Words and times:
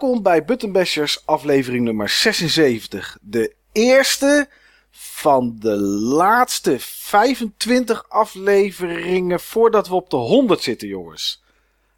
Welkom 0.00 0.22
bij 0.22 0.44
Button 0.44 0.72
Bashers 0.72 1.26
aflevering 1.26 1.84
nummer 1.84 2.08
76. 2.08 3.18
De 3.20 3.54
eerste 3.72 4.48
van 4.90 5.56
de 5.60 5.76
laatste 6.16 6.76
25 6.78 8.08
afleveringen 8.08 9.40
voordat 9.40 9.88
we 9.88 9.94
op 9.94 10.10
de 10.10 10.16
100 10.16 10.62
zitten, 10.62 10.88
jongens. 10.88 11.44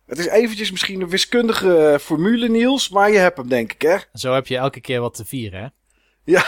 Het 0.06 0.18
is 0.18 0.26
eventjes 0.26 0.70
misschien 0.70 1.00
een 1.00 1.08
wiskundige 1.08 1.76
eh, 1.88 1.98
formule, 1.98 2.48
Niels, 2.48 2.88
maar 2.88 3.10
je 3.10 3.18
hebt 3.18 3.36
hem, 3.36 3.48
denk 3.48 3.72
ik, 3.72 3.82
hè? 3.82 3.96
Zo 4.12 4.34
heb 4.34 4.46
je 4.46 4.56
elke 4.56 4.80
keer 4.80 5.00
wat 5.00 5.14
te 5.14 5.24
vieren, 5.24 5.60
hè? 5.60 5.66
Ja. 6.24 6.44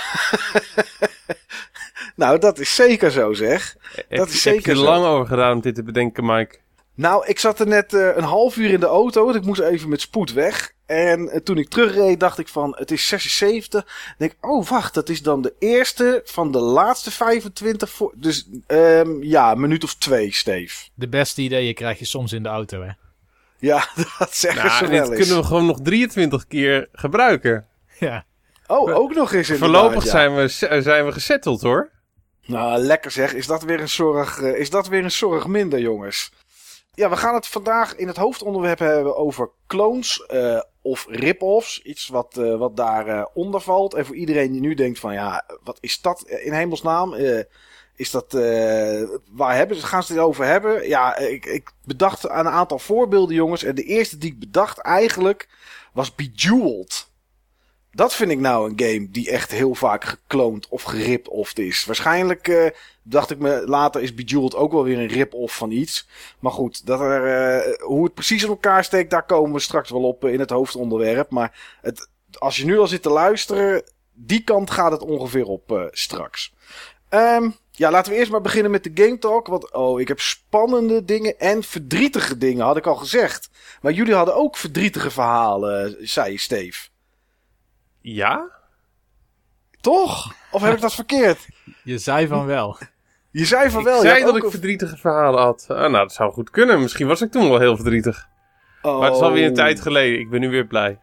nou, 2.22 2.38
dat 2.38 2.58
is 2.58 2.74
zeker 2.74 3.10
zo, 3.10 3.32
zeg. 3.32 3.76
Heb, 3.94 4.18
Dat 4.18 4.28
is 4.28 4.44
heb 4.44 4.54
zeker 4.54 4.72
je 4.72 4.78
zo. 4.78 4.84
lang 4.84 5.04
over 5.04 5.26
gedaan 5.26 5.52
om 5.52 5.60
dit 5.60 5.74
te 5.74 5.82
bedenken, 5.82 6.24
Mike? 6.26 6.58
Nou, 6.94 7.26
ik 7.26 7.38
zat 7.38 7.60
er 7.60 7.66
net 7.66 7.94
eh, 7.94 8.16
een 8.16 8.22
half 8.24 8.56
uur 8.56 8.70
in 8.70 8.80
de 8.80 8.86
auto, 8.86 9.24
want 9.24 9.36
ik 9.36 9.44
moest 9.44 9.60
even 9.60 9.88
met 9.88 10.00
spoed 10.00 10.32
weg. 10.32 10.72
En 10.86 11.28
eh, 11.28 11.40
toen 11.40 11.58
ik 11.58 11.68
terugreed, 11.68 12.20
dacht 12.20 12.38
ik 12.38 12.48
van, 12.48 12.74
het 12.78 12.90
is 12.90 13.06
76. 13.06 13.82
Ik 13.82 14.14
denk, 14.18 14.34
oh 14.40 14.66
wacht, 14.68 14.94
dat 14.94 15.08
is 15.08 15.22
dan 15.22 15.42
de 15.42 15.54
eerste 15.58 16.22
van 16.24 16.52
de 16.52 16.58
laatste 16.58 17.10
25. 17.10 17.90
Voor... 17.90 18.12
Dus 18.16 18.48
ehm, 18.66 19.22
ja, 19.22 19.52
een 19.52 19.60
minuut 19.60 19.84
of 19.84 19.94
twee, 19.94 20.32
Steve. 20.34 20.88
De 20.94 21.08
beste 21.08 21.42
ideeën 21.42 21.74
krijg 21.74 21.98
je 21.98 22.04
soms 22.04 22.32
in 22.32 22.42
de 22.42 22.48
auto, 22.48 22.82
hè? 22.82 22.90
Ja, 23.58 23.88
dat 24.18 24.34
zeggen 24.34 24.70
ze 24.70 24.82
Nou, 24.82 24.90
wel 24.90 25.00
dit 25.00 25.08
eens. 25.08 25.18
kunnen 25.18 25.36
we 25.42 25.48
gewoon 25.48 25.66
nog 25.66 25.80
23 25.82 26.46
keer 26.46 26.88
gebruiken. 26.92 27.66
Ja. 27.98 28.24
Oh, 28.66 28.96
ook 28.96 29.14
nog 29.14 29.32
eens 29.32 29.50
inderdaad, 29.50 29.80
Voorlopig 29.80 30.04
ja. 30.04 30.10
zijn, 30.10 30.34
we, 30.34 30.48
zijn 30.82 31.04
we 31.04 31.12
gesetteld, 31.12 31.62
hoor. 31.62 31.90
Nou, 32.46 32.78
lekker 32.78 33.10
zeg. 33.10 33.34
Is 33.34 33.46
dat 33.46 33.62
weer 33.62 33.80
een 33.80 33.88
zorg, 33.88 34.42
eh, 34.42 34.58
is 34.58 34.70
dat 34.70 34.88
weer 34.88 35.04
een 35.04 35.10
zorg 35.10 35.46
minder, 35.46 35.80
jongens? 35.80 36.32
Ja, 36.94 37.08
we 37.08 37.16
gaan 37.16 37.34
het 37.34 37.46
vandaag 37.46 37.96
in 37.96 38.06
het 38.06 38.16
hoofdonderwerp 38.16 38.78
hebben 38.78 39.16
over 39.16 39.50
clones 39.66 40.26
eh, 40.26 40.60
of 40.82 41.06
rip-offs. 41.08 41.82
Iets 41.82 42.08
wat, 42.08 42.36
eh, 42.36 42.56
wat 42.56 42.76
daaronder 42.76 43.28
onder 43.34 43.60
valt. 43.60 43.94
En 43.94 44.06
voor 44.06 44.14
iedereen 44.14 44.52
die 44.52 44.60
nu 44.60 44.74
denkt 44.74 44.98
van, 44.98 45.12
ja, 45.12 45.44
wat 45.62 45.78
is 45.80 46.00
dat 46.00 46.22
in 46.28 46.52
hemelsnaam? 46.52 47.14
Eh, 47.14 47.44
is 47.96 48.10
dat, 48.10 48.34
eh, 48.34 49.02
waar 49.30 49.56
hebben 49.56 49.76
ze, 49.76 49.86
gaan 49.86 50.02
ze 50.02 50.12
het 50.12 50.22
over 50.22 50.44
hebben? 50.44 50.88
Ja, 50.88 51.16
ik, 51.16 51.46
ik 51.46 51.72
bedacht 51.84 52.28
aan 52.28 52.46
een 52.46 52.52
aantal 52.52 52.78
voorbeelden, 52.78 53.34
jongens. 53.34 53.62
En 53.62 53.74
de 53.74 53.82
eerste 53.82 54.18
die 54.18 54.32
ik 54.32 54.38
bedacht 54.38 54.78
eigenlijk 54.78 55.48
was 55.92 56.14
Bejeweled. 56.14 57.06
Dat 57.90 58.14
vind 58.14 58.30
ik 58.30 58.38
nou 58.38 58.70
een 58.70 58.80
game 58.80 59.10
die 59.10 59.30
echt 59.30 59.50
heel 59.50 59.74
vaak 59.74 60.04
gekloond 60.04 60.68
of 60.68 60.82
geript-off 60.82 61.58
is. 61.58 61.84
Waarschijnlijk 61.84 62.48
eh, 62.48 62.70
dacht 63.02 63.30
ik 63.30 63.38
me 63.38 63.62
later 63.66 64.02
is 64.02 64.14
Bejeweled 64.14 64.54
ook 64.54 64.72
wel 64.72 64.84
weer 64.84 64.98
een 64.98 65.06
rip-off 65.06 65.56
van 65.56 65.70
iets. 65.70 66.08
Maar 66.38 66.52
goed, 66.52 66.86
dat 66.86 67.00
er, 67.00 67.26
eh, 67.26 67.86
hoe 67.86 68.04
het 68.04 68.14
precies 68.14 68.42
in 68.42 68.48
elkaar 68.48 68.84
steekt, 68.84 69.10
daar 69.10 69.26
komen 69.26 69.52
we 69.52 69.60
straks 69.60 69.90
wel 69.90 70.02
op 70.02 70.24
eh, 70.24 70.32
in 70.32 70.40
het 70.40 70.50
hoofdonderwerp. 70.50 71.30
Maar 71.30 71.78
het, 71.80 72.08
als 72.38 72.56
je 72.56 72.64
nu 72.64 72.78
al 72.78 72.86
zit 72.86 73.02
te 73.02 73.10
luisteren, 73.10 73.82
die 74.12 74.44
kant 74.44 74.70
gaat 74.70 74.92
het 74.92 75.02
ongeveer 75.02 75.46
op 75.46 75.72
eh, 75.72 75.84
straks. 75.90 76.54
Ehm, 77.08 77.50
ja, 77.70 77.90
laten 77.90 78.12
we 78.12 78.18
eerst 78.18 78.30
maar 78.30 78.40
beginnen 78.40 78.70
met 78.70 78.84
de 78.84 78.90
Game 78.94 79.18
Talk. 79.18 79.46
Want 79.46 79.72
oh, 79.72 80.00
ik 80.00 80.08
heb 80.08 80.20
spannende 80.20 81.04
dingen 81.04 81.38
en 81.38 81.62
verdrietige 81.62 82.38
dingen, 82.38 82.64
had 82.64 82.76
ik 82.76 82.86
al 82.86 82.96
gezegd. 82.96 83.50
Maar 83.80 83.92
jullie 83.92 84.14
hadden 84.14 84.36
ook 84.36 84.56
verdrietige 84.56 85.10
verhalen, 85.10 85.96
zei 86.00 86.32
je, 86.32 86.38
Steve. 86.38 86.88
Ja? 88.00 88.50
Toch? 89.80 90.34
Of 90.50 90.62
heb 90.62 90.74
ik 90.74 90.80
dat 90.80 90.94
verkeerd? 90.94 91.46
Je 91.84 91.98
zei 91.98 92.26
van 92.26 92.46
wel. 92.46 92.78
Je 93.32 93.44
zei 93.44 93.70
van 93.70 93.80
ik 93.80 93.86
wel. 93.86 94.02
je 94.02 94.08
zei 94.08 94.24
dat 94.24 94.36
ik 94.36 94.44
verdrietige 94.50 94.96
verhalen 94.96 95.40
had. 95.42 95.64
Ah, 95.68 95.76
nou, 95.78 95.92
dat 95.92 96.12
zou 96.12 96.32
goed 96.32 96.50
kunnen. 96.50 96.80
Misschien 96.80 97.06
was 97.06 97.20
ik 97.20 97.30
toen 97.30 97.48
wel 97.48 97.58
heel 97.58 97.76
verdrietig. 97.76 98.28
Oh. 98.82 98.98
Maar 98.98 99.06
het 99.08 99.16
is 99.16 99.22
alweer 99.22 99.46
een 99.46 99.54
tijd 99.54 99.80
geleden. 99.80 100.18
Ik 100.20 100.30
ben 100.30 100.40
nu 100.40 100.48
weer 100.50 100.66
blij. 100.66 100.98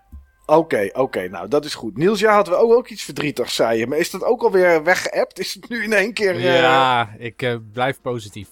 Oké, 0.45 0.89
oké. 0.93 1.27
nou, 1.27 1.47
dat 1.47 1.65
is 1.65 1.75
goed. 1.75 1.97
Niels, 1.97 2.19
jij 2.19 2.33
had 2.33 2.47
wel 2.47 2.59
ook, 2.59 2.71
ook 2.73 2.87
iets 2.87 3.03
verdrietigs, 3.03 3.55
zei 3.55 3.79
je. 3.79 3.87
Maar 3.87 3.97
is 3.97 4.11
dat 4.11 4.23
ook 4.23 4.41
alweer 4.41 4.83
weggeappt? 4.83 5.39
Is 5.39 5.53
het 5.53 5.69
nu 5.69 5.83
in 5.83 5.93
één 5.93 6.13
keer... 6.13 6.35
eh, 6.35 6.59
Ja, 6.61 7.09
ik 7.17 7.41
eh, 7.41 7.55
blijf 7.73 8.01
positief. 8.01 8.47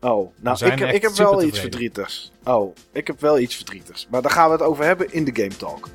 Oh, 0.00 0.34
nou, 0.40 0.66
ik, 0.66 0.80
ik 0.80 1.02
heb 1.02 1.12
wel 1.12 1.42
iets 1.42 1.60
verdrietigs. 1.60 2.32
Oh, 2.44 2.74
ik 2.92 3.06
heb 3.06 3.20
wel 3.20 3.38
iets 3.38 3.56
verdrietigs. 3.56 4.06
Maar 4.10 4.22
daar 4.22 4.30
gaan 4.30 4.46
we 4.46 4.52
het 4.52 4.62
over 4.62 4.84
hebben 4.84 5.12
in 5.12 5.24
de 5.24 5.30
Game 5.34 5.56
Talk. 5.56 5.88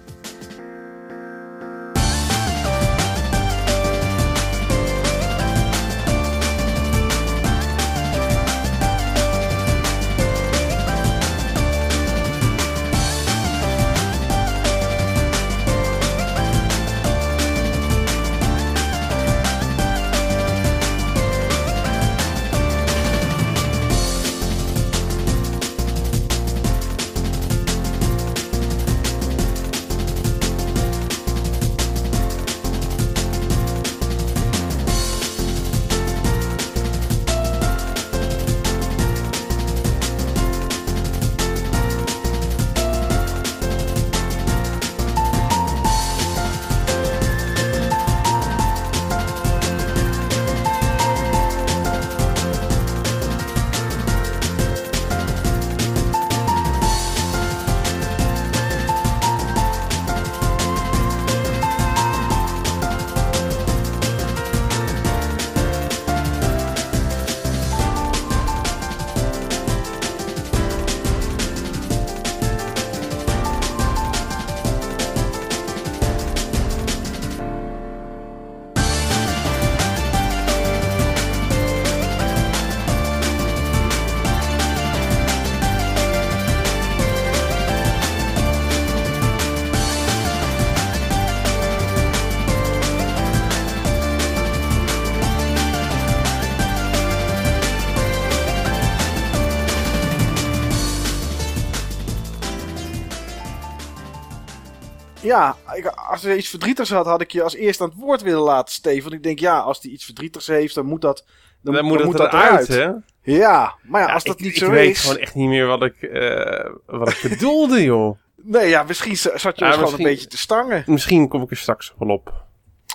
Ik, 106.26 106.32
als 106.32 106.38
er 106.38 106.38
iets 106.38 106.50
verdrietigs 106.50 106.90
had, 106.90 107.06
had 107.06 107.22
ik 107.22 107.32
je 107.32 107.44
als 107.44 107.56
eerst 107.56 107.82
aan 107.82 107.90
het 107.90 107.98
woord 107.98 108.22
willen 108.22 108.42
laten, 108.42 108.74
Steven. 108.74 109.02
Want 109.04 109.14
ik 109.14 109.24
denk, 109.24 109.40
ja, 109.40 109.60
als 109.60 109.80
hij 109.82 109.92
iets 109.92 110.06
verdrietigs 110.06 110.48
heeft, 110.48 110.76
dan 110.76 110.86
moet 110.86 111.02
dat, 111.02 111.26
dan, 111.62 111.74
Dan, 111.74 111.86
moet 111.86 111.98
dan 112.00 112.12
het 112.12 112.20
eruit, 112.20 112.68
hè? 112.68 112.92
Ja, 113.22 113.76
maar 113.84 114.02
ja, 114.02 114.08
Ja, 114.08 114.14
als 114.14 114.24
dat 114.24 114.36
ik, 114.36 114.42
niet 114.46 114.52
ik 114.52 114.58
zo 114.58 114.70
weet 114.70 114.90
is... 114.92 115.02
gewoon 115.02 115.18
echt 115.18 115.36
niet 115.36 115.48
meer 115.48 115.66
wat 115.66 115.84
ik, 115.84 116.02
eh, 116.02 116.70
wat 116.86 117.10
ik 117.10 117.20
bedoelde, 117.30 117.84
joh. 117.94 118.18
Nee, 118.36 118.70
ja, 118.70 118.84
misschien 118.84 119.18
zat 119.18 119.42
je 119.42 119.48
ons 119.48 119.56
Ja, 119.60 119.72
gewoon 119.72 119.94
een 119.94 120.04
beetje 120.04 120.28
te 120.28 120.38
stangen. 120.38 120.84
Misschien 120.88 121.28
kom 121.28 121.42
ik 121.42 121.52
er 121.52 121.58
straks 121.58 121.94
wel 121.98 122.10
op. 122.10 122.34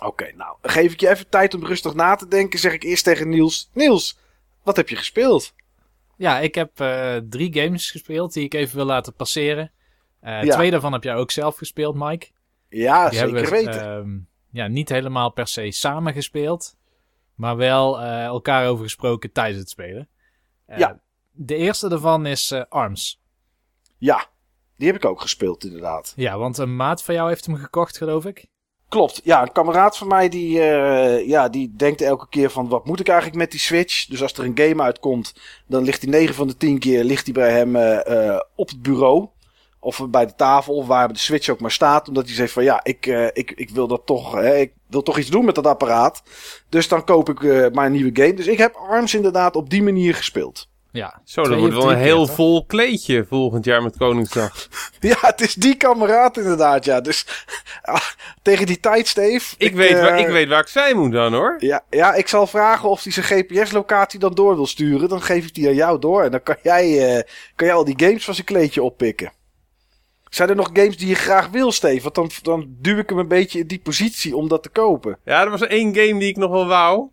Oké, 0.05 0.33
nou, 0.37 0.57
geef 0.63 0.93
ik 0.93 1.01
je 1.01 1.09
even 1.09 1.29
tijd 1.29 1.55
om 1.55 1.67
rustig 1.67 1.95
na 1.95 2.15
te 2.17 2.29
denken. 2.29 2.59
Zeg 2.59 2.73
ik 2.73 2.83
eerst 2.83 3.05
tegen 3.05 3.29
Niels. 3.29 3.71
Niels, 3.73 4.19
wat 4.63 4.77
heb 4.77 4.89
je 4.89 4.97
gespeeld? 4.97 5.53
Ja, 6.17 6.39
ik 6.39 6.55
heb 6.55 6.81
eh, 6.81 7.17
drie 7.31 7.55
games 7.61 7.91
gespeeld 7.91 8.33
die 8.33 8.45
ik 8.45 8.55
even 8.55 8.77
wil 8.77 8.85
laten 8.85 9.13
passeren. 9.15 9.71
Eh, 10.21 10.43
Ja. 10.43 10.55
Twee 10.55 10.71
daarvan 10.71 10.93
heb 10.93 11.03
jij 11.05 11.15
ook 11.15 11.31
zelf 11.31 11.57
gespeeld, 11.57 11.95
Mike. 11.95 12.27
Ja, 12.71 13.09
Die 13.09 13.19
zeker 13.19 13.35
we 13.43 13.49
weten. 13.51 13.81
ehm, 13.83 14.19
ja, 14.51 14.67
niet 14.67 14.89
helemaal 14.89 15.31
per 15.33 15.47
se 15.47 15.71
samen 15.71 16.13
gespeeld. 16.13 16.77
Maar 17.35 17.57
wel 17.57 18.01
eh, 18.01 18.25
elkaar 18.25 18.69
over 18.69 18.85
gesproken 18.85 19.33
tijdens 19.33 19.59
het 19.59 19.71
spelen. 19.71 20.09
Eh, 20.67 20.79
Ja. 20.79 21.01
De 21.33 21.55
eerste 21.57 21.89
daarvan 21.89 22.27
is 22.27 22.51
eh, 22.51 22.63
Arms. 22.69 23.21
Ja, 23.99 24.27
die 24.77 24.87
heb 24.87 24.97
ik 24.97 25.05
ook 25.05 25.21
gespeeld 25.21 25.65
inderdaad. 25.65 26.13
Ja, 26.17 26.39
want 26.39 26.59
een 26.59 26.77
maat 26.77 27.03
van 27.03 27.15
jou 27.15 27.29
heeft 27.29 27.47
hem 27.47 27.57
gekocht, 27.57 27.97
geloof 27.97 28.25
ik. 28.25 28.47
Klopt, 28.89 29.21
ja, 29.25 29.43
een 29.43 29.53
kameraad 29.53 29.97
van 29.99 30.09
mij 30.09 30.29
die, 30.29 30.51
ja, 31.27 31.49
die 31.49 31.73
denkt 31.77 32.01
elke 32.01 32.29
keer 32.29 32.51
van 32.51 32.69
wat 32.69 32.87
moet 32.87 33.01
ik 33.01 33.09
eigenlijk 33.09 33.39
met 33.39 33.51
die 33.51 33.61
Switch? 33.61 34.07
Dus 34.07 34.23
als 34.23 34.33
er 34.33 34.45
een 34.45 34.59
game 34.59 34.83
uitkomt, 34.83 35.35
dan 35.67 35.83
ligt 35.83 36.03
hij 36.03 36.11
9 36.11 36.35
van 36.35 36.47
de 36.47 36.57
10 36.57 36.79
keer 36.79 37.05
ligt 37.05 37.25
hij 37.25 37.35
bij 37.35 37.53
hem 37.53 37.77
op 38.57 38.69
het 38.69 38.83
bureau. 38.83 39.29
Of 39.81 40.07
bij 40.09 40.27
de 40.27 40.35
tafel, 40.35 40.75
of 40.75 40.87
waar 40.87 41.13
de 41.13 41.19
Switch 41.19 41.49
ook 41.49 41.61
maar 41.61 41.71
staat. 41.71 42.09
Omdat 42.09 42.27
hij 42.27 42.35
zegt 42.35 42.53
van 42.53 42.65
ja, 42.65 42.81
ik, 42.83 43.07
uh, 43.07 43.27
ik, 43.33 43.53
ik 43.55 43.71
wil 43.71 43.87
dat 43.87 44.03
toch. 44.05 44.33
Hè, 44.33 44.57
ik 44.57 44.73
wil 44.87 45.03
toch 45.03 45.19
iets 45.19 45.31
doen 45.31 45.45
met 45.45 45.55
dat 45.55 45.67
apparaat. 45.67 46.23
Dus 46.69 46.89
dan 46.89 47.05
koop 47.05 47.29
ik 47.29 47.41
uh, 47.41 47.67
maar 47.73 47.87
een 47.87 47.93
nieuwe 47.93 48.23
game. 48.23 48.35
Dus 48.35 48.47
ik 48.47 48.59
heb 48.59 48.75
ARMS 48.75 49.15
inderdaad 49.15 49.57
op 49.57 49.71
die 49.71 49.83
manier 49.83 50.15
gespeeld. 50.15 50.69
Ja, 50.93 51.21
Zo, 51.25 51.43
dat 51.43 51.59
wordt 51.59 51.75
wel 51.75 51.91
een 51.91 51.99
heel 51.99 52.27
vol 52.27 52.65
kleedje 52.67 53.25
volgend 53.29 53.65
jaar 53.65 53.83
met 53.83 53.97
Koningsdag. 53.97 54.69
ja, 55.01 55.17
het 55.21 55.41
is 55.41 55.55
die 55.55 55.75
kameraad 55.75 56.37
inderdaad, 56.37 56.85
ja. 56.85 57.01
Dus 57.01 57.47
ah, 57.83 58.01
tegen 58.43 58.67
die 58.67 58.81
tijd, 58.81 59.09
Steve. 59.09 59.55
Ik, 59.59 59.69
ik 59.69 59.75
weet, 59.75 59.91
uh, 59.91 60.01
waar, 60.01 60.19
ik 60.19 60.27
weet 60.27 60.49
waar 60.49 60.61
ik 60.61 60.69
zijn 60.69 60.97
moet 60.97 61.13
dan, 61.13 61.33
hoor. 61.33 61.57
Ja, 61.59 61.85
ja 61.91 62.15
ik 62.15 62.29
zal 62.29 62.47
vragen 62.47 62.89
of 62.89 63.03
hij 63.03 63.13
zijn 63.13 63.27
GPS-locatie 63.27 64.19
dan 64.19 64.35
door 64.35 64.55
wil 64.55 64.67
sturen. 64.67 65.09
Dan 65.09 65.23
geef 65.23 65.47
ik 65.47 65.55
die 65.55 65.69
aan 65.69 65.75
jou 65.75 65.99
door. 65.99 66.23
En 66.23 66.31
dan 66.31 66.43
kan 66.43 66.57
jij, 66.63 67.17
uh, 67.17 67.23
kan 67.55 67.67
jij 67.67 67.77
al 67.77 67.85
die 67.85 68.07
games 68.07 68.25
van 68.25 68.35
zijn 68.35 68.47
kleedje 68.47 68.83
oppikken. 68.83 69.33
Zijn 70.31 70.49
er 70.49 70.57
nog 70.57 70.71
games 70.73 70.97
die 70.97 71.09
je 71.09 71.15
graag 71.15 71.49
wil, 71.49 71.73
Steve? 71.73 72.03
Want 72.03 72.15
dan, 72.15 72.31
dan 72.43 72.77
duw 72.79 72.99
ik 72.99 73.09
hem 73.09 73.19
een 73.19 73.29
beetje 73.29 73.59
in 73.59 73.67
die 73.67 73.81
positie 73.81 74.37
om 74.37 74.49
dat 74.49 74.63
te 74.63 74.69
kopen. 74.69 75.19
Ja, 75.25 75.43
er 75.43 75.51
was 75.51 75.67
één 75.67 75.95
game 75.95 76.19
die 76.19 76.29
ik 76.29 76.37
nog 76.37 76.51
wel 76.51 76.67
wou. 76.67 77.09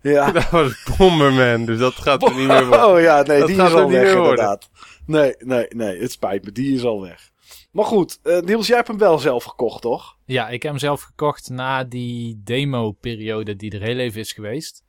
Ja. 0.00 0.30
Dat 0.32 0.50
was 0.50 0.84
Bomberman, 0.98 1.64
dus 1.64 1.78
dat 1.78 1.94
gaat 1.94 2.22
er 2.22 2.34
niet 2.34 2.46
meer 2.46 2.66
worden. 2.66 2.84
Oh 2.88 3.00
ja, 3.00 3.22
nee, 3.22 3.38
dat 3.38 3.48
die 3.48 3.56
gaat 3.56 3.66
is 3.66 3.72
er 3.72 3.80
al 3.80 3.88
niet 3.88 3.96
weg 3.98 4.04
meer 4.04 4.16
worden. 4.16 4.30
inderdaad. 4.30 4.70
Nee, 5.06 5.34
nee, 5.38 5.66
nee, 5.68 6.00
het 6.00 6.12
spijt 6.12 6.44
me, 6.44 6.52
die 6.52 6.74
is 6.74 6.84
al 6.84 7.00
weg. 7.00 7.30
Maar 7.70 7.84
goed, 7.84 8.18
uh, 8.22 8.40
Niels, 8.40 8.66
jij 8.66 8.76
hebt 8.76 8.88
hem 8.88 8.98
wel 8.98 9.18
zelf 9.18 9.44
gekocht, 9.44 9.82
toch? 9.82 10.16
Ja, 10.24 10.48
ik 10.48 10.62
heb 10.62 10.72
hem 10.72 10.80
zelf 10.80 11.02
gekocht 11.02 11.50
na 11.50 11.84
die 11.84 12.40
demo-periode 12.44 13.56
die 13.56 13.70
er 13.70 13.82
heel 13.82 13.98
even 13.98 14.20
is 14.20 14.32
geweest. 14.32 14.84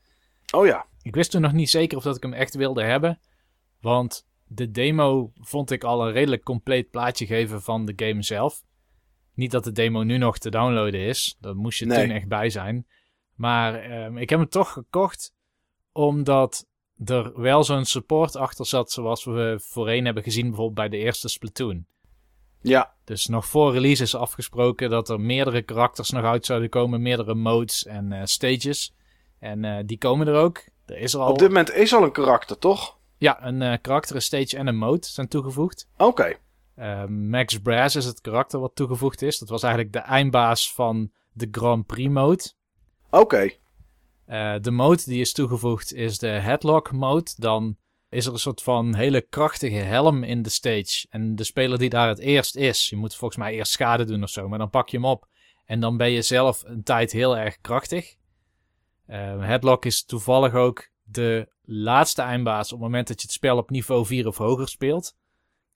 Oh 0.53 0.65
ja. 0.65 0.85
Ik 1.01 1.15
wist 1.15 1.31
toen 1.31 1.41
nog 1.41 1.53
niet 1.53 1.69
zeker 1.69 1.97
of 1.97 2.03
dat 2.03 2.15
ik 2.15 2.23
hem 2.23 2.33
echt 2.33 2.55
wilde 2.55 2.83
hebben. 2.83 3.19
Want 3.81 4.25
de 4.47 4.71
demo 4.71 5.31
vond 5.35 5.71
ik 5.71 5.83
al 5.83 6.07
een 6.07 6.11
redelijk 6.13 6.43
compleet 6.43 6.89
plaatje 6.89 7.25
geven 7.25 7.61
van 7.61 7.85
de 7.85 7.93
game 8.05 8.23
zelf. 8.23 8.63
Niet 9.33 9.51
dat 9.51 9.63
de 9.63 9.71
demo 9.71 10.03
nu 10.03 10.17
nog 10.17 10.37
te 10.37 10.49
downloaden 10.49 10.99
is. 10.99 11.37
Daar 11.39 11.55
moest 11.55 11.79
je 11.79 11.85
Nee. 11.85 12.05
toen 12.05 12.15
echt 12.15 12.27
bij 12.27 12.49
zijn. 12.49 12.87
Maar 13.35 13.75
ehm, 13.75 14.17
ik 14.17 14.29
heb 14.29 14.39
hem 14.39 14.49
toch 14.49 14.71
gekocht 14.71 15.33
omdat 15.91 16.65
er 17.05 17.41
wel 17.41 17.63
zo'n 17.63 17.85
support 17.85 18.35
achter 18.35 18.65
zat 18.65 18.91
zoals 18.91 19.23
we 19.23 19.59
voorheen 19.61 20.05
hebben 20.05 20.23
gezien 20.23 20.47
bijvoorbeeld 20.47 20.75
bij 20.89 20.89
de 20.89 21.05
eerste 21.05 21.27
Splatoon. 21.27 21.85
Ja, 22.61 22.95
Dus 23.03 23.27
nog 23.27 23.45
voor 23.45 23.73
release 23.73 24.03
is 24.03 24.15
afgesproken 24.15 24.89
dat 24.89 25.09
er 25.09 25.19
meerdere 25.21 25.61
karakters 25.61 26.09
nog 26.09 26.23
uit 26.23 26.45
zouden 26.45 26.69
komen, 26.69 27.01
meerdere 27.01 27.35
modes 27.35 27.85
en 27.85 28.11
eh, 28.11 28.21
stages. 28.23 28.93
En 29.39 29.65
eh, 29.65 29.83
die 29.85 29.97
komen 29.97 30.27
er 30.27 30.35
ook. 30.35 30.63
Er 30.85 30.97
is 30.97 31.13
er 31.13 31.19
al 31.19 31.29
op 31.31 31.39
dit 31.39 31.47
moment 31.47 31.71
is 31.71 31.93
al 31.93 32.03
een 32.03 32.11
karakter, 32.11 32.57
toch? 32.57 32.96
Ja, 33.17 33.45
een 33.45 33.61
eh, 33.61 33.77
karakter, 33.81 34.15
een 34.15 34.21
stage 34.21 34.57
en 34.57 34.67
een 34.67 34.77
mode 34.77 35.05
zijn 35.05 35.27
toegevoegd. 35.27 35.87
Oké. 35.97 36.37
Eh, 36.75 37.05
Max 37.05 37.59
Brass 37.59 37.95
is 37.95 38.05
het 38.05 38.21
karakter 38.21 38.59
wat 38.59 38.75
toegevoegd 38.75 39.21
is. 39.21 39.37
Dat 39.37 39.49
was 39.49 39.63
eigenlijk 39.63 39.93
de 39.93 39.99
eindbaas 39.99 40.73
van 40.73 41.11
de 41.31 41.47
Grand 41.51 41.85
Prix 41.85 42.09
mode. 42.09 42.43
Oké. 43.09 43.49
Eh, 44.25 44.55
de 44.61 44.71
mode 44.71 45.03
die 45.05 45.21
is 45.21 45.33
toegevoegd 45.33 45.93
is 45.93 46.17
de 46.17 46.27
Headlock 46.27 46.91
mode. 46.91 47.31
Dan 47.35 47.77
is 48.09 48.25
er 48.25 48.33
een 48.33 48.39
soort 48.39 48.61
van 48.61 48.95
hele 48.95 49.21
krachtige 49.21 49.75
helm 49.75 50.23
in 50.23 50.41
de 50.41 50.49
stage. 50.49 51.07
En 51.09 51.35
de 51.35 51.43
speler 51.43 51.77
die 51.77 51.89
daar 51.89 52.07
het 52.07 52.19
eerst 52.19 52.55
is, 52.55 52.89
je 52.89 52.95
moet 52.95 53.15
volgens 53.15 53.39
mij 53.39 53.53
eerst 53.53 53.71
schade 53.71 54.05
doen 54.05 54.23
of 54.23 54.29
zo, 54.29 54.47
maar 54.47 54.59
dan 54.59 54.69
pak 54.69 54.89
je 54.89 54.97
hem 54.97 55.05
op. 55.05 55.27
En 55.65 55.79
dan 55.79 55.97
ben 55.97 56.11
je 56.11 56.21
zelf 56.21 56.63
een 56.65 56.83
tijd 56.83 57.11
heel 57.11 57.37
erg 57.37 57.57
krachtig. 57.61 58.15
Eh, 59.05 59.39
Headlock 59.39 59.85
is 59.85 60.05
toevallig 60.05 60.53
ook 60.53 60.89
de 61.03 61.47
laatste 61.67 62.21
eindbaas 62.21 62.65
op 62.65 62.79
het 62.79 62.87
moment 62.87 63.07
dat 63.07 63.21
je 63.21 63.27
het 63.27 63.35
spel 63.35 63.57
op 63.57 63.69
niveau 63.69 64.05
4 64.05 64.27
of 64.27 64.37
hoger 64.37 64.67
speelt. 64.67 65.15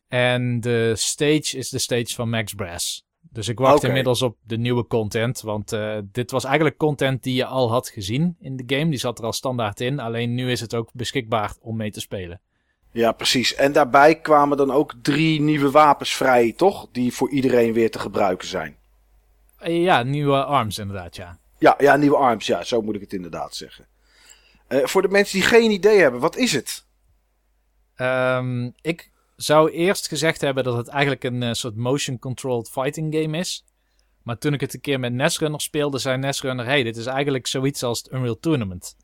En 0.08 0.60
de 0.60 0.94
stage 0.96 1.58
is 1.58 1.70
de 1.70 1.80
stage 1.80 2.16
van 2.16 2.30
Max 2.30 2.54
Brass. 2.54 3.06
Dus 3.30 3.48
ik 3.48 3.60
wacht 3.60 3.84
inmiddels 3.84 4.22
op 4.22 4.38
de 4.44 4.58
nieuwe 4.58 4.88
content. 4.88 5.42
Want 5.42 5.72
eh, 5.72 5.98
dit 6.12 6.32
was 6.32 6.44
eigenlijk 6.44 6.78
content 6.78 7.24
die 7.24 7.36
je 7.36 7.46
al 7.46 7.72
had 7.72 7.90
gezien 7.90 8.36
in 8.40 8.56
de 8.56 8.76
game. 8.76 8.90
Die 8.90 9.00
zat 9.00 9.20
er 9.20 9.26
al 9.26 9.34
standaard 9.34 9.82
in. 9.82 10.00
Alleen 10.00 10.34
nu 10.34 10.52
is 10.52 10.62
het 10.62 10.76
ook 10.76 10.90
beschikbaar 10.94 11.54
om 11.62 11.78
mee 11.78 11.92
te 11.92 12.00
spelen. 12.00 12.42
Ja, 12.92 13.12
precies. 13.12 13.56
En 13.56 13.72
daarbij 13.72 14.16
kwamen 14.16 14.58
dan 14.58 14.72
ook 14.72 14.94
drie 15.02 15.42
nieuwe 15.42 15.72
wapens 15.72 16.16
vrij, 16.16 16.52
toch? 16.52 16.88
Die 16.92 17.14
voor 17.14 17.30
iedereen 17.30 17.74
weer 17.74 17.92
te 17.92 18.00
gebruiken 18.00 18.48
zijn. 18.48 18.78
Eh, 19.58 19.84
ja, 19.84 20.04
nieuwe 20.04 20.44
arms 20.44 20.78
inderdaad, 20.78 21.16
ja. 21.16 21.40
Ja, 21.58 21.76
ja, 21.78 21.96
nieuwe 21.96 22.18
arms. 22.18 22.46
Ja, 22.46 22.64
zo 22.64 22.82
moet 22.82 22.96
ik 22.96 23.02
het 23.02 23.14
inderdaad 23.14 23.56
zeggen. 23.56 23.88
Eh, 24.72 24.86
voor 24.86 25.02
de 25.02 25.08
mensen 25.08 25.40
die 25.40 25.48
geen 25.48 25.72
idee 25.72 26.00
hebben, 26.00 26.20
wat 26.20 26.36
is 26.36 26.52
het? 26.52 26.86
Ehm, 27.96 28.70
ik 28.82 29.12
zou 29.36 29.72
eerst 29.72 30.08
gezegd 30.08 30.42
hebben 30.42 30.64
dat 30.64 30.78
het 30.78 30.88
eigenlijk 30.88 31.24
een 31.24 31.44
eh, 31.44 31.54
soort 31.54 31.76
motion-controlled 31.76 32.70
fighting 32.70 33.16
game 33.16 33.38
is. 33.38 33.66
Maar 34.24 34.38
toen 34.38 34.54
ik 34.54 34.62
het 34.62 34.74
een 34.74 34.82
keer 34.82 35.00
met 35.00 35.14
Netrunner 35.14 35.62
speelde, 35.62 35.98
zei 35.98 36.18
Netrunner... 36.18 36.66
hey, 36.66 36.84
dit 36.84 36.98
is 36.98 37.06
eigenlijk 37.06 37.48
zoiets 37.48 37.84
als 37.84 37.98
het 37.98 38.12
Unreal 38.12 38.40
Tournament. 38.40 38.96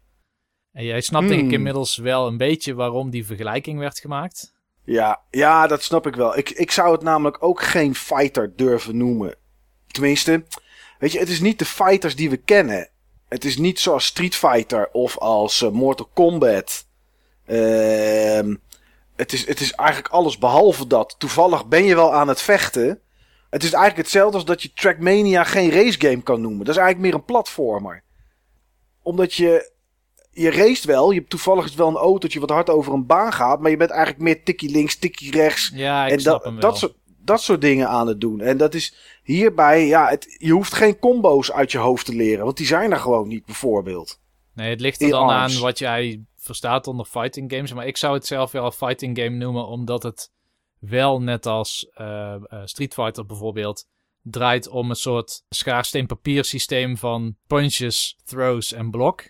En 0.71 0.83
jij 0.83 1.01
snapt 1.01 1.27
denk 1.27 1.39
ik 1.39 1.45
Hmm. 1.45 1.55
inmiddels 1.55 1.97
wel 1.97 2.27
een 2.27 2.37
beetje 2.37 2.73
waarom 2.73 3.09
die 3.09 3.25
vergelijking 3.25 3.79
werd 3.79 3.99
gemaakt. 3.99 4.53
Ja, 4.83 5.21
ja, 5.29 5.67
dat 5.67 5.83
snap 5.83 6.07
ik 6.07 6.15
wel. 6.15 6.37
Ik, 6.37 6.49
ik 6.49 6.71
zou 6.71 6.91
het 6.91 7.01
namelijk 7.01 7.43
ook 7.43 7.61
geen 7.61 7.95
fighter 7.95 8.55
durven 8.55 8.97
noemen. 8.97 9.35
Tenminste, 9.87 10.45
weet 10.99 11.11
je, 11.11 11.19
het 11.19 11.29
is 11.29 11.39
niet 11.39 11.59
de 11.59 11.65
fighters 11.65 12.15
die 12.15 12.29
we 12.29 12.37
kennen. 12.37 12.89
Het 13.29 13.45
is 13.45 13.57
niet 13.57 13.79
zoals 13.79 14.05
Street 14.05 14.35
Fighter 14.35 14.89
of 14.91 15.17
als 15.17 15.61
eh, 15.61 15.69
Mortal 15.69 16.09
Kombat. 16.13 16.85
Ehm, 17.45 18.55
het, 19.15 19.33
is, 19.33 19.47
het 19.47 19.59
is 19.59 19.71
eigenlijk 19.71 20.13
alles 20.13 20.37
behalve 20.37 20.87
dat. 20.87 21.15
Toevallig 21.17 21.65
ben 21.65 21.83
je 21.83 21.95
wel 21.95 22.13
aan 22.13 22.27
het 22.27 22.41
vechten. 22.41 23.01
Het 23.49 23.63
is 23.63 23.71
eigenlijk 23.71 24.03
hetzelfde 24.03 24.35
als 24.35 24.45
dat 24.45 24.61
je 24.61 24.73
Trackmania 24.73 25.43
geen 25.43 25.71
racegame 25.71 26.21
kan 26.21 26.41
noemen. 26.41 26.65
Dat 26.65 26.75
is 26.75 26.81
eigenlijk 26.81 27.09
meer 27.09 27.19
een 27.19 27.25
platformer. 27.25 28.03
Omdat 29.01 29.33
je 29.33 29.71
je 30.31 30.51
racet 30.51 30.85
wel. 30.85 31.11
Je 31.11 31.17
hebt 31.17 31.29
toevallig 31.29 31.65
is 31.65 31.75
wel 31.75 31.87
een 31.87 31.95
autootje 31.95 32.39
wat 32.39 32.49
hard 32.49 32.69
over 32.69 32.93
een 32.93 33.05
baan 33.05 33.33
gaat. 33.33 33.59
Maar 33.59 33.71
je 33.71 33.77
bent 33.77 33.89
eigenlijk 33.89 34.21
meer 34.21 34.43
tikkie 34.43 34.69
links, 34.69 34.95
tikkie 34.95 35.31
rechts. 35.31 35.71
Ja, 35.73 36.05
ik 36.05 36.11
en 36.11 36.19
snap 36.19 36.43
hem 36.43 36.51
wel. 36.51 36.61
dat, 36.61 36.77
soort, 36.77 36.93
dat 37.27 37.41
soort 37.41 37.61
dingen 37.61 37.87
aan 37.87 38.07
het 38.07 38.21
doen. 38.21 38.41
En 38.41 38.57
dat 38.57 38.73
is 38.73 38.95
hierbij, 39.23 39.87
ja, 39.87 40.07
het, 40.07 40.35
je 40.37 40.51
hoeft 40.51 40.73
geen 40.73 40.99
combo's 40.99 41.51
uit 41.51 41.71
je 41.71 41.77
hoofd 41.77 42.05
te 42.05 42.15
leren. 42.15 42.45
Want 42.45 42.57
die 42.57 42.65
zijn 42.65 42.91
er 42.91 42.99
gewoon 42.99 43.27
niet, 43.27 43.45
bijvoorbeeld. 43.45 44.19
Nee, 44.53 44.69
het 44.69 44.81
ligt 44.81 45.01
er 45.01 45.09
dan 45.09 45.29
arms. 45.29 45.55
aan 45.55 45.61
wat 45.61 45.79
jij 45.79 46.23
verstaat 46.35 46.87
onder 46.87 47.05
fighting 47.05 47.51
games. 47.51 47.73
Maar 47.73 47.87
ik 47.87 47.97
zou 47.97 48.13
het 48.13 48.25
zelf 48.25 48.51
wel 48.51 48.65
een 48.65 48.71
fighting 48.71 49.17
game 49.17 49.35
noemen, 49.35 49.67
omdat 49.67 50.03
het 50.03 50.31
wel 50.79 51.21
net 51.21 51.45
als 51.45 51.89
eh, 51.93 52.33
eh, 52.33 52.41
Street 52.65 52.93
Fighter 52.93 53.25
bijvoorbeeld 53.25 53.87
draait 54.21 54.67
om 54.67 54.89
een 54.89 54.95
soort 54.95 55.43
schaarsteen-papier 55.49 56.45
systeem 56.45 56.97
van 56.97 57.35
punches, 57.47 58.17
throws 58.25 58.73
en 58.73 58.91
blok. 58.91 59.23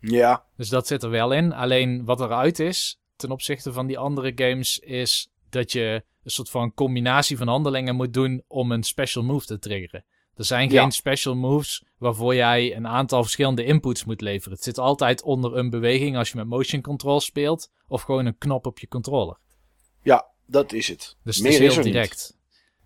Ja, 0.00 0.44
Dus 0.56 0.68
dat 0.68 0.86
zit 0.86 1.02
er 1.02 1.10
wel 1.10 1.32
in. 1.32 1.52
Alleen 1.52 2.04
wat 2.04 2.20
eruit 2.20 2.58
is 2.58 3.00
ten 3.18 3.30
opzichte 3.30 3.72
van 3.72 3.86
die 3.86 3.98
andere 3.98 4.32
games 4.34 4.78
is 4.78 5.30
dat 5.50 5.72
je 5.72 6.04
een 6.22 6.30
soort 6.30 6.50
van 6.50 6.74
combinatie 6.74 7.36
van 7.36 7.48
handelingen 7.48 7.96
moet 7.96 8.12
doen 8.12 8.42
om 8.46 8.72
een 8.72 8.82
special 8.82 9.24
move 9.24 9.46
te 9.46 9.58
triggeren. 9.58 10.04
Er 10.34 10.44
zijn 10.44 10.70
Ja. 10.70 10.80
geen 10.82 10.92
special 10.92 11.34
moves 11.34 11.84
waarvoor 11.98 12.34
jij 12.34 12.76
een 12.76 12.86
aantal 12.86 13.22
verschillende 13.22 13.64
inputs 13.64 14.04
moet 14.04 14.20
leveren. 14.20 14.52
Het 14.52 14.62
zit 14.64 14.78
altijd 14.78 15.22
onder 15.22 15.56
een 15.56 15.70
beweging 15.70 16.16
als 16.16 16.30
je 16.30 16.36
met 16.36 16.46
motion 16.46 16.82
control 16.82 17.20
speelt 17.20 17.70
of 17.86 18.02
gewoon 18.02 18.26
een 18.26 18.38
knop 18.38 18.66
op 18.66 18.78
je 18.78 18.88
controller. 18.88 19.38
ja, 20.02 20.26
dat 20.46 20.72
is 20.72 20.88
het. 20.88 21.16
Dus 21.24 21.36
het 21.36 21.44
Meer 21.44 21.52
is 21.62 21.74
heel 21.74 21.84
niet. 21.84 21.92
direct. 21.92 22.36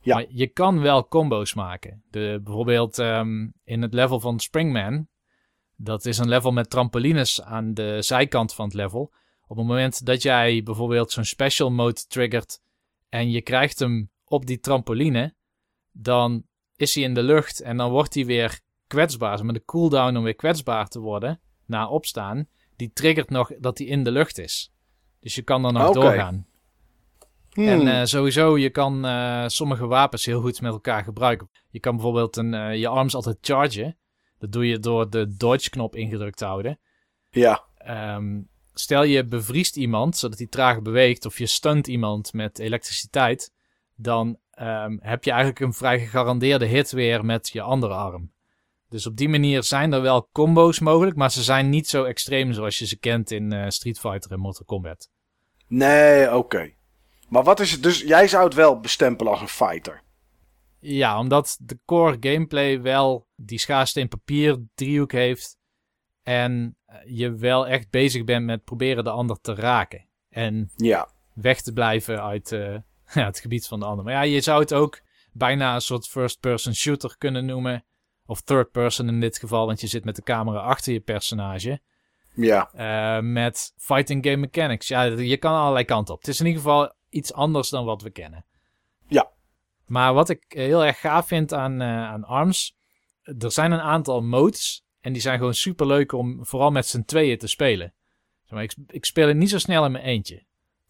Ja. 0.00 0.14
Maar 0.14 0.24
je 0.28 0.46
kan 0.46 0.80
wel 0.80 1.08
combo's 1.08 1.54
maken. 1.54 2.02
De, 2.10 2.40
bijvoorbeeld 2.44 2.98
ehm, 2.98 3.48
in 3.64 3.82
het 3.82 3.94
level 3.94 4.20
van 4.20 4.40
Springman. 4.40 5.08
Dat 5.76 6.04
is 6.06 6.18
een 6.18 6.28
level 6.28 6.52
met 6.52 6.70
trampolines 6.70 7.42
aan 7.42 7.74
de 7.74 7.96
zijkant 8.02 8.54
van 8.54 8.64
het 8.64 8.74
level. 8.74 9.12
Op 9.52 9.58
het 9.58 9.66
moment 9.66 10.06
dat 10.06 10.22
jij 10.22 10.62
bijvoorbeeld 10.62 11.10
zo'n 11.10 11.24
special 11.24 11.70
mode 11.70 12.00
triggert 12.08 12.60
en 13.08 13.30
je 13.30 13.42
krijgt 13.42 13.78
hem 13.78 14.10
op 14.24 14.46
die 14.46 14.60
trampoline, 14.60 15.34
dan 15.90 16.46
is 16.76 16.94
hij 16.94 17.04
in 17.04 17.14
de 17.14 17.22
lucht 17.22 17.60
en 17.60 17.76
dan 17.76 17.90
wordt 17.90 18.14
hij 18.14 18.26
weer 18.26 18.60
kwetsbaar. 18.86 19.44
Met 19.44 19.54
een 19.54 19.64
cooldown 19.64 20.16
om 20.16 20.22
weer 20.22 20.34
kwetsbaar 20.34 20.88
te 20.88 21.00
worden 21.00 21.40
na 21.66 21.88
opstaan, 21.88 22.46
die 22.76 22.92
triggert 22.92 23.30
nog 23.30 23.50
dat 23.58 23.78
hij 23.78 23.86
in 23.86 24.04
de 24.04 24.10
lucht 24.10 24.38
is. 24.38 24.72
Dus 25.20 25.34
je 25.34 25.42
kan 25.42 25.62
dan 25.62 25.72
nog 25.72 25.92
doorgaan. 25.92 26.46
Hmm. 27.50 27.66
En 27.66 27.88
eh, 27.88 28.04
sowieso, 28.04 28.58
je 28.58 28.70
kan 28.70 29.04
eh, 29.04 29.44
sommige 29.46 29.86
wapens 29.86 30.26
heel 30.26 30.40
goed 30.40 30.60
met 30.60 30.72
elkaar 30.72 31.04
gebruiken. 31.04 31.50
Je 31.70 31.80
kan 31.80 31.94
bijvoorbeeld 31.94 32.36
een, 32.36 32.54
eh, 32.54 32.78
je 32.78 32.88
arms 32.88 33.14
altijd 33.14 33.38
chargen. 33.40 33.98
Dat 34.38 34.52
doe 34.52 34.66
je 34.66 34.78
door 34.78 35.10
de 35.10 35.36
dodge-knop 35.36 35.96
ingedrukt 35.96 36.38
te 36.38 36.44
houden. 36.44 36.78
ja, 37.30 37.70
Ehm, 37.84 38.40
stel 38.74 39.02
je 39.02 39.24
bevriest 39.24 39.76
iemand, 39.76 40.16
zodat 40.16 40.38
hij 40.38 40.46
traag 40.46 40.82
beweegt, 40.82 41.26
of 41.26 41.38
je 41.38 41.46
stunt 41.46 41.86
iemand 41.86 42.32
met 42.32 42.58
elektriciteit, 42.58 43.52
dan 43.94 44.38
ehm, 44.50 44.96
heb 45.00 45.24
je 45.24 45.30
eigenlijk 45.30 45.60
een 45.60 45.72
vrij 45.72 45.98
gegarandeerde 45.98 46.66
hit 46.66 46.90
weer 46.90 47.24
met 47.24 47.48
je 47.48 47.60
andere 47.60 47.94
arm. 47.94 48.32
Dus 48.88 49.06
op 49.06 49.16
die 49.16 49.28
manier 49.28 49.62
zijn 49.62 49.92
er 49.92 50.02
wel 50.02 50.28
combo's 50.32 50.78
mogelijk, 50.78 51.16
maar 51.16 51.30
ze 51.30 51.42
zijn 51.42 51.68
niet 51.68 51.88
zo 51.88 52.04
extreem 52.04 52.52
zoals 52.52 52.78
je 52.78 52.86
ze 52.86 52.98
kent 52.98 53.30
in 53.30 53.52
eh, 53.52 53.68
Street 53.68 53.98
Fighter 53.98 54.32
en 54.32 54.40
Mortal 54.40 54.64
Kombat. 54.64 55.10
nee, 55.66 56.36
oké. 56.36 56.72
Maar 57.28 57.42
wat 57.42 57.60
is 57.60 57.72
het 57.72 57.82
dus? 57.82 58.00
Jij 58.00 58.28
zou 58.28 58.44
het 58.44 58.54
wel 58.54 58.80
bestempelen 58.80 59.32
als 59.32 59.40
een 59.40 59.48
fighter. 59.48 60.02
Ja, 60.78 61.18
omdat 61.18 61.56
de 61.60 61.78
core 61.84 62.16
gameplay 62.20 62.80
wel 62.80 63.26
die 63.36 63.58
schaarsteen 63.58 64.08
papier 64.08 64.62
driehoek 64.74 65.12
heeft. 65.12 65.56
En 66.22 66.76
je 67.06 67.34
wel 67.34 67.66
echt 67.66 67.90
bezig 67.90 68.24
bent 68.24 68.44
met 68.44 68.64
proberen 68.64 69.04
de 69.04 69.10
ander 69.10 69.40
te 69.40 69.54
raken. 69.54 70.04
En 70.28 70.70
Ja. 70.76 71.08
weg 71.34 71.60
te 71.60 71.72
blijven 71.72 72.22
uit 72.22 72.52
eh, 72.52 72.74
ja, 73.14 73.24
het 73.24 73.38
gebied 73.38 73.66
van 73.66 73.80
de 73.80 73.86
ander. 73.86 74.04
Maar 74.04 74.14
ja, 74.14 74.22
je 74.22 74.40
zou 74.40 74.60
het 74.60 74.74
ook 74.74 75.00
bijna 75.32 75.74
een 75.74 75.80
soort 75.80 76.08
first-person 76.08 76.74
shooter 76.74 77.14
kunnen 77.18 77.46
noemen. 77.46 77.84
Of 78.26 78.40
third 78.40 78.70
person 78.70 79.08
in 79.08 79.20
dit 79.20 79.38
geval, 79.38 79.66
want 79.66 79.80
je 79.80 79.86
zit 79.86 80.04
met 80.04 80.16
de 80.16 80.22
camera 80.22 80.58
achter 80.60 80.92
je 80.92 81.00
personage. 81.00 81.80
Ja. 82.34 82.70
Eh, 82.72 83.22
met 83.22 83.72
fighting 83.76 84.24
game 84.24 84.36
mechanics. 84.36 84.88
Ja, 84.88 85.02
je 85.02 85.36
kan 85.36 85.54
allerlei 85.54 85.84
kanten 85.84 86.14
op. 86.14 86.20
Het 86.20 86.28
is 86.28 86.40
in 86.40 86.46
ieder 86.46 86.62
geval 86.62 86.92
iets 87.08 87.32
anders 87.32 87.68
dan 87.68 87.84
wat 87.84 88.02
we 88.02 88.10
kennen. 88.10 88.44
Ja. 89.08 89.30
Maar 89.86 90.14
wat 90.14 90.28
ik 90.28 90.44
heel 90.48 90.84
erg 90.84 91.00
gaaf 91.00 91.26
vind 91.26 91.52
aan, 91.54 91.80
eh, 91.80 92.04
aan 92.04 92.24
ARMS... 92.24 92.76
Er 93.38 93.52
zijn 93.52 93.72
een 93.72 93.80
aantal 93.80 94.22
modes... 94.22 94.84
En 95.02 95.12
die 95.12 95.22
zijn 95.22 95.38
gewoon 95.38 95.54
super 95.54 95.86
leuk 95.86 96.12
om 96.12 96.38
vooral 96.46 96.70
met 96.70 96.86
z'n 96.86 97.02
tweeën 97.02 97.38
te 97.38 97.46
spelen. 97.46 97.92
Zeg 98.42 98.50
maar, 98.50 98.62
ik, 98.62 98.74
ik 98.90 99.04
speel 99.04 99.28
het 99.28 99.36
niet 99.36 99.50
zo 99.50 99.58
snel 99.58 99.84
in 99.84 99.92
mijn 99.92 100.04
eentje. 100.04 100.42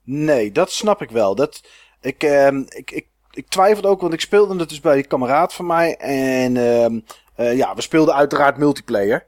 Nee, 0.03 0.53
dat 0.53 0.73
snap 0.73 1.03
ik 1.03 1.11
wel. 1.11 1.35
Dat, 1.35 1.63
ik, 2.01 2.23
ehm, 2.23 2.63
ik, 2.69 2.91
ik, 2.91 3.07
ik 3.31 3.49
twijfelde 3.49 3.89
ook, 3.89 4.01
want 4.01 4.13
ik 4.13 4.21
speelde 4.21 4.59
het 4.59 4.69
dus 4.69 4.81
bij 4.81 4.97
een 4.97 5.07
kameraad 5.07 5.55
van 5.55 5.67
mij. 5.67 5.97
En 5.97 6.57
ehm, 6.57 7.01
eh, 7.35 7.57
ja, 7.57 7.75
we 7.75 7.81
speelden 7.81 8.15
uiteraard 8.15 8.57
multiplayer. 8.57 9.27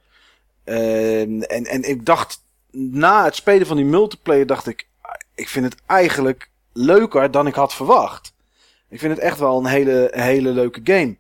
Ehm, 0.65 1.43
en, 1.43 1.65
en 1.65 1.83
ik 1.83 2.07
dacht, 2.07 2.45
na 2.71 3.25
het 3.25 3.35
spelen 3.35 3.67
van 3.67 3.77
die 3.77 3.85
multiplayer, 3.85 4.47
dacht 4.47 4.67
ik, 4.67 4.89
ik 5.35 5.49
vind 5.49 5.65
het 5.65 5.83
eigenlijk 5.87 6.51
leuker 6.73 7.31
dan 7.31 7.47
ik 7.47 7.55
had 7.55 7.75
verwacht. 7.75 8.35
Ik 8.89 8.99
vind 8.99 9.15
het 9.15 9.23
echt 9.23 9.39
wel 9.39 9.59
een 9.59 9.67
hele, 9.67 10.09
hele 10.11 10.51
leuke 10.51 10.81
game. 10.85 11.17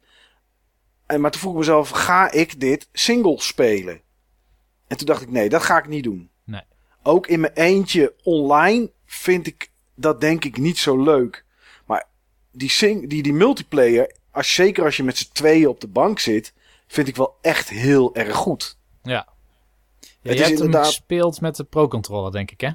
En, 1.06 1.20
maar 1.20 1.30
toen 1.30 1.40
vroeg 1.40 1.52
ik 1.52 1.58
mezelf, 1.58 1.88
ga 1.90 2.30
ik 2.32 2.60
dit 2.60 2.88
single 2.92 3.40
spelen? 3.40 4.00
En 4.86 4.96
toen 4.96 5.06
dacht 5.06 5.22
ik, 5.22 5.30
nee, 5.30 5.48
dat 5.48 5.62
ga 5.62 5.78
ik 5.78 5.88
niet 5.88 6.04
doen. 6.04 6.30
Nee. 6.44 6.62
Ook 7.02 7.26
in 7.26 7.40
mijn 7.40 7.52
eentje 7.52 8.14
online 8.22 8.90
vind 9.06 9.46
ik 9.46 9.70
dat 9.94 10.20
denk 10.20 10.44
ik 10.44 10.56
niet 10.56 10.78
zo 10.78 11.02
leuk. 11.02 11.44
Maar 11.86 12.06
die, 12.50 12.70
sing, 12.70 13.08
die, 13.08 13.22
die 13.22 13.32
multiplayer, 13.32 14.14
als, 14.30 14.54
zeker 14.54 14.84
als 14.84 14.96
je 14.96 15.02
met 15.02 15.18
z'n 15.18 15.32
tweeën 15.32 15.68
op 15.68 15.80
de 15.80 15.86
bank 15.88 16.18
zit, 16.18 16.52
vind 16.86 17.08
ik 17.08 17.16
wel 17.16 17.36
echt 17.40 17.68
heel 17.68 18.14
erg 18.14 18.36
goed. 18.36 18.76
Ja. 19.02 19.12
ja 19.12 19.26
Het 20.00 20.08
je 20.22 20.30
is 20.30 20.36
hebt 20.38 20.48
hem 20.50 20.64
inderdaad- 20.64 20.86
gespeeld 20.86 21.40
met 21.40 21.56
de 21.56 21.64
Pro-controller, 21.64 22.32
denk 22.32 22.50
ik, 22.50 22.60
hè? 22.60 22.70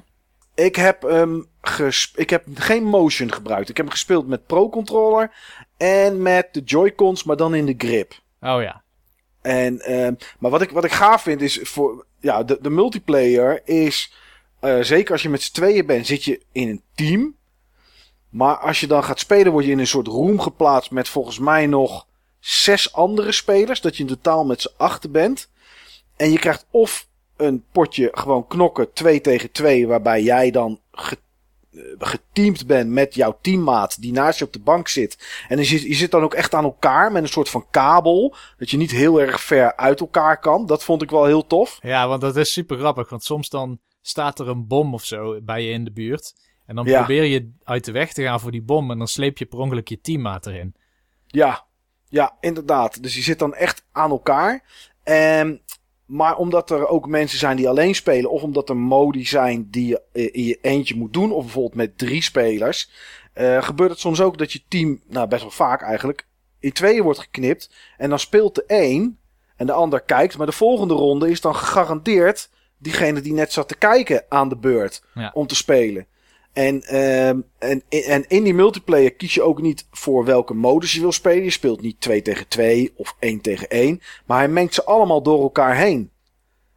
Ik 0.64 0.76
heb, 0.76 1.26
ges- 1.60 2.12
ik 2.16 2.30
heb 2.30 2.44
geen 2.54 2.84
motion 2.84 3.32
gebruikt. 3.32 3.68
Ik 3.68 3.76
heb 3.76 3.86
hem 3.86 3.94
gespeeld 3.94 4.26
met 4.28 4.46
Pro 4.46 4.68
Controller 4.68 5.32
en 5.76 6.22
met 6.22 6.48
de 6.54 6.60
Joy-Cons, 6.60 7.24
maar 7.24 7.36
dan 7.36 7.54
in 7.54 7.66
de 7.66 7.74
grip. 7.78 8.12
Oh 8.40 8.62
ja. 8.62 8.82
En, 9.42 9.80
ehm, 9.80 10.14
maar 10.38 10.50
wat 10.50 10.62
ik, 10.62 10.70
wat 10.70 10.84
ik 10.84 10.92
gaaf 10.92 11.22
vind 11.22 11.40
is 11.40 11.58
voor 11.62 12.06
ja, 12.20 12.42
de, 12.42 12.58
de 12.60 12.70
multiplayer 12.70 13.60
is. 13.64 14.12
eh, 14.60 14.78
zeker 14.80 15.12
als 15.12 15.22
je 15.22 15.28
met 15.28 15.42
z'n 15.42 15.52
tweeën 15.52 15.86
bent, 15.86 16.06
zit 16.06 16.24
je 16.24 16.40
in 16.52 16.68
een 16.68 16.82
team. 16.94 17.36
Maar 18.28 18.56
als 18.58 18.80
je 18.80 18.86
dan 18.86 19.04
gaat 19.04 19.18
spelen, 19.18 19.52
word 19.52 19.64
je 19.64 19.70
in 19.70 19.78
een 19.78 19.86
soort 19.86 20.06
room 20.06 20.40
geplaatst 20.40 20.90
met 20.90 21.08
volgens 21.08 21.38
mij 21.38 21.66
nog 21.66 22.06
zes 22.40 22.92
andere 22.92 23.32
spelers. 23.32 23.80
Dat 23.80 23.96
je 23.96 24.02
in 24.02 24.08
totaal 24.08 24.44
met 24.44 24.60
z'n 24.60 24.72
achten 24.76 25.12
bent. 25.12 25.48
En 26.16 26.30
je 26.32 26.38
krijgt 26.38 26.66
of 26.70 27.06
een 27.40 27.64
potje 27.72 28.08
gewoon 28.12 28.46
knokken 28.46 28.92
2 28.92 29.20
tegen 29.20 29.52
2, 29.52 29.86
waarbij 29.86 30.22
jij 30.22 30.50
dan 30.50 30.80
eh, 30.90 31.10
geteamd 31.98 32.66
bent 32.66 32.90
met 32.90 33.14
jouw 33.14 33.38
teammaat 33.40 34.00
die 34.02 34.12
naast 34.12 34.38
je 34.38 34.44
op 34.44 34.52
de 34.52 34.60
bank 34.60 34.88
zit. 34.88 35.44
En 35.48 35.58
je 35.58 35.64
zit, 35.64 35.82
je 35.82 35.94
zit 35.94 36.10
dan 36.10 36.22
ook 36.22 36.34
echt 36.34 36.54
aan 36.54 36.64
elkaar 36.64 37.12
met 37.12 37.22
een 37.22 37.28
soort 37.28 37.48
van 37.48 37.66
kabel. 37.70 38.34
Dat 38.56 38.70
je 38.70 38.76
niet 38.76 38.90
heel 38.90 39.20
erg 39.20 39.40
ver 39.40 39.76
uit 39.76 40.00
elkaar 40.00 40.38
kan. 40.40 40.66
Dat 40.66 40.84
vond 40.84 41.02
ik 41.02 41.10
wel 41.10 41.24
heel 41.24 41.46
tof. 41.46 41.78
Ja, 41.82 42.08
want 42.08 42.20
dat 42.20 42.36
is 42.36 42.52
super 42.52 42.78
grappig. 42.78 43.08
Want 43.10 43.24
soms 43.24 43.48
dan 43.48 43.78
staat 44.02 44.38
er 44.38 44.48
een 44.48 44.66
bom 44.66 44.94
of 44.94 45.04
zo 45.04 45.40
bij 45.42 45.62
je 45.62 45.70
in 45.70 45.84
de 45.84 45.92
buurt. 45.92 46.34
En 46.66 46.74
dan 46.76 46.84
Ja. 46.84 46.98
probeer 46.98 47.24
je 47.24 47.52
uit 47.64 47.84
de 47.84 47.92
weg 47.92 48.12
te 48.12 48.22
gaan 48.22 48.40
voor 48.40 48.50
die 48.50 48.62
bom. 48.62 48.90
En 48.90 48.98
dan 48.98 49.08
sleep 49.08 49.38
je 49.38 49.44
per 49.46 49.58
ongeluk 49.58 49.88
je 49.88 50.00
teammaat 50.00 50.46
erin. 50.46 50.74
Ja, 51.26 51.64
ja, 52.08 52.36
inderdaad. 52.40 53.02
Dus 53.02 53.14
je 53.14 53.22
zit 53.22 53.38
dan 53.38 53.54
echt 53.54 53.84
aan 53.92 54.10
elkaar. 54.10 54.64
En, 55.02 55.60
maar 56.10 56.36
omdat 56.36 56.70
er 56.70 56.88
ook 56.88 57.06
mensen 57.06 57.38
zijn 57.38 57.56
die 57.56 57.68
alleen 57.68 57.94
spelen, 57.94 58.30
of 58.30 58.42
omdat 58.42 58.68
er 58.68 58.76
modi 58.76 59.26
zijn 59.26 59.68
die 59.70 59.86
je 59.86 60.02
eh, 60.12 60.28
in 60.32 60.44
je 60.44 60.58
eentje 60.62 60.96
moet 60.96 61.12
doen, 61.12 61.32
of 61.32 61.42
bijvoorbeeld 61.42 61.74
met 61.74 61.98
drie 61.98 62.22
spelers, 62.22 62.90
eh, 63.32 63.62
gebeurt 63.62 63.90
het 63.90 64.00
soms 64.00 64.20
ook 64.20 64.38
dat 64.38 64.52
je 64.52 64.62
team, 64.68 65.00
nou 65.08 65.28
best 65.28 65.42
wel 65.42 65.50
vaak 65.50 65.82
eigenlijk, 65.82 66.26
in 66.58 66.72
tweeën 66.72 67.02
wordt 67.02 67.18
geknipt. 67.18 67.70
En 67.96 68.08
dan 68.08 68.18
speelt 68.18 68.54
de 68.54 68.64
een 68.66 69.18
en 69.56 69.66
de 69.66 69.72
ander 69.72 70.00
kijkt. 70.00 70.36
Maar 70.36 70.46
de 70.46 70.52
volgende 70.52 70.94
ronde 70.94 71.30
is 71.30 71.40
dan 71.40 71.54
gegarandeerd 71.54 72.50
diegene 72.78 73.20
die 73.20 73.32
net 73.32 73.52
zat 73.52 73.68
te 73.68 73.76
kijken 73.76 74.24
aan 74.28 74.48
de 74.48 74.56
beurt 74.56 75.02
Ja. 75.14 75.30
om 75.34 75.46
te 75.46 75.56
spelen. 75.56 76.06
En, 76.52 76.82
ehm, 76.82 77.40
en, 77.58 77.82
en 77.88 78.28
in 78.28 78.42
die 78.44 78.54
multiplayer 78.54 79.14
kies 79.14 79.34
je 79.34 79.42
ook 79.42 79.60
niet 79.62 79.86
voor 79.90 80.24
welke 80.24 80.54
modus 80.54 80.92
je 80.92 81.00
wil 81.00 81.12
spelen. 81.12 81.44
Je 81.44 81.50
speelt 81.50 81.80
niet 81.80 82.00
2 82.00 82.22
tegen 82.22 82.48
2 82.48 82.92
of 82.96 83.16
1 83.18 83.40
tegen 83.40 83.68
1. 83.68 84.00
Maar 84.26 84.38
hij 84.38 84.48
mengt 84.48 84.74
ze 84.74 84.84
allemaal 84.84 85.22
door 85.22 85.42
elkaar 85.42 85.76
heen. 85.76 86.10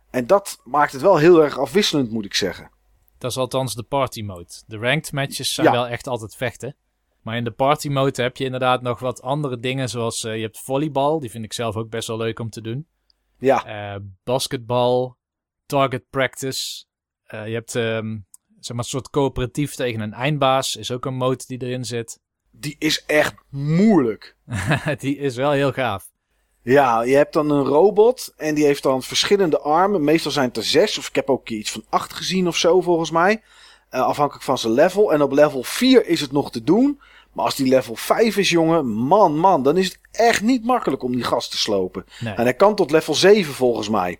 En 0.10 0.28
dat 0.28 0.60
maakt 0.64 0.92
het 0.92 1.02
wel 1.02 1.18
heel 1.18 1.44
erg 1.44 1.58
afwisselend, 1.60 2.12
moet 2.12 2.26
ik 2.26 2.34
zeggen. 2.34 2.72
Dat 3.18 3.32
is 3.32 3.38
althans 3.38 3.76
de 3.76 3.84
party 3.84 4.22
mode. 4.22 4.50
De 4.68 4.78
ranked 4.78 5.12
matches 5.12 5.54
zijn 5.54 5.68
Ja. 5.68 5.74
wel 5.74 5.88
echt 5.88 6.08
altijd 6.08 6.36
vechten. 6.36 6.76
Maar 7.22 7.38
in 7.38 7.44
de 7.44 7.52
party 7.52 7.90
mode 7.90 8.22
heb 8.22 8.38
je 8.38 8.44
inderdaad 8.46 8.82
nog 8.82 9.00
wat 9.00 9.22
andere 9.22 9.60
dingen. 9.60 9.90
Zoals 9.90 10.24
eh, 10.24 10.36
je 10.36 10.42
hebt 10.42 10.60
volleybal. 10.60 11.20
Die 11.20 11.30
vind 11.32 11.44
ik 11.44 11.54
zelf 11.54 11.76
ook 11.76 11.90
best 11.90 12.08
wel 12.08 12.18
leuk 12.18 12.40
om 12.40 12.50
te 12.50 12.62
doen. 12.62 12.88
Ja, 13.40 13.66
Eh, 13.66 14.00
basketbal. 14.24 15.18
Target 15.66 16.10
practice. 16.10 16.86
Eh, 17.24 17.48
je 17.48 17.54
hebt 17.54 17.76
ehm, 17.76 18.18
zeg 18.66 18.76
maar 18.76 18.86
een 18.86 18.92
soort 18.92 19.10
coöperatief 19.10 19.76
tegen 19.76 20.02
een 20.02 20.14
eindbaas. 20.14 20.76
Is 20.76 20.92
ook 20.92 21.06
een 21.06 21.16
mode 21.16 21.44
die 21.48 21.62
erin 21.62 21.86
zit. 21.86 22.20
die 22.52 22.76
is 22.80 23.04
echt 23.06 23.36
moeilijk. 23.50 24.36
die 24.98 25.18
is 25.18 25.36
wel 25.36 25.52
heel 25.52 25.72
gaaf. 25.72 26.12
Ja, 26.62 27.02
je 27.02 27.16
hebt 27.16 27.34
dan 27.34 27.50
een 27.50 27.66
robot 27.66 28.34
en 28.38 28.56
die 28.56 28.66
heeft 28.66 28.84
dan 28.84 29.04
verschillende 29.04 29.60
armen. 29.60 30.04
Meestal 30.04 30.32
zijn 30.32 30.48
het 30.48 30.58
er 30.58 30.64
zes, 30.64 30.98
of 30.98 31.08
ik 31.08 31.16
heb 31.16 31.30
ook 31.30 31.50
iets 31.50 31.72
van 31.72 31.84
acht 31.90 32.14
gezien 32.14 32.48
of 32.48 32.58
zo 32.58 32.82
volgens 32.82 33.12
mij. 33.12 33.42
Eh, 33.90 34.02
afhankelijk 34.02 34.44
van 34.44 34.58
zijn 34.58 34.74
level. 34.74 35.14
En 35.14 35.22
op 35.22 35.32
level 35.32 35.64
4 35.64 36.06
is 36.06 36.22
het 36.22 36.32
nog 36.32 36.52
te 36.52 36.64
doen. 36.64 37.02
Maar 37.34 37.46
als 37.46 37.56
die 37.56 37.68
level 37.68 37.96
5 37.96 38.38
is, 38.38 38.50
jongen, 38.50 38.88
man, 38.88 39.38
man, 39.38 39.64
dan 39.64 39.78
is 39.78 39.86
het 39.86 40.00
echt 40.12 40.42
niet 40.42 40.66
makkelijk 40.66 41.04
om 41.04 41.12
die 41.12 41.24
gast 41.24 41.52
te 41.52 41.58
slopen. 41.58 42.06
Nee. 42.20 42.34
En 42.34 42.44
hij 42.44 42.54
kan 42.54 42.76
tot 42.76 42.92
level 42.92 43.14
7 43.14 43.54
volgens 43.54 43.90
mij. 43.90 44.20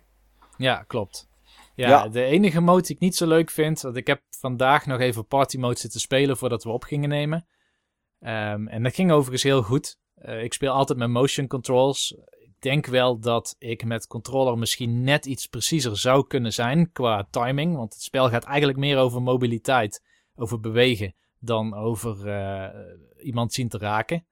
Ja, 0.56 0.84
klopt. 0.86 1.28
Ja, 1.74 1.88
Ja. 1.88 2.08
de 2.08 2.22
enige 2.22 2.60
mode 2.60 2.82
die 2.82 2.94
ik 2.94 3.00
niet 3.00 3.16
zo 3.16 3.26
leuk 3.26 3.50
vind, 3.50 3.80
want 3.80 3.96
ik 3.96 4.06
heb 4.06 4.22
vandaag 4.38 4.86
nog 4.86 5.00
even 5.00 5.26
party 5.26 5.56
mode 5.56 5.78
zitten 5.78 6.00
spelen 6.00 6.36
voordat 6.36 6.64
we 6.64 6.70
op 6.70 6.82
gingen 6.84 7.08
nemen. 7.08 7.46
Ehm, 8.20 8.66
en 8.66 8.82
dat 8.82 8.94
ging 8.94 9.10
overigens 9.12 9.42
heel 9.42 9.62
goed. 9.62 9.98
Eh, 10.14 10.42
ik 10.42 10.52
speel 10.52 10.72
altijd 10.72 10.98
met 10.98 11.08
motion 11.08 11.46
controls. 11.46 12.10
Ik 12.30 12.52
denk 12.58 12.86
wel 12.86 13.18
dat 13.20 13.54
ik 13.58 13.84
met 13.84 14.06
controller 14.06 14.58
misschien 14.58 15.02
net 15.02 15.26
iets 15.26 15.46
preciezer 15.46 15.98
zou 15.98 16.26
kunnen 16.26 16.52
zijn 16.52 16.92
qua 16.92 17.26
timing. 17.30 17.76
Want 17.76 17.92
het 17.92 18.02
spel 18.02 18.28
gaat 18.28 18.44
eigenlijk 18.44 18.78
meer 18.78 18.98
over 18.98 19.22
mobiliteit, 19.22 20.02
over 20.34 20.60
bewegen, 20.60 21.14
dan 21.38 21.74
over 21.74 22.28
eh, 22.28 22.68
iemand 23.24 23.52
zien 23.52 23.68
te 23.68 23.78
raken. 23.78 24.26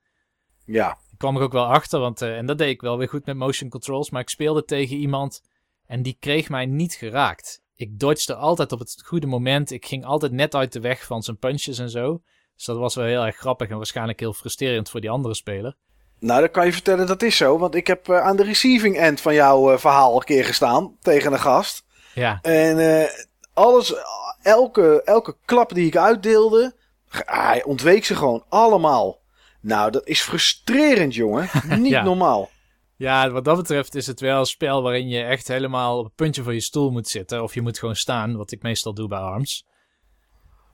Ja, 0.65 0.99
Ik 1.11 1.19
kwam 1.19 1.37
er 1.37 1.43
ook 1.43 1.53
wel 1.53 1.67
achter, 1.67 2.01
want, 2.01 2.23
eh, 2.23 2.37
en 2.37 2.47
dat 2.47 2.59
deed 2.59 2.69
ik 2.71 2.81
wel 2.81 2.99
weer 2.99 3.09
goed 3.09 3.27
met 3.27 3.37
motion 3.37 3.71
controls. 3.71 4.11
Maar 4.11 4.21
ik 4.21 4.29
speelde 4.29 4.65
tegen 4.65 4.97
iemand 4.97 5.43
en 5.93 6.03
die 6.03 6.17
kreeg 6.21 6.49
mij 6.49 6.67
niet 6.67 6.95
geraakt. 6.95 7.61
Ik 7.77 7.99
dodgede 7.99 8.35
altijd 8.39 8.73
op 8.73 8.79
het 8.79 9.03
goede 9.05 9.27
moment. 9.27 9.71
Ik 9.71 9.87
ging 9.87 10.05
altijd 10.05 10.33
net 10.33 10.55
uit 10.55 10.73
de 10.73 10.81
weg 10.81 11.05
van 11.05 11.23
zijn 11.23 11.39
punches 11.39 11.79
en 11.79 11.91
zo. 11.91 12.23
Dus 12.57 12.65
dat 12.65 12.77
was 12.77 12.95
wel 12.95 13.05
heel 13.05 13.25
erg 13.25 13.37
grappig 13.37 13.69
en 13.69 13.77
waarschijnlijk 13.77 14.21
heel 14.21 14.33
frustrerend 14.33 14.91
voor 14.91 15.01
die 15.01 15.11
andere 15.11 15.35
speler. 15.35 15.77
nou 16.19 16.41
dan 16.41 16.51
kan 16.51 16.67
je 16.67 16.73
vertellen 16.73 17.07
dat 17.07 17.23
is 17.23 17.37
zo. 17.37 17.59
Want 17.59 17.75
ik 17.75 17.87
heb 17.87 18.09
eh, 18.09 18.21
aan 18.21 18.37
de 18.37 18.43
receiving 18.43 18.97
end 18.97 19.21
van 19.21 19.35
jouw 19.35 19.73
eh, 19.73 19.79
verhaal 19.79 20.15
een 20.17 20.25
keer 20.25 20.45
gestaan 20.45 20.97
tegen 21.01 21.33
een 21.33 21.41
gast. 21.41 21.85
Ja, 22.15 22.39
En 22.43 22.79
eh, 23.03 23.09
alles, 23.53 23.95
elke, 24.43 25.03
elke 25.05 25.37
klap 25.45 25.75
die 25.75 25.87
ik 25.87 25.97
uitdeelde, 25.97 26.75
hij 27.27 27.65
ontweek 27.65 28.05
ze 28.05 28.15
gewoon 28.17 28.45
allemaal. 28.49 29.21
Nou, 29.61 29.91
dat 29.91 30.07
is 30.07 30.23
frustrerend, 30.23 31.15
jongen. 31.15 31.49
Niet 31.79 31.91
Ja. 31.93 32.03
normaal. 32.03 32.51
Ja, 33.03 33.31
wat 33.31 33.45
dat 33.45 33.57
betreft 33.57 33.95
is 33.95 34.07
het 34.07 34.21
wel 34.21 34.39
een 34.39 34.47
spel 34.47 34.83
waarin 34.83 35.09
je 35.09 35.23
echt 35.23 35.49
helemaal 35.49 35.99
op 35.99 36.05
het 36.05 36.15
puntje 36.15 36.43
van 36.43 36.55
je 36.55 36.61
stoel 36.61 36.91
moet 36.91 37.09
zitten. 37.09 37.43
Of 37.43 37.55
je 37.55 37.63
moet 37.63 37.79
gewoon 37.79 37.97
staan, 37.97 38.37
wat 38.37 38.53
ik 38.53 38.63
meestal 38.63 38.95
doe 38.95 39.09
bij 39.09 39.19
ARMS. 39.19 39.67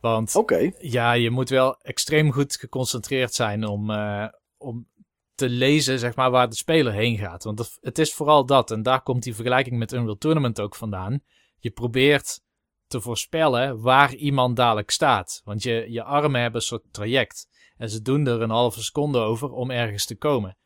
Want 0.01 0.33
ja, 0.81 1.13
je 1.13 1.31
moet 1.31 1.49
wel 1.49 1.77
extreem 1.81 2.33
goed 2.33 2.57
geconcentreerd 2.57 3.35
zijn 3.35 3.67
om, 3.67 3.91
eh, 3.91 4.27
om 4.59 4.89
te 5.35 5.49
lezen, 5.49 5.99
zeg 5.99 6.15
maar, 6.17 6.31
waar 6.31 6.49
de 6.49 6.57
speler 6.57 6.93
heen 6.93 7.19
gaat. 7.19 7.45
Want 7.45 7.59
het- 7.59 7.79
het 7.81 7.99
is 7.99 8.15
vooral 8.15 8.47
dat. 8.47 8.71
En 8.71 8.83
daar 8.83 9.03
komt 9.03 9.23
die 9.23 9.35
vergelijking 9.35 9.79
met 9.79 9.93
Unreal 9.93 10.17
Tournament 10.17 10.61
ook 10.61 10.75
vandaan. 10.75 11.21
Je 11.59 11.71
probeert 11.71 12.41
te 12.87 13.01
voorspellen 13.01 13.81
waar 13.81 14.15
iemand 14.15 14.57
dadelijk 14.57 14.91
staat. 14.91 15.41
Want 15.45 15.63
je, 15.63 15.87
je 15.89 16.03
armen 16.03 16.41
hebben 16.41 16.61
een 16.61 16.67
soort 16.67 16.93
traject. 16.93 17.47
En 17.77 17.91
ze 17.91 18.03
doen 18.03 18.27
er 18.27 18.43
een 18.43 18.51
halve 18.51 18.83
seconde 18.83 19.19
over 19.19 19.51
om 19.51 19.71
ergens 19.71 20.07
te 20.07 20.17
komen. 20.17 20.57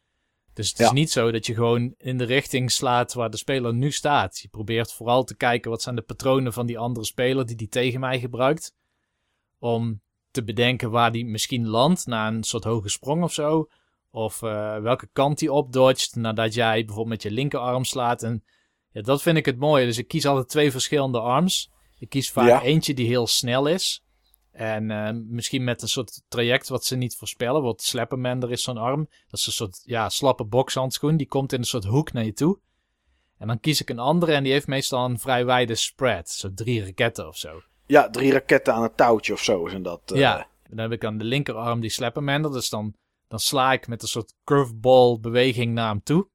Dus 0.54 0.70
het 0.70 0.78
is 0.80 0.86
Ja. 0.86 0.92
niet 0.92 1.10
zo 1.10 1.30
dat 1.30 1.46
je 1.46 1.54
gewoon 1.54 1.94
in 1.98 2.18
de 2.18 2.24
richting 2.24 2.70
slaat 2.70 3.12
waar 3.12 3.30
de 3.30 3.36
speler 3.36 3.74
nu 3.74 3.90
staat. 3.90 4.38
Je 4.38 4.48
probeert 4.48 4.92
vooral 4.92 5.24
te 5.24 5.36
kijken 5.36 5.70
wat 5.70 5.82
zijn 5.82 5.94
de 5.94 6.02
patronen 6.02 6.52
van 6.52 6.66
die 6.66 6.78
andere 6.78 7.06
speler 7.06 7.46
die 7.46 7.56
die 7.56 7.68
tegen 7.68 8.00
mij 8.00 8.20
gebruikt. 8.20 8.74
Om 9.58 10.00
te 10.30 10.44
bedenken 10.44 10.90
waar 10.90 11.12
die 11.12 11.24
misschien 11.26 11.66
landt 11.68 12.06
na 12.06 12.28
een 12.28 12.42
soort 12.42 12.64
hoge 12.64 12.88
sprong 12.88 13.22
of 13.22 13.32
zo. 13.32 13.68
Of 14.10 14.42
eh, 14.42 14.76
welke 14.78 15.08
kant 15.12 15.38
die 15.38 15.52
opdodgt 15.52 16.16
nadat 16.16 16.54
jij 16.54 16.76
bijvoorbeeld 16.84 17.08
met 17.08 17.22
je 17.22 17.30
linkerarm 17.30 17.84
slaat. 17.84 18.22
En 18.22 18.44
ja, 18.90 19.00
dat 19.02 19.22
vind 19.22 19.36
ik 19.36 19.46
het 19.46 19.58
mooie. 19.58 19.86
Dus 19.86 19.98
ik 19.98 20.08
kies 20.08 20.26
altijd 20.26 20.48
twee 20.48 20.70
verschillende 20.70 21.20
arms. 21.20 21.70
Ik 21.98 22.08
kies 22.08 22.30
vaak 22.30 22.48
Ja. 22.48 22.62
eentje 22.62 22.94
die 22.94 23.06
heel 23.06 23.26
snel 23.26 23.66
is. 23.66 24.02
En 24.52 24.90
eh, 24.90 25.10
misschien 25.14 25.64
met 25.64 25.82
een 25.82 25.88
soort 25.88 26.22
traject 26.28 26.68
wat 26.68 26.84
ze 26.84 26.96
niet 26.96 27.16
voorspellen. 27.16 27.62
Want 27.62 27.82
Slapperman, 27.82 28.42
er 28.42 28.50
is 28.50 28.62
zo'n 28.62 28.76
arm. 28.76 29.08
Dat 29.28 29.40
is 29.40 29.46
een 29.46 29.52
soort 29.52 29.80
ja, 29.84 30.08
slappe 30.08 30.44
bokshandschoen. 30.44 31.16
Die 31.16 31.26
komt 31.26 31.52
in 31.52 31.58
een 31.58 31.64
soort 31.64 31.84
hoek 31.84 32.12
naar 32.12 32.24
je 32.24 32.32
toe. 32.32 32.58
En 33.38 33.46
dan 33.46 33.60
kies 33.60 33.80
ik 33.80 33.90
een 33.90 33.98
andere 33.98 34.32
en 34.32 34.42
die 34.42 34.52
heeft 34.52 34.66
meestal 34.66 35.04
een 35.04 35.18
vrij 35.18 35.44
wijde 35.44 35.74
spread. 35.74 36.30
Zo 36.30 36.50
drie 36.54 36.84
raketten 36.84 37.28
of 37.28 37.36
zo. 37.36 37.62
Ja, 37.86 38.10
drie 38.10 38.32
raketten 38.32 38.74
aan 38.74 38.82
een 38.82 38.94
touwtje 38.94 39.32
of 39.32 39.42
zo 39.42 39.68
zijn 39.68 39.82
dat. 39.82 40.10
eh. 40.12 40.18
Ja, 40.18 40.46
dan 40.68 40.78
heb 40.78 40.92
ik 40.92 41.04
aan 41.04 41.18
de 41.18 41.24
linkerarm 41.24 41.80
die 41.80 41.90
Slappermander. 41.90 42.52
Dus 42.52 42.68
dan, 42.68 42.94
dan 43.28 43.38
sla 43.38 43.72
ik 43.72 43.86
met 43.86 44.02
een 44.02 44.08
soort 44.08 44.34
curveball 44.44 45.18
beweging 45.20 45.74
naar 45.74 45.88
hem 45.88 46.02
toe. 46.02 46.28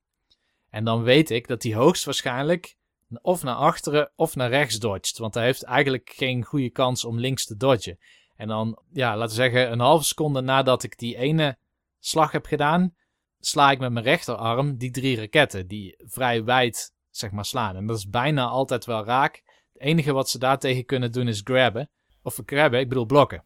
En 0.69 0.83
dan 0.83 1.03
weet 1.03 1.29
ik 1.29 1.47
dat 1.47 1.63
hij 1.63 1.74
hoogstwaarschijnlijk 1.74 2.76
of 3.21 3.43
naar 3.43 3.55
achteren 3.55 4.11
of 4.15 4.35
naar 4.35 4.49
rechts 4.49 4.79
dodgt. 4.79 5.17
Want 5.17 5.33
hij 5.33 5.43
heeft 5.43 5.63
eigenlijk 5.63 6.11
geen 6.15 6.43
goede 6.43 6.69
kans 6.69 7.05
om 7.05 7.19
links 7.19 7.45
te 7.45 7.57
dodgen. 7.57 7.99
En 8.35 8.47
dan, 8.47 8.81
ja, 8.91 9.17
laten 9.17 9.35
we 9.35 9.41
zeggen, 9.41 9.71
een 9.71 9.79
halve 9.79 10.03
seconde 10.03 10.41
nadat 10.41 10.83
ik 10.83 10.97
die 10.97 11.17
ene 11.17 11.57
slag 11.99 12.31
heb 12.31 12.45
gedaan, 12.45 12.95
sla 13.39 13.71
ik 13.71 13.79
met 13.79 13.91
mijn 13.91 14.05
rechterarm 14.05 14.77
die 14.77 14.91
drie 14.91 15.17
raketten 15.17 15.67
die 15.67 15.95
vrij 15.97 16.43
wijd, 16.43 16.93
zeg 17.09 17.31
maar, 17.31 17.45
slaan. 17.45 17.75
En 17.75 17.85
dat 17.85 17.97
is 17.97 18.09
bijna 18.09 18.45
altijd 18.45 18.85
wel 18.85 19.05
raak. 19.05 19.43
Het 19.73 19.81
enige 19.81 20.13
wat 20.13 20.29
ze 20.29 20.39
daartegen 20.39 20.85
kunnen 20.85 21.11
doen 21.11 21.27
is 21.27 21.41
grabben. 21.43 21.89
Of 22.21 22.41
grabben, 22.45 22.79
ik 22.79 22.89
bedoel 22.89 23.05
blokken. 23.05 23.43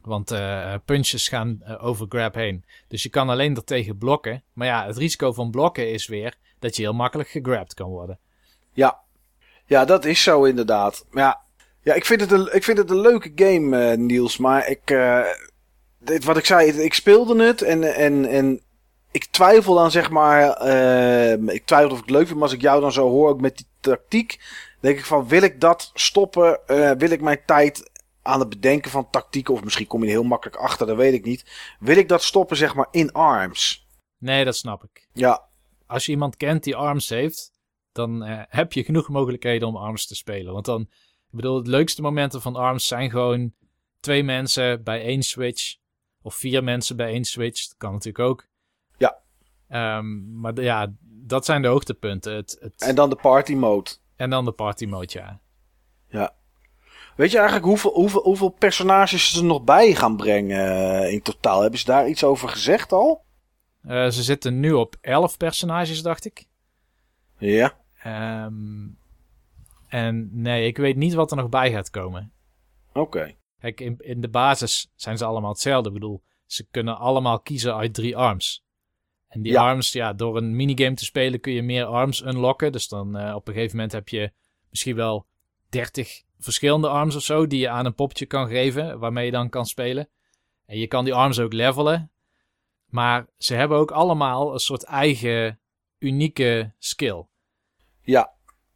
Want 0.00 0.30
eh 0.30 0.74
punches 0.84 1.28
gaan 1.28 1.62
eh, 1.62 1.84
over 1.84 2.06
grab 2.08 2.34
heen. 2.34 2.64
Dus 2.88 3.02
je 3.02 3.08
kan 3.08 3.28
alleen 3.28 3.56
ertegen 3.56 3.98
blokken. 3.98 4.44
Maar 4.52 4.66
ja, 4.66 4.86
het 4.86 4.96
risico 4.96 5.32
van 5.32 5.50
blokken 5.50 5.92
is 5.92 6.06
weer 6.06 6.38
dat 6.58 6.76
je 6.76 6.82
heel 6.82 6.92
makkelijk 6.92 7.28
gegrabbed 7.28 7.74
kan 7.74 7.88
worden. 7.88 8.18
Ja. 8.78 9.00
ja, 9.66 9.84
dat 9.84 10.04
is 10.04 10.22
zo 10.22 10.44
inderdaad. 10.44 11.04
Ja, 11.10 11.40
ja 11.82 11.94
ik, 11.94 12.04
vind 12.04 12.20
het 12.20 12.32
een, 12.32 12.54
ik 12.54 12.64
vind 12.64 12.78
het 12.78 12.90
een 12.90 13.00
leuke 13.00 13.32
game, 13.34 13.90
eh, 13.90 13.96
Niels. 13.98 14.36
Maar 14.36 14.68
ik, 14.68 14.90
eh, 14.90 15.24
dit, 15.98 16.24
wat 16.24 16.36
ik 16.36 16.44
zei, 16.44 16.70
ik 16.70 16.94
speelde 16.94 17.42
het 17.44 17.62
en, 17.62 17.94
en, 17.94 18.24
en 18.28 18.62
ik 19.10 19.24
twijfel 19.24 19.74
dan 19.74 19.90
zeg 19.90 20.10
maar. 20.10 20.50
eh, 20.50 21.32
ik 21.32 21.64
twijfel 21.66 21.90
of 21.90 21.98
ik 21.98 22.04
het 22.04 22.14
leuk 22.14 22.26
vind, 22.26 22.34
maar 22.34 22.48
als 22.48 22.56
ik 22.56 22.60
jou 22.60 22.80
dan 22.80 22.92
zo 22.92 23.08
hoor, 23.08 23.28
ook 23.28 23.40
met 23.40 23.56
die 23.56 23.66
tactiek. 23.80 24.40
Denk 24.80 24.98
ik 24.98 25.04
van, 25.04 25.28
wil 25.28 25.42
ik 25.42 25.60
dat 25.60 25.90
stoppen? 25.94 26.60
Wil 26.98 27.10
ik 27.10 27.20
mijn 27.20 27.40
tijd 27.46 27.90
aan 28.22 28.40
het 28.40 28.48
bedenken 28.48 28.90
van 28.90 29.10
tactieken, 29.10 29.54
of 29.54 29.64
misschien 29.64 29.86
kom 29.86 30.00
je 30.00 30.06
er 30.06 30.12
heel 30.12 30.22
makkelijk 30.22 30.56
achter, 30.56 30.86
dat 30.86 30.96
weet 30.96 31.12
ik 31.14 31.24
niet. 31.24 31.44
Wil 31.80 31.96
ik 31.96 32.08
dat 32.08 32.22
stoppen 32.22 32.56
zeg 32.56 32.74
maar 32.74 32.88
in 32.90 33.12
arms? 33.12 33.86
Nee, 34.18 34.44
dat 34.44 34.56
snap 34.56 34.84
ik. 34.84 35.08
Ja, 35.12 35.42
Als 35.86 36.06
je 36.06 36.12
iemand 36.12 36.36
kent 36.36 36.64
die 36.64 36.76
arms 36.76 37.08
heeft, 37.08 37.50
dan 37.98 38.24
eh, 38.24 38.42
heb 38.48 38.72
je 38.72 38.84
genoeg 38.84 39.08
mogelijkheden 39.08 39.68
om 39.68 39.76
arms 39.76 40.06
te 40.06 40.14
spelen. 40.14 40.52
Want 40.52 40.64
dan, 40.64 40.80
ik 40.80 41.36
bedoel, 41.36 41.56
het 41.56 41.66
leukste 41.66 42.02
momenten 42.02 42.42
van 42.42 42.56
arms 42.56 42.86
zijn 42.86 43.10
gewoon 43.10 43.52
twee 44.00 44.22
mensen 44.22 44.82
bij 44.82 45.02
één 45.02 45.22
switch. 45.22 45.76
Of 46.22 46.34
vier 46.34 46.64
mensen 46.64 46.96
bij 46.96 47.08
één 47.08 47.24
switch. 47.24 47.66
Dat 47.68 47.76
kan 47.76 47.92
natuurlijk 47.92 48.28
ook. 48.28 48.46
Ja. 48.96 49.18
Ehm, 49.68 50.40
maar 50.40 50.60
ja, 50.60 50.92
dat 51.02 51.44
zijn 51.44 51.62
de 51.62 51.68
hoogtepunten. 51.68 52.34
Het, 52.34 52.56
het, 52.60 52.82
en 52.82 52.94
dan 52.94 53.10
de 53.10 53.16
party 53.16 53.54
mode. 53.54 53.90
en 54.16 54.30
dan 54.30 54.44
de 54.44 54.52
party 54.52 54.86
mode, 54.86 55.12
ja. 55.12 55.40
Weet 57.18 57.30
je 57.30 57.36
eigenlijk 57.36 57.66
hoeveel, 57.66 57.92
hoeveel, 57.92 58.22
hoeveel 58.22 58.48
personages 58.48 59.30
ze 59.30 59.38
er 59.38 59.44
nog 59.44 59.62
bij 59.62 59.94
gaan 59.94 60.16
brengen 60.16 61.00
eh, 61.02 61.12
in 61.12 61.22
totaal? 61.22 61.60
Hebben 61.60 61.78
ze 61.78 61.84
daar 61.84 62.08
iets 62.08 62.24
over 62.24 62.48
gezegd 62.48 62.92
al? 62.92 63.24
Eh, 63.82 64.08
ze 64.08 64.22
zitten 64.22 64.60
nu 64.60 64.72
op 64.72 64.96
11 65.00 65.36
personages, 65.36 66.02
dacht 66.02 66.24
ik. 66.24 66.46
Ja. 67.38 67.76
Ehm, 68.02 68.86
en 69.88 70.28
nee, 70.32 70.66
ik 70.66 70.76
weet 70.76 70.96
niet 70.96 71.14
wat 71.14 71.30
er 71.30 71.36
nog 71.36 71.48
bij 71.48 71.70
gaat 71.72 71.90
komen. 71.90 72.32
Oké. 72.92 73.34
Kijk, 73.60 73.80
in, 73.80 73.96
in 73.98 74.20
de 74.20 74.28
basis 74.28 74.92
zijn 74.94 75.18
ze 75.18 75.24
allemaal 75.24 75.50
hetzelfde. 75.50 75.88
Ik 75.88 75.94
bedoel, 75.94 76.22
ze 76.46 76.66
kunnen 76.70 76.98
allemaal 76.98 77.40
kiezen 77.40 77.74
uit 77.76 77.94
drie 77.94 78.16
arms. 78.16 78.64
En 79.28 79.42
die 79.42 79.52
Ja. 79.52 79.62
arms, 79.62 79.92
ja, 79.92 80.12
door 80.12 80.36
een 80.36 80.56
minigame 80.56 80.94
te 80.94 81.04
spelen 81.04 81.40
kun 81.40 81.52
je 81.52 81.62
meer 81.62 81.84
arms 81.84 82.22
unlocken. 82.22 82.72
Dus 82.72 82.88
dan 82.88 83.16
eh, 83.16 83.34
op 83.34 83.48
een 83.48 83.54
gegeven 83.54 83.76
moment 83.76 83.92
heb 83.94 84.08
je 84.08 84.32
misschien 84.70 84.96
wel 84.96 85.26
30 85.68 86.22
verschillende 86.38 86.88
arms 86.88 87.16
of 87.16 87.22
zo 87.22 87.46
die 87.46 87.60
je 87.60 87.68
aan 87.68 87.86
een 87.86 87.94
popje 87.94 88.26
kan 88.26 88.48
geven, 88.48 88.98
waarmee 88.98 89.24
je 89.24 89.30
dan 89.30 89.48
kan 89.48 89.66
spelen. 89.66 90.08
En 90.66 90.78
je 90.78 90.86
kan 90.86 91.04
die 91.04 91.14
arms 91.14 91.38
ook 91.38 91.52
levelen. 91.52 92.10
Maar 92.86 93.26
ze 93.38 93.54
hebben 93.54 93.78
ook 93.78 93.90
allemaal 93.90 94.52
een 94.52 94.58
soort 94.58 94.84
eigen 94.84 95.60
unieke 95.98 96.72
skill. 96.78 97.26
Ja. 98.08 98.32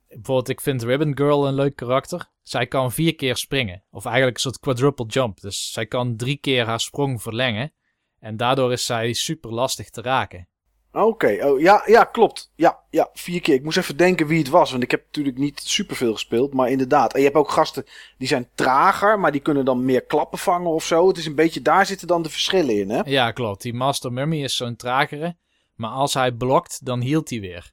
Bijvoorbeeld, 0.09 0.49
ik 0.49 0.61
vind 0.61 0.83
Ribbon 0.83 1.17
Girl 1.17 1.47
een 1.47 1.55
leuk 1.55 1.77
karakter. 1.77 2.31
Zij 2.43 2.67
kan 2.67 2.93
vier 2.93 3.15
keer 3.15 3.37
springen. 3.37 3.85
Of 3.91 4.05
eigenlijk 4.05 4.37
een 4.37 4.43
soort 4.43 4.59
quadruple 4.59 5.07
jump. 5.07 5.41
Dus 5.41 5.73
zij 5.73 5.87
kan 5.87 6.17
drie 6.17 6.37
keer 6.37 6.67
haar 6.67 6.81
sprong 6.81 7.23
verlengen. 7.23 7.73
En 8.19 8.37
daardoor 8.37 8.73
is 8.73 8.87
zij 8.87 9.13
super 9.13 9.53
lastig 9.53 9.91
te 9.91 10.03
raken. 10.03 10.49
Oké. 10.93 11.39
Oh, 11.47 11.61
ja, 11.61 11.83
ja, 11.87 12.05
klopt. 12.05 12.53
Ja, 12.57 12.79
ja, 12.91 13.11
vier 13.13 13.41
keer. 13.41 13.55
Ik 13.55 13.63
moest 13.63 13.77
even 13.77 13.97
denken 13.97 14.27
wie 14.27 14.39
het 14.39 14.49
was. 14.49 14.71
Want 14.71 14.83
ik 14.83 14.91
heb 14.91 15.05
natuurlijk 15.05 15.39
niet 15.39 15.61
superveel 15.61 16.13
gespeeld. 16.13 16.55
Maar 16.55 16.71
inderdaad. 16.71 17.13
En 17.13 17.19
je 17.19 17.25
hebt 17.25 17.39
ook 17.39 17.51
gasten 17.51 17.85
die 18.19 18.29
zijn 18.29 18.49
trager. 18.55 19.21
Maar 19.21 19.33
die 19.33 19.41
kunnen 19.41 19.65
dan 19.65 19.85
meer 19.85 20.05
klappen 20.05 20.39
vangen 20.39 20.71
of 20.71 20.85
zo. 20.85 21.09
Het 21.09 21.17
is 21.17 21.27
een 21.27 21.35
beetje, 21.35 21.63
daar 21.63 21.87
zitten 21.87 22.07
dan 22.07 22.23
de 22.23 22.31
verschillen 22.31 22.79
in, 22.79 22.91
hè? 22.91 23.01
Ja, 23.05 23.31
klopt. 23.31 23.63
Die 23.63 23.75
Master 23.75 24.13
Mummy 24.13 24.43
is 24.43 24.57
zo'n 24.57 24.77
tragere. 24.77 25.37
Maar 25.75 25.91
als 25.91 26.15
hij 26.15 26.33
blokt, 26.33 26.85
dan 26.85 27.01
hield 27.01 27.31
hij 27.31 27.41
weer. 27.41 27.73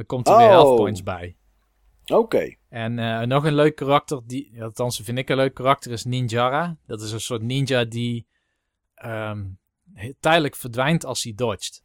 Dan 0.00 0.08
komt 0.08 0.28
er 0.28 0.36
weer 0.36 0.46
Oh. 0.46 0.52
health 0.52 0.76
points 0.76 1.02
bij. 1.02 1.36
Oké. 2.06 2.54
En 2.68 2.98
eh, 2.98 3.20
nog 3.26 3.44
een 3.44 3.54
leuk 3.54 3.74
karakter, 3.74 4.20
die, 4.26 4.62
althans 4.62 5.00
vind 5.00 5.18
ik 5.18 5.28
een 5.28 5.36
leuk 5.36 5.54
karakter, 5.54 5.92
is 5.92 6.04
Ninjara. 6.04 6.76
Dat 6.86 7.00
is 7.02 7.12
een 7.12 7.20
soort 7.20 7.42
ninja 7.42 7.84
die 7.84 8.26
ehm, 8.94 9.44
tijdelijk 10.20 10.56
verdwijnt 10.56 11.04
als 11.04 11.22
hij 11.22 11.32
dodgt. 11.36 11.82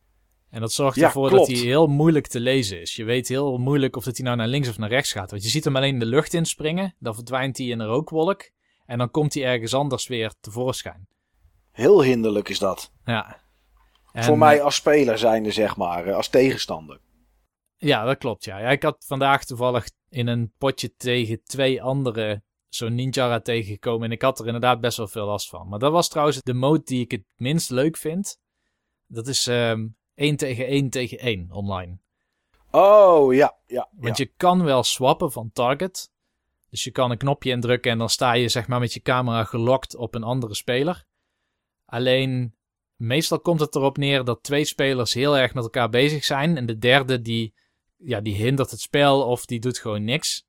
En 0.50 0.60
dat 0.62 0.72
zorgt 0.72 0.96
Ja, 0.98 1.06
ervoor 1.06 1.30
klopt. 1.30 1.48
dat 1.48 1.58
hij 1.58 1.66
heel 1.66 1.88
moeilijk 1.88 2.28
te 2.28 2.40
lezen 2.40 2.82
is. 2.82 2.96
Je 2.96 3.04
weet 3.04 3.28
heel 3.28 3.58
moeilijk 3.58 3.96
of 3.96 4.04
dat 4.04 4.16
hij 4.18 4.26
nou 4.26 4.38
naar 4.38 4.48
links 4.48 4.70
of 4.70 4.78
naar 4.78 4.90
rechts 4.90 5.12
gaat. 5.12 5.32
Want 5.32 5.44
je 5.44 5.50
ziet 5.50 5.64
hem 5.64 5.76
alleen 5.76 6.00
de 6.00 6.06
lucht 6.06 6.34
inspringen, 6.34 6.96
dan 7.00 7.16
verdwijnt 7.16 7.58
hij 7.58 7.68
in 7.68 7.80
een 7.80 7.88
rookwolk. 7.88 8.50
En 8.86 8.98
dan 8.98 9.12
komt 9.12 9.34
hij 9.34 9.44
ergens 9.46 9.74
anders 9.74 10.08
weer 10.08 10.34
tevoorschijn. 10.40 11.08
Heel 11.72 12.04
hinderlijk 12.04 12.50
is 12.50 12.60
dat. 12.60 12.92
Ja. 13.06 13.44
En, 14.12 14.24
Voor 14.24 14.38
mij 14.38 14.62
als 14.62 14.76
speler 14.76 15.18
zijnde, 15.18 15.52
zeg 15.52 15.78
maar. 15.78 16.06
eh, 16.06 16.16
Als 16.16 16.28
tegenstander. 16.28 17.00
Ja, 17.78 18.04
dat 18.04 18.18
klopt. 18.18 18.44
Ja. 18.44 18.58
ja, 18.58 18.70
ik 18.70 18.84
had 18.84 19.06
vandaag 19.08 19.46
toevallig 19.46 19.90
in 20.10 20.28
een 20.28 20.52
potje 20.58 20.96
tegen 20.96 21.44
twee 21.44 21.82
andere 21.82 22.44
zo'n 22.70 22.96
Ninjara 22.96 23.40
tegengekomen. 23.40 24.06
En 24.06 24.12
ik 24.12 24.22
had 24.22 24.40
er 24.40 24.46
inderdaad 24.46 24.82
best 24.82 24.98
wel 24.98 25.08
veel 25.08 25.26
last 25.26 25.50
van. 25.50 25.68
Maar 25.68 25.80
dat 25.80 25.92
was 25.92 26.10
trouwens 26.10 26.42
de 26.42 26.54
mode 26.54 26.84
die 26.84 27.02
ik 27.02 27.12
het 27.12 27.24
minst 27.36 27.70
leuk 27.70 27.98
vind. 27.98 28.40
Dat 29.08 29.28
is 29.28 29.48
ehm 29.48 29.88
1 30.16 30.36
tegen 30.36 30.66
1 30.66 30.90
tegen 30.90 31.20
1 31.20 31.52
online. 31.52 31.98
Oh, 32.72 33.34
ja. 33.34 33.58
Ja. 33.66 33.90
Want 33.92 34.18
ja. 34.18 34.24
je 34.24 34.34
kan 34.38 34.64
wel 34.64 34.84
swappen 34.84 35.32
van 35.32 35.52
target. 35.54 36.10
Dus 36.70 36.84
je 36.84 36.92
kan 36.92 37.12
een 37.12 37.18
knopje 37.18 37.52
indrukken 37.52 37.92
en 37.92 37.98
dan 37.98 38.10
sta 38.10 38.34
je 38.34 38.50
zeg 38.50 38.68
maar 38.68 38.80
met 38.80 38.94
je 38.94 39.02
camera 39.02 39.44
gelokt 39.44 39.96
op 39.96 40.16
een 40.16 40.24
andere 40.24 40.56
speler. 40.56 41.06
Alleen 41.86 42.56
meestal 42.96 43.40
komt 43.40 43.60
het 43.60 43.76
erop 43.76 43.98
neer 43.98 44.24
dat 44.24 44.44
twee 44.44 44.66
spelers 44.66 45.14
heel 45.14 45.38
erg 45.38 45.54
met 45.54 45.64
elkaar 45.64 45.90
bezig 45.90 46.24
zijn. 46.24 46.58
En 46.58 46.66
de 46.66 46.78
derde 46.78 47.22
die, 47.22 47.54
ja, 48.06 48.22
die 48.22 48.36
hindert 48.36 48.72
het 48.72 48.80
spel 48.80 49.22
of 49.28 49.46
die 49.46 49.60
doet 49.60 49.78
gewoon 49.78 50.04
niks. 50.04 50.46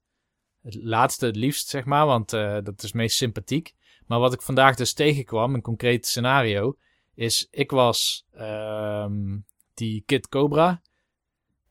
Het 0.62 0.74
laatste 0.74 1.26
het 1.26 1.36
liefst 1.36 1.68
zeg 1.68 1.84
maar, 1.84 2.06
want 2.06 2.32
eh, 2.32 2.58
dat 2.62 2.82
is 2.82 2.92
meest 2.92 3.16
sympathiek. 3.16 3.74
Maar 4.06 4.18
wat 4.18 4.32
ik 4.32 4.42
vandaag 4.42 4.76
dus 4.76 4.92
tegenkwam, 4.92 5.54
een 5.54 5.62
concreet 5.62 6.06
scenario, 6.06 6.76
is 7.14 7.48
ik 7.50 7.70
was 7.70 8.26
ehm, 8.32 9.38
die 9.74 10.02
Kid 10.06 10.28
Cobra. 10.28 10.82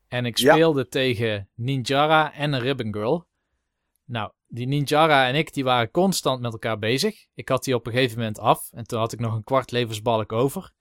En 0.08 0.26
ik 0.26 0.38
Ja. 0.38 0.52
speelde 0.52 0.88
tegen 0.88 1.48
Ninjara 1.54 2.32
en 2.32 2.52
een 2.52 2.60
Ribbon 2.60 2.92
Girl. 2.92 3.26
Nou, 4.04 4.30
die 4.46 4.66
Ninjara 4.66 5.28
en 5.28 5.34
ik 5.34 5.52
die 5.54 5.64
waren 5.64 5.90
constant 5.90 6.40
met 6.40 6.52
elkaar 6.52 6.78
bezig. 6.78 7.26
Ik 7.34 7.48
had 7.48 7.64
die 7.64 7.74
op 7.74 7.86
een 7.86 7.92
gegeven 7.92 8.18
moment 8.18 8.38
af. 8.38 8.68
En 8.72 8.86
toen 8.86 8.98
had 8.98 9.12
ik 9.12 9.20
nog 9.20 9.34
een 9.34 9.44
kwart 9.44 9.70
levensbalk 9.70 10.32
over. 10.32 10.72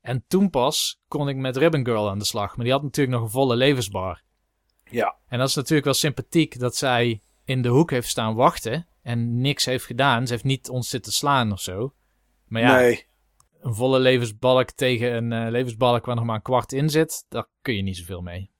En 0.00 0.24
toen 0.28 0.50
pas 0.50 1.00
kon 1.08 1.28
ik 1.28 1.36
met 1.36 1.56
Ribbon 1.56 1.84
Girl 1.84 2.10
aan 2.10 2.18
de 2.18 2.24
slag. 2.24 2.56
Maar 2.56 2.64
die 2.64 2.74
had 2.74 2.82
natuurlijk 2.82 3.16
nog 3.16 3.24
een 3.26 3.32
volle 3.32 3.56
levensbar. 3.56 4.24
Ja. 4.90 5.14
En 5.28 5.38
dat 5.38 5.48
is 5.48 5.54
natuurlijk 5.54 5.84
wel 5.84 5.94
sympathiek 5.94 6.58
dat 6.58 6.76
zij 6.76 7.20
in 7.44 7.62
de 7.62 7.68
hoek 7.68 7.90
heeft 7.90 8.08
staan 8.08 8.34
wachten. 8.34 8.86
en 9.02 9.40
niks 9.40 9.64
heeft 9.64 9.84
gedaan. 9.84 10.26
Ze 10.26 10.32
heeft 10.32 10.44
niet 10.44 10.68
ons 10.68 10.88
zitten 10.88 11.12
slaan 11.12 11.52
of 11.52 11.60
zo. 11.60 11.92
Maar 12.46 12.62
ja, 12.62 12.76
Nee. 12.76 13.06
een 13.60 13.74
volle 13.74 13.98
levensbalk 13.98 14.70
tegen 14.70 15.12
een 15.14 15.32
eh, 15.32 15.50
levensbalk 15.50 16.06
waar 16.06 16.14
nog 16.14 16.24
maar 16.24 16.34
een 16.34 16.42
kwart 16.42 16.72
in 16.72 16.90
zit, 16.90 17.24
daar 17.28 17.46
kun 17.62 17.74
je 17.74 17.82
niet 17.82 17.96
zoveel 17.96 18.20
mee. 18.20 18.50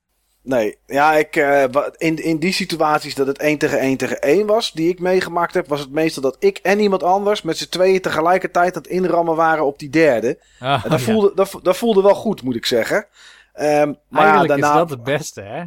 Nee, 0.43 0.77
ja, 0.87 1.12
ik, 1.12 1.37
eh, 1.37 1.65
in, 1.97 2.17
in 2.25 2.39
die 2.39 2.53
situaties 2.53 3.15
dat 3.15 3.27
het 3.27 3.39
1 3.39 3.59
tegen 3.59 3.79
1 3.81 3.97
tegen 3.97 4.21
1 4.21 4.47
was, 4.47 4.73
die 4.73 4.89
ik 4.89 5.01
meegemaakt 5.01 5.55
heb, 5.55 5.69
was 5.69 5.81
het 5.81 5.91
meestal 5.91 6.23
dat 6.23 6.37
ik 6.39 6.59
en 6.59 6.81
iemand 6.81 7.03
anders 7.03 7.43
met 7.43 7.59
z'n 7.59 7.69
tweeën 7.69 8.01
tegelijkertijd 8.01 8.77
aan 8.77 8.83
het 8.83 8.91
inrammen 8.91 9.37
waren 9.37 9.65
op 9.67 9.79
die 9.79 9.91
derde. 9.91 10.43
Ah, 10.61 10.85
En 10.85 10.91
dat, 10.91 10.99
ja. 11.01 11.05
voelde, 11.07 11.33
dat, 11.35 11.49
vo- 11.49 11.61
dat 11.61 11.77
voelde 11.77 12.03
wel 12.03 12.15
goed, 12.15 12.43
moet 12.43 12.57
ik 12.57 12.67
zeggen. 12.67 13.07
Ehm, 13.53 13.93
maar 14.09 14.21
Eigenlijk 14.23 14.49
daarna, 14.49 14.73
is 14.73 14.79
dat 14.79 14.91
het 14.91 15.03
beste, 15.03 15.41
hè? 15.41 15.65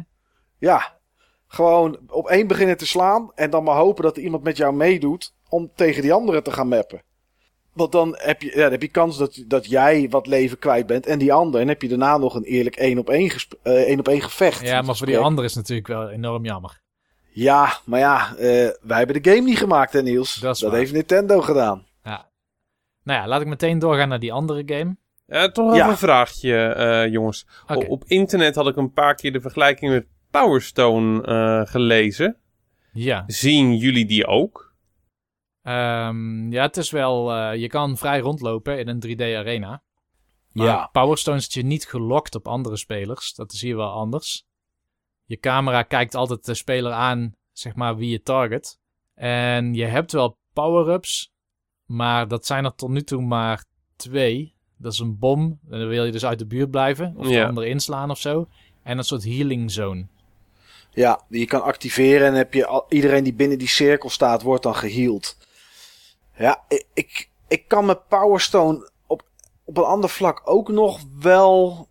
Ja, 0.60 0.98
gewoon 1.46 1.98
op 2.08 2.28
één 2.28 2.46
beginnen 2.46 2.76
te 2.76 2.86
slaan 2.86 3.30
en 3.34 3.50
dan 3.50 3.64
maar 3.64 3.76
hopen 3.76 4.02
dat 4.02 4.16
er 4.16 4.22
iemand 4.22 4.42
met 4.42 4.56
jou 4.56 4.74
meedoet 4.74 5.34
om 5.48 5.70
tegen 5.74 6.02
die 6.02 6.12
andere 6.12 6.42
te 6.42 6.50
gaan 6.52 6.68
mappen. 6.68 7.02
Want 7.72 7.92
dan 7.92 8.14
heb 8.18 8.42
je, 8.42 8.48
ja, 8.54 8.62
dan 8.62 8.70
heb 8.70 8.82
je 8.82 8.88
kans 8.88 9.18
dat, 9.18 9.42
dat 9.46 9.66
jij 9.66 10.06
wat 10.10 10.26
leven 10.26 10.58
kwijt 10.58 10.86
bent 10.86 11.06
en 11.06 11.18
die 11.18 11.32
ander. 11.32 11.60
En 11.60 11.68
heb 11.68 11.82
je 11.82 11.88
daarna 11.88 12.16
nog 12.16 12.34
een 12.34 12.42
eerlijk 12.44 12.76
één 12.76 12.98
op 12.98 13.10
één, 13.10 13.30
eh, 13.62 13.72
één 13.72 13.98
op 13.98 14.08
één 14.08 14.22
gevecht. 14.22 14.60
Ja, 14.60 14.82
maar 14.82 14.96
voor 14.96 15.06
die 15.06 15.18
ander 15.18 15.44
is 15.44 15.54
natuurlijk 15.54 15.88
wel 15.88 16.08
enorm 16.08 16.44
jammer. 16.44 16.80
Ja, 17.32 17.78
maar 17.84 18.00
ja, 18.00 18.28
eh, 18.36 18.68
wij 18.80 18.98
hebben 18.98 19.22
de 19.22 19.30
game 19.30 19.42
niet 19.42 19.58
gemaakt, 19.58 19.92
hè 19.92 20.02
Niels? 20.02 20.34
Dat 20.34 20.56
is 20.56 20.62
waar. 20.62 20.72
heeft 20.74 20.92
Nintendo 20.92 21.40
gedaan. 21.40 21.88
Nou 23.02 23.20
ja, 23.20 23.28
laat 23.28 23.40
ik 23.40 23.46
meteen 23.46 23.78
doorgaan 23.78 24.08
naar 24.08 24.18
die 24.18 24.32
andere 24.32 24.62
game. 24.66 24.96
Eh, 25.26 25.44
toch 25.44 25.66
nog 25.66 25.76
Ja. 25.76 25.88
een 25.88 25.96
vraagje, 25.96 26.56
eh, 26.56 27.12
jongens. 27.12 27.46
Op 27.88 28.04
internet 28.06 28.54
had 28.54 28.66
ik 28.66 28.76
een 28.76 28.92
paar 28.92 29.14
keer 29.14 29.32
de 29.32 29.40
vergelijking 29.40 29.92
met 29.92 30.06
Power 30.30 30.62
Stone 30.62 31.22
eh, 31.22 31.70
gelezen. 31.72 32.36
Ja. 32.92 33.24
Zien 33.26 33.76
jullie 33.76 34.06
die 34.06 34.26
ook? 34.26 34.74
Ehm, 35.62 36.52
ja, 36.52 36.62
het 36.62 36.76
is 36.76 36.90
wel... 36.90 37.32
eh, 37.34 37.60
je 37.60 37.68
kan 37.68 37.96
vrij 37.96 38.18
rondlopen 38.20 38.78
in 38.78 38.88
een 38.88 39.00
3D-arena. 39.06 39.82
Maar 40.52 40.66
Ja. 40.66 40.88
Power 40.92 41.18
Stone 41.18 41.40
zit 41.40 41.52
je 41.52 41.62
niet 41.62 41.86
gelokt 41.86 42.34
op 42.34 42.48
andere 42.48 42.76
spelers. 42.76 43.34
Dat 43.34 43.52
is 43.52 43.60
hier 43.62 43.76
wel 43.76 43.90
anders. 43.90 44.44
Je 45.24 45.36
camera 45.38 45.82
kijkt 45.82 46.14
altijd 46.14 46.44
de 46.44 46.54
speler 46.54 46.92
aan, 46.92 47.34
zeg 47.52 47.74
maar, 47.74 47.96
wie 47.96 48.10
je 48.10 48.22
target. 48.22 48.78
En 49.14 49.74
je 49.74 49.84
hebt 49.84 50.12
wel 50.12 50.38
power-ups, 50.52 51.32
maar 51.84 52.28
dat 52.28 52.46
zijn 52.46 52.64
er 52.64 52.74
tot 52.74 52.90
nu 52.90 53.02
toe 53.02 53.22
maar 53.22 53.64
twee. 53.96 54.54
Dat 54.76 54.92
is 54.92 54.98
een 54.98 55.18
bom, 55.18 55.58
en 55.70 55.78
dan 55.78 55.88
wil 55.88 56.04
je 56.04 56.12
dus 56.12 56.24
uit 56.24 56.38
de 56.38 56.46
buurt 56.46 56.70
blijven. 56.70 57.14
Of 57.16 57.26
de 57.26 57.32
Ja. 57.32 57.46
andere 57.48 57.68
inslaan 57.68 58.10
of 58.10 58.18
zo. 58.18 58.48
En 58.82 58.98
een 58.98 59.04
soort 59.04 59.24
healing 59.24 59.70
zone. 59.70 60.06
Ja, 60.90 61.20
die 61.28 61.40
je 61.40 61.46
kan 61.46 61.62
activeren 61.62 62.26
en 62.26 62.34
heb 62.34 62.54
je 62.54 62.66
al, 62.66 62.86
iedereen 62.88 63.24
die 63.24 63.32
binnen 63.32 63.58
die 63.58 63.68
cirkel 63.68 64.10
staat, 64.10 64.42
wordt 64.42 64.62
dan 64.62 64.74
geheeld. 64.74 65.36
Ja, 66.36 66.64
ik, 66.94 67.28
ik, 67.48 67.68
kan 67.68 67.84
met 67.84 68.08
Power 68.08 68.40
Stone 68.40 68.90
op, 69.06 69.22
op 69.64 69.76
een 69.76 69.84
ander 69.84 70.10
vlak 70.10 70.40
ook 70.44 70.68
nog 70.68 71.00
wel 71.20 71.88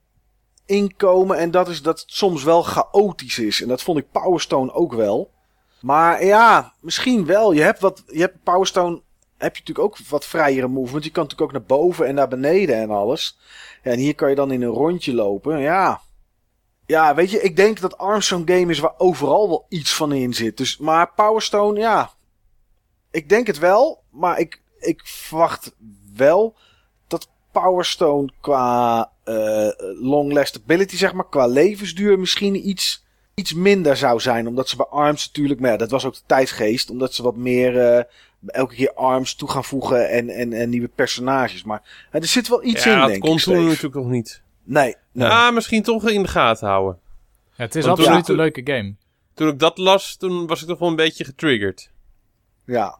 inkomen. 0.66 1.38
En 1.38 1.52
dat 1.52 1.68
is 1.68 1.82
dat 1.82 2.00
het 2.00 2.12
soms 2.12 2.44
wel 2.44 2.64
chaotisch 2.64 3.40
is. 3.40 3.62
En 3.62 3.68
dat 3.68 3.82
vond 3.82 3.98
ik 3.98 4.12
Power 4.12 4.42
Stone 4.42 4.74
ook 4.74 4.94
wel. 4.94 5.32
Maar 5.82 6.26
ja, 6.26 6.74
misschien 6.80 7.26
wel. 7.26 7.52
Je 7.52 7.62
hebt 7.62 7.80
wat. 7.80 8.04
Je 8.08 8.20
hebt 8.20 8.44
Power 8.44 8.68
Stone. 8.68 9.02
Heb 9.38 9.56
je 9.56 9.62
natuurlijk 9.62 9.88
ook 9.88 10.08
wat 10.08 10.26
vrijere 10.26 10.68
movement. 10.68 11.04
Je 11.04 11.12
kan 11.12 11.24
natuurlijk 11.24 11.52
ook 11.52 11.58
naar 11.58 11.78
boven 11.78 12.08
en 12.08 12.16
naar 12.16 12.28
beneden 12.28 12.76
en 12.76 12.90
alles. 12.90 13.40
Ja, 13.84 13.92
en 13.92 14.00
hier 14.00 14.16
kan 14.16 14.30
je 14.30 14.36
dan 14.36 14.52
in 14.52 14.62
een 14.62 14.70
rondje 14.70 15.14
lopen. 15.14 15.60
Ja. 15.60 16.02
Ja, 16.90 17.16
weet 17.16 17.32
je, 17.32 17.42
ik 17.42 17.56
denk 17.56 17.80
dat 17.80 17.98
ARMS 17.98 18.28
zo'n 18.28 18.48
game 18.50 18.72
is 18.72 18.80
waar 18.80 18.94
overal 18.98 19.48
wel 19.50 19.66
iets 19.70 19.96
van 19.96 20.14
in 20.14 20.34
zit. 20.34 20.58
Dus, 20.58 20.78
maar 20.78 21.14
Power 21.14 21.42
Stone, 21.42 21.80
ja. 21.80 22.12
Ik 23.12 23.30
denk 23.30 23.48
het 23.48 23.60
wel, 23.60 24.04
maar 24.10 24.40
ik, 24.40 24.62
ik 24.80 25.02
verwacht 25.04 25.76
wel 26.16 26.56
dat 27.08 27.30
Power 27.52 27.86
Stone 27.86 28.32
qua 28.42 29.12
eh 29.24 29.70
long 30.02 30.34
lastability, 30.34 30.96
zeg 30.96 31.14
maar, 31.14 31.30
qua 31.30 31.48
levensduur 31.48 32.20
misschien 32.20 32.68
iets, 32.70 33.06
iets 33.34 33.54
minder 33.54 33.98
zou 33.98 34.20
zijn. 34.20 34.48
Omdat 34.48 34.70
ze 34.70 34.76
bij 34.76 34.86
ARMS 34.86 35.28
natuurlijk, 35.28 35.60
maar 35.60 35.72
ja, 35.72 35.78
dat 35.78 35.92
was 35.92 36.06
ook 36.06 36.14
de 36.14 36.22
tijdsgeest, 36.26 36.90
omdat 36.90 37.14
ze 37.14 37.24
wat 37.24 37.36
meer 37.36 37.80
eh, 37.80 38.04
elke 38.48 38.76
keer 38.76 38.94
ARMS 38.94 39.36
toe 39.36 39.50
gaan 39.50 39.64
voegen 39.64 40.10
en, 40.10 40.30
en, 40.30 40.54
en 40.54 40.70
nieuwe 40.70 40.90
personages. 40.96 41.64
Maar 41.64 42.08
eh, 42.12 42.22
er 42.22 42.28
zit 42.28 42.48
wel 42.48 42.64
iets 42.64 42.84
ja, 42.84 42.94
in, 42.94 43.00
dat 43.00 43.08
denk 43.08 43.22
kon 43.22 43.36
ik. 43.36 43.44
toen 43.44 43.54
Steve. 43.54 43.68
natuurlijk 43.68 43.96
nog 43.96 44.10
niet. 44.10 44.42
Nee, 44.64 44.96
nee. 45.20 45.28
Ja, 45.30 45.52
misschien 45.52 45.84
toch 45.84 46.10
in 46.10 46.22
de 46.22 46.28
gaten 46.28 46.68
houden. 46.68 47.00
Ja, 47.56 47.64
het 47.64 47.76
is 47.76 47.86
Want 47.86 48.00
absoluut 48.00 48.26
toen- 48.26 48.36
een 48.36 48.42
leuke 48.42 48.62
game. 48.74 48.96
Toen 49.34 49.48
ik 49.48 49.60
dat 49.60 49.78
las, 49.78 50.16
toen 50.18 50.48
was 50.48 50.62
ik 50.62 50.68
toch 50.68 50.80
wel 50.80 50.90
een 50.90 50.96
beetje 50.96 51.24
getriggerd. 51.26 51.92
Ja. 52.66 53.00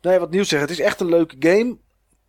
Nee, 0.00 0.18
wat 0.18 0.30
nieuws 0.30 0.48
zeggen. 0.48 0.68
Het 0.68 0.78
is 0.78 0.84
echt 0.84 1.00
een 1.00 1.08
leuke 1.08 1.36
game. 1.38 1.76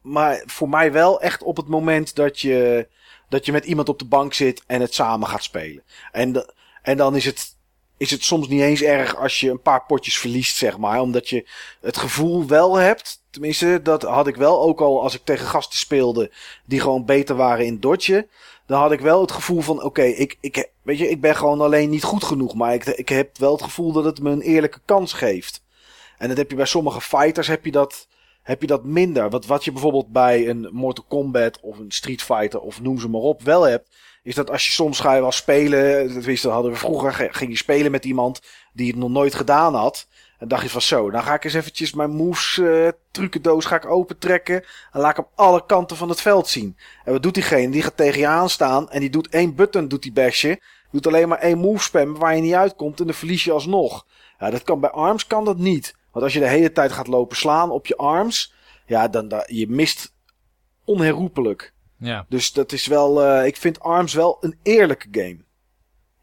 Maar 0.02 0.44
voor 0.46 0.70
mij 0.70 0.92
wel 0.92 1.22
echt 1.22 1.44
op 1.44 1.58
het 1.58 1.68
moment 1.68 2.16
dat 2.16 2.40
je, 2.40 2.88
dat 3.30 3.46
je 3.46 3.52
met 3.52 3.66
iemand 3.66 3.90
op 3.90 4.00
de 4.00 4.06
bank 4.06 4.34
zit 4.34 4.64
en 4.68 4.82
het 4.82 4.94
samen 4.94 5.28
gaat 5.28 5.44
spelen. 5.44 5.84
En, 6.12 6.32
de- 6.34 6.54
en 6.82 6.98
dan 6.98 7.16
is 7.16 7.26
het, 7.26 7.56
is 7.98 8.12
het 8.12 8.24
soms 8.24 8.48
niet 8.48 8.62
eens 8.62 8.82
erg 8.82 9.16
als 9.16 9.40
je 9.40 9.50
een 9.50 9.62
paar 9.62 9.86
potjes 9.86 10.18
verliest, 10.18 10.56
zeg 10.58 10.78
maar. 10.78 11.02
Omdat 11.02 11.30
je 11.30 11.48
het 11.82 11.98
gevoel 11.98 12.48
wel 12.48 12.76
hebt. 12.76 13.24
Tenminste, 13.30 13.80
dat 13.84 14.02
had 14.04 14.28
ik 14.28 14.36
wel 14.36 14.62
ook 14.62 14.82
al 14.82 15.02
als 15.04 15.16
ik 15.16 15.22
tegen 15.24 15.46
gasten 15.48 15.80
speelde 15.80 16.32
die 16.66 16.80
gewoon 16.82 17.06
beter 17.06 17.36
waren 17.36 17.66
in 17.66 17.80
dodgen. 17.80 18.28
Dan 18.68 18.80
had 18.82 18.92
ik 18.92 19.00
wel 19.00 19.22
het 19.22 19.32
gevoel 19.32 19.62
van, 19.62 19.84
oké, 19.84 20.02
ik, 20.02 20.38
ik, 20.42 20.70
weet 20.82 20.98
je, 20.98 21.10
ik 21.10 21.22
ben 21.22 21.36
gewoon 21.36 21.62
alleen 21.62 21.90
niet 21.90 22.04
goed 22.04 22.24
genoeg. 22.24 22.56
Maar 22.56 22.74
ik, 22.74 22.86
ik 22.86 23.10
heb 23.10 23.38
wel 23.38 23.52
het 23.52 23.62
gevoel 23.62 23.92
dat 23.92 24.04
het 24.04 24.22
me 24.22 24.30
een 24.32 24.42
eerlijke 24.42 24.80
kans 24.86 25.14
geeft. 25.14 25.64
En 26.18 26.28
dat 26.28 26.38
heb 26.38 26.50
je 26.50 26.56
bij 26.56 26.66
sommige 26.66 27.02
fighters 27.02 27.48
heb 27.48 27.66
je 27.66 27.72
dat, 27.72 28.08
heb 28.44 28.62
je 28.62 28.68
dat 28.68 28.84
minder. 28.84 29.30
Wat, 29.30 29.46
wat 29.46 29.64
je 29.64 29.72
bijvoorbeeld 29.72 30.12
bij 30.12 30.50
een 30.50 30.70
Mortal 30.72 31.06
Kombat 31.08 31.60
of 31.62 31.78
een 31.80 31.92
Street 31.92 32.22
Fighter 32.24 32.60
of 32.60 32.82
noem 32.82 33.00
ze 33.00 33.10
maar 33.10 33.22
op 33.22 33.42
wel 33.42 33.64
hebt. 33.64 33.96
Is 34.24 34.36
dat 34.36 34.50
als 34.52 34.66
je 34.66 34.72
soms 34.72 35.00
ga 35.00 35.14
je 35.16 35.22
wel 35.22 35.32
spelen. 35.32 36.14
Dat 36.14 36.24
wist, 36.24 36.44
dat 36.44 36.52
hadden 36.52 36.72
we 36.72 36.78
vroeger. 36.78 37.14
ge- 37.14 37.28
Ging 37.32 37.52
je 37.52 37.58
spelen 37.58 37.92
met 37.92 38.06
iemand 38.06 38.42
die 38.74 38.88
het 38.88 38.96
nog 38.96 39.10
nooit 39.10 39.36
gedaan 39.36 39.74
had. 39.76 40.08
En 40.38 40.48
dacht 40.48 40.64
je 40.64 40.70
van 40.70 40.82
zo, 40.82 41.10
dan 41.12 41.24
ga 41.24 41.34
ik 41.34 41.44
eens 41.44 41.54
eventjes 41.54 41.94
mijn 41.94 42.10
moves 42.10 42.58
eh 42.58 42.88
trucendoos 43.12 43.66
ga 43.66 43.76
ik 43.76 43.86
opentrekken. 43.86 44.64
En 44.92 45.00
laat 45.00 45.10
ik 45.10 45.16
hem 45.16 45.26
alle 45.36 45.66
kanten 45.66 45.98
van 45.98 46.10
het 46.10 46.22
veld 46.22 46.48
zien. 46.48 46.78
En 47.04 47.12
wat 47.14 47.24
doet 47.24 47.34
diegene? 47.34 47.70
Die 47.72 47.82
gaat 47.82 47.98
tegen 47.98 48.20
je 48.20 48.28
aanstaan. 48.28 48.90
En 48.90 49.00
die 49.00 49.10
doet 49.10 49.30
één 49.30 49.56
button, 49.56 49.88
doet 49.88 50.02
die 50.04 50.12
basje. 50.12 50.62
Doet 50.92 51.08
alleen 51.08 51.28
maar 51.28 51.38
één 51.38 51.58
move 51.58 51.84
spam 51.84 52.18
waar 52.18 52.36
je 52.36 52.42
niet 52.42 52.54
uitkomt. 52.54 53.00
En 53.00 53.06
dan 53.06 53.16
verlies 53.16 53.44
je 53.44 53.52
alsnog. 53.52 54.06
Ja, 54.40 54.50
dat 54.50 54.64
kan 54.64 54.80
bij 54.80 54.90
arms 54.90 55.28
kan 55.28 55.46
dat 55.46 55.58
niet. 55.58 55.96
Want 56.12 56.26
als 56.26 56.34
je 56.34 56.40
de 56.40 56.48
hele 56.48 56.72
tijd 56.72 56.92
gaat 56.92 57.08
lopen 57.08 57.38
slaan 57.38 57.72
op 57.72 57.88
je 57.88 57.96
arms. 57.98 58.54
Ja, 58.86 59.08
dan, 59.08 59.28
dan 59.28 59.44
je 59.46 59.70
mist 59.70 60.14
onherroepelijk. 60.86 61.74
Ja. 62.00 62.26
Dus 62.30 62.54
dat 62.54 62.72
is 62.72 62.88
wel. 62.88 63.24
eh, 63.24 63.46
ik 63.46 63.58
vind 63.58 63.80
arms 63.80 64.14
wel 64.14 64.38
een 64.42 64.60
eerlijke 64.64 65.08
game. 65.12 65.38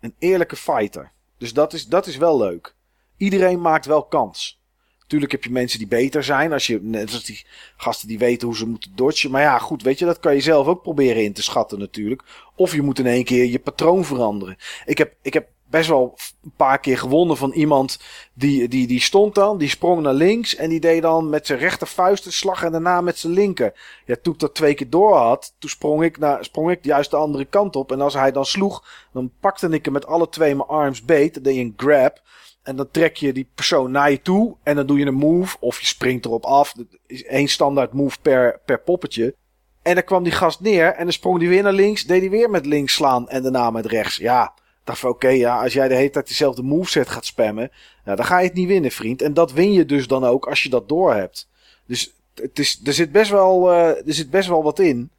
Een 0.01 0.15
eerlijke 0.19 0.57
fighter. 0.57 1.13
Dus 1.39 1.53
dat 1.53 1.73
is, 1.73 1.87
dat 1.87 2.07
is 2.07 2.17
wel 2.17 2.39
leuk. 2.39 2.75
Iedereen 3.17 3.61
maakt 3.61 3.87
wel 3.87 4.05
kans. 4.05 4.63
Tuurlijk 5.07 5.33
heb 5.33 5.45
je 5.45 5.51
mensen 5.51 5.79
die 5.79 5.89
beter 5.89 6.25
zijn. 6.25 6.53
Als 6.53 6.67
je, 6.67 6.79
net 6.83 7.13
als 7.13 7.25
die 7.25 7.47
gasten 7.77 8.09
die 8.09 8.19
weten 8.19 8.49
hoe 8.49 8.57
ze 8.57 8.67
moeten 8.67 8.93
dodgen. 8.95 9.31
Maar 9.31 9.43
ja, 9.43 9.59
goed, 9.59 9.83
weet 9.83 9.99
je, 9.99 10.05
dat 10.05 10.21
kan 10.21 10.35
je 10.35 10.41
zelf 10.41 10.67
ook 10.67 10.83
proberen 10.83 11.23
in 11.23 11.33
te 11.33 11.43
schatten 11.43 11.79
natuurlijk. 11.79 12.23
Of 12.57 12.75
je 12.75 12.83
moet 12.83 12.99
in 12.99 13.07
één 13.07 13.25
keer 13.25 13.45
je 13.45 13.59
patroon 13.59 14.05
veranderen. 14.05 14.57
Ik 14.85 14.99
heb, 14.99 15.15
ik 15.23 15.33
heb 15.33 15.49
best 15.75 15.89
wel 15.89 16.19
een 16.43 16.53
paar 16.57 16.79
keer 16.79 16.99
gewonnen 16.99 17.37
van 17.37 17.53
iemand 17.53 17.99
die, 18.35 18.69
die, 18.69 18.87
die 18.87 19.01
stond 19.01 19.35
dan. 19.35 19.59
Die 19.59 19.69
sprong 19.69 20.03
naar 20.03 20.15
links 20.15 20.55
en 20.55 20.69
die 20.69 20.81
deed 20.81 21.03
dan 21.03 21.29
met 21.29 21.47
zijn 21.47 21.59
rechtervuist 21.59 22.27
een 22.27 22.33
slag 22.33 22.63
en 22.63 22.73
daarna 22.73 23.01
met 23.01 23.19
zijn 23.19 23.33
linker. 23.33 23.73
Ja, 24.07 24.17
toen 24.23 24.35
ik 24.35 24.41
dat 24.41 24.55
twee 24.55 24.75
keer 24.75 24.91
door 24.91 25.17
had, 25.17 25.55
toen 25.59 25.71
sprong 25.71 26.03
ik, 26.03 26.19
naar, 26.19 26.45
sprong 26.45 26.71
ik 26.71 26.85
juist 26.85 27.11
de 27.11 27.17
andere 27.17 27.45
kant 27.45 27.77
op. 27.77 27.93
En 27.93 28.01
als 28.01 28.15
hij 28.15 28.33
dan 28.33 28.47
sloeg, 28.47 28.85
dan 29.13 29.31
pakte 29.41 29.69
ik 29.69 29.85
hem 29.85 29.93
met 29.93 30.07
alle 30.07 30.29
twee 30.29 30.55
mijn 30.55 30.69
arms 30.69 31.03
beet. 31.03 31.35
Dan 31.35 31.43
deed 31.43 31.55
je 31.55 31.61
een 31.61 31.75
grab. 31.77 32.23
En 32.65 32.77
dan 32.77 32.91
trek 32.91 33.17
je 33.17 33.33
die 33.33 33.49
persoon 33.55 33.91
naar 33.91 34.11
je 34.11 34.23
toe. 34.23 34.57
En 34.63 34.77
dan 34.77 34.87
doe 34.87 34.99
je 34.99 35.07
een 35.07 35.15
move. 35.15 35.57
Of 35.61 35.81
je 35.81 35.87
springt 35.87 36.25
erop 36.25 36.45
af. 36.45 36.73
Dat 36.73 36.87
is 37.07 37.25
één 37.25 37.49
standaard 37.49 37.93
move 37.93 38.17
per, 38.23 38.61
per 38.65 38.81
poppetje. 38.81 39.35
En 39.83 39.95
dan 39.95 40.05
kwam 40.05 40.23
die 40.23 40.33
gast 40.33 40.61
neer. 40.61 40.95
En 40.95 41.03
dan 41.05 41.13
sprong 41.13 41.39
hij 41.39 41.49
weer 41.49 41.63
naar 41.63 41.73
links. 41.73 42.05
Deed 42.05 42.21
hij 42.21 42.31
weer 42.31 42.51
met 42.51 42.67
links 42.67 42.95
slaan. 42.95 43.29
En 43.29 43.43
daarna 43.43 43.71
met 43.71 43.87
rechts. 43.87 44.17
Ja, 44.17 44.55
dacht 44.85 44.99
van 44.99 45.11
oké, 45.11 45.29
ja, 45.29 45.63
als 45.63 45.73
jij 45.73 45.89
de 45.89 45.95
hele 45.95 46.11
tijd 46.11 46.29
dezelfde 46.29 46.63
moveset 46.63 47.09
gaat 47.09 47.27
spammen. 47.27 47.71
Nou, 48.05 48.17
dan 48.17 48.27
ga 48.27 48.39
je 48.39 48.47
het 48.47 48.57
niet 48.57 48.69
winnen, 48.69 48.91
vriend. 48.91 49.23
En 49.23 49.35
dat 49.35 49.53
win 49.53 49.73
je 49.73 49.85
dus 49.85 50.07
dan 50.07 50.25
ook 50.25 50.47
als 50.47 50.63
je 50.63 50.69
dat 50.69 50.89
doorhebt. 50.89 51.49
Dus 51.87 52.15
het 52.35 52.59
is, 52.59 52.81
er, 52.85 52.93
zit 52.93 53.13
best 53.13 53.31
wel, 53.31 53.73
eh, 53.73 53.89
er 53.89 54.15
zit 54.15 54.31
best 54.31 54.49
wel 54.49 54.63
wat 54.63 54.79
in. 54.79 55.11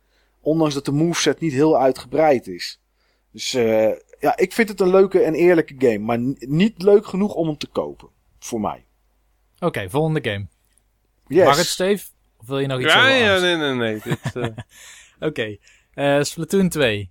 Ondanks 0.41 0.73
dat 0.73 0.85
de 0.85 0.91
moveset 0.91 1.39
niet 1.39 1.53
heel 1.53 1.79
uitgebreid 1.79 2.47
is. 2.47 2.79
Dus 3.31 3.53
eh, 3.53 3.91
ja, 4.19 4.37
ik 4.37 4.53
vind 4.53 4.69
het 4.69 4.79
een 4.79 4.89
leuke 4.89 5.19
en 5.21 5.33
eerlijke 5.33 5.75
game. 5.77 5.97
Maar 5.99 6.19
niet 6.39 6.81
leuk 6.81 7.05
genoeg 7.05 7.33
om 7.33 7.47
hem 7.47 7.57
te 7.57 7.67
kopen. 7.67 8.09
Voor 8.39 8.61
mij. 8.61 8.85
Oké, 9.59 9.89
volgende 9.89 10.29
game. 10.31 10.47
Yes. 11.27 11.45
Mag 11.45 11.57
het, 11.57 11.65
Steve? 11.65 12.05
Of 12.37 12.47
wil 12.47 12.59
je 12.59 12.67
nog 12.67 12.79
iets 12.79 12.93
Ja, 12.93 12.99
over 12.99 13.15
ja, 13.15 13.39
nee, 13.39 13.55
nee, 13.55 13.73
nee. 13.75 14.15
Eh, 14.43 15.27
Oké. 15.27 15.57
Eh, 15.93 16.21
Splatoon 16.21 16.69
2. 16.69 17.09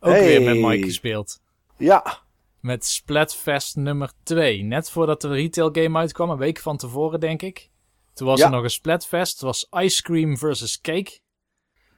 Ook 0.00 0.12
Hey. 0.12 0.26
weer 0.26 0.42
met 0.42 0.70
Mike 0.70 0.84
gespeeld. 0.86 1.40
Ja, 1.76 2.18
met 2.60 2.86
Splatfest 2.86 3.76
nummer 3.76 4.12
2. 4.22 4.62
Net 4.62 4.90
voordat 4.90 5.20
de 5.20 5.28
retail 5.28 5.68
game 5.72 5.98
uitkwam, 5.98 6.30
een 6.30 6.36
week 6.38 6.58
van 6.58 6.76
tevoren 6.76 7.20
denk 7.20 7.42
ik. 7.42 7.70
Toen 8.14 8.26
was 8.26 8.38
Ja. 8.38 8.44
er 8.44 8.50
nog 8.50 8.62
een 8.62 8.70
Splatfest. 8.70 9.32
Het 9.32 9.40
was 9.40 9.66
Ice 9.70 10.02
Cream 10.02 10.36
versus 10.38 10.80
Cake. 10.80 11.18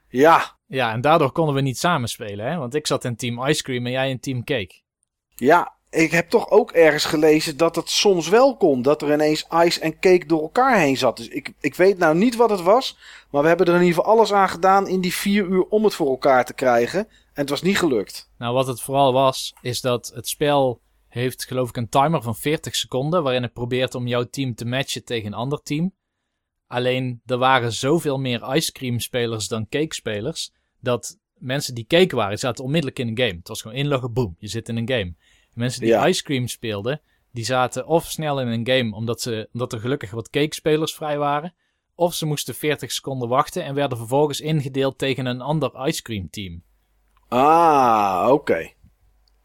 Ja, 0.09 0.54
Ja, 0.67 0.91
en 0.91 1.01
daardoor 1.01 1.31
konden 1.31 1.55
we 1.55 1.61
niet 1.61 1.77
samen 1.77 2.09
spelen, 2.09 2.51
hè? 2.51 2.57
Want 2.57 2.75
ik 2.75 2.87
zat 2.87 3.03
in 3.03 3.15
team 3.15 3.45
Ice 3.47 3.63
Cream 3.63 3.85
en 3.85 3.91
jij 3.91 4.09
in 4.09 4.19
team 4.19 4.43
Cake. 4.43 4.81
ja. 5.35 5.73
Ik 5.89 6.11
heb 6.11 6.29
toch 6.29 6.49
ook 6.49 6.71
ergens 6.71 7.05
gelezen 7.05 7.57
dat 7.57 7.75
het 7.75 7.89
soms 7.89 8.29
wel 8.29 8.57
kon. 8.57 8.81
Dat 8.81 9.01
er 9.01 9.13
ineens 9.13 9.47
ice 9.65 9.79
en 9.79 9.99
cake 9.99 10.25
door 10.25 10.41
elkaar 10.41 10.79
heen 10.79 10.97
zat. 10.97 11.17
Dus 11.17 11.27
ik, 11.27 11.53
ik 11.59 11.75
weet 11.75 11.97
nou 11.97 12.15
niet 12.15 12.35
wat 12.35 12.49
het 12.49 12.61
was. 12.61 12.97
Maar 13.31 13.41
we 13.41 13.47
hebben 13.47 13.67
er 13.67 13.73
in 13.73 13.81
ieder 13.81 13.95
geval 13.95 14.13
alles 14.13 14.33
aan 14.33 14.49
gedaan 14.49 14.87
in 14.87 15.01
die 15.01 15.13
vier 15.13 15.45
uur 15.45 15.63
om 15.63 15.83
het 15.83 15.93
voor 15.93 16.09
elkaar 16.09 16.45
te 16.45 16.53
krijgen. 16.53 16.99
En 16.99 17.41
het 17.41 17.49
was 17.49 17.61
niet 17.61 17.77
gelukt. 17.77 18.29
Nou, 18.37 18.53
wat 18.53 18.67
het 18.67 18.81
vooral 18.81 19.13
was, 19.13 19.53
is 19.61 19.81
dat 19.81 20.11
het 20.15 20.27
spel 20.27 20.81
heeft 21.07 21.45
geloof 21.45 21.69
ik 21.69 21.77
een 21.77 21.89
timer 21.89 22.21
van 22.21 22.35
40 22.35 22.75
seconden... 22.75 23.23
waarin 23.23 23.43
het 23.43 23.53
probeert 23.53 23.95
om 23.95 24.07
jouw 24.07 24.23
team 24.23 24.55
te 24.55 24.65
matchen 24.65 25.03
tegen 25.03 25.27
een 25.27 25.33
ander 25.33 25.61
team. 25.61 25.93
Alleen, 26.67 27.21
er 27.25 27.37
waren 27.37 27.73
zoveel 27.73 28.19
meer 28.19 28.55
ice 28.55 28.71
cream 28.71 28.99
spelers 28.99 29.47
dan 29.47 29.67
cake 29.69 29.93
spelers... 29.95 30.51
dat 30.79 31.17
mensen 31.33 31.75
die 31.75 31.85
cake 31.87 32.15
waren, 32.15 32.37
zaten 32.39 32.63
onmiddellijk 32.63 32.99
in 32.99 33.07
een 33.07 33.17
game. 33.17 33.37
Het 33.37 33.47
was 33.47 33.61
gewoon 33.61 33.77
inloggen, 33.77 34.13
boom, 34.13 34.35
je 34.39 34.47
zit 34.47 34.69
in 34.69 34.77
een 34.77 34.89
game. 34.89 35.01
En 35.03 35.15
mensen 35.53 35.81
die 35.81 35.89
Ja. 35.89 36.07
ice 36.07 36.23
cream 36.23 36.47
speelden, 36.47 37.01
die 37.31 37.45
zaten 37.45 37.87
of 37.87 38.05
snel 38.11 38.39
in 38.41 38.47
een 38.47 38.67
game... 38.67 38.95
Omdat, 38.95 39.21
ze, 39.21 39.49
omdat 39.53 39.73
er 39.73 39.79
gelukkig 39.79 40.11
wat 40.11 40.29
cake 40.29 40.53
spelers 40.55 40.93
vrij 40.95 41.17
waren... 41.17 41.53
of 41.95 42.13
ze 42.13 42.25
moesten 42.25 42.55
40 42.55 42.91
seconden 42.91 43.29
wachten... 43.29 43.63
en 43.63 43.73
werden 43.75 43.97
vervolgens 43.97 44.41
ingedeeld 44.41 44.97
tegen 44.97 45.25
een 45.25 45.41
ander 45.41 45.87
ice 45.87 46.01
cream 46.01 46.29
team. 46.29 46.63
Ah, 47.27 48.27
oké. 48.31 48.71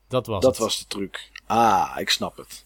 Dat 0.08 0.26
was 0.26 0.42
Dat 0.42 0.50
het. 0.56 0.64
was 0.64 0.78
de 0.78 0.84
truc. 0.86 1.30
Ah, 1.46 1.96
ik 1.98 2.10
snap 2.10 2.36
het. 2.36 2.62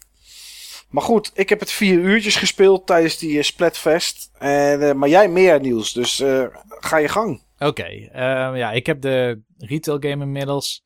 Maar 0.95 1.03
goed, 1.03 1.31
ik 1.33 1.49
heb 1.49 1.59
het 1.59 1.71
vier 1.71 1.99
uurtjes 1.99 2.35
gespeeld 2.35 2.85
tijdens 2.87 3.17
die 3.17 3.37
eh, 3.37 3.43
Splatfest. 3.43 4.29
En, 4.33 4.81
eh, 4.81 4.93
maar 4.93 5.09
jij 5.09 5.29
meer, 5.29 5.59
Niels. 5.59 5.93
Dus 5.93 6.19
eh, 6.19 6.45
ga 6.67 6.97
je 6.97 7.07
gang. 7.07 7.43
Oké, 7.57 7.83
ehm, 7.83 8.55
ja, 8.55 8.71
ik 8.71 8.85
heb 8.85 9.01
de 9.01 9.41
retail 9.57 9.99
game 9.99 10.23
inmiddels. 10.23 10.85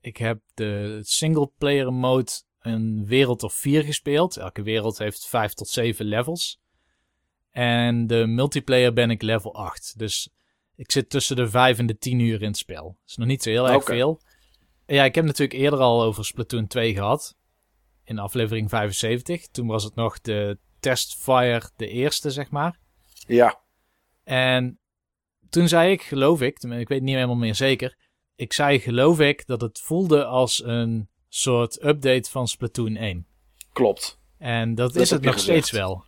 Ik 0.00 0.16
heb 0.16 0.40
de 0.54 0.98
single 1.02 1.50
player 1.58 1.92
mode 1.92 2.30
een 2.60 3.06
wereld 3.06 3.42
of 3.42 3.54
vier 3.54 3.82
gespeeld. 3.82 4.36
Elke 4.36 4.62
wereld 4.62 4.98
heeft 4.98 5.26
vijf 5.28 5.54
tot 5.54 5.68
zeven 5.68 6.04
levels. 6.04 6.60
En 7.50 8.06
de 8.06 8.26
multiplayer 8.26 8.92
ben 8.92 9.10
ik 9.10 9.22
level 9.22 9.54
8. 9.54 9.98
Dus 9.98 10.30
ik 10.76 10.92
zit 10.92 11.10
tussen 11.10 11.36
de 11.36 11.48
5 11.48 11.78
en 11.78 11.86
de 11.86 11.98
10 11.98 12.18
uur 12.18 12.40
in 12.40 12.48
het 12.48 12.58
spel. 12.58 12.84
Dat 12.84 13.10
is 13.10 13.16
nog 13.16 13.26
niet 13.26 13.42
zo 13.42 13.50
heel 13.50 13.68
erg 13.68 13.84
veel. 13.84 14.20
Ja, 14.86 15.04
ik 15.04 15.14
heb 15.14 15.24
natuurlijk 15.24 15.60
eerder 15.60 15.78
al 15.78 16.02
over 16.02 16.24
Splatoon 16.24 16.66
2 16.66 16.94
gehad. 16.94 17.38
In 18.10 18.18
aflevering 18.18 18.68
75. 18.70 19.46
Toen 19.48 19.66
was 19.66 19.84
het 19.84 19.94
nog 19.94 20.20
de 20.20 20.58
Testfire, 20.80 21.62
de 21.76 21.88
eerste, 21.88 22.30
zeg 22.30 22.50
maar. 22.50 22.78
Ja, 23.26 23.58
En 24.24 24.78
toen 25.50 25.68
zei 25.68 25.92
ik, 25.92 26.02
geloof 26.02 26.40
ik, 26.40 26.62
ik 26.62 26.88
weet 26.88 27.02
niet 27.02 27.14
helemaal 27.14 27.36
meer 27.36 27.54
zeker. 27.54 27.96
Ik 28.36 28.52
zei, 28.52 28.80
geloof 28.80 29.20
ik, 29.20 29.46
dat 29.46 29.60
het 29.60 29.80
voelde 29.80 30.24
als 30.24 30.64
een 30.64 31.08
soort 31.28 31.84
update 31.84 32.30
van 32.30 32.48
Splatoon 32.48 32.96
1. 32.96 33.26
klopt. 33.72 34.18
En 34.38 34.74
dat, 34.74 34.92
Dat 34.92 35.02
is 35.02 35.10
het 35.10 35.22
nog 35.22 35.32
gezegd. 35.32 35.50
steeds 35.66 35.70
wel. 35.70 36.04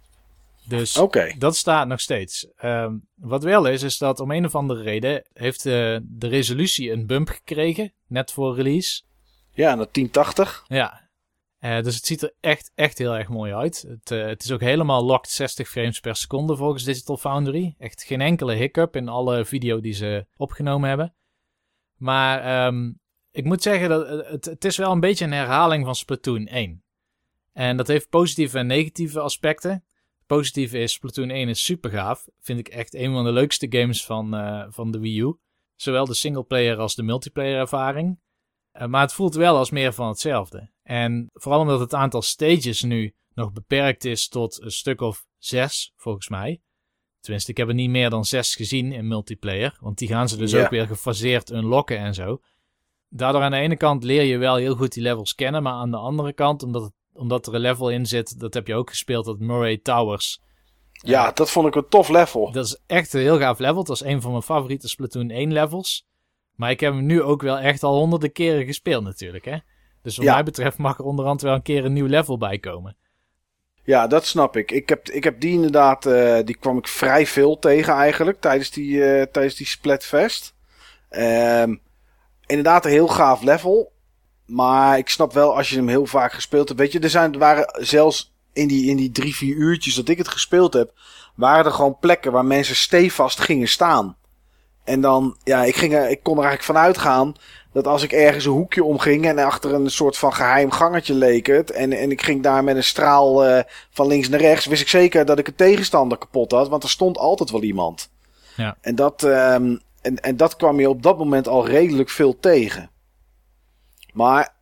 Dus 0.68 0.96
Oké. 0.96 1.34
dat 1.38 1.56
staat 1.56 1.86
nog 1.86 2.00
steeds. 2.00 2.46
Ehm, 2.56 2.96
wat 3.14 3.42
wel 3.42 3.66
is, 3.66 3.82
is 3.82 3.98
dat 3.98 4.20
om 4.20 4.30
een 4.30 4.44
of 4.44 4.54
andere 4.54 4.82
reden 4.82 5.24
heeft 5.32 5.66
eh, 5.66 5.72
de 6.02 6.28
resolutie 6.28 6.90
een 6.90 7.06
bump 7.06 7.28
gekregen, 7.28 7.92
net 8.06 8.32
voor 8.32 8.54
release. 8.54 9.02
Ja, 9.54 9.74
naar 9.74 9.86
1080. 9.92 10.64
Ja. 10.68 11.00
Eh, 11.62 11.82
dus 11.82 11.94
het 11.94 12.06
ziet 12.06 12.22
er 12.22 12.34
echt, 12.40 12.72
echt 12.74 12.98
heel 12.98 13.16
erg 13.16 13.28
mooi 13.28 13.54
uit. 13.54 13.84
Het, 13.88 14.10
eh, 14.10 14.26
het 14.26 14.44
is 14.44 14.52
ook 14.52 14.60
helemaal 14.60 15.04
locked 15.04 15.30
60 15.30 15.68
frames 15.68 16.00
per 16.00 16.16
seconde 16.16 16.56
volgens 16.56 16.84
Digital 16.84 17.16
Foundry. 17.16 17.74
Echt 17.78 18.02
geen 18.02 18.20
enkele 18.20 18.54
hiccup 18.54 18.96
in 18.96 19.08
alle 19.08 19.44
video 19.44 19.80
die 19.80 19.92
ze 19.92 20.26
opgenomen 20.36 20.88
hebben. 20.88 21.14
Maar 21.96 22.40
ehm, 22.40 22.92
ik 23.30 23.44
moet 23.44 23.62
zeggen, 23.62 23.88
dat 23.88 24.26
het, 24.26 24.44
het 24.44 24.64
is 24.64 24.76
wel 24.76 24.92
een 24.92 25.00
beetje 25.00 25.24
een 25.24 25.32
herhaling 25.32 25.84
van 25.84 25.94
Splatoon 25.94 26.46
1. 26.46 26.84
En 27.52 27.76
dat 27.76 27.86
heeft 27.86 28.08
positieve 28.08 28.58
en 28.58 28.66
negatieve 28.66 29.20
aspecten. 29.20 29.84
Positieve 30.26 30.78
is, 30.78 30.92
Splatoon 30.92 31.30
1 31.30 31.48
is 31.48 31.64
super 31.64 31.90
gaaf. 31.90 32.28
Vind 32.40 32.58
ik 32.58 32.68
echt 32.68 32.94
een 32.94 33.12
van 33.12 33.24
de 33.24 33.32
leukste 33.32 33.66
games 33.70 34.04
van, 34.04 34.34
eh, 34.34 34.64
van 34.68 34.90
de 34.90 34.98
Wii 34.98 35.20
U. 35.20 35.36
Zowel 35.76 36.04
de 36.04 36.14
singleplayer 36.14 36.76
als 36.78 36.94
de 36.94 37.02
multiplayer 37.02 37.58
ervaring. 37.58 38.20
Eh, 38.72 38.86
maar 38.86 39.00
het 39.00 39.12
voelt 39.12 39.34
wel 39.34 39.56
als 39.56 39.70
meer 39.70 39.92
van 39.92 40.08
hetzelfde. 40.08 40.70
En 40.82 41.30
vooral 41.32 41.60
omdat 41.60 41.80
het 41.80 41.94
aantal 41.94 42.22
stages 42.22 42.82
nu 42.82 43.14
nog 43.34 43.52
beperkt 43.52 44.04
is 44.04 44.28
tot 44.28 44.62
een 44.62 44.70
stuk 44.70 45.00
of 45.00 45.24
zes, 45.38 45.92
volgens 45.96 46.28
mij. 46.28 46.60
Tenminste, 47.20 47.50
ik 47.50 47.56
heb 47.56 47.68
er 47.68 47.74
niet 47.74 47.90
meer 47.90 48.10
dan 48.10 48.24
zes 48.24 48.54
gezien 48.54 48.92
in 48.92 49.08
multiplayer. 49.08 49.76
Want 49.80 49.98
die 49.98 50.08
gaan 50.08 50.28
ze 50.28 50.36
dus 50.36 50.54
ook 50.54 50.70
weer 50.70 50.86
gefaseerd 50.86 51.50
unlocken 51.50 51.98
en 51.98 52.14
zo. 52.14 52.40
Daardoor 53.08 53.42
aan 53.42 53.50
de 53.50 53.56
ene 53.56 53.76
kant 53.76 54.04
leer 54.04 54.22
je 54.22 54.38
wel 54.38 54.56
heel 54.56 54.74
goed 54.74 54.92
die 54.92 55.02
levels 55.02 55.34
kennen. 55.34 55.62
Maar 55.62 55.72
aan 55.72 55.90
de 55.90 55.96
andere 55.96 56.32
kant, 56.32 56.62
omdat, 56.62 56.82
het, 56.82 56.92
omdat 57.12 57.46
er 57.46 57.54
een 57.54 57.60
level 57.60 57.90
in 57.90 58.06
zit, 58.06 58.40
dat 58.40 58.54
heb 58.54 58.66
je 58.66 58.74
ook 58.74 58.90
gespeeld, 58.90 59.24
dat 59.24 59.38
Murray 59.38 59.78
Towers. 59.78 60.40
Ja, 60.92 61.32
dat 61.32 61.50
vond 61.50 61.66
ik 61.66 61.74
een 61.74 61.88
tof 61.88 62.08
level. 62.08 62.52
Dat 62.52 62.64
is 62.64 62.82
echt 62.86 63.12
een 63.12 63.20
heel 63.20 63.38
gaaf 63.38 63.58
level. 63.58 63.84
Dat 63.84 63.96
is 63.96 64.04
een 64.04 64.20
van 64.20 64.30
mijn 64.30 64.42
favoriete 64.42 64.88
Splatoon 64.88 65.30
1 65.30 65.52
levels. 65.52 66.06
Maar 66.56 66.70
ik 66.70 66.80
heb 66.80 66.92
hem 66.94 67.06
nu 67.06 67.22
ook 67.22 67.42
wel 67.42 67.58
echt 67.58 67.82
al 67.82 67.96
honderden 67.96 68.32
keren 68.32 68.64
gespeeld 68.66 69.04
natuurlijk, 69.04 69.44
hè. 69.44 69.56
Dus 70.02 70.16
wat 70.16 70.26
Ja. 70.26 70.32
mij 70.34 70.42
betreft 70.42 70.78
mag 70.78 70.98
er 70.98 71.04
onderhand 71.04 71.40
wel 71.42 71.54
een 71.54 71.62
keer 71.62 71.84
een 71.84 71.92
nieuw 71.92 72.06
level 72.06 72.38
bij 72.38 72.58
komen. 72.58 72.96
Ja, 73.84 74.06
dat 74.06 74.26
snap 74.26 74.56
ik. 74.56 74.70
Ik 74.70 74.88
heb, 74.88 75.08
ik 75.08 75.24
heb 75.24 75.40
die 75.40 75.52
inderdaad, 75.52 76.06
eh, 76.06 76.38
die 76.44 76.56
kwam 76.56 76.78
ik 76.78 76.88
vrij 76.88 77.26
veel 77.26 77.58
tegen 77.58 77.94
eigenlijk 77.94 78.40
tijdens 78.40 78.70
die, 78.70 79.04
eh, 79.04 79.26
tijdens 79.26 79.54
die 79.54 79.66
Splatfest. 79.66 80.54
Ehm, 81.08 81.74
inderdaad 82.46 82.84
een 82.84 82.90
heel 82.90 83.08
gaaf 83.08 83.42
level. 83.42 83.92
Maar 84.46 84.98
ik 84.98 85.08
snap 85.08 85.32
wel 85.32 85.56
als 85.56 85.68
je 85.70 85.76
hem 85.76 85.88
heel 85.88 86.06
vaak 86.06 86.32
gespeeld 86.32 86.68
hebt. 86.68 86.80
Weet 86.80 86.92
je, 86.92 87.00
er, 87.00 87.10
zijn, 87.10 87.32
er 87.32 87.38
waren 87.38 87.84
zelfs 87.86 88.34
in 88.52 88.68
die, 88.68 88.90
in 88.90 88.96
die 88.96 89.10
drie, 89.10 89.34
vier 89.36 89.56
uurtjes 89.56 89.94
dat 89.94 90.08
ik 90.08 90.18
het 90.18 90.28
gespeeld 90.28 90.72
heb, 90.72 90.92
waren 91.34 91.64
er 91.64 91.72
gewoon 91.72 91.98
plekken 91.98 92.32
waar 92.32 92.44
mensen 92.44 92.76
stevast 92.76 93.40
gingen 93.40 93.68
staan. 93.68 94.16
En 94.84 95.00
dan, 95.00 95.36
ja, 95.44 95.64
ik, 95.64 95.74
ging 95.74 95.94
er, 95.94 96.10
ik 96.10 96.22
kon 96.22 96.38
er 96.38 96.44
eigenlijk 96.44 96.72
van 96.72 96.84
uitgaan 96.84 97.34
dat 97.72 97.86
als 97.86 98.02
ik 98.02 98.12
ergens 98.12 98.44
een 98.44 98.52
hoekje 98.52 98.84
omging 98.84 99.26
en 99.26 99.38
achter 99.38 99.74
een 99.74 99.90
soort 99.90 100.18
van 100.18 100.32
geheim 100.32 100.70
gangetje 100.70 101.14
leek 101.14 101.46
het. 101.46 101.70
En, 101.70 101.92
en 101.92 102.10
ik 102.10 102.22
ging 102.22 102.42
daar 102.42 102.64
met 102.64 102.76
een 102.76 102.84
straal 102.84 103.44
eh, 103.44 103.64
van 103.90 104.06
links 104.06 104.28
naar 104.28 104.40
rechts, 104.40 104.66
wist 104.66 104.82
ik 104.82 104.88
zeker 104.88 105.24
dat 105.24 105.38
ik 105.38 105.46
een 105.46 105.54
tegenstander 105.54 106.18
kapot 106.18 106.52
had. 106.52 106.68
Want 106.68 106.82
er 106.82 106.88
stond 106.88 107.18
altijd 107.18 107.50
wel 107.50 107.62
iemand. 107.62 108.10
Ja. 108.56 108.76
En, 108.80 108.94
dat, 108.94 109.22
ehm, 109.22 109.76
en, 110.00 110.20
en 110.20 110.36
dat 110.36 110.56
kwam 110.56 110.80
je 110.80 110.88
op 110.88 111.02
dat 111.02 111.18
moment 111.18 111.48
al 111.48 111.66
redelijk 111.66 112.10
veel 112.10 112.38
tegen. 112.40 112.90
Maar 114.12 114.54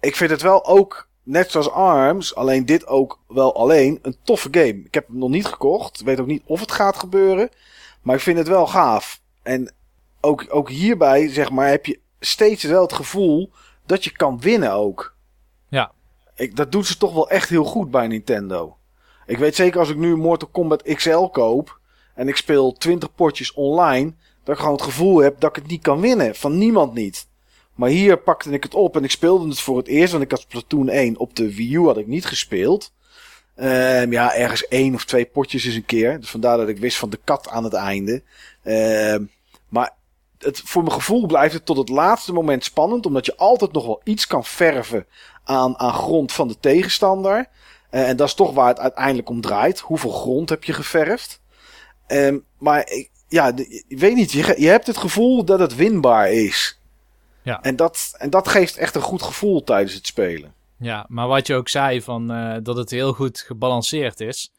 ik 0.00 0.16
vind 0.16 0.30
het 0.30 0.42
wel 0.42 0.66
ook, 0.66 1.08
net 1.22 1.50
zoals 1.50 1.70
ARMS, 1.70 2.34
alleen 2.34 2.66
dit 2.66 2.86
ook 2.86 3.20
wel 3.28 3.54
alleen, 3.56 3.98
een 4.02 4.16
toffe 4.22 4.48
game. 4.50 4.82
Ik 4.84 4.94
heb 4.94 5.06
hem 5.06 5.18
nog 5.18 5.30
niet 5.30 5.46
gekocht. 5.46 6.02
Weet 6.02 6.20
ook 6.20 6.26
niet 6.26 6.42
of 6.46 6.60
het 6.60 6.72
gaat 6.72 6.96
gebeuren. 6.96 7.48
Maar 8.02 8.14
ik 8.16 8.22
vind 8.22 8.38
het 8.38 8.48
wel 8.48 8.66
gaaf. 8.66 9.20
En 9.42 9.74
ook, 10.20 10.46
ook 10.48 10.70
hierbij, 10.70 11.28
zeg 11.28 11.50
maar, 11.50 11.68
heb 11.68 11.86
je 11.86 12.00
steeds 12.20 12.62
wel 12.62 12.82
het 12.82 12.92
gevoel 12.92 13.50
dat 13.86 14.04
je 14.04 14.12
kan 14.12 14.40
winnen 14.40 14.72
ook. 14.72 15.16
Ja. 15.68 15.92
Ik, 16.34 16.56
dat 16.56 16.72
doet 16.72 16.86
ze 16.86 16.96
toch 16.96 17.12
wel 17.12 17.30
echt 17.30 17.48
heel 17.48 17.64
goed 17.64 17.90
bij 17.90 18.06
Nintendo. 18.06 18.76
Ik 19.26 19.38
weet 19.38 19.54
zeker 19.54 19.80
als 19.80 19.88
ik 19.88 19.96
nu 19.96 20.16
Mortal 20.16 20.48
Kombat 20.48 20.82
XL 20.82 21.24
koop 21.24 21.80
en 22.14 22.28
ik 22.28 22.36
speel 22.36 22.72
20 22.72 23.14
potjes 23.14 23.52
online, 23.52 24.14
dat 24.44 24.54
ik 24.54 24.60
gewoon 24.60 24.76
het 24.76 24.84
gevoel 24.84 25.18
heb 25.18 25.40
dat 25.40 25.56
ik 25.56 25.62
het 25.62 25.70
niet 25.70 25.82
kan 25.82 26.00
winnen. 26.00 26.34
Van 26.34 26.58
niemand 26.58 26.94
niet. 26.94 27.26
Maar 27.74 27.88
hier 27.88 28.18
pakte 28.18 28.50
ik 28.50 28.62
het 28.62 28.74
op 28.74 28.96
en 28.96 29.04
ik 29.04 29.10
speelde 29.10 29.48
het 29.48 29.60
voor 29.60 29.76
het 29.76 29.86
eerst. 29.86 30.12
Want 30.12 30.24
ik 30.24 30.30
had 30.30 30.40
Splatoon 30.40 30.88
1 30.88 31.18
op 31.18 31.36
de 31.36 31.54
Wii 31.54 31.74
U 31.74 31.84
had 31.86 31.98
ik 31.98 32.06
niet 32.06 32.26
gespeeld. 32.26 32.92
Ehm, 33.54 34.12
ja, 34.12 34.34
ergens 34.34 34.68
één 34.68 34.94
of 34.94 35.04
twee 35.04 35.24
potjes 35.24 35.64
eens 35.64 35.74
een 35.74 35.84
keer. 35.84 36.20
Dus 36.20 36.30
vandaar 36.30 36.56
dat 36.56 36.68
ik 36.68 36.78
wist 36.78 36.98
van 36.98 37.10
de 37.10 37.20
kat 37.24 37.48
aan 37.48 37.64
het 37.64 37.74
einde. 37.74 38.22
Ehm, 38.62 39.24
maar 39.68 39.94
het, 40.38 40.62
voor 40.64 40.82
mijn 40.82 40.94
gevoel 40.94 41.26
blijft 41.26 41.54
het 41.54 41.66
tot 41.66 41.76
het 41.76 41.88
laatste 41.88 42.32
moment 42.32 42.64
spannend. 42.64 43.06
Omdat 43.06 43.26
je 43.26 43.36
altijd 43.36 43.72
nog 43.72 43.86
wel 43.86 44.00
iets 44.04 44.26
kan 44.26 44.44
verven 44.44 45.06
aan, 45.44 45.78
aan 45.78 45.92
grond 45.92 46.32
van 46.32 46.48
de 46.48 46.58
tegenstander. 46.60 47.46
Eh, 47.90 48.08
en 48.08 48.16
dat 48.16 48.28
is 48.28 48.34
toch 48.34 48.52
waar 48.52 48.68
het 48.68 48.78
uiteindelijk 48.78 49.28
om 49.28 49.40
draait. 49.40 49.80
Hoeveel 49.80 50.10
grond 50.10 50.48
heb 50.48 50.64
je 50.64 50.72
geverfd? 50.72 51.40
Ehm, 52.06 52.38
maar 52.58 52.90
ik, 52.90 53.10
ja, 53.28 53.52
ik 53.88 53.98
weet 53.98 54.14
niet. 54.14 54.32
Je, 54.32 54.54
je 54.58 54.68
hebt 54.68 54.86
het 54.86 54.96
gevoel 54.96 55.44
dat 55.44 55.58
het 55.58 55.74
winbaar 55.74 56.32
is. 56.32 56.78
Ja. 57.42 57.62
En 57.62 57.76
dat, 57.76 58.14
en 58.18 58.30
dat 58.30 58.48
geeft 58.48 58.76
echt 58.76 58.94
een 58.94 59.02
goed 59.02 59.22
gevoel 59.22 59.64
tijdens 59.64 59.94
het 59.94 60.06
spelen. 60.06 60.54
Ja, 60.82 61.04
maar 61.08 61.28
wat 61.28 61.46
je 61.46 61.54
ook 61.54 61.68
zei, 61.68 62.02
van, 62.02 62.30
eh, 62.30 62.56
dat 62.62 62.76
het 62.76 62.90
heel 62.90 63.12
goed 63.12 63.38
gebalanceerd 63.40 64.20
is. 64.20 64.52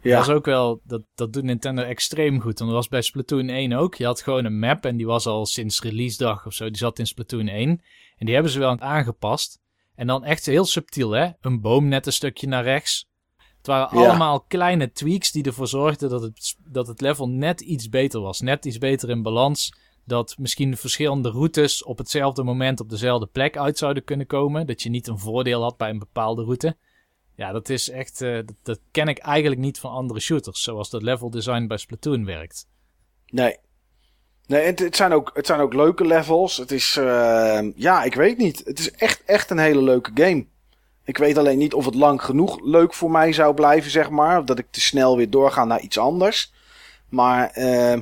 Ja, 0.00 0.16
Dat 0.16 0.28
is 0.28 0.34
ook 0.34 0.44
wel, 0.44 0.80
dat, 0.84 1.02
dat 1.14 1.32
doet 1.32 1.42
Nintendo 1.42 1.82
extreem 1.82 2.40
goed. 2.40 2.60
En 2.60 2.66
dat 2.66 2.74
was 2.74 2.88
bij 2.88 3.02
Splatoon 3.02 3.48
1 3.48 3.72
ook. 3.72 3.94
Je 3.94 4.04
had 4.04 4.22
gewoon 4.22 4.44
een 4.44 4.58
map 4.58 4.84
en 4.84 4.96
die 4.96 5.06
was 5.06 5.26
al 5.26 5.46
sinds 5.46 5.80
release 5.82 6.16
dag 6.16 6.46
of 6.46 6.52
zo. 6.52 6.64
Die 6.66 6.76
zat 6.76 6.98
in 6.98 7.06
Splatoon 7.06 7.48
1. 7.48 7.68
En 8.16 8.26
die 8.26 8.34
hebben 8.34 8.52
ze 8.52 8.58
wel 8.58 8.78
aangepast. 8.80 9.60
En 9.94 10.06
dan 10.06 10.24
echt 10.24 10.46
heel 10.46 10.64
subtiel, 10.64 11.10
hè? 11.10 11.28
Een 11.40 11.60
boom 11.60 11.88
net 11.88 12.06
een 12.06 12.12
stukje 12.12 12.46
naar 12.46 12.62
rechts. 12.62 13.08
Het 13.56 13.66
waren 13.66 13.98
Ja. 13.98 14.04
allemaal 14.08 14.40
kleine 14.40 14.92
tweaks 14.92 15.32
die 15.32 15.44
ervoor 15.44 15.68
zorgden 15.68 16.08
dat 16.08 16.22
het, 16.22 16.56
dat 16.64 16.86
het 16.86 17.00
level 17.00 17.28
net 17.28 17.60
iets 17.60 17.88
beter 17.88 18.20
was. 18.20 18.40
Net 18.40 18.64
iets 18.64 18.78
beter 18.78 19.10
in 19.10 19.22
balans. 19.22 19.72
Dat 20.06 20.34
misschien 20.38 20.76
verschillende 20.76 21.30
routes 21.30 21.84
op 21.84 21.98
hetzelfde 21.98 22.42
moment 22.42 22.80
op 22.80 22.90
dezelfde 22.90 23.26
plek 23.26 23.56
uit 23.56 23.78
zouden 23.78 24.04
kunnen 24.04 24.26
komen. 24.26 24.66
Dat 24.66 24.82
je 24.82 24.90
niet 24.90 25.06
een 25.06 25.18
voordeel 25.18 25.62
had 25.62 25.76
bij 25.76 25.90
een 25.90 25.98
bepaalde 25.98 26.42
route. 26.42 26.76
Ja, 27.36 27.52
dat 27.52 27.68
is 27.68 27.90
echt. 27.90 28.20
eh, 28.20 28.38
dat, 28.62 28.80
ken 28.90 29.08
ik 29.08 29.18
eigenlijk 29.18 29.60
niet 29.60 29.78
van 29.78 29.90
andere 29.90 30.20
shooters. 30.20 30.62
Zoals 30.62 30.90
dat 30.90 31.02
level 31.02 31.30
design 31.30 31.66
bij 31.66 31.76
Splatoon 31.76 32.24
werkt. 32.24 32.66
Nee. 33.26 33.56
Nee, 34.46 34.64
het, 34.64 34.78
het, 34.78 34.96
zijn 34.96 35.12
ook, 35.12 35.30
het 35.34 35.46
zijn 35.46 35.60
ook 35.60 35.74
leuke 35.74 36.04
levels. 36.06 36.56
Het 36.56 36.70
is, 36.70 36.96
eh, 36.96 37.60
ja, 37.74 38.02
ik 38.02 38.14
weet 38.14 38.38
niet. 38.38 38.62
Het 38.64 38.78
is 38.78 38.90
echt, 38.90 39.22
echt 39.24 39.50
een 39.50 39.58
hele 39.58 39.82
leuke 39.82 40.10
game. 40.14 40.46
Ik 41.04 41.18
weet 41.18 41.38
alleen 41.38 41.58
niet 41.58 41.74
of 41.74 41.84
het 41.84 41.94
lang 41.94 42.22
genoeg 42.22 42.60
leuk 42.60 42.94
voor 42.94 43.10
mij 43.10 43.32
zou 43.32 43.54
blijven, 43.54 43.90
zeg 43.90 44.10
maar. 44.10 44.38
Of 44.38 44.44
dat 44.44 44.58
ik 44.58 44.66
te 44.70 44.80
snel 44.80 45.16
weer 45.16 45.30
doorga 45.30 45.64
naar 45.64 45.80
iets 45.80 45.98
anders. 45.98 46.52
Maar, 47.08 47.50
eh, 47.50 47.98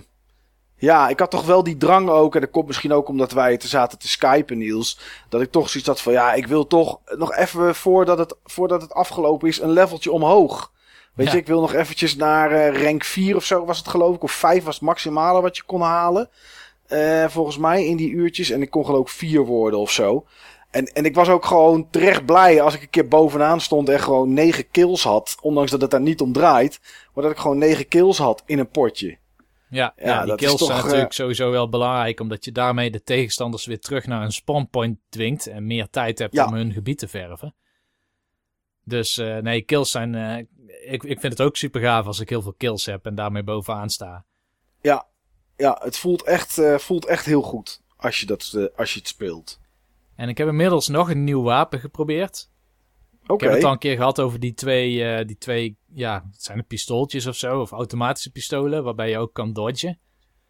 ja, 0.83 1.09
ik 1.09 1.19
had 1.19 1.31
toch 1.31 1.45
wel 1.45 1.63
die 1.63 1.77
drang 1.77 2.09
ook. 2.09 2.35
En 2.35 2.41
dat 2.41 2.51
komt 2.51 2.67
misschien 2.67 2.93
ook 2.93 3.09
omdat 3.09 3.33
wij 3.33 3.57
te 3.57 3.69
zaten 3.69 3.99
te 3.99 4.09
skypen, 4.09 4.59
Niels. 4.59 4.99
Dat 5.29 5.41
ik 5.41 5.51
toch 5.51 5.69
zoiets 5.69 5.89
had 5.89 6.01
van, 6.01 6.13
ja, 6.13 6.33
ik 6.33 6.47
wil 6.47 6.67
toch 6.67 6.99
nog 7.17 7.35
even 7.35 7.75
voordat 7.75 8.19
het, 8.19 8.35
voordat 8.45 8.83
het 8.83 8.93
afgelopen 8.93 9.49
is, 9.49 9.61
een 9.61 9.71
leveltje 9.71 10.13
omhoog. 10.13 10.73
Weet 11.15 11.27
Ja. 11.27 11.33
je, 11.33 11.39
ik 11.39 11.47
wil 11.47 11.61
nog 11.61 11.75
eventjes 11.75 12.17
naar 12.17 12.51
eh, 12.51 12.83
rank 12.83 13.05
4 13.05 13.37
of 13.37 13.45
zo 13.45 13.65
was 13.65 13.79
het 13.79 13.89
geloof 13.89 14.15
ik. 14.15 14.23
Of 14.23 14.33
5 14.33 14.65
was 14.65 14.75
het 14.75 14.85
maximale 14.85 15.41
wat 15.41 15.57
je 15.57 15.63
kon 15.67 15.81
halen. 15.81 16.31
Eh, 16.87 17.25
volgens 17.29 17.59
mij 17.59 17.87
in 17.87 17.97
die 17.97 18.11
uurtjes. 18.11 18.51
En 18.51 18.63
ik 18.63 18.71
kon 18.71 18.85
geloof 18.85 19.03
ik 19.11 19.17
4 19.17 19.41
worden 19.45 19.79
of 19.79 19.91
zo. 19.91 20.25
En, 20.71 20.85
en 20.87 21.05
ik 21.05 21.15
was 21.15 21.29
ook 21.29 21.45
gewoon 21.45 21.87
terecht 21.91 22.25
blij 22.27 22.63
als 22.63 22.75
ik 22.75 22.83
een 22.83 22.91
keer 22.91 23.09
bovenaan 23.09 23.61
stond 23.61 23.89
en 23.89 24.01
gewoon 24.01 24.33
9 24.33 24.71
kills 24.71 25.03
had. 25.03 25.37
Ondanks 25.41 25.71
dat 25.71 25.81
het 25.81 25.91
daar 25.91 26.01
niet 26.01 26.21
om 26.21 26.33
draait. 26.33 26.81
Maar 27.15 27.25
dat 27.25 27.33
ik 27.33 27.39
gewoon 27.39 27.59
9 27.59 27.89
kills 27.89 28.19
had 28.19 28.43
in 28.47 28.59
een 28.59 28.71
potje. 28.71 29.21
Ja, 29.73 29.93
ja, 29.97 30.05
Ja, 30.05 30.25
die 30.25 30.35
kills 30.35 30.57
toch, 30.57 30.67
zijn 30.67 30.79
eh, 30.79 30.85
natuurlijk 30.85 31.13
sowieso 31.13 31.51
wel 31.51 31.69
belangrijk. 31.69 32.21
Omdat 32.21 32.45
je 32.45 32.53
daarmee 32.53 32.91
de 32.91 33.03
tegenstanders 33.03 33.67
weer 33.67 33.81
terug 33.81 34.07
naar 34.07 34.23
een 34.23 34.33
spawnpoint 34.33 34.99
dwingt. 35.09 35.47
En 35.47 35.67
meer 35.67 35.91
tijd 35.91 36.19
hebt 36.19 36.35
Ja. 36.35 36.47
om 36.47 36.55
hun 36.55 36.73
gebied 36.73 36.99
te 36.99 37.09
verven. 37.09 37.55
Dus 38.85 39.19
eh, 39.19 39.37
nee, 39.37 39.63
kills 39.63 39.91
zijn. 39.91 40.15
eh, 40.15 40.39
ik, 40.93 41.03
ik 41.03 41.21
vind 41.21 41.33
het 41.33 41.43
ook 41.43 41.57
super 41.57 41.81
gaaf 41.81 42.07
als 42.07 42.21
ik 42.21 42.29
heel 42.29 42.43
veel 42.43 42.55
kills 42.57 42.87
heb 42.87 43.07
en 43.07 43.15
daarmee 43.15 43.43
bovenaan 43.43 43.91
sta. 43.91 44.25
Ja, 44.81 45.07
ja 45.57 45.79
het 45.83 45.97
voelt 45.99 46.23
echt, 46.23 46.59
eh, 46.59 46.79
voelt 46.79 47.07
echt 47.07 47.25
heel 47.25 47.43
goed 47.43 47.81
als 47.97 48.21
je, 48.21 48.27
dat, 48.27 48.53
eh, 48.57 48.65
als 48.77 48.93
je 48.93 48.99
het 48.99 49.09
speelt. 49.09 49.61
En 50.17 50.29
ik 50.29 50.39
heb 50.39 50.49
inmiddels 50.49 50.89
nog 50.89 51.11
een 51.11 51.25
nieuw 51.25 51.43
wapen 51.43 51.81
geprobeerd. 51.81 52.51
Oké, 53.27 53.35
Ik 53.35 53.41
heb 53.41 53.53
het 53.53 53.65
al 53.65 53.73
een 53.73 53.79
keer 53.79 53.97
gehad 53.97 54.21
over 54.21 54.41
die 54.41 54.55
twee, 54.55 55.05
eh, 55.05 55.27
die 55.27 55.37
twee 55.39 55.79
ja, 55.95 56.25
het 56.31 56.43
zijn 56.43 56.59
het 56.59 56.67
pistooltjes 56.67 57.27
of 57.27 57.37
zo, 57.37 57.61
of 57.61 57.71
automatische 57.71 58.31
pistolen, 58.31 58.85
waarbij 58.85 59.11
je 59.11 59.19
ook 59.19 59.33
kan 59.33 59.53
dodgen. 59.53 60.01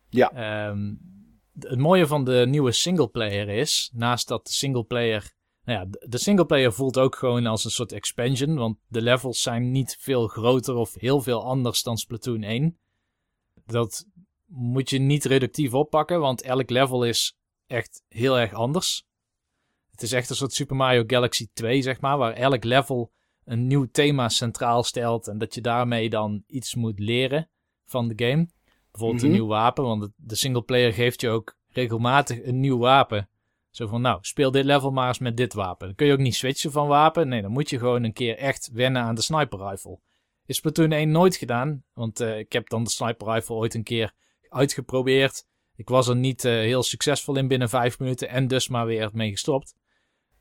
Ja. 0.09 0.33
Ehm, 0.33 0.95
het 1.59 1.79
mooie 1.79 2.07
van 2.07 2.25
de 2.25 2.45
nieuwe 2.49 2.73
singleplayer 2.73 3.49
is, 3.49 3.91
naast 3.95 4.29
dat 4.29 4.47
de 4.47 4.53
singleplayer, 4.53 5.33
nou 5.65 5.79
ja, 5.79 5.85
de- 5.85 6.07
de 6.09 6.19
singleplayer 6.19 6.73
voelt 6.73 6.99
ook 6.99 7.17
gewoon 7.17 7.47
als 7.47 7.65
een 7.65 7.71
soort 7.71 7.93
expansion, 7.93 8.55
want 8.57 8.79
de 8.87 9.03
levels 9.03 9.43
zijn 9.43 9.71
niet 9.71 9.97
veel 10.01 10.27
groter 10.27 10.75
of 10.75 10.95
heel 10.95 11.21
veel 11.21 11.45
anders 11.45 11.83
dan 11.83 11.97
Splatoon 11.97 12.43
1. 12.43 12.79
Dat 13.67 14.07
moet 14.47 14.91
je 14.91 14.99
niet 14.99 15.25
reductief 15.25 15.75
oppakken, 15.75 16.21
want 16.21 16.43
elk 16.43 16.71
level 16.71 17.05
is 17.05 17.37
echt 17.67 18.03
heel 18.09 18.39
erg 18.39 18.53
anders. 18.53 19.07
Het 20.03 20.11
is 20.11 20.17
echt 20.17 20.31
een 20.31 20.37
soort 20.37 20.53
Super 20.53 20.77
Mario 20.77 21.05
Galaxy 21.07 21.49
2, 21.53 21.83
zeg 21.83 22.01
maar, 22.01 22.19
waar 22.19 22.33
elk 22.33 22.65
level 22.65 23.13
een 23.45 23.67
nieuw 23.67 23.89
thema 23.93 24.29
centraal 24.29 24.83
stelt 24.83 25.29
en 25.29 25.39
dat 25.39 25.55
je 25.55 25.61
daarmee 25.61 26.11
dan 26.11 26.43
iets 26.47 26.75
moet 26.75 26.99
leren 26.99 27.51
van 27.85 28.09
de 28.09 28.25
game. 28.25 28.49
Bijvoorbeeld 28.91 29.23
Mhm. 29.23 29.31
een 29.31 29.37
nieuw 29.39 29.47
wapen, 29.47 29.85
want 29.85 30.09
de 30.17 30.35
singleplayer 30.35 30.93
geeft 30.93 31.21
je 31.21 31.29
ook 31.29 31.57
regelmatig 31.69 32.45
een 32.45 32.61
nieuw 32.61 32.79
wapen. 32.79 33.29
Zo 33.71 33.87
van, 33.87 34.01
nou, 34.01 34.19
speel 34.21 34.51
dit 34.51 34.65
level 34.65 34.91
maar 34.91 35.09
eens 35.09 35.19
met 35.19 35.37
dit 35.37 35.55
wapen. 35.55 35.87
Dan 35.87 35.97
kun 35.97 36.07
je 36.07 36.13
ook 36.13 36.19
niet 36.19 36.35
switchen 36.35 36.73
van 36.73 36.87
wapen. 36.87 37.29
Nee, 37.29 37.43
dan 37.43 37.51
moet 37.51 37.71
je 37.71 37.79
gewoon 37.79 38.05
een 38.05 38.13
keer 38.13 38.37
echt 38.37 38.71
wennen 38.73 39.03
aan 39.03 39.15
de 39.15 39.23
sniper 39.23 39.69
rifle. 39.69 39.99
Is 40.47 40.57
Splatoon 40.57 40.93
1 40.93 41.11
nooit 41.11 41.37
gedaan, 41.37 41.85
want 41.93 42.21
eh, 42.21 42.39
ik 42.39 42.53
heb 42.53 42.69
dan 42.69 42.85
de 42.85 42.91
sniper 42.91 43.33
rifle 43.33 43.55
ooit 43.55 43.75
een 43.75 43.83
keer 43.83 44.13
uitgeprobeerd. 44.49 45.45
Ik 45.77 45.89
was 45.89 46.09
er 46.09 46.17
niet 46.17 46.45
eh, 46.45 46.53
heel 46.53 46.83
succesvol 46.83 47.37
in 47.37 47.49
binnen 47.49 47.69
vijf 47.69 47.99
minuten 47.99 48.29
en 48.29 48.49
dus 48.49 48.69
maar 48.69 48.87
weer 48.87 49.11
mee 49.13 49.31
gestopt. 49.31 49.75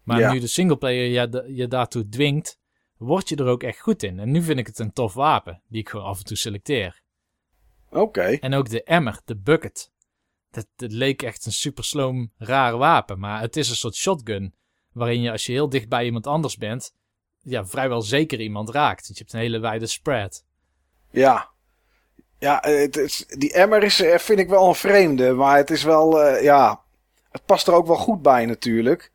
Maar 0.03 0.19
Ja. 0.19 0.31
nu 0.33 0.39
de 0.39 0.47
singleplayer 0.47 1.05
je, 1.05 1.53
je 1.55 1.67
daartoe 1.67 2.09
dwingt, 2.09 2.57
word 2.97 3.29
je 3.29 3.35
er 3.35 3.45
ook 3.45 3.63
echt 3.63 3.79
goed 3.79 4.03
in. 4.03 4.19
En 4.19 4.31
nu 4.31 4.41
vind 4.41 4.59
ik 4.59 4.67
het 4.67 4.79
een 4.79 4.93
tof 4.93 5.13
wapen, 5.13 5.61
die 5.67 5.79
ik 5.81 5.89
gewoon 5.89 6.05
af 6.05 6.17
en 6.17 6.25
toe 6.25 6.37
selecteer. 6.37 7.01
oké. 7.89 8.21
En 8.21 8.53
ook 8.53 8.69
de 8.69 8.83
emmer, 8.83 9.19
de 9.25 9.35
bucket. 9.35 9.91
Dat, 10.51 10.67
dat 10.75 10.91
leek 10.91 11.21
echt 11.21 11.45
een 11.45 11.51
super 11.51 11.83
sloom, 11.83 12.31
raar 12.37 12.77
wapen. 12.77 13.19
Maar 13.19 13.41
het 13.41 13.57
is 13.57 13.69
een 13.69 13.75
soort 13.75 13.95
shotgun. 13.95 14.53
Waarin 14.91 15.21
je 15.21 15.31
als 15.31 15.45
je 15.45 15.51
heel 15.51 15.69
dicht 15.69 15.89
bij 15.89 16.05
iemand 16.05 16.27
anders 16.27 16.57
bent. 16.57 16.93
Ja, 17.39 17.65
vrijwel 17.65 18.01
zeker 18.01 18.39
iemand 18.39 18.69
raakt. 18.69 19.01
Want 19.07 19.17
je 19.17 19.23
hebt 19.23 19.33
een 19.33 19.39
hele 19.39 19.59
wijde 19.59 19.87
spread. 19.87 20.45
Ja. 21.11 21.49
Ja, 22.39 22.59
het 22.61 22.97
is, 22.97 23.25
die 23.27 23.53
emmer 23.53 23.83
is, 23.83 24.01
eh, 24.01 24.17
vind 24.17 24.39
ik 24.39 24.49
wel 24.49 24.67
een 24.67 24.75
vreemde. 24.75 25.31
Maar 25.33 25.57
het 25.57 25.69
is 25.69 25.83
wel, 25.83 26.21
eh, 26.23 26.43
ja... 26.43 26.81
Het 27.31 27.45
past 27.45 27.67
er 27.67 27.73
ook 27.73 27.87
wel 27.87 27.95
goed 27.97 28.21
bij 28.21 28.45
natuurlijk. 28.45 29.10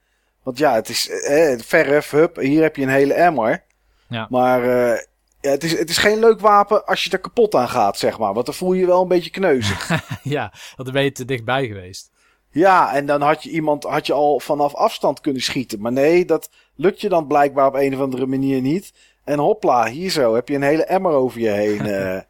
Want 0.46 0.58
ja, 0.58 0.74
het 0.74 0.88
is 0.88 1.10
eh, 1.10 1.52
eh, 1.52 1.60
verf, 1.60 2.10
hup, 2.10 2.36
hier 2.36 2.62
heb 2.62 2.76
je 2.76 2.82
een 2.82 2.88
hele 2.88 3.14
emmer. 3.14 3.64
Ja. 4.08 4.26
Maar 4.30 4.62
eh, 4.62 5.00
ja, 5.40 5.50
het, 5.50 5.64
is, 5.64 5.78
het 5.78 5.90
is 5.90 5.98
geen 5.98 6.18
leuk 6.18 6.40
wapen 6.40 6.86
als 6.86 7.04
je 7.04 7.10
er 7.10 7.18
kapot 7.18 7.54
aan 7.54 7.68
gaat, 7.68 7.98
zeg 7.98 8.18
maar. 8.18 8.34
Want 8.34 8.46
dan 8.46 8.54
voel 8.54 8.72
je 8.72 8.80
je 8.80 8.86
wel 8.86 9.02
een 9.02 9.08
beetje 9.08 9.30
kneuzig. 9.30 9.88
ja, 10.36 10.52
want 10.52 10.84
dan 10.84 10.92
ben 10.92 11.02
je 11.02 11.12
te 11.12 11.24
dichtbij 11.24 11.66
geweest. 11.66 12.10
ja, 12.50 12.94
en 12.94 13.06
dan 13.06 13.22
had 13.22 13.42
je 13.42 13.50
iemand 13.50 13.84
had 13.84 14.06
je 14.06 14.12
al 14.12 14.40
vanaf 14.40 14.74
afstand 14.74 15.20
kunnen 15.20 15.42
schieten. 15.42 15.80
Maar 15.80 15.92
nee, 15.92 16.24
dat 16.24 16.50
lukt 16.74 17.00
je 17.00 17.08
dan 17.08 17.26
blijkbaar 17.26 17.66
op 17.66 17.74
een 17.74 17.94
of 17.94 18.00
andere 18.00 18.26
manier 18.26 18.60
niet. 18.60 18.92
En 19.24 19.38
hopla, 19.38 19.86
hier 19.86 20.10
zo, 20.10 20.34
heb 20.34 20.48
je 20.48 20.54
een 20.54 20.62
hele 20.62 20.84
emmer 20.84 21.12
over 21.12 21.40
je 21.40 21.50
heen. 21.50 21.80
eh. 21.96 22.20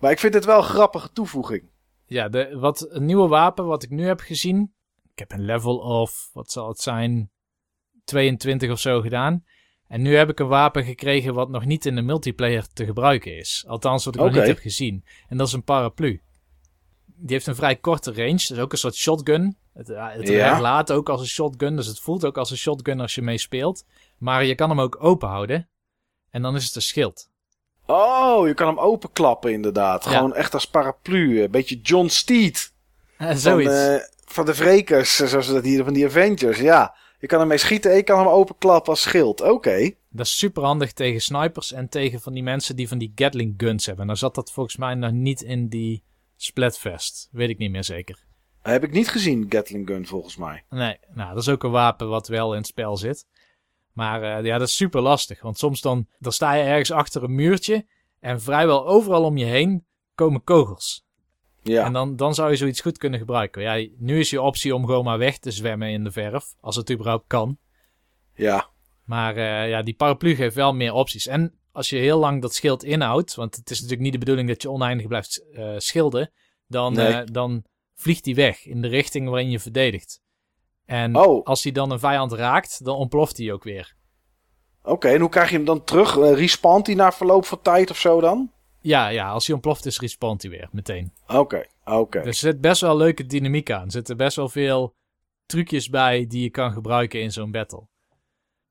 maar 0.00 0.10
ik 0.10 0.18
vind 0.18 0.34
het 0.34 0.44
wel 0.44 0.56
een 0.56 0.62
grappige 0.62 1.12
toevoeging. 1.12 1.70
Ja, 2.06 2.28
de, 2.28 2.58
wat, 2.58 2.86
een 2.90 3.04
nieuwe 3.04 3.28
wapen 3.28 3.66
wat 3.66 3.82
ik 3.82 3.90
nu 3.90 4.06
heb 4.06 4.20
gezien. 4.20 4.74
Ik 5.12 5.18
heb 5.18 5.32
een 5.32 5.44
level 5.44 5.76
of, 5.78 6.30
wat 6.32 6.50
zal 6.50 6.68
het 6.68 6.80
zijn, 6.80 7.32
22 8.04 8.70
of 8.70 8.80
zo 8.80 9.00
gedaan. 9.00 9.44
En 9.88 10.02
nu 10.02 10.16
heb 10.16 10.28
ik 10.30 10.38
een 10.38 10.46
wapen 10.48 10.84
gekregen 10.84 11.34
wat 11.34 11.48
nog 11.48 11.64
niet 11.64 11.86
in 11.86 11.94
de 11.94 12.02
multiplayer 12.02 12.66
te 12.72 12.84
gebruiken 12.84 13.36
is. 13.36 13.64
Althans, 13.66 14.04
wat 14.04 14.14
ik 14.14 14.20
nog 14.20 14.30
Oké. 14.30 14.38
niet 14.38 14.48
heb 14.48 14.58
gezien. 14.58 15.04
En 15.28 15.36
dat 15.36 15.46
is 15.46 15.52
een 15.52 15.64
paraplu. 15.64 16.22
Die 17.06 17.32
heeft 17.32 17.46
een 17.46 17.54
vrij 17.54 17.76
korte 17.76 18.12
range. 18.12 18.30
Dat 18.32 18.50
is 18.50 18.58
ook 18.58 18.72
een 18.72 18.78
soort 18.78 18.94
shotgun. 18.94 19.56
Het, 19.74 19.86
ja, 19.86 20.10
het 20.10 20.28
Ja. 20.28 20.52
herlaat 20.52 20.92
ook 20.92 21.08
als 21.08 21.20
een 21.20 21.26
shotgun. 21.26 21.76
Dus 21.76 21.86
het 21.86 22.00
voelt 22.00 22.24
ook 22.24 22.38
als 22.38 22.50
een 22.50 22.56
shotgun 22.56 23.00
als 23.00 23.14
je 23.14 23.22
mee 23.22 23.38
speelt. 23.38 23.84
Maar 24.18 24.44
je 24.44 24.54
kan 24.54 24.68
hem 24.68 24.80
ook 24.80 24.96
open 25.04 25.28
houden. 25.28 25.68
En 26.30 26.42
dan 26.42 26.56
is 26.56 26.64
het 26.64 26.74
een 26.74 26.82
schild. 26.82 27.28
Oh, 27.86 28.46
je 28.46 28.54
kan 28.54 28.66
hem 28.66 28.78
openklappen 28.78 29.52
inderdaad. 29.52 30.04
Ja. 30.04 30.10
Gewoon 30.10 30.34
echt 30.34 30.54
als 30.54 30.66
paraplu. 30.66 31.42
Een 31.42 31.50
beetje 31.50 31.80
John 31.80 32.06
Steed. 32.08 32.72
Eh, 33.18 33.26
Van, 33.28 33.36
zoiets. 33.38 33.72
eh, 33.72 33.94
van 34.24 34.44
de 34.44 34.54
wrekers, 34.54 35.20
eh, 35.20 35.26
zoals 35.28 35.46
dat 35.46 35.64
hier 35.64 35.84
van 35.84 35.92
die 35.92 36.06
Avengers. 36.06 36.58
Ja, 36.58 36.94
je 37.18 37.26
kan 37.26 37.40
ermee 37.40 37.58
schieten 37.58 37.90
en 37.90 37.96
je 37.96 38.02
kan 38.02 38.18
hem 38.18 38.28
openklappen 38.28 38.90
als 38.90 39.02
schild. 39.02 39.40
Oké. 39.40 39.90
Dat 40.10 40.26
is 40.26 40.38
super 40.38 40.62
handig 40.62 40.92
tegen 40.92 41.20
snipers 41.20 41.72
en 41.72 41.88
tegen 41.88 42.20
van 42.20 42.32
die 42.32 42.42
mensen 42.42 42.76
die 42.76 42.88
van 42.88 42.98
die 42.98 43.12
Gatling 43.14 43.54
guns 43.56 43.86
hebben. 43.86 44.06
Nou 44.06 44.18
zat 44.18 44.34
dat 44.34 44.52
volgens 44.52 44.76
mij 44.76 44.94
nog 44.94 45.12
niet 45.12 45.42
in 45.42 45.68
die 45.68 46.04
Splatfest. 46.36 47.28
Weet 47.32 47.48
ik 47.48 47.58
niet 47.58 47.70
meer 47.70 47.84
zeker. 47.84 48.24
Heb 48.62 48.84
ik 48.84 48.92
niet 48.92 49.08
gezien, 49.08 49.46
Gatling 49.48 49.86
Gun 49.88 50.06
volgens 50.06 50.36
mij. 50.36 50.64
Nee, 50.70 50.98
nou, 51.14 51.34
dat 51.34 51.42
is 51.42 51.48
ook 51.48 51.62
een 51.62 51.70
wapen 51.70 52.08
wat 52.08 52.28
wel 52.28 52.52
in 52.52 52.58
het 52.58 52.66
spel 52.66 52.96
zit. 52.96 53.26
Maar 53.92 54.22
eh, 54.22 54.44
ja, 54.44 54.58
dat 54.58 54.68
is 54.68 54.76
super 54.76 55.00
lastig. 55.00 55.42
Want 55.42 55.58
soms 55.58 55.80
dan, 55.80 56.06
dan 56.18 56.32
sta 56.32 56.52
je 56.52 56.62
ergens 56.62 56.90
achter 56.90 57.22
een 57.22 57.34
muurtje. 57.34 57.86
En 58.20 58.40
vrijwel 58.40 58.86
overal 58.86 59.24
om 59.24 59.36
je 59.36 59.44
heen 59.44 59.86
komen 60.14 60.44
kogels. 60.44 61.06
Ja, 61.66 61.84
En 61.84 61.92
dan, 61.92 62.16
dan 62.16 62.34
zou 62.34 62.50
je 62.50 62.56
zoiets 62.56 62.80
goed 62.80 62.98
kunnen 62.98 63.18
gebruiken. 63.18 63.62
Ja, 63.62 63.88
nu 63.98 64.18
is 64.18 64.30
je 64.30 64.42
optie 64.42 64.74
om 64.74 64.86
gewoon 64.86 65.04
maar 65.04 65.18
weg 65.18 65.38
te 65.38 65.50
zwemmen 65.50 65.88
in 65.88 66.04
de 66.04 66.10
verf. 66.10 66.54
Als 66.60 66.76
het 66.76 66.90
überhaupt 66.90 67.24
kan. 67.26 67.58
ja, 68.34 68.68
Maar 69.04 69.36
eh, 69.36 69.68
ja, 69.68 69.82
die 69.82 69.94
paraplu 69.94 70.34
geeft 70.34 70.54
wel 70.54 70.74
meer 70.74 70.92
opties. 70.92 71.26
En 71.26 71.58
als 71.72 71.90
je 71.90 71.96
heel 71.96 72.18
lang 72.18 72.42
dat 72.42 72.54
schild 72.54 72.84
inhoudt, 72.84 73.34
want 73.34 73.56
het 73.56 73.70
is 73.70 73.76
natuurlijk 73.76 74.02
niet 74.02 74.12
de 74.12 74.18
bedoeling 74.18 74.48
dat 74.48 74.62
je 74.62 74.70
oneindig 74.70 75.06
blijft 75.06 75.44
eh, 75.52 75.74
schilden, 75.76 76.32
dan, 76.66 76.92
Nee. 76.92 77.12
eh, 77.12 77.20
dan 77.24 77.64
vliegt 77.94 78.24
die 78.24 78.34
weg 78.34 78.66
in 78.66 78.80
de 78.80 78.88
richting 78.88 79.28
waarin 79.28 79.50
je 79.50 79.58
verdedigt. 79.60 80.20
En 80.84 81.16
Oh. 81.16 81.44
als 81.44 81.62
hij 81.62 81.72
dan 81.72 81.90
een 81.90 81.98
vijand 81.98 82.32
raakt, 82.32 82.84
dan 82.84 82.96
ontploft 82.96 83.36
hij 83.36 83.52
ook 83.52 83.64
weer. 83.64 83.94
Oké, 84.82 85.08
en 85.08 85.20
hoe 85.20 85.28
krijg 85.30 85.50
je 85.50 85.56
hem 85.56 85.64
dan 85.64 85.84
terug? 85.84 86.16
Eh, 86.18 86.32
respawnt 86.34 86.86
hij 86.86 86.96
na 86.96 87.12
verloop 87.12 87.44
van 87.44 87.60
tijd 87.62 87.90
of 87.90 87.98
zo 87.98 88.20
dan? 88.20 88.52
Ja, 88.84 89.08
ja, 89.08 89.28
als 89.28 89.46
hij 89.46 89.54
ontploft 89.54 89.86
is, 89.86 90.00
respawnt 90.00 90.42
hij 90.42 90.50
weer 90.50 90.68
meteen. 90.72 91.12
Oké, 91.26 91.66
oké. 91.84 92.18
Dus 92.18 92.42
er 92.42 92.52
zit 92.52 92.60
best 92.60 92.80
wel 92.80 92.96
leuke 92.96 93.26
dynamiek 93.26 93.70
aan. 93.70 93.84
Er 93.84 93.90
zitten 93.90 94.16
best 94.16 94.36
wel 94.36 94.48
veel 94.48 94.94
trucjes 95.46 95.88
bij 95.88 96.26
die 96.26 96.42
je 96.42 96.50
kan 96.50 96.72
gebruiken 96.72 97.20
in 97.20 97.32
zo'n 97.32 97.50
battle. 97.50 97.86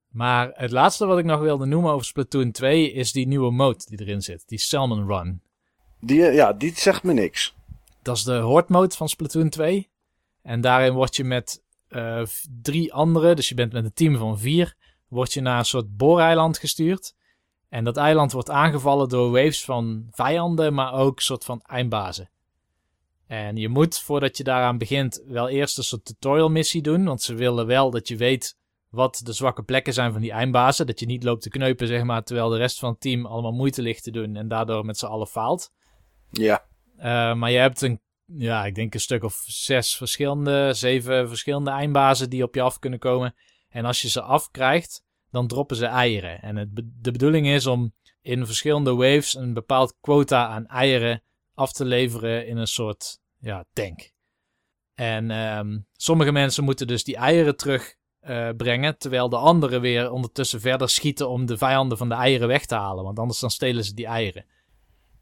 Maar 0.07 0.51
het 0.53 0.71
laatste 0.71 1.05
wat 1.05 1.17
ik 1.17 1.25
nog 1.25 1.39
wilde 1.39 1.65
noemen 1.65 1.91
over 1.91 2.05
Splatoon 2.05 2.51
2 2.51 2.91
is 2.91 3.11
die 3.11 3.27
nieuwe 3.27 3.51
mode 3.51 3.83
die 3.85 4.01
erin 4.01 4.21
zit. 4.21 4.43
Die 4.45 4.59
Salmon 4.59 5.07
Run. 5.07 5.41
Die, 5.99 6.25
eh, 6.25 6.35
ja, 6.35 6.53
die 6.53 6.73
zegt 6.75 7.03
me 7.03 7.13
niks. 7.13 7.55
Dat 8.01 8.17
is 8.17 8.23
de 8.23 8.37
Horde 8.37 8.73
mode 8.73 8.95
van 8.95 9.09
Splatoon 9.09 9.49
2. 9.49 9.89
En 10.41 10.61
daarin 10.61 10.93
word 10.93 11.15
je 11.15 11.23
met 11.23 11.63
uh, 11.89 12.21
drie 12.61 12.93
anderen, 12.93 13.35
dus 13.35 13.49
je 13.49 13.55
bent 13.55 13.73
met 13.73 13.83
een 13.83 13.93
team 13.93 14.17
van 14.17 14.39
vier, 14.39 14.75
word 15.07 15.33
je 15.33 15.41
naar 15.41 15.59
een 15.59 15.65
soort 15.65 15.97
booreiland 15.97 16.57
gestuurd. 16.57 17.15
En 17.73 17.83
dat 17.83 17.97
eiland 17.97 18.31
wordt 18.31 18.49
aangevallen 18.49 19.09
door 19.09 19.31
waves 19.31 19.65
van 19.65 20.07
vijanden, 20.11 20.73
maar 20.73 20.93
ook 20.93 21.15
een 21.15 21.23
soort 21.23 21.45
van 21.45 21.61
eindbazen. 21.61 22.29
En 23.27 23.55
je 23.55 23.69
moet, 23.69 23.99
voordat 23.99 24.37
je 24.37 24.43
daaraan 24.43 24.77
begint, 24.77 25.23
wel 25.27 25.49
eerst 25.49 25.77
een 25.77 25.83
soort 25.83 26.05
tutorial 26.05 26.49
missie 26.49 26.81
doen. 26.81 27.05
Want 27.05 27.21
ze 27.21 27.33
willen 27.33 27.65
wel 27.65 27.91
dat 27.91 28.07
je 28.07 28.17
weet 28.17 28.57
wat 28.89 29.21
de 29.23 29.33
zwakke 29.33 29.63
plekken 29.63 29.93
zijn 29.93 30.11
van 30.11 30.21
die 30.21 30.31
eindbazen. 30.31 30.87
Dat 30.87 30.99
je 30.99 31.05
niet 31.05 31.23
loopt 31.23 31.41
te 31.41 31.49
kneupen, 31.49 31.87
zeg 31.87 32.03
maar, 32.03 32.23
terwijl 32.23 32.49
de 32.49 32.57
rest 32.57 32.79
van 32.79 32.89
het 32.89 33.01
team 33.01 33.25
allemaal 33.25 33.51
moeite 33.51 33.81
ligt 33.81 34.03
te 34.03 34.11
doen 34.11 34.35
en 34.35 34.47
daardoor 34.47 34.85
met 34.85 34.97
z'n 34.97 35.05
allen 35.05 35.27
faalt. 35.27 35.71
Ja. 36.29 36.65
Uh, 36.97 37.33
maar 37.33 37.51
je 37.51 37.57
hebt 37.57 37.81
een, 37.81 38.01
ja, 38.25 38.65
ik 38.65 38.75
denk 38.75 38.93
een 38.93 38.99
stuk 38.99 39.23
of 39.23 39.43
zes 39.45 39.95
verschillende, 39.95 40.73
zeven 40.73 41.27
verschillende 41.27 41.71
eindbazen 41.71 42.29
die 42.29 42.43
op 42.43 42.55
je 42.55 42.61
af 42.61 42.79
kunnen 42.79 42.99
komen. 42.99 43.35
En 43.69 43.85
als 43.85 44.01
je 44.01 44.09
ze 44.09 44.21
afkrijgt, 44.21 45.03
dan 45.33 45.47
droppen 45.47 45.75
ze 45.75 45.85
eieren. 45.85 46.41
En 46.41 46.55
het, 46.55 46.69
de 46.75 47.11
bedoeling 47.11 47.47
is 47.47 47.67
om 47.67 47.93
in 48.21 48.45
verschillende 48.45 48.95
waves 48.95 49.35
een 49.35 49.53
bepaald 49.53 49.97
quota 50.01 50.47
aan 50.47 50.67
eieren 50.67 51.21
af 51.53 51.71
te 51.71 51.85
leveren 51.85 52.47
in 52.47 52.57
een 52.57 52.67
soort 52.67 53.19
ja, 53.39 53.65
tank. 53.73 54.11
En 54.93 55.31
um, 55.31 55.87
sommige 55.91 56.31
mensen 56.31 56.63
moeten 56.63 56.87
dus 56.87 57.03
die 57.03 57.15
eieren 57.15 57.55
terugbrengen, 57.55 58.93
uh, 58.93 58.97
terwijl 58.97 59.29
de 59.29 59.37
anderen 59.37 59.81
weer 59.81 60.11
ondertussen 60.11 60.61
verder 60.61 60.89
schieten 60.89 61.29
om 61.29 61.45
de 61.45 61.57
vijanden 61.57 61.97
van 61.97 62.09
de 62.09 62.15
eieren 62.15 62.47
weg 62.47 62.65
te 62.65 62.75
halen, 62.75 63.03
want 63.03 63.19
anders 63.19 63.39
dan 63.39 63.51
stelen 63.51 63.83
ze 63.83 63.93
die 63.93 64.05
eieren. 64.05 64.45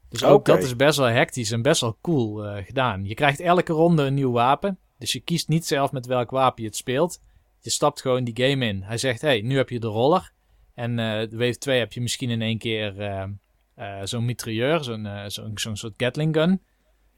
Dus 0.08 0.24
ook 0.24 0.38
okay. 0.38 0.54
dat 0.54 0.64
is 0.64 0.76
best 0.76 0.98
wel 0.98 1.06
hectisch 1.06 1.50
en 1.50 1.62
best 1.62 1.80
wel 1.80 1.98
cool 2.00 2.44
uh, 2.44 2.64
gedaan. 2.64 3.04
Je 3.04 3.14
krijgt 3.14 3.40
elke 3.40 3.72
ronde 3.72 4.02
een 4.02 4.14
nieuw 4.14 4.32
wapen, 4.32 4.78
dus 4.98 5.12
je 5.12 5.20
kiest 5.20 5.48
niet 5.48 5.66
zelf 5.66 5.92
met 5.92 6.06
welk 6.06 6.30
wapen 6.30 6.62
je 6.62 6.68
het 6.68 6.76
speelt. 6.76 7.20
Je 7.62 7.70
stapt 7.70 8.00
gewoon 8.00 8.24
die 8.24 8.46
game 8.46 8.66
in. 8.66 8.82
Hij 8.82 8.98
zegt, 8.98 9.20
hey, 9.20 9.40
nu 9.40 9.56
heb 9.56 9.68
je 9.68 9.80
de 9.80 9.86
roller. 9.86 10.32
En 10.74 10.90
uh, 10.90 11.20
de 11.20 11.36
wave 11.36 11.58
2 11.58 11.78
heb 11.78 11.92
je 11.92 12.00
misschien 12.00 12.30
in 12.30 12.42
één 12.42 12.58
keer 12.58 13.00
uh, 13.00 13.24
uh, 13.78 14.00
zo'n 14.04 14.24
mitrailleur, 14.24 14.84
zo'n 14.84 15.08
zo'n 15.26 15.58
zo 15.58 15.74
soort 15.74 15.94
Gatling 15.96 16.34
gun. 16.34 16.62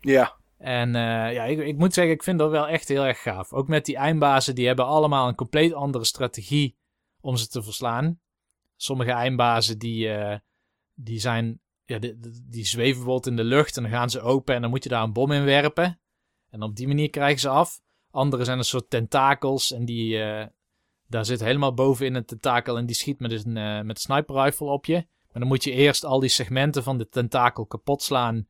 Ja. 0.00 0.36
En 0.58 0.92
ja, 0.92 1.44
ik, 1.44 1.58
ik, 1.58 1.76
moet 1.76 1.94
zeggen, 1.94 2.14
ik 2.14 2.22
vind 2.22 2.38
dat 2.38 2.50
wel 2.50 2.68
echt 2.68 2.88
heel 2.88 3.04
erg 3.04 3.22
gaaf. 3.22 3.52
Ook 3.52 3.68
met 3.68 3.84
die 3.84 3.96
eindbazen, 3.96 4.54
die 4.54 4.66
hebben 4.66 4.86
allemaal 4.86 5.28
een 5.28 5.34
compleet 5.34 5.72
andere 5.72 6.04
strategie 6.04 6.76
om 7.20 7.36
ze 7.36 7.48
te 7.48 7.62
verslaan. 7.62 8.20
Sommige 8.76 9.10
eindbazen, 9.10 9.78
die, 9.78 10.10
die 10.94 11.18
zijn, 11.18 11.60
ja, 11.84 11.98
die, 11.98 12.18
die 12.48 12.64
zweven 12.64 12.94
bijvoorbeeld 12.94 13.26
in 13.26 13.36
de 13.36 13.44
lucht 13.44 13.76
en 13.76 13.82
dan 13.82 13.92
gaan 13.92 14.10
ze 14.10 14.20
open 14.20 14.54
en 14.54 14.60
dan 14.60 14.70
moet 14.70 14.82
je 14.82 14.88
daar 14.88 15.02
een 15.02 15.12
bom 15.12 15.32
in 15.32 15.44
werpen. 15.44 16.00
En 16.50 16.62
op 16.62 16.76
die 16.76 16.86
manier 16.86 17.10
krijgen 17.10 17.40
ze 17.40 17.48
af. 17.48 17.80
Andere 18.14 18.44
zijn 18.44 18.58
een 18.58 18.64
soort 18.64 18.90
tentakels 18.90 19.72
en 19.72 19.84
die, 19.84 20.16
uh, 20.16 20.44
daar 21.06 21.24
zit 21.24 21.40
helemaal 21.40 21.74
bovenin 21.74 22.14
een 22.14 22.24
tentakel 22.24 22.76
en 22.76 22.86
die 22.86 22.96
schiet 22.96 23.20
met 23.20 23.32
een, 23.32 23.56
uh, 23.56 23.80
met 23.80 23.96
een 23.96 24.02
sniper 24.02 24.42
rifle 24.42 24.66
op 24.66 24.84
je. 24.84 24.94
Maar 24.94 25.42
dan 25.42 25.46
moet 25.46 25.64
je 25.64 25.70
eerst 25.70 26.04
al 26.04 26.20
die 26.20 26.28
segmenten 26.28 26.82
van 26.82 26.98
de 26.98 27.08
tentakel 27.08 27.66
kapot 27.66 28.02
slaan 28.02 28.48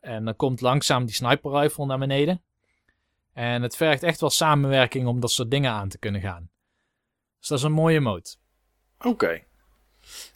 en 0.00 0.24
dan 0.24 0.36
komt 0.36 0.60
langzaam 0.60 1.04
die 1.04 1.14
sniper 1.14 1.50
rifle 1.50 1.86
naar 1.86 1.98
beneden. 1.98 2.42
En 3.32 3.62
het 3.62 3.76
vergt 3.76 4.02
echt 4.02 4.20
wel 4.20 4.30
samenwerking 4.30 5.06
om 5.06 5.20
dat 5.20 5.30
soort 5.30 5.50
dingen 5.50 5.72
aan 5.72 5.88
te 5.88 5.98
kunnen 5.98 6.20
gaan. 6.20 6.50
Dus 7.38 7.48
dat 7.48 7.58
is 7.58 7.64
een 7.64 7.72
mooie 7.72 8.00
mode. 8.00 8.34
Oké. 8.98 9.45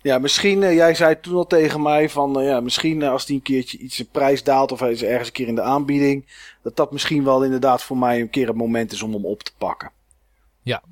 Ja, 0.03 0.19
misschien, 0.19 0.63
uh, 0.63 0.75
jij 0.75 0.95
zei 0.95 1.21
toen 1.21 1.35
al 1.35 1.47
tegen 1.47 1.83
mij 1.83 2.09
van, 2.09 2.41
uh, 2.41 2.47
ja, 2.47 2.61
misschien 2.61 3.01
uh, 3.01 3.11
als 3.11 3.27
die 3.27 3.37
een 3.37 3.43
keertje 3.43 3.79
iets 3.79 4.01
in 4.01 4.09
prijs 4.09 4.43
daalt 4.43 4.73
of 4.73 4.81
hij 4.81 4.91
is 4.91 5.03
ergens 5.03 5.29
een 5.29 5.35
keer 5.35 5.49
in 5.49 5.55
de 5.55 5.63
aanbieding, 5.63 6.27
dat 6.63 6.77
dat 6.77 6.93
misschien 6.93 7.25
wel 7.25 7.45
inderdaad 7.45 7.83
voor 7.83 7.99
mij 7.99 8.21
een 8.21 8.31
keer 8.31 8.47
het 8.47 8.57
moment 8.57 8.93
is 8.93 9.03
om 9.03 9.13
hem 9.13 9.27
op 9.27 9.43
te 9.43 9.53
pakken. 9.59 9.93
Ja. 10.63 10.83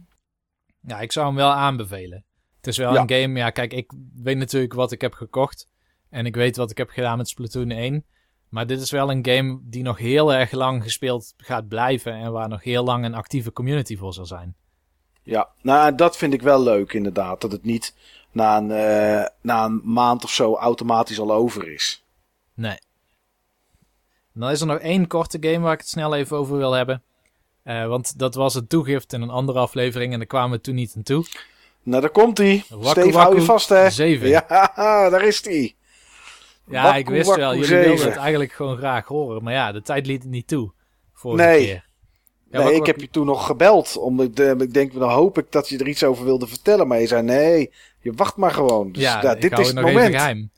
Ja, 0.80 1.00
ik 1.00 1.12
zou 1.12 1.26
hem 1.26 1.34
wel 1.34 1.50
aanbevelen. 1.50 2.24
Het 2.56 2.66
is 2.66 2.76
wel 2.76 2.92
ja. 2.92 3.00
een 3.00 3.10
game, 3.10 3.38
ja, 3.38 3.50
kijk, 3.50 3.72
ik 3.72 3.92
weet 4.14 4.36
natuurlijk 4.36 4.72
wat 4.72 4.92
ik 4.92 5.00
heb 5.00 5.12
gekocht 5.12 5.66
en 6.10 6.26
ik 6.26 6.34
weet 6.34 6.56
wat 6.56 6.70
ik 6.70 6.76
heb 6.76 6.90
gedaan 6.90 7.16
met 7.16 7.28
Splatoon 7.28 7.70
1. 7.70 8.04
Maar 8.48 8.66
dit 8.66 8.80
is 8.80 8.90
wel 8.90 9.10
een 9.10 9.26
game 9.26 9.60
die 9.62 9.82
nog 9.82 9.98
heel 9.98 10.34
erg 10.34 10.52
lang 10.52 10.82
gespeeld 10.82 11.34
gaat 11.36 11.68
blijven 11.68 12.12
en 12.12 12.32
waar 12.32 12.48
nog 12.48 12.62
heel 12.62 12.84
lang 12.84 13.04
een 13.04 13.14
actieve 13.14 13.52
community 13.52 13.96
voor 13.96 14.12
zal 14.12 14.26
zijn. 14.26 14.56
Ja, 15.22 15.48
nou 15.62 15.94
dat 15.94 16.16
vind 16.16 16.32
ik 16.32 16.42
wel 16.42 16.62
leuk 16.62 16.92
inderdaad. 16.92 17.40
Dat 17.40 17.52
het 17.52 17.64
niet 17.64 17.94
na 18.38 18.56
een, 18.56 18.70
uh, 18.70 19.26
na 19.42 19.64
een 19.64 19.80
maand 19.84 20.24
of 20.24 20.30
zo 20.30 20.56
automatisch 20.56 21.20
al 21.20 21.32
over 21.32 21.72
is. 21.72 22.04
Nee. 22.54 22.78
Dan 24.34 24.50
is 24.50 24.60
er 24.60 24.66
nog 24.66 24.78
één 24.78 25.06
korte 25.06 25.38
game 25.40 25.58
waar 25.58 25.72
ik 25.72 25.78
het 25.78 25.88
snel 25.88 26.14
even 26.14 26.36
over 26.36 26.56
wil 26.56 26.72
hebben. 26.72 27.02
Uh, 27.64 27.86
want 27.86 28.18
dat 28.18 28.34
was 28.34 28.54
het 28.54 28.68
toegift 28.68 29.12
in 29.12 29.22
een 29.22 29.30
andere 29.30 29.58
aflevering 29.58 30.12
en 30.12 30.18
daar 30.18 30.26
kwamen 30.26 30.56
we 30.56 30.60
toen 30.60 30.74
niet 30.74 30.92
aan 30.96 31.02
toe. 31.02 31.24
Nou, 31.82 32.00
daar 32.00 32.10
komt 32.10 32.38
hij. 32.38 32.64
Steve, 32.80 33.18
hou 33.18 33.34
je 33.34 33.42
vast, 33.42 33.68
hè? 33.68 33.90
7. 33.90 34.28
Ja, 34.28 34.46
daar 35.10 35.24
is 35.24 35.44
hij. 35.44 35.76
Ja, 36.66 36.96
ik 36.96 37.08
wist 37.08 37.34
wel. 37.34 37.50
Jullie 37.54 37.66
7. 37.66 37.88
wilden 37.88 38.06
het 38.06 38.16
eigenlijk 38.16 38.52
gewoon 38.52 38.76
graag 38.76 39.06
horen. 39.06 39.42
Maar 39.42 39.52
ja, 39.52 39.72
de 39.72 39.82
tijd 39.82 40.06
liet 40.06 40.22
het 40.22 40.30
niet 40.30 40.46
toe. 40.46 40.72
Vorige 41.12 41.44
nee. 41.44 41.64
keer. 41.64 41.86
Ja, 42.50 42.64
nee, 42.64 42.74
ik 42.74 42.86
heb 42.86 43.00
je 43.00 43.10
toen 43.10 43.26
nog 43.26 43.46
gebeld. 43.46 43.96
Om, 43.96 44.34
de, 44.34 44.54
ik 44.58 44.74
denk, 44.74 44.92
dan 44.92 45.10
hoop 45.10 45.38
ik 45.38 45.52
dat 45.52 45.68
je 45.68 45.78
er 45.78 45.88
iets 45.88 46.04
over 46.04 46.24
wilde 46.24 46.46
vertellen. 46.46 46.88
Maar 46.88 47.00
je 47.00 47.06
zei, 47.06 47.22
nee, 47.22 47.72
je 48.10 48.16
wacht 48.16 48.36
maar 48.36 48.50
gewoon. 48.50 48.92
Dus 48.92 49.02
ja, 49.02 49.22
ja 49.22 49.34
dit 49.34 49.58
is 49.58 49.66
het 49.66 49.74
nog 49.74 49.84
moment. 49.84 50.06
Even 50.06 50.18
geheim. 50.18 50.50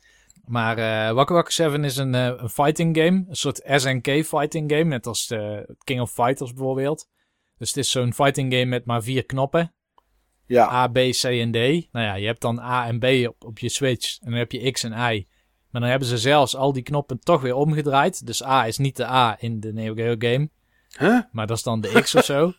Maar 0.44 0.78
uh, 0.78 1.14
Waku 1.14 1.34
Waku 1.34 1.50
7 1.52 1.84
is 1.84 1.96
een, 1.96 2.14
uh, 2.14 2.32
een 2.36 2.48
fighting 2.48 2.96
game. 2.96 3.24
Een 3.28 3.36
soort 3.36 3.60
SNK 3.64 4.08
fighting 4.24 4.72
game. 4.72 4.84
Net 4.84 5.06
als 5.06 5.26
de 5.26 5.74
King 5.84 6.00
of 6.00 6.12
Fighters 6.12 6.52
bijvoorbeeld. 6.52 7.08
Dus 7.58 7.68
het 7.68 7.76
is 7.76 7.90
zo'n 7.90 8.12
fighting 8.12 8.52
game 8.52 8.64
met 8.64 8.84
maar 8.84 9.02
vier 9.02 9.26
knoppen. 9.26 9.74
Ja. 10.46 10.72
A, 10.72 10.88
B, 10.88 10.94
C 10.94 11.24
en 11.24 11.50
D. 11.50 11.56
Nou 11.92 12.06
ja, 12.06 12.14
je 12.14 12.26
hebt 12.26 12.40
dan 12.40 12.58
A 12.60 12.86
en 12.86 12.98
B 12.98 13.04
op, 13.28 13.44
op 13.44 13.58
je 13.58 13.68
Switch. 13.68 14.18
En 14.20 14.30
dan 14.30 14.38
heb 14.38 14.52
je 14.52 14.70
X 14.70 14.82
en 14.82 14.92
Y. 14.92 15.26
Maar 15.70 15.80
dan 15.80 15.90
hebben 15.90 16.08
ze 16.08 16.18
zelfs 16.18 16.56
al 16.56 16.72
die 16.72 16.82
knoppen 16.82 17.18
toch 17.20 17.40
weer 17.40 17.54
omgedraaid. 17.54 18.26
Dus 18.26 18.44
A 18.44 18.66
is 18.66 18.78
niet 18.78 18.96
de 18.96 19.06
A 19.06 19.36
in 19.40 19.60
de 19.60 19.72
Neo 19.72 19.94
Geo 19.94 20.14
game. 20.18 20.50
Huh? 20.98 21.20
Maar 21.32 21.46
dat 21.46 21.56
is 21.56 21.62
dan 21.62 21.80
de 21.80 22.00
X 22.02 22.14
of 22.14 22.24
zo. 22.24 22.52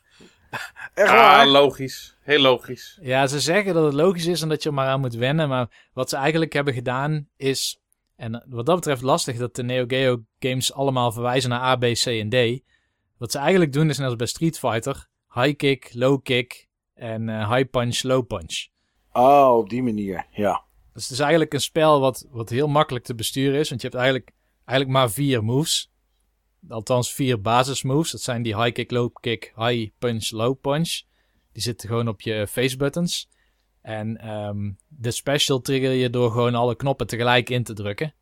Echt 0.93 1.11
waar? 1.11 1.45
Ah, 1.45 1.51
logisch. 1.51 2.17
Heel 2.21 2.39
logisch. 2.39 2.97
Ja, 3.01 3.27
ze 3.27 3.39
zeggen 3.39 3.73
dat 3.73 3.83
het 3.83 3.93
logisch 3.93 4.25
is 4.25 4.41
en 4.41 4.49
dat 4.49 4.63
je 4.63 4.69
er 4.69 4.75
maar 4.75 4.87
aan 4.87 4.99
moet 4.99 5.13
wennen. 5.13 5.49
Maar 5.49 5.89
wat 5.93 6.09
ze 6.09 6.15
eigenlijk 6.15 6.53
hebben 6.53 6.73
gedaan 6.73 7.27
is... 7.37 7.79
En 8.15 8.45
wat 8.49 8.65
dat 8.65 8.75
betreft 8.75 9.01
lastig 9.01 9.37
dat 9.37 9.55
de 9.55 9.63
Neo 9.63 9.83
Geo 9.87 10.23
games 10.39 10.73
allemaal 10.73 11.11
verwijzen 11.11 11.49
naar 11.49 11.61
A, 11.61 11.75
B, 11.75 11.81
C 11.81 12.05
en 12.05 12.29
D. 12.29 12.61
Wat 13.17 13.31
ze 13.31 13.37
eigenlijk 13.37 13.73
doen 13.73 13.89
is 13.89 13.97
net 13.97 14.07
als 14.07 14.15
bij 14.15 14.27
Street 14.27 14.59
Fighter. 14.59 15.07
High 15.33 15.55
kick, 15.55 15.89
low 15.93 16.23
kick 16.23 16.67
en 16.93 17.27
uh, 17.27 17.53
high 17.53 17.69
punch, 17.69 18.03
low 18.03 18.27
punch. 18.27 18.67
Oh, 19.11 19.57
op 19.57 19.69
die 19.69 19.83
manier, 19.83 20.25
ja. 20.31 20.63
Dus 20.93 21.03
het 21.03 21.11
is 21.11 21.19
eigenlijk 21.19 21.53
een 21.53 21.61
spel 21.61 21.99
wat, 21.99 22.27
wat 22.29 22.49
heel 22.49 22.67
makkelijk 22.67 23.05
te 23.05 23.15
besturen 23.15 23.59
is. 23.59 23.69
Want 23.69 23.81
je 23.81 23.87
hebt 23.87 23.99
eigenlijk, 23.99 24.31
eigenlijk 24.65 24.99
maar 24.99 25.11
vier 25.11 25.43
moves. 25.43 25.90
Althans 26.70 27.14
vier 27.14 27.41
basismoves. 27.41 28.12
Dat 28.12 28.22
zijn 28.22 28.41
die 28.41 28.57
high 28.57 28.72
kick, 28.72 28.91
low 28.91 29.14
kick, 29.20 29.53
high 29.55 29.91
punch, 29.97 30.32
low 30.32 30.62
punch. 30.62 31.01
Die 31.51 31.62
zitten 31.62 31.89
gewoon 31.89 32.07
op 32.07 32.22
je 32.22 32.47
face 32.47 32.78
buttons. 32.78 33.30
En 33.82 34.30
um, 34.30 34.78
de 34.88 35.12
special 35.12 35.62
trigger 35.62 35.91
je 35.91 36.09
door 36.09 36.32
gewoon 36.32 36.55
alle 36.55 36.76
knoppen 36.76 37.07
tegelijk 37.07 37.49
in 37.49 37.64
te 37.64 37.74
drukken. 37.74 38.14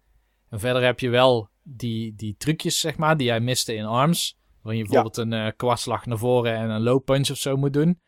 En 0.49 0.59
verder 0.59 0.83
heb 0.83 0.99
je 0.99 1.09
wel 1.09 1.49
die, 1.63 2.15
die 2.15 2.35
trucjes, 2.37 2.79
zeg 2.79 2.97
maar, 2.97 3.17
die 3.17 3.27
jij 3.27 3.39
miste 3.39 3.73
in 3.73 3.85
ARMS. 3.85 4.37
Waarin 4.61 4.81
je 4.81 4.87
bijvoorbeeld 4.89 5.15
ja. 5.15 5.37
een 5.37 5.47
uh, 5.47 5.51
kwartslag 5.55 6.05
naar 6.05 6.17
voren 6.17 6.55
en 6.55 6.69
een 6.69 6.81
low 6.81 7.03
punch 7.03 7.29
of 7.29 7.37
zo 7.37 7.57
moet 7.57 7.73
doen. 7.73 8.01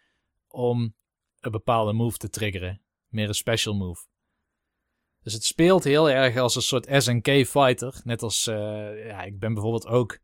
Om 0.48 0.96
een 1.40 1.52
bepaalde 1.52 1.94
move 1.94 2.18
te 2.18 2.30
triggeren. 2.30 2.82
Meer 3.08 3.28
een 3.28 3.34
special 3.34 3.76
move. 3.76 4.06
Dus 5.24 5.34
het 5.34 5.44
speelt 5.44 5.84
heel 5.84 6.10
erg 6.10 6.38
als 6.38 6.56
een 6.56 6.62
soort 6.62 6.88
SNK 6.90 7.28
fighter. 7.48 8.02
Net 8.04 8.22
als, 8.22 8.48
uh, 8.48 8.56
ja, 9.06 9.22
ik 9.24 9.40
ben 9.40 9.54
bijvoorbeeld 9.54 9.88
ook 9.88 10.20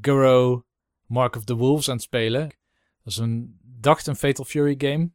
Guro 0.00 0.64
Mark 1.06 1.36
of 1.36 1.44
the 1.44 1.54
Wolves 1.54 1.88
aan 1.88 1.94
het 1.94 2.04
spelen. 2.04 2.42
Dat 3.02 3.12
is 3.12 3.16
een, 3.16 3.58
dacht 3.62 4.06
een 4.06 4.16
Fatal 4.16 4.44
Fury 4.44 4.74
game. 4.78 5.10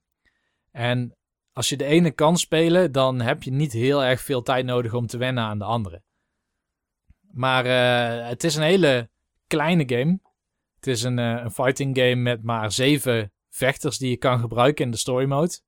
En 0.71 1.15
als 1.53 1.69
je 1.69 1.77
de 1.77 1.85
ene 1.85 2.11
kan 2.11 2.37
spelen, 2.37 2.91
dan 2.91 3.21
heb 3.21 3.43
je 3.43 3.51
niet 3.51 3.71
heel 3.71 4.03
erg 4.03 4.21
veel 4.21 4.41
tijd 4.41 4.65
nodig 4.65 4.93
om 4.93 5.07
te 5.07 5.17
wennen 5.17 5.43
aan 5.43 5.59
de 5.59 5.65
andere. 5.65 6.03
Maar 7.31 7.65
uh, 7.65 8.27
het 8.27 8.43
is 8.43 8.55
een 8.55 8.63
hele 8.63 9.09
kleine 9.47 9.83
game. 9.87 10.19
Het 10.75 10.87
is 10.87 11.03
een, 11.03 11.17
uh, 11.17 11.41
een 11.43 11.51
fighting 11.51 11.97
game 11.97 12.15
met 12.15 12.43
maar 12.43 12.71
zeven 12.71 13.31
vechters 13.49 13.97
die 13.97 14.09
je 14.09 14.17
kan 14.17 14.39
gebruiken 14.39 14.85
in 14.85 14.91
de 14.91 14.97
story 14.97 15.25
mode. 15.25 15.59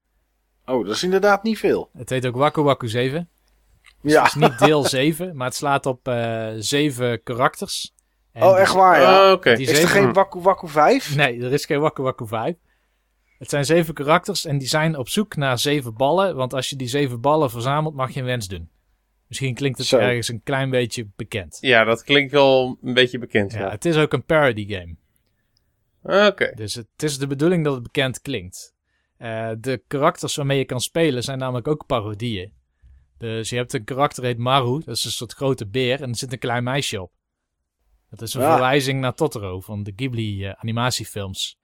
Oh, 0.66 0.86
dat 0.86 0.96
is 0.96 1.04
inderdaad 1.04 1.44
niet 1.44 1.60
veel. 1.60 1.90
Het 1.94 2.10
heet 2.10 2.26
ook 2.26 2.36
Waku 2.36 2.62
Waku 2.62 2.88
7. 2.88 3.30
Dus 4.04 4.12
ja. 4.12 4.24
Het 4.24 4.36
is 4.36 4.42
niet 4.42 4.60
deel 4.60 4.84
7, 4.86 5.36
maar 5.36 5.48
het 5.48 5.56
slaat 5.56 5.86
op 5.86 6.08
uh, 6.08 6.48
zeven 6.58 7.24
karakters. 7.24 7.94
En 8.32 8.44
oh, 8.44 8.60
echt 8.60 8.74
waar, 8.74 9.02
ja. 9.02 9.32
Okay. 9.32 9.54
is 9.54 9.82
er 9.82 9.88
geen 9.88 10.14
Waku 10.14 10.40
Waku 10.40 10.68
5? 10.68 11.16
Nee, 11.16 11.42
er 11.42 11.54
is 11.54 11.66
geen 11.66 11.80
Waku 11.80 12.04
Waku 12.04 12.28
5. 12.28 12.56
Het 13.40 13.50
zijn 13.50 13.66
zeven 13.66 13.94
karakters 13.94 14.46
en 14.46 14.58
die 14.58 14.68
zijn 14.68 14.98
op 14.98 15.10
zoek 15.10 15.36
naar 15.36 15.60
zeven 15.60 15.94
ballen. 15.94 16.36
Want 16.36 16.54
als 16.54 16.70
je 16.70 16.76
die 16.76 16.88
zeven 16.88 17.22
ballen 17.22 17.50
verzamelt, 17.50 17.96
mag 17.96 18.12
je 18.14 18.20
een 18.20 18.26
wens 18.26 18.48
doen. 18.48 18.70
Misschien 19.28 19.54
klinkt 19.54 19.78
het 19.78 19.88
Zo. 19.88 19.98
ergens 19.98 20.28
een 20.28 20.42
klein 20.44 20.70
beetje 20.70 21.08
bekend. 21.16 21.58
Ja, 21.62 21.84
dat 21.84 22.04
klinkt 22.04 22.32
wel 22.32 22.78
een 22.84 22.94
beetje 22.94 23.20
bekend. 23.20 23.52
Ja, 23.52 23.60
Ja. 23.60 23.70
het 23.70 23.86
is 23.86 23.98
ook 23.98 24.14
een 24.14 24.24
parody 24.24 24.68
game. 24.68 24.96
Oké. 26.28 26.52
Dus 26.56 26.74
het 26.76 26.88
is 27.04 27.18
de 27.18 27.28
bedoeling 27.28 27.64
dat 27.64 27.74
het 27.74 27.84
bekend 27.84 28.22
klinkt. 28.22 28.74
Eh, 29.18 29.50
de 29.60 29.84
karakters 29.88 30.36
waarmee 30.36 30.58
je 30.58 30.66
kan 30.66 30.82
spelen 30.82 31.24
zijn 31.24 31.38
namelijk 31.38 31.68
ook 31.68 31.86
parodieën. 31.86 32.54
Dus 33.18 33.50
je 33.50 33.56
hebt 33.56 33.74
een 33.74 33.84
karakter 33.84 34.24
heet 34.24 34.38
Maru, 34.38 34.82
dat 34.86 34.96
is 34.96 35.04
een 35.06 35.12
soort 35.12 35.34
grote 35.34 35.68
beer, 35.68 36.02
en 36.02 36.10
er 36.10 36.16
zit 36.16 36.32
een 36.32 36.40
klein 36.40 36.64
meisje 36.64 37.02
op. 37.02 37.12
Dat 38.10 38.22
is 38.22 38.34
een 38.34 38.42
Ja. 38.42 38.52
verwijzing 38.52 39.02
naar 39.02 39.14
Totoro 39.14 39.60
van 39.62 39.84
de 39.84 39.94
Ghibli 39.96 40.46
eh, 40.46 40.52
animatiefilms. 40.52 41.58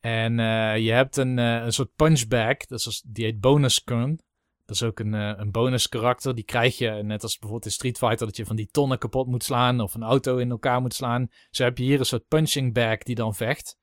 En 0.00 0.38
eh, 0.40 0.78
je 0.78 0.90
hebt 0.92 1.16
een, 1.16 1.38
eh, 1.38 1.62
een 1.64 1.72
soort 1.72 1.94
punchbag, 1.96 2.56
dat 2.56 2.78
is, 2.78 3.04
die 3.06 3.24
heet 3.24 3.40
Bonus 3.40 3.84
Kun. 3.84 4.20
Dat 4.66 4.76
is 4.80 4.82
ook 4.82 4.98
een, 4.98 5.12
een 5.12 5.50
bonus 5.50 5.88
karakter. 5.88 6.34
Die 6.34 6.44
krijg 6.44 6.78
je, 6.78 6.90
net 6.90 7.22
als 7.22 7.32
bijvoorbeeld 7.32 7.64
in 7.64 7.70
Street 7.70 7.98
Fighter, 7.98 8.26
dat 8.26 8.36
je 8.36 8.46
van 8.46 8.56
die 8.56 8.68
tonnen 8.70 8.98
kapot 8.98 9.26
moet 9.26 9.44
slaan 9.44 9.80
of 9.80 9.94
een 9.94 10.02
auto 10.02 10.36
in 10.36 10.50
elkaar 10.50 10.80
moet 10.80 10.94
slaan. 10.94 11.28
Zo 11.50 11.64
heb 11.64 11.78
je 11.78 11.84
hier 11.84 11.98
een 11.98 12.06
soort 12.06 12.28
punching 12.28 12.74
bag 12.74 12.98
die 12.98 13.14
dan 13.14 13.34
vecht. 13.34 13.78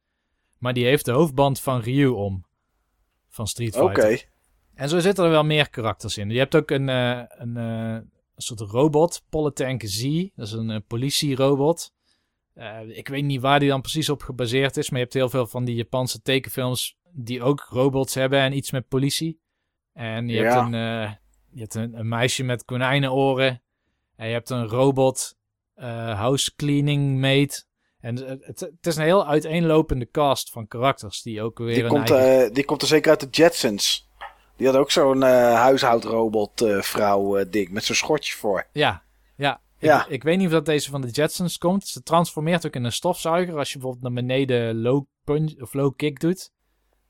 Maar 0.58 0.74
die 0.74 0.86
heeft 0.86 1.06
de 1.06 1.12
hoofdband 1.12 1.60
van 1.60 1.80
Ryu 1.82 2.08
om. 2.08 2.46
Van 3.30 3.48
Street 3.48 3.76
Oké. 3.76 4.02
Fighter. 4.02 4.30
En 4.78 4.90
zo 4.90 5.00
zitten 5.00 5.24
er 5.24 5.30
wel 5.30 5.44
meer 5.44 5.70
karakters 5.70 6.18
in. 6.18 6.30
Je 6.30 6.38
hebt 6.38 6.56
ook 6.56 6.72
een, 6.72 6.90
eh, 6.90 7.22
een, 7.28 7.58
eh, 7.58 7.92
een 8.36 8.42
soort 8.42 8.60
robot, 8.60 9.24
Politank 9.30 9.82
Z. 9.86 10.28
Dat 10.36 10.48
is 10.48 10.52
een 10.52 10.70
eh, 10.70 10.80
politierobot. 10.88 11.96
Ik 12.88 13.08
weet 13.08 13.24
niet 13.24 13.42
waar 13.42 13.60
die 13.60 13.70
dan 13.70 13.82
precies 13.82 14.10
op 14.10 14.22
gebaseerd 14.22 14.78
is. 14.78 14.90
Maar 14.90 15.00
je 15.00 15.04
hebt 15.04 15.18
heel 15.18 15.30
veel 15.30 15.48
van 15.48 15.66
die 15.66 15.76
Japanse 15.76 16.22
tekenfilms 16.22 16.98
die 17.12 17.44
ook 17.44 17.68
robots 17.70 18.14
hebben 18.14 18.40
en 18.40 18.54
iets 18.54 18.72
met 18.72 18.88
politie. 18.88 19.40
En 19.94 20.28
je 20.28 20.34
Ja. 20.36 20.44
hebt, 20.44 20.74
een, 20.74 20.80
je 21.52 21.60
hebt 21.60 21.76
een, 21.76 22.00
een 22.00 22.08
meisje 22.08 22.44
met 22.44 22.66
konijnenoren. 22.66 23.62
En 24.16 24.28
je 24.28 24.34
hebt 24.34 24.50
een 24.50 24.68
robot 24.68 25.36
house 26.16 26.56
cleaning 26.56 27.20
maid. 27.20 27.68
En 28.00 28.16
het, 28.16 28.60
het, 28.60 28.88
is 28.88 28.96
een 28.96 29.04
heel 29.04 29.28
uiteenlopende 29.28 30.10
cast 30.12 30.52
van 30.52 30.68
karakters 30.68 31.22
die 31.22 31.42
ook 31.42 31.58
weer 31.58 31.74
Die, 31.74 31.84
een 31.84 31.90
komt, 31.90 32.12
eigen... 32.12 32.54
die 32.54 32.66
komt 32.66 32.82
er 32.82 32.88
zeker 32.88 33.10
uit 33.10 33.20
de 33.20 33.28
Jetsons. 33.30 34.07
Die 34.58 34.68
had 34.68 34.76
ook 34.76 34.92
zo'n 34.92 35.24
eh 35.24 35.54
huishoudrobot 35.54 36.62
eh, 36.62 36.82
vrouw 36.82 37.38
eh, 37.38 37.46
ding 37.50 37.70
met 37.70 37.84
zo'n 37.84 37.96
schotje 37.96 38.36
voor. 38.36 38.68
Ja, 38.72 39.04
ja. 39.36 39.62
Ja. 39.80 40.06
Ik, 40.06 40.12
ik 40.12 40.24
weet 40.24 40.38
niet 40.38 40.46
of 40.46 40.52
dat 40.52 40.66
deze 40.66 40.90
van 40.90 41.02
de 41.02 41.10
Jetsons 41.10 41.58
komt. 41.58 41.88
Ze 41.88 42.04
transformeert 42.04 42.66
ook 42.66 42.76
in 42.76 42.84
een 42.84 42.92
stofzuiger 42.92 43.58
als 43.58 43.72
je 43.72 43.78
bijvoorbeeld 43.78 44.04
naar 44.04 44.24
beneden 44.24 44.82
low 44.82 45.06
punch 45.24 45.62
of 45.62 45.74
low 45.74 45.96
kick 45.96 46.20
doet. 46.20 46.52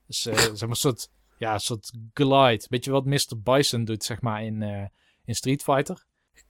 Dus 0.08 0.22
zeg 0.22 0.60
maar 0.60 0.70
een 0.70 0.76
soort, 0.76 1.10
ja, 1.38 1.54
een 1.54 1.60
soort 1.60 1.92
glide. 2.14 2.66
Beetje 2.70 2.92
wat 2.92 3.06
Mr. 3.06 3.42
Bison 3.44 3.86
doet, 3.86 4.04
zeg 4.04 4.22
maar, 4.22 4.44
in, 4.44 4.62
in 5.26 5.36
Street 5.36 5.64
Fighter. 5.64 6.06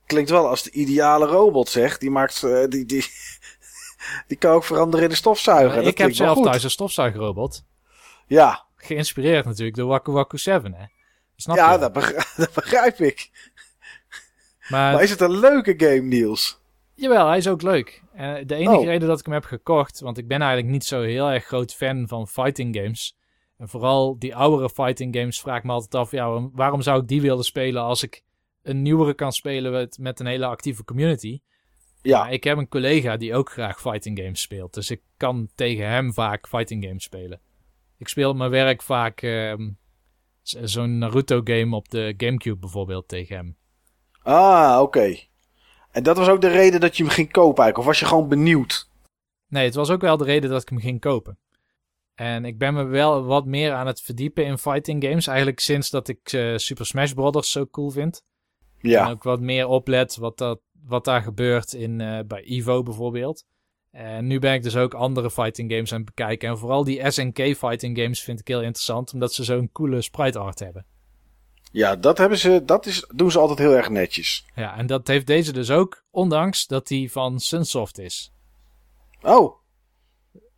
Klinkt 0.06 0.30
wel 0.30 0.48
als 0.48 0.64
de 0.64 0.72
ideale 0.72 1.26
robot, 1.26 1.70
zeg. 1.70 1.98
Die 1.98 2.12
maakt, 2.12 2.42
die, 2.42 2.86
die, 2.86 3.06
die 4.28 4.38
kan 4.38 4.52
ook 4.52 4.64
veranderen 4.64 5.06
in 5.06 5.12
een 5.12 5.18
stofzuiger. 5.18 5.84
Ik 5.84 5.98
heb 5.98 6.14
zelf 6.14 6.42
thuis 6.42 6.64
een 6.64 6.72
stofzuigerrobot. 6.72 7.64
Ja, 8.28 8.67
Geïnspireerd 8.88 9.46
natuurlijk 9.46 9.78
door 9.78 9.88
Waku 9.88 10.12
Waku 10.12 10.38
7, 10.38 10.74
hè. 10.74 10.86
Snap 11.36 11.56
ja 11.56 11.74
je? 11.74 11.80
dat, 11.80 11.94
begrijp, 11.94 12.34
dat 12.38 12.54
begrijp 12.54 12.98
ik. 13.00 13.30
Maar, 14.70 14.94
Maar 14.94 15.04
is 15.04 15.10
het 15.10 15.22
een 15.22 15.40
leuke 15.40 15.74
game, 15.78 16.02
Niels? 16.02 16.60
Jawel, 16.94 17.28
hij 17.28 17.38
is 17.38 17.48
ook 17.48 17.62
leuk. 17.62 18.04
En 18.14 18.48
de 18.48 18.56
enige 18.56 18.78
Oh. 18.78 18.86
reden 18.86 19.08
dat 19.08 19.20
ik 19.20 19.26
hem 19.26 19.34
heb 19.34 19.44
gekocht, 19.46 20.00
want 20.00 20.18
ik 20.18 20.28
ben 20.28 20.42
eigenlijk 20.42 20.72
niet 20.72 20.84
zo 20.86 21.02
heel 21.02 21.32
erg 21.32 21.46
groot 21.46 21.74
fan 21.74 22.08
van 22.08 22.28
fighting 22.28 22.76
games. 22.76 23.18
En 23.58 23.70
vooral 23.70 24.20
die 24.20 24.36
oudere 24.36 24.70
fighting 24.70 25.16
games 25.16 25.40
vraag 25.42 25.58
ik 25.58 25.64
me 25.64 25.72
altijd 25.72 25.96
af, 25.96 26.12
ja, 26.12 26.26
waarom- 26.26 26.52
waarom 26.54 26.82
zou 26.82 27.02
ik 27.02 27.08
die 27.08 27.22
willen 27.22 27.44
spelen 27.44 27.82
als 27.82 28.04
ik 28.04 28.24
een 28.64 28.82
nieuwere 28.82 29.14
kan 29.14 29.32
spelen 29.32 29.72
met, 29.72 29.98
met 30.00 30.20
een 30.20 30.26
hele 30.26 30.46
actieve 30.46 30.84
community? 30.84 31.40
Ja, 32.02 32.20
Maar 32.20 32.32
ik 32.34 32.44
heb 32.44 32.58
een 32.58 32.68
collega 32.68 33.18
die 33.18 33.36
ook 33.36 33.52
graag 33.52 33.82
fighting 33.82 34.20
games 34.20 34.42
speelt, 34.42 34.74
dus 34.74 34.92
ik 34.92 35.02
kan 35.18 35.50
tegen 35.56 35.88
hem 35.90 36.14
vaak 36.14 36.48
fighting 36.48 36.84
games 36.86 37.04
spelen. 37.04 37.40
Ik 37.98 38.08
speel 38.08 38.30
op 38.30 38.36
mijn 38.36 38.52
werk 38.52 38.82
vaak 38.82 39.22
ehm, 39.22 39.70
zo'n 40.42 40.98
Naruto 40.98 41.42
game 41.44 41.76
op 41.76 41.90
de 41.90 42.14
Gamecube 42.18 42.60
bijvoorbeeld 42.60 43.08
tegen 43.08 43.36
hem. 43.36 43.58
ah, 44.22 44.82
oké. 44.82 45.18
En 45.92 46.04
dat 46.04 46.18
was 46.18 46.28
ook 46.28 46.42
de 46.42 46.48
reden 46.48 46.80
dat 46.80 46.98
je 46.98 47.04
hem 47.04 47.12
ging 47.12 47.32
kopen 47.32 47.64
eigenlijk? 47.64 47.78
Of 47.78 47.86
was 47.86 48.00
je 48.00 48.06
gewoon 48.06 48.28
benieuwd? 48.30 48.90
Nee, 49.48 49.66
het 49.66 49.76
was 49.76 49.90
ook 49.90 50.02
wel 50.02 50.18
de 50.18 50.24
reden 50.24 50.50
dat 50.50 50.62
ik 50.62 50.70
hem 50.70 50.80
ging 50.80 51.00
kopen. 51.00 51.40
En 52.16 52.46
ik 52.46 52.58
ben 52.58 52.74
me 52.74 52.84
wel 52.84 53.24
wat 53.24 53.46
meer 53.46 53.74
aan 53.74 53.88
het 53.88 54.02
verdiepen 54.02 54.46
in 54.46 54.58
fighting 54.58 55.04
games. 55.04 55.28
Eigenlijk 55.28 55.60
sinds 55.60 55.90
dat 55.90 56.08
ik 56.08 56.34
eh, 56.34 56.56
Super 56.56 56.86
Smash 56.86 57.12
Bros. 57.12 57.52
zo 57.52 57.68
cool 57.68 57.90
vind. 57.90 58.24
En 58.82 58.90
Ja, 58.90 59.10
ook 59.10 59.24
wat 59.24 59.40
meer 59.40 59.68
oplet 59.68 60.16
wat, 60.16 60.38
dat, 60.38 60.60
wat 60.84 61.06
daar 61.06 61.22
gebeurt 61.22 61.74
in, 61.74 62.02
eh, 62.02 62.20
bij 62.28 62.42
Evo 62.42 62.84
bijvoorbeeld. 62.84 63.46
En 63.98 64.28
nu 64.28 64.40
ben 64.40 64.54
ik 64.54 64.64
dus 64.64 64.76
ook 64.76 64.94
andere 64.94 65.32
fighting 65.32 65.72
games 65.72 65.92
aan 65.92 65.98
het 65.98 66.16
bekijken. 66.16 66.50
En 66.50 66.58
vooral 66.58 66.84
die 66.84 67.12
SNK 67.12 67.38
fighting 67.38 67.98
games 68.00 68.22
vind 68.22 68.40
ik 68.40 68.48
heel 68.48 68.62
interessant. 68.62 69.14
Omdat 69.14 69.34
ze 69.34 69.44
zo'n 69.44 69.70
coole 69.72 70.02
sprite 70.02 70.40
art 70.40 70.60
hebben. 70.60 70.86
ja 71.72 71.96
dat, 71.96 72.18
hebben 72.18 72.38
ze, 72.38 72.62
dat 72.66 72.86
is, 72.86 73.06
doen 73.16 73.32
ze 73.32 73.40
altijd 73.40 73.60
heel 73.60 73.76
erg 73.76 73.90
netjes. 73.90 74.46
Ja, 74.56 74.78
en 74.78 74.88
dat 74.88 75.08
heeft 75.08 75.28
deze 75.28 75.54
dus 75.54 75.72
ook. 75.72 76.04
Ondanks 76.12 76.68
dat 76.68 76.88
die 76.88 77.12
van 77.12 77.40
Sunsoft 77.40 78.00
is. 78.00 78.34
Oh, 79.22 79.56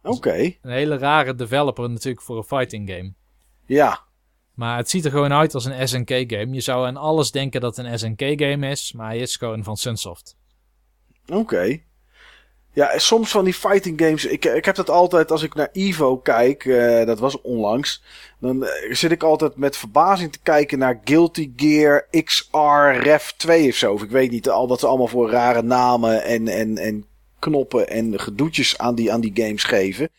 oké. 0.02 0.36
Een 0.62 0.72
hele 0.72 0.98
rare 0.98 1.36
developer 1.36 1.90
natuurlijk 1.90 2.24
voor 2.24 2.38
een 2.38 2.44
fighting 2.44 2.90
game. 2.90 3.14
Ja, 3.66 4.00
Maar 4.54 4.78
het 4.78 4.90
ziet 4.90 5.06
er 5.06 5.12
gewoon 5.12 5.34
uit 5.34 5.54
als 5.54 5.66
een 5.66 5.88
SNK-game. 5.88 6.54
Je 6.54 6.62
zou 6.62 6.88
aan 6.88 6.98
alles 6.98 7.32
denken 7.32 7.62
dat 7.62 7.78
het 7.78 7.86
een 7.86 8.00
SNK-game 8.00 8.70
is, 8.70 8.94
maar 8.94 9.08
hij 9.08 9.20
is 9.20 9.36
gewoon 9.36 9.64
van 9.64 9.78
Sunsoft. 9.78 10.38
Oké. 11.28 11.88
Ja, 12.74 12.98
soms 12.98 13.32
van 13.32 13.44
die 13.44 13.54
fighting 13.54 14.02
games. 14.02 14.26
Ik, 14.26 14.46
ik 14.46 14.66
heb 14.66 14.76
dat 14.76 14.90
altijd 14.90 15.32
als 15.32 15.44
ik 15.44 15.54
naar 15.54 15.70
Evo 15.72 16.18
kijk. 16.18 16.66
eh, 16.66 17.06
dat 17.06 17.20
was 17.20 17.42
onlangs. 17.42 18.04
Dan 18.40 18.66
eh, 18.66 18.94
zit 18.94 19.12
ik 19.12 19.24
altijd 19.24 19.56
met 19.56 19.78
verbazing 19.78 20.32
te 20.32 20.40
kijken 20.44 20.80
naar 20.80 21.02
Guilty 21.04 21.52
Gear 21.56 22.08
XR 22.24 23.02
Rev 23.02 23.30
2 23.30 23.70
of 23.70 23.76
zo. 23.76 23.94
Of 23.94 24.04
ik 24.04 24.12
weet 24.12 24.32
niet 24.32 24.50
al 24.50 24.68
wat 24.68 24.80
ze 24.80 24.88
allemaal 24.88 25.08
voor 25.08 25.30
rare 25.30 25.62
namen 25.62 26.24
en, 26.24 26.48
en, 26.48 26.78
en 26.78 27.06
knoppen 27.40 27.90
en 27.90 28.20
gedoetjes 28.20 28.78
aan 28.78 28.96
die, 28.96 29.12
aan 29.14 29.22
die 29.22 29.32
games 29.34 29.64
geven. 29.64 30.10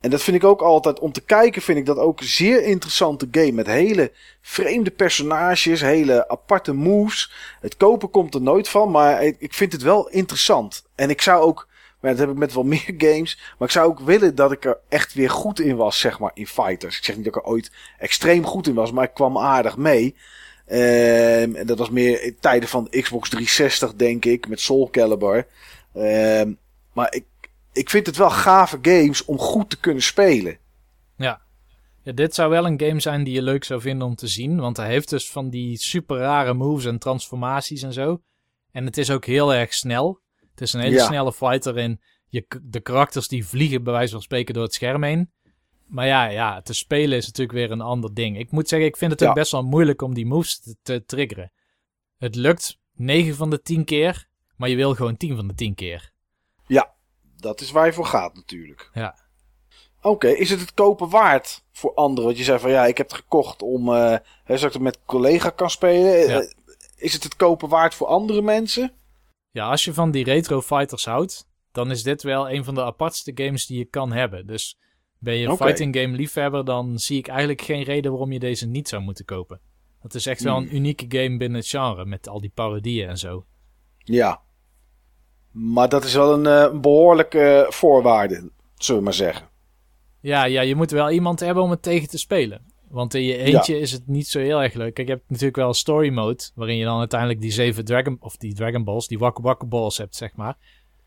En 0.00 0.10
dat 0.10 0.22
vind 0.22 0.36
ik 0.36 0.44
ook 0.44 0.60
altijd, 0.62 0.98
om 0.98 1.12
te 1.12 1.20
kijken 1.20 1.62
vind 1.62 1.78
ik 1.78 1.86
dat 1.86 1.96
ook 1.98 2.20
een 2.20 2.26
zeer 2.26 2.62
interessante 2.62 3.28
game. 3.30 3.52
Met 3.52 3.66
hele 3.66 4.12
vreemde 4.40 4.90
personages, 4.90 5.80
hele 5.80 6.28
aparte 6.28 6.72
moves. 6.72 7.32
Het 7.60 7.76
kopen 7.76 8.10
komt 8.10 8.34
er 8.34 8.42
nooit 8.42 8.68
van, 8.68 8.90
maar 8.90 9.22
ik 9.22 9.54
vind 9.54 9.72
het 9.72 9.82
wel 9.82 10.08
interessant. 10.08 10.84
En 10.94 11.10
ik 11.10 11.22
zou 11.22 11.42
ook, 11.42 11.68
maar 12.00 12.10
dat 12.10 12.20
heb 12.20 12.30
ik 12.30 12.36
met 12.36 12.54
wel 12.54 12.64
meer 12.74 12.94
games, 12.98 13.38
maar 13.58 13.68
ik 13.68 13.74
zou 13.74 13.88
ook 13.88 14.00
willen 14.00 14.34
dat 14.34 14.52
ik 14.52 14.64
er 14.64 14.78
echt 14.88 15.14
weer 15.14 15.30
goed 15.30 15.60
in 15.60 15.76
was, 15.76 16.00
zeg 16.00 16.18
maar, 16.18 16.30
in 16.34 16.46
fighters. 16.46 16.98
Ik 16.98 17.04
zeg 17.04 17.16
niet 17.16 17.24
dat 17.24 17.36
ik 17.36 17.42
er 17.42 17.48
ooit 17.48 17.70
extreem 17.98 18.44
goed 18.44 18.66
in 18.66 18.74
was, 18.74 18.92
maar 18.92 19.04
ik 19.04 19.14
kwam 19.14 19.38
aardig 19.38 19.76
mee. 19.76 20.14
Ehm, 20.66 21.54
en 21.54 21.66
dat 21.66 21.78
was 21.78 21.90
meer 21.90 22.22
in 22.22 22.36
tijden 22.40 22.68
van 22.68 22.88
Xbox 22.90 23.28
360, 23.28 23.94
denk 23.94 24.24
ik, 24.24 24.48
met 24.48 24.60
Soul 24.60 24.90
Calibur. 24.90 25.46
Ehm, 25.94 26.52
maar 26.92 27.14
ik, 27.14 27.24
ik 27.72 27.90
vind 27.90 28.06
het 28.06 28.16
wel 28.16 28.30
gave 28.30 28.78
games 28.82 29.24
om 29.24 29.38
goed 29.38 29.70
te 29.70 29.80
kunnen 29.80 30.02
spelen. 30.02 30.58
Ja. 31.16 31.42
ja. 32.02 32.12
Dit 32.12 32.34
zou 32.34 32.50
wel 32.50 32.66
een 32.66 32.80
game 32.80 33.00
zijn 33.00 33.24
die 33.24 33.34
je 33.34 33.42
leuk 33.42 33.64
zou 33.64 33.80
vinden 33.80 34.06
om 34.06 34.14
te 34.14 34.26
zien. 34.26 34.60
Want 34.60 34.76
hij 34.76 34.88
heeft 34.88 35.10
dus 35.10 35.30
van 35.30 35.50
die 35.50 35.76
super 35.78 36.18
rare 36.18 36.54
moves 36.54 36.84
en 36.84 36.98
transformaties 36.98 37.82
en 37.82 37.92
zo. 37.92 38.20
En 38.72 38.84
het 38.84 38.96
is 38.96 39.10
ook 39.10 39.24
heel 39.24 39.54
erg 39.54 39.74
snel. 39.74 40.20
Het 40.60 40.68
is 40.68 40.74
een 40.74 40.80
hele 40.80 40.96
Ja. 40.96 41.06
snelle 41.06 41.32
fighter 41.32 41.76
en 41.76 42.00
je, 42.28 42.46
de 42.62 42.80
karakters 42.80 43.28
die 43.28 43.46
vliegen 43.46 43.82
bij 43.84 43.92
wijze 43.92 44.12
van 44.12 44.22
spreken 44.22 44.54
door 44.54 44.62
het 44.62 44.74
scherm 44.74 45.02
heen. 45.02 45.32
Maar 45.86 46.06
ja, 46.06 46.24
ja, 46.24 46.60
te 46.62 46.72
spelen 46.74 47.16
is 47.18 47.26
natuurlijk 47.26 47.58
weer 47.58 47.70
een 47.70 47.80
ander 47.80 48.14
ding. 48.14 48.38
Ik 48.38 48.50
moet 48.50 48.68
zeggen, 48.68 48.88
ik 48.88 48.96
vind 48.96 49.10
het 49.10 49.20
Ja. 49.20 49.28
ook 49.28 49.34
best 49.34 49.52
wel 49.52 49.62
moeilijk 49.62 50.02
om 50.02 50.14
die 50.14 50.26
moves 50.26 50.60
te, 50.60 50.76
te 50.82 51.04
triggeren. 51.04 51.52
Het 52.18 52.34
lukt 52.34 52.78
9 52.94 53.34
van 53.34 53.50
de 53.50 53.60
10 53.60 53.84
keer, 53.84 54.26
maar 54.56 54.68
je 54.68 54.76
wil 54.76 54.94
gewoon 54.94 55.16
10 55.16 55.36
van 55.36 55.48
de 55.48 55.54
10 55.54 55.74
keer. 55.74 56.10
Ja, 56.66 56.94
dat 57.36 57.60
is 57.60 57.70
waar 57.70 57.86
je 57.86 57.92
voor 57.92 58.06
gaat 58.06 58.34
natuurlijk. 58.34 58.90
Ja. 58.94 59.18
Oké, 60.02 60.28
is 60.28 60.50
het 60.50 60.60
het 60.60 60.74
kopen 60.74 61.08
waard 61.08 61.64
voor 61.72 61.94
anderen? 61.94 62.24
Want 62.24 62.38
je 62.38 62.44
zei 62.44 62.58
van 62.58 62.70
ja, 62.70 62.86
ik 62.86 62.96
heb 62.98 63.08
het 63.08 63.16
gekocht 63.16 63.62
om, 63.62 63.88
hè, 63.88 64.16
zodat 64.44 64.62
ik 64.62 64.72
het 64.72 64.82
met 64.82 64.98
collega 65.04 65.50
kan 65.50 65.70
spelen. 65.70 66.28
Ja. 66.28 66.40
Eh, 66.40 66.50
Is 66.96 67.12
het 67.12 67.24
het 67.24 67.36
kopen 67.36 67.68
waard 67.68 67.94
voor 67.94 68.06
andere 68.06 68.42
mensen? 68.42 68.92
Ja, 69.50 69.70
als 69.70 69.84
je 69.84 69.94
van 69.94 70.10
die 70.10 70.24
retro 70.24 70.60
fighters 70.60 71.04
houdt, 71.04 71.48
dan 71.72 71.90
is 71.90 72.02
dit 72.02 72.22
wel 72.22 72.50
een 72.50 72.64
van 72.64 72.74
de 72.74 72.82
apartste 72.84 73.32
games 73.34 73.66
die 73.66 73.78
je 73.78 73.84
kan 73.84 74.12
hebben. 74.12 74.46
Dus 74.46 74.78
ben 75.18 75.34
je 75.34 75.46
een 75.46 75.56
fighting 75.56 75.96
game 75.96 76.16
liefhebber, 76.16 76.64
dan 76.64 76.98
zie 76.98 77.18
ik 77.18 77.28
eigenlijk 77.28 77.60
geen 77.62 77.82
reden 77.82 78.10
waarom 78.10 78.32
je 78.32 78.38
deze 78.38 78.66
niet 78.66 78.88
zou 78.88 79.02
moeten 79.02 79.24
kopen. 79.24 79.60
Dat 80.02 80.14
is 80.14 80.26
echt 80.26 80.42
wel 80.42 80.56
Hmm. 80.56 80.66
een 80.66 80.76
unieke 80.76 81.04
game 81.08 81.36
binnen 81.36 81.58
het 81.58 81.68
genre, 81.68 82.04
met 82.04 82.28
al 82.28 82.40
die 82.40 82.52
parodieën 82.54 83.08
en 83.08 83.18
zo. 83.18 83.46
Ja. 83.98 84.40
Maar 85.50 85.88
dat 85.88 86.04
is 86.04 86.14
wel 86.14 86.32
een, 86.32 86.46
eh, 86.46 86.80
behoorlijke 86.80 87.66
voorwaarde, 87.68 88.50
zullen 88.74 89.00
we 89.00 89.06
maar 89.06 89.14
zeggen. 89.14 89.48
Ja, 90.20 90.44
ja, 90.44 90.60
je 90.60 90.74
moet 90.74 90.90
wel 90.90 91.10
iemand 91.10 91.40
hebben 91.40 91.62
om 91.62 91.70
het 91.70 91.82
tegen 91.82 92.08
te 92.08 92.18
spelen. 92.18 92.69
Want 92.90 93.14
in 93.14 93.22
je 93.22 93.36
eentje 93.36 93.78
is 93.78 93.92
het 93.92 94.06
niet 94.06 94.28
zo 94.28 94.38
heel 94.40 94.62
erg 94.62 94.74
leuk. 94.74 94.94
Kijk, 94.94 95.08
je 95.08 95.14
hebt 95.14 95.28
natuurlijk 95.30 95.56
wel 95.56 95.68
een 95.68 95.74
story 95.74 96.08
mode, 96.12 96.50
waarin 96.54 96.76
je 96.76 96.84
dan 96.84 96.98
uiteindelijk 96.98 97.40
die 97.40 97.50
zeven 97.50 97.84
Dragon, 97.84 98.16
of 98.20 98.36
die 98.36 98.54
Dragon 98.54 98.84
Balls, 98.84 99.08
die 99.08 99.18
Waku 99.18 99.42
Waku 99.42 99.66
Balls 99.66 99.98
hebt, 99.98 100.16
zeg 100.16 100.34
maar. 100.36 100.56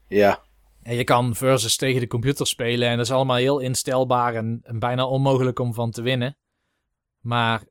Ja. 0.08 0.42
En 0.82 0.96
je 0.96 1.04
kan 1.04 1.36
versus 1.36 1.76
tegen 1.76 2.00
de 2.02 2.08
computer 2.08 2.48
spelen 2.48 2.90
en 2.90 2.98
dat 2.98 3.06
is 3.06 3.12
allemaal 3.12 3.38
heel 3.38 3.60
instelbaar 3.60 4.36
en, 4.36 4.60
en 4.64 4.80
bijna 4.80 5.06
onmogelijk 5.08 5.60
om 5.60 5.74
van 5.74 5.92
te 5.92 6.02
winnen. 6.02 6.38
Maar 7.20 7.64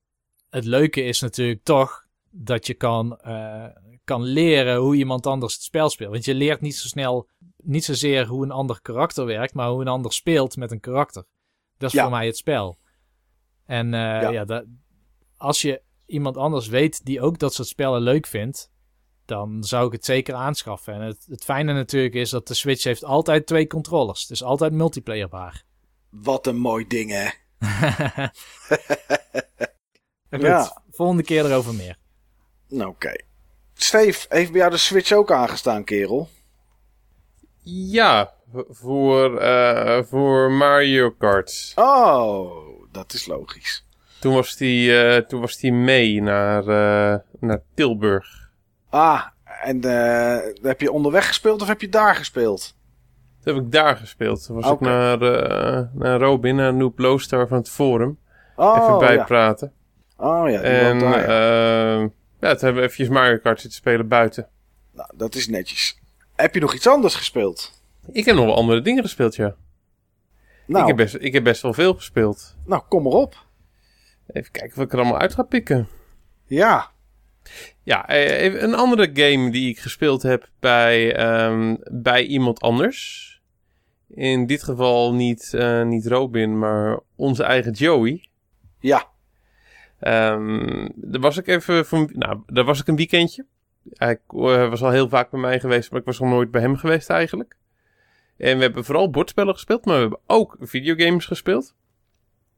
het 0.50 0.64
leuke 0.64 1.02
is 1.02 1.20
natuurlijk 1.20 1.64
toch 1.64 2.06
dat 2.30 2.66
je 2.66 2.74
kan, 2.74 3.18
eh, 3.18 3.64
kan 4.04 4.22
leren 4.22 4.76
hoe 4.76 4.96
iemand 4.96 5.26
anders 5.26 5.54
het 5.54 5.62
spel 5.62 5.88
speelt. 5.90 6.10
Want 6.12 6.24
je 6.24 6.34
leert 6.34 6.60
niet 6.60 6.76
zo 6.76 6.86
snel, 6.88 7.28
niet 7.56 7.84
zozeer 7.84 8.26
hoe 8.26 8.44
een 8.44 8.50
ander 8.50 8.80
karakter 8.82 9.24
werkt, 9.26 9.54
maar 9.54 9.68
hoe 9.68 9.80
een 9.80 9.88
ander 9.88 10.12
speelt 10.12 10.56
met 10.56 10.70
een 10.70 10.80
karakter. 10.80 11.24
Dat 11.78 11.88
is 11.88 11.96
Ja. 11.96 12.02
voor 12.02 12.10
mij 12.10 12.26
het 12.26 12.36
spel. 12.36 12.78
En 13.72 13.94
eh, 13.94 14.32
ja, 14.32 14.44
dat, 14.44 14.64
als 15.36 15.62
je 15.62 15.82
iemand 16.06 16.36
anders 16.36 16.68
weet 16.68 17.04
die 17.04 17.20
ook 17.20 17.38
dat 17.38 17.54
soort 17.54 17.68
spellen 17.68 18.00
leuk 18.00 18.26
vindt, 18.26 18.70
dan 19.24 19.64
zou 19.64 19.86
ik 19.86 19.92
het 19.92 20.04
zeker 20.04 20.34
aanschaffen. 20.34 20.94
En 20.94 21.00
het, 21.00 21.26
het 21.28 21.44
fijne 21.44 21.72
natuurlijk 21.72 22.14
is 22.14 22.30
dat 22.30 22.48
de 22.48 22.54
Switch 22.54 22.84
heeft 22.84 23.04
altijd 23.04 23.46
twee 23.46 23.66
controllers. 23.66 24.20
Het 24.20 24.30
is 24.30 24.42
altijd 24.42 24.72
multiplayerbaar. 24.72 25.62
Wat 26.10 26.46
een 26.46 26.56
mooi 26.56 26.86
ding, 26.86 27.10
hè? 27.10 27.28
Goed, 30.30 30.40
Ja. 30.40 30.82
volgende 30.90 31.22
keer 31.22 31.44
erover 31.44 31.74
meer. 31.74 31.96
Nou, 32.68 32.90
oké. 32.90 33.12
Steve, 33.74 34.26
heeft 34.28 34.50
bij 34.50 34.60
jou 34.60 34.70
de 34.70 34.76
Switch 34.76 35.12
ook 35.12 35.32
aangestaan, 35.32 35.84
kerel? 35.84 36.28
Ja, 37.64 38.34
voor, 38.68 39.38
eh, 39.38 40.02
voor 40.02 40.50
Mario 40.50 41.10
Kart. 41.10 41.72
Oh, 41.74 42.71
dat 42.92 43.12
is 43.12 43.26
logisch. 43.26 43.86
Toen 44.20 44.34
was 44.34 44.56
die, 44.56 45.02
eh, 45.02 45.22
toen 45.22 45.40
was 45.40 45.56
die 45.56 45.72
mee 45.72 46.22
naar, 46.22 46.60
eh, 46.62 47.18
naar 47.40 47.60
Tilburg. 47.74 48.50
Ah, 48.90 49.26
en 49.62 49.80
eh, 49.84 50.38
heb 50.62 50.80
je 50.80 50.92
onderweg 50.92 51.26
gespeeld 51.26 51.62
of 51.62 51.68
heb 51.68 51.80
je 51.80 51.88
daar 51.88 52.14
gespeeld? 52.14 52.76
Toen 53.42 53.54
heb 53.54 53.64
ik 53.64 53.72
daar 53.72 53.96
gespeeld. 53.96 54.46
Toen 54.46 54.60
was 54.60 54.72
ik 54.72 54.80
naar, 54.80 55.18
naar 55.92 56.20
Robin, 56.20 56.56
naar 56.56 56.74
Noob 56.74 56.98
Loostar 56.98 57.48
van 57.48 57.58
het 57.58 57.68
forum. 57.68 58.18
Oh, 58.56 58.76
even 58.76 58.92
ja. 58.92 58.98
bijpraten. 58.98 59.72
Oh 60.22 60.50
ja, 60.50 60.60
en 60.60 60.98
daar, 60.98 61.18
ja. 61.18 61.96
eh, 61.96 62.08
ja, 62.40 62.50
toen 62.50 62.60
hebben 62.60 62.74
we 62.74 62.80
eventjes 62.80 63.08
Mario 63.08 63.38
Kart 63.38 63.60
zitten 63.60 63.78
spelen 63.78 64.08
buiten. 64.08 64.48
Nou, 64.92 65.08
dat 65.14 65.34
is 65.34 65.48
netjes. 65.48 65.98
Heb 66.34 66.54
je 66.54 66.60
nog 66.60 66.74
iets 66.74 66.86
anders 66.86 67.14
gespeeld? 67.14 67.82
Ik 68.12 68.24
heb 68.24 68.36
nog 68.36 68.44
wel 68.44 68.56
andere 68.56 68.80
dingen 68.80 69.02
gespeeld, 69.02 69.36
ja. 69.36 69.54
Nou, 70.66 70.82
Ik, 70.82 70.88
heb 70.88 70.96
best, 70.96 71.16
ik 71.20 71.32
heb 71.32 71.44
best 71.44 71.62
wel 71.62 71.72
veel 71.72 71.94
gespeeld. 71.94 72.56
nou 72.66 72.82
kom 72.88 73.02
maar 73.02 73.12
op. 73.12 73.46
Even 74.26 74.50
kijken 74.50 74.76
of 74.76 74.84
ik 74.84 74.92
er 74.92 74.98
allemaal 74.98 75.18
uit 75.18 75.34
ga 75.34 75.42
pikken. 75.42 75.88
Ja, 76.46 76.90
Ja, 77.82 78.08
eh, 78.08 78.40
even 78.40 78.62
een 78.62 78.74
andere 78.74 79.10
game 79.12 79.50
die 79.50 79.68
ik 79.68 79.78
gespeeld 79.78 80.22
heb 80.22 80.48
bij, 80.60 81.16
ehm, 81.16 81.76
bij 81.90 82.24
iemand 82.24 82.60
anders. 82.60 83.30
In 84.08 84.46
dit 84.46 84.62
geval 84.62 85.14
niet, 85.14 85.54
eh, 85.54 85.82
niet 85.82 86.06
Robin, 86.06 86.58
maar 86.58 87.00
onze 87.16 87.42
eigen 87.42 87.72
Joey. 87.72 88.28
ja. 88.80 89.10
Ehm 89.98 90.88
daar 90.94 91.20
was 91.20 91.36
ik 91.36 91.46
even 91.46 91.86
voor, 91.86 92.10
nou, 92.12 92.42
daar 92.46 92.64
was 92.64 92.80
ik 92.80 92.86
een 92.88 92.96
weekendje. 92.96 93.46
Hij 93.92 94.20
eh, 94.28 94.68
was 94.68 94.82
al 94.82 94.90
heel 94.90 95.08
vaak 95.08 95.30
bij 95.30 95.40
mij 95.40 95.60
geweest, 95.60 95.90
maar 95.90 96.00
ik 96.00 96.06
was 96.06 96.18
nog 96.18 96.28
nooit 96.28 96.50
bij 96.50 96.60
hem 96.60 96.76
geweest 96.76 97.10
eigenlijk. 97.10 97.56
En 98.42 98.56
we 98.56 98.62
hebben 98.62 98.84
vooral 98.84 99.10
bordspellen 99.10 99.54
gespeeld, 99.54 99.84
maar 99.84 99.94
we 99.94 100.00
hebben 100.00 100.18
ook 100.26 100.56
videogames 100.60 101.26
gespeeld. 101.26 101.74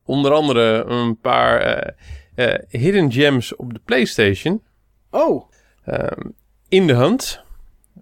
Onder 0.05 0.33
andere 0.33 0.85
een 0.85 1.19
paar 1.19 1.61
eh, 1.61 1.93
eh, 2.35 2.63
hidden 2.69 3.13
gems 3.13 3.57
op 3.57 3.75
de 3.75 3.81
PlayStation. 3.85 4.63
Oh, 5.11 5.51
Ehm, 5.85 6.21
in 6.69 6.87
de 6.87 6.95
Hunt. 6.95 7.43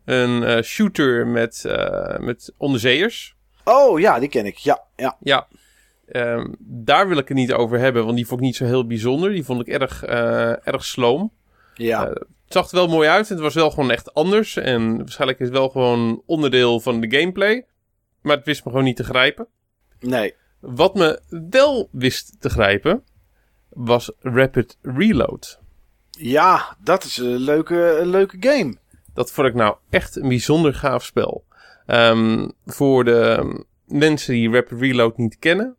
Een 0.04 0.42
eh, 0.44 0.62
shooter 0.62 1.26
met, 1.26 1.64
met 2.20 2.52
onderzeeërs. 2.56 3.36
oh 3.64 4.00
ja, 4.00 4.18
die 4.18 4.28
ken 4.28 4.46
ik. 4.46 4.56
Ja, 4.56 4.84
ja. 4.96 5.16
Ja, 5.20 5.46
ehm, 6.08 6.52
daar 6.58 7.08
wil 7.08 7.18
ik 7.18 7.28
het 7.28 7.36
niet 7.36 7.52
over 7.52 7.78
hebben, 7.78 8.04
want 8.04 8.16
die 8.16 8.26
vond 8.26 8.40
ik 8.40 8.46
niet 8.46 8.56
zo 8.56 8.64
heel 8.64 8.86
bijzonder. 8.86 9.30
Die 9.30 9.44
vond 9.44 9.60
ik 9.60 9.68
erg, 9.68 10.04
erg 10.64 10.84
sloom. 10.84 11.32
Ja, 11.74 12.06
Het 12.08 12.26
zag 12.46 12.70
er 12.70 12.76
wel 12.76 12.88
mooi 12.88 13.08
uit. 13.08 13.28
Het 13.28 13.40
was 13.40 13.54
wel 13.54 13.70
gewoon 13.70 13.90
echt 13.90 14.14
anders. 14.14 14.56
En 14.56 14.96
waarschijnlijk 14.96 15.40
is 15.40 15.46
het 15.46 15.56
wel 15.56 15.68
gewoon 15.68 16.22
onderdeel 16.26 16.80
van 16.80 17.00
de 17.00 17.18
gameplay. 17.18 17.66
Maar 18.22 18.36
het 18.36 18.44
wist 18.44 18.64
me 18.64 18.70
gewoon 18.70 18.86
niet 18.86 18.96
te 18.96 19.04
grijpen. 19.04 19.46
nee. 20.00 20.34
Wat 20.60 20.94
me 20.94 21.20
wel 21.50 21.88
wist 21.92 22.40
te 22.40 22.48
grijpen, 22.50 23.04
was 23.68 24.12
Rapid 24.20 24.78
Reload. 24.82 25.60
Ja, 26.10 26.76
dat 26.78 27.04
is 27.04 27.16
een 27.16 27.36
leuke, 27.36 27.98
een 28.00 28.08
leuke 28.08 28.36
game. 28.40 28.76
Dat 29.14 29.32
vond 29.32 29.48
ik 29.48 29.54
nou 29.54 29.76
echt 29.90 30.16
een 30.16 30.28
bijzonder 30.28 30.74
gaaf 30.74 31.04
spel. 31.04 31.44
Ehm, 31.86 32.48
voor 32.66 33.04
de 33.04 33.64
mensen 33.86 34.34
die 34.34 34.50
Rapid 34.50 34.80
Reload 34.80 35.16
niet 35.16 35.38
kennen. 35.38 35.76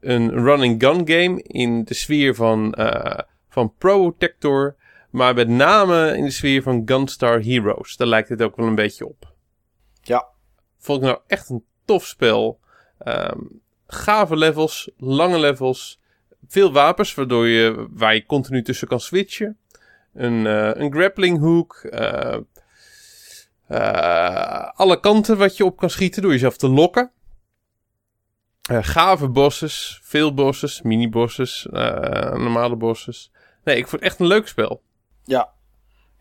Een 0.00 0.30
run-and-gun 0.30 1.08
game 1.08 1.42
in 1.42 1.84
de 1.84 1.94
sfeer 1.94 2.34
van, 2.34 2.74
eh, 2.74 3.18
van 3.48 3.74
Protector. 3.78 4.76
Maar 5.10 5.34
met 5.34 5.48
name 5.48 6.16
in 6.16 6.24
de 6.24 6.30
sfeer 6.30 6.62
van 6.62 6.82
Gunstar 6.84 7.40
Heroes. 7.40 7.96
Daar 7.96 8.08
lijkt 8.08 8.28
het 8.28 8.42
ook 8.42 8.56
wel 8.56 8.66
een 8.66 8.74
beetje 8.74 9.06
op. 9.06 9.32
Ja. 10.02 10.28
Vond 10.78 10.98
ik 10.98 11.04
nou 11.04 11.18
echt 11.26 11.48
een 11.48 11.64
tof 11.90 12.06
spel. 12.06 12.60
Ehm, 12.98 13.38
gave 13.86 14.36
levels, 14.36 14.90
lange 14.96 15.38
levels. 15.38 16.00
Veel 16.46 16.72
wapens 16.72 17.14
waardoor 17.14 17.46
je, 17.46 17.86
waar 17.90 18.14
je 18.14 18.26
continu 18.26 18.62
tussen 18.62 18.88
kan 18.88 19.00
switchen. 19.00 19.58
Een, 20.14 20.46
eh, 20.46 20.70
een 20.74 20.92
grappling 20.92 21.38
hook. 21.38 21.74
eh, 21.74 22.38
eh, 23.66 24.68
alle 24.74 25.00
kanten 25.00 25.38
wat 25.38 25.56
je 25.56 25.64
op 25.64 25.76
kan 25.76 25.90
schieten 25.90 26.22
door 26.22 26.30
jezelf 26.30 26.56
te 26.56 26.68
lokken. 26.68 27.10
Gave 28.70 29.28
bosses, 29.28 30.00
veel 30.02 30.34
bosses, 30.34 30.82
mini-bosses, 30.82 31.66
normale 31.70 32.76
bosses. 32.76 33.32
Nee, 33.64 33.76
ik 33.76 33.88
vond 33.88 34.02
het 34.02 34.10
echt 34.10 34.20
een 34.20 34.26
leuk 34.26 34.48
spel. 34.48 34.82
Ja. 35.24 35.52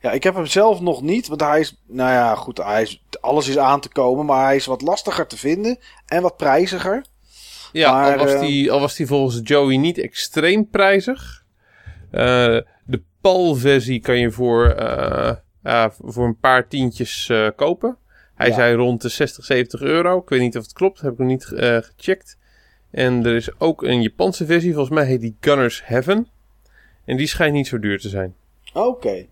Ja, 0.02 0.12
ik 0.12 0.24
heb 0.24 0.36
hem 0.36 0.46
zelf 0.46 0.80
nog 0.80 1.02
niet, 1.02 1.28
want 1.28 1.42
hij 1.42 1.60
is, 1.60 1.82
nou 1.88 2.12
ja, 2.12 2.36
goed, 2.36 2.58
hij 2.58 2.82
is, 2.82 3.04
alles 3.22 3.48
is 3.48 3.58
aan 3.58 3.82
te 3.82 3.90
komen, 3.90 4.26
maar 4.26 4.46
hij 4.46 4.56
is 4.56 4.66
wat 4.66 4.82
lastiger 4.82 5.28
te 5.28 5.38
vinden 5.38 5.78
en 6.06 6.22
wat 6.22 6.38
prijziger. 6.38 7.06
Ja, 7.72 7.92
Maar, 7.92 8.18
al, 8.18 8.26
was 8.26 8.34
eh, 8.34 8.40
die, 8.40 8.72
al 8.72 8.80
was 8.80 8.96
die 8.96 9.08
volgens 9.08 9.40
Joey 9.44 9.78
niet 9.78 9.98
extreem 9.98 10.70
prijzig. 10.70 11.44
Eh, 12.12 12.58
de 12.84 13.02
PAL-versie 13.22 14.00
kan 14.00 14.18
je 14.20 14.32
voor, 14.32 14.66
eh, 14.70 15.86
voor 16.00 16.26
een 16.26 16.40
paar 16.40 16.68
tientjes 16.68 17.32
kopen. 17.56 17.98
Hij 18.36 18.48
Ja. 18.48 18.54
zei 18.56 18.76
rond 18.76 19.02
de 19.02 19.10
60, 19.10 19.46
70 19.46 19.82
euro. 19.82 20.18
Ik 20.18 20.30
weet 20.30 20.40
niet 20.40 20.58
of 20.58 20.64
het 20.64 20.74
klopt, 20.74 21.02
heb 21.02 21.12
ik 21.12 21.18
nog 21.18 21.28
niet 21.28 21.46
gecheckt. 21.46 22.38
En 22.92 23.26
er 23.26 23.36
is 23.36 23.60
ook 23.60 23.84
een 23.84 24.02
Japanse 24.02 24.46
versie, 24.46 24.74
volgens 24.74 24.96
mij 24.96 25.06
heet 25.06 25.22
die 25.22 25.38
Gunners 25.40 25.82
Heaven. 25.86 26.28
En 27.06 27.18
die 27.18 27.28
schijnt 27.28 27.54
niet 27.54 27.68
zo 27.68 27.80
duur 27.80 28.00
te 28.00 28.10
zijn. 28.10 28.36
Oké. 28.74 29.26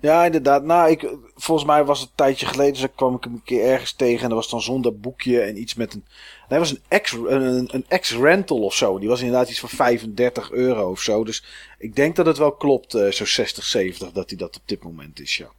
Ja, 0.00 0.24
inderdaad. 0.24 0.64
Nou, 0.64 0.90
ik, 0.90 1.10
volgens 1.34 1.66
mij 1.66 1.84
was 1.84 2.00
het 2.00 2.08
een 2.08 2.14
tijdje 2.14 2.46
geleden, 2.46 2.72
dus 2.72 2.86
kwam 2.94 3.14
ik 3.14 3.24
hem 3.24 3.32
een 3.32 3.42
keer 3.44 3.64
ergens 3.64 3.92
tegen. 3.92 4.22
En 4.22 4.28
dat 4.28 4.38
was 4.38 4.50
dan 4.50 4.62
zonder 4.62 4.98
boekje 4.98 5.40
en 5.40 5.60
iets 5.60 5.74
met 5.74 5.94
een. 5.94 6.04
Nee, 6.48 6.58
was 6.58 6.70
een 6.70 6.82
ex, 6.88 7.12
een, 7.12 7.74
een 7.74 7.84
ex-rental 7.88 8.62
of 8.62 8.74
zo. 8.74 8.98
Die 8.98 9.08
was 9.08 9.20
inderdaad 9.20 9.50
iets 9.50 9.60
van 9.60 9.68
35 9.68 10.50
euro 10.50 10.90
of 10.90 11.00
zo. 11.00 11.24
Dus 11.24 11.44
ik 11.78 11.96
denk 11.96 12.16
dat 12.16 12.26
het 12.26 12.38
wel 12.38 12.52
klopt, 12.52 12.94
eh, 12.94 13.10
zo 13.10 13.24
60, 13.24 13.64
70, 13.64 14.12
dat 14.12 14.28
hij 14.28 14.38
dat 14.38 14.56
op 14.56 14.62
dit 14.64 14.82
moment 14.82 15.20
is, 15.20 15.36
ja. 15.36 15.50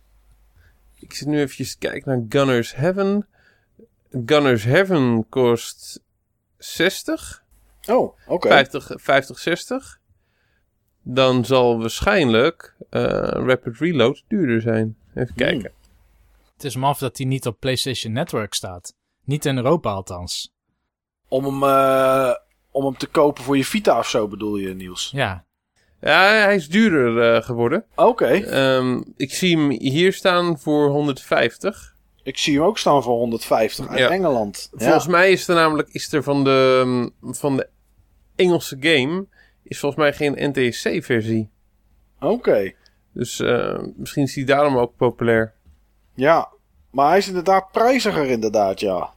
Ik 0.99 1.13
zit 1.13 1.27
nu 1.27 1.39
even 1.39 1.65
te 1.65 1.77
kijken 1.77 2.09
naar 2.09 2.25
Gunners 2.29 2.75
Heaven. 2.75 3.27
Gunners 4.25 4.63
Heaven 4.63 5.25
kost 5.29 5.99
60. 6.57 7.43
Oh, 7.87 8.17
oké. 8.27 8.47
50, 8.47 8.91
50, 8.95 9.39
60. 9.39 9.99
Dan 11.03 11.45
zal 11.45 11.79
waarschijnlijk 11.79 12.75
eh, 12.89 13.01
Rapid 13.27 13.77
Reload 13.77 14.23
duurder 14.27 14.61
zijn. 14.61 14.97
Even 15.15 15.35
kijken. 15.35 15.71
Het 16.53 16.63
is 16.63 16.75
maf 16.75 16.97
dat 16.99 17.17
hij 17.17 17.25
niet 17.25 17.47
op 17.47 17.59
PlayStation 17.59 18.13
Network 18.13 18.53
staat. 18.53 18.93
Niet 19.23 19.45
in 19.45 19.57
Europa 19.57 19.91
althans. 19.91 20.53
Om 21.27 21.45
hem, 21.45 21.63
eh, 21.63 22.31
om 22.71 22.85
hem 22.85 22.97
te 22.97 23.07
kopen 23.07 23.43
voor 23.43 23.57
je 23.57 23.65
Vita 23.65 23.97
of 23.99 24.07
zo, 24.09 24.27
bedoel 24.27 24.55
je, 24.57 24.73
Niels? 24.75 25.09
Ja, 25.13 25.45
Ja, 26.01 26.19
hij 26.21 26.55
is 26.55 26.69
duurder 26.69 27.33
eh, 27.35 27.41
geworden. 27.43 27.85
Oké. 27.95 28.25
Ehm, 28.27 29.01
ik 29.17 29.33
zie 29.33 29.57
hem 29.57 29.69
hier 29.69 30.13
staan 30.13 30.59
voor 30.59 30.89
150. 30.89 31.95
Ik 32.23 32.37
zie 32.37 32.55
hem 32.55 32.63
ook 32.63 32.77
staan 32.77 33.03
voor 33.03 33.17
150 33.17 33.87
uit 33.87 33.99
Ja. 33.99 34.09
Engeland. 34.09 34.69
Ja. 34.71 34.83
Volgens 34.85 35.07
mij 35.07 35.31
is 35.31 35.47
er 35.47 35.55
namelijk 35.55 35.89
is 35.89 36.13
er 36.13 36.23
van, 36.23 36.43
de, 36.43 37.11
van 37.21 37.57
de 37.57 37.69
Engelse 38.35 38.77
game 38.79 39.25
is 39.63 39.79
volgens 39.79 40.01
mij 40.01 40.13
geen 40.13 40.51
NTSC-versie. 40.51 41.49
Oké. 42.19 42.71
Dus 43.11 43.39
eh, 43.39 43.79
misschien 43.95 44.23
is 44.23 44.33
die 44.33 44.45
daarom 44.45 44.77
ook 44.77 44.95
populair. 44.95 45.53
Ja. 46.13 46.51
Maar 46.89 47.09
hij 47.09 47.17
is 47.17 47.27
inderdaad 47.27 47.71
prijziger, 47.71 48.25
inderdaad, 48.25 48.79
ja. 48.79 49.13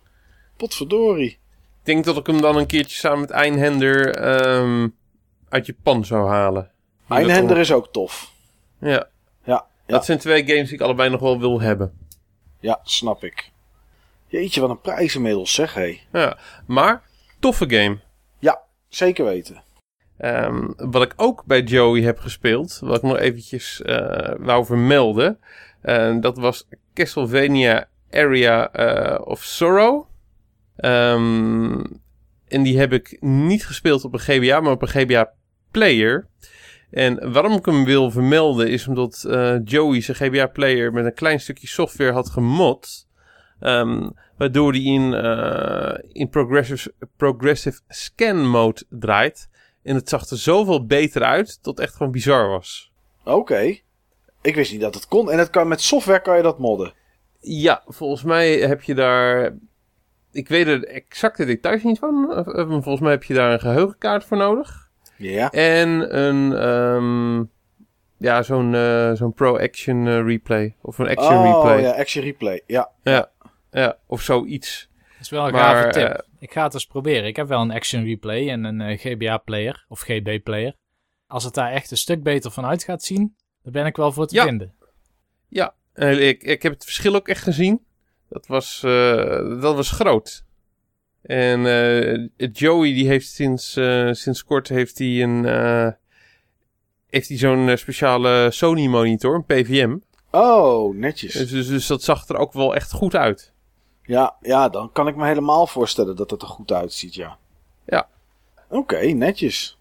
Potverdorie. 0.57 1.39
denk 1.83 2.05
dat 2.05 2.17
ik 2.17 2.27
hem 2.27 2.41
dan 2.41 2.57
een 2.57 2.67
keertje 2.67 2.97
samen 2.97 3.21
met 3.21 3.31
Einhender 3.31 4.15
ehm, 4.17 4.89
uit 5.49 5.67
Japan 5.67 6.05
zou 6.05 6.29
halen. 6.29 6.71
Einhender 7.09 7.59
is 7.59 7.73
ook 7.73 7.93
tof. 7.93 8.33
Ja. 8.79 8.89
Ja, 8.89 9.07
ja, 9.45 9.67
Dat 9.87 10.05
zijn 10.05 10.19
twee 10.19 10.47
games 10.47 10.65
die 10.69 10.75
ik 10.75 10.81
allebei 10.81 11.11
nog 11.11 11.21
wel 11.21 11.39
wil 11.39 11.61
hebben. 11.61 11.99
ja, 12.61 12.81
snap 12.83 13.25
ik. 13.25 13.51
Jeetje, 14.27 14.61
wat 14.61 14.71
een 14.71 14.81
prijs 14.81 15.15
inmiddels, 15.15 15.55
zeg 15.55 15.75
hé. 15.75 16.01
Ja. 16.13 16.39
Maar, 16.67 17.03
toffe 17.39 17.71
game. 17.71 17.99
Ja, 18.39 18.61
zeker 18.89 19.25
weten. 19.25 19.63
Ehm, 20.19 20.71
wat 20.77 21.03
ik 21.03 21.13
ook 21.17 21.45
bij 21.45 21.63
Joey 21.63 22.03
heb 22.03 22.19
gespeeld, 22.19 22.79
wat 22.83 22.97
ik 22.97 23.03
nog 23.03 23.19
eventjes 23.19 23.83
eh, 23.83 24.35
wou 24.39 24.65
vermelden. 24.65 25.39
eh, 25.81 26.17
dat 26.21 26.39
was 26.39 26.69
Castlevania 26.95 27.89
Area 28.11 28.73
eh, 28.73 29.27
of 29.27 29.43
Sorrow. 29.43 30.07
Ehm, 30.77 31.85
en 32.49 32.63
die 32.63 32.79
heb 32.79 32.93
ik 32.93 33.17
niet 33.21 33.67
gespeeld 33.67 34.05
op 34.05 34.13
een 34.13 34.21
GBA, 34.21 34.61
maar 34.61 34.73
op 34.73 34.83
een 34.83 34.89
GBA 34.89 35.33
Player. 35.71 36.29
En 36.91 37.33
waarom 37.33 37.53
ik 37.53 37.67
hem 37.67 37.85
wil 37.85 38.11
vermelden 38.11 38.69
is 38.69 38.89
omdat 38.89 39.29
Joey 39.65 40.01
zijn 40.01 40.17
GBA 40.17 40.47
Player 40.47 40.93
met 40.93 41.05
een 41.05 41.15
klein 41.15 41.41
stukje 41.41 41.67
software 41.67 42.13
had 42.13 42.31
gemod. 42.31 43.09
Ehm, 43.61 44.11
waardoor 44.37 44.73
die 44.73 44.93
in, 44.93 45.13
in 46.13 46.29
progressive, 46.29 46.93
progressive 47.17 47.81
scan 47.89 48.47
mode 48.47 48.83
draait. 48.89 49.49
En 49.87 49.95
het 49.95 50.09
zag 50.09 50.29
er 50.29 50.39
zoveel 50.39 50.87
beter 50.87 51.23
uit, 51.23 51.59
dat 51.63 51.77
het 51.77 51.87
echt 51.87 51.97
gewoon 51.97 52.13
bizar 52.13 52.49
was. 52.49 52.93
Oké. 53.25 53.79
Ik 54.43 54.55
wist 54.55 54.73
niet 54.73 54.81
dat 54.81 54.95
het 54.95 55.09
kon. 55.09 55.31
En 55.31 55.39
het 55.39 55.51
kan, 55.51 55.69
met 55.69 55.81
software 55.81 56.21
kan 56.23 56.37
je 56.37 56.43
dat 56.43 56.59
modden. 56.59 56.93
Ja, 57.41 57.83
volgens 57.87 58.23
mij 58.23 58.53
heb 58.59 58.83
je 58.83 58.95
daar... 58.95 59.57
Ik 60.33 60.49
weet 60.49 60.67
er 60.67 60.81
de 60.81 60.87
exacte 60.87 61.45
details 61.45 61.83
niet 61.83 61.99
van. 61.99 62.45
Volgens 62.83 63.01
mij 63.01 63.11
heb 63.11 63.25
je 63.25 63.35
daar 63.35 63.53
een 63.53 63.61
geheugenkaart 63.61 64.25
voor 64.25 64.37
nodig. 64.37 64.91
Ja. 65.17 65.51
En 65.51 66.19
een... 66.19 66.53
ehm, 66.53 67.45
ja, 68.19 68.43
zo'n 68.43 68.75
eh, 68.75 69.13
zo'n 69.13 69.33
pro-action 69.33 70.07
eh, 70.07 70.25
replay. 70.25 70.75
Of 70.81 70.99
een 70.99 71.09
action 71.09 71.37
oh, 71.37 71.45
replay. 71.45 71.81
ja, 71.81 71.91
action 71.91 72.25
replay. 72.25 72.63
Ja. 72.67 72.91
Ja, 73.03 73.31
ja, 73.71 73.97
of 74.07 74.23
zoiets. 74.23 74.89
Dat 75.17 75.25
is 75.25 75.29
wel 75.31 75.47
een 75.47 75.53
Maar, 75.53 75.75
gave 75.77 75.91
tip. 75.91 76.09
eh, 76.09 76.19
ik 76.39 76.53
ga 76.53 76.63
het 76.65 76.75
eens 76.75 76.87
proberen. 76.87 77.25
Ik 77.27 77.37
heb 77.37 77.49
wel 77.49 77.61
een 77.61 77.71
action 77.71 78.05
replay 78.05 78.49
en 78.49 78.65
een 78.65 78.81
eh, 78.81 78.99
GBA 78.99 79.37
player 79.39 79.85
of 79.89 80.01
GB 80.01 80.43
player. 80.43 80.75
Als 81.27 81.45
het 81.45 81.55
daar 81.55 81.73
echt 81.73 81.91
een 81.91 81.97
stuk 81.97 82.23
beter 82.23 82.51
van 82.51 82.65
uit 82.67 82.85
gaat 82.85 83.03
zien, 83.03 83.37
dan 83.63 83.73
ben 83.73 83.87
ik 83.87 83.97
wel 83.97 84.13
voor 84.13 84.27
te 84.27 84.35
Ja. 84.35 84.45
vinden. 84.45 84.75
Ja, 85.49 85.75
ik, 85.95 86.43
ik 86.43 86.63
heb 86.63 86.73
het 86.73 86.85
verschil 86.85 87.15
ook 87.15 87.29
echt 87.29 87.43
gezien. 87.43 87.85
Dat 88.29 88.47
was, 88.47 88.83
eh, 88.85 89.61
dat 89.61 89.75
was 89.77 89.91
groot. 89.91 90.45
En 91.23 91.67
eh, 91.67 92.49
Joey 92.53 92.93
die 92.93 93.09
heeft 93.09 93.29
sinds, 93.29 93.77
eh, 93.77 94.13
sinds 94.13 94.45
kort 94.45 94.69
heeft 94.69 94.99
hij 94.99 95.23
een 95.23 95.45
eh, 95.47 95.89
heeft 97.07 97.29
hij 97.29 97.37
zo'n 97.39 97.77
speciale 97.77 98.49
Sony 98.51 98.87
monitor, 98.87 99.35
een 99.35 99.45
PVM. 99.45 99.97
Oh, 100.31 100.95
netjes. 100.97 101.33
Dus, 101.33 101.51
dus, 101.51 101.67
dus 101.69 101.87
dat 101.87 102.03
zag 102.03 102.29
er 102.29 102.37
ook 102.37 102.53
wel 102.53 102.75
echt 102.75 102.93
goed 102.93 103.15
uit. 103.15 103.53
Ja, 104.07 104.37
ja, 104.41 104.69
dan 104.69 104.93
kan 104.93 105.09
ik 105.09 105.17
me 105.17 105.27
helemaal 105.27 105.67
voorstellen 105.67 106.17
dat 106.17 106.31
het 106.31 106.43
er 106.43 106.49
goed 106.49 106.73
uitziet, 106.73 107.15
ja. 107.15 107.39
Ja. 107.85 108.09
Oké, 108.69 109.01
netjes. 109.01 109.79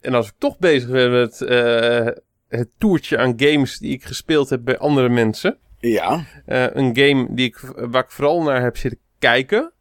En 0.00 0.14
als 0.14 0.28
ik 0.28 0.34
toch 0.38 0.58
bezig 0.58 0.90
ben 0.90 1.12
met 1.12 1.40
eh, 1.40 2.06
het 2.48 2.68
toertje 2.78 3.18
aan 3.18 3.34
games 3.36 3.78
die 3.78 3.92
ik 3.92 4.04
gespeeld 4.04 4.50
heb 4.50 4.64
bij 4.64 4.78
andere 4.78 5.08
mensen. 5.08 5.58
Ja. 5.78 6.24
Eh, 6.46 6.74
een 6.74 6.96
game 6.96 7.26
die 7.30 7.46
ik, 7.46 7.58
waar 7.76 8.04
ik 8.04 8.10
vooral 8.10 8.42
naar 8.42 8.62
heb 8.62 8.76
zitten 8.76 9.00
kijken. 9.18 9.72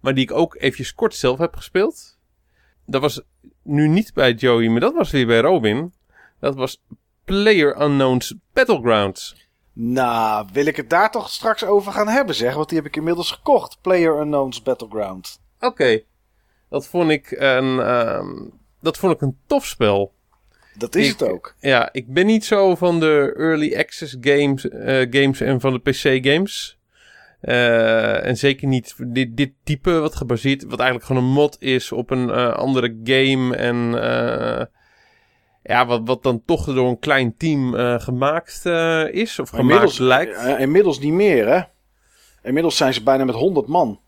Maar 0.00 0.14
die 0.14 0.24
ik 0.24 0.32
ook 0.32 0.54
eventjes 0.54 0.94
kort 0.94 1.14
zelf 1.14 1.38
heb 1.38 1.56
gespeeld. 1.56 2.18
Dat 2.86 3.00
was 3.00 3.22
nu 3.62 3.88
niet 3.88 4.14
bij 4.14 4.32
Joey, 4.32 4.68
maar 4.68 4.80
dat 4.80 4.94
was 4.94 5.10
weer 5.10 5.26
bij 5.26 5.40
Robin. 5.40 5.92
Dat 6.40 6.54
was 6.54 6.82
Player 7.24 7.82
Unknown's 7.82 8.34
Battlegrounds. 8.52 9.43
Nou, 9.76 10.48
wil 10.52 10.66
ik 10.66 10.76
het 10.76 10.90
daar 10.90 11.10
toch 11.10 11.30
straks 11.30 11.64
over 11.64 11.92
gaan 11.92 12.08
hebben, 12.08 12.34
zeg. 12.34 12.54
Want 12.54 12.68
die 12.68 12.78
heb 12.78 12.86
ik 12.86 12.96
inmiddels 12.96 13.30
gekocht. 13.30 13.78
Player 13.80 14.20
Unknown's 14.20 14.62
Battleground. 14.62 15.40
Oké. 15.60 16.00
Dat 16.70 16.86
vond 16.86 17.10
ik 17.10 17.30
een, 17.30 17.80
ehm, 17.80 18.28
dat 18.80 18.96
vond 18.98 19.12
ik 19.14 19.20
een 19.20 19.38
tof 19.46 19.66
spel. 19.66 20.12
Dat 20.74 20.94
is 20.94 21.06
Ik- 21.10 21.18
het 21.18 21.28
ook. 21.28 21.54
Ja, 21.60 21.88
ik 21.92 22.12
ben 22.12 22.26
niet 22.26 22.44
zo 22.44 22.74
van 22.74 23.00
de 23.00 23.34
early 23.36 23.76
access 23.76 24.16
games, 24.20 24.68
eh, 24.68 25.06
games 25.10 25.40
en 25.40 25.60
van 25.60 25.72
de 25.72 25.90
PC 25.90 26.24
games. 26.26 26.78
Eh, 27.40 28.26
en 28.26 28.36
zeker 28.36 28.68
niet 28.68 28.94
dit, 28.98 29.36
dit 29.36 29.52
type 29.64 29.90
wat 29.90 30.14
gebaseerd, 30.16 30.64
wat 30.64 30.78
eigenlijk 30.78 31.08
gewoon 31.08 31.22
een 31.24 31.30
mod 31.30 31.56
is 31.60 31.92
op 31.92 32.10
een 32.10 32.30
eh, 32.30 32.52
andere 32.54 33.00
game. 33.04 33.56
En 33.56 33.94
ja, 35.66 35.86
wat, 35.86 36.00
wat 36.04 36.22
dan 36.22 36.42
toch 36.46 36.64
door 36.64 36.88
een 36.88 36.98
klein 36.98 37.36
team 37.36 37.74
eh, 37.76 38.00
gemaakt 38.00 38.60
eh, 38.66 39.08
is. 39.12 39.38
Of 39.38 39.48
gemaakt 39.48 39.64
Inmiddels, 39.68 39.98
lijkt. 39.98 40.36
eh, 40.36 40.60
inmiddels 40.60 40.98
niet 40.98 41.12
meer, 41.12 41.48
hè. 41.48 41.60
Inmiddels 42.42 42.76
zijn 42.76 42.94
ze 42.94 43.02
bijna 43.02 43.24
met 43.24 43.34
100 43.34 43.66
man. 43.66 44.00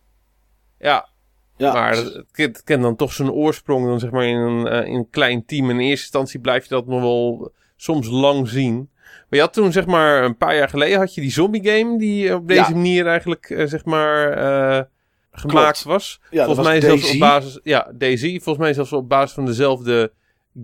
Ja, 0.78 1.08
Ja, 1.56 1.72
maar 1.72 1.96
het, 1.96 2.26
het 2.32 2.62
kent 2.64 2.82
dan 2.82 2.96
toch 2.96 3.12
zijn 3.12 3.30
oorsprong 3.30 3.86
dan 3.86 3.98
zeg 3.98 4.10
maar 4.10 4.24
in 4.24 4.36
een, 4.36 4.66
in 4.86 4.94
een 4.94 5.10
klein 5.10 5.44
team. 5.46 5.70
In 5.70 5.78
eerste 5.78 6.02
instantie 6.02 6.40
blijf 6.40 6.62
je 6.62 6.68
dat 6.68 6.86
nog 6.86 7.00
wel 7.00 7.52
soms 7.76 8.08
lang 8.08 8.48
zien. 8.48 8.90
Maar 9.02 9.38
je 9.38 9.40
had 9.40 9.52
toen 9.52 9.72
zeg 9.72 9.86
maar 9.86 10.24
een 10.24 10.36
paar 10.36 10.56
jaar 10.56 10.68
geleden 10.68 10.98
had 10.98 11.14
je 11.14 11.20
die 11.20 11.30
zombie 11.32 11.68
game 11.70 11.98
die 11.98 12.34
op 12.34 12.48
deze 12.48 12.60
Ja. 12.60 12.70
manier 12.70 13.06
eigenlijk 13.06 13.62
zeg 13.66 13.84
maar 13.84 14.28
gemaakt 15.30 15.82
Klopt. 15.82 15.82
was. 15.82 16.20
ja, 16.30 16.36
dat 16.36 16.44
volgens 16.46 16.56
was 16.56 16.66
mij 16.66 16.80
zelfs 16.80 17.02
DayZ. 17.02 17.14
op 17.14 17.20
basis 17.20 17.60
ja 17.62 17.90
Daisy 17.94 18.32
volgens 18.40 18.58
mij 18.64 18.74
zelfs 18.74 18.92
op 18.92 19.08
basis 19.08 19.34
van 19.34 19.44
dezelfde 19.46 20.12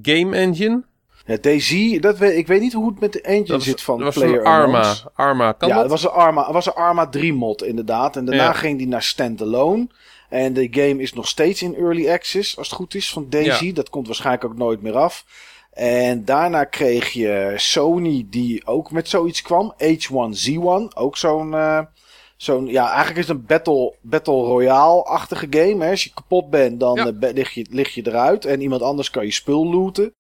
game 0.03 0.37
engine. 0.37 0.83
Ja, 1.27 1.37
DayZ, 1.41 1.99
dat 2.01 2.19
weet, 2.19 2.37
ik 2.37 2.47
weet 2.47 2.61
niet 2.61 2.73
hoe 2.73 2.91
het 2.91 3.01
met 3.01 3.13
de 3.13 3.21
engine 3.21 3.47
Dat 3.47 3.57
was, 3.57 3.65
zit 3.67 3.83
van 3.83 3.97
dat 3.99 4.15
was 4.15 4.25
Player 4.25 4.43
van 4.43 4.53
Arma. 4.53 4.65
Unknowns. 4.79 5.05
Arma 5.15 5.53
kan 5.53 5.69
ja, 5.69 5.75
dat? 5.75 5.83
het 5.83 5.93
was 5.93 6.05
een 6.05 6.11
Arma, 6.11 6.53
was 6.53 6.67
een 6.67 6.73
Arma 6.73 7.07
3 7.07 7.33
mod 7.35 7.63
inderdaad. 7.63 8.17
En 8.17 8.25
daarna 8.25 8.43
Ja. 8.45 8.53
ging 8.53 8.79
die 8.79 8.87
naar 8.89 9.03
standalone. 9.03 9.87
En 10.29 10.53
de 10.53 10.69
game 10.71 11.03
is 11.03 11.13
nog 11.13 11.29
steeds 11.29 11.63
in 11.63 11.75
early 11.77 12.11
access, 12.11 12.57
als 12.59 12.67
het 12.69 12.77
goed 12.77 12.95
is, 12.95 13.11
van 13.13 13.27
Daisy. 13.29 13.73
Dat 13.73 13.91
komt 13.91 14.07
waarschijnlijk 14.07 14.45
ook 14.45 14.57
nooit 14.57 14.83
meer 14.83 14.97
af. 14.97 15.25
En 15.73 16.25
daarna 16.25 16.65
kreeg 16.65 17.09
je 17.13 17.53
Sony, 17.57 18.27
die 18.31 18.67
ook 18.67 18.91
met 18.91 19.09
zoiets 19.09 19.43
kwam. 19.43 19.75
H1Z1, 19.79 20.95
ook 20.95 21.17
zo'n... 21.17 21.55
eh, 21.55 21.81
zo'n 22.43 22.67
ja, 22.67 22.87
eigenlijk 22.89 23.19
is 23.19 23.29
het 23.29 23.37
een 23.37 23.47
Battle, 23.47 23.95
battle 24.01 24.35
Royale-achtige 24.43 25.47
game. 25.51 25.85
Hè. 25.85 25.91
Als 25.91 26.05
je 26.05 26.11
kapot 26.15 26.51
bent, 26.51 26.81
dan 26.81 26.97
Ja. 26.97 27.07
eh, 27.21 27.33
lig, 27.35 27.51
je, 27.51 27.67
lig 27.71 27.95
je 27.95 28.07
eruit. 28.07 28.45
En 28.45 28.61
iemand 28.61 28.83
anders 28.83 29.11
kan 29.11 29.25
je 29.25 29.31
spul 29.33 29.67
looten. 29.71 30.15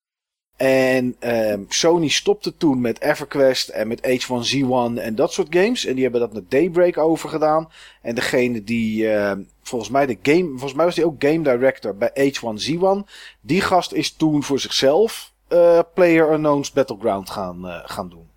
En 0.57 1.17
ehm, 1.19 1.63
Sony 1.69 2.09
stopte 2.09 2.57
toen 2.57 2.81
met 2.81 3.01
EverQuest 3.01 3.69
en 3.69 3.89
met 3.89 4.01
H1Z1 4.01 4.99
en 5.03 5.15
dat 5.15 5.33
soort 5.33 5.47
games. 5.57 5.85
En 5.85 5.95
die 5.95 6.03
hebben 6.03 6.21
dat 6.21 6.33
naar 6.33 6.43
Daybreak 6.49 6.99
overgedaan. 6.99 7.69
En 8.03 8.15
degene 8.15 8.65
die, 8.65 9.09
ehm, 9.13 9.43
volgens 9.63 9.91
mij 9.91 10.07
de 10.07 10.19
game, 10.23 10.49
volgens 10.49 10.75
mij 10.75 10.85
was 10.85 10.97
hij 10.97 11.05
ook 11.05 11.25
game 11.25 11.43
director 11.43 11.97
bij 11.97 12.11
H1Z1. 12.15 13.07
Die 13.41 13.61
gast 13.61 13.93
is 13.93 14.13
toen 14.13 14.43
voor 14.43 14.59
zichzelf 14.61 15.33
eh 15.49 15.79
Player 15.95 16.33
Unknown's 16.33 16.73
Battleground 16.73 17.31
gaan, 17.31 17.69
eh, 17.69 17.81
gaan 17.85 18.09
doen. 18.09 18.29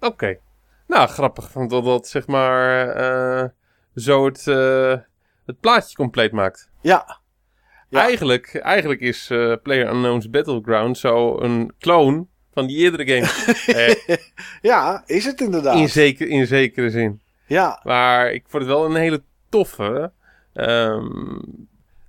Oké. 0.00 0.38
Nou, 0.86 1.08
grappig. 1.08 1.52
Want 1.52 1.70
dat 1.70 1.84
dat 1.84 2.08
zeg 2.08 2.26
maar 2.26 2.88
eh, 2.88 3.48
zo 3.94 4.24
het, 4.24 4.46
eh, 4.46 4.94
het 5.46 5.60
plaatje 5.60 5.96
compleet 5.96 6.32
maakt. 6.32 6.70
Ja, 6.80 7.18
Ja. 7.88 8.00
Eigenlijk, 8.00 8.54
eigenlijk 8.54 9.00
is 9.00 9.30
eh 9.30 9.52
Player 9.62 9.88
Unknown's 9.92 10.30
Battleground 10.30 10.98
zo 10.98 11.40
een 11.40 11.72
clone 11.78 12.26
van 12.52 12.66
die 12.66 12.76
eerdere 12.76 13.06
game. 13.06 13.52
Eh, 14.06 14.16
ja, 14.62 15.02
is 15.06 15.24
het 15.24 15.40
inderdaad. 15.40 15.76
in, 15.76 15.88
zeker, 15.88 16.28
in 16.28 16.46
zekere 16.46 16.90
zin. 16.90 17.20
Ja, 17.46 17.80
Maar 17.84 18.32
ik 18.32 18.44
vond 18.48 18.62
het 18.62 18.72
wel 18.72 18.84
een 18.84 18.94
hele 18.94 19.22
toffe. 19.48 20.12
ehm, 20.52 21.38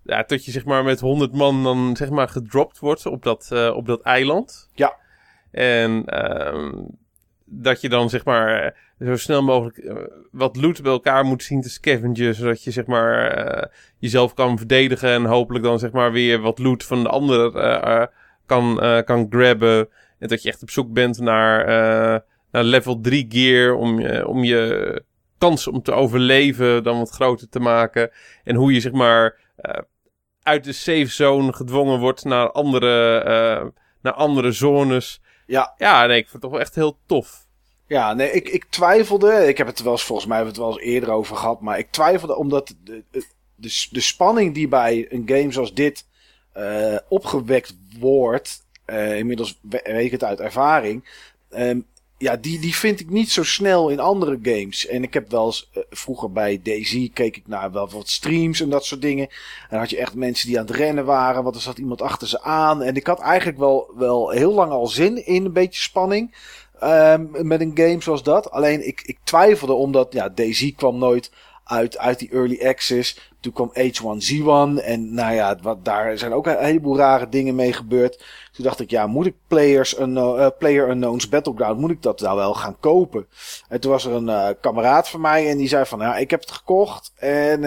ja, 0.03 0.23
tot 0.23 0.45
je 0.45 0.51
zeg 0.51 0.65
maar 0.65 0.83
met 0.83 0.99
100 0.99 1.33
man 1.33 1.63
dan 1.63 1.95
zeg 1.95 2.09
maar 2.09 2.27
gedropt 2.29 2.79
wordt 2.79 3.05
op 3.05 3.23
dat, 3.23 3.49
eh, 3.51 3.75
op 3.75 3.85
dat 3.85 4.01
eiland. 4.01 4.69
Ja. 4.73 4.95
En 5.51 6.05
ehm, 6.05 6.71
dat 7.45 7.81
je 7.81 7.89
dan 7.89 8.09
zeg 8.09 8.25
maar 8.25 8.73
eh, 8.97 9.07
zo 9.07 9.15
snel 9.15 9.43
mogelijk 9.43 9.77
eh, 9.77 9.95
wat 10.31 10.55
loot 10.55 10.81
bij 10.81 10.91
elkaar 10.91 11.25
moet 11.25 11.43
zien 11.43 11.61
te 11.61 11.69
scavengen. 11.69 12.35
Zodat 12.35 12.63
je 12.63 12.71
zeg 12.71 12.85
maar 12.85 13.27
eh, 13.27 13.69
jezelf 13.99 14.33
kan 14.33 14.57
verdedigen. 14.57 15.09
En 15.09 15.25
hopelijk 15.25 15.63
dan 15.63 15.79
zeg 15.79 15.91
maar 15.91 16.11
weer 16.11 16.39
wat 16.39 16.59
loot 16.59 16.83
van 16.83 17.03
de 17.03 17.09
ander 17.09 17.51
kan, 18.45 19.03
kan 19.05 19.27
grabben. 19.29 19.89
En 20.19 20.27
dat 20.27 20.43
je 20.43 20.49
echt 20.49 20.61
op 20.61 20.69
zoek 20.69 20.93
bent 20.93 21.19
naar, 21.19 21.65
naar 22.51 22.63
level 22.63 23.01
3 23.01 23.25
gear 23.29 23.73
om, 23.73 23.99
je 23.99 24.27
om 24.27 24.43
je 24.43 25.03
kans 25.37 25.67
om 25.67 25.81
te 25.81 25.91
overleven 25.91 26.83
dan 26.83 26.97
wat 26.97 27.09
groter 27.09 27.49
te 27.49 27.59
maken. 27.59 28.09
En 28.43 28.55
hoe 28.55 28.73
je 28.73 28.79
zeg 28.79 28.91
maar 28.91 29.37
uit 30.43 30.63
de 30.63 30.71
safe 30.71 31.07
zone 31.07 31.53
gedwongen 31.53 31.99
wordt 31.99 32.23
naar 32.23 32.51
andere, 32.51 33.71
naar 34.01 34.13
andere 34.13 34.51
zones. 34.51 35.21
Ja, 35.45 35.73
Ja, 35.77 36.05
nee, 36.05 36.17
ik 36.17 36.23
vond 36.23 36.33
het 36.33 36.41
toch 36.41 36.51
wel 36.51 36.59
echt 36.59 36.75
heel 36.75 36.97
tof. 37.05 37.45
Ja, 37.87 38.13
nee, 38.13 38.31
ik, 38.31 38.49
ik 38.49 38.65
twijfelde. 38.69 39.47
Ik 39.47 39.57
heb 39.57 39.67
het 39.67 39.81
wel 39.81 39.91
eens, 39.91 40.03
volgens 40.03 40.27
mij 40.27 40.37
hebben 40.37 40.55
we 40.55 40.61
het 40.61 40.69
wel 40.69 40.79
eens 40.79 40.91
eerder 40.93 41.09
over 41.09 41.35
gehad. 41.35 41.61
Maar 41.61 41.77
ik 41.77 41.91
twijfelde 41.91 42.35
omdat. 42.35 42.75
eh, 42.85 42.95
eh, 43.11 43.21
de, 43.55 43.87
de 43.89 43.99
spanning 43.99 44.53
die 44.53 44.67
bij 44.67 45.05
een 45.09 45.23
game 45.25 45.51
zoals 45.51 45.73
dit 45.73 46.05
uh, 46.57 46.97
opgewekt 47.09 47.75
wordt, 47.99 48.65
uh, 48.85 49.17
inmiddels 49.17 49.59
weet 49.61 49.87
ik 49.87 50.11
het 50.11 50.23
uit 50.23 50.39
ervaring, 50.39 51.09
um, 51.49 51.85
ja, 52.17 52.35
die, 52.35 52.59
die 52.59 52.75
vind 52.75 52.99
ik 52.99 53.09
niet 53.09 53.31
zo 53.31 53.43
snel 53.43 53.89
in 53.89 53.99
andere 53.99 54.39
games. 54.41 54.87
En 54.87 55.03
ik 55.03 55.13
heb 55.13 55.31
wel 55.31 55.45
eens, 55.45 55.69
uh, 55.73 55.83
vroeger 55.89 56.31
bij 56.31 56.59
DayZ 56.63 57.09
keek 57.13 57.37
ik 57.37 57.47
naar 57.47 57.71
wel 57.71 57.89
wat 57.89 58.09
streams 58.09 58.61
en 58.61 58.69
dat 58.69 58.85
soort 58.85 59.01
dingen. 59.01 59.27
En 59.27 59.67
dan 59.69 59.79
had 59.79 59.89
je 59.89 59.97
echt 59.97 60.15
mensen 60.15 60.47
die 60.47 60.59
aan 60.59 60.65
het 60.65 60.75
rennen 60.75 61.05
waren, 61.05 61.43
want 61.43 61.55
er 61.55 61.61
zat 61.61 61.77
iemand 61.77 62.01
achter 62.01 62.27
ze 62.27 62.41
aan. 62.41 62.81
En 62.81 62.95
ik 62.95 63.07
had 63.07 63.19
eigenlijk 63.19 63.57
wel, 63.57 63.91
wel 63.95 64.29
heel 64.29 64.53
lang 64.53 64.71
al 64.71 64.87
zin 64.87 65.25
in 65.25 65.45
een 65.45 65.53
beetje 65.53 65.81
spanning. 65.81 66.35
Um, 66.83 67.29
met 67.31 67.61
een 67.61 67.71
game 67.75 68.01
zoals 68.01 68.23
dat. 68.23 68.51
Alleen 68.51 68.87
ik, 68.87 69.01
ik 69.01 69.17
twijfelde 69.23 69.73
omdat, 69.73 70.13
ja, 70.13 70.29
DayZ 70.29 70.71
kwam 70.75 70.97
nooit 70.97 71.31
uit, 71.63 71.97
uit 71.97 72.19
die 72.19 72.29
early 72.29 72.65
access. 72.65 73.33
Toen 73.39 73.53
kwam 73.53 73.71
H1Z1 73.73 74.83
en 74.83 75.13
nou 75.13 75.33
ja, 75.33 75.57
wat, 75.61 75.85
daar 75.85 76.17
zijn 76.17 76.33
ook 76.33 76.47
een 76.47 76.63
heleboel 76.63 76.97
rare 76.97 77.29
dingen 77.29 77.55
mee 77.55 77.73
gebeurd. 77.73 78.23
Toen 78.55 78.65
dacht 78.65 78.79
ik, 78.79 78.89
ja, 78.89 79.07
moet 79.07 79.25
ik 79.25 79.35
Players 79.47 79.97
een 79.97 80.15
uh, 80.15 80.47
Player 80.59 80.89
Unknown's 80.89 81.29
Battleground, 81.29 81.79
moet 81.79 81.91
ik 81.91 82.01
dat 82.01 82.19
nou 82.19 82.37
wel 82.37 82.53
gaan 82.53 82.79
kopen? 82.79 83.27
En 83.69 83.79
toen 83.79 83.91
was 83.91 84.05
er 84.05 84.11
een 84.11 84.27
uh, 84.27 84.49
kameraad 84.61 85.09
van 85.09 85.21
mij 85.21 85.49
en 85.49 85.57
die 85.57 85.67
zei 85.67 85.85
van, 85.85 85.99
ja, 85.99 86.17
ik 86.17 86.29
heb 86.31 86.39
het 86.39 86.51
gekocht 86.51 87.11
en 87.15 87.63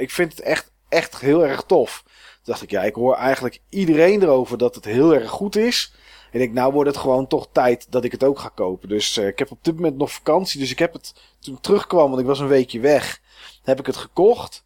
ik 0.00 0.10
vind 0.10 0.32
het 0.32 0.40
echt, 0.40 0.70
echt 0.88 1.20
heel 1.20 1.46
erg 1.46 1.62
tof. 1.62 2.02
Toen 2.04 2.12
dacht 2.42 2.62
ik, 2.62 2.70
ja, 2.70 2.82
ik 2.82 2.94
hoor 2.94 3.14
eigenlijk 3.14 3.60
iedereen 3.68 4.22
erover 4.22 4.58
dat 4.58 4.74
het 4.74 4.84
heel 4.84 5.14
erg 5.14 5.30
goed 5.30 5.56
is. 5.56 5.94
En 6.32 6.40
ik, 6.40 6.52
nou 6.52 6.72
wordt 6.72 6.88
het 6.88 6.98
gewoon 6.98 7.26
toch 7.26 7.48
tijd 7.52 7.86
dat 7.90 8.04
ik 8.04 8.12
het 8.12 8.24
ook 8.24 8.38
ga 8.38 8.50
kopen. 8.54 8.88
Dus 8.88 9.18
ik 9.18 9.38
heb 9.38 9.50
op 9.50 9.64
dit 9.64 9.74
moment 9.74 9.96
nog 9.96 10.12
vakantie, 10.12 10.60
dus 10.60 10.70
ik 10.70 10.78
heb 10.78 10.92
het 10.92 11.14
toen 11.38 11.54
ik 11.54 11.60
terugkwam, 11.60 12.08
want 12.08 12.20
ik 12.20 12.26
was 12.26 12.40
een 12.40 12.48
weekje 12.48 12.80
weg, 12.80 13.20
heb 13.62 13.78
ik 13.78 13.86
het 13.86 13.96
gekocht. 13.96 14.64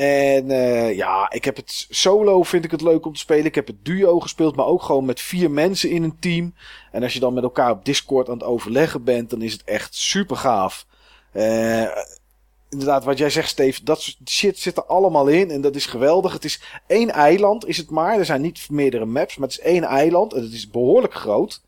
En 0.00 0.50
uh, 0.50 0.96
ja, 0.96 1.30
ik 1.30 1.44
heb 1.44 1.56
het 1.56 1.86
solo 1.90 2.42
vind 2.42 2.64
ik 2.64 2.70
het 2.70 2.80
leuk 2.80 3.06
om 3.06 3.12
te 3.12 3.18
spelen. 3.18 3.44
Ik 3.44 3.54
heb 3.54 3.66
het 3.66 3.84
duo 3.84 4.20
gespeeld, 4.20 4.56
maar 4.56 4.66
ook 4.66 4.82
gewoon 4.82 5.04
met 5.04 5.20
vier 5.20 5.50
mensen 5.50 5.90
in 5.90 6.02
een 6.02 6.18
team. 6.18 6.54
En 6.92 7.02
als 7.02 7.12
je 7.12 7.20
dan 7.20 7.34
met 7.34 7.42
elkaar 7.42 7.70
op 7.70 7.84
Discord 7.84 8.28
aan 8.28 8.34
het 8.34 8.46
overleggen 8.46 9.04
bent, 9.04 9.30
dan 9.30 9.42
is 9.42 9.52
het 9.52 9.64
echt 9.64 9.94
super 9.94 10.36
gaaf. 10.36 10.86
Uh, 11.32 11.88
inderdaad, 12.70 13.04
wat 13.04 13.18
jij 13.18 13.30
zegt, 13.30 13.48
Steve, 13.48 13.84
dat 13.84 14.16
shit 14.28 14.58
zit 14.58 14.76
er 14.76 14.84
allemaal 14.84 15.26
in 15.26 15.50
en 15.50 15.60
dat 15.60 15.76
is 15.76 15.86
geweldig. 15.86 16.32
Het 16.32 16.44
is 16.44 16.60
één 16.86 17.10
eiland, 17.10 17.66
is 17.66 17.76
het 17.76 17.90
maar. 17.90 18.18
Er 18.18 18.24
zijn 18.24 18.40
niet 18.40 18.70
meerdere 18.70 19.04
maps, 19.04 19.36
maar 19.36 19.48
het 19.48 19.58
is 19.58 19.64
één 19.64 19.84
eiland 19.84 20.32
en 20.32 20.42
het 20.42 20.52
is 20.52 20.70
behoorlijk 20.70 21.14
groot. 21.14 21.60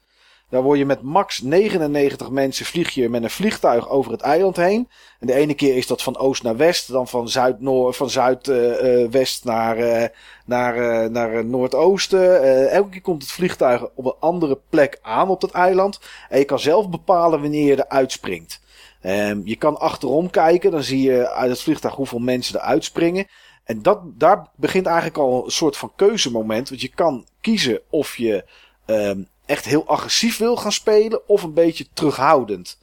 Daar 0.53 0.63
word 0.63 0.79
je 0.79 0.87
met 0.87 1.03
max 1.03 1.41
99 1.41 2.31
mensen 2.31 2.67
vlieg 2.67 2.91
je 2.91 3.09
met 3.09 3.23
een 3.23 3.31
vliegtuig 3.31 3.89
over 3.89 4.13
het 4.13 4.21
eiland 4.21 4.57
heen. 4.57 4.89
En 5.21 5.27
de 5.27 5.33
ene 5.33 5.55
keer 5.55 5.77
is 5.77 5.87
dat 5.87 6.03
van 6.03 6.17
oost 6.19 6.43
naar 6.43 6.57
west, 6.57 6.93
dan 6.93 7.09
van 7.09 7.29
zuid-noord, 7.29 7.97
van 7.97 8.11
zuidwest 8.11 9.47
uh, 9.47 9.53
naar, 9.53 9.79
uh, 9.79 10.09
naar, 10.45 11.05
uh, 11.05 11.11
naar 11.11 11.45
noordoosten. 11.45 12.43
elke 12.71 12.89
keer 12.89 13.01
komt 13.01 13.23
het 13.23 13.31
vliegtuig 13.31 13.89
op 13.95 14.05
een 14.05 14.15
andere 14.21 14.59
plek 14.69 14.99
aan 15.03 15.29
op 15.29 15.41
dat 15.41 15.51
eiland. 15.51 16.01
En 16.29 16.39
je 16.39 16.45
kan 16.45 16.59
zelf 16.59 16.89
bepalen 16.89 17.41
wanneer 17.41 17.67
je 17.67 17.85
eruit 17.87 18.13
springt. 18.13 18.61
Um, 19.03 19.43
je 19.45 19.57
kan 19.57 19.81
achterom 19.81 20.31
kijken, 20.31 20.71
dan 20.71 20.83
zie 20.83 21.03
je 21.03 21.31
uit 21.31 21.51
het 21.51 21.63
vliegtuig 21.63 21.95
hoeveel 21.95 22.19
mensen 22.19 22.61
eruit 22.61 22.85
springen. 22.85 23.27
En 23.65 23.83
dat, 23.83 24.01
daar 24.05 24.47
begint 24.57 24.87
eigenlijk 24.87 25.19
al 25.19 25.45
een 25.45 25.51
soort 25.51 25.77
van 25.77 25.93
keuzemoment. 25.97 26.69
Want 26.69 26.81
je 26.81 26.89
kan 26.95 27.27
kiezen 27.41 27.81
of 27.91 28.17
je 28.17 28.45
um, 28.87 29.31
echt 29.53 29.65
heel 29.65 29.87
agressief 29.87 30.39
wil 30.39 30.57
gaan 30.57 30.73
spelen 30.73 31.29
of 31.29 31.43
een 31.43 31.55
beetje 31.55 31.87
terughoudend. 31.93 32.79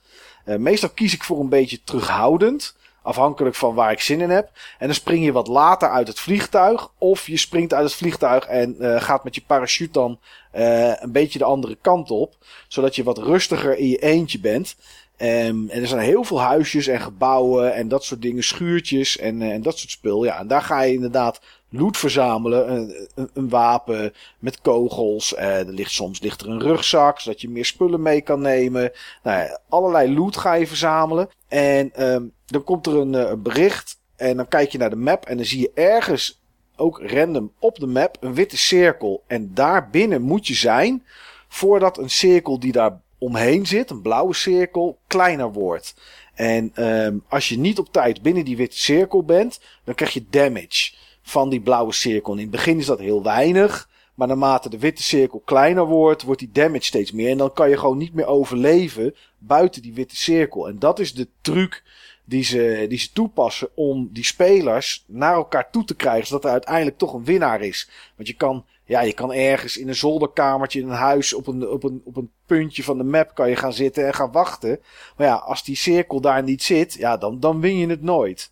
Uh, 0.46 0.56
meestal 0.56 0.90
kies 0.90 1.14
ik 1.14 1.24
voor 1.24 1.40
een 1.40 1.50
beetje 1.50 1.84
terughoudend. 1.84 2.78
Afhankelijk 3.02 3.56
van 3.56 3.74
waar 3.74 3.92
ik 3.92 4.00
zin 4.00 4.22
in 4.22 4.30
heb. 4.30 4.52
En 4.78 4.86
dan 4.86 4.96
spring 4.96 5.26
je 5.26 5.32
wat 5.32 5.48
later 5.48 5.90
uit 5.90 6.08
het 6.08 6.20
vliegtuig. 6.20 6.90
Of 6.98 7.28
je 7.28 7.38
springt 7.38 7.74
uit 7.74 7.84
het 7.84 7.94
vliegtuig 7.94 8.46
en 8.46 8.76
uh, 8.80 9.02
gaat 9.02 9.24
met 9.24 9.36
je 9.36 9.42
parachute 9.48 9.92
dan 9.92 10.20
uh, 10.56 11.02
een 11.02 11.12
beetje 11.12 11.40
de 11.40 11.46
andere 11.46 11.78
kant 11.82 12.12
op. 12.12 12.36
Zodat 12.68 12.96
je 12.96 13.04
wat 13.04 13.18
rustiger 13.18 13.78
in 13.78 13.88
je 13.88 13.98
eentje 13.98 14.40
bent. 14.40 14.76
Um, 15.22 15.70
en 15.70 15.82
er 15.82 15.88
zijn 15.88 16.02
heel 16.02 16.24
veel 16.24 16.42
huisjes 16.42 16.88
en 16.88 17.02
gebouwen 17.02 17.74
en 17.74 17.88
dat 17.88 18.04
soort 18.04 18.22
dingen, 18.22 18.44
schuurtjes 18.44 19.18
en, 19.18 19.42
en 19.42 19.62
dat 19.62 19.78
soort 19.78 19.92
spul. 19.92 20.24
Ja, 20.24 20.40
en 20.40 20.48
daar 20.48 20.62
ga 20.62 20.82
je 20.82 20.94
inderdaad 20.94 21.42
loot 21.70 21.98
verzamelen. 21.98 22.74
Een, 22.74 23.08
een, 23.34 23.50
wapen 23.50 24.14
met 24.40 24.62
kogels. 24.62 25.34
Uh, 25.34 25.60
er 25.60 25.74
ligt, 25.74 25.92
soms 25.92 26.22
ligt 26.22 26.42
er 26.42 26.50
een 26.50 26.62
rugzak, 26.62 27.20
zodat 27.20 27.42
je 27.42 27.50
meer 27.50 27.66
spullen 27.66 28.02
mee 28.02 28.22
kan 28.22 28.42
nemen. 28.42 28.92
Nou 29.24 29.40
ja, 29.40 29.60
allerlei 29.70 30.14
loot 30.14 30.38
ga 30.38 30.54
je 30.54 30.68
verzamelen. 30.68 31.30
En 31.48 32.12
um, 32.14 32.32
dan 32.46 32.64
komt 32.64 32.86
er 32.86 32.96
een, 32.96 33.14
een 33.14 33.42
bericht. 33.42 34.00
En 34.16 34.38
dan 34.38 34.48
kijk 34.48 34.72
je 34.72 34.78
naar 34.78 34.90
de 34.90 34.96
map. 34.96 35.26
En 35.26 35.38
dan 35.38 35.46
zie 35.46 35.60
je 35.60 35.72
ergens, 35.74 36.42
ook 36.76 37.02
random 37.04 37.52
op 37.60 37.80
de 37.80 37.88
map, 37.88 38.18
een 38.20 38.34
witte 38.34 38.58
cirkel. 38.58 39.24
En 39.28 39.54
daar 39.54 39.90
binnen 39.90 40.22
moet 40.22 40.48
je 40.48 40.54
zijn. 40.54 41.04
Voordat 41.48 41.98
een 41.98 42.10
cirkel 42.10 42.60
die 42.60 42.72
daar 42.72 43.02
omheen 43.18 43.66
zit, 43.66 43.90
een 43.90 44.02
blauwe 44.02 44.34
cirkel, 44.34 44.98
kleiner 45.08 45.52
wordt. 45.52 45.94
En 46.34 46.86
um, 46.86 47.24
als 47.30 47.50
je 47.50 47.58
niet 47.58 47.80
op 47.80 47.92
tijd 47.92 48.22
binnen 48.22 48.46
die 48.46 48.58
witte 48.58 48.78
cirkel 48.78 49.24
bent, 49.24 49.60
dan 49.84 49.96
krijg 49.96 50.14
je 50.14 50.26
damage 50.30 50.92
van 51.30 51.50
die 51.50 51.62
blauwe 51.62 51.94
cirkel. 51.94 52.34
in 52.34 52.40
het 52.40 52.50
begin 52.50 52.78
is 52.78 52.86
dat 52.86 53.00
heel 53.00 53.24
weinig. 53.24 53.90
Maar 54.14 54.28
naarmate 54.28 54.70
de 54.70 54.80
witte 54.80 55.04
cirkel 55.04 55.42
kleiner 55.46 55.86
wordt, 55.86 56.24
wordt 56.24 56.40
die 56.40 56.52
damage 56.52 56.84
steeds 56.84 57.12
meer. 57.12 57.30
En 57.30 57.38
dan 57.38 57.54
kan 57.54 57.70
je 57.70 57.78
gewoon 57.78 57.98
niet 57.98 58.14
meer 58.14 58.26
overleven 58.26 59.16
buiten 59.38 59.82
die 59.82 59.94
witte 59.94 60.16
cirkel. 60.16 60.68
En 60.68 60.80
dat 60.80 61.00
is 61.00 61.14
de 61.14 61.28
truc 61.42 61.84
die 62.26 62.44
ze, 62.44 62.86
die 62.90 62.98
ze 62.98 63.12
toepassen 63.12 63.70
om 63.76 64.10
die 64.12 64.26
spelers 64.26 65.04
naar 65.08 65.34
elkaar 65.34 65.72
toe 65.72 65.84
te 65.84 65.96
krijgen. 65.96 66.28
Zodat 66.28 66.46
er 66.46 66.52
uiteindelijk 66.52 66.98
toch 66.98 67.14
een 67.14 67.24
winnaar 67.24 67.62
is. 67.62 67.90
Want 68.16 68.28
je 68.28 68.34
kan, 68.34 68.66
ja, 68.84 69.02
je 69.02 69.14
kan 69.14 69.34
ergens 69.34 69.78
in 69.78 69.88
een 69.88 69.96
zolderkamertje 69.96 70.80
in 70.80 70.90
een 70.90 70.96
huis 70.96 71.34
op 71.34 71.48
een, 71.48 71.68
op 71.68 71.84
een, 71.84 72.02
op 72.04 72.16
een 72.16 72.32
puntje 72.46 72.84
van 72.84 72.98
de 72.98 73.04
map 73.04 73.36
kan 73.36 73.50
je 73.50 73.56
gaan 73.56 73.74
zitten 73.74 74.06
en 74.06 74.14
gaan 74.14 74.32
wachten. 74.32 74.80
Maar 75.18 75.28
ja, 75.28 75.36
als 75.36 75.64
die 75.64 75.76
cirkel 75.76 76.22
daar 76.22 76.44
niet 76.44 76.64
zit, 76.64 76.94
ja, 76.94 77.18
dan, 77.18 77.40
dan 77.40 77.62
win 77.62 77.78
je 77.78 77.88
het 77.88 78.02
nooit. 78.02 78.52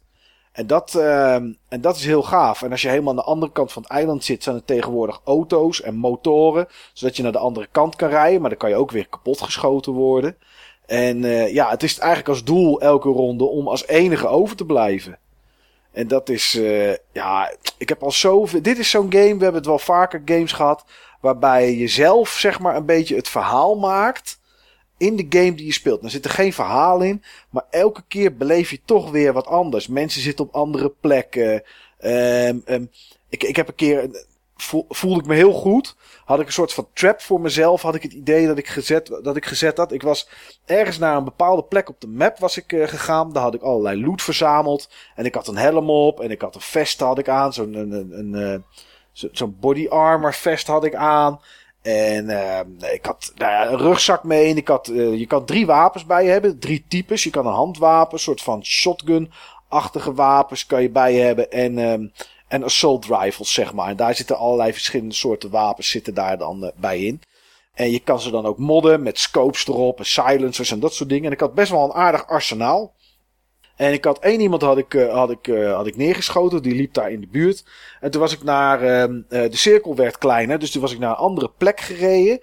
En 0.57 0.67
dat, 0.67 0.93
uh, 0.97 1.33
en 1.67 1.81
dat 1.81 1.95
is 1.95 2.05
heel 2.05 2.23
gaaf. 2.23 2.61
En 2.61 2.71
als 2.71 2.81
je 2.81 2.89
helemaal 2.89 3.09
aan 3.09 3.15
de 3.15 3.23
andere 3.23 3.51
kant 3.51 3.71
van 3.71 3.81
het 3.81 3.91
eiland 3.91 4.23
zit, 4.23 4.43
zijn 4.43 4.55
er 4.55 4.65
tegenwoordig 4.65 5.21
auto's 5.23 5.81
en 5.81 5.95
motoren. 5.95 6.67
Zodat 6.93 7.15
je 7.17 7.23
naar 7.23 7.31
de 7.31 7.37
andere 7.37 7.67
kant 7.71 7.95
kan 7.95 8.09
rijden. 8.09 8.41
Maar 8.41 8.49
dan 8.49 8.59
kan 8.59 8.69
je 8.69 8.75
ook 8.75 8.91
weer 8.91 9.07
kapot 9.07 9.41
geschoten 9.41 9.91
worden. 9.91 10.37
En 10.85 11.23
uh, 11.23 11.53
ja, 11.53 11.69
het 11.69 11.83
is 11.83 11.97
eigenlijk 11.97 12.29
als 12.29 12.43
doel 12.43 12.81
elke 12.81 13.09
ronde 13.09 13.43
om 13.43 13.67
als 13.67 13.87
enige 13.87 14.27
over 14.27 14.55
te 14.55 14.65
blijven. 14.65 15.19
En 15.91 16.07
dat 16.07 16.29
is, 16.29 16.55
uh, 16.55 16.93
ja, 17.11 17.53
ik 17.77 17.89
heb 17.89 18.03
al 18.03 18.11
zoveel. 18.11 18.61
Dit 18.61 18.77
is 18.77 18.89
zo'n 18.89 19.11
game, 19.11 19.37
we 19.37 19.43
hebben 19.43 19.53
het 19.53 19.65
wel 19.65 19.79
vaker 19.79 20.21
games 20.25 20.51
gehad. 20.51 20.85
Waarbij 21.21 21.75
je 21.75 21.87
zelf, 21.87 22.29
zeg 22.29 22.59
maar, 22.59 22.75
een 22.75 22.85
beetje 22.85 23.15
het 23.15 23.29
verhaal 23.29 23.75
maakt 23.75 24.39
in 24.97 25.15
de 25.15 25.25
game 25.29 25.55
die 25.55 25.65
je 25.65 25.73
speelt. 25.73 26.03
Er 26.03 26.09
zit 26.09 26.25
er 26.25 26.31
geen 26.31 26.53
verhaal 26.53 27.01
in, 27.01 27.23
maar 27.49 27.65
elke 27.69 28.03
keer 28.07 28.37
beleef 28.37 28.69
je 28.69 28.79
toch 28.85 29.11
weer 29.11 29.33
wat 29.33 29.47
anders. 29.47 29.87
Mensen 29.87 30.21
zitten 30.21 30.45
op 30.45 30.55
andere 30.55 30.93
plekken. 30.99 31.63
Um, 31.99 32.63
um, 32.65 32.89
ik, 33.29 33.43
ik 33.43 33.55
heb 33.55 33.67
een 33.67 33.75
keer, 33.75 34.25
voelde 34.89 35.19
ik 35.19 35.25
me 35.25 35.35
heel 35.35 35.53
goed. 35.53 35.95
Had 36.25 36.39
ik 36.39 36.45
een 36.45 36.53
soort 36.53 36.73
van 36.73 36.87
trap 36.93 37.21
voor 37.21 37.41
mezelf. 37.41 37.81
Had 37.81 37.95
ik 37.95 38.03
het 38.03 38.13
idee 38.13 38.47
dat 38.47 38.57
ik 38.57 38.67
gezet, 38.67 39.19
dat 39.23 39.35
ik 39.35 39.45
gezet 39.45 39.77
had. 39.77 39.91
Ik 39.91 40.01
was 40.01 40.29
ergens 40.65 40.97
naar 40.97 41.17
een 41.17 41.23
bepaalde 41.23 41.63
plek 41.63 41.89
op 41.89 42.01
de 42.01 42.07
map 42.07 42.39
was 42.39 42.57
ik 42.57 42.71
uh, 42.71 42.87
gegaan. 42.87 43.33
Daar 43.33 43.43
had 43.43 43.53
ik 43.53 43.61
allerlei 43.61 44.05
loot 44.05 44.21
verzameld. 44.21 44.89
En 45.15 45.25
ik 45.25 45.35
had 45.35 45.47
een 45.47 45.57
helm 45.57 45.89
op. 45.89 46.19
En 46.19 46.31
ik 46.31 46.41
had 46.41 46.55
een 46.55 46.61
vest 46.61 46.99
had 46.99 47.17
ik 47.17 47.29
aan. 47.29 47.53
Zo'n 47.53 47.73
een, 47.73 48.17
een, 48.17 48.33
uh, 48.33 49.27
zo'n 49.31 49.57
body 49.59 49.87
armor 49.87 50.33
vest 50.33 50.67
had 50.67 50.83
ik 50.83 50.95
aan. 50.95 51.39
En 51.81 52.25
uh, 52.25 52.59
ik 52.93 53.05
had 53.05 53.31
nou 53.35 53.51
ja, 53.51 53.67
een 53.67 53.77
rugzak 53.77 54.23
mee. 54.23 54.49
En 54.49 54.57
ik 54.57 54.67
had, 54.67 54.87
uh, 54.87 55.19
je 55.19 55.27
kan 55.27 55.45
drie 55.45 55.65
wapens 55.65 56.05
bij 56.05 56.23
je 56.23 56.29
hebben. 56.29 56.59
Drie 56.59 56.85
types. 56.87 57.23
Je 57.23 57.29
kan 57.29 57.47
een 57.47 57.53
handwapen, 57.53 58.13
een 58.13 58.19
soort 58.19 58.41
van 58.41 58.65
shotgun-achtige 58.65 60.13
wapens 60.13 60.65
kan 60.65 60.81
je 60.81 60.89
bij 60.89 61.13
je 61.13 61.19
hebben. 61.19 61.51
En, 61.51 61.77
um, 61.77 62.11
en 62.47 62.63
assault 62.63 63.05
rifles, 63.05 63.53
zeg 63.53 63.73
maar. 63.73 63.89
En 63.89 63.95
daar 63.95 64.15
zitten 64.15 64.37
allerlei 64.37 64.73
verschillende 64.73 65.13
soorten 65.13 65.49
wapens 65.49 65.89
zitten 65.89 66.13
daar 66.13 66.37
dan 66.37 66.63
uh, 66.63 66.69
bij 66.75 66.99
in. 66.99 67.21
En 67.73 67.91
je 67.91 67.99
kan 67.99 68.19
ze 68.19 68.31
dan 68.31 68.45
ook 68.45 68.57
modden 68.57 69.03
met 69.03 69.19
scopes 69.19 69.67
erop 69.67 69.99
en 69.99 70.05
silencers 70.05 70.71
en 70.71 70.79
dat 70.79 70.93
soort 70.93 71.09
dingen. 71.09 71.25
En 71.25 71.31
ik 71.31 71.39
had 71.39 71.53
best 71.53 71.71
wel 71.71 71.83
een 71.83 71.93
aardig 71.93 72.27
arsenaal. 72.27 72.93
En 73.77 73.93
ik 73.93 74.05
had 74.05 74.19
één 74.19 74.39
iemand 74.39 74.61
had 74.61 74.77
ik, 74.77 74.93
uh, 74.93 75.13
had 75.13 75.31
ik, 75.31 75.47
uh, 75.47 75.75
had 75.75 75.87
ik 75.87 75.95
neergeschoten. 75.95 76.61
Die 76.61 76.75
liep 76.75 76.93
daar 76.93 77.11
in 77.11 77.21
de 77.21 77.27
buurt. 77.27 77.65
En 77.99 78.11
toen 78.11 78.21
was 78.21 78.33
ik 78.33 78.43
naar. 78.43 78.83
Uh, 78.83 79.21
de 79.29 79.49
cirkel 79.51 79.95
werd 79.95 80.17
kleiner. 80.17 80.59
Dus 80.59 80.71
toen 80.71 80.81
was 80.81 80.91
ik 80.91 80.99
naar 80.99 81.09
een 81.09 81.15
andere 81.15 81.51
plek 81.57 81.79
gereden. 81.79 82.39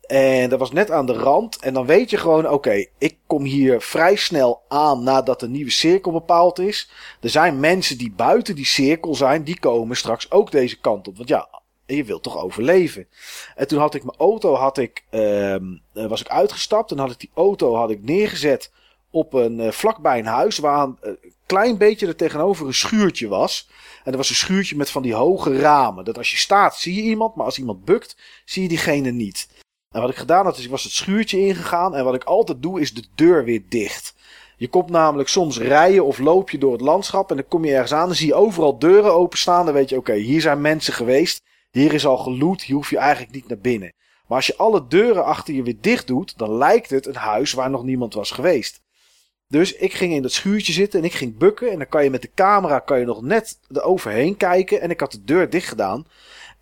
En 0.00 0.48
dat 0.48 0.58
was 0.58 0.72
net 0.72 0.90
aan 0.90 1.06
de 1.06 1.12
rand. 1.12 1.56
En 1.56 1.74
dan 1.74 1.86
weet 1.86 2.10
je 2.10 2.16
gewoon: 2.16 2.50
oké, 2.50 2.86
ik 2.98 3.16
kom 3.26 3.42
hier 3.42 3.80
vrij 3.80 4.16
snel 4.16 4.62
aan 4.68 5.02
nadat 5.02 5.40
de 5.40 5.48
nieuwe 5.48 5.70
cirkel 5.70 6.12
bepaald 6.12 6.58
is. 6.58 6.90
Er 7.20 7.30
zijn 7.30 7.60
mensen 7.60 7.98
die 7.98 8.12
buiten 8.16 8.54
die 8.54 8.66
cirkel 8.66 9.14
zijn. 9.14 9.44
Die 9.44 9.58
komen 9.58 9.96
straks 9.96 10.30
ook 10.30 10.50
deze 10.50 10.80
kant 10.80 11.08
op. 11.08 11.16
Want 11.16 11.28
ja, 11.28 11.48
je 11.86 12.04
wilt 12.04 12.22
toch 12.22 12.42
overleven. 12.42 13.06
En 13.54 13.68
toen 13.68 13.78
had 13.78 13.94
ik 13.94 14.04
mijn 14.04 14.18
auto, 14.18 14.54
had 14.54 14.78
ik, 14.78 15.04
was 15.92 16.20
ik 16.20 16.28
uitgestapt. 16.28 16.90
En 16.90 16.98
had 16.98 17.10
ik 17.10 17.20
die 17.20 17.30
auto 17.34 17.74
had 17.74 17.90
ik 17.90 18.02
neergezet 18.02 18.70
op 19.18 19.32
een, 19.32 19.60
uh, 19.60 19.70
vlakbij 19.70 20.18
een 20.18 20.26
huis 20.26 20.58
waar 20.58 20.82
een 20.82 20.98
uh, 21.02 21.10
klein 21.46 21.78
beetje 21.78 22.06
er 22.06 22.16
tegenover 22.16 22.66
een 22.66 22.74
schuurtje 22.74 23.28
was. 23.28 23.68
En 24.04 24.10
er 24.12 24.16
was 24.18 24.28
een 24.28 24.34
schuurtje 24.34 24.76
met 24.76 24.90
van 24.90 25.02
die 25.02 25.14
hoge 25.14 25.58
ramen. 25.58 26.04
Dat 26.04 26.18
als 26.18 26.30
je 26.30 26.36
staat 26.36 26.76
zie 26.76 26.94
je 26.94 27.02
iemand, 27.02 27.34
maar 27.34 27.44
als 27.44 27.58
iemand 27.58 27.84
bukt 27.84 28.16
zie 28.44 28.62
je 28.62 28.68
diegene 28.68 29.10
niet. 29.10 29.48
En 29.94 30.00
wat 30.00 30.10
ik 30.10 30.16
gedaan 30.16 30.44
had 30.44 30.58
is 30.58 30.64
ik 30.64 30.70
was 30.70 30.82
het 30.82 30.92
schuurtje 30.92 31.40
ingegaan 31.40 31.94
en 31.94 32.04
wat 32.04 32.14
ik 32.14 32.24
altijd 32.24 32.62
doe 32.62 32.80
is 32.80 32.94
de 32.94 33.04
deur 33.14 33.44
weer 33.44 33.62
dicht. 33.68 34.14
Je 34.56 34.68
komt 34.68 34.90
namelijk 34.90 35.28
soms 35.28 35.58
rijden 35.58 36.04
of 36.04 36.18
loop 36.18 36.50
je 36.50 36.58
door 36.58 36.72
het 36.72 36.80
landschap 36.80 37.30
en 37.30 37.36
dan 37.36 37.48
kom 37.48 37.64
je 37.64 37.72
ergens 37.72 37.92
aan 37.92 38.08
en 38.08 38.16
zie 38.16 38.26
je 38.26 38.34
overal 38.34 38.78
deuren 38.78 39.14
openstaan. 39.14 39.64
Dan 39.64 39.74
weet 39.74 39.88
je 39.88 39.96
oké, 39.96 40.14
hier 40.14 40.40
zijn 40.40 40.60
mensen 40.60 40.92
geweest. 40.92 41.42
Hier 41.70 41.92
is 41.92 42.06
al 42.06 42.16
geloot, 42.16 42.62
hier 42.62 42.76
hoef 42.76 42.90
je 42.90 42.98
eigenlijk 42.98 43.34
niet 43.34 43.48
naar 43.48 43.58
binnen. 43.58 43.92
Maar 44.26 44.36
als 44.36 44.46
je 44.46 44.56
alle 44.56 44.86
deuren 44.86 45.24
achter 45.24 45.54
je 45.54 45.62
weer 45.62 45.76
dicht 45.80 46.06
doet, 46.06 46.38
dan 46.38 46.56
lijkt 46.56 46.90
het 46.90 47.06
een 47.06 47.14
huis 47.14 47.52
waar 47.52 47.70
nog 47.70 47.82
niemand 47.82 48.14
was 48.14 48.30
geweest. 48.30 48.80
Dus 49.50 49.72
ik 49.72 49.92
ging 49.92 50.12
in 50.12 50.22
dat 50.22 50.32
schuurtje 50.32 50.72
zitten 50.72 50.98
en 50.98 51.04
ik 51.04 51.12
ging 51.12 51.38
bukken. 51.38 51.70
En 51.70 51.78
dan 51.78 51.88
kan 51.88 52.04
je 52.04 52.10
met 52.10 52.22
de 52.22 52.30
camera 52.34 52.78
kan 52.78 52.98
je 52.98 53.04
nog 53.04 53.22
net 53.22 53.58
eroverheen 53.72 54.36
kijken. 54.36 54.80
En 54.80 54.90
ik 54.90 55.00
had 55.00 55.12
de 55.12 55.24
deur 55.24 55.50
dicht 55.50 55.68
gedaan. 55.68 56.06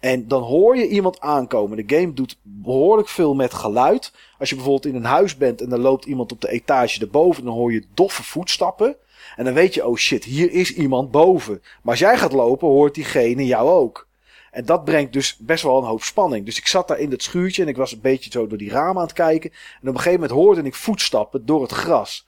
En 0.01 0.29
dan 0.29 0.43
hoor 0.43 0.77
je 0.77 0.89
iemand 0.89 1.21
aankomen. 1.21 1.87
De 1.87 1.97
game 1.97 2.13
doet 2.13 2.39
behoorlijk 2.43 3.09
veel 3.09 3.35
met 3.35 3.55
geluid. 3.55 4.13
Als 4.39 4.49
je 4.49 4.55
bijvoorbeeld 4.55 4.95
in 4.95 5.01
een 5.01 5.11
huis 5.11 5.37
bent 5.37 5.61
en 5.61 5.73
er 5.73 5.79
loopt 5.79 6.05
iemand 6.05 6.33
op 6.33 6.41
de 6.41 6.49
etage 6.49 7.01
erboven, 7.01 7.45
dan 7.45 7.55
hoor 7.55 7.73
je 7.73 7.85
doffe 7.95 8.23
voetstappen. 8.23 8.97
En 9.37 9.45
dan 9.45 9.55
weet 9.55 9.75
je, 9.75 9.87
oh 9.87 9.97
shit, 9.97 10.25
hier 10.25 10.53
is 10.53 10.75
iemand 10.75 11.11
boven. 11.11 11.63
Maar 11.83 11.93
als 11.93 11.99
jij 11.99 12.19
gaat 12.19 12.33
lopen, 12.33 12.69
hoort 12.69 12.95
diegene 12.95 13.47
jou 13.47 13.69
ook. 13.71 14.07
En 14.51 14.65
dat 14.65 14.85
brengt 14.85 15.13
dus 15.13 15.37
best 15.37 15.63
wel 15.63 15.79
een 15.79 15.89
hoop 15.89 16.03
spanning. 16.03 16.45
Dus 16.45 16.59
ik 16.59 16.67
zat 16.67 16.89
daar 16.89 16.99
in 16.99 17.11
dat 17.11 17.23
schuurtje 17.23 17.63
en 17.63 17.69
ik 17.69 17.77
was 17.77 17.93
een 17.93 18.01
beetje 18.01 18.31
zo 18.31 18.47
door 18.47 18.59
die 18.59 18.71
ramen 18.71 18.97
aan 18.97 19.07
het 19.07 19.13
kijken. 19.13 19.51
En 19.51 19.89
op 19.89 19.95
een 19.95 20.01
gegeven 20.01 20.21
moment 20.21 20.39
hoorde 20.39 20.63
ik 20.63 20.75
voetstappen 20.75 21.47
door 21.47 21.63
het 21.63 21.73
gras. 21.73 22.27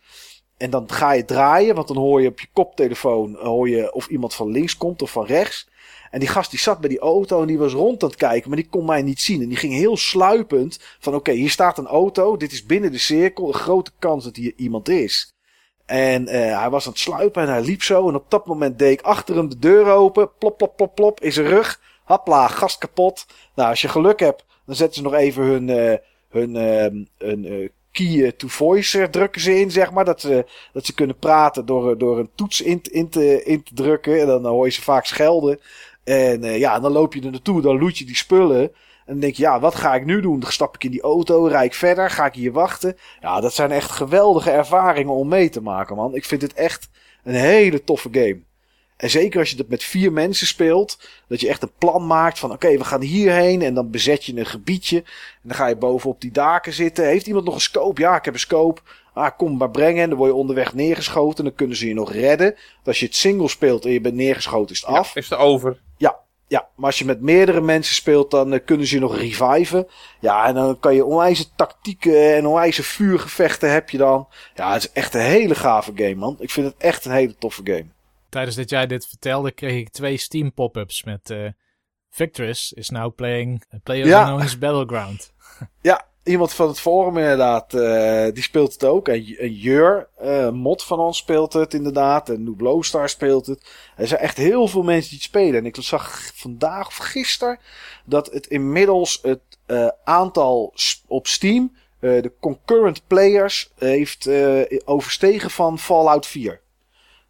En 0.59 0.71
dan 0.71 0.91
ga 0.91 1.13
je 1.13 1.25
draaien, 1.25 1.75
want 1.75 1.89
dan 1.89 1.97
hoor 1.97 2.23
je 2.23 2.29
op 2.29 2.41
je 2.41 2.47
koptelefoon 2.53 3.35
hoor 3.35 3.69
je 3.69 3.93
of 3.93 4.07
iemand 4.07 4.35
van 4.35 4.51
links 4.51 4.77
komt 4.77 5.03
of 5.03 5.11
van 5.11 5.25
rechts. 5.25 5.69
En 6.11 6.19
die 6.19 6.29
gast 6.29 6.51
die 6.51 6.61
zat 6.61 6.81
bij 6.81 6.89
die 6.89 6.99
auto 6.99 7.41
en 7.41 7.47
die 7.47 7.59
was 7.59 7.73
rond 7.73 8.03
aan 8.03 8.09
het 8.09 8.19
kijken, 8.19 8.49
maar 8.49 8.59
die 8.59 8.69
kon 8.69 8.85
mij 8.85 9.03
niet 9.03 9.21
zien. 9.21 9.43
En 9.43 9.49
die 9.49 9.57
ging 9.57 9.73
heel 9.73 9.97
sluipend 9.97 10.79
van 10.99 11.15
oké, 11.15 11.33
hier 11.33 11.51
staat 11.51 11.79
een 11.79 11.87
auto, 11.87 12.37
dit 12.37 12.53
is 12.53 12.67
binnen 12.67 12.93
de 12.93 12.99
cirkel, 12.99 13.49
een 13.49 13.55
grote 13.55 13.91
kans 13.99 14.25
dat 14.25 14.37
hier 14.37 14.53
iemand 14.57 14.89
is. 14.89 15.33
En 15.87 16.23
uh, 16.23 16.61
hij 16.61 16.71
was 16.71 16.87
aan 16.87 16.93
het 16.93 17.01
sluipen 17.01 17.43
en 17.43 17.49
hij 17.49 17.63
liep 17.63 17.83
zo. 17.83 18.09
En 18.09 18.15
op 18.15 18.31
dat 18.31 18.47
moment 18.47 18.79
deed 18.79 18.99
ik 18.99 19.05
achter 19.05 19.37
hem 19.37 19.49
de 19.49 19.59
deur 19.59 19.87
open. 19.87 20.31
Plop, 20.39 20.59
plop, 20.59 20.77
plop, 20.77 20.95
plop. 20.95 21.21
Is 21.21 21.35
zijn 21.35 21.47
rug. 21.47 21.81
Hapla, 22.05 22.49
gast 22.49 22.79
kapot. 22.79 23.27
Nou, 23.55 23.69
als 23.71 23.81
je 23.81 23.89
geluk 23.89 24.21
hebt, 24.21 24.45
dan 24.67 24.75
zetten 24.75 24.97
ze 24.97 25.03
nog 25.03 25.15
even 25.15 25.45
hun, 25.45 25.69
uh, 25.69 25.95
hun, 26.29 26.55
uh, 26.55 27.05
hun 27.29 27.71
key 27.99 28.33
to 28.33 28.49
voice 28.49 29.11
drukken 29.11 29.41
ze 29.41 29.61
in, 29.61 29.71
zeg 29.71 29.91
maar. 29.91 30.05
Dat 30.05 30.21
ze, 30.21 30.47
dat 30.73 30.87
ze 30.87 30.95
kunnen 30.95 31.19
praten 31.19 31.67
door, 31.67 31.99
door 31.99 32.19
een 32.19 32.31
toets 32.35 32.61
in, 32.61 32.81
in, 32.91 33.09
te, 33.09 33.45
in 33.45 33.63
te 33.63 33.75
drukken. 33.75 34.21
En 34.21 34.27
dan 34.27 34.47
hoor 34.47 34.65
je 34.65 34.73
ze 34.73 34.83
vaak 34.83 35.07
schelden. 35.07 35.61
En 36.05 36.45
uh, 36.45 36.59
ja, 36.59 36.81
dan 36.81 36.93
loop 36.93 37.15
je 37.15 37.21
er 37.21 37.31
naartoe, 37.31 37.61
dan 37.61 37.79
loot 37.79 37.99
je 37.99 38.05
die 38.05 38.17
spullen. 38.17 38.61
En 38.61 39.15
dan 39.15 39.21
denk 39.21 39.35
je, 39.35 39.43
ja, 39.43 39.61
wat 39.61 39.75
ga 39.75 39.95
ik 39.95 40.05
nu 40.05 40.21
doen? 40.21 40.41
Dan 40.41 40.53
stap 40.53 40.75
ik 40.75 40.85
in 40.85 40.91
die 40.91 41.03
auto, 41.03 41.47
rijd 41.47 41.67
ik 41.67 41.75
verder, 41.75 42.11
ga 42.11 42.27
ik 42.27 42.35
hier 42.35 42.53
wachten. 42.53 42.97
Ja, 43.21 43.41
dat 43.41 43.55
zijn 43.55 43.71
echt 43.71 43.91
geweldige 43.91 44.51
ervaringen 44.51 45.15
om 45.15 45.29
mee 45.29 45.49
te 45.49 45.63
maken, 45.63 45.97
man. 45.97 46.15
Ik 46.15 46.25
vind 46.25 46.43
het 46.43 46.55
echt 46.55 46.89
een 47.25 47.35
hele 47.35 47.85
toffe 47.85 48.09
game. 48.13 48.47
En 48.99 49.11
zeker 49.11 49.41
als 49.41 49.51
je 49.51 49.57
dat 49.57 49.69
met 49.69 49.85
vier 49.85 50.13
mensen 50.13 50.47
speelt, 50.47 50.99
dat 51.29 51.41
je 51.41 51.49
echt 51.49 51.63
een 51.63 51.73
plan 51.79 52.07
maakt 52.07 52.39
van 52.39 52.53
oké, 52.53 52.67
okay, 52.67 52.79
we 52.79 52.85
gaan 52.85 53.01
hierheen 53.01 53.63
en 53.63 53.75
dan 53.75 53.91
bezet 53.91 54.25
je 54.25 54.37
een 54.37 54.47
gebiedje. 54.47 54.97
En 54.97 55.43
dan 55.43 55.55
ga 55.55 55.67
je 55.67 55.77
bovenop 55.77 56.21
die 56.21 56.31
daken 56.31 56.73
zitten. 56.73 57.07
Heeft 57.07 57.27
iemand 57.27 57.45
nog 57.45 57.55
een 57.55 57.61
scope? 57.61 58.01
Ja, 58.01 58.17
ik 58.17 58.25
heb 58.25 58.35
een 58.35 58.41
scope. 58.41 58.81
Ah, 59.15 59.31
kom 59.37 59.57
maar 59.57 59.71
brengen. 59.71 60.03
En 60.03 60.09
dan 60.09 60.19
word 60.19 60.31
je 60.31 60.37
onderweg 60.37 60.75
neergeschoten. 60.75 61.45
Dan 61.45 61.55
kunnen 61.55 61.77
ze 61.77 61.89
je 61.89 61.95
nog 61.95 62.13
redden. 62.13 62.55
Als 62.85 63.01
je 63.01 63.07
het 63.07 63.17
single 63.17 63.49
speelt 63.49 63.85
en 63.85 63.91
je 63.91 64.01
bent 64.01 64.15
neergeschoten, 64.15 64.75
is 64.75 64.81
het 64.81 64.91
af. 64.91 65.15
Ja, 65.15 65.21
is 65.21 65.31
het 65.31 65.39
over. 65.39 65.81
Ja, 65.97 66.19
ja, 66.49 66.69
maar 66.77 66.87
als 66.87 66.99
je 66.99 67.05
met 67.05 67.21
meerdere 67.21 67.61
mensen 67.61 67.95
speelt, 67.95 68.31
dan 68.31 68.53
uh, 68.53 68.59
kunnen 68.65 68.87
ze 68.87 68.95
je 68.95 69.01
nog 69.01 69.17
reviven. 69.17 69.87
Ja, 70.21 70.47
en 70.47 70.55
dan 70.55 70.81
kan 70.81 70.95
je 70.95 71.05
onwijze 71.05 71.55
tactieken 71.55 72.35
en 72.35 72.47
onwijze 72.47 72.83
vuurgevechten 72.83 73.73
heb 73.73 73.91
je 73.91 73.99
dan. 73.99 74.29
Ja, 74.55 74.73
het 74.73 74.83
is 74.83 74.93
echt 74.93 75.15
een 75.15 75.21
hele 75.21 75.55
gave 75.55 75.93
game, 75.95 76.15
man. 76.15 76.37
Ik 76.39 76.51
vind 76.51 76.67
het 76.67 76.77
echt 76.79 77.05
een 77.05 77.13
hele 77.13 77.37
toffe 77.39 77.61
game. 77.65 77.87
Tijdens 78.29 78.57
dat 78.57 78.71
jij 78.71 78.87
dit 78.87 79.07
vertelde, 79.07 79.53
kreeg 79.53 79.81
ik 79.81 79.89
twee 79.89 80.17
Steam 80.17 80.53
pop-ups 80.53 81.05
met 81.05 81.31
uh, 81.31 81.49
Victress 82.11 82.73
is 82.73 82.91
now 82.91 83.15
playing 83.15 83.65
PlayerUnknown's 83.83 84.53
ja. 84.53 84.59
Battleground. 84.59 85.33
ja, 85.81 86.07
iemand 86.23 86.53
van 86.53 86.69
het 86.69 86.81
forum 86.81 87.19
inderdaad, 87.19 87.73
uh, 87.75 88.25
die 88.33 88.43
speelt 88.43 88.73
het 88.73 88.85
ook. 88.85 89.09
En, 89.09 89.37
en 89.39 89.53
Jur, 89.53 90.09
uh, 90.23 90.51
mod 90.51 90.85
van 90.85 90.99
ons 90.99 91.19
speelt 91.19 91.53
het 91.53 91.75
inderdaad. 91.75 92.29
En 92.29 92.57
Noob 92.57 92.85
Star 92.85 93.09
speelt 93.09 93.47
het. 93.47 93.71
Er 93.97 94.07
zijn 94.07 94.21
echt 94.21 94.37
heel 94.37 94.69
veel 94.69 94.83
mensen 94.83 95.11
die 95.11 95.19
het 95.19 95.29
spelen. 95.29 95.61
En 95.61 95.67
ik 95.67 95.77
zag 95.79 96.31
vandaag 96.35 96.87
of 96.87 96.97
gisteren 96.97 97.59
dat 98.05 98.33
het 98.33 98.47
inmiddels 98.47 99.19
het 99.23 99.41
uh, 99.67 99.89
aantal 100.05 100.75
op 101.07 101.27
Steam, 101.27 101.77
de 102.01 102.33
concurrent 102.41 103.07
players, 103.07 103.73
heeft 103.79 104.29
overstegen 104.85 105.51
van 105.51 105.79
Fallout 105.79 106.27
4. 106.27 106.61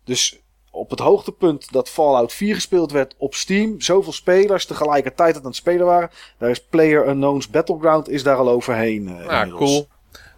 Dus 0.05 0.41
op 0.79 0.91
het 0.91 0.99
hoogtepunt 0.99 1.73
dat 1.73 1.89
Fallout 1.89 2.33
4 2.33 2.55
gespeeld 2.55 2.93
werd 2.93 3.15
op 3.19 3.35
Steam, 3.35 3.81
zoveel 3.81 4.13
spelers 4.13 4.67
tegelijkertijd 4.67 5.37
aan 5.37 5.45
het 5.45 5.57
spelen 5.57 5.87
waren, 5.87 6.11
daar 6.39 6.51
is 6.51 6.65
Player 6.65 7.09
Unknown's 7.09 7.51
Battleground 7.51 8.09
is 8.09 8.23
daar 8.23 8.37
al 8.37 8.49
overheen. 8.49 9.09
Uh, 9.09 9.25
ja, 9.25 9.49
cool. 9.49 9.89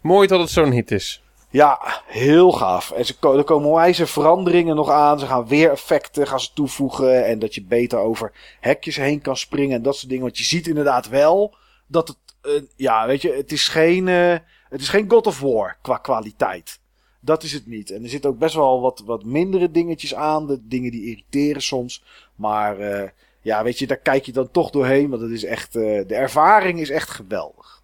Mooi 0.03 0.27
dat 0.29 0.41
het 0.41 0.51
zo'n 0.51 0.71
hit 0.71 0.91
is. 0.91 1.23
Ja, 1.53 2.03
heel 2.07 2.53
gaaf. 2.53 2.91
En 2.91 3.05
ze, 3.07 3.15
er 3.21 3.45
komen 3.45 3.73
wijze 3.73 4.07
veranderingen 4.07 4.77
nog 4.77 4.91
aan. 4.91 5.19
Ze 5.19 5.27
gaan 5.27 5.49
weer 5.49 5.71
effecten 5.71 6.27
gaan 6.27 6.41
ze 6.41 6.53
toevoegen. 6.55 7.27
En 7.27 7.39
dat 7.39 7.55
je 7.55 7.65
beter 7.65 7.99
over 7.99 8.33
hekjes 8.61 8.97
heen 8.97 9.21
kan 9.21 9.37
springen 9.37 9.77
en 9.77 9.83
dat 9.83 9.97
soort 9.97 10.09
dingen. 10.09 10.25
Want 10.25 10.39
je 10.39 10.45
ziet 10.45 10.67
inderdaad 10.67 11.09
wel 11.09 11.55
dat 11.87 12.09
het, 12.09 12.17
uh, 12.43 12.63
ja, 12.77 13.07
weet 13.07 13.23
je, 13.23 13.33
het 13.33 13.53
is 13.53 13.69
geen, 13.69 14.07
uh, 14.07 14.37
het 14.69 14.81
is 14.81 14.89
geen 14.89 15.11
God 15.11 15.27
of 15.27 15.41
War 15.41 15.79
qua 15.83 15.97
kwaliteit. 15.97 16.81
Dat 17.21 17.43
is 17.43 17.53
het 17.53 17.67
niet. 17.67 17.91
En 17.91 18.03
er 18.03 18.09
zitten 18.09 18.31
ook 18.31 18.39
best 18.39 18.55
wel 18.55 18.81
wat, 18.81 19.03
wat 19.05 19.25
mindere 19.25 19.71
dingetjes 19.71 20.15
aan. 20.15 20.47
De 20.47 20.59
dingen 20.63 20.91
die 20.91 21.05
irriteren 21.05 21.63
soms. 21.63 22.05
Maar 22.35 22.81
uh, 22.81 23.09
ja, 23.41 23.63
weet 23.63 23.79
je, 23.79 23.87
daar 23.87 23.97
kijk 23.97 24.27
je 24.27 24.33
dan 24.33 24.51
toch 24.51 24.71
doorheen. 24.71 25.11
Want 25.11 25.23
het 25.23 25.31
is 25.31 25.45
echt, 25.45 25.77
uh, 25.77 25.83
de 26.07 26.15
ervaring 26.15 26.81
is 26.81 26.91
echt 26.91 27.11
geweldig. 27.11 27.83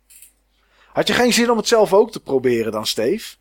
Had 0.92 1.06
je 1.06 1.14
geen 1.14 1.32
zin 1.32 1.50
om 1.50 1.56
het 1.56 1.68
zelf 1.68 1.92
ook 1.92 2.12
te 2.12 2.20
proberen 2.20 2.72
dan, 2.72 2.86
Steve? 2.86 3.36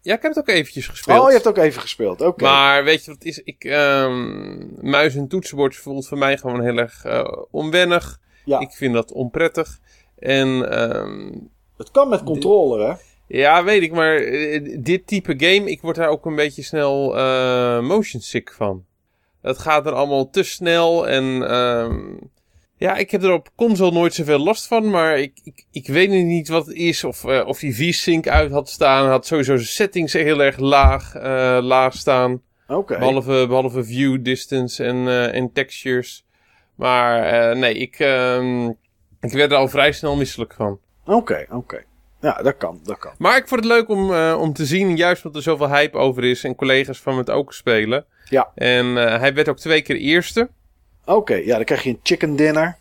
Ja, 0.00 0.14
ik 0.14 0.22
heb 0.22 0.34
het 0.34 0.48
ook 0.48 0.54
eventjes 0.54 0.86
gespeeld. 0.88 1.20
Oh, 1.20 1.26
je 1.26 1.32
hebt 1.32 1.44
het 1.44 1.58
ook 1.58 1.64
even 1.64 1.80
gespeeld. 1.80 2.20
Oké. 2.20 2.28
Okay. 2.28 2.50
Maar 2.50 2.84
weet 2.84 3.04
je 3.04 3.10
wat 3.10 3.24
is? 3.24 3.38
Ik, 3.38 3.64
um, 3.64 4.76
muis 4.80 5.14
en 5.14 5.28
toetsenbord 5.28 5.76
voelt 5.76 6.06
voor 6.06 6.18
mij 6.18 6.38
gewoon 6.38 6.62
heel 6.62 6.76
erg 6.76 7.04
uh, 7.04 7.32
onwennig. 7.50 8.20
Ja. 8.44 8.60
Ik 8.60 8.70
vind 8.70 8.94
dat 8.94 9.12
onprettig. 9.12 9.80
En 10.18 10.48
um, 10.82 11.50
het 11.76 11.90
kan 11.90 12.08
met 12.08 12.22
controller, 12.22 12.88
hè? 12.88 12.94
Ja, 13.34 13.64
weet 13.64 13.82
ik, 13.82 13.92
maar 13.92 14.22
uh, 14.22 14.76
dit 14.80 15.06
type 15.06 15.34
game, 15.36 15.70
ik 15.70 15.80
word 15.80 15.96
daar 15.96 16.08
ook 16.08 16.26
een 16.26 16.34
beetje 16.34 16.62
snel 16.62 17.18
uh, 17.18 17.80
motion 17.80 18.20
sick 18.20 18.52
van. 18.52 18.84
Het 19.42 19.58
gaat 19.58 19.86
er 19.86 19.92
allemaal 19.92 20.30
te 20.30 20.42
snel 20.42 21.08
en 21.08 21.54
um, 21.54 22.18
ja, 22.76 22.96
ik 22.96 23.10
heb 23.10 23.22
er 23.22 23.32
op 23.32 23.48
console 23.56 23.92
nooit 23.92 24.14
zoveel 24.14 24.38
last 24.38 24.66
van, 24.66 24.90
maar 24.90 25.18
ik, 25.18 25.40
ik, 25.44 25.64
ik 25.70 25.86
weet 25.86 26.10
niet 26.10 26.48
wat 26.48 26.66
het 26.66 26.76
is. 26.76 27.04
Of, 27.04 27.24
uh, 27.24 27.46
of 27.46 27.58
die 27.58 27.74
V-Sync 27.74 28.28
uit 28.28 28.50
had 28.50 28.68
staan. 28.68 29.08
Had 29.08 29.26
sowieso 29.26 29.56
zijn 29.56 29.68
settings 29.68 30.12
heel 30.12 30.42
erg 30.42 30.58
laag, 30.58 31.14
laag 31.62 31.94
staan. 31.94 32.42
Oké. 32.68 32.78
Okay. 32.78 32.98
Behalve, 32.98 33.44
behalve 33.46 33.84
view, 33.84 34.24
distance 34.24 34.84
en, 34.84 35.32
en 35.32 35.52
textures. 35.52 36.24
Maar 36.74 37.56
nee, 37.56 37.74
ik, 37.74 37.98
um, 37.98 38.68
ik 39.20 39.32
werd 39.32 39.52
er 39.52 39.58
al 39.58 39.68
vrij 39.68 39.92
snel 39.92 40.16
misselijk 40.16 40.54
van. 40.54 40.78
Oké, 41.04 41.16
okay, 41.16 41.42
oké. 41.42 41.56
Okay. 41.56 41.84
Ja, 42.22 42.42
dat 42.42 42.56
kan, 42.56 42.80
dat 42.84 42.98
kan. 42.98 43.12
Maar 43.18 43.36
ik 43.36 43.48
vond 43.48 43.60
het 43.64 43.72
leuk 43.72 43.88
om, 43.88 44.10
uh, 44.10 44.36
om 44.40 44.52
te 44.52 44.66
zien, 44.66 44.96
juist 44.96 45.24
omdat 45.24 45.44
er 45.44 45.50
zoveel 45.50 45.68
hype 45.68 45.98
over 45.98 46.24
is 46.24 46.44
en 46.44 46.54
collega's 46.54 47.00
van 47.00 47.18
het 47.18 47.30
ook 47.30 47.52
spelen. 47.52 48.04
Ja. 48.28 48.50
En 48.54 48.86
uh, 48.86 49.18
hij 49.18 49.34
werd 49.34 49.48
ook 49.48 49.58
twee 49.58 49.82
keer 49.82 49.96
eerste. 49.96 50.48
Oké, 51.04 51.12
okay, 51.12 51.44
ja, 51.44 51.56
dan 51.56 51.64
krijg 51.64 51.82
je 51.82 51.90
een 51.90 52.00
chicken 52.02 52.36
dinner. 52.36 52.76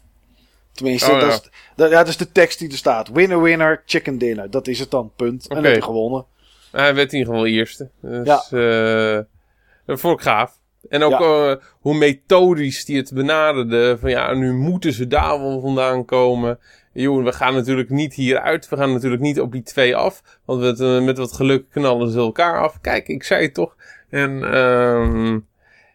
Tenminste, 0.72 1.12
oh, 1.12 1.20
dat, 1.20 1.30
ja. 1.30 1.36
Is, 1.36 1.50
dat, 1.76 1.90
ja, 1.92 1.98
dat 1.98 2.08
is 2.08 2.18
de 2.18 2.32
tekst 2.32 2.60
die 2.60 2.72
er 2.72 2.78
staat. 2.78 3.10
Winner, 3.10 3.42
winner, 3.42 3.82
chicken 3.86 4.18
dinner. 4.18 4.52
Dat 4.52 4.68
is 4.68 4.80
het 4.80 4.92
dan, 4.92 5.12
punt. 5.16 5.46
Okay. 5.46 5.58
En 5.58 5.64
heb 5.64 5.76
je 5.76 5.82
gewonnen. 5.82 6.26
Hij 6.72 6.96
werd 6.96 7.14
in 7.14 7.18
ieder 7.18 7.34
geval 7.34 7.50
eerste. 7.50 7.90
Dus, 8.02 8.26
ja. 8.26 8.44
Uh, 8.52 9.24
dat 9.86 10.00
vond 10.00 10.20
ik 10.20 10.26
gaaf. 10.26 10.60
En 10.90 11.04
ook 11.04 11.20
ja. 11.20 11.60
hoe 11.80 11.94
methodisch 11.94 12.86
die 12.86 12.98
het 12.98 13.14
benaderde. 13.14 13.98
Van 14.00 14.10
ja, 14.10 14.34
nu 14.34 14.54
moeten 14.54 14.94
ze 14.94 15.08
daar 15.08 15.40
wel 15.40 15.60
vandaan 15.60 16.06
komen. 16.06 16.60
Joh, 16.94 17.24
we 17.24 17.34
gaan 17.34 17.54
natuurlijk 17.54 17.90
niet 17.90 18.14
hieruit. 18.14 18.70
We 18.70 18.78
gaan 18.78 18.94
natuurlijk 18.94 19.22
niet 19.22 19.40
op 19.40 19.52
die 19.52 19.64
twee 19.64 19.96
af. 19.96 20.22
Want 20.46 20.78
we, 20.78 21.00
met 21.04 21.18
wat 21.18 21.34
geluk 21.34 21.70
knallen 21.70 22.12
ze 22.12 22.18
elkaar 22.18 22.62
af. 22.62 22.82
Kijk, 22.82 23.08
ik 23.08 23.24
zei 23.24 23.44
het 23.44 23.54
toch. 23.54 23.76
En 24.10 24.58
um, 24.58 25.48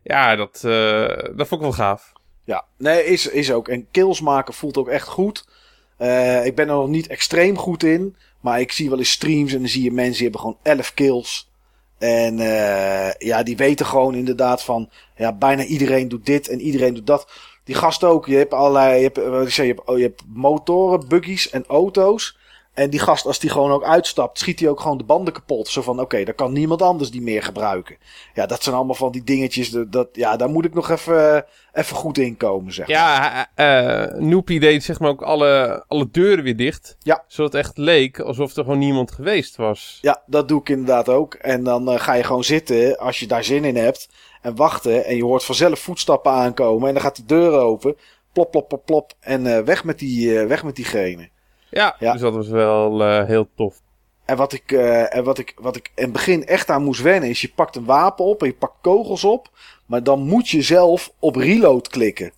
ja, 0.03 0.37
dat, 0.37 0.63
uh, 0.67 1.09
dat 1.09 1.49
vond 1.49 1.51
ik 1.51 1.61
wel 1.61 1.73
gaaf. 1.73 2.13
Ja, 2.45 2.65
nee, 2.79 3.05
is, 3.05 3.29
is 3.29 3.53
ook. 3.53 3.69
En 3.69 3.87
kills 3.91 4.21
maken 4.21 4.55
voelt 4.55 4.77
ook 4.77 4.89
echt 4.89 5.09
goed. 5.09 5.49
Uh, 5.99 6.47
ik 6.47 6.55
ben 6.55 6.69
er 6.69 6.75
nog 6.75 6.89
niet 6.89 7.07
extreem 7.07 7.59
goed 7.59 7.83
in. 7.83 8.17
Maar 8.41 8.61
ik 8.61 8.73
zie 8.73 8.89
wel 8.89 8.99
eens 8.99 9.11
streams 9.11 9.53
en 9.53 9.59
dan 9.59 9.69
zie 9.69 9.83
je 9.83 9.93
mensen 9.93 10.13
die 10.13 10.23
hebben 10.23 10.41
gewoon 10.41 10.59
11 10.63 10.95
kills. 10.95 11.51
En 11.99 12.37
ja, 13.19 13.43
die 13.43 13.57
weten 13.57 13.87
gewoon 13.87 14.15
inderdaad 14.15 14.63
van, 14.63 14.91
ja, 15.17 15.33
bijna 15.33 15.65
iedereen 15.65 16.09
doet 16.09 16.27
dit 16.27 16.49
en 16.49 16.61
iedereen 16.61 16.95
doet 16.95 17.07
dat. 17.07 17.29
Die 17.67 17.75
gast 17.75 18.05
ook. 18.05 18.27
Je 18.27 18.37
hebt 18.37 18.53
allerlei, 18.53 18.97
je 18.97 19.03
hebt, 19.03 19.17
wat 19.17 19.43
ik 19.43 19.53
zei, 19.53 19.69
je 19.69 19.75
hebt, 19.75 19.89
oh, 19.89 19.97
je 19.97 20.03
hebt 20.03 20.23
motoren, 20.27 21.09
buggies 21.09 21.51
en 21.51 21.65
auto's. 21.67 22.37
En 22.77 22.91
die 22.91 23.01
gast, 23.01 23.27
als 23.27 23.39
die 23.39 23.51
gewoon 23.51 23.71
ook 23.71 23.85
uitstapt, 23.85 24.39
schiet 24.39 24.61
hij 24.61 24.69
ook 24.69 24.81
gewoon 24.81 24.99
de 24.99 25.05
banden 25.05 25.33
kapot. 25.35 25.69
Zo 25.69 25.83
van, 25.83 25.95
oké, 25.95 26.03
okay, 26.03 26.25
dan 26.25 26.35
kan 26.35 26.53
niemand 26.53 26.83
anders 26.83 27.11
die 27.11 27.23
meer 27.23 27.43
gebruiken. 27.43 27.97
Ja, 28.35 28.47
dat 28.47 28.63
zijn 28.63 28.75
allemaal 28.75 28.95
van 28.95 29.13
die 29.13 29.25
dingetjes. 29.25 29.77
Dat, 29.89 30.09
ja, 30.13 30.37
daar 30.37 30.49
moet 30.49 30.65
ik 30.65 30.75
nog 30.75 30.91
even, 30.91 31.45
even 31.73 31.97
goed 31.97 32.19
in 32.19 32.37
komen, 32.37 32.73
zeg 32.73 32.87
Ja, 32.87 33.47
uh, 33.57 34.21
Noopy 34.21 34.59
deed 34.59 34.85
zeg 34.85 35.01
maar 35.01 35.11
ook 35.11 35.23
alle, 35.23 35.85
alle 35.89 36.09
deuren 36.11 36.45
weer 36.45 36.57
dicht. 36.57 36.97
Ja. 37.03 37.25
Zodat 37.27 37.53
het 37.53 37.63
echt 37.63 37.79
leek 37.79 38.21
alsof 38.21 38.57
er 38.57 38.65
gewoon 38.65 38.79
niemand 38.79 39.13
geweest 39.13 39.57
was. 39.57 39.99
Ja, 40.01 40.23
dat 40.27 40.49
doe 40.49 40.61
ik 40.61 40.69
inderdaad 40.69 41.09
ook. 41.09 41.35
En 41.35 41.65
dan 41.65 41.93
uh, 41.93 41.99
ga 41.99 42.15
je 42.15 42.25
gewoon 42.25 42.45
zitten, 42.45 42.99
als 42.99 43.21
je 43.21 43.27
daar 43.27 43.45
zin 43.45 43.65
in 43.65 43.77
hebt. 43.77 44.09
En 44.47 44.57
wachten. 44.57 45.05
En 45.05 45.17
je 45.17 45.25
hoort 45.25 45.45
vanzelf 45.45 45.79
voetstappen 45.79 46.33
aankomen. 46.33 46.89
En 46.89 46.95
dan 46.95 47.03
gaat 47.03 47.17
de 47.17 47.25
deur 47.25 47.53
open. 47.53 47.97
Plop, 48.33 48.51
plop, 48.51 48.69
plop, 48.69 48.85
plop. 48.85 49.13
En 49.21 49.45
uh, 49.45 49.59
weg, 49.59 49.85
met 49.85 49.99
die, 49.99 50.39
weg 50.39 50.65
met 50.65 50.77
diegene. 50.77 51.29
Ja, 51.71 51.97
ja, 51.99 52.13
dus 52.13 52.21
dat 52.21 52.35
was 52.35 52.49
wel 52.49 53.03
uh, 53.03 53.25
heel 53.25 53.49
tof. 53.57 53.81
En 54.25 54.37
wat 54.37 54.53
ik, 54.53 54.73
en 54.73 55.25
wat 55.25 55.39
ik, 55.39 55.55
wat 55.61 55.77
ik 55.77 55.93
in 55.95 56.03
het 56.03 56.13
begin 56.13 56.47
echt 56.47 56.71
aan 56.71 56.83
moest 56.83 57.03
wennen 57.03 57.29
is, 57.29 57.41
je 57.41 57.53
pakt 57.55 57.77
een 57.77 57.85
wapen 57.85 58.25
op 58.25 58.41
en 58.41 58.47
je 58.47 58.55
pakt 58.55 58.77
kogels 58.81 59.25
op, 59.25 59.51
maar 59.87 60.03
dan 60.03 60.21
moet 60.21 60.49
je 60.49 60.63
zelf 60.63 61.13
op 61.19 61.37
reload 61.37 61.89
klikken. 61.89 62.33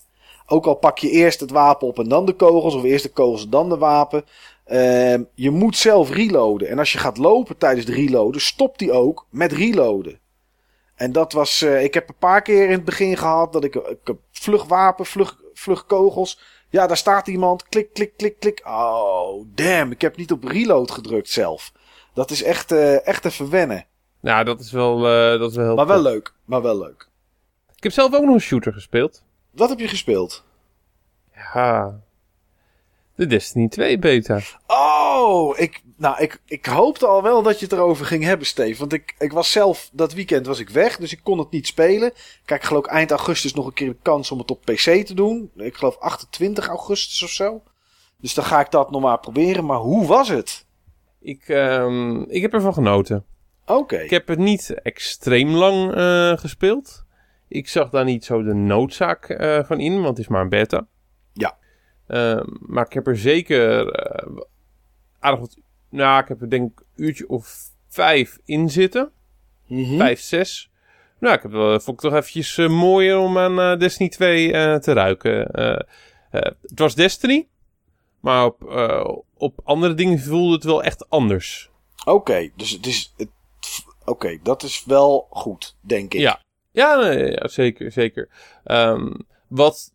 Ook 0.46 0.66
al 0.66 0.74
pak 0.74 0.98
je 0.98 1.10
eerst 1.10 1.40
het 1.40 1.50
wapen 1.50 1.88
op 1.88 1.98
en 1.98 2.08
dan 2.08 2.26
de 2.26 2.32
kogels, 2.32 2.74
of 2.74 2.84
eerst 2.84 3.04
de 3.04 3.12
kogels 3.12 3.44
en 3.44 3.50
dan 3.50 3.68
de 3.68 3.78
wapen. 3.78 4.24
Uh, 4.66 5.14
je 5.34 5.50
moet 5.50 5.76
zelf 5.76 6.10
reloaden. 6.10 6.68
En 6.68 6.78
als 6.78 6.92
je 6.92 6.98
gaat 6.98 7.18
lopen 7.18 7.58
tijdens 7.58 7.86
de 7.86 7.92
reloaden, 7.92 8.40
stopt 8.40 8.78
die 8.78 8.92
ook 8.92 9.26
met 9.30 9.52
reloaden. 9.52 10.18
En 10.98 11.12
dat 11.12 11.32
was, 11.32 11.62
uh, 11.62 11.82
ik 11.84 11.94
heb 11.94 12.08
een 12.08 12.14
paar 12.18 12.42
keer 12.42 12.64
in 12.64 12.72
het 12.72 12.84
begin 12.84 13.16
gehad 13.16 13.52
dat 13.52 13.64
ik, 13.64 13.74
ik 13.74 14.14
vlug 14.30 14.64
wapen, 14.64 15.06
vlug, 15.06 15.36
vlug 15.54 15.86
kogels. 15.86 16.40
Ja, 16.68 16.86
daar 16.86 16.96
staat 16.96 17.28
iemand. 17.28 17.68
Klik, 17.68 17.92
klik, 17.92 18.16
klik, 18.16 18.38
klik. 18.38 18.62
Oh, 18.66 19.44
damn. 19.46 19.90
Ik 19.90 20.00
heb 20.00 20.16
niet 20.16 20.32
op 20.32 20.44
reload 20.44 20.90
gedrukt 20.90 21.28
zelf. 21.28 21.72
Dat 22.14 22.30
is 22.30 22.42
echt, 22.42 22.72
uh, 22.72 23.06
echt 23.06 23.24
even 23.24 23.50
wennen. 23.50 23.86
Nou, 24.20 24.44
dat 24.44 24.60
is 24.60 24.72
wel, 24.72 24.98
uh, 24.98 25.40
dat 25.40 25.50
is 25.50 25.56
wel 25.56 25.64
heel 25.64 25.74
Maar 25.74 25.86
wel 25.86 26.02
leuk. 26.02 26.32
Maar 26.44 26.62
wel 26.62 26.78
leuk. 26.78 27.08
Ik 27.76 27.82
heb 27.82 27.92
zelf 27.92 28.14
ook 28.14 28.24
nog 28.24 28.34
een 28.34 28.40
shooter 28.40 28.72
gespeeld. 28.72 29.22
Wat 29.50 29.68
heb 29.68 29.78
je 29.78 29.88
gespeeld? 29.88 30.44
Ja. 31.34 32.00
De 33.18 33.26
Destiny 33.26 33.68
2 33.68 33.98
beta. 33.98 34.40
Oh, 34.66 35.58
ik, 35.58 35.82
nou, 35.96 36.22
ik, 36.22 36.40
ik 36.46 36.66
hoopte 36.66 37.06
al 37.06 37.22
wel 37.22 37.42
dat 37.42 37.58
je 37.58 37.64
het 37.64 37.74
erover 37.74 38.06
ging 38.06 38.24
hebben, 38.24 38.46
Steve. 38.46 38.78
Want 38.78 38.92
ik, 38.92 39.14
ik 39.18 39.32
was 39.32 39.52
zelf, 39.52 39.90
dat 39.92 40.12
weekend 40.12 40.46
was 40.46 40.58
ik 40.58 40.68
weg, 40.68 40.96
dus 40.96 41.12
ik 41.12 41.20
kon 41.22 41.38
het 41.38 41.50
niet 41.50 41.66
spelen. 41.66 42.12
Kijk, 42.44 42.60
ik 42.60 42.66
geloof 42.66 42.86
eind 42.86 43.10
augustus 43.10 43.54
nog 43.54 43.66
een 43.66 43.72
keer 43.72 43.88
de 43.88 43.96
kans 44.02 44.30
om 44.30 44.38
het 44.38 44.50
op 44.50 44.64
PC 44.64 45.06
te 45.06 45.14
doen. 45.14 45.50
Ik 45.56 45.74
geloof 45.74 45.96
28 45.98 46.68
augustus 46.68 47.22
of 47.22 47.30
zo. 47.30 47.62
Dus 48.18 48.34
dan 48.34 48.44
ga 48.44 48.60
ik 48.60 48.70
dat 48.70 48.90
nog 48.90 49.02
maar 49.02 49.20
proberen. 49.20 49.64
Maar 49.64 49.78
hoe 49.78 50.06
was 50.06 50.28
het? 50.28 50.66
Ik, 51.20 51.48
um, 51.48 52.24
ik 52.28 52.42
heb 52.42 52.52
ervan 52.52 52.74
genoten. 52.74 53.24
Oké. 53.62 53.72
Okay. 53.72 54.04
Ik 54.04 54.10
heb 54.10 54.28
het 54.28 54.38
niet 54.38 54.74
extreem 54.82 55.50
lang 55.50 55.96
uh, 55.96 56.36
gespeeld. 56.36 57.04
Ik 57.48 57.68
zag 57.68 57.90
daar 57.90 58.04
niet 58.04 58.24
zo 58.24 58.42
de 58.42 58.54
noodzaak 58.54 59.28
uh, 59.28 59.64
van 59.64 59.80
in, 59.80 59.94
want 59.94 60.08
het 60.08 60.18
is 60.18 60.28
maar 60.28 60.42
een 60.42 60.48
beta. 60.48 60.86
Uh, 62.08 62.40
maar 62.60 62.86
ik 62.86 62.92
heb 62.92 63.06
er 63.06 63.18
zeker 63.18 63.86
uh, 63.86 64.40
aardig 65.18 65.40
wat... 65.40 65.56
Nou, 65.90 66.22
ik 66.22 66.28
heb 66.28 66.40
er 66.40 66.50
denk 66.50 66.70
ik 66.70 66.78
een 66.78 67.04
uurtje 67.04 67.28
of 67.28 67.70
vijf 67.88 68.38
in 68.44 68.70
zitten. 68.70 69.10
Mm 69.66 69.84
-hmm. 69.84 69.98
Vijf, 69.98 70.20
zes. 70.20 70.70
Nou, 71.20 71.34
ik 71.34 71.42
heb 71.42 71.50
wel, 71.50 71.80
vond 71.80 71.96
ik 71.96 72.10
toch 72.10 72.18
eventjes 72.18 72.56
uh, 72.56 72.68
mooier 72.68 73.18
om 73.18 73.38
aan 73.38 73.58
uh, 73.58 73.78
Destiny 73.78 74.08
2 74.08 74.52
uh, 74.52 74.74
te 74.74 74.92
ruiken. 74.92 75.48
het 76.30 76.78
was 76.78 76.94
Destiny. 76.94 77.46
Maar 78.20 78.44
op, 78.44 78.62
op 79.36 79.60
andere 79.64 79.94
dingen 79.94 80.18
voelde 80.18 80.54
het 80.54 80.64
wel 80.64 80.82
echt 80.82 81.10
anders. 81.10 81.70
Oké, 82.00 82.10
okay, 82.10 82.52
dus 82.56 82.70
het 82.70 82.86
is... 82.86 83.14
Het, 83.16 83.28
Oké, 84.00 84.10
okay, 84.10 84.40
dat 84.42 84.62
is 84.62 84.84
wel 84.84 85.26
goed, 85.30 85.76
denk 85.80 86.14
ik. 86.14 86.20
Ja, 86.20 86.42
ja, 86.72 86.96
nee, 86.96 87.30
ja 87.30 87.48
zeker, 87.48 87.92
zeker. 87.92 88.28
Um, 88.64 89.16
wat 89.48 89.92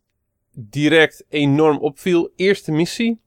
direct 0.54 1.24
enorm 1.28 1.78
opviel. 1.78 2.30
Eerste 2.36 2.72
missie. 2.72 3.20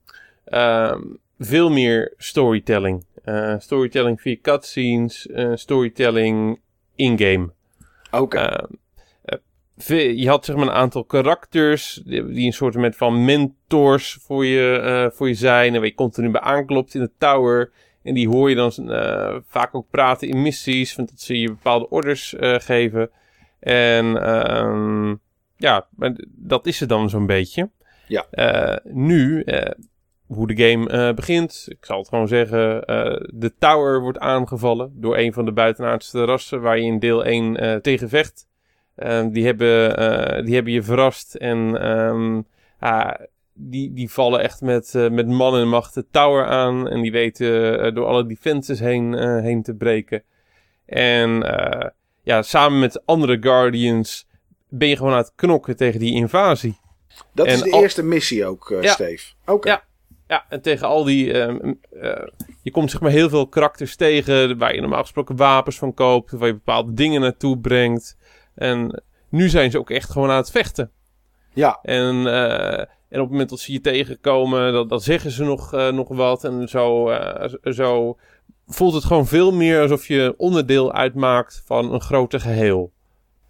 Um, 0.46 1.20
veel 1.40 1.70
meer 1.70 2.14
storytelling. 2.18 3.06
Uh, 3.26 3.56
storytelling 3.60 4.22
via 4.22 4.38
cutscenes. 4.42 5.28
Uh, 5.28 5.52
storytelling 5.56 6.60
in-game. 6.96 7.50
Oké. 8.12 8.22
Okay. 8.22 8.68
Uh, 9.90 10.18
je 10.18 10.28
had 10.28 10.46
zeg 10.46 10.56
maar 10.56 10.68
een 10.68 10.74
aantal 10.74 11.04
karakters. 11.04 12.02
Die, 12.06 12.26
die 12.26 12.46
een 12.46 12.54
soort 12.54 12.96
van 12.96 13.26
mentors 13.26 14.18
voor 14.22 14.46
je, 14.46 15.12
voor 15.14 15.28
je 15.28 15.34
zijn. 15.34 15.74
En 15.74 15.80
waar 15.80 15.90
je 15.90 15.96
continu 15.96 16.30
bij 16.30 16.42
aanklopt 16.42 16.94
in 16.94 17.02
de 17.02 17.12
tower. 17.18 17.72
En 18.04 18.14
die 18.14 18.28
hoor 18.28 18.50
je 18.50 18.56
dan 18.56 18.72
vaak 19.48 19.76
ook 19.76 19.90
praten 19.90 20.28
in 20.28 20.42
missies. 20.42 20.96
Want 20.96 21.10
dat 21.10 21.22
ze 21.22 21.40
je 21.40 21.48
bepaalde 21.48 21.90
orders 21.90 22.36
geven. 22.40 23.10
En 23.60 24.30
um, 24.66 25.20
ja, 25.58 25.88
dat 26.28 26.66
is 26.66 26.80
het 26.80 26.90
dan 26.90 27.10
zo'n 27.10 27.26
beetje. 27.26 27.70
Ja. 28.08 28.26
Uh, 28.32 28.94
nu, 28.94 29.44
uh, 29.46 29.62
hoe 30.26 30.48
de 30.48 30.70
game 30.70 30.92
uh, 30.92 31.14
begint, 31.14 31.66
ik 31.70 31.86
zal 31.86 31.98
het 31.98 32.08
gewoon 32.08 32.28
zeggen, 32.28 32.60
de 33.34 33.54
tower 33.60 34.02
wordt 34.02 34.20
aangevallen 34.20 34.92
door 34.96 35.18
een 35.18 35.34
van 35.34 35.46
de 35.46 35.52
buitenaardse 35.52 36.26
rassen 36.26 36.62
waar 36.62 36.78
je 36.78 36.86
in 36.86 37.00
deel 37.00 37.26
1 37.26 37.82
tegen 37.82 38.10
vecht. 38.10 38.48
die, 39.32 39.46
hebben, 39.46 40.46
die 40.46 40.56
hebben 40.56 40.74
je 40.74 40.84
verrast 40.84 41.36
en 41.36 41.90
um, 41.90 42.46
die, 43.54 43.94
die 43.94 44.12
vallen 44.12 44.40
echt 44.40 44.62
met, 44.62 44.94
met 45.12 45.28
man 45.28 45.56
en 45.56 45.68
macht 45.68 45.94
de 45.94 46.06
tower 46.12 46.46
aan 46.46 46.90
en 46.90 47.02
die 47.02 47.12
weten 47.12 47.94
door 47.94 48.06
alle 48.06 48.26
defenses 48.26 48.80
heen, 48.80 49.14
heen 49.42 49.64
te 49.64 49.76
breken. 49.76 50.24
En 50.86 51.30
ja, 52.24 52.42
samen 52.42 52.80
met 52.80 53.06
andere 53.06 53.38
Guardians 53.40 54.27
ben 54.70 54.88
je 54.88 54.98
gewoon 54.98 55.12
aan 55.12 55.18
het 55.18 55.32
knokken 55.36 55.76
tegen 55.76 56.00
die 56.00 56.14
invasie. 56.14 56.80
Dat 57.34 57.46
en 57.46 57.54
is 57.54 57.62
de 57.62 57.72
al... 57.72 57.82
eerste 57.82 58.04
missie 58.04 58.46
ook, 58.46 58.70
uh, 58.70 58.82
ja. 58.82 58.92
Steve. 58.92 59.34
Oké. 59.42 59.52
Okay. 59.52 59.72
Ja. 59.72 59.84
ja, 60.28 60.46
en 60.50 60.62
tegen 60.62 60.88
al 60.88 61.04
die... 61.04 61.34
Uh, 61.34 61.74
uh, 61.92 62.28
je 62.62 62.72
komt 62.72 62.92
zeg 62.92 63.02
maar 63.02 63.12
heel 63.12 63.30
veel 63.30 63.48
karakters 63.48 63.96
tegen... 63.96 64.58
waar 64.58 64.76
je 64.76 64.82
normaal 64.82 65.02
gesproken 65.02 65.36
wapens 65.36 65.78
van 65.78 65.94
koopt... 65.94 66.32
waar 66.32 66.48
je 66.48 66.54
bepaalde 66.54 66.94
dingen 66.94 67.22
naartoe 67.22 67.60
brengt. 67.60 68.18
En 68.56 69.04
nu 69.30 69.50
zijn 69.50 69.72
ze 69.72 69.78
ook 69.78 69.90
echt 69.90 70.10
gewoon 70.10 70.30
aan 70.30 70.38
het 70.38 70.52
vechten. 70.52 70.92
Ja. 71.54 71.80
En, 71.82 72.28
en 72.28 73.20
op 73.20 73.20
het 73.20 73.30
moment 73.30 73.50
dat 73.50 73.60
ze 73.60 73.72
je 73.72 73.82
tegenkomen... 73.82 74.74
dan, 74.74 74.88
dan 74.88 75.02
zeggen 75.02 75.32
ze 75.32 75.44
nog, 75.44 75.72
nog 75.72 76.08
wat. 76.08 76.44
En 76.44 76.68
zo, 76.68 77.12
zo 77.64 78.18
voelt 78.68 78.94
het 78.94 79.04
gewoon 79.04 79.28
veel 79.28 79.52
meer 79.52 79.82
alsof 79.82 80.08
je 80.08 80.34
onderdeel 80.38 80.94
uitmaakt... 80.94 81.64
van 81.66 81.94
een 81.94 82.02
groter 82.02 82.40
geheel. 82.40 82.92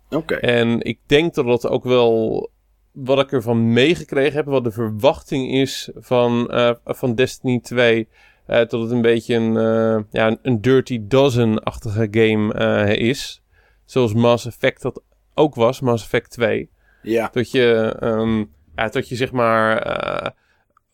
Oké. 0.10 0.16
Okay. 0.16 0.40
En 0.40 0.82
ik 0.82 1.00
denk 1.06 1.34
dat 1.34 1.46
dat 1.46 1.68
ook 1.68 1.84
wel 1.84 2.50
wat 2.92 3.20
ik 3.20 3.32
ervan 3.32 3.74
meegekregen 3.74 4.34
heb, 4.34 4.46
wat 4.46 4.64
de 4.64 4.72
verwachting 4.72 5.52
is 5.52 5.90
van, 5.96 6.48
uh, 6.52 6.72
van 6.86 7.16
Destiny 7.16 7.60
2, 7.60 8.08
uh, 8.48 8.56
dat 8.56 8.72
het 8.72 8.92
een 8.92 9.02
beetje 9.02 9.36
een, 9.36 9.56
uh, 9.56 10.04
ja, 10.12 10.38
een 10.42 10.62
Dirty 10.62 11.00
Dozen-achtige 11.08 12.08
game 12.12 12.54
is. 12.98 13.42
Zoals 13.86 14.14
Mass 14.14 14.46
Effect 14.46 14.82
dat 14.82 15.02
ook 15.34 15.56
was, 15.56 15.80
Mass 15.80 16.04
Effect 16.04 16.32
2. 16.32 16.70
Ja. 17.02 17.30
Dat 17.32 17.52
je, 17.52 17.98
um, 18.04 18.52
ja, 18.76 18.88
dat 18.88 19.10
je 19.10 19.16
zeg 19.16 19.32
maar 19.32 20.34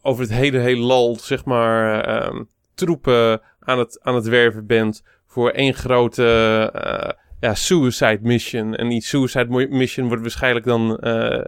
over 0.02 0.22
het 0.22 0.34
hele 0.34 0.57
hele 0.57 0.81
lal, 0.81 1.15
zeg 1.15 1.45
maar, 1.45 2.26
um, 2.27 2.49
troepen 2.73 3.41
aan 3.60 3.80
het, 3.80 3.99
aan 4.02 4.15
het 4.15 4.27
werven 4.27 4.65
bent 4.65 5.03
voor 5.27 5.49
één 5.49 5.73
grote 5.73 7.18
ja, 7.44 7.56
suicide 7.56 8.20
mission. 8.22 8.76
En 8.76 8.90
die 8.90 9.02
suicide 9.02 9.68
mission 9.70 10.07
wordt 10.07 10.22
waarschijnlijk 10.22 10.65
dan 10.65 10.98
uh, 11.02 11.44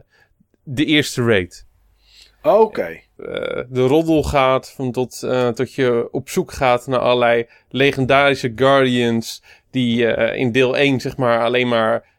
de 0.63 0.85
eerste 0.85 1.23
raid. 1.23 1.65
Oké. 2.41 2.55
Okay. 2.57 3.03
Uh, 3.17 3.27
de 3.69 3.87
roddel 3.87 4.23
gaat 4.23 4.71
van 4.71 4.91
tot, 4.91 5.21
uh, 5.25 5.47
tot 5.47 5.73
je 5.73 6.07
op 6.11 6.29
zoek 6.29 6.51
gaat 6.51 6.87
naar 6.87 6.99
allerlei 6.99 7.47
legendarische 7.69 8.51
Guardians. 8.55 9.43
Die 9.71 10.15
uh, 10.15 10.35
in 10.35 10.51
deel 10.51 10.77
1 10.77 10.99
zeg 10.99 11.17
maar 11.17 11.43
alleen 11.43 11.67
maar 11.67 12.13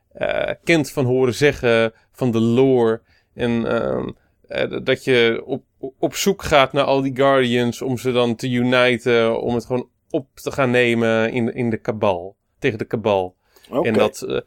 kent 0.65 0.90
van 0.90 1.05
horen 1.05 1.35
zeggen 1.35 1.93
van 2.12 2.31
de 2.31 2.40
lore. 2.40 3.01
En 3.35 3.66
ehm, 3.66 4.85
dat 4.85 5.05
je 5.05 5.43
op, 5.44 5.62
op 5.98 6.15
zoek 6.15 6.43
gaat 6.43 6.73
naar 6.73 6.85
al 6.85 7.03
die 7.03 7.16
Guardians 7.16 7.82
om 7.82 7.98
ze 7.98 8.12
dan 8.12 8.36
te 8.36 8.51
uniten. 8.51 9.40
Om 9.40 9.55
het 9.55 9.66
gewoon 9.66 9.89
op 10.11 10.27
te 10.35 10.51
gaan 10.51 10.70
nemen 10.70 11.32
in, 11.32 11.55
in 11.55 11.70
de 11.70 11.77
kabal. 11.77 12.36
Tegen 12.59 12.78
de 12.78 12.85
kabal. 12.85 13.35
Okay. 13.68 13.93
En 13.93 13.93
dat 13.98 14.22
uh, 14.22 14.38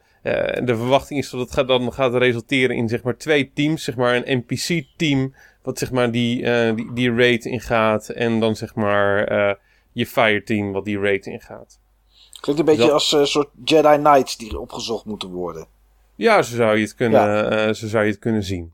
de 0.64 0.76
verwachting 0.76 1.18
is 1.20 1.30
dat 1.30 1.40
het 1.40 1.52
gaat, 1.52 1.68
dan 1.68 1.92
gaat 1.92 2.14
resulteren 2.14 2.76
in 2.76 2.88
zeg 2.88 3.02
maar 3.02 3.16
twee 3.16 3.50
teams. 3.54 3.84
Zeg 3.84 3.96
maar 3.96 4.14
een 4.16 4.44
NPC-team 4.46 5.34
wat 5.62 5.78
zeg 5.78 5.90
maar 5.90 6.10
die, 6.10 6.42
uh, 6.42 6.74
die, 6.74 6.92
die 6.92 7.14
raid 7.14 7.44
ingaat. 7.44 8.08
En 8.08 8.40
dan 8.40 8.56
zeg 8.56 8.74
maar 8.74 9.32
uh, 9.32 9.54
je 9.92 10.06
fire 10.06 10.42
team 10.42 10.72
wat 10.72 10.84
die 10.84 10.98
raid 10.98 11.26
ingaat. 11.26 11.78
Klinkt 12.40 12.60
een 12.60 12.66
beetje 12.66 12.82
Dat- 12.82 12.92
als 12.92 13.12
een 13.12 13.26
soort 13.26 13.48
Jedi 13.64 13.96
Knights 13.96 14.36
die 14.36 14.58
opgezocht 14.58 15.04
moeten 15.04 15.28
worden. 15.30 15.66
Ja, 16.14 16.42
zo 16.42 16.56
zou 16.56 16.76
je 16.76 16.82
het 16.82 16.94
kunnen, 16.94 17.50
eh, 17.50 17.72
zo 17.74 17.86
zou 17.86 18.04
je 18.04 18.10
het 18.10 18.18
kunnen 18.20 18.42
zien. 18.42 18.72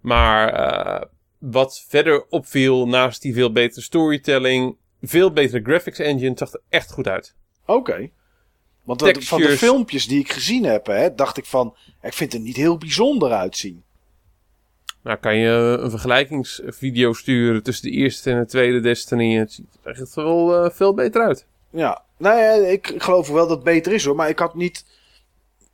Maar 0.00 0.48
eh, 0.52 1.02
wat 1.38 1.84
verder 1.88 2.26
opviel, 2.28 2.88
naast 2.88 3.22
die 3.22 3.34
veel 3.34 3.52
betere 3.52 3.80
storytelling, 3.80 4.76
veel 5.02 5.32
betere 5.32 5.62
graphics 5.62 5.98
engine, 5.98 6.32
zag 6.36 6.52
er 6.52 6.60
echt 6.68 6.92
goed 6.92 7.08
uit. 7.08 7.34
Oké. 7.66 8.10
Want 8.86 9.24
van 9.24 9.40
de 9.40 9.56
filmpjes 9.56 10.06
die 10.08 10.18
ik 10.20 10.32
gezien 10.32 10.64
heb, 10.64 10.86
hè, 10.86 11.14
dacht 11.14 11.36
ik 11.36 11.44
van... 11.44 11.74
Ik 12.02 12.12
vind 12.12 12.32
het 12.32 12.42
niet 12.42 12.56
heel 12.56 12.78
bijzonder 12.78 13.32
uitzien. 13.32 13.82
Nou, 15.02 15.18
kan 15.18 15.36
je 15.36 15.48
een 15.80 15.90
vergelijkingsvideo 15.90 17.12
sturen 17.12 17.62
tussen 17.62 17.90
de 17.90 17.96
eerste 17.96 18.30
en 18.30 18.38
de 18.38 18.46
tweede 18.46 18.80
Destiny. 18.80 19.34
Het 19.34 19.52
ziet 19.52 19.66
er 19.82 20.00
echt 20.00 20.14
wel 20.14 20.64
eh, 20.64 20.70
veel 20.70 20.94
beter 20.94 21.22
uit. 21.22 21.46
Ja, 21.70 22.02
nou 22.16 22.38
ja, 22.38 22.52
ik 22.68 22.94
geloof 22.98 23.28
wel 23.28 23.46
dat 23.46 23.56
het 23.56 23.64
beter 23.64 23.92
is 23.92 24.04
hoor. 24.04 24.16
Maar 24.16 24.28
ik 24.28 24.38
had 24.38 24.54
niet... 24.54 24.84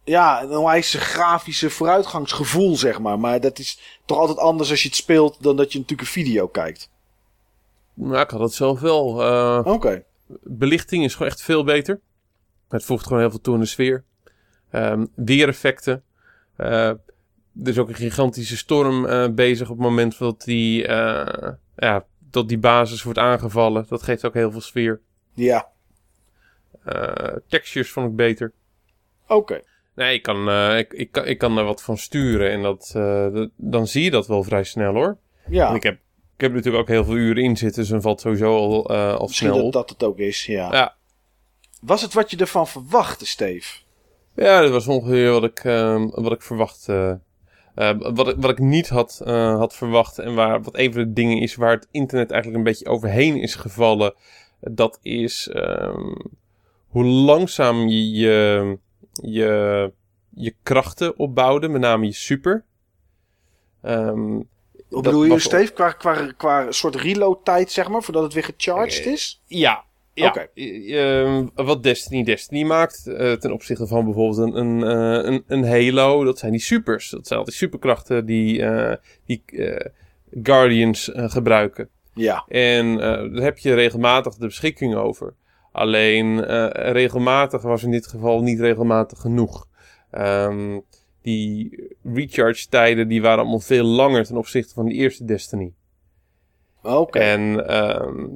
Ja, 0.05 0.43
een 0.43 0.57
onwijs 0.57 0.95
grafisch 0.95 1.65
vooruitgangsgevoel, 1.69 2.77
zeg 2.77 2.99
maar. 2.99 3.19
Maar 3.19 3.41
dat 3.41 3.59
is 3.59 4.01
toch 4.05 4.19
altijd 4.19 4.39
anders 4.39 4.71
als 4.71 4.83
je 4.83 4.89
het 4.89 4.97
speelt 4.97 5.37
dan 5.43 5.57
dat 5.57 5.73
je 5.73 5.79
natuurlijk 5.79 6.09
een 6.09 6.15
video 6.15 6.47
kijkt. 6.49 6.89
Nou, 7.95 8.21
ik 8.21 8.31
had 8.31 8.41
het 8.41 8.55
zelf 8.55 8.81
wel. 8.81 9.23
eh, 9.23 9.73
Oké. 9.73 10.05
belichting 10.43 11.05
is 11.05 11.13
gewoon 11.15 11.29
echt 11.29 11.43
veel 11.43 11.65
beter. 11.65 12.01
Het 12.73 12.85
voegt 12.85 13.05
gewoon 13.07 13.19
heel 13.23 13.31
veel 13.31 13.41
toe 13.41 13.55
in 13.55 13.61
de 13.61 13.67
sfeer. 13.67 14.05
Ehm 14.71 15.07
weereffecten. 15.15 16.03
Eh, 16.57 16.89
er 16.89 16.99
is 17.65 17.79
ook 17.79 17.89
een 17.89 17.95
gigantische 17.95 18.57
storm 18.57 19.07
eh, 19.07 19.29
bezig 19.29 19.71
op 19.71 19.77
het 19.77 19.87
moment 19.87 20.19
dat 20.19 20.41
die, 20.45 20.87
eh, 20.87 21.51
ja, 21.77 22.05
dat 22.31 22.49
die 22.49 22.59
basis 22.59 23.03
wordt 23.03 23.19
aangevallen. 23.19 23.87
Dat 23.89 24.03
geeft 24.03 24.25
ook 24.25 24.35
heel 24.35 24.51
veel 24.51 24.61
sfeer. 24.61 25.01
Ja, 25.35 25.71
textures 27.49 27.91
vond 27.91 28.09
ik 28.11 28.17
beter. 28.17 28.53
oké. 29.29 29.61
Nee, 29.95 30.15
ik 30.15 30.23
kan, 30.23 30.51
ik, 30.77 30.93
ik, 30.93 31.13
kan, 31.13 31.25
ik 31.27 31.39
kan 31.39 31.59
er 31.59 31.65
wat 31.65 31.83
van 31.83 31.99
sturen 31.99 32.51
en 32.51 32.63
dat, 32.63 32.91
dat- 33.33 33.51
dan 33.57 33.87
zie 33.87 34.05
je 34.05 34.11
dat 34.11 34.27
wel 34.27 34.43
vrij 34.43 34.65
snel 34.65 34.93
hoor. 34.95 35.19
Ja, 35.49 35.75
ik 35.75 35.83
heb, 35.83 35.95
ik 36.35 36.41
heb 36.41 36.53
natuurlijk 36.53 36.83
ook 36.83 36.89
heel 36.89 37.05
veel 37.05 37.17
uren 37.17 37.43
in 37.43 37.57
zitten, 37.57 37.81
dus 37.81 37.91
dan 37.91 38.03
valt 38.03 38.21
sowieso 38.21 38.57
al, 38.57 38.89
al 38.89 39.27
misschien 39.27 39.49
snel 39.49 39.57
dat 39.57 39.65
op. 39.65 39.73
dat 39.73 39.91
het 39.91 40.03
ook 40.03 40.19
is, 40.19 40.47
ja. 40.47 40.73
Ja, 40.73 40.97
Was 41.83 42.03
het 42.03 42.13
wat 42.13 42.31
je 42.31 42.37
ervan 42.37 42.69
verwachtte, 42.69 43.27
Steve? 43.27 43.79
Ja, 44.35 44.61
dat 44.61 44.71
was 44.71 44.87
ongeveer 44.87 45.31
wat 45.31 45.45
ik, 45.45 45.59
ehm, 45.65 46.09
wat 46.09 46.33
ik 46.33 46.43
verwacht. 46.43 46.89
eh, 46.89 47.11
eh, 47.75 47.97
wat, 47.99 48.29
ik, 48.29 48.37
wat 48.39 48.51
ik 48.51 48.59
niet 48.59 48.89
had, 48.89 49.21
eh, 49.25 49.57
had 49.57 49.75
verwacht. 49.75 50.19
En 50.19 50.35
waar, 50.35 50.63
wat 50.63 50.77
een 50.77 50.93
van 50.93 51.03
de 51.03 51.13
dingen 51.13 51.39
is 51.39 51.55
waar 51.55 51.71
het 51.71 51.89
internet 51.91 52.31
eigenlijk 52.31 52.59
een 52.59 52.71
beetje 52.71 52.87
overheen 52.87 53.37
is 53.41 53.55
gevallen. 53.55 54.15
Dat 54.61 54.99
is 55.03 55.49
ehm, 55.49 56.15
hoe 56.89 57.05
langzaam 57.05 57.89
je 57.89 58.11
je, 58.11 58.79
je 59.13 59.93
je 60.35 60.55
krachten 60.63 61.19
opbouwde. 61.19 61.69
Met 61.69 61.81
name 61.81 62.07
je 62.07 62.13
super. 62.13 62.65
Ehm, 63.83 64.41
dat 64.89 65.03
bedoel 65.03 65.25
je, 65.25 65.39
Steve? 65.39 65.73
Qua, 65.73 65.93
qua, 65.93 66.33
qua 66.37 66.73
soort 66.73 66.95
reload 66.95 67.45
tijd, 67.45 67.71
zeg 67.71 67.89
maar, 67.89 68.03
voordat 68.03 68.23
het 68.23 68.33
weer 68.33 68.45
gecharged 68.45 69.07
is? 69.07 69.43
Ja, 69.47 69.85
ja. 70.15 70.29
Oké. 70.29 70.49
Eh, 70.55 71.21
ehm, 71.21 71.47
wat 71.55 71.83
Destiny 71.83 72.25
Destiny 72.25 72.63
maakt 72.63 73.07
eh, 73.07 73.33
ten 73.33 73.53
opzichte 73.53 73.87
van 73.87 74.05
bijvoorbeeld 74.05 74.39
een, 74.39 74.57
een, 74.57 74.83
eh, 74.83 75.33
een, 75.33 75.45
een 75.47 75.65
Halo, 75.65 76.25
dat 76.25 76.39
zijn 76.39 76.53
die 76.53 76.61
supers. 76.61 77.11
Dat 77.11 77.27
zijn 77.27 77.39
altijd 77.39 77.57
superkrachten 77.57 78.27
die, 78.27 78.63
eh, 78.63 78.97
die 79.27 79.43
Guardians 80.43 81.11
gebruiken. 81.15 81.89
Ja, 82.15 82.45
En 82.49 82.97
daar 82.97 83.31
heb 83.31 83.59
je 83.59 83.75
regelmatig 83.75 84.35
de 84.35 84.47
beschikking 84.47 84.95
over. 84.95 85.35
Alleen 85.73 86.45
regelmatig 86.93 87.63
was 87.63 87.83
in 87.83 87.91
dit 87.91 88.07
geval 88.07 88.43
niet 88.43 88.61
regelmatig 88.61 89.21
genoeg. 89.21 89.67
Ehm, 90.11 90.79
die 91.23 91.89
recharge 92.03 92.69
tijden 92.69 93.09
die 93.09 93.23
waren 93.23 93.39
allemaal 93.39 93.61
veel 93.61 93.85
langer 93.85 94.25
ten 94.25 94.37
opzichte 94.37 94.75
van 94.75 94.85
de 94.85 94.93
eerste 94.93 95.25
Destiny. 95.25 95.73
oké. 96.83 97.19
En 97.19 97.69
ehm, 97.69 98.27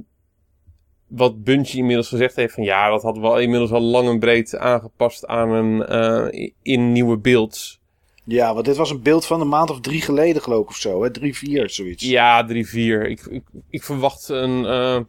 wat 1.06 1.44
Bungie 1.44 1.76
inmiddels 1.78 2.08
gezegd 2.08 2.36
heeft 2.36 2.54
van 2.54 2.64
ja, 2.64 2.90
dat 2.90 3.02
hadden 3.02 3.22
we 3.22 3.28
al 3.28 3.38
inmiddels 3.40 3.70
al 3.70 3.80
lang 3.80 4.08
en 4.08 4.18
breed 4.18 4.56
aangepast 4.56 5.26
aan 5.26 5.50
een 5.50 5.86
eh, 5.86 6.50
in 6.62 6.92
nieuwe 6.92 7.16
beelds. 7.18 7.80
Ja, 8.24 8.54
want 8.54 8.66
dit 8.66 8.76
was 8.76 8.90
een 8.90 9.02
beeld 9.02 9.26
van 9.26 9.40
een 9.40 9.48
maand 9.48 9.70
of 9.70 9.80
drie 9.80 10.00
geleden, 10.00 10.42
geloof 10.42 10.62
ik 10.62 10.68
of 10.68 10.76
zo. 10.76 11.02
Hè? 11.02 11.10
Drie, 11.10 11.36
vier, 11.36 11.70
zoiets. 11.70 12.04
Ja, 12.08 12.46
3-4. 12.46 12.50
Ik, 12.52 13.20
ik, 13.30 13.42
ik 13.70 13.82
verwacht 13.84 14.28
een, 14.28 14.64
eh, 14.64 14.96
eh, 14.96 15.02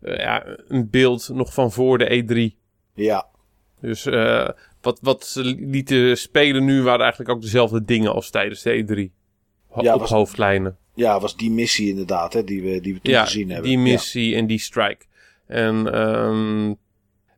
ja, 0.00 0.44
een 0.68 0.90
beeld 0.90 1.28
nog 1.32 1.54
van 1.54 1.72
voor 1.72 1.98
de 1.98 2.22
E3. 2.54 2.58
Ja, 2.94 3.26
Dus 3.80 4.04
wat, 4.80 4.98
wat 5.02 5.26
ze 5.26 5.42
lieten 5.58 6.18
spelen 6.18 6.64
nu 6.64 6.82
waren 6.82 7.00
eigenlijk 7.00 7.30
ook 7.30 7.42
dezelfde 7.42 7.84
dingen 7.84 8.12
als 8.12 8.30
tijdens 8.30 8.62
de 8.62 8.84
E3. 9.10 9.22
Ho- 9.68 9.82
Ja, 9.82 9.94
op 9.94 10.00
was- 10.00 10.10
hoofdlijnen. 10.10 10.76
ja 10.94 11.20
was 11.20 11.36
die 11.36 11.50
missie 11.50 11.88
inderdaad, 11.88 12.32
hè, 12.32 12.44
die 12.44 12.62
we, 12.62 12.80
die 12.80 12.94
we 12.94 13.00
toen 13.00 13.12
ja, 13.12 13.24
gezien 13.24 13.50
hebben. 13.50 13.68
die 13.68 13.78
missie 13.78 14.34
en 14.36 14.46
die 14.46 14.58
strike. 14.58 15.04
En 15.46 15.86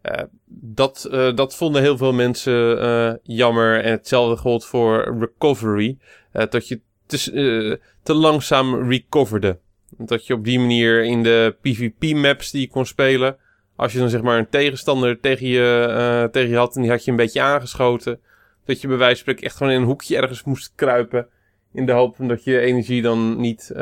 eh, 0.06 0.22
dat, 0.48 1.08
eh, 1.10 1.34
dat 1.34 1.56
vonden 1.56 1.82
heel 1.82 1.96
veel 1.96 2.12
mensen 2.12 2.80
eh, 2.80 3.12
jammer. 3.22 3.82
En 3.82 3.90
hetzelfde 3.90 4.36
gold 4.36 4.64
voor 4.64 5.16
recovery. 5.18 5.98
Dat 6.32 6.68
je 6.68 6.80
te, 7.06 7.80
te 8.02 8.14
langzaam 8.14 8.88
recoverde. 8.90 9.58
Dat 9.98 10.26
je 10.26 10.34
op 10.34 10.44
die 10.44 10.58
manier 10.58 11.04
in 11.04 11.22
de 11.22 11.56
PvP-maps 11.60 12.50
die 12.50 12.60
je 12.60 12.68
kon 12.68 12.86
spelen. 12.86 13.36
Als 13.76 13.92
je 13.92 13.98
dan 13.98 14.08
zeg 14.08 14.22
maar 14.22 14.38
een 14.38 14.48
tegenstander 14.48 15.20
tegen 15.20 15.46
je, 15.46 16.28
tegen 16.32 16.50
je 16.50 16.56
had 16.56 16.76
en 16.76 16.82
die 16.82 16.90
had 16.90 17.04
je 17.04 17.10
een 17.10 17.16
beetje 17.16 17.40
aangeschoten. 17.40 18.20
Dat 18.64 18.80
je 18.80 18.88
bij 18.88 18.96
wijze 18.96 19.14
van 19.14 19.20
spreken 19.20 19.44
echt 19.44 19.56
gewoon 19.56 19.72
in 19.72 19.80
een 19.80 19.86
hoekje 19.86 20.16
ergens 20.16 20.44
moest 20.44 20.72
kruipen. 20.74 21.28
In 21.72 21.86
de 21.86 21.92
hoop 21.92 22.16
dat 22.18 22.44
je 22.44 22.60
energie 22.60 23.02
dan 23.02 23.40
niet 23.40 23.72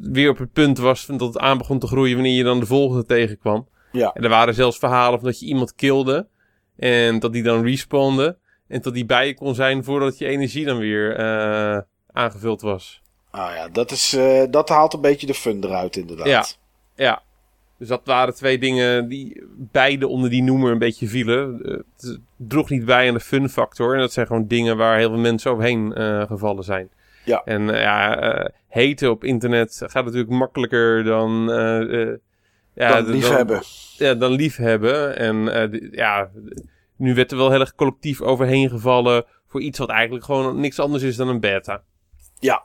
weer 0.00 0.30
op 0.30 0.38
het 0.38 0.52
punt 0.52 0.78
was 0.78 1.06
dat 1.06 1.20
het 1.20 1.38
aan 1.38 1.58
begon 1.58 1.78
te 1.78 1.86
groeien 1.86 2.14
wanneer 2.14 2.36
je 2.36 2.44
dan 2.44 2.60
de 2.60 2.66
volgende 2.66 3.04
tegenkwam. 3.04 3.68
Ja. 3.92 4.12
En 4.12 4.22
er 4.22 4.28
waren 4.28 4.54
zelfs 4.54 4.78
verhalen 4.78 5.18
van 5.18 5.28
dat 5.28 5.40
je 5.40 5.46
iemand 5.46 5.74
kilde 5.74 6.26
en 6.76 7.18
dat 7.18 7.32
die 7.32 7.42
dan 7.42 7.62
respawnde. 7.62 8.36
En 8.68 8.80
dat 8.80 8.94
die 8.94 9.04
bij 9.04 9.26
je 9.26 9.34
kon 9.34 9.54
zijn 9.54 9.84
voordat 9.84 10.18
je 10.18 10.26
energie 10.26 10.64
dan 10.64 10.78
weer 10.78 11.16
eh, 11.16 11.78
aangevuld 12.12 12.60
was. 12.60 13.02
Ah 13.30 13.54
ja, 13.54 13.68
dat, 13.68 13.90
is, 13.90 14.12
eh, 14.12 14.42
dat 14.50 14.68
haalt 14.68 14.94
een 14.94 15.00
beetje 15.00 15.26
de 15.26 15.34
fun 15.34 15.64
eruit 15.64 15.96
inderdaad. 15.96 16.26
Ja. 16.26 16.44
Ja. 17.04 17.22
Dus 17.78 17.88
dat 17.88 18.00
waren 18.04 18.34
twee 18.34 18.58
dingen 18.58 19.08
die 19.08 19.42
beide 19.56 20.08
onder 20.08 20.30
die 20.30 20.42
noemer 20.42 20.72
een 20.72 20.78
beetje 20.78 21.08
vielen. 21.08 21.62
Eh, 21.64 21.76
Het 21.96 22.20
droeg 22.36 22.70
niet 22.70 22.84
bij 22.84 23.08
aan 23.08 23.14
de 23.14 23.20
fun 23.20 23.48
factor. 23.48 23.94
En 23.94 24.00
dat 24.00 24.12
zijn 24.12 24.26
gewoon 24.26 24.46
dingen 24.46 24.76
waar 24.76 24.98
heel 24.98 25.10
veel 25.10 25.18
mensen 25.18 25.50
overheen 25.50 25.92
gevallen 26.26 26.64
zijn. 26.64 26.90
Ja. 27.24 27.42
En 27.44 27.70
eh, 27.74 27.80
ja, 27.82 28.20
eh, 28.20 28.48
heten 28.68 29.10
op 29.10 29.24
internet 29.24 29.82
gaat 29.86 30.04
natuurlijk 30.04 30.32
makkelijker 30.32 31.04
dan... 31.04 31.52
eh, 31.52 32.02
eh, 32.02 32.16
ja, 32.74 33.02
Dan 33.02 33.10
liefhebben. 33.10 33.62
ja, 33.96 34.14
dan 34.14 34.32
liefhebben. 34.32 35.16
En 35.16 35.48
eh, 35.72 35.90
ja, 35.90 36.30
nu 36.96 37.14
werd 37.14 37.30
er 37.30 37.36
wel 37.36 37.50
heel 37.50 37.60
erg 37.60 37.74
collectief 37.74 38.20
overheen 38.20 38.68
gevallen 38.70 39.24
voor 39.48 39.60
iets 39.60 39.78
wat 39.78 39.88
eigenlijk 39.88 40.24
gewoon 40.24 40.60
niks 40.60 40.78
anders 40.78 41.02
is 41.02 41.16
dan 41.16 41.28
een 41.28 41.40
beta. 41.40 41.82
Ja. 42.38 42.62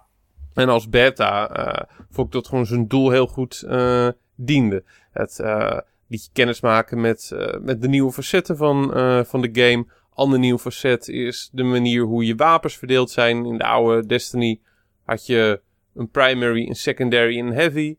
En 0.53 0.69
als 0.69 0.90
beta 0.90 1.49
eh 1.49 1.95
vond 2.11 2.27
ik 2.27 2.34
dat 2.34 2.48
gewoon 2.48 2.65
zijn 2.65 2.88
doel 2.88 3.10
heel 3.10 3.27
goed 3.27 3.61
eh, 3.68 4.07
diende. 4.36 4.84
Het 5.11 5.40
eh 5.40 5.77
liet 6.07 6.23
je 6.23 6.30
kennis 6.34 6.61
maken 6.61 7.02
met, 7.02 7.31
eh, 7.31 7.60
met 7.61 7.81
de 7.81 7.88
nieuwe 7.88 8.11
facetten 8.11 8.57
van, 8.57 8.94
eh, 8.94 9.23
van 9.23 9.41
de 9.41 9.49
game. 9.52 9.86
Ander 10.19 10.39
nieuw 10.39 10.57
facet 10.57 11.07
is 11.07 11.49
de 11.51 11.63
manier 11.63 12.03
hoe 12.03 12.25
je 12.25 12.35
wapens 12.35 12.77
verdeeld 12.77 13.11
zijn. 13.11 13.45
In 13.45 13.57
de 13.57 13.63
oude 13.63 14.05
Destiny 14.05 14.59
had 15.03 15.25
je 15.25 15.61
een 15.95 16.09
primary, 16.09 16.67
een 16.67 16.75
secondary 16.75 17.39
en 17.39 17.45
een 17.45 17.53
heavy. 17.53 17.97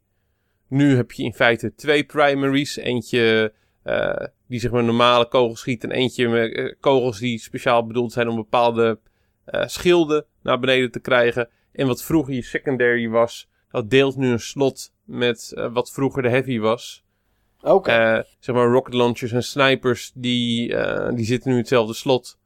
Nu 0.68 0.96
heb 0.96 1.12
je 1.12 1.22
in 1.22 1.32
feite 1.32 1.74
twee 1.74 2.04
primaries. 2.04 2.76
Eentje 2.76 3.52
eh, 3.82 4.26
die 4.46 4.60
zeg 4.60 4.70
maar 4.70 4.84
normale 4.84 5.28
kogels 5.28 5.60
schiet. 5.60 5.84
En 5.84 5.90
eentje 5.90 6.28
met 6.28 6.54
eh, 6.54 6.74
kogels 6.80 7.18
die 7.18 7.38
speciaal 7.38 7.86
bedoeld 7.86 8.12
zijn 8.12 8.28
om 8.28 8.36
bepaalde 8.36 8.98
eh, 9.44 9.66
schilden 9.66 10.24
naar 10.42 10.58
beneden 10.58 10.90
te 10.90 11.00
krijgen. 11.00 11.48
En 11.72 11.86
wat 11.86 12.04
vroeger 12.04 12.34
je 12.34 12.42
secondary 12.42 13.08
was, 13.08 13.48
dat 13.70 13.90
deelt 13.90 14.16
nu 14.16 14.28
een 14.28 14.40
slot 14.40 14.92
met 15.04 15.52
wat 15.72 15.92
vroeger 15.92 16.22
de 16.22 16.30
heavy 16.30 16.58
was. 16.58 17.04
Oké. 17.62 17.90
Eh, 17.90 18.22
zeg 18.38 18.54
maar 18.54 18.66
rocket 18.66 18.94
launchers 18.94 19.32
en 19.32 19.42
snipers, 19.42 20.12
die, 20.14 20.76
eh, 20.76 21.14
die 21.16 21.24
zitten 21.24 21.48
nu 21.48 21.54
in 21.54 21.60
hetzelfde 21.60 21.94
slot. 21.94 22.38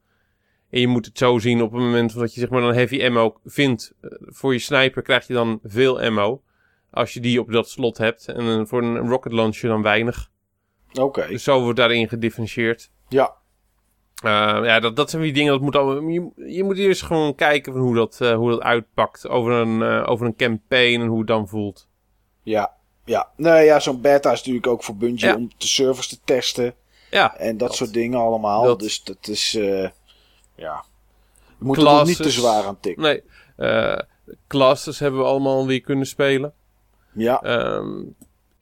En 0.69 0.79
je 0.79 0.87
moet 0.87 1.05
het 1.05 1.17
zo 1.17 1.37
zien 1.39 1.61
op 1.61 1.71
het 1.71 1.81
moment 1.81 2.13
dat 2.13 2.33
je 2.33 2.39
zeg 2.39 2.49
maar 2.49 2.61
dan 2.61 2.73
heavy 2.73 3.05
ammo 3.05 3.37
vindt. 3.45 3.93
eh, 4.01 4.09
voor 4.19 4.53
je 4.53 4.59
sniper 4.59 5.01
krijg 5.01 5.27
je 5.27 5.33
dan 5.33 5.59
veel 5.63 6.01
ammo. 6.01 6.41
Als 6.91 7.13
je 7.13 7.19
die 7.19 7.39
op 7.39 7.51
dat 7.51 7.69
slot 7.69 7.97
hebt. 7.97 8.27
En 8.27 8.67
voor 8.67 8.83
een 8.83 8.97
rocket 9.09 9.31
launcher 9.31 9.69
dan 9.69 9.81
weinig. 9.81 10.29
Oké. 10.93 11.27
Dus 11.27 11.43
zo 11.43 11.61
wordt 11.61 11.77
daarin 11.77 12.07
gedifferentieerd. 12.07 12.91
Ja. 13.09 13.33
Eh, 14.23 14.31
ja, 14.63 14.79
dat, 14.79 14.95
dat 14.95 15.09
zijn 15.09 15.21
die 15.21 15.33
dingen. 15.33 15.71
Dat 15.71 16.01
moet 16.01 16.13
je, 16.13 16.51
je 16.53 16.63
moet 16.63 16.77
eerst 16.77 17.01
gewoon 17.03 17.35
kijken 17.35 17.73
van 17.73 17.81
hoe 17.81 17.95
dat, 17.95 18.17
hoe 18.19 18.49
dat 18.49 18.61
uitpakt. 18.61 19.27
Over 19.27 19.51
een, 19.51 19.81
over 20.05 20.25
een 20.25 20.35
campaign 20.35 21.01
en 21.01 21.07
hoe 21.07 21.17
het 21.17 21.27
dan 21.27 21.47
voelt. 21.47 21.89
Ja. 22.43 22.74
Ja. 23.05 23.29
Nee, 23.37 23.65
ja, 23.65 23.79
zo'n 23.79 24.01
beta 24.01 24.31
is 24.31 24.37
natuurlijk 24.37 24.67
ook 24.67 24.83
voor 24.83 24.95
Bungie 24.95 25.25
Ja. 25.25 25.35
om 25.35 25.51
de 25.57 25.67
servers 25.67 26.07
te 26.07 26.17
testen. 26.23 26.73
Ja, 27.09 27.37
En 27.37 27.57
dat, 27.57 27.67
dat. 27.67 27.77
soort 27.77 27.93
dingen 27.93 28.19
allemaal. 28.19 28.63
Dat. 28.63 28.79
Dus 28.79 29.03
dat 29.03 29.27
is, 29.27 29.55
eh, 29.55 29.89
ja. 30.55 30.83
Je 31.59 31.65
moet 31.65 31.77
er 31.77 31.83
nog 31.83 32.05
niet 32.05 32.15
te 32.15 32.21
Classes. 32.21 32.41
zwaar 32.41 32.63
aan 32.63 32.79
tikken. 32.79 33.03
nee. 33.03 33.23
eh 33.57 33.99
classes 34.47 34.99
hebben 34.99 35.19
we 35.19 35.25
allemaal 35.25 35.67
weer 35.67 35.81
kunnen 35.81 36.05
spelen. 36.05 36.53
Ja, 37.13 37.41
Ehm, 37.41 38.01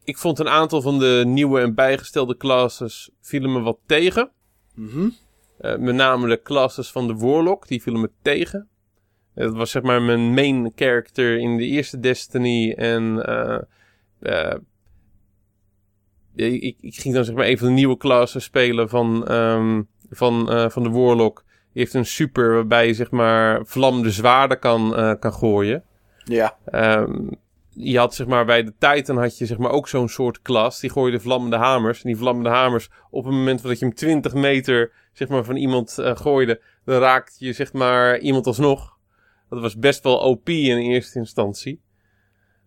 ik 0.04 0.18
vond 0.18 0.40
een 0.40 0.50
aantal 0.50 0.82
van 0.82 1.00
de 1.00 1.24
nieuwe 1.26 1.62
en 1.62 1.74
bijgestelde 1.76 2.38
classes 2.38 3.10
vielen 3.22 3.54
me 3.54 3.62
wat 3.62 3.78
tegen. 3.86 4.32
mhm. 4.76 5.10
Eh, 5.58 5.76
met 5.78 5.96
name 5.96 6.28
de 6.28 6.42
classes 6.42 6.92
van 6.92 7.08
de 7.08 7.16
Warlock, 7.16 7.68
die 7.68 7.82
vielen 7.82 8.02
me 8.02 8.10
tegen. 8.22 8.68
Dat 9.36 9.54
was 9.54 9.72
zeg 9.72 9.82
maar 9.82 10.02
mijn 10.02 10.34
main 10.34 10.72
character 10.76 11.38
in 11.38 11.58
de 11.58 11.66
eerste 11.66 12.00
Destiny. 12.00 12.72
En 12.74 13.26
eh, 13.26 13.58
ik, 16.36 16.78
ik 16.82 16.96
ging 16.96 17.14
dan 17.14 17.26
zeg 17.26 17.36
maar 17.36 17.48
een 17.48 17.58
van 17.58 17.68
de 17.68 17.74
nieuwe 17.74 17.98
classes 17.98 18.44
spelen 18.44 18.90
van, 18.90 19.28
ehm, 19.28 19.82
van, 20.10 20.52
eh, 20.52 20.70
van 20.70 20.84
de 20.84 20.90
Warlock. 20.90 21.44
Die 21.46 21.82
heeft 21.82 21.94
een 21.94 22.06
super 22.06 22.54
waarbij 22.54 22.88
je 22.88 22.94
zeg 22.94 23.12
maar 23.12 23.66
vlammende 23.66 24.12
zwaarden 24.12 24.60
kan, 24.60 24.96
eh, 24.96 25.14
kan 25.20 25.34
gooien. 25.34 25.84
ja. 26.24 26.58
Ehm, 26.66 27.28
je 27.76 27.98
had 27.98 28.16
zeg 28.16 28.28
maar 28.28 28.46
bij 28.46 28.64
de 28.64 28.74
Titan 28.78 29.18
had 29.18 29.38
je 29.38 29.46
zeg 29.46 29.58
maar 29.58 29.72
ook 29.72 29.88
zo'n 29.88 30.10
soort 30.10 30.42
klas. 30.42 30.80
Die 30.80 30.90
gooide 30.90 31.20
vlammende 31.20 31.56
hamers. 31.56 32.02
En 32.04 32.10
die 32.10 32.18
vlammende 32.18 32.50
hamers, 32.50 32.90
op 33.10 33.24
het 33.24 33.34
moment 33.34 33.62
dat 33.62 33.80
je 33.80 33.86
hem 33.86 33.96
20 33.96 34.34
meter 34.34 34.92
zeg 35.14 35.28
maar 35.28 35.44
van 35.44 35.56
iemand 35.56 35.98
eh, 35.98 36.16
gooide, 36.16 36.62
dan 36.86 37.00
raakte 37.00 37.46
je 37.46 37.54
zeg 37.54 37.74
maar 37.74 38.20
iemand 38.20 38.48
alsnog. 38.48 38.98
Dat 39.50 39.62
was 39.62 39.78
best 39.78 40.04
wel 40.04 40.18
OP 40.18 40.50
in 40.50 40.78
eerste 40.78 41.20
instantie. 41.20 41.82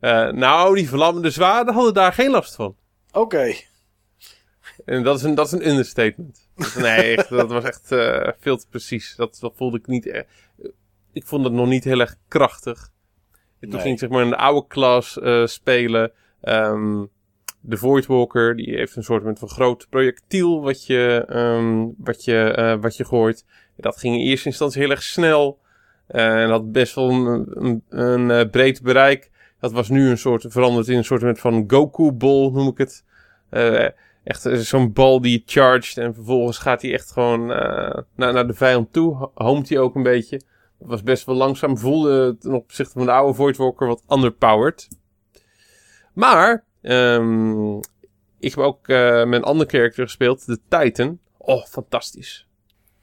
Eh, 0.00 0.30
nou, 0.30 0.74
die 0.74 0.88
vlammende 0.88 1.30
zwaarden 1.30 1.74
hadden 1.74 1.94
daar 1.94 2.12
geen 2.12 2.30
last 2.30 2.54
van. 2.54 2.76
Oké. 3.12 3.52
En 4.84 5.02
dat 5.02 5.16
is 5.16 5.22
een, 5.22 5.34
dat 5.34 5.46
is 5.46 5.52
een 5.52 5.68
understatement. 5.68 6.48
Nee, 6.78 7.16
echt, 7.16 7.28
dat 7.28 7.50
was 7.50 7.64
echt 7.64 7.92
eh, 7.92 8.28
veel 8.40 8.56
te 8.56 8.66
precies. 8.70 9.14
Dat, 9.16 9.38
dat 9.40 9.52
voelde 9.56 9.78
ik 9.78 9.86
niet. 9.86 10.06
eh, 10.06 10.22
ik 11.12 11.26
vond 11.26 11.44
het 11.44 11.52
nog 11.52 11.66
niet 11.66 11.84
heel 11.84 12.00
erg 12.00 12.16
krachtig. 12.28 12.88
En 13.32 13.38
toen 13.60 13.70
Nee. 13.70 13.80
ging 13.80 13.92
ik 13.94 13.98
zeg 13.98 14.08
maar 14.08 14.22
in 14.22 14.28
de 14.30 14.36
oude 14.36 14.66
klas 14.66 15.18
eh, 15.18 15.46
spelen. 15.46 16.12
Ehm, 16.40 17.04
de 17.60 17.76
Voidwalker, 17.76 18.56
die 18.56 18.74
heeft 18.76 18.96
een 18.96 19.02
soort 19.04 19.38
van 19.38 19.48
groot 19.48 19.86
projectiel 19.90 20.62
wat 20.62 20.86
je, 20.86 21.24
ehm, 21.28 21.86
wat 21.98 22.24
je, 22.24 22.78
wat 22.80 22.96
je 22.96 23.04
gooit. 23.04 23.44
Dat 23.76 23.96
ging 23.96 24.14
in 24.14 24.20
eerste 24.26 24.48
instantie 24.48 24.80
heel 24.80 24.90
erg 24.90 25.02
snel. 25.02 25.58
En 26.06 26.48
had 26.50 26.72
best 26.72 26.94
wel 26.94 27.10
een, 27.10 27.82
een, 27.88 27.98
een 28.28 28.50
breed 28.50 28.82
bereik. 28.82 29.30
Dat 29.66 29.74
was 29.74 29.88
nu 29.88 30.10
een 30.10 30.18
soort, 30.18 30.44
veranderd 30.48 30.88
in 30.88 30.96
een 30.96 31.04
soort 31.04 31.38
van 31.40 31.64
Goku-bol, 31.66 32.50
noem 32.50 32.68
ik 32.68 32.78
het. 32.78 33.04
Eh, 33.50 33.88
echt 34.24 34.46
eh, 34.46 34.56
zo'n 34.56 34.92
bal 34.92 35.20
die 35.20 35.42
charged 35.46 35.96
en 35.96 36.14
vervolgens 36.14 36.58
gaat 36.58 36.82
hij 36.82 36.92
echt 36.92 37.12
gewoon 37.12 37.52
eh, 37.52 38.02
naar, 38.14 38.32
naar 38.32 38.46
de 38.46 38.54
vijand 38.54 38.92
toe. 38.92 39.30
Homt 39.34 39.68
hij 39.68 39.78
ook 39.78 39.94
een 39.94 40.02
beetje. 40.02 40.40
Dat 40.78 40.88
was 40.88 41.02
best 41.02 41.26
wel 41.26 41.34
langzaam. 41.34 41.78
Voelde 41.78 42.36
ten 42.38 42.54
opzichte 42.54 42.92
van 42.92 43.06
de 43.06 43.12
oude 43.12 43.34
Voidwalker 43.34 43.86
wat 43.86 44.02
underpowered. 44.08 44.88
Maar, 46.12 46.64
ehm, 46.82 47.76
ik 48.38 48.54
heb 48.54 48.58
ook 48.58 48.86
met 48.86 49.32
een 49.32 49.42
andere 49.42 49.70
character 49.70 50.04
gespeeld, 50.04 50.46
de 50.46 50.58
Titan. 50.68 51.18
Oh, 51.38 51.64
fantastisch. 51.64 52.46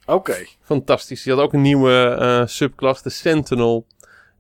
Oké. 0.06 0.45
Fantastisch. 0.61 1.23
Die 1.23 1.34
had 1.34 1.41
ook 1.41 1.53
een 1.53 1.61
nieuwe 1.61 2.44
subclass, 2.48 3.02
de 3.02 3.10
Sentinel. 3.10 3.85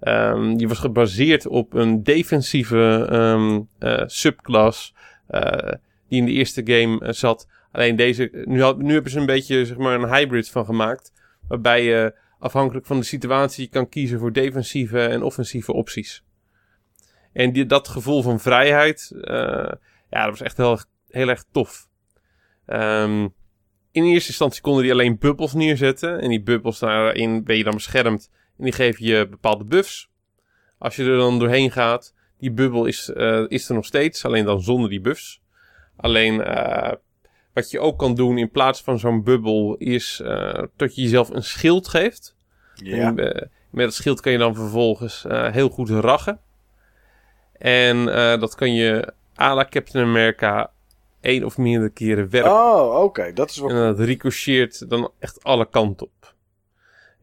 Ehm, 0.03 0.55
die 0.55 0.67
was 0.67 0.79
gebaseerd 0.79 1.47
op 1.47 1.73
een 1.73 2.03
defensieve 2.03 3.07
eh, 3.79 4.03
subclass. 4.05 4.93
eh, 5.27 5.73
die 6.07 6.19
in 6.19 6.25
de 6.25 6.31
eerste 6.31 6.61
game 6.65 6.99
eh, 6.99 7.13
zat. 7.13 7.47
Alleen 7.71 7.95
deze, 7.95 8.43
nu, 8.45 8.61
had, 8.61 8.77
nu 8.77 8.93
hebben 8.93 9.11
ze 9.11 9.19
een 9.19 9.25
beetje 9.25 9.65
zeg 9.65 9.77
maar, 9.77 10.01
een 10.01 10.13
hybrid 10.13 10.49
van 10.49 10.65
gemaakt. 10.65 11.13
Waarbij 11.47 11.83
je 11.83 12.15
afhankelijk 12.39 12.85
van 12.85 12.99
de 12.99 13.05
situatie 13.05 13.67
kan 13.67 13.89
kiezen 13.89 14.19
voor 14.19 14.31
defensieve 14.31 15.05
en 15.05 15.23
offensieve 15.23 15.73
opties. 15.73 16.23
En 17.33 17.51
die, 17.51 17.65
dat 17.65 17.87
gevoel 17.87 18.21
van 18.21 18.39
vrijheid, 18.39 19.11
ja, 20.09 20.25
dat 20.25 20.29
was 20.29 20.41
echt 20.41 20.57
heel, 20.57 20.79
heel 21.07 21.29
erg 21.29 21.43
tof. 21.51 21.87
Ehm, 22.65 23.27
in 23.91 24.03
eerste 24.03 24.29
instantie 24.29 24.61
konden 24.61 24.83
die 24.83 24.91
alleen 24.91 25.17
bubbels 25.17 25.53
neerzetten. 25.53 26.19
En 26.19 26.29
die 26.29 26.43
bubbels 26.43 26.79
daarin 26.79 27.43
ben 27.43 27.57
je 27.57 27.63
dan 27.63 27.73
beschermd. 27.73 28.29
En 28.57 28.63
die 28.63 28.73
geven 28.73 29.05
je 29.05 29.27
bepaalde 29.29 29.63
buffs. 29.63 30.09
Als 30.77 30.95
je 30.95 31.03
er 31.03 31.17
dan 31.17 31.39
doorheen 31.39 31.71
gaat, 31.71 32.13
die 32.37 32.51
bubbel 32.51 32.85
is, 32.85 33.09
eh, 33.09 33.43
is 33.47 33.69
er 33.69 33.75
nog 33.75 33.85
steeds, 33.85 34.25
alleen 34.25 34.45
dan 34.45 34.61
zonder 34.61 34.89
die 34.89 35.01
buffs. 35.01 35.41
Alleen 35.95 36.41
eh, 36.43 36.91
wat 37.53 37.71
je 37.71 37.79
ook 37.79 37.99
kan 37.99 38.15
doen 38.15 38.37
in 38.37 38.51
plaats 38.51 38.81
van 38.81 38.99
zo'n 38.99 39.23
bubbel 39.23 39.75
is 39.77 40.21
eh, 40.23 40.63
dat 40.75 40.95
je 40.95 41.01
jezelf 41.01 41.29
een 41.29 41.43
schild 41.43 41.87
geeft. 41.87 42.35
Ja. 42.75 43.07
En, 43.07 43.19
eh, 43.19 43.47
met 43.69 43.85
het 43.85 43.93
schild 43.93 44.21
kan 44.21 44.31
je 44.31 44.37
dan 44.37 44.55
vervolgens 44.55 45.25
eh, 45.25 45.51
heel 45.51 45.69
goed 45.69 45.89
rachen. 45.89 46.39
En 47.57 48.13
eh, 48.15 48.39
dat 48.39 48.55
kan 48.55 48.73
je 48.73 49.13
à 49.39 49.55
la 49.55 49.65
Captain 49.69 50.05
America 50.05 50.71
één 51.21 51.43
of 51.43 51.57
meerdere 51.57 51.89
keren 51.89 52.29
werken. 52.29 52.51
Oh, 52.51 53.03
oké. 53.03 53.33
Dat 53.33 53.49
is 53.49 53.57
wel... 53.57 53.69
En 53.69 53.75
dat 53.75 53.99
ricocheert 53.99 54.89
dan 54.89 55.11
echt 55.19 55.43
alle 55.43 55.69
kanten 55.69 56.05
op. 56.05 56.32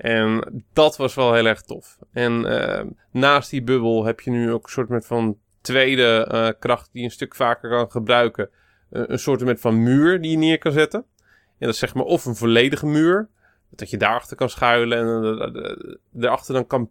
En 0.01 0.63
dat 0.73 0.97
was 0.97 1.15
wel 1.15 1.35
heel 1.35 1.47
erg 1.47 1.63
tof. 1.63 1.99
En 2.13 2.47
eh, 2.47 2.87
naast 3.11 3.51
die 3.51 3.63
bubbel 3.63 4.05
heb 4.05 4.21
je 4.21 4.31
nu 4.31 4.53
ook 4.53 4.65
een 4.65 4.71
soort 4.71 5.07
van 5.07 5.39
tweede 5.61 6.27
eh, 6.31 6.49
kracht 6.59 6.89
die 6.93 7.01
je 7.01 7.07
een 7.07 7.15
stuk 7.15 7.35
vaker 7.35 7.71
kan 7.71 7.91
gebruiken. 7.91 8.51
Eh, 8.91 9.03
een 9.07 9.19
soort 9.19 9.61
van 9.61 9.83
muur 9.83 10.21
die 10.21 10.31
je 10.31 10.37
neer 10.37 10.59
kan 10.59 10.73
zetten. 10.73 11.05
En 11.21 11.67
dat 11.67 11.75
is 11.75 11.79
zeg 11.79 11.95
maar 11.95 12.05
of 12.05 12.25
een 12.25 12.37
volledige 12.37 12.87
muur. 12.87 13.29
Dat 13.71 13.91
je 13.91 13.97
daarachter 13.97 14.37
kan 14.37 14.51
schuilen 14.51 14.99
en 14.99 15.39
eh, 15.39 15.71
eh, 15.71 15.77
daarachter 16.11 16.55
dan 16.55 16.67
kan, 16.67 16.91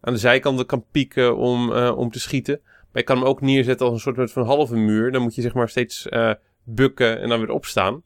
aan 0.00 0.12
de 0.12 0.18
zijkanten 0.18 0.66
kan 0.66 0.84
pieken 0.90 1.36
om, 1.36 1.72
om 1.72 2.10
te 2.10 2.20
schieten. 2.20 2.60
Maar 2.62 3.02
je 3.02 3.08
kan 3.08 3.16
hem 3.16 3.26
ook 3.26 3.40
neerzetten 3.40 3.86
als 3.86 3.94
een 3.94 4.14
soort 4.14 4.32
van 4.32 4.46
halve 4.46 4.76
muur. 4.76 5.12
Dan 5.12 5.22
moet 5.22 5.34
je 5.34 5.42
zeg 5.42 5.54
maar 5.54 5.68
steeds 5.68 6.08
bukken 6.62 7.20
en 7.20 7.28
dan 7.28 7.38
weer 7.38 7.50
opstaan. 7.50 8.02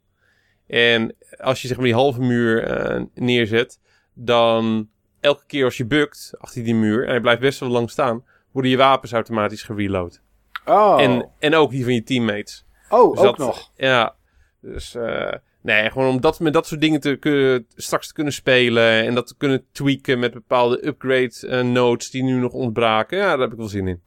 En 0.67 1.15
als 1.39 1.63
je 1.63 1.69
zeg 1.69 1.77
maar 1.77 1.87
die 1.87 1.95
halve 1.95 2.21
muur 2.21 3.09
neerzet, 3.15 3.81
dan 4.19 4.89
elke 5.21 5.43
keer 5.47 5.65
als 5.65 5.77
je 5.77 5.85
bukt 5.87 6.33
achter 6.39 6.65
die 6.65 6.75
muur, 6.75 7.03
en 7.05 7.09
hij 7.11 7.21
blijft 7.21 7.41
best 7.41 7.61
wel 7.61 7.69
lang 7.69 7.91
staan, 7.91 8.25
worden 8.53 8.71
je 8.71 8.77
wapens 8.77 9.13
automatisch 9.13 9.63
gereload. 9.63 10.21
Oh, 10.67 11.01
En, 11.03 11.29
en 11.39 11.55
ook 11.55 11.71
die 11.71 11.85
van 11.85 11.93
je 11.95 12.03
teammates. 12.03 12.65
oh 12.89 13.11
Dus 13.17 13.21
ook 13.27 13.37
dat- 13.37 13.47
nog. 13.47 13.71
Ja, 13.77 14.15
dus 14.61 14.95
eh, 14.95 15.33
nee, 15.61 15.91
gewoon 15.91 16.09
om 16.09 16.21
dat, 16.21 16.41
met 16.41 16.53
dat 16.53 16.67
soort 16.67 16.81
dingen 16.81 17.01
te 17.01 17.17
kunnen, 17.17 17.67
straks 17.77 18.07
te 18.07 18.13
kunnen 18.15 18.33
spelen 18.33 19.05
en 19.07 19.15
dat 19.15 19.27
te 19.27 19.35
kunnen 19.37 19.65
tweaken 19.73 20.19
met 20.19 20.33
bepaalde 20.33 20.87
upgrade 20.87 21.47
eh, 21.49 21.61
nodes 21.65 22.11
die 22.11 22.23
nu 22.23 22.35
nog 22.39 22.53
ontbraken. 22.53 23.19
Ja, 23.19 23.29
daar 23.31 23.39
heb 23.39 23.53
ik 23.53 23.59
wel 23.59 23.69
zin 23.69 23.89
in. 23.89 24.03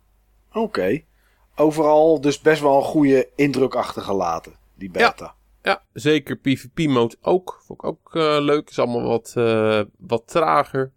Oké. 0.54 1.02
Overal 1.56 2.22
dus 2.22 2.40
best 2.42 2.62
wel 2.62 2.76
een 2.78 2.84
goede 2.84 3.30
indruk 3.36 3.76
achtergelaten, 3.76 4.54
die 4.76 4.92
beta. 4.92 5.14
Ja, 5.18 5.36
zeker 5.94 6.36
PvP-mode 6.36 7.16
ook. 7.22 7.62
Vond 7.66 7.84
ik 7.84 7.86
ook 7.88 8.16
eh, 8.16 8.38
leuk. 8.40 8.70
Is 8.70 8.80
allemaal 8.80 9.08
wat, 9.08 9.34
eh, 9.38 9.82
wat 9.98 10.28
trager. 10.28 10.92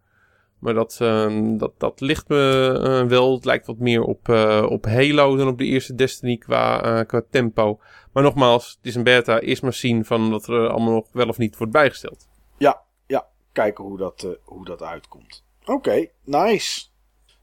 Maar 0.58 0.74
dat, 0.74 0.98
eh, 1.00 1.38
dat, 1.58 1.72
dat 1.78 2.00
ligt 2.00 2.28
me 2.28 2.72
eh, 2.84 3.08
wel. 3.08 3.34
Het 3.34 3.44
lijkt 3.44 3.66
wat 3.66 3.78
meer 3.78 4.02
op, 4.02 4.28
eh, 4.28 4.66
op 4.68 4.84
Halo 4.84 5.36
dan 5.36 5.48
op 5.48 5.58
de 5.58 5.64
eerste 5.64 5.94
Destiny 5.94 6.36
qua, 6.36 6.82
eh, 6.82 7.06
qua 7.06 7.22
tempo. 7.30 7.80
Maar 8.12 8.22
nogmaals, 8.22 8.68
het 8.76 8.86
is 8.86 8.94
een 8.94 9.02
beta. 9.02 9.40
Eerst 9.40 9.62
maar 9.62 9.72
zien 9.72 10.04
van 10.04 10.30
wat 10.30 10.46
er 10.48 10.68
allemaal 10.68 10.92
nog 10.94 11.06
wel 11.12 11.28
of 11.28 11.38
niet 11.38 11.56
wordt 11.56 11.72
bijgesteld. 11.72 12.28
Ja, 12.58 12.82
ja. 13.06 13.26
Kijken 13.52 13.84
hoe 13.84 13.98
dat, 13.98 14.22
eh, 14.22 14.30
hoe 14.44 14.64
dat 14.64 14.82
uitkomt. 14.82 15.44
Oké, 15.64 16.06
nice. 16.24 16.86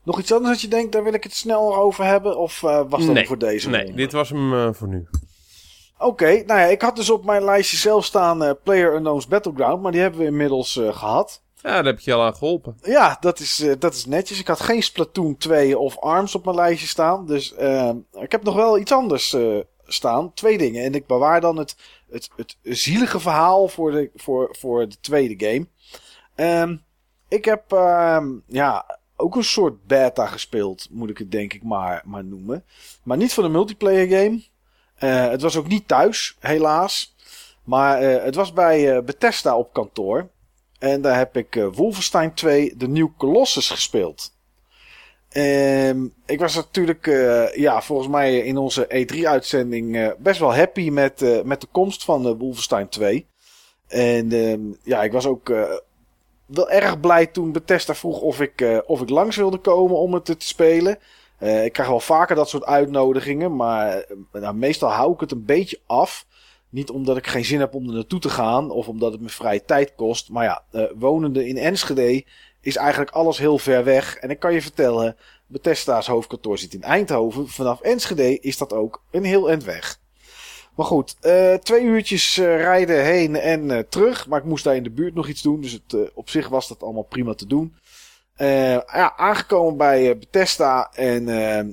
Nog 0.03 0.19
iets 0.19 0.31
anders 0.33 0.51
dat 0.51 0.61
je 0.61 0.67
denkt, 0.67 0.91
daar 0.91 1.03
wil 1.03 1.13
ik 1.13 1.23
het 1.23 1.33
snel 1.33 1.75
over 1.75 2.05
hebben? 2.05 2.37
Of 2.37 2.63
eh, 2.63 2.83
was 2.89 3.05
dat 3.05 3.15
Nee, 3.15 3.25
voor 3.27 3.37
deze 3.37 3.69
Nee, 3.69 3.81
ronde? 3.81 3.97
dit 3.97 4.11
was 4.11 4.29
hem 4.29 4.53
eh, 4.53 4.73
voor 4.73 4.87
nu. 4.87 5.07
Oké, 6.01 6.43
nou 6.45 6.59
ja, 6.59 6.65
ik 6.65 6.81
had 6.81 6.95
dus 6.95 7.09
op 7.09 7.25
mijn 7.25 7.43
lijstje 7.43 7.77
zelf 7.77 8.05
staan 8.05 8.43
eh 8.43 8.51
Player 8.63 8.93
Unknown's 8.93 9.27
Battleground, 9.27 9.81
maar 9.81 9.91
die 9.91 10.01
hebben 10.01 10.19
we 10.19 10.25
inmiddels 10.25 10.77
eh, 10.77 10.97
gehad. 10.97 11.41
Ja, 11.55 11.69
daar 11.69 11.85
heb 11.85 11.97
ik 11.97 12.03
je 12.03 12.13
al 12.13 12.23
aan 12.23 12.35
geholpen. 12.35 12.77
Ja, 12.81 13.17
dat 13.19 13.39
is, 13.39 13.59
eh, 13.59 13.73
dat 13.79 13.93
is 13.93 14.05
netjes. 14.05 14.39
Ik 14.39 14.47
had 14.47 14.59
geen 14.59 14.83
Splatoon 14.83 15.37
2 15.37 15.77
of 15.77 15.99
ARMS 15.99 16.35
op 16.35 16.45
mijn 16.45 16.55
lijstje 16.55 16.87
staan. 16.87 17.25
Dus 17.25 17.53
ik 18.11 18.31
heb 18.31 18.43
nog 18.43 18.55
wel 18.55 18.79
iets 18.79 18.91
anders 18.91 19.35
staan. 19.85 20.33
Twee 20.33 20.57
dingen. 20.57 20.83
En 20.83 20.93
ik 20.93 21.07
bewaar 21.07 21.41
dan 21.41 21.57
het, 21.57 21.75
het, 22.09 22.29
het 22.35 22.55
zielige 22.61 23.19
verhaal 23.19 23.67
voor 23.67 23.91
de, 23.91 24.11
voor, 24.15 24.55
voor 24.59 24.89
de 24.89 24.99
tweede 25.01 25.45
game. 25.47 25.67
Ehm, 26.35 26.77
ik 27.27 27.45
heb 27.45 27.71
ehm, 27.71 28.27
ja, 28.47 28.99
ook 29.15 29.35
een 29.35 29.43
soort 29.43 29.85
beta 29.87 30.25
gespeeld, 30.25 30.87
moet 30.91 31.09
ik 31.09 31.17
het 31.17 31.31
denk 31.31 31.53
ik 31.53 31.63
maar, 31.63 32.01
maar 32.05 32.23
noemen. 32.23 32.65
Maar 33.03 33.17
niet 33.17 33.33
van 33.33 33.43
een 33.43 33.51
multiplayer 33.51 34.07
game. 34.07 34.43
Eh, 35.01 35.29
het 35.29 35.41
was 35.41 35.55
ook 35.55 35.67
niet 35.67 35.87
thuis, 35.87 36.37
helaas. 36.39 37.15
Maar 37.63 38.01
eh, 38.01 38.23
het 38.23 38.35
was 38.35 38.53
bij 38.53 38.95
eh, 38.95 39.03
Bethesda 39.03 39.57
op 39.57 39.73
kantoor. 39.73 40.29
En 40.79 41.01
daar 41.01 41.17
heb 41.17 41.37
ik 41.37 41.67
Wolfenstein 41.73 42.33
2 42.33 42.73
de 42.77 42.87
New 42.87 43.07
Colossus 43.17 43.69
gespeeld. 43.69 44.33
Ehm, 45.29 46.05
ik 46.25 46.39
was 46.39 46.55
natuurlijk, 46.55 47.05
ja, 47.55 47.81
volgens 47.81 48.07
mij 48.07 48.37
in 48.37 48.57
onze 48.57 48.85
E3-uitzending 48.87 49.95
uh, 49.95 50.11
best 50.17 50.39
wel 50.39 50.55
happy 50.55 50.89
met, 50.89 51.43
met 51.45 51.61
de 51.61 51.67
komst 51.71 52.03
van 52.03 52.37
Wolfenstein 52.37 52.89
2. 52.89 53.27
En 53.87 54.31
um, 54.31 54.77
ja, 54.83 55.03
ik 55.03 55.11
was 55.11 55.25
ook 55.25 55.47
wel 56.45 56.69
erg 56.69 56.99
blij 56.99 57.25
toen 57.25 57.51
Bethesda 57.51 57.95
vroeg 57.95 58.21
of 58.21 58.41
ik, 58.41 58.81
of 58.85 59.01
ik 59.01 59.09
langs 59.09 59.35
wilde 59.35 59.57
komen 59.57 59.97
om 59.97 60.13
het 60.13 60.25
te 60.25 60.35
spelen. 60.37 60.97
Ik 61.41 61.73
krijg 61.73 61.89
wel 61.89 61.99
vaker 61.99 62.35
dat 62.35 62.49
soort 62.49 62.65
uitnodigingen, 62.65 63.55
maar 63.55 64.05
nou, 64.31 64.55
meestal 64.55 64.89
hou 64.89 65.13
ik 65.13 65.19
het 65.19 65.31
een 65.31 65.45
beetje 65.45 65.79
af. 65.85 66.25
Niet 66.69 66.89
omdat 66.89 67.17
ik 67.17 67.27
geen 67.27 67.45
zin 67.45 67.59
heb 67.59 67.73
om 67.73 67.87
er 67.87 67.93
naartoe 67.93 68.19
te 68.19 68.29
gaan 68.29 68.71
of 68.71 68.87
omdat 68.87 69.11
het 69.11 69.21
me 69.21 69.29
vrije 69.29 69.65
tijd 69.65 69.95
kost. 69.95 70.29
Maar 70.29 70.43
ja, 70.43 70.87
wonende 70.95 71.47
in 71.47 71.57
Enschede 71.57 72.25
is 72.61 72.75
eigenlijk 72.75 73.11
alles 73.11 73.37
heel 73.37 73.57
ver 73.57 73.83
weg. 73.83 74.15
En 74.15 74.29
ik 74.29 74.39
kan 74.39 74.53
je 74.53 74.61
vertellen, 74.61 75.15
Bethesda's 75.47 76.07
hoofdkantoor 76.07 76.57
zit 76.57 76.73
in 76.73 76.83
Eindhoven. 76.83 77.47
Vanaf 77.47 77.81
Enschede 77.81 78.39
is 78.39 78.57
dat 78.57 78.73
ook 78.73 79.03
een 79.11 79.23
heel 79.23 79.49
eind 79.49 79.63
weg. 79.63 79.99
Maar 80.75 80.85
goed, 80.85 81.15
twee 81.63 81.83
uurtjes 81.83 82.37
rijden 82.37 83.03
heen 83.03 83.35
en 83.35 83.89
terug. 83.89 84.27
Maar 84.27 84.39
ik 84.39 84.45
moest 84.45 84.63
daar 84.63 84.75
in 84.75 84.83
de 84.83 84.91
buurt 84.91 85.13
nog 85.13 85.27
iets 85.27 85.41
doen. 85.41 85.61
Dus 85.61 85.71
het, 85.71 86.11
op 86.13 86.29
zich 86.29 86.47
was 86.47 86.67
dat 86.67 86.83
allemaal 86.83 87.03
prima 87.03 87.33
te 87.33 87.47
doen. 87.47 87.75
Ja, 88.45 89.13
aangekomen 89.17 89.77
bij 89.77 90.17
Bethesda. 90.17 90.91
En 90.93 91.25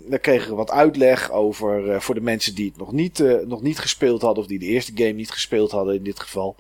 dan 0.08 0.20
kregen 0.20 0.50
we 0.50 0.54
wat 0.54 0.70
uitleg 0.70 1.30
over. 1.30 2.02
voor 2.02 2.14
de 2.14 2.20
mensen 2.20 2.54
die 2.54 2.68
het 2.68 2.76
nog 2.76 2.92
niet, 2.92 3.24
nog 3.46 3.62
niet 3.62 3.78
gespeeld 3.78 4.22
hadden. 4.22 4.42
Of 4.42 4.48
die 4.48 4.58
de 4.58 4.66
eerste 4.66 4.92
game 4.94 5.12
niet 5.12 5.30
gespeeld 5.30 5.70
hadden 5.70 5.94
in 5.94 6.02
dit 6.02 6.20
geval. 6.20 6.56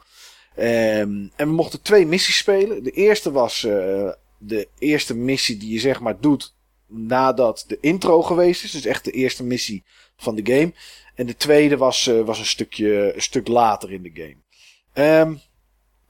Um, 0.58 1.30
en 1.36 1.48
we 1.48 1.52
mochten 1.52 1.82
twee 1.82 2.06
missies 2.06 2.36
spelen. 2.36 2.82
De 2.82 2.90
eerste 2.90 3.30
was 3.30 3.62
uh, 3.62 4.10
de 4.38 4.68
eerste 4.78 5.14
missie 5.14 5.56
die 5.56 5.72
je 5.72 5.78
zeg 5.78 6.00
maar 6.00 6.20
doet 6.20 6.54
nadat 6.86 7.64
de 7.66 7.78
intro 7.80 8.22
geweest 8.22 8.64
is. 8.64 8.70
Dus 8.70 8.84
echt 8.84 9.04
de 9.04 9.10
eerste 9.10 9.44
missie 9.44 9.84
van 10.16 10.34
de 10.34 10.54
game. 10.54 10.72
En 11.14 11.26
de 11.26 11.36
tweede 11.36 11.76
was, 11.76 12.06
uh, 12.06 12.24
was 12.24 12.38
een, 12.38 12.46
stukje, 12.46 13.14
een 13.14 13.22
stuk 13.22 13.48
later 13.48 13.92
in 13.92 14.02
de 14.02 14.10
game. 14.14 15.20
Um, 15.20 15.40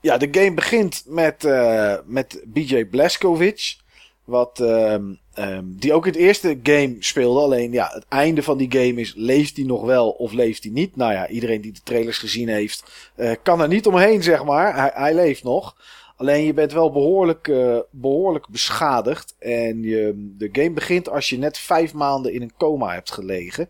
ja, 0.00 0.16
de 0.16 0.28
game 0.30 0.54
begint 0.54 1.02
met, 1.06 1.44
uh, 1.44 1.94
met 2.04 2.42
BJ 2.46 2.84
Blazkowicz. 2.84 3.78
Wat, 4.28 4.58
um, 4.60 5.20
die 5.64 5.92
ook 5.92 6.06
in 6.06 6.12
het 6.12 6.20
eerste 6.20 6.58
game 6.62 6.96
speelde. 6.98 7.40
Alleen 7.40 7.72
ja, 7.72 7.90
het 7.92 8.04
einde 8.08 8.42
van 8.42 8.58
die 8.58 8.72
game 8.72 9.00
is: 9.00 9.12
leeft 9.16 9.56
hij 9.56 9.64
nog 9.64 9.84
wel 9.84 10.10
of 10.10 10.32
leeft 10.32 10.62
hij 10.62 10.72
niet? 10.72 10.96
Nou 10.96 11.12
ja, 11.12 11.28
iedereen 11.28 11.60
die 11.60 11.72
de 11.72 11.80
trailers 11.82 12.18
gezien 12.18 12.48
heeft, 12.48 13.10
uh, 13.16 13.32
kan 13.42 13.60
er 13.60 13.68
niet 13.68 13.86
omheen, 13.86 14.22
zeg 14.22 14.44
maar. 14.44 14.76
Hij, 14.76 14.90
hij 14.94 15.14
leeft 15.14 15.42
nog. 15.42 15.76
Alleen 16.16 16.44
je 16.44 16.54
bent 16.54 16.72
wel 16.72 16.92
behoorlijk, 16.92 17.48
uh, 17.48 17.78
behoorlijk 17.90 18.48
beschadigd. 18.48 19.34
En 19.38 19.82
je, 19.82 20.32
de 20.38 20.48
game 20.52 20.70
begint 20.72 21.08
als 21.08 21.28
je 21.28 21.38
net 21.38 21.58
vijf 21.58 21.94
maanden 21.94 22.32
in 22.32 22.42
een 22.42 22.56
coma 22.56 22.92
hebt 22.92 23.12
gelegen. 23.12 23.68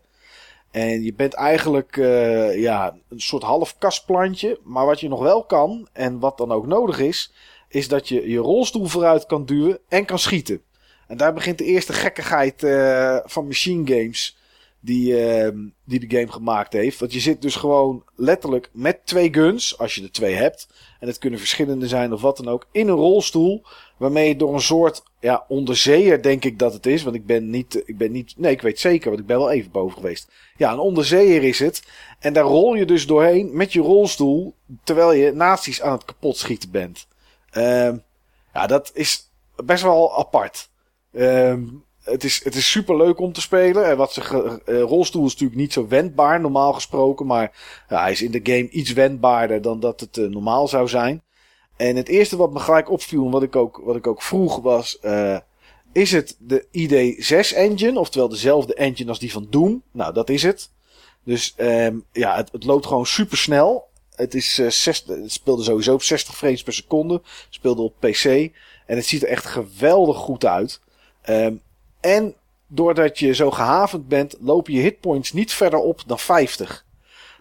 En 0.71 1.03
je 1.03 1.13
bent 1.13 1.33
eigenlijk 1.33 1.97
uh, 1.97 2.61
ja, 2.61 2.95
een 3.09 3.21
soort 3.21 3.43
half 3.43 3.77
kastplantje. 3.77 4.59
Maar 4.63 4.85
wat 4.85 4.99
je 4.99 5.09
nog 5.09 5.21
wel 5.21 5.43
kan, 5.43 5.87
en 5.93 6.19
wat 6.19 6.37
dan 6.37 6.51
ook 6.51 6.67
nodig 6.67 6.99
is, 6.99 7.33
is 7.69 7.87
dat 7.87 8.07
je 8.07 8.29
je 8.29 8.37
rolstoel 8.37 8.85
vooruit 8.85 9.25
kan 9.25 9.45
duwen 9.45 9.79
en 9.87 10.05
kan 10.05 10.19
schieten. 10.19 10.61
En 11.07 11.17
daar 11.17 11.33
begint 11.33 11.57
de 11.57 11.63
eerste 11.63 11.93
gekkigheid 11.93 12.63
uh, 12.63 13.17
van 13.23 13.47
machine 13.47 13.87
games 13.87 14.37
die, 14.79 15.41
uh, 15.43 15.49
die 15.83 15.99
de 15.99 16.17
game 16.17 16.31
gemaakt 16.31 16.73
heeft. 16.73 16.99
Want 16.99 17.13
je 17.13 17.19
zit 17.19 17.41
dus 17.41 17.55
gewoon 17.55 18.03
letterlijk 18.15 18.69
met 18.73 18.99
twee 19.05 19.33
guns, 19.33 19.77
als 19.77 19.95
je 19.95 20.03
er 20.03 20.11
twee 20.11 20.33
hebt. 20.33 20.67
En 20.99 21.07
het 21.07 21.17
kunnen 21.17 21.39
verschillende 21.39 21.87
zijn 21.87 22.13
of 22.13 22.21
wat 22.21 22.37
dan 22.37 22.47
ook, 22.47 22.67
in 22.71 22.87
een 22.87 22.95
rolstoel. 22.95 23.63
Waarmee 23.97 24.27
je 24.27 24.35
door 24.35 24.53
een 24.53 24.61
soort 24.61 25.03
ja, 25.19 25.45
onderzeeër, 25.47 26.21
denk 26.21 26.45
ik 26.45 26.59
dat 26.59 26.73
het 26.73 26.85
is. 26.85 27.03
Want 27.03 27.15
ik 27.15 27.25
ben 27.25 27.49
niet, 27.49 27.83
ik 27.85 27.97
ben 27.97 28.11
niet, 28.11 28.33
nee, 28.37 28.51
ik 28.51 28.61
weet 28.61 28.79
zeker, 28.79 29.09
want 29.09 29.21
ik 29.21 29.27
ben 29.27 29.37
wel 29.37 29.51
even 29.51 29.71
boven 29.71 29.97
geweest. 29.97 30.31
Ja, 30.57 30.71
een 30.71 30.79
onderzeeër 30.79 31.43
is 31.43 31.59
het. 31.59 31.83
En 32.19 32.33
daar 32.33 32.43
rol 32.43 32.75
je 32.75 32.85
dus 32.85 33.07
doorheen 33.07 33.49
met 33.53 33.73
je 33.73 33.81
rolstoel, 33.81 34.53
terwijl 34.83 35.13
je 35.13 35.31
nazi's 35.31 35.81
aan 35.81 35.91
het 35.91 36.05
kapot 36.05 36.37
schieten 36.37 36.71
bent. 36.71 37.07
Uh, 37.53 37.91
ja, 38.53 38.67
dat 38.67 38.91
is 38.93 39.31
best 39.55 39.83
wel 39.83 40.17
apart. 40.17 40.69
Uh, 41.11 41.53
het, 42.03 42.23
is, 42.23 42.43
het 42.43 42.55
is 42.55 42.71
super 42.71 42.97
leuk 42.97 43.19
om 43.19 43.33
te 43.33 43.41
spelen. 43.41 43.85
En 43.85 43.97
wat 43.97 44.13
ze, 44.13 44.61
uh, 44.65 44.81
rolstoel 44.81 45.25
is 45.25 45.31
natuurlijk 45.31 45.59
niet 45.59 45.73
zo 45.73 45.87
wendbaar, 45.87 46.39
normaal 46.39 46.73
gesproken. 46.73 47.25
Maar 47.25 47.51
ja, 47.89 48.01
hij 48.01 48.11
is 48.11 48.21
in 48.21 48.31
de 48.31 48.39
game 48.43 48.69
iets 48.69 48.93
wendbaarder 48.93 49.61
dan 49.61 49.79
dat 49.79 49.99
het 49.99 50.17
uh, 50.17 50.29
normaal 50.29 50.67
zou 50.67 50.87
zijn. 50.87 51.23
En 51.77 51.95
het 51.95 52.07
eerste 52.07 52.37
wat 52.37 52.51
me 52.51 52.59
gelijk 52.59 52.89
opviel, 52.89 53.25
en 53.25 53.31
wat 53.31 53.43
ik 53.43 53.55
ook, 53.55 53.81
wat 53.83 53.95
ik 53.95 54.07
ook 54.07 54.21
vroeg, 54.21 54.59
was: 54.59 54.97
uh, 55.01 55.37
is 55.91 56.11
het 56.11 56.35
de 56.39 56.65
ID6 56.65 57.55
engine? 57.55 57.99
Oftewel 57.99 58.29
dezelfde 58.29 58.73
engine 58.73 59.09
als 59.09 59.19
die 59.19 59.31
van 59.31 59.47
Doom? 59.49 59.83
Nou, 59.91 60.13
dat 60.13 60.29
is 60.29 60.43
het. 60.43 60.69
Dus 61.23 61.53
um, 61.57 62.05
ja, 62.11 62.35
het, 62.35 62.51
het 62.51 62.63
loopt 62.63 62.85
gewoon 62.85 63.05
super 63.05 63.37
snel. 63.37 63.88
Het, 64.19 64.33
is, 64.33 64.59
uh, 64.59 64.69
60, 64.69 65.15
het 65.15 65.31
speelde 65.31 65.63
sowieso 65.63 65.93
op 65.93 66.03
60 66.03 66.37
frames 66.37 66.63
per 66.63 66.73
seconde. 66.73 67.21
Speelde 67.49 67.81
op 67.81 67.93
PC. 67.99 68.25
En 68.85 68.95
het 68.95 69.05
ziet 69.05 69.23
er 69.23 69.29
echt 69.29 69.45
geweldig 69.45 70.17
goed 70.17 70.45
uit. 70.45 70.81
Um, 71.29 71.61
en 71.99 72.35
doordat 72.67 73.19
je 73.19 73.33
zo 73.33 73.51
gehavend 73.51 74.07
bent, 74.07 74.35
lopen 74.39 74.73
je 74.73 74.81
hitpoints 74.81 75.33
niet 75.33 75.53
verder 75.53 75.79
op 75.79 76.03
dan 76.07 76.19
50. 76.19 76.85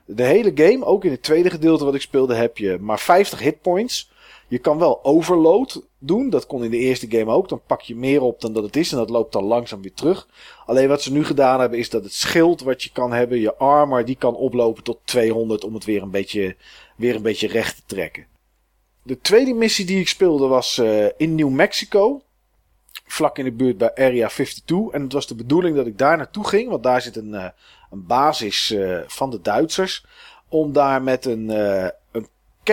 De 0.04 0.22
hele 0.22 0.52
game, 0.54 0.84
ook 0.84 1.04
in 1.04 1.10
het 1.10 1.22
tweede 1.22 1.50
gedeelte 1.50 1.84
wat 1.84 1.94
ik 1.94 2.00
speelde, 2.00 2.34
heb 2.34 2.58
je 2.58 2.78
maar 2.80 3.00
50 3.00 3.38
hitpoints. 3.38 4.10
Je 4.48 4.58
kan 4.58 4.78
wel 4.78 5.04
overload 5.04 5.82
doen. 5.98 6.30
Dat 6.30 6.46
kon 6.46 6.64
in 6.64 6.70
de 6.70 6.76
eerste 6.76 7.10
game 7.10 7.32
ook. 7.32 7.48
Dan 7.48 7.60
pak 7.66 7.80
je 7.80 7.96
meer 7.96 8.22
op 8.22 8.40
dan 8.40 8.52
dat 8.52 8.62
het 8.62 8.76
is. 8.76 8.92
En 8.92 8.98
dat 8.98 9.10
loopt 9.10 9.32
dan 9.32 9.44
langzaam 9.44 9.82
weer 9.82 9.94
terug. 9.94 10.28
Alleen 10.66 10.88
wat 10.88 11.02
ze 11.02 11.12
nu 11.12 11.24
gedaan 11.24 11.60
hebben 11.60 11.78
is 11.78 11.90
dat 11.90 12.04
het 12.04 12.12
schild 12.12 12.60
wat 12.60 12.82
je 12.82 12.90
kan 12.92 13.12
hebben, 13.12 13.40
je 13.40 13.54
armor, 13.54 14.04
die 14.04 14.16
kan 14.16 14.34
oplopen 14.34 14.82
tot 14.82 14.98
200 15.04 15.64
om 15.64 15.74
het 15.74 15.84
weer 15.84 16.02
een 16.02 16.10
beetje, 16.10 16.56
weer 16.96 17.14
een 17.14 17.22
beetje 17.22 17.48
recht 17.48 17.76
te 17.76 17.82
trekken. 17.86 18.26
De 19.02 19.20
tweede 19.20 19.54
missie 19.54 19.84
die 19.86 20.00
ik 20.00 20.08
speelde 20.08 20.46
was 20.46 20.78
uh, 20.78 21.06
in 21.16 21.34
New 21.34 21.50
Mexico. 21.50 22.22
Vlak 23.06 23.38
in 23.38 23.44
de 23.44 23.52
buurt 23.52 23.78
bij 23.78 23.94
Area 23.94 24.28
52. 24.28 24.94
En 24.94 25.02
het 25.02 25.12
was 25.12 25.26
de 25.26 25.34
bedoeling 25.34 25.76
dat 25.76 25.86
ik 25.86 25.98
daar 25.98 26.16
naartoe 26.16 26.46
ging. 26.46 26.68
Want 26.68 26.82
daar 26.82 27.02
zit 27.02 27.16
een, 27.16 27.32
uh, 27.32 27.44
een 27.90 28.06
basis 28.06 28.70
uh, 28.70 28.98
van 29.06 29.30
de 29.30 29.40
Duitsers. 29.40 30.04
Om 30.48 30.72
daar 30.72 31.02
met 31.02 31.24
een 31.24 31.50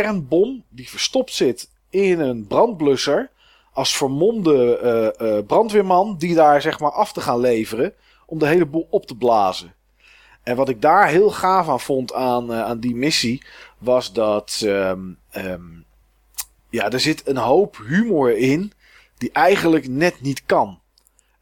kernbom 0.02 0.64
die 0.70 0.90
verstopt 0.90 1.34
zit 1.34 1.70
in 1.90 2.20
een 2.20 2.48
brandblusser 2.48 3.30
als 3.74 3.98
vermomde 3.98 4.80
uh, 5.20 5.28
uh, 5.28 5.46
brandweerman 5.46 6.18
die 6.18 6.36
daar 6.36 6.62
zeg 6.62 6.80
maar 6.80 6.92
af 6.92 7.14
te 7.14 7.22
gaan 7.22 7.40
leveren 7.40 7.94
om 8.26 8.40
de 8.40 8.48
hele 8.48 8.66
boel 8.66 8.88
op 8.90 9.06
te 9.06 9.16
blazen. 9.16 9.74
En 10.44 10.56
wat 10.56 10.70
ik 10.70 10.82
daar 10.82 11.08
heel 11.08 11.30
gaaf 11.30 11.70
aan 11.70 11.80
vond 11.80 12.14
aan, 12.14 12.52
uh, 12.52 12.62
aan 12.62 12.80
die 12.80 12.96
missie 12.96 13.44
was 13.78 14.14
dat 14.14 14.62
um, 14.64 15.18
um, 15.36 15.86
ja, 16.70 16.92
er 16.92 17.00
zit 17.00 17.28
een 17.28 17.38
hoop 17.38 17.78
humor 17.88 18.38
in 18.38 18.72
die 19.18 19.32
eigenlijk 19.32 19.88
net 19.88 20.22
niet 20.22 20.46
kan. 20.46 20.80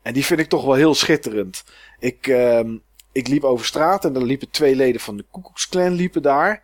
En 0.02 0.14
die 0.14 0.26
vind 0.26 0.40
ik 0.40 0.50
toch 0.50 0.66
wel 0.66 0.74
heel 0.74 0.96
schitterend. 0.96 1.64
Ik, 2.00 2.28
um, 2.28 2.82
ik 3.12 3.28
liep 3.28 3.44
over 3.44 3.66
straat 3.66 4.06
en 4.06 4.16
er 4.16 4.24
liepen 4.24 4.50
twee 4.50 4.76
leden 4.76 5.02
van 5.02 5.18
de 5.18 5.26
Koekoeksclan 5.32 5.92
liepen 5.92 6.22
daar. 6.22 6.64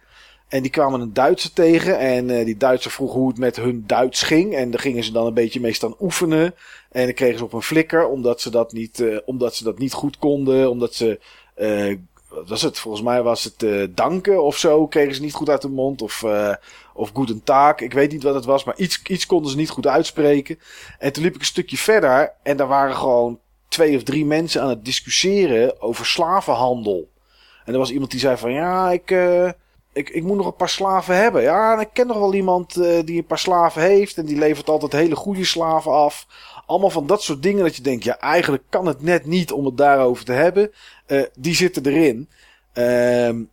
En 0.49 0.61
die 0.61 0.71
kwamen 0.71 1.01
een 1.01 1.13
Duitser 1.13 1.53
tegen. 1.53 1.99
En 1.99 2.29
uh, 2.29 2.45
die 2.45 2.57
Duitser 2.57 2.91
vroeg 2.91 3.13
hoe 3.13 3.27
het 3.27 3.37
met 3.37 3.55
hun 3.55 3.83
Duits 3.87 4.21
ging. 4.21 4.55
En 4.55 4.71
daar 4.71 4.79
gingen 4.79 5.03
ze 5.03 5.11
dan 5.11 5.25
een 5.25 5.33
beetje 5.33 5.59
mee 5.59 5.73
staan 5.73 5.95
oefenen. 5.99 6.55
En 6.91 7.05
dan 7.05 7.13
kregen 7.13 7.37
ze 7.37 7.43
op 7.43 7.53
een 7.53 7.61
flikker. 7.61 8.07
Omdat 8.07 8.41
ze 8.41 8.49
dat 8.49 8.71
niet, 8.71 8.99
uh, 8.99 9.17
omdat 9.25 9.55
ze 9.55 9.63
dat 9.63 9.77
niet 9.77 9.93
goed 9.93 10.17
konden. 10.17 10.69
Omdat 10.69 10.93
ze. 10.93 11.19
Uh, 11.57 11.97
wat 12.29 12.49
was 12.49 12.61
het? 12.61 12.79
Volgens 12.79 13.03
mij 13.03 13.21
was 13.21 13.43
het 13.43 13.89
danken 13.95 14.43
of 14.43 14.57
zo. 14.57 14.87
Kregen 14.87 15.15
ze 15.15 15.21
niet 15.21 15.33
goed 15.33 15.49
uit 15.49 15.61
de 15.61 15.69
mond. 15.69 16.01
Of, 16.01 16.25
of 16.93 17.11
guten 17.13 17.43
taak. 17.43 17.81
Ik 17.81 17.93
weet 17.93 18.11
niet 18.11 18.23
wat 18.23 18.35
het 18.35 18.45
was. 18.45 18.63
Maar 18.63 18.77
iets, 18.77 19.01
iets 19.03 19.25
konden 19.25 19.51
ze 19.51 19.57
niet 19.57 19.69
goed 19.69 19.87
uitspreken. 19.87 20.59
En 20.99 21.13
toen 21.13 21.23
liep 21.23 21.33
ik 21.33 21.39
een 21.39 21.45
stukje 21.45 21.77
verder. 21.77 22.33
En 22.43 22.57
daar 22.57 22.67
waren 22.67 22.95
gewoon 22.95 23.39
twee 23.67 23.95
of 23.95 24.03
drie 24.03 24.25
mensen 24.25 24.61
aan 24.61 24.69
het 24.69 24.85
discussiëren 24.85 25.81
over 25.81 26.05
slavenhandel. 26.05 27.09
En 27.65 27.73
er 27.73 27.79
was 27.79 27.91
iemand 27.91 28.11
die 28.11 28.19
zei 28.19 28.37
van 28.37 28.51
ja, 28.51 28.91
ik 28.91 29.11
ik, 29.93 30.09
ik 30.09 30.23
moet 30.23 30.37
nog 30.37 30.45
een 30.45 30.55
paar 30.55 30.69
slaven 30.69 31.15
hebben. 31.15 31.41
Ja, 31.41 31.79
ik 31.79 31.89
ken 31.93 32.07
nog 32.07 32.17
wel 32.17 32.33
iemand 32.33 32.75
uh, 32.75 32.99
die 33.05 33.17
een 33.17 33.25
paar 33.25 33.39
slaven 33.39 33.81
heeft. 33.81 34.17
En 34.17 34.25
die 34.25 34.37
levert 34.37 34.69
altijd 34.69 34.91
hele 34.91 35.15
goede 35.15 35.45
slaven 35.45 35.91
af. 35.91 36.27
Allemaal 36.65 36.89
van 36.89 37.07
dat 37.07 37.23
soort 37.23 37.43
dingen 37.43 37.63
dat 37.63 37.75
je 37.75 37.81
denkt, 37.81 38.03
ja, 38.03 38.19
eigenlijk 38.19 38.63
kan 38.69 38.85
het 38.85 39.01
net 39.01 39.25
niet 39.25 39.51
om 39.51 39.65
het 39.65 39.77
daarover 39.77 40.25
te 40.25 40.31
hebben. 40.31 40.71
Uh, 41.07 41.21
die 41.35 41.55
zitten 41.55 41.85
erin. 41.85 42.29
Uh, 42.73 43.45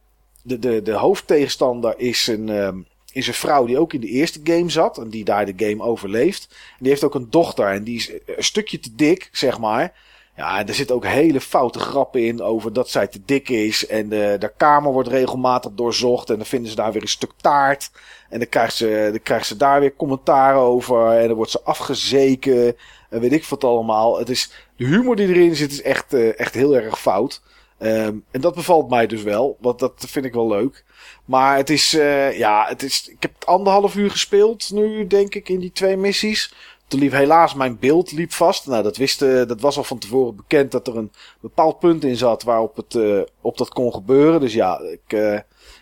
de, 0.43 0.59
de, 0.59 0.83
de 0.83 0.93
hoofdtegenstander 0.93 1.95
is 1.99 2.27
een, 2.27 2.49
ehm, 2.49 2.79
is 3.13 3.27
een 3.27 3.35
vrouw 3.35 3.67
die 3.67 3.79
ook 3.79 3.93
in 3.93 4.01
de 4.01 4.07
eerste 4.07 4.41
game 4.45 4.71
zat. 4.71 4.99
En 4.99 5.09
die 5.09 5.25
daar 5.25 5.47
de 5.47 5.67
game 5.67 5.83
overleeft. 5.83 6.57
Die 6.79 6.89
heeft 6.89 7.05
ook 7.05 7.15
een 7.15 7.31
dochter. 7.31 7.67
En 7.67 7.85
die 7.85 7.97
is 7.97 8.13
een 8.27 8.45
stukje 8.45 8.79
te 8.79 8.95
dik, 8.95 9.29
zeg 9.33 9.59
maar. 9.59 9.93
Ja, 10.37 10.67
er 10.67 10.75
zitten 10.75 10.97
ook 10.97 11.07
hele 11.07 11.41
foute 11.41 11.79
grappen 11.79 12.25
in 12.25 12.43
over 12.43 12.73
dat 12.73 12.91
zij 12.91 13.07
te 13.07 13.21
dik 13.25 13.49
is. 13.49 13.87
En 13.87 14.09
de, 14.09 14.37
de 14.39 14.53
kamer 14.57 14.93
wordt 14.93 15.09
regelmatig 15.09 15.73
doorzocht. 15.73 16.31
En 16.31 16.37
dan 16.37 16.47
vinden 16.47 16.71
ze 16.71 16.77
daar 16.77 16.93
weer 16.93 17.03
een 17.03 17.09
stuk 17.09 17.33
taart. 17.37 17.91
En 18.29 18.39
dan 18.39 18.49
krijgt 18.49 18.75
ze, 18.75 19.09
dan 19.11 19.23
krijgt 19.23 19.47
ze 19.47 19.57
daar 19.57 19.81
weer 19.81 19.97
commentaar 19.97 20.57
over. 20.57 21.11
En 21.11 21.27
dan 21.27 21.37
wordt 21.37 21.51
ze 21.51 21.63
afgezeken. 21.63 22.77
En 23.11 23.21
weet 23.21 23.33
ik 23.33 23.45
wat 23.45 23.65
allemaal. 23.65 24.19
Het 24.19 24.29
is, 24.29 24.53
de 24.77 24.85
humor 24.85 25.17
die 25.17 25.29
erin 25.29 25.57
zit 25.57 25.73
is 25.73 25.83
echt, 25.83 26.15
uh, 26.15 26.41
echt 26.41 26.55
heel 26.55 26.77
erg 26.77 27.01
fout. 27.01 27.43
Um, 27.79 28.25
en 28.31 28.41
dat 28.41 28.55
bevalt 28.55 28.91
mij 28.91 29.07
dus 29.07 29.23
wel, 29.23 29.57
want 29.61 29.79
dat 29.79 30.05
vind 30.09 30.25
ik 30.25 30.33
wel 30.33 30.49
leuk. 30.49 30.85
Maar 31.25 31.57
het 31.57 31.71
is, 31.71 31.95
uh, 31.95 32.39
ja, 32.39 32.67
het 32.69 32.83
is, 32.83 33.09
ik 33.09 33.23
heb 33.23 33.33
anderhalf 33.45 33.97
uur 33.97 34.11
gespeeld 34.11 34.71
nu, 34.73 35.07
denk 35.07 35.35
ik, 35.35 35.49
in 35.49 35.61
die 35.61 35.73
twee 35.73 35.97
missies. 35.97 36.55
Toen 36.89 37.01
liep 37.01 37.13
helaas 37.13 37.55
mijn 37.55 37.79
beeld 37.79 38.13
liep 38.13 38.33
vast. 38.33 38.67
Nou, 38.67 38.83
dat, 38.83 38.97
wist, 38.97 39.23
uh, 39.23 39.47
dat 39.47 39.61
was 39.61 39.77
al 39.77 39.85
van 39.85 39.99
tevoren 39.99 40.37
bekend 40.37 40.71
dat 40.71 40.87
er 40.87 40.97
een 40.97 41.13
bepaald 41.41 41.79
punt 41.79 42.05
in 42.05 42.17
zat 42.17 42.43
waarop 42.43 42.77
het, 42.77 42.95
uh, 42.95 43.21
op 43.41 43.59
dat 43.59 43.69
kon 43.69 43.93
gebeuren. 43.93 44.41
Dus 44.41 44.53
ja, 44.53 44.81
ik, 44.81 45.13
uh, 45.13 45.35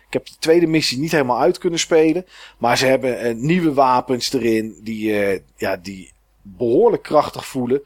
ik 0.07 0.13
heb 0.13 0.25
de 0.25 0.35
tweede 0.39 0.67
missie 0.67 0.99
niet 0.99 1.11
helemaal 1.11 1.39
uit 1.39 1.57
kunnen 1.57 1.79
spelen. 1.79 2.25
Maar 2.57 2.77
ze 2.77 2.85
hebben 2.85 3.45
nieuwe 3.45 3.73
wapens 3.73 4.33
erin 4.33 4.79
die, 4.83 5.41
ja, 5.57 5.77
die 5.77 6.11
behoorlijk 6.41 7.03
krachtig 7.03 7.45
voelen. 7.45 7.81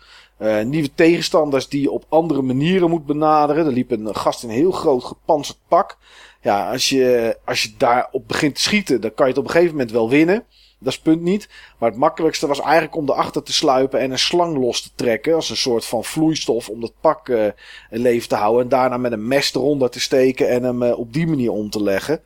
Nieuwe 0.64 0.94
tegenstanders 0.96 1.68
die 1.68 1.82
je 1.82 1.92
op 1.92 2.06
andere 2.10 2.42
manieren 2.42 2.90
moet 2.90 3.06
benaderen. 3.06 3.66
Er 3.66 3.72
liep 3.72 3.92
een 3.92 4.16
gast 4.16 4.44
in 4.44 4.50
een 4.50 4.56
heel 4.56 4.72
groot 4.72 5.04
gepanzerd 5.04 5.58
pak. 5.68 5.98
Ja, 6.42 6.72
als 6.72 6.90
je, 6.90 7.38
als 7.46 7.64
je 7.64 7.74
daarop 7.78 8.28
begint 8.28 8.56
te 8.56 8.62
schieten, 8.62 9.02
dan 9.02 9.14
kan 9.14 9.26
je 9.26 9.32
het 9.32 9.42
op 9.42 9.46
een 9.46 9.52
gegeven 9.52 9.74
moment 9.74 9.92
wel 9.92 10.10
winnen. 10.10 10.46
Dat 10.80 10.94
is 10.94 11.00
punt 11.00 11.22
niet. 11.22 11.50
Maar 11.78 11.90
het 11.90 12.00
makkelijkste 12.00 12.48
was 12.48 12.60
eigenlijk 12.62 12.96
om 12.96 13.10
erachter 13.10 13.44
te 13.44 13.54
sluipen 13.54 14.00
en 14.00 14.12
een 14.12 14.20
slang 14.20 14.58
los 14.58 14.82
te 14.82 14.90
trekken. 14.96 15.36
Als 15.36 15.50
een 15.50 15.58
soort 15.58 15.86
van 15.86 16.04
vloeistof 16.04 16.70
om 16.70 16.82
dat 16.82 16.94
pak 17.02 17.28
uh, 17.28 17.46
in 17.90 18.00
leven 18.00 18.30
te 18.30 18.36
houden. 18.36 18.64
En 18.64 18.70
daarna 18.70 18.98
met 18.98 19.12
een 19.12 19.28
mes 19.28 19.56
eronder 19.56 19.90
te 19.90 20.00
steken 20.00 20.50
en 20.50 20.64
hem 20.64 20.84
uh, 20.84 21.00
op 21.00 21.14
die 21.14 21.28
manier 21.28 21.52
om 21.52 21.70
te 21.70 21.84
leggen. 21.84 22.22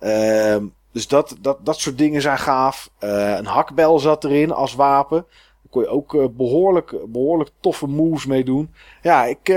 Uh, 0.00 0.56
dus 0.92 1.08
dat, 1.08 1.36
dat, 1.40 1.66
dat 1.66 1.80
soort 1.80 1.98
dingen 1.98 2.22
zijn 2.22 2.38
gaaf. 2.38 2.90
een 2.98 3.46
hakbel 3.46 3.98
zat 3.98 4.24
erin 4.24 4.52
als 4.52 4.74
wapen. 4.74 5.26
Daar 5.28 5.70
kon 5.70 5.82
je 5.82 5.88
ook 5.88 6.36
behoorlijk, 6.36 6.96
behoorlijk 7.08 7.50
toffe 7.60 7.86
moves 7.86 8.26
mee 8.26 8.44
doen. 8.44 8.74
Ja, 9.02 9.24
ik, 9.24 9.50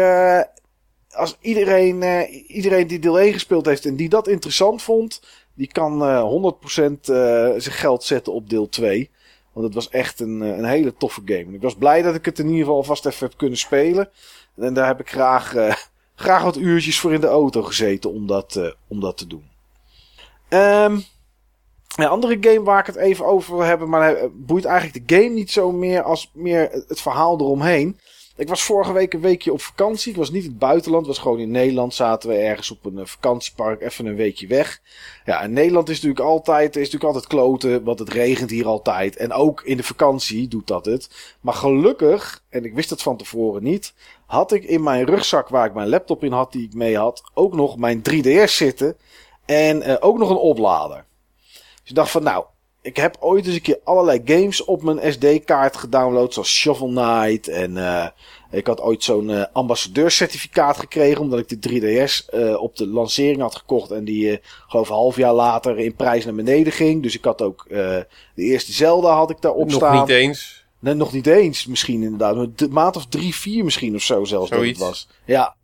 als 1.11 1.37
iedereen, 1.39 2.27
iedereen 2.47 2.87
die 2.87 2.99
deel 2.99 3.19
1 3.19 3.33
gespeeld 3.33 3.65
heeft 3.65 3.85
en 3.85 3.95
die 3.95 4.09
dat 4.09 4.27
interessant 4.27 4.81
vond, 4.81 5.21
die 5.59 5.67
kan 5.67 6.01
uh, 6.01 6.53
100% 6.85 6.91
uh, 6.91 6.95
zijn 7.57 7.75
geld 7.75 8.03
zetten 8.03 8.33
op 8.33 8.49
deel 8.49 8.69
2. 8.69 9.09
Want 9.53 9.65
het 9.65 9.75
was 9.75 9.89
echt 9.89 10.19
een, 10.19 10.41
een 10.41 10.65
hele 10.65 10.93
toffe 10.97 11.21
game. 11.25 11.45
En 11.45 11.53
ik 11.53 11.61
was 11.61 11.75
blij 11.75 12.01
dat 12.01 12.15
ik 12.15 12.25
het 12.25 12.39
in 12.39 12.45
ieder 12.45 12.59
geval 12.59 12.83
vast 12.83 13.05
even 13.05 13.27
heb 13.27 13.37
kunnen 13.37 13.57
spelen. 13.57 14.09
En 14.55 14.73
daar 14.73 14.87
heb 14.87 14.99
ik 14.99 15.09
graag, 15.09 15.55
graag 16.15 16.43
wat 16.43 16.57
uurtjes 16.57 16.99
voor 16.99 17.13
in 17.13 17.21
de 17.21 17.27
auto 17.27 17.61
gezeten 17.61 18.11
om 18.11 18.27
dat, 18.27 18.75
om 18.87 18.99
dat 18.99 19.17
te 19.17 19.27
doen. 19.27 19.43
Um, 20.49 21.03
een 21.95 22.07
andere 22.07 22.37
game 22.41 22.63
waar 22.63 22.79
ik 22.79 22.85
het 22.85 22.95
even 22.95 23.25
over 23.25 23.55
wil 23.55 23.65
hebben, 23.65 23.89
maar 23.89 24.17
boeit 24.31 24.65
eigenlijk 24.65 25.07
de 25.07 25.15
game 25.15 25.29
niet 25.29 25.51
zo 25.51 25.71
meer 25.71 26.01
als 26.01 26.31
meer 26.33 26.83
het 26.87 27.01
verhaal 27.01 27.39
eromheen. 27.39 27.99
Ik 28.39 28.47
was 28.47 28.63
vorige 28.63 28.93
week 28.93 29.13
een 29.13 29.21
weekje 29.21 29.53
op 29.53 29.61
vakantie. 29.61 30.11
Ik 30.11 30.17
was 30.17 30.31
niet 30.31 30.43
in 30.43 30.49
het 30.49 30.59
buitenland, 30.59 31.07
was 31.07 31.17
gewoon 31.17 31.39
in 31.39 31.51
Nederland. 31.51 31.93
Zaten 31.93 32.29
we 32.29 32.35
ergens 32.35 32.71
op 32.71 32.85
een 32.85 32.97
eh, 32.97 33.05
vakantiepark, 33.05 33.81
even 33.81 34.05
een 34.05 34.15
weekje 34.15 34.47
weg. 34.47 34.81
Ja, 35.25 35.41
en 35.41 35.53
Nederland 35.53 35.89
is 35.89 35.95
natuurlijk 35.95 36.25
altijd, 36.29 36.75
is 36.75 36.91
natuurlijk 36.91 37.03
altijd 37.03 37.27
kloten, 37.27 37.83
want 37.83 37.99
het 37.99 38.09
regent 38.09 38.49
hier 38.49 38.67
altijd. 38.67 39.15
En 39.15 39.31
ook 39.31 39.61
in 39.61 39.77
de 39.77 39.83
vakantie 39.83 40.47
doet 40.47 40.67
dat 40.67 40.85
het. 40.85 41.35
Maar 41.41 41.53
gelukkig, 41.53 42.43
en 42.49 42.65
ik 42.65 42.73
wist 42.73 42.89
het 42.89 43.01
van 43.01 43.17
tevoren 43.17 43.63
niet, 43.63 43.93
had 44.25 44.51
ik 44.51 44.63
in 44.63 44.83
mijn 44.83 45.05
rugzak 45.05 45.49
waar 45.49 45.65
ik 45.65 45.73
mijn 45.73 45.89
laptop 45.89 46.23
in 46.23 46.31
had, 46.31 46.51
die 46.51 46.65
ik 46.65 46.73
mee 46.73 46.97
had, 46.97 47.23
ook 47.33 47.53
nog 47.53 47.77
mijn 47.77 48.01
3DS 48.09 48.43
zitten. 48.43 48.97
En 49.45 49.89
uh, 49.89 49.95
ook 49.99 50.17
nog 50.17 50.29
een 50.29 50.35
oplader. 50.35 51.05
Dus 51.53 51.89
ik 51.89 51.95
dacht 51.95 52.11
van, 52.11 52.23
nou, 52.23 52.45
ik 52.81 52.97
heb 52.97 53.17
ooit 53.19 53.45
eens 53.45 53.55
een 53.55 53.61
keer 53.61 53.79
allerlei 53.83 54.21
games 54.25 54.63
op 54.63 54.83
mijn 54.83 55.13
SD-kaart 55.13 55.77
gedownload. 55.77 56.33
Zoals 56.33 56.53
Shovel 56.53 56.87
Knight. 56.87 57.47
En 57.47 57.71
uh, 57.71 58.07
ik 58.51 58.67
had 58.67 58.81
ooit 58.81 59.03
zo'n 59.03 59.29
uh, 59.29 59.43
ambassadeurcertificaat 59.53 60.77
gekregen. 60.77 61.21
Omdat 61.21 61.39
ik 61.39 61.61
de 61.61 61.69
3DS 61.69 62.33
uh, 62.33 62.61
op 62.61 62.75
de 62.75 62.87
lancering 62.87 63.41
had 63.41 63.55
gekocht. 63.55 63.91
En 63.91 64.03
die 64.03 64.39
geloof 64.67 64.89
een 64.89 64.95
half 64.95 65.15
jaar 65.15 65.33
later 65.33 65.79
in 65.79 65.95
prijs 65.95 66.25
naar 66.25 66.35
beneden 66.35 66.73
ging. 66.73 67.03
Dus 67.03 67.15
ik 67.15 67.23
had 67.23 67.41
ook 67.41 67.65
de 67.69 68.05
eerste 68.35 68.71
Zelda 68.71 69.15
had 69.15 69.29
ik 69.29 69.41
daarop 69.41 69.71
staan. 69.71 69.95
Nog 69.95 70.07
niet 70.07 70.17
eens. 70.17 70.67
Nee, 70.79 70.93
nog 70.93 71.13
niet 71.13 71.27
eens 71.27 71.65
misschien 71.65 72.03
inderdaad. 72.03 72.35
Een 72.35 72.71
maand 72.71 72.95
of 72.95 73.05
drie, 73.05 73.35
vier 73.35 73.63
misschien 73.63 73.95
of 73.95 74.01
zo 74.01 74.23
zelfs 74.23 74.49
Zoiets. 74.49 74.79
dat 74.79 74.87
het 74.87 74.97
was. 74.97 75.07
Ja. 75.25 75.55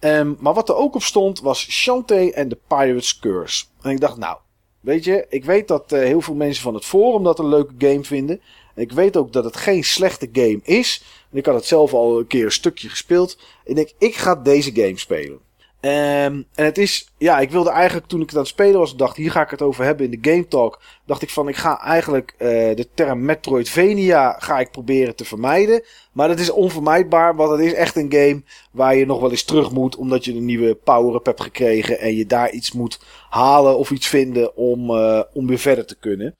Um, 0.00 0.36
maar 0.40 0.54
wat 0.54 0.68
er 0.68 0.76
ook 0.76 0.94
op 0.94 1.02
stond 1.02 1.40
was 1.40 1.70
Shantae 1.70 2.32
en 2.32 2.48
the 2.48 2.58
Pirate's 2.68 3.18
Curse. 3.18 3.64
En 3.82 3.90
ik 3.90 4.00
dacht 4.00 4.16
nou... 4.16 4.36
Weet 4.84 5.04
je, 5.04 5.26
ik 5.28 5.44
weet 5.44 5.68
dat 5.68 5.92
uh, 5.92 5.98
heel 6.00 6.20
veel 6.20 6.34
mensen 6.34 6.62
van 6.62 6.74
het 6.74 6.84
forum 6.84 7.22
dat 7.22 7.38
een 7.38 7.48
leuke 7.48 7.74
game 7.78 8.04
vinden. 8.04 8.40
En 8.74 8.82
ik 8.82 8.92
weet 8.92 9.16
ook 9.16 9.32
dat 9.32 9.44
het 9.44 9.56
geen 9.56 9.84
slechte 9.84 10.28
game 10.32 10.60
is. 10.62 11.04
En 11.30 11.38
ik 11.38 11.46
had 11.46 11.54
het 11.54 11.64
zelf 11.64 11.92
al 11.92 12.18
een 12.18 12.26
keer 12.26 12.44
een 12.44 12.52
stukje 12.52 12.88
gespeeld. 12.88 13.38
En 13.64 13.70
ik 13.70 13.74
denk, 13.74 13.90
ik 13.98 14.14
ga 14.14 14.34
deze 14.34 14.74
game 14.74 14.98
spelen. 14.98 15.38
Um, 15.84 16.46
en 16.54 16.64
het 16.64 16.78
is, 16.78 17.08
ja, 17.18 17.38
ik 17.38 17.50
wilde 17.50 17.70
eigenlijk 17.70 18.06
toen 18.06 18.20
ik 18.20 18.26
het 18.26 18.34
aan 18.34 18.42
het 18.42 18.50
spelen 18.50 18.78
was, 18.78 18.96
dacht, 18.96 19.16
hier 19.16 19.30
ga 19.30 19.42
ik 19.42 19.50
het 19.50 19.62
over 19.62 19.84
hebben 19.84 20.10
in 20.10 20.20
de 20.20 20.30
Game 20.30 20.48
Talk. 20.48 20.80
Dacht 21.06 21.22
ik 21.22 21.30
van, 21.30 21.48
ik 21.48 21.56
ga 21.56 21.80
eigenlijk 21.80 22.34
uh, 22.38 22.48
de 22.48 22.88
term 22.94 23.24
Metroidvania 23.24 24.36
ga 24.38 24.60
ik 24.60 24.70
proberen 24.70 25.16
te 25.16 25.24
vermijden. 25.24 25.84
Maar 26.12 26.28
dat 26.28 26.38
is 26.38 26.50
onvermijdbaar, 26.50 27.36
want 27.36 27.50
het 27.50 27.60
is 27.60 27.72
echt 27.72 27.96
een 27.96 28.12
game 28.12 28.42
waar 28.70 28.96
je 28.96 29.06
nog 29.06 29.20
wel 29.20 29.30
eens 29.30 29.44
terug 29.44 29.70
moet, 29.70 29.96
omdat 29.96 30.24
je 30.24 30.32
een 30.32 30.44
nieuwe 30.44 30.74
power-up 30.74 31.26
hebt 31.26 31.42
gekregen 31.42 31.98
en 31.98 32.16
je 32.16 32.26
daar 32.26 32.50
iets 32.50 32.72
moet 32.72 33.00
halen 33.30 33.78
of 33.78 33.90
iets 33.90 34.06
vinden 34.06 34.56
om, 34.56 34.90
uh, 34.90 35.20
om 35.32 35.46
weer 35.46 35.58
verder 35.58 35.86
te 35.86 35.96
kunnen. 35.96 36.36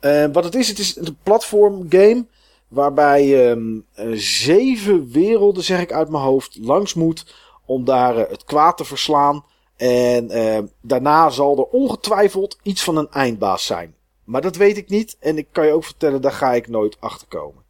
Uh, 0.00 0.24
wat 0.32 0.44
het 0.44 0.54
is, 0.54 0.68
het 0.68 0.78
is 0.78 0.96
een 0.96 1.18
platform 1.22 1.86
game 1.88 2.26
waarbij 2.68 3.50
um, 3.50 3.84
zeven 4.12 5.12
werelden, 5.12 5.62
zeg 5.62 5.80
ik 5.80 5.92
uit 5.92 6.08
mijn 6.08 6.22
hoofd, 6.22 6.58
langs 6.60 6.94
moet 6.94 7.34
om 7.68 7.84
daar 7.84 8.18
uh, 8.18 8.24
het 8.28 8.44
kwaad 8.44 8.76
te 8.76 8.84
verslaan. 8.84 9.44
En 9.76 10.36
uh, 10.36 10.58
daarna 10.80 11.30
zal 11.30 11.58
er 11.58 11.64
ongetwijfeld 11.64 12.58
iets 12.62 12.82
van 12.82 12.96
een 12.96 13.10
eindbaas 13.10 13.66
zijn. 13.66 13.94
Maar 14.24 14.40
dat 14.40 14.56
weet 14.56 14.76
ik 14.76 14.88
niet. 14.88 15.16
En 15.20 15.38
ik 15.38 15.46
kan 15.52 15.66
je 15.66 15.72
ook 15.72 15.84
vertellen, 15.84 16.20
daar 16.20 16.32
ga 16.32 16.52
ik 16.52 16.68
nooit 16.68 16.96
achter 17.00 17.28
komen. 17.28 17.62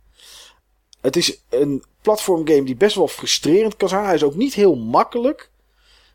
Het 1.00 1.16
is 1.16 1.42
een 1.48 1.84
platformgame 2.02 2.64
die 2.64 2.76
best 2.76 2.96
wel 2.96 3.08
frustrerend 3.08 3.76
kan 3.76 3.88
zijn. 3.88 4.04
Hij 4.04 4.14
is 4.14 4.22
ook 4.22 4.34
niet 4.34 4.54
heel 4.54 4.76
makkelijk. 4.76 5.50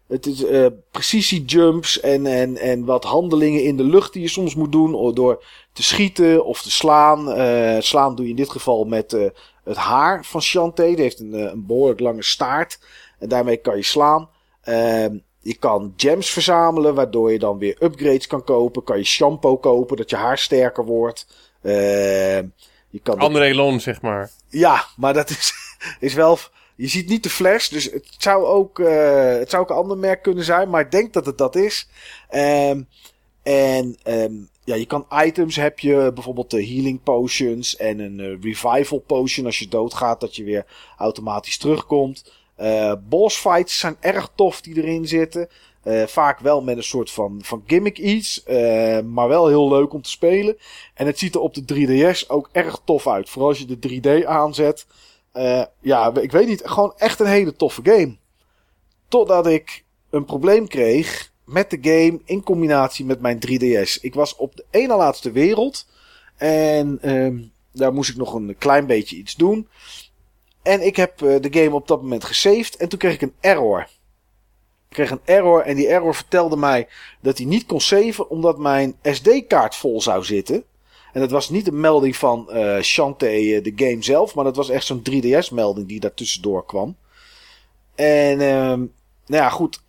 Het 0.08 0.26
is 0.26 0.44
uh, 0.44 0.66
precisiejumps 0.92 2.00
en, 2.00 2.26
en, 2.26 2.58
en 2.58 2.86
wat 2.86 3.04
handelingen 3.04 3.64
in 3.64 3.78
de 3.78 3.84
lucht 3.84 4.14
die 4.14 4.22
je 4.22 4.28
soms 4.28 4.56
moet 4.56 4.72
doen. 4.72 5.14
Door 5.14 5.44
te 5.74 5.84
schieten 5.84 6.46
of 6.46 6.62
te 6.62 6.72
slaan. 6.72 7.20
Slaan 7.84 8.16
doe 8.16 8.26
je 8.26 8.32
in 8.32 8.38
dit 8.38 8.50
geval 8.50 8.84
met 8.84 9.12
het 9.64 9.78
haar 9.78 10.26
van 10.26 10.42
Shantae. 10.42 10.96
Die 10.96 11.04
heeft 11.04 11.20
een, 11.20 11.34
een 11.34 11.66
behoorlijk 11.66 12.00
lange 12.00 12.24
staart. 12.24 12.80
En 13.24 13.30
daarmee 13.30 13.58
kan 13.58 13.76
je 13.76 13.84
slaan. 13.84 14.30
Uh, 14.66 15.06
je 15.40 15.56
kan 15.60 15.94
gems 15.98 16.30
verzamelen, 16.30 16.96
waardoor 16.96 17.32
je 17.32 17.40
dan 17.40 17.58
weer 17.58 17.78
upgrades 17.80 18.28
kan 18.28 18.44
kopen. 18.44 18.84
Kan 18.84 18.98
je 18.98 19.04
shampoo 19.04 19.58
kopen, 19.58 19.98
dat 19.98 20.10
je 20.10 20.16
haar 20.16 20.38
sterker 20.38 20.86
wordt. 20.86 21.28
Uh, 21.62 22.38
je 22.90 23.00
kan 23.04 23.20
André 23.20 23.54
Lon, 23.54 23.80
zeg 23.80 24.02
maar. 24.02 24.32
Ja, 24.50 24.86
maar 24.98 25.14
dat 25.14 25.30
is, 25.30 25.54
is 26.00 26.14
wel... 26.14 26.38
Je 26.76 26.88
ziet 26.88 27.08
niet 27.08 27.24
de 27.24 27.30
flash, 27.30 27.68
dus 27.68 27.84
het 27.84 28.16
zou 28.18 28.46
ook, 28.46 28.80
uh, 28.80 29.38
het 29.38 29.50
zou 29.50 29.64
ook 29.64 29.70
een 29.70 29.76
ander 29.76 29.98
merk 29.98 30.22
kunnen 30.22 30.44
zijn. 30.44 30.70
Maar 30.70 30.82
ik 30.82 30.92
denk 30.92 31.14
dat 31.14 31.26
het 31.26 31.38
dat 31.38 31.56
is. 31.56 31.90
Um, 32.32 32.88
en 33.44 33.98
um, 34.08 34.50
ja, 34.64 34.76
je 34.76 34.86
kan 34.86 35.06
items 35.26 35.56
heb 35.56 35.80
je, 35.80 36.12
bijvoorbeeld 36.14 36.52
de 36.52 36.66
healing 36.66 37.04
potions 37.04 37.76
en 37.76 38.00
een 38.00 38.20
uh, 38.20 38.42
revival 38.42 39.00
potion. 39.00 39.46
Als 39.46 39.60
je 39.60 39.68
doodgaat, 39.68 40.20
dat 40.20 40.36
je 40.36 40.44
weer 40.44 40.66
automatisch 40.98 41.58
terugkomt. 41.58 42.32
Uh, 42.64 42.94
boss 43.10 43.38
fights 43.38 43.80
zijn 43.80 43.98
erg 44.00 44.30
tof 44.36 44.62
die 44.62 44.76
erin 44.76 45.08
zitten. 45.08 45.50
Uh, 45.84 46.04
vaak 46.08 46.40
wel 46.40 46.62
met 46.62 46.78
een 46.78 46.84
soort 46.84 47.12
van, 47.12 47.42
van 47.44 47.64
gimmick 47.68 47.98
iets. 47.98 48.44
Uh, 48.48 49.00
maar 49.00 49.28
wel 49.28 49.48
heel 49.48 49.70
leuk 49.70 49.94
om 49.94 50.02
te 50.02 50.10
spelen. 50.10 50.58
En 50.94 51.06
het 51.06 51.20
ziet 51.20 51.36
er 51.36 51.42
op 51.42 51.54
de 51.54 51.64
3DS 51.64 52.28
ook 52.28 52.50
erg 52.52 52.82
tof 52.86 53.08
uit. 53.08 53.30
Vooral 53.30 53.50
als 53.50 53.60
je 53.60 53.78
de 53.78 54.22
3D 54.22 54.26
aanzet. 54.26 54.86
Uh, 55.34 55.64
ja, 55.82 56.16
ik 56.16 56.32
weet 56.32 56.48
niet. 56.48 56.62
Gewoon 56.66 56.94
echt 56.98 57.20
een 57.20 57.26
hele 57.26 57.56
toffe 57.56 57.82
game. 57.84 58.16
Totdat 59.08 59.48
ik 59.48 59.84
een 60.10 60.26
probleem 60.26 60.68
kreeg 60.68 61.32
met 61.46 61.70
de 61.70 61.78
game 61.82 62.20
in 62.26 62.44
combinatie 62.44 63.06
met 63.06 63.22
mijn 63.22 63.40
3DS. 63.48 64.02
Ik 64.02 64.14
was 64.14 64.36
op 64.36 64.56
de 64.56 64.66
ene 64.70 64.96
laatste 64.96 65.32
wereld. 65.32 65.88
En 66.38 67.00
uh, 67.02 67.44
daar 67.72 67.94
moest 67.94 68.10
ik 68.10 68.16
nog 68.16 68.34
een 68.34 68.56
klein 68.58 68.86
beetje 68.86 69.16
iets 69.16 69.36
doen. 69.36 69.68
En 70.64 70.86
ik 70.86 70.96
heb 70.96 71.22
uh, 71.22 71.42
de 71.42 71.60
game 71.62 71.76
op 71.76 71.88
dat 71.88 72.02
moment 72.02 72.24
gesaved. 72.24 72.76
En 72.76 72.90
toen 72.90 73.00
kreeg 73.00 73.14
ik 73.14 73.22
een 73.22 73.34
error. 73.40 73.82
Ik 74.90 74.96
kreeg 74.96 75.10
een 75.10 75.22
error. 75.26 75.62
En 75.62 75.76
die 75.76 75.88
error 75.88 76.16
vertelde 76.16 76.58
mij 76.58 76.88
dat 77.22 77.38
hij 77.38 77.48
niet 77.48 77.66
kon 77.66 77.82
saven. 77.82 78.30
Omdat 78.30 78.58
mijn 78.58 78.96
SD-kaart 79.02 79.76
vol 79.76 80.02
zou 80.02 80.24
zitten. 80.24 80.64
En 81.14 81.20
dat 81.20 81.32
was 81.32 81.50
niet 81.50 81.68
een 81.68 81.80
melding 81.80 82.16
van 82.16 82.48
uh, 82.50 82.56
de 82.56 83.74
game 83.76 84.04
zelf. 84.04 84.36
Maar 84.36 84.44
dat 84.44 84.56
was 84.56 84.70
echt 84.70 84.86
zo'n 84.86 85.04
3DS-melding 85.12 85.88
die 85.88 86.00
daar 86.00 86.14
tussendoor 86.14 86.66
kwam. 86.66 86.96
En 87.96 88.40
uh, 88.40 88.88
nou 89.26 89.44
ja, 89.44 89.50
goed. 89.50 89.82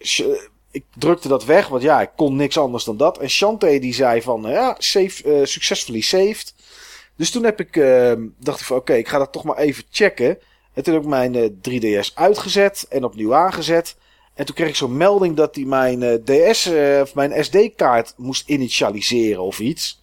Ik 0.71 0.85
drukte 0.99 1.29
dat 1.29 1.45
weg. 1.45 1.69
Want 1.69 1.83
ja, 1.83 2.01
ik 2.01 2.11
kon 2.17 2.37
niks 2.37 2.59
anders 2.59 2.85
dan 2.85 2.97
dat. 2.97 3.19
En 3.19 3.31
Shantae 3.31 3.81
die 3.81 3.95
zei 3.95 4.23
van, 4.23 4.43
ja, 4.43 4.75
save, 4.79 5.41
successfully 5.47 6.01
saved. 6.01 6.55
Dus 7.17 7.31
toen 7.31 7.45
heb 7.45 7.61
ik, 7.61 7.73
dacht 8.39 8.61
ik 8.61 8.67
van, 8.67 8.77
oké, 8.77 8.95
ik 8.95 9.09
ga 9.09 9.19
dat 9.19 9.33
toch 9.33 9.45
maar 9.45 9.57
even 9.57 9.85
checken. 9.91 10.39
En 10.75 10.83
toen 10.83 10.95
heb 10.95 11.03
ik 11.03 11.09
mijn 11.09 11.35
eh, 11.35 11.51
3DS 11.51 12.15
uitgezet 12.15 12.87
en 12.89 13.05
opnieuw 13.05 13.35
aangezet. 13.35 13.97
En 14.35 14.47
toen 14.47 14.55
kreeg 14.55 14.69
ik 14.69 14.77
zo'n 14.77 14.97
melding 14.97 15.37
dat 15.37 15.55
hij 15.55 15.65
mijn 15.65 16.03
eh, 16.03 16.51
DS, 16.51 16.67
eh, 16.67 17.01
of 17.03 17.15
mijn 17.15 17.45
SD-kaart 17.45 18.15
moest 18.17 18.49
initialiseren 18.49 19.43
of 19.43 19.61
iets. 19.61 20.03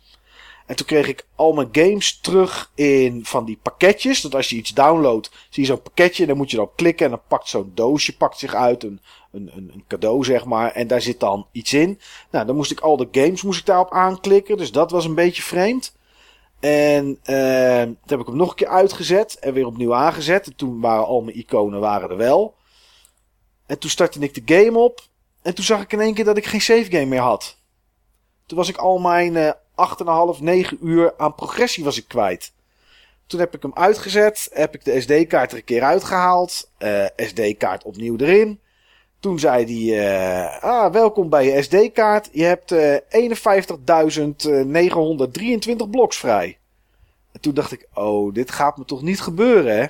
En 0.66 0.76
toen 0.76 0.86
kreeg 0.86 1.08
ik 1.08 1.26
al 1.36 1.54
mijn 1.54 1.70
games 1.72 2.20
terug 2.20 2.72
in 2.76 3.26
van 3.26 3.46
die 3.46 3.60
pakketjes. 3.62 4.22
Dat 4.22 4.36
als 4.36 4.50
je 4.50 4.56
iets 4.56 4.74
downloadt, 4.74 5.32
zie 5.50 5.64
je 5.64 5.70
zo'n 5.70 5.82
pakketje. 5.82 6.22
En 6.22 6.28
dan 6.28 6.38
moet 6.38 6.52
je 6.52 6.58
dan 6.58 6.72
klikken 6.76 7.06
en 7.06 7.12
dan 7.12 7.22
pakt 7.28 7.50
zo'n 7.50 7.72
doosje 7.74 8.18
pakt 8.18 8.40
zich 8.40 8.56
uit. 8.56 8.84
Een, 8.84 9.02
een, 9.32 9.52
een 9.54 9.84
cadeau, 9.88 10.24
zeg 10.24 10.46
maar. 10.46 10.72
En 10.72 10.88
daar 10.88 11.02
zit 11.02 11.20
dan 11.20 11.48
iets 11.52 11.74
in. 11.74 12.00
Nou, 12.30 12.46
dan 12.46 12.56
moest 12.56 12.72
ik 12.72 12.80
al 12.80 12.98
de 12.98 13.08
games 13.12 13.42
moest 13.42 13.60
ik 13.60 13.66
daarop 13.66 13.92
aanklikken. 13.92 14.58
Dus 14.58 14.72
dat 14.72 14.92
was 14.92 15.06
een 15.06 15.16
beetje 15.16 15.42
vreemd. 15.42 15.96
En 16.62 17.20
eh, 17.24 17.82
toen 17.82 17.98
heb 18.06 18.20
ik 18.20 18.26
hem 18.26 18.36
nog 18.36 18.50
een 18.50 18.56
keer 18.56 18.68
uitgezet 18.68 19.40
en 19.40 19.54
weer 19.54 19.66
opnieuw 19.66 19.94
aangezet. 19.94 20.46
En 20.46 20.56
toen 20.56 20.82
waren 20.82 21.06
al 21.06 21.22
mijn 21.22 21.38
iconen 21.38 21.80
waren 21.80 22.10
er 22.10 22.18
wel. 22.18 22.56
En 23.66 23.80
toen 23.80 23.90
startte 23.90 24.20
ik 24.20 24.48
de 24.48 24.56
game 24.56 24.78
op. 24.78 25.02
En 25.42 25.56
toen 25.56 25.64
zag 25.66 25.82
ik 25.82 25.94
in 25.94 26.00
één 26.00 26.14
keer 26.14 26.26
dat 26.26 26.38
ik 26.38 26.46
geen 26.46 26.62
save 26.62 26.92
game 26.92 27.06
meer 27.06 27.20
had. 27.20 27.58
Toen 28.46 28.58
was 28.58 28.70
ik 28.70 28.78
al 28.78 29.00
mijn 29.00 29.36
eh 29.36 29.52
8,5, 30.36 30.40
9 30.42 30.78
uur 30.82 31.14
aan 31.18 31.36
progressie 31.36 31.84
was 31.84 31.98
ik 31.98 32.08
kwijt. 32.08 32.54
Toen 33.28 33.40
heb 33.40 33.56
ik 33.56 33.62
hem 33.62 33.74
uitgezet. 33.74 34.50
Heb 34.54 34.74
ik 34.74 34.86
de 34.86 35.02
SD-kaart 35.02 35.52
er 35.52 35.58
een 35.58 35.64
keer 35.64 35.84
uitgehaald. 35.84 36.70
eh, 36.78 37.06
SD-kaart 37.16 37.84
opnieuw 37.84 38.18
erin. 38.18 38.60
Toen 39.22 39.40
zei 39.40 39.66
hij, 39.66 40.00
eh, 40.00 40.64
ah, 40.64 40.94
welkom 40.94 41.30
bij 41.30 41.46
je 41.46 41.62
SD-kaart. 41.62 42.30
Je 42.32 42.44
hebt 42.44 42.72
eh 42.72 42.96
51.923 43.10 45.90
bloks 45.90 46.18
vrij. 46.18 46.58
En 47.32 47.42
toen 47.42 47.54
dacht 47.54 47.72
ik, 47.72 47.88
oh, 47.94 48.34
dit 48.34 48.52
gaat 48.52 48.78
me 48.78 48.86
toch 48.86 49.02
niet 49.02 49.22
gebeuren, 49.22 49.80
hè? 49.80 49.86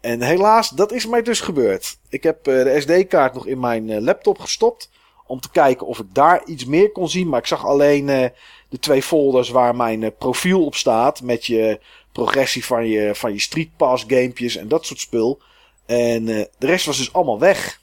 En 0.00 0.22
helaas, 0.22 0.68
dat 0.68 0.92
is 0.92 1.06
mij 1.06 1.22
dus 1.22 1.40
gebeurd. 1.40 1.98
Ik 2.08 2.22
heb 2.22 2.46
eh, 2.46 2.62
de 2.62 2.80
SD-kaart 2.80 3.34
nog 3.34 3.46
in 3.46 3.60
mijn 3.60 3.90
eh, 3.90 4.00
laptop 4.00 4.38
gestopt. 4.38 4.90
Om 5.26 5.40
te 5.40 5.50
kijken 5.50 5.86
of 5.86 5.98
ik 5.98 6.14
daar 6.14 6.44
iets 6.44 6.64
meer 6.64 6.92
kon 6.92 7.08
zien. 7.08 7.28
Maar 7.28 7.40
ik 7.40 7.46
zag 7.46 7.66
alleen 7.66 8.08
eh, 8.08 8.28
de 8.68 8.78
twee 8.78 9.02
folders 9.02 9.50
waar 9.50 9.76
mijn 9.76 10.02
eh, 10.02 10.10
profiel 10.18 10.64
op 10.64 10.74
staat. 10.74 11.22
Met 11.22 11.46
je 11.46 11.80
progressie 12.12 12.64
van 12.64 12.86
je, 12.86 13.14
van 13.14 13.32
je 13.32 13.40
Street 13.40 13.76
Pass 13.76 14.04
gamepjes 14.08 14.56
en 14.56 14.68
dat 14.68 14.86
soort 14.86 15.00
spul. 15.00 15.40
En 15.86 16.28
eh, 16.28 16.44
de 16.58 16.66
rest 16.66 16.86
was 16.86 16.96
dus 16.96 17.12
allemaal 17.12 17.38
weg. 17.38 17.82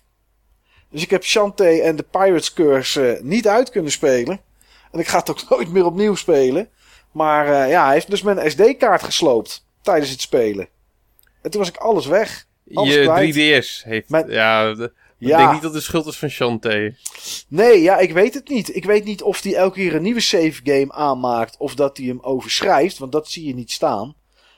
Dus 0.91 1.01
ik 1.03 1.09
heb 1.09 1.23
Shantae 1.23 1.81
en 1.81 1.95
de 1.95 2.03
Pirates 2.03 2.53
Curse 2.53 3.07
eh, 3.11 3.23
niet 3.23 3.47
uit 3.47 3.69
kunnen 3.69 3.91
spelen. 3.91 4.41
En 4.91 4.99
ik 4.99 5.07
ga 5.07 5.17
het 5.19 5.29
ook 5.29 5.49
nooit 5.49 5.71
meer 5.71 5.85
opnieuw 5.85 6.15
spelen. 6.15 6.69
Maar 7.11 7.45
eh, 7.47 7.69
ja, 7.69 7.83
hij 7.85 7.93
heeft 7.93 8.09
dus 8.09 8.21
mijn 8.21 8.51
SD-kaart 8.51 9.03
gesloopt 9.03 9.65
tijdens 9.81 10.09
het 10.11 10.21
spelen. 10.21 10.67
En 11.41 11.51
toen 11.51 11.59
was 11.59 11.69
ik 11.69 11.77
alles 11.77 12.05
weg. 12.05 12.45
Alles 12.73 12.93
Je 12.93 13.01
kwijt. 13.03 13.35
3DS 13.35 13.83
heeft... 13.83 14.09
Mijn- 14.09 14.29
Ja, 14.29 14.73
de- 14.73 14.93
ik 15.19 15.27
denk 15.27 15.51
niet 15.51 15.61
dat 15.61 15.73
de 15.73 15.81
schuld 15.81 16.05
is 16.05 16.17
van 16.17 16.29
Shantae. 16.29 16.95
Nee, 17.47 17.81
ja, 17.81 17.97
ik 17.97 18.13
weet 18.13 18.33
het 18.33 18.49
niet. 18.49 18.75
Ik 18.75 18.85
weet 18.85 19.03
niet 19.03 19.21
of 19.21 19.43
hij 19.43 19.55
elke 19.55 19.75
keer 19.75 19.95
een 19.95 20.01
nieuwe 20.01 20.19
save 20.19 20.59
game 20.63 20.91
aanmaakt 20.93 21.55
of 21.57 21.75
dat 21.75 21.97
hij 21.97 22.05
hem 22.05 22.19
overschrijft, 22.21 22.97
want 22.97 23.11
dat 23.11 23.29
zie 23.29 23.45
je 23.47 23.53
niet 23.55 23.71
staan. 23.71 24.15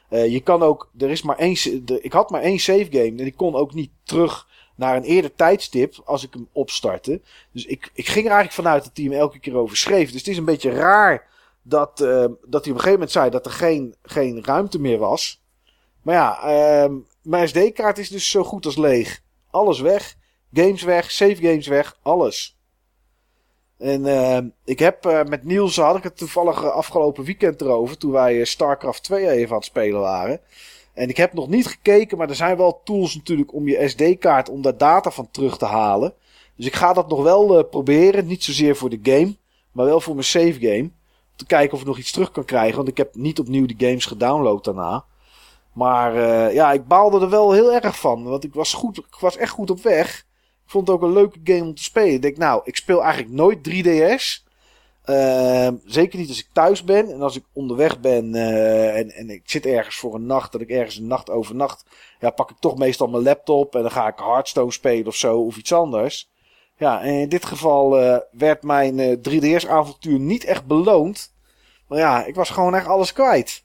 Eh, 0.10 0.32
je 0.32 0.40
kan 0.40 0.64
ook, 0.64 0.90
er 0.98 1.10
is 1.10 1.22
maar 1.22 1.38
één, 1.38 1.56
de- 1.86 2.02
ik 2.02 2.14
had 2.14 2.30
maar 2.30 2.42
één 2.42 2.60
save 2.60 2.88
game 2.90 3.06
en 3.20 3.26
ik 3.26 3.36
kon 3.36 3.56
ook 3.56 3.74
niet 3.74 3.92
terug 4.04 4.48
naar 4.76 4.96
een 4.96 5.04
eerder 5.04 5.36
tijdstip 5.36 6.02
als 6.06 6.24
ik 6.24 6.34
hem 6.34 6.48
opstartte. 6.52 7.22
Dus 7.52 7.66
ik, 7.66 7.90
ik 7.94 8.06
ging 8.06 8.26
er 8.26 8.32
eigenlijk 8.32 8.54
vanuit 8.54 8.84
dat 8.84 8.92
hij 8.94 9.06
hem 9.06 9.14
elke 9.14 9.40
keer 9.40 9.56
overschreef. 9.56 10.12
Dus 10.12 10.20
het 10.20 10.30
is 10.30 10.38
een 10.38 10.46
beetje 10.46 10.72
raar 10.72 11.28
dat, 11.62 12.02
eh, 12.02 12.08
dat 12.08 12.34
hij 12.36 12.50
op 12.52 12.66
een 12.66 12.66
gegeven 12.66 12.92
moment 12.92 13.12
zei 13.12 13.30
dat 13.30 13.46
er 13.46 13.52
geen, 13.52 13.96
geen 14.02 14.44
ruimte 14.44 14.80
meer 14.80 14.98
was. 14.98 15.42
Maar 16.02 16.16
ja, 16.16 16.42
ehm, 16.42 16.94
mijn 17.22 17.48
SD-kaart 17.48 17.98
is 17.98 18.10
dus 18.10 18.30
zo 18.30 18.44
goed 18.44 18.66
als 18.66 18.78
leeg. 18.78 19.22
Alles 19.52 19.80
weg. 19.80 20.16
Games 20.54 20.84
weg, 20.84 21.12
save 21.12 21.36
games 21.36 21.68
weg, 21.68 21.98
alles. 22.02 22.58
En 23.78 24.06
eh, 24.06 24.38
ik 24.66 24.80
heb 24.80 25.06
eh, 25.06 25.24
met 25.24 25.44
Niels, 25.44 25.76
had 25.76 25.96
ik 25.96 26.04
het 26.04 26.18
toevallig 26.18 26.64
eh, 26.64 26.70
afgelopen 26.70 27.24
weekend 27.24 27.62
erover, 27.62 27.98
toen 27.98 28.12
wij 28.12 28.46
StarCraft 28.46 29.04
2 29.04 29.30
even 29.30 29.50
aan 29.50 29.56
het 29.56 29.66
spelen 29.66 30.00
waren. 30.00 30.40
En 30.94 31.10
ik 31.10 31.18
heb 31.18 31.34
nog 31.34 31.48
niet 31.48 31.68
gekeken, 31.68 32.18
maar 32.18 32.30
er 32.30 32.36
zijn 32.36 32.58
wel 32.58 32.82
tools 32.84 33.16
natuurlijk 33.16 33.54
om 33.54 33.68
je 33.68 33.88
SD-kaart, 33.90 34.50
om 34.50 34.62
daar 34.62 34.78
data 34.78 35.12
van 35.12 35.32
terug 35.32 35.58
te 35.58 35.66
halen. 35.66 36.14
Dus 36.56 36.66
ik 36.66 36.76
ga 36.76 36.94
dat 36.94 37.10
nog 37.10 37.24
wel 37.24 37.58
eh, 37.58 37.70
proberen, 37.70 38.26
niet 38.26 38.44
zozeer 38.44 38.76
voor 38.76 38.90
de 38.90 39.00
game, 39.04 39.36
maar 39.72 39.86
wel 39.86 40.02
voor 40.02 40.14
mijn 40.14 40.26
save 40.26 40.60
game. 40.60 40.82
Om 40.82 40.92
te 41.36 41.46
kijken 41.46 41.74
of 41.74 41.82
ik 41.82 41.88
nog 41.88 41.98
iets 41.98 42.12
terug 42.12 42.32
kan 42.32 42.46
krijgen, 42.46 42.76
want 42.76 42.88
ik 42.88 42.98
heb 42.98 43.16
niet 43.16 43.40
opnieuw 43.40 43.66
de 43.66 43.86
games 43.86 44.06
gedownload 44.06 44.64
daarna. 44.64 45.06
Maar 45.74 46.16
eh, 46.16 46.54
ja, 46.54 46.72
ik 46.72 46.88
baalde 46.88 47.20
er 47.20 47.30
wel 47.30 47.52
heel 47.52 47.74
erg 47.74 48.00
van, 48.00 48.24
want 48.24 48.44
ik 48.44 48.54
was, 48.54 48.74
goed, 48.74 48.98
ik 48.98 49.18
was 49.20 49.38
echt 49.38 49.52
goed 49.52 49.70
op 49.70 49.82
weg. 49.82 50.26
Ik 50.66 50.70
vond 50.70 50.88
het 50.88 50.96
ook 50.96 51.04
een 51.04 51.14
leuke 51.14 51.40
game 51.44 51.64
om 51.64 51.76
te 51.76 51.84
spelen. 51.84 52.14
Ik 52.14 52.22
denk, 52.22 52.38
nou, 52.38 52.62
ik 52.64 52.76
speel 52.76 53.04
eigenlijk 53.04 53.34
nooit 53.34 53.70
3DS. 53.70 54.52
Ehm, 55.04 55.76
zeker 55.86 56.20
niet 56.20 56.30
als 56.30 56.40
ik 56.40 56.48
thuis 56.54 56.84
ben. 56.84 57.12
En 57.12 57.22
als 57.22 57.36
ik 57.36 57.44
onderweg 57.54 58.00
ben 58.00 58.36
eh, 58.36 58.98
en, 58.98 59.12
en 59.12 59.30
ik 59.30 59.42
zit 59.46 59.66
ergens 59.66 59.96
voor 59.96 60.16
een 60.16 60.26
nacht, 60.26 60.52
dat 60.52 60.62
ik 60.62 60.70
ergens 60.70 60.98
een 60.98 61.08
nacht 61.08 61.30
overnacht. 61.30 61.86
Ja, 62.20 62.30
pak 62.30 62.50
ik 62.50 62.58
toch 62.60 62.78
meestal 62.78 63.08
mijn 63.08 63.24
laptop 63.24 63.76
en 63.76 63.82
dan 63.82 63.92
ga 63.92 64.08
ik 64.08 64.18
Hearthstone 64.20 64.72
spelen 64.72 65.08
of 65.08 65.16
zo, 65.16 65.40
of 65.40 65.58
iets 65.58 65.74
anders. 65.74 66.32
Ja, 66.78 67.02
en 67.02 67.14
in 67.14 67.30
dit 67.30 67.46
geval 67.46 68.00
eh, 68.00 68.18
werd 68.32 68.64
mijn 68.64 69.00
eh, 69.00 69.18
3DS-avontuur 69.30 70.20
niet 70.20 70.44
echt 70.44 70.66
beloond. 70.66 71.34
Maar 71.88 72.00
ja, 72.00 72.26
ik 72.26 72.36
was 72.36 72.50
gewoon 72.50 72.76
echt 72.76 72.88
alles 72.88 73.14
kwijt. 73.14 73.64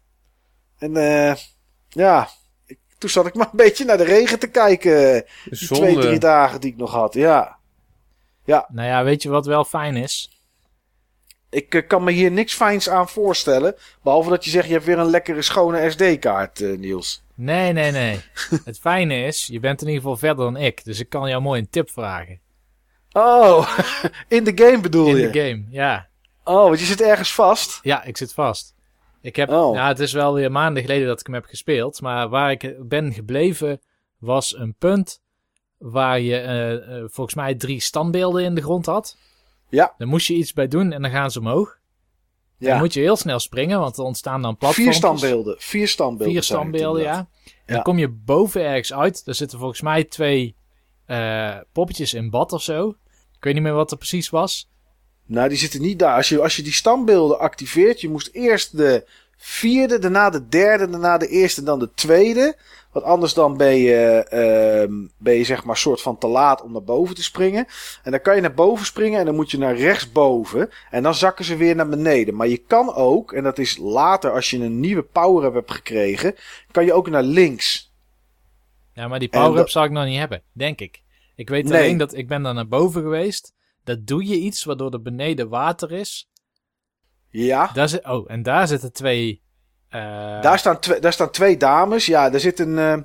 En 0.78 0.96
eh, 0.96 1.34
ja, 1.88 2.28
ik, 2.66 2.78
toen 2.98 3.10
zat 3.10 3.26
ik 3.26 3.34
maar 3.34 3.46
een 3.50 3.56
beetje 3.66 3.84
naar 3.84 3.96
de 3.96 4.04
regen 4.04 4.38
te 4.38 4.50
kijken. 4.50 5.14
eh, 5.14 5.20
Die 5.44 5.58
twee, 5.68 5.94
drie 6.00 6.18
dagen 6.18 6.60
die 6.60 6.70
ik 6.72 6.76
nog 6.76 6.90
had, 6.92 7.14
ja. 7.14 7.56
Nou 8.68 8.88
ja, 8.88 9.04
weet 9.04 9.22
je 9.22 9.28
wat 9.28 9.46
wel 9.46 9.64
fijn 9.64 9.96
is? 9.96 10.37
Ik 11.50 11.74
eh, 11.74 11.86
kan 11.86 12.04
me 12.04 12.10
hier 12.12 12.30
niks 12.30 12.54
fijns 12.54 12.88
aan 12.88 13.08
voorstellen. 13.08 13.74
Behalve 14.02 14.30
dat 14.30 14.44
je 14.44 14.50
zegt, 14.50 14.66
je 14.66 14.72
hebt 14.72 14.84
weer 14.84 14.98
een 14.98 15.10
lekkere 15.10 15.42
schone 15.42 15.90
SD-kaart, 15.90 16.60
eh, 16.60 16.78
Niels. 16.78 17.22
Nee, 17.34 17.72
nee, 17.72 17.90
nee. 17.90 18.20
het 18.64 18.78
fijne 18.78 19.24
is, 19.24 19.46
je 19.46 19.60
bent 19.60 19.80
in 19.80 19.86
ieder 19.86 20.02
geval 20.02 20.16
verder 20.16 20.44
dan 20.44 20.56
ik. 20.56 20.84
Dus 20.84 21.00
ik 21.00 21.08
kan 21.08 21.28
jou 21.28 21.42
mooi 21.42 21.60
een 21.60 21.70
tip 21.70 21.90
vragen. 21.90 22.40
Oh, 23.12 23.78
in 24.28 24.44
de 24.44 24.52
game 24.54 24.80
bedoel 24.80 25.08
In 25.08 25.16
je? 25.16 25.30
de 25.30 25.40
game, 25.40 25.64
ja. 25.70 26.08
Oh, 26.44 26.64
want 26.64 26.78
je 26.80 26.84
zit 26.86 27.00
ergens 27.00 27.34
vast. 27.34 27.78
Ja, 27.82 28.04
ik 28.04 28.16
zit 28.16 28.32
vast. 28.32 28.74
Ik 29.20 29.36
heb, 29.36 29.48
Oh. 29.50 29.74
ja, 29.74 29.88
het 29.88 29.98
is 29.98 30.12
wel 30.12 30.34
weer 30.34 30.52
maanden 30.52 30.82
geleden 30.82 31.06
dat 31.06 31.20
ik 31.20 31.26
hem 31.26 31.34
heb 31.34 31.44
gespeeld. 31.44 32.00
Maar 32.00 32.28
waar 32.28 32.50
ik 32.50 32.88
ben 32.88 33.12
gebleven 33.12 33.80
was 34.18 34.56
een 34.56 34.74
punt 34.78 35.20
waar 35.78 36.20
je 36.20 36.38
eh, 36.38 37.04
volgens 37.06 37.36
mij 37.36 37.54
drie 37.54 37.80
standbeelden 37.80 38.44
in 38.44 38.54
de 38.54 38.62
grond 38.62 38.86
had. 38.86 39.16
Ja. 39.68 39.94
Dan 39.98 40.08
moest 40.08 40.26
je 40.26 40.34
iets 40.34 40.52
bij 40.52 40.68
doen 40.68 40.92
en 40.92 41.02
dan 41.02 41.10
gaan 41.10 41.30
ze 41.30 41.38
omhoog. 41.38 41.78
Dan 42.58 42.68
Ja, 42.68 42.78
moet 42.78 42.92
je 42.94 43.00
heel 43.00 43.16
snel 43.16 43.38
springen, 43.38 43.78
want 43.80 43.96
er 43.96 44.04
ontstaan 44.04 44.42
dan 44.42 44.50
vier 44.50 44.58
platforms. 44.58 44.96
standbeelden. 44.96 45.56
Vier 45.58 45.88
standbeelden. 45.88 46.32
Vier 46.34 46.42
zijn 46.42 46.58
het 46.58 46.68
standbeelden, 46.68 47.02
ja. 47.02 47.28
En 47.66 47.74
dan 47.74 47.82
kom 47.82 47.98
je 47.98 48.08
boven 48.08 48.62
ergens 48.62 48.92
uit. 48.92 49.24
Daar 49.24 49.34
zitten 49.34 49.58
volgens 49.58 49.80
mij 49.80 50.04
twee 50.04 50.56
eh, 51.06 51.56
poppetjes 51.72 52.14
in 52.14 52.30
bad 52.30 52.52
of 52.52 52.62
zo. 52.62 52.88
Ik 53.36 53.44
weet 53.44 53.54
niet 53.54 53.62
meer 53.62 53.72
wat 53.72 53.90
er 53.90 53.96
precies 53.96 54.30
was. 54.30 54.70
Nou, 55.26 55.48
die 55.48 55.58
zitten 55.58 55.80
niet 55.80 55.98
daar. 55.98 56.16
Als 56.16 56.28
je, 56.28 56.42
als 56.42 56.56
je 56.56 56.62
die 56.62 56.72
standbeelden 56.72 57.38
activeert, 57.38 58.00
je 58.00 58.08
moest 58.08 58.28
eerst 58.32 58.76
de 58.76 59.08
vierde, 59.38 59.98
daarna 59.98 60.30
de 60.30 60.48
derde, 60.48 60.90
daarna 60.90 61.18
de 61.18 61.28
eerste 61.28 61.62
dan 61.62 61.78
de 61.78 61.90
tweede. 61.94 62.56
Want 62.92 63.04
anders 63.04 63.34
dan 63.34 63.56
ben 63.56 63.76
je, 63.76 64.24
ehm, 64.28 64.92
ben 65.18 65.34
je 65.34 65.44
zeg 65.44 65.64
maar 65.64 65.76
soort 65.76 66.00
van 66.02 66.18
te 66.18 66.26
laat 66.26 66.62
om 66.62 66.72
naar 66.72 66.82
boven 66.82 67.14
te 67.14 67.22
springen. 67.22 67.66
En 68.02 68.10
dan 68.10 68.20
kan 68.20 68.34
je 68.34 68.40
naar 68.40 68.54
boven 68.54 68.86
springen 68.86 69.18
en 69.18 69.24
dan 69.26 69.34
moet 69.34 69.50
je 69.50 69.58
naar 69.58 69.76
rechtsboven. 69.76 70.70
En 70.90 71.02
dan 71.02 71.14
zakken 71.14 71.44
ze 71.44 71.56
weer 71.56 71.74
naar 71.74 71.88
beneden. 71.88 72.34
Maar 72.34 72.48
je 72.48 72.56
kan 72.56 72.94
ook, 72.94 73.32
en 73.32 73.42
dat 73.42 73.58
is 73.58 73.76
later 73.76 74.32
als 74.32 74.50
je 74.50 74.58
een 74.58 74.80
nieuwe 74.80 75.02
power-up 75.02 75.54
hebt 75.54 75.72
gekregen, 75.72 76.34
kan 76.70 76.84
je 76.84 76.92
ook 76.92 77.08
naar 77.10 77.22
links. 77.22 77.92
Ja, 78.92 79.08
maar 79.08 79.18
die 79.18 79.28
power-up 79.28 79.68
zal 79.68 79.84
ik 79.84 79.90
nog 79.90 80.04
niet 80.04 80.18
hebben, 80.18 80.42
denk 80.52 80.80
ik. 80.80 81.02
Ik 81.36 81.48
weet 81.48 81.64
Nee. 81.64 81.82
alleen 81.82 81.96
dat 81.96 82.14
ik 82.14 82.28
ben 82.28 82.42
daar 82.42 82.54
naar 82.54 82.68
boven 82.68 83.02
geweest. 83.02 83.52
Dat 83.84 84.06
doe 84.06 84.26
je 84.26 84.34
iets 84.36 84.64
waardoor 84.64 84.92
er 84.92 85.02
beneden 85.02 85.48
water 85.48 85.92
is. 85.92 86.28
Ja. 87.44 87.70
Daar 87.74 87.88
zit, 87.88 88.04
oh, 88.06 88.24
en 88.30 88.42
daar 88.42 88.66
zitten 88.68 88.92
twee... 88.92 89.42
eh, 89.88 90.00
Daar, 90.42 90.58
staan 90.58 90.78
twee, 90.78 91.00
daar 91.00 91.12
staan 91.12 91.30
twee 91.30 91.56
dames. 91.56 92.06
Ja, 92.06 92.32
er 92.32 92.40
zit 92.40 92.58
een. 92.58 92.78
eh, 92.78 92.96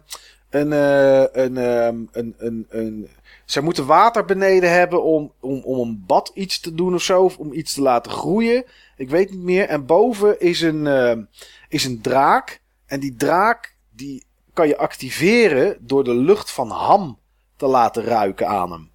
een, 0.50 0.74
eh, 0.74 1.44
een, 1.44 1.58
ehm, 1.58 1.96
een, 2.12 2.36
een, 2.38 2.66
een, 2.70 3.10
Zij 3.46 3.62
moeten 3.62 3.86
water 3.86 4.26
beneden 4.26 4.72
hebben 4.72 5.04
om, 5.04 5.32
om, 5.40 5.62
om 5.64 5.80
een 5.80 6.04
bad 6.08 6.32
iets 6.34 6.60
te 6.60 6.74
doen 6.76 6.94
of 6.94 7.02
zo. 7.02 7.24
Of 7.24 7.38
om 7.38 7.54
iets 7.54 7.74
te 7.74 7.82
laten 7.82 8.12
groeien. 8.12 8.64
Ik 8.98 9.10
weet 9.10 9.30
niet 9.30 9.44
meer. 9.44 9.68
En 9.68 9.86
boven 9.86 10.40
is 10.40 10.62
een, 10.62 10.88
ehm, 10.88 11.22
is 11.70 11.86
een 11.86 12.02
draak. 12.02 12.62
En 12.86 13.00
die 13.00 13.16
draak 13.16 13.76
die 13.92 14.26
kan 14.54 14.68
je 14.68 14.78
activeren 14.78 15.78
door 15.80 16.04
de 16.04 16.16
lucht 16.16 16.52
van 16.52 16.70
ham 16.70 17.20
te 17.56 17.66
laten 17.68 18.04
ruiken 18.04 18.48
aan 18.48 18.72
hem. 18.72 18.92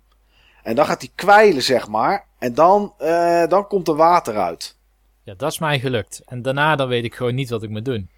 En 0.63 0.75
dan 0.75 0.87
gaat 0.87 1.01
hij 1.01 1.11
kwijlen, 1.15 1.63
zeg 1.63 1.89
maar. 1.89 2.27
En 2.39 2.55
dan, 2.55 2.95
dan 3.49 3.67
komt 3.67 3.89
er 3.89 3.95
water 3.97 4.37
uit. 4.37 4.77
Ja, 5.29 5.35
dat 5.37 5.53
is 5.53 5.59
mij 5.59 5.81
gelukt. 5.81 6.23
En 6.27 6.43
daarna 6.43 6.77
dan 6.77 6.89
weet 6.89 7.05
ik 7.05 7.15
gewoon 7.15 7.35
niet 7.35 7.51
wat 7.51 7.63
ik 7.63 7.71
moet 7.71 7.85
doen. 7.85 8.11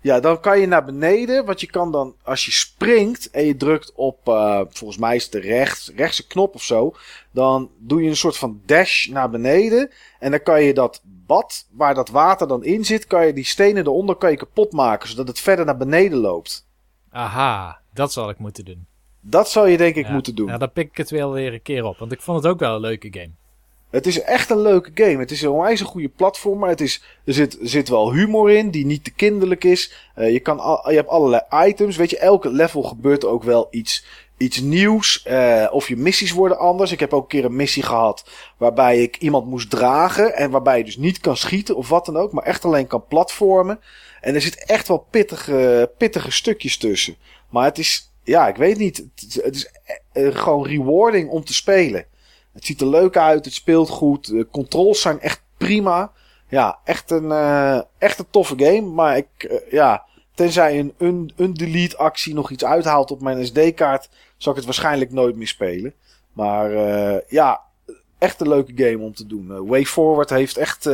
Ja, 0.00 0.20
dan 0.20 0.40
kan 0.40 0.60
je 0.60 0.66
naar 0.66 0.84
beneden. 0.84 1.44
Want 1.44 1.60
je 1.60 1.66
kan 1.66 1.92
dan, 1.92 2.14
als 2.22 2.44
je 2.44 2.50
springt 2.52 3.30
en 3.30 3.44
je 3.44 3.56
drukt 3.56 3.92
op, 3.94 4.28
uh, 4.28 4.60
volgens 4.68 4.98
mij 4.98 5.16
is 5.16 5.22
het 5.22 5.32
de 5.32 5.40
rechts, 5.40 5.92
rechtse 5.96 6.26
knop 6.26 6.54
of 6.54 6.62
zo. 6.62 6.94
Dan 7.30 7.70
doe 7.78 8.02
je 8.02 8.08
een 8.08 8.16
soort 8.16 8.36
van 8.36 8.60
dash 8.66 9.06
naar 9.06 9.30
beneden. 9.30 9.90
En 10.18 10.30
dan 10.30 10.42
kan 10.42 10.62
je 10.62 10.74
dat 10.74 11.00
bad, 11.04 11.66
waar 11.70 11.94
dat 11.94 12.08
water 12.08 12.48
dan 12.48 12.64
in 12.64 12.84
zit, 12.84 13.06
kan 13.06 13.26
je 13.26 13.32
die 13.32 13.44
stenen 13.44 13.84
eronder 13.84 14.16
kan 14.16 14.30
je 14.30 14.36
kapot 14.36 14.72
maken. 14.72 15.08
Zodat 15.08 15.28
het 15.28 15.40
verder 15.40 15.64
naar 15.64 15.76
beneden 15.76 16.18
loopt. 16.18 16.66
Aha, 17.10 17.80
dat 17.92 18.12
zal 18.12 18.30
ik 18.30 18.38
moeten 18.38 18.64
doen. 18.64 18.86
Dat 19.20 19.50
zou 19.50 19.68
je 19.68 19.76
denk 19.76 19.94
ik 19.94 20.08
moeten 20.08 20.34
doen. 20.34 20.46
Ja, 20.46 20.58
dan 20.58 20.72
pik 20.72 20.88
ik 20.88 20.96
het 20.96 21.10
wel 21.10 21.32
weer 21.32 21.52
een 21.52 21.62
keer 21.62 21.84
op. 21.84 21.98
Want 21.98 22.12
ik 22.12 22.20
vond 22.20 22.42
het 22.42 22.52
ook 22.52 22.58
wel 22.58 22.74
een 22.74 22.80
leuke 22.80 23.08
game. 23.10 23.32
Het 23.90 24.06
is 24.06 24.20
echt 24.20 24.50
een 24.50 24.60
leuke 24.60 24.90
game. 24.94 25.18
Het 25.18 25.30
is 25.30 25.42
een 25.42 25.50
onwijs 25.50 25.80
een 25.80 25.86
goede 25.86 26.08
platform. 26.08 26.58
Maar 26.58 26.68
het 26.68 26.80
is, 26.80 27.02
er, 27.24 27.32
zit, 27.32 27.58
zit 27.60 27.88
wel 27.88 28.12
humor 28.12 28.50
in 28.50 28.70
die 28.70 28.86
niet 28.86 29.04
te 29.04 29.10
kinderlijk 29.10 29.64
is. 29.64 29.92
Uh, 30.16 30.32
je, 30.32 30.40
kan 30.40 30.56
je 30.88 30.94
hebt 30.94 31.08
allerlei 31.08 31.42
items. 31.66 31.96
Weet 31.96 32.10
je, 32.10 32.18
elke 32.18 32.50
level 32.50 32.82
gebeurt 32.82 33.24
ook 33.24 33.42
wel 33.42 33.68
iets, 33.70 34.04
iets 34.36 34.60
nieuws. 34.60 35.26
Uh, 35.28 35.66
of 35.70 35.88
je 35.88 35.96
missies 35.96 36.32
worden 36.32 36.58
anders. 36.58 36.92
Ik 36.92 37.00
heb 37.00 37.12
ook 37.12 37.22
een 37.22 37.28
keer 37.28 37.44
een 37.44 37.56
missie 37.56 37.82
gehad 37.82 38.30
waarbij 38.56 39.02
ik 39.02 39.16
iemand 39.16 39.46
moest 39.46 39.70
dragen. 39.70 40.36
En 40.36 40.50
waarbij 40.50 40.78
je 40.78 40.84
dus 40.84 40.96
niet 40.96 41.20
kan 41.20 41.36
schieten 41.36 41.76
of 41.76 41.88
wat 41.88 42.06
dan 42.06 42.16
ook. 42.16 42.32
Maar 42.32 42.44
echt 42.44 42.64
alleen 42.64 42.86
kan 42.86 43.06
platformen. 43.08 43.80
En 44.20 44.34
er 44.34 44.40
zit 44.40 44.64
echt 44.64 44.88
wel 44.88 45.06
pittige, 45.10 45.90
pittige 45.98 46.30
stukjes 46.30 46.76
tussen. 46.76 47.16
Maar 47.50 47.64
het 47.64 47.78
is, 47.78 48.12
ja, 48.24 48.48
ik 48.48 48.56
weet 48.56 48.78
niet. 48.78 48.96
Het, 49.14 49.54
is 49.54 49.70
uh, 50.14 50.36
gewoon 50.36 50.66
rewarding 50.66 51.30
om 51.30 51.44
te 51.44 51.54
spelen. 51.54 52.06
Het 52.56 52.64
ziet 52.64 52.80
er 52.80 52.86
leuk 52.86 53.16
uit, 53.16 53.44
het 53.44 53.54
speelt 53.54 53.88
goed, 53.88 54.26
de 54.26 54.46
controls 54.50 55.00
zijn 55.00 55.20
echt 55.20 55.42
prima. 55.56 56.12
Ja, 56.48 56.78
echt 56.84 57.10
een, 57.10 57.24
uh, 57.24 57.80
echt 57.98 58.18
een 58.18 58.30
toffe 58.30 58.54
game. 58.58 58.80
Maar 58.80 59.16
ik, 59.16 59.28
uh, 59.38 59.72
ja, 59.72 60.04
tenzij 60.34 60.78
een, 60.78 60.94
een, 60.98 61.32
een 61.36 61.54
delete 61.54 61.96
actie 61.96 62.34
nog 62.34 62.50
iets 62.50 62.64
uithaalt 62.64 63.10
op 63.10 63.20
mijn 63.20 63.46
SD-kaart, 63.46 64.08
zal 64.36 64.50
ik 64.50 64.56
het 64.56 64.66
waarschijnlijk 64.66 65.12
nooit 65.12 65.36
meer 65.36 65.46
spelen. 65.46 65.94
Maar 66.32 66.72
uh, 66.72 67.20
ja, 67.28 67.60
echt 68.18 68.40
een 68.40 68.48
leuke 68.48 68.72
game 68.74 69.04
om 69.04 69.14
te 69.14 69.26
doen. 69.26 69.66
Way 69.66 69.84
Forward 69.84 70.30
heeft, 70.30 70.56
echt, 70.56 70.84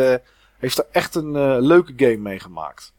heeft 0.58 0.78
er 0.78 0.86
echt 0.92 1.14
een 1.14 1.60
leuke 1.60 1.92
game 1.96 2.16
mee 2.16 2.38
gemaakt. 2.38 2.92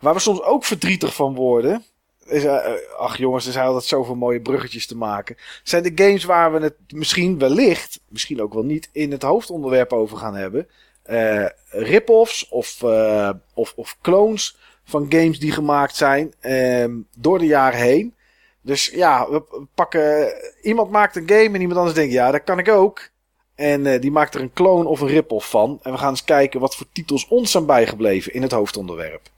Waar 0.00 0.14
we 0.14 0.20
soms 0.20 0.42
ook 0.42 0.64
verdrietig 0.64 1.14
van 1.14 1.34
worden, 1.34 1.84
is, 2.28 2.44
uh, 2.44 2.66
ach 2.98 3.16
jongens, 3.16 3.46
er 3.46 3.52
zijn 3.52 3.66
altijd 3.66 3.84
zoveel 3.84 4.14
mooie 4.14 4.40
bruggetjes 4.40 4.86
te 4.86 4.96
maken. 4.96 5.36
Zijn 5.62 5.82
de 5.82 6.04
games 6.04 6.24
waar 6.24 6.52
we 6.52 6.58
het 6.58 6.76
misschien 6.88 7.38
wellicht, 7.38 8.00
misschien 8.08 8.42
ook 8.42 8.54
wel 8.54 8.62
niet, 8.62 8.88
in 8.92 9.10
het 9.10 9.22
hoofdonderwerp 9.22 9.92
over 9.92 10.16
gaan 10.16 10.34
hebben. 10.34 10.68
Uh, 11.10 11.46
rip-offs 11.68 12.48
of, 12.48 12.82
uh, 12.82 13.30
of, 13.54 13.72
of 13.76 13.96
clones 14.02 14.56
van 14.84 15.06
games 15.08 15.38
die 15.38 15.52
gemaakt 15.52 15.96
zijn 15.96 16.34
um, 16.40 17.06
door 17.16 17.38
de 17.38 17.46
jaren 17.46 17.80
heen. 17.80 18.14
Dus 18.62 18.86
ja, 18.86 19.30
we 19.30 19.66
pakken. 19.74 20.34
Iemand 20.62 20.90
maakt 20.90 21.16
een 21.16 21.28
game 21.28 21.54
en 21.54 21.60
iemand 21.60 21.78
anders 21.78 21.96
denkt, 21.96 22.12
ja, 22.12 22.30
dat 22.30 22.44
kan 22.44 22.58
ik 22.58 22.68
ook. 22.68 23.08
En 23.54 24.00
die 24.00 24.10
maakt 24.10 24.34
er 24.34 24.40
een 24.40 24.52
clone 24.52 24.88
of 24.88 25.00
een 25.00 25.08
rip-off 25.08 25.50
van. 25.50 25.78
En 25.82 25.92
we 25.92 25.98
gaan 25.98 26.10
eens 26.10 26.24
kijken 26.24 26.60
wat 26.60 26.76
voor 26.76 26.86
titels 26.92 27.28
ons 27.28 27.50
zijn 27.50 27.66
bijgebleven 27.66 28.32
in 28.32 28.42
het 28.42 28.52
hoofdonderwerp. 28.52 29.30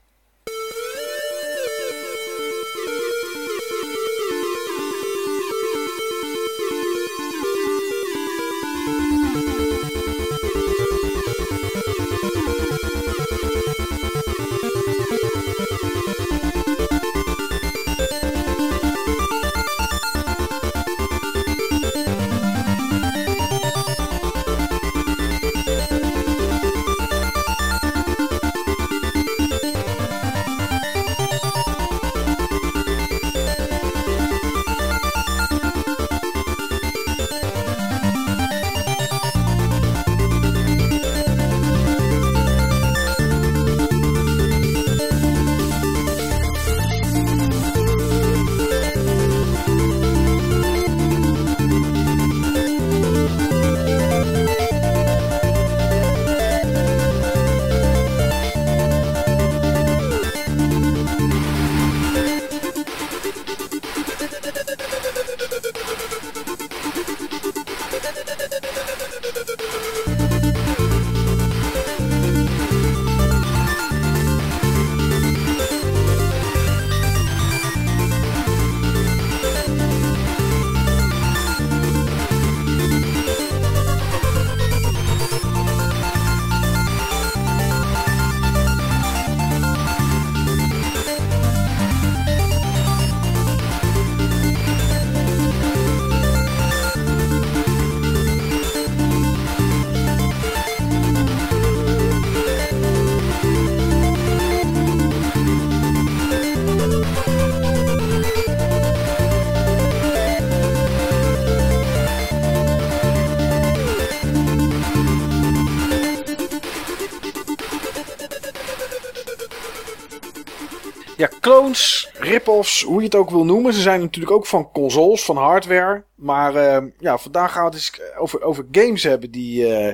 Hoe 122.63 122.99
je 122.99 123.05
het 123.05 123.15
ook 123.15 123.29
wil 123.29 123.45
noemen. 123.45 123.73
Ze 123.73 123.81
zijn 123.81 123.99
natuurlijk 123.99 124.33
ook 124.33 124.45
van 124.45 124.71
consoles, 124.71 125.23
van 125.23 125.37
hardware. 125.37 126.03
Maar 126.15 126.55
uh, 126.55 126.91
ja, 126.99 127.17
vandaag 127.17 127.51
gaan 127.51 127.69
we 127.69 127.69
het 127.69 127.75
eens 127.75 128.17
over, 128.17 128.41
over 128.41 128.65
games 128.71 129.03
hebben 129.03 129.31
die, 129.31 129.67
uh, 129.67 129.93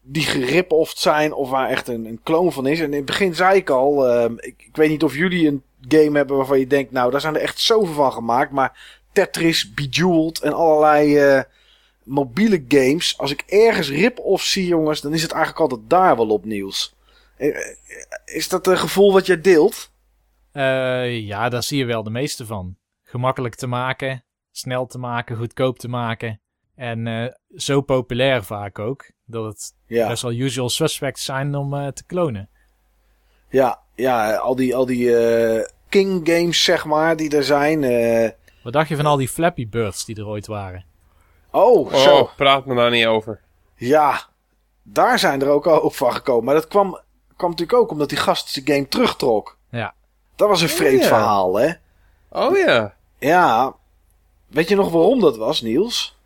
die 0.00 0.22
gerip-offed 0.22 0.98
zijn 0.98 1.32
of 1.32 1.50
waar 1.50 1.68
echt 1.68 1.88
een, 1.88 2.04
een 2.04 2.20
clone 2.22 2.50
van 2.50 2.66
is. 2.66 2.78
En 2.78 2.90
in 2.90 2.96
het 2.96 3.04
begin 3.04 3.34
zei 3.34 3.56
ik 3.56 3.70
al, 3.70 4.08
uh, 4.08 4.30
ik, 4.36 4.68
weet 4.72 4.88
niet 4.88 5.04
of 5.04 5.16
jullie 5.16 5.48
een 5.48 5.62
game 5.88 6.16
hebben 6.16 6.36
waarvan 6.36 6.58
je 6.58 6.66
denkt, 6.66 6.92
nou 6.92 7.10
daar 7.10 7.20
zijn 7.20 7.34
er 7.34 7.40
echt 7.40 7.60
zoveel 7.60 7.94
van 7.94 8.12
gemaakt. 8.12 8.50
Maar 8.50 9.00
Tetris, 9.12 9.74
Bejeweled 9.74 10.40
en 10.40 10.52
allerlei 10.52 11.34
uh, 11.36 11.42
mobiele 12.02 12.64
games. 12.68 13.18
Als 13.18 13.30
ik 13.30 13.44
ergens 13.46 13.90
rip-off 13.90 14.44
zie 14.44 14.66
jongens, 14.66 15.00
dan 15.00 15.14
is 15.14 15.22
het 15.22 15.32
eigenlijk 15.32 15.62
altijd 15.62 15.90
daar 15.90 16.16
wel 16.16 16.28
op 16.28 16.44
nieuws. 16.44 16.94
Is 18.24 18.48
dat 18.48 18.66
een 18.66 18.78
gevoel 18.78 19.12
wat 19.12 19.26
jij 19.26 19.40
deelt? 19.40 19.91
Uh, 20.52 21.20
ja, 21.20 21.48
daar 21.48 21.62
zie 21.62 21.78
je 21.78 21.84
wel 21.84 22.02
de 22.02 22.10
meeste 22.10 22.46
van. 22.46 22.76
Gemakkelijk 23.02 23.54
te 23.54 23.66
maken, 23.66 24.24
snel 24.50 24.86
te 24.86 24.98
maken, 24.98 25.36
goedkoop 25.36 25.78
te 25.78 25.88
maken. 25.88 26.40
En 26.74 27.06
uh, 27.06 27.28
zo 27.56 27.80
populair 27.80 28.44
vaak 28.44 28.78
ook, 28.78 29.10
dat 29.24 29.44
het 29.44 29.74
ja. 29.86 30.08
best 30.08 30.22
wel 30.22 30.32
usual 30.32 30.68
suspects 30.68 31.24
zijn 31.24 31.54
om 31.54 31.74
uh, 31.74 31.88
te 31.88 32.04
klonen. 32.06 32.48
Ja, 33.48 33.80
ja, 33.94 34.36
al 34.36 34.56
die, 34.56 34.76
al 34.76 34.86
die 34.86 35.14
King 35.88 36.28
games, 36.28 36.64
zeg 36.64 36.84
maar, 36.84 37.16
die 37.16 37.36
er 37.36 37.44
zijn. 37.44 37.80
Wat 38.62 38.72
dacht 38.72 38.88
je 38.88 38.96
van 38.96 39.06
al 39.06 39.16
die 39.16 39.28
Flappy 39.28 39.68
Birds 39.68 40.04
die 40.04 40.16
er 40.16 40.26
ooit 40.26 40.46
waren? 40.46 40.84
Oh, 41.50 41.94
zo. 41.94 42.18
Oh, 42.18 42.36
praat 42.36 42.66
me 42.66 42.74
daar 42.74 42.90
niet 42.90 43.06
over. 43.06 43.40
Ja, 43.76 44.28
daar 44.82 45.18
zijn 45.18 45.42
er 45.42 45.48
ook 45.48 45.66
al 45.66 45.80
op 45.80 45.94
van 45.94 46.12
gekomen. 46.12 46.44
Maar 46.44 46.54
dat 46.54 46.68
kwam, 46.68 47.00
kwam 47.36 47.50
natuurlijk 47.50 47.78
ook 47.78 47.90
omdat 47.90 48.08
die 48.08 48.18
gast 48.18 48.48
zijn 48.48 48.66
game 48.66 48.88
terugtrok. 48.88 49.58
Ja. 49.70 49.94
Dat 50.42 50.50
was 50.50 50.62
een 50.62 50.68
vreemd 50.68 50.96
oh, 50.96 51.02
ja. 51.02 51.08
verhaal, 51.08 51.54
hè? 51.54 51.72
Oh 52.28 52.56
ja. 52.56 52.94
Ja. 53.18 53.74
Weet 54.46 54.68
je 54.68 54.74
nog 54.74 54.90
waarom 54.90 55.20
dat 55.20 55.36
was, 55.36 55.60
Niels? 55.60 56.16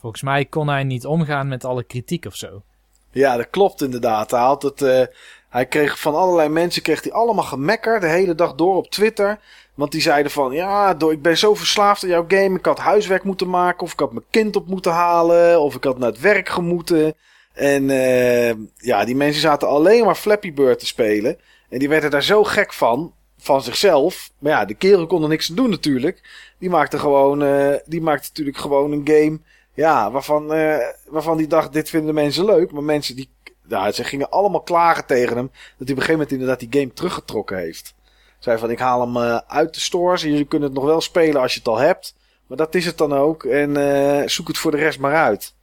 Volgens 0.00 0.22
mij 0.22 0.44
kon 0.44 0.68
hij 0.68 0.84
niet 0.84 1.06
omgaan 1.06 1.48
met 1.48 1.64
alle 1.64 1.82
kritiek 1.82 2.24
of 2.24 2.36
zo. 2.36 2.62
Ja, 3.10 3.36
dat 3.36 3.50
klopt 3.50 3.82
inderdaad. 3.82 4.30
Hij 4.30 4.40
had 4.40 4.62
het, 4.62 4.80
uh, 4.80 5.02
Hij 5.48 5.66
kreeg 5.66 6.00
van 6.00 6.14
allerlei 6.14 6.48
mensen 6.48 6.82
kreeg 6.82 7.02
hij 7.02 7.12
allemaal 7.12 7.44
gemekker 7.44 8.00
de 8.00 8.06
hele 8.06 8.34
dag 8.34 8.54
door 8.54 8.76
op 8.76 8.90
Twitter. 8.90 9.38
Want 9.74 9.92
die 9.92 10.02
zeiden 10.02 10.32
van, 10.32 10.52
ja, 10.52 10.94
door, 10.94 11.12
ik 11.12 11.22
ben 11.22 11.38
zo 11.38 11.54
verslaafd 11.54 12.02
aan 12.02 12.08
jouw 12.08 12.24
game. 12.28 12.58
Ik 12.58 12.64
had 12.64 12.78
huiswerk 12.78 13.24
moeten 13.24 13.50
maken, 13.50 13.82
of 13.82 13.92
ik 13.92 14.00
had 14.00 14.12
mijn 14.12 14.26
kind 14.30 14.56
op 14.56 14.66
moeten 14.66 14.92
halen, 14.92 15.60
of 15.60 15.74
ik 15.74 15.84
had 15.84 15.98
naar 15.98 16.10
het 16.10 16.20
werk 16.20 16.48
gemoeten. 16.48 17.14
En 17.52 17.88
uh, 17.88 18.52
ja, 18.76 19.04
die 19.04 19.16
mensen 19.16 19.40
zaten 19.40 19.68
alleen 19.68 20.04
maar 20.04 20.14
Flappy 20.14 20.52
Bird 20.52 20.78
te 20.78 20.86
spelen. 20.86 21.38
En 21.74 21.80
die 21.80 21.88
werden 21.88 22.10
daar 22.10 22.22
zo 22.22 22.44
gek 22.44 22.72
van, 22.72 23.14
van 23.38 23.62
zichzelf. 23.62 24.30
Maar 24.38 24.52
ja, 24.52 24.64
de 24.64 24.74
kerel 24.74 25.06
kon 25.06 25.22
er 25.22 25.28
niks 25.28 25.50
aan 25.50 25.56
doen 25.56 25.70
natuurlijk. 25.70 26.22
Die 26.58 26.70
maakte 26.70 26.98
gewoon, 26.98 27.42
uh, 27.42 27.74
die 27.84 28.00
maakte 28.00 28.28
natuurlijk 28.28 28.56
gewoon 28.56 28.92
een 28.92 29.02
game, 29.04 29.40
ja, 29.72 30.10
waarvan, 30.10 30.56
uh, 30.56 30.76
waarvan 31.06 31.36
die 31.36 31.46
dacht, 31.46 31.72
dit 31.72 31.90
vinden 31.90 32.14
mensen 32.14 32.44
leuk. 32.44 32.72
Maar 32.72 32.82
mensen 32.82 33.16
die, 33.16 33.30
ja, 33.68 33.92
ze 33.92 34.04
gingen 34.04 34.30
allemaal 34.30 34.60
klagen 34.60 35.06
tegen 35.06 35.36
hem. 35.36 35.46
Dat 35.46 35.56
hij 35.62 35.74
op 35.78 35.88
een 35.88 35.94
gegeven 35.94 36.12
moment 36.12 36.32
inderdaad 36.32 36.58
die 36.58 36.80
game 36.80 36.92
teruggetrokken 36.92 37.56
heeft. 37.56 37.94
Zei 38.38 38.58
van, 38.58 38.70
ik 38.70 38.78
haal 38.78 39.00
hem 39.00 39.16
uh, 39.16 39.36
uit 39.46 39.74
de 39.74 39.80
stores. 39.80 40.22
Jullie 40.22 40.44
kunnen 40.44 40.68
het 40.68 40.78
nog 40.78 40.86
wel 40.86 41.00
spelen 41.00 41.40
als 41.40 41.52
je 41.52 41.58
het 41.58 41.68
al 41.68 41.78
hebt. 41.78 42.14
Maar 42.46 42.56
dat 42.56 42.74
is 42.74 42.84
het 42.86 42.98
dan 42.98 43.12
ook. 43.12 43.44
En 43.44 44.30
zoek 44.30 44.48
het 44.48 44.58
voor 44.58 44.70
de 44.70 44.76
rest 44.76 44.98
maar 44.98 45.14
uit. 45.14 45.54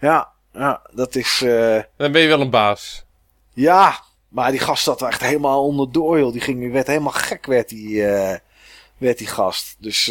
Ja, 0.00 0.28
ja 0.52 0.80
dat 0.92 1.14
is... 1.14 1.38
Dan 1.96 2.12
ben 2.12 2.20
je 2.20 2.28
wel 2.28 2.40
een 2.40 2.50
baas. 2.50 3.04
Ja, 3.52 4.08
maar 4.30 4.50
die 4.50 4.60
gast 4.60 4.84
zat 4.84 5.00
er 5.00 5.08
echt 5.08 5.20
helemaal 5.20 5.64
onderdoor, 5.64 6.18
joh. 6.18 6.32
Die 6.32 6.40
ging, 6.40 6.72
werd 6.72 6.86
helemaal 6.86 7.12
gek, 7.12 7.46
werd 7.46 7.68
die, 7.68 8.02
werd 8.98 9.18
die 9.18 9.26
gast. 9.26 9.76
Dus, 9.78 10.08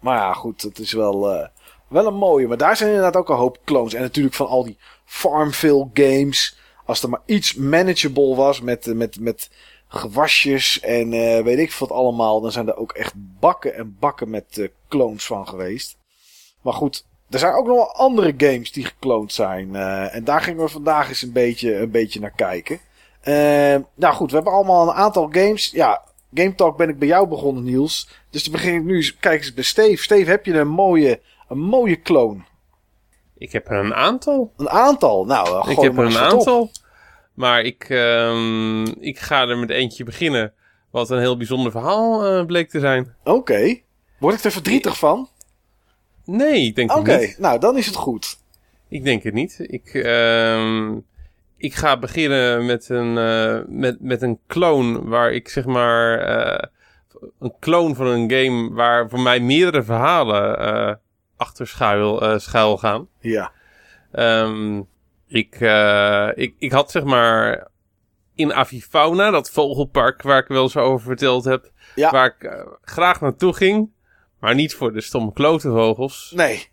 maar 0.00 0.16
ja, 0.16 0.32
goed, 0.32 0.62
het 0.62 0.78
is 0.78 0.92
wel, 0.92 1.48
wel 1.88 2.06
een 2.06 2.14
mooie. 2.14 2.46
Maar 2.46 2.56
daar 2.56 2.76
zijn 2.76 2.88
inderdaad 2.88 3.16
ook 3.16 3.28
een 3.28 3.36
hoop 3.36 3.58
clones. 3.64 3.94
En 3.94 4.00
natuurlijk 4.02 4.34
van 4.34 4.46
al 4.46 4.64
die 4.64 4.78
Farmville 5.04 5.88
games. 5.94 6.56
Als 6.84 7.02
er 7.02 7.08
maar 7.08 7.22
iets 7.26 7.54
manageable 7.54 8.34
was 8.34 8.60
met, 8.60 8.86
met, 8.94 9.20
met 9.20 9.50
gewasjes 9.88 10.80
en 10.80 11.10
weet 11.44 11.58
ik 11.58 11.72
wat 11.72 11.90
allemaal. 11.90 12.40
Dan 12.40 12.52
zijn 12.52 12.68
er 12.68 12.76
ook 12.76 12.92
echt 12.92 13.12
bakken 13.16 13.74
en 13.74 13.96
bakken 14.00 14.30
met 14.30 14.70
clones 14.88 15.26
van 15.26 15.48
geweest. 15.48 15.96
Maar 16.62 16.74
goed, 16.74 17.06
er 17.30 17.38
zijn 17.38 17.54
ook 17.54 17.66
nog 17.66 17.76
wel 17.76 17.94
andere 17.94 18.34
games 18.36 18.72
die 18.72 18.84
gekloond 18.84 19.32
zijn. 19.32 19.76
En 20.10 20.24
daar 20.24 20.40
gingen 20.40 20.64
we 20.64 20.70
vandaag 20.70 21.08
eens 21.08 21.22
een 21.22 21.32
beetje, 21.32 21.76
een 21.76 21.90
beetje 21.90 22.20
naar 22.20 22.34
kijken. 22.36 22.80
Nou 23.94 24.14
goed, 24.14 24.30
we 24.30 24.36
hebben 24.36 24.52
allemaal 24.52 24.88
een 24.88 24.94
aantal 24.94 25.28
games. 25.32 25.70
Ja, 25.70 26.02
Game 26.34 26.54
Talk 26.54 26.76
ben 26.76 26.88
ik 26.88 26.98
bij 26.98 27.08
jou 27.08 27.28
begonnen, 27.28 27.64
Niels. 27.64 28.08
Dus 28.30 28.42
dan 28.42 28.52
begin 28.52 28.74
ik 28.74 28.84
nu. 28.84 29.12
Kijk 29.20 29.40
eens 29.40 29.54
bij 29.54 29.64
Steve. 29.64 30.02
Steve, 30.02 30.30
heb 30.30 30.44
je 30.44 30.54
een 30.54 30.68
mooie, 30.68 31.20
een 31.48 31.58
mooie 31.58 32.02
clone? 32.02 32.42
Ik 33.38 33.52
heb 33.52 33.70
er 33.70 33.84
een 33.84 33.94
aantal. 33.94 34.52
Een 34.56 34.70
aantal? 34.70 35.24
Nou, 35.24 35.70
ik 35.70 35.78
heb 35.78 35.98
er 35.98 36.04
een 36.04 36.18
aantal. 36.18 36.60
Op. 36.60 36.70
Maar 37.34 37.62
ik, 37.62 37.88
um, 37.88 38.86
ik 39.00 39.18
ga 39.18 39.48
er 39.48 39.58
met 39.58 39.70
eentje 39.70 40.04
beginnen. 40.04 40.52
Wat 40.90 41.10
een 41.10 41.18
heel 41.18 41.36
bijzonder 41.36 41.72
verhaal 41.72 42.38
uh, 42.38 42.44
bleek 42.44 42.70
te 42.70 42.80
zijn. 42.80 43.14
Oké. 43.24 43.30
Okay. 43.30 43.84
Word 44.18 44.34
ik 44.34 44.44
er 44.44 44.50
verdrietig 44.50 44.98
van? 44.98 45.28
Nee, 46.24 46.66
ik 46.66 46.76
denk 46.76 46.90
het 46.90 47.06
niet. 47.06 47.16
Oké, 47.16 47.34
nou 47.38 47.58
dan 47.58 47.76
is 47.76 47.86
het 47.86 47.94
goed. 47.94 48.38
Ik 48.88 49.04
denk 49.04 49.22
het 49.22 49.34
niet. 49.34 49.56
Ik, 49.58 49.94
um, 49.94 51.06
ik 51.56 51.74
ga 51.74 51.98
beginnen 51.98 52.66
met 52.66 52.88
een, 52.88 53.16
uh, 53.16 53.60
met, 53.66 54.00
met 54.00 54.22
een 54.22 54.40
clone 54.46 55.04
waar 55.04 55.32
ik 55.32 55.48
zeg 55.48 55.64
maar... 55.64 56.28
Uh, 56.28 56.62
een 57.38 57.54
clone 57.60 57.94
van 57.94 58.06
een 58.06 58.30
game 58.30 58.74
waar 58.74 59.08
voor 59.08 59.20
mij 59.20 59.40
meerdere 59.40 59.82
verhalen 59.82 61.00
achter 61.36 61.66
schuil, 61.66 62.38
schuil 62.40 62.76
gaan. 62.76 63.08
Ja. 63.18 63.52
Um, 64.12 64.88
ik, 65.26 65.60
ik, 66.34 66.54
ik 66.58 66.72
had 66.72 66.90
zeg 66.90 67.04
maar 67.04 67.68
in 68.34 68.54
Avifauna, 68.54 69.30
dat 69.30 69.50
vogelpark 69.50 70.22
waar 70.22 70.38
ik 70.38 70.48
wel 70.48 70.68
zo 70.68 70.80
over 70.80 71.06
verteld 71.06 71.44
heb, 71.44 71.70
ja. 71.94 72.10
waar 72.10 72.36
ik 72.38 72.66
graag 72.82 73.20
naartoe 73.20 73.54
ging, 73.54 73.90
maar 74.40 74.54
niet 74.54 74.74
voor 74.74 74.92
de 74.92 75.00
stomme 75.00 75.32
klote 75.32 75.68
vogels. 75.68 76.32
Nee. 76.36 76.68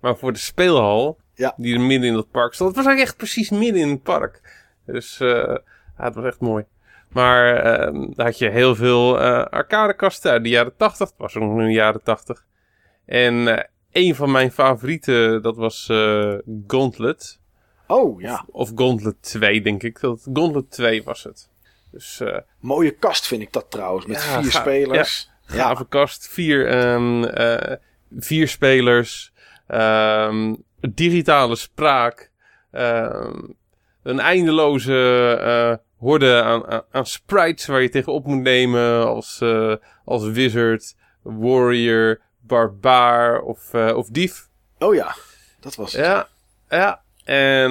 Maar 0.00 0.16
voor 0.16 0.32
de 0.32 0.38
speelhal, 0.38 1.18
ja. 1.34 1.54
die 1.56 1.74
er 1.74 1.80
midden 1.80 2.08
in 2.08 2.14
dat 2.14 2.30
park 2.30 2.54
stond. 2.54 2.68
Het 2.68 2.78
was 2.78 2.86
eigenlijk 2.86 3.16
echt 3.18 3.32
precies 3.32 3.50
midden 3.58 3.82
in 3.82 3.88
het 3.88 4.02
park. 4.02 4.40
Dus 4.86 5.20
uh, 5.20 5.28
ja, 5.98 6.04
het 6.04 6.14
was 6.14 6.24
echt 6.24 6.40
mooi. 6.40 6.64
Maar 7.08 7.56
uh, 7.56 8.08
daar 8.14 8.26
had 8.26 8.38
je 8.38 8.50
heel 8.50 8.74
veel 8.74 9.20
uh, 9.20 9.44
arcadekasten 9.44 10.30
uit 10.30 10.42
de 10.42 10.48
jaren 10.48 10.76
80. 10.76 11.08
Het 11.08 11.18
was 11.18 11.36
ook 11.36 11.42
nog 11.42 11.58
in 11.58 11.66
de 11.66 11.72
jaren 11.72 12.02
80. 12.02 12.44
En 13.06 13.34
uh, 13.34 13.58
een 13.92 14.14
van 14.14 14.30
mijn 14.30 14.52
favorieten, 14.52 15.42
dat 15.42 15.56
was 15.56 15.84
Gauntlet. 16.66 17.40
Oh, 17.86 18.20
ja. 18.20 18.44
Of, 18.46 18.70
of 18.70 18.72
Gauntlet 18.74 19.22
2, 19.22 19.62
denk 19.62 19.82
ik. 19.82 20.00
Dat 20.00 20.28
Gauntlet 20.32 20.70
2 20.70 21.02
was 21.02 21.24
het. 21.24 21.48
Dus, 21.90 22.22
Mooie 22.60 22.90
kast 22.90 23.26
vind 23.26 23.42
ik 23.42 23.52
dat 23.52 23.70
trouwens, 23.70 24.06
met 24.06 24.22
ja, 24.22 24.42
vier 24.42 24.50
ga, 24.50 24.60
spelers. 24.60 25.30
Ja, 25.46 25.54
gave 25.54 25.86
kast, 25.88 26.28
vier, 26.28 26.90
um, 26.92 27.24
uh, 27.24 27.72
vier 28.18 28.48
spelers, 28.48 29.32
um, 29.68 30.64
digitale 30.92 31.56
spraak, 31.56 32.30
um, 32.72 33.56
een 34.02 34.20
eindeloze 34.20 35.38
uh, 35.40 35.76
horde 36.08 36.42
aan, 36.42 36.66
aan, 36.66 36.82
aan, 36.90 37.06
sprites 37.06 37.66
waar 37.66 37.82
je 37.82 37.88
tegenop 37.88 38.26
moet 38.26 38.42
nemen 38.42 39.06
als, 39.06 39.40
uh, 39.42 39.74
als 40.04 40.24
wizard, 40.24 40.96
warrior, 41.22 42.20
barbaar 42.40 43.40
of, 43.40 43.74
uh, 43.74 43.96
of 43.96 44.08
dief. 44.08 44.48
Oh 44.78 44.94
ja, 44.94 45.16
dat 45.60 45.74
was 45.74 45.92
het. 45.92 46.04
Ja, 46.04 46.28
ja. 46.68 47.02
En 47.24 47.70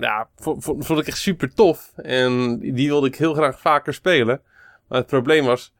ja, 0.00 0.28
vond, 0.36 0.64
vond 0.64 1.00
ik 1.00 1.06
echt 1.06 1.18
super 1.18 1.54
tof. 1.54 1.92
En 1.96 2.58
die 2.58 2.88
wilde 2.88 3.06
ik 3.06 3.16
heel 3.16 3.34
graag 3.34 3.60
vaker 3.60 3.94
spelen. 3.94 4.40
Maar 4.88 4.98
het 4.98 5.06
probleem 5.06 5.44
was, 5.44 5.72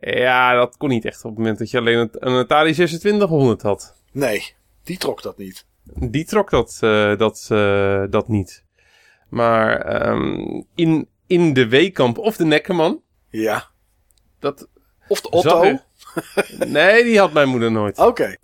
ja, 0.00 0.54
dat 0.54 0.76
kon 0.76 0.88
niet 0.88 1.04
echt 1.04 1.24
op 1.24 1.30
het 1.30 1.38
moment 1.38 1.58
dat 1.58 1.70
je 1.70 1.78
alleen 1.78 2.08
een 2.12 2.34
Atari 2.34 2.72
2600 2.72 3.62
had. 3.62 3.94
Nee, 4.12 4.54
die 4.82 4.98
trok 4.98 5.22
dat 5.22 5.38
niet. 5.38 5.66
Die 5.84 6.24
trok 6.24 6.50
dat, 6.50 6.80
uh, 6.84 7.16
dat, 7.16 7.48
uh, 7.52 8.04
dat 8.10 8.28
niet. 8.28 8.64
Maar 9.28 10.06
um, 10.08 10.66
in, 10.74 11.08
in 11.26 11.52
de 11.52 11.68
Weekamp 11.68 12.18
of 12.18 12.36
de 12.36 12.44
Nekkerman. 12.44 13.02
Ja. 13.30 13.66
Dat 14.38 14.68
of 15.08 15.20
de 15.20 15.30
Otto. 15.30 15.62
nee, 16.66 17.04
die 17.04 17.18
had 17.18 17.32
mijn 17.32 17.48
moeder 17.48 17.72
nooit. 17.72 17.98
Oké. 17.98 18.08
Okay. 18.08 18.38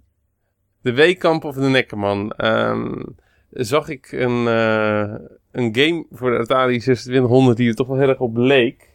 De 0.81 0.93
Weekamp 0.93 1.45
of 1.45 1.55
de 1.55 1.69
Nekkerman. 1.69 2.33
Um, 2.37 3.17
zag 3.51 3.89
ik 3.89 4.13
een, 4.13 4.45
uh, 4.45 5.15
een 5.53 5.75
game 5.77 6.07
voor 6.11 6.31
de 6.31 6.39
Atari 6.39 6.79
2600 6.79 7.57
die 7.57 7.69
er 7.69 7.75
toch 7.75 7.87
wel 7.87 7.99
heel 7.99 8.09
erg 8.09 8.21
op 8.21 8.37
leek. 8.37 8.89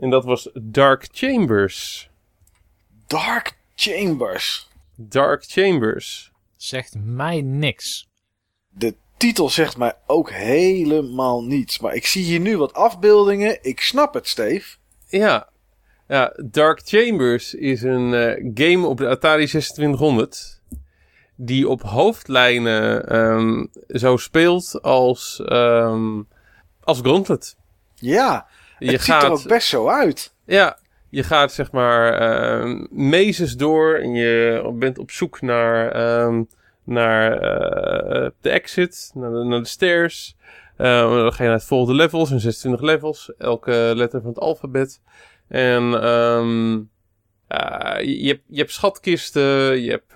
En 0.00 0.10
dat 0.10 0.24
was 0.24 0.50
Dark 0.54 1.08
Chambers. 1.12 2.10
Dark 3.06 3.58
Chambers. 3.74 4.68
Dark 4.94 5.44
Chambers. 5.44 6.32
Zegt 6.56 6.94
mij 7.04 7.40
niks. 7.40 8.08
De 8.68 8.94
titel 9.16 9.50
zegt 9.50 9.76
mij 9.76 9.94
ook 10.06 10.30
helemaal 10.30 11.44
niets. 11.44 11.78
Maar 11.78 11.94
ik 11.94 12.06
zie 12.06 12.24
hier 12.24 12.40
nu 12.40 12.58
wat 12.58 12.74
afbeeldingen. 12.74 13.58
Ik 13.62 13.80
snap 13.80 14.14
het, 14.14 14.28
Steve. 14.28 14.76
Ja. 15.08 15.48
ja 16.08 16.32
Dark 16.44 16.80
Chambers 16.84 17.54
is 17.54 17.82
een 17.82 18.12
uh, 18.12 18.50
game 18.54 18.86
op 18.86 18.96
de 18.96 19.08
Atari 19.08 19.46
2600 19.46 20.60
die 21.36 21.68
op 21.68 21.82
hoofdlijnen 21.82 23.16
um, 23.16 23.70
zo 23.88 24.16
speelt 24.16 24.82
als, 24.82 25.42
um, 25.46 26.28
als 26.80 27.00
Gauntlet. 27.00 27.56
Ja, 27.94 28.46
het 28.78 28.90
je 28.90 28.90
ziet 28.90 29.00
gaat, 29.00 29.22
er 29.22 29.30
ook 29.30 29.48
best 29.48 29.68
zo 29.68 29.88
uit. 29.88 30.34
Ja, 30.44 30.78
je 31.08 31.22
gaat 31.22 31.52
zeg 31.52 31.72
maar 31.72 32.22
uh, 32.92 33.46
door 33.56 33.94
en 33.94 34.14
je 34.14 34.72
bent 34.74 34.98
op 34.98 35.10
zoek 35.10 35.40
naar, 35.40 35.96
um, 36.24 36.48
naar 36.84 37.32
uh, 37.32 38.30
de 38.40 38.50
exit, 38.50 39.10
naar 39.14 39.30
de, 39.30 39.60
stairs. 39.62 40.36
Uh, 40.78 40.86
dan 41.10 41.32
ga 41.32 41.42
je 41.42 41.48
naar 41.48 41.58
het 41.58 41.66
volgende 41.66 41.94
levels, 42.02 42.30
en 42.30 42.40
26 42.40 42.80
levels, 42.80 43.32
elke 43.38 43.92
letter 43.94 44.20
van 44.20 44.30
het 44.30 44.38
alfabet. 44.38 45.00
En 45.48 45.82
uh, 45.82 46.40
je, 48.00 48.26
hebt, 48.26 48.42
je 48.46 48.58
hebt 48.58 48.72
schatkisten, 48.72 49.80
je 49.82 49.90
hebt 49.90 50.12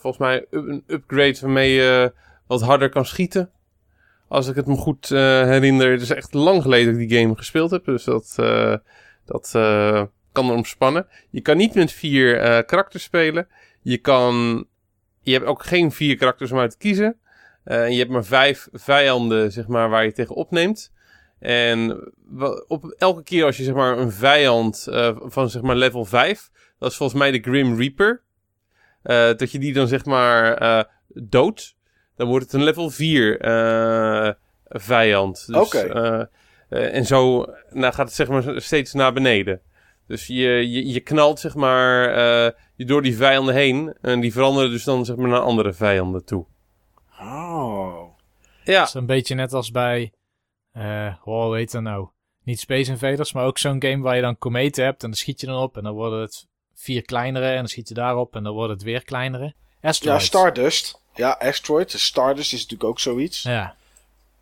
volgens 0.00 0.18
mij 0.18 0.46
een 0.50 0.84
upgrade 0.86 1.38
waarmee 1.40 1.72
je 1.72 2.12
wat 2.46 2.62
harder 2.62 2.88
kan 2.88 3.06
schieten. 3.06 3.50
Als 4.28 4.48
ik 4.48 4.54
het 4.54 4.66
me 4.66 4.76
goed 4.76 5.08
herinner. 5.08 5.90
Het 5.90 6.00
is 6.00 6.10
echt 6.10 6.34
lang 6.34 6.62
geleden 6.62 6.92
dat 6.92 7.02
ik 7.02 7.08
die 7.08 7.18
game 7.18 7.36
gespeeld 7.36 7.70
heb. 7.70 7.84
Dus 7.84 8.04
dat, 8.04 8.36
dat 9.26 9.50
kan 10.32 10.46
erom 10.48 10.64
spannen. 10.64 11.06
Je 11.30 11.40
kan 11.40 11.56
niet 11.56 11.74
met 11.74 11.92
vier 11.92 12.64
karakters 12.64 13.02
spelen. 13.02 13.48
Je 13.82 13.98
kan... 13.98 14.66
Je 15.20 15.32
hebt 15.32 15.44
ook 15.44 15.64
geen 15.64 15.92
vier 15.92 16.16
karakters 16.16 16.52
om 16.52 16.58
uit 16.58 16.70
te 16.70 16.78
kiezen. 16.78 17.16
en 17.64 17.92
je 17.92 17.98
hebt 17.98 18.10
maar 18.10 18.24
vijf 18.24 18.68
vijanden, 18.72 19.52
zeg 19.52 19.66
maar, 19.66 19.88
waar 19.88 20.04
je 20.04 20.12
tegen 20.12 20.34
opneemt. 20.34 20.92
En 21.38 22.12
op 22.66 22.94
elke 22.98 23.22
keer 23.22 23.44
als 23.44 23.56
je 23.56 23.64
zeg 23.64 23.74
maar 23.74 23.98
een 23.98 24.12
vijand 24.12 24.86
uh, 24.88 25.16
van 25.20 25.50
zeg 25.50 25.62
maar 25.62 25.76
level 25.76 26.04
5, 26.04 26.50
dat 26.78 26.90
is 26.90 26.96
volgens 26.96 27.18
mij 27.18 27.30
de 27.30 27.38
Grim 27.38 27.78
Reaper, 27.78 28.22
uh, 29.04 29.34
dat 29.36 29.50
je 29.50 29.58
die 29.58 29.72
dan 29.72 29.88
zeg 29.88 30.04
maar 30.04 30.62
uh, 30.62 30.82
dood, 31.08 31.76
dan 32.16 32.28
wordt 32.28 32.44
het 32.44 32.54
een 32.54 32.62
level 32.62 32.90
4 32.90 34.36
vijand. 34.68 35.46
Dus, 35.46 35.56
Oké. 35.56 36.28
Eh, 36.68 36.94
en 36.94 37.06
zo 37.06 37.46
nou, 37.70 37.92
gaat 37.94 38.06
het 38.06 38.14
zeg 38.14 38.28
maar 38.28 38.60
steeds 38.60 38.92
naar 38.92 39.12
beneden. 39.12 39.60
Dus 40.06 40.26
je, 40.26 40.70
je, 40.70 40.86
je 40.88 41.00
knalt 41.00 41.40
zeg 41.40 41.54
maar 41.54 42.08
eh, 42.14 42.52
je 42.74 42.84
door 42.84 43.02
die 43.02 43.16
vijanden 43.16 43.54
heen. 43.54 43.94
En 44.00 44.20
die 44.20 44.32
veranderen 44.32 44.70
dus 44.70 44.84
dan 44.84 45.04
zeg 45.04 45.16
maar 45.16 45.28
naar 45.28 45.40
andere 45.40 45.72
vijanden 45.72 46.24
toe. 46.24 46.46
Oh. 47.20 48.02
Ja, 48.64 48.78
Dat 48.78 48.88
is 48.88 48.94
een 48.94 49.06
beetje 49.06 49.34
net 49.34 49.52
als 49.52 49.70
bij, 49.70 50.12
eh 50.72 51.14
hoe 51.20 51.56
heet 51.56 51.72
dat 51.72 51.82
nou? 51.82 52.08
Niet 52.42 52.60
Space 52.60 52.90
Invaders, 52.90 53.32
maar 53.32 53.44
ook 53.44 53.58
zo'n 53.58 53.82
game 53.82 54.02
waar 54.02 54.16
je 54.16 54.22
dan 54.22 54.38
kometen 54.38 54.84
hebt 54.84 55.02
en 55.02 55.08
dan 55.08 55.18
schiet 55.18 55.40
je 55.40 55.46
dan 55.46 55.62
op 55.62 55.76
en 55.76 55.82
dan 55.82 55.94
worden 55.94 56.20
het 56.20 56.46
vier 56.74 57.02
kleinere 57.02 57.48
en 57.50 57.56
dan 57.56 57.68
schiet 57.68 57.88
je 57.88 57.94
daarop 57.94 58.34
en 58.36 58.42
dan 58.42 58.54
wordt 58.54 58.72
het 58.72 58.82
weer 58.82 59.04
kleinere. 59.04 59.54
Ja, 59.80 59.88
Asteroid. 59.88 60.22
Stardust. 60.22 61.00
Ja, 61.14 61.30
Asteroid. 61.30 61.90
Stardust 61.90 62.52
is 62.52 62.60
natuurlijk 62.62 62.90
ook 62.90 63.00
zoiets. 63.00 63.42
Ja. 63.42 63.76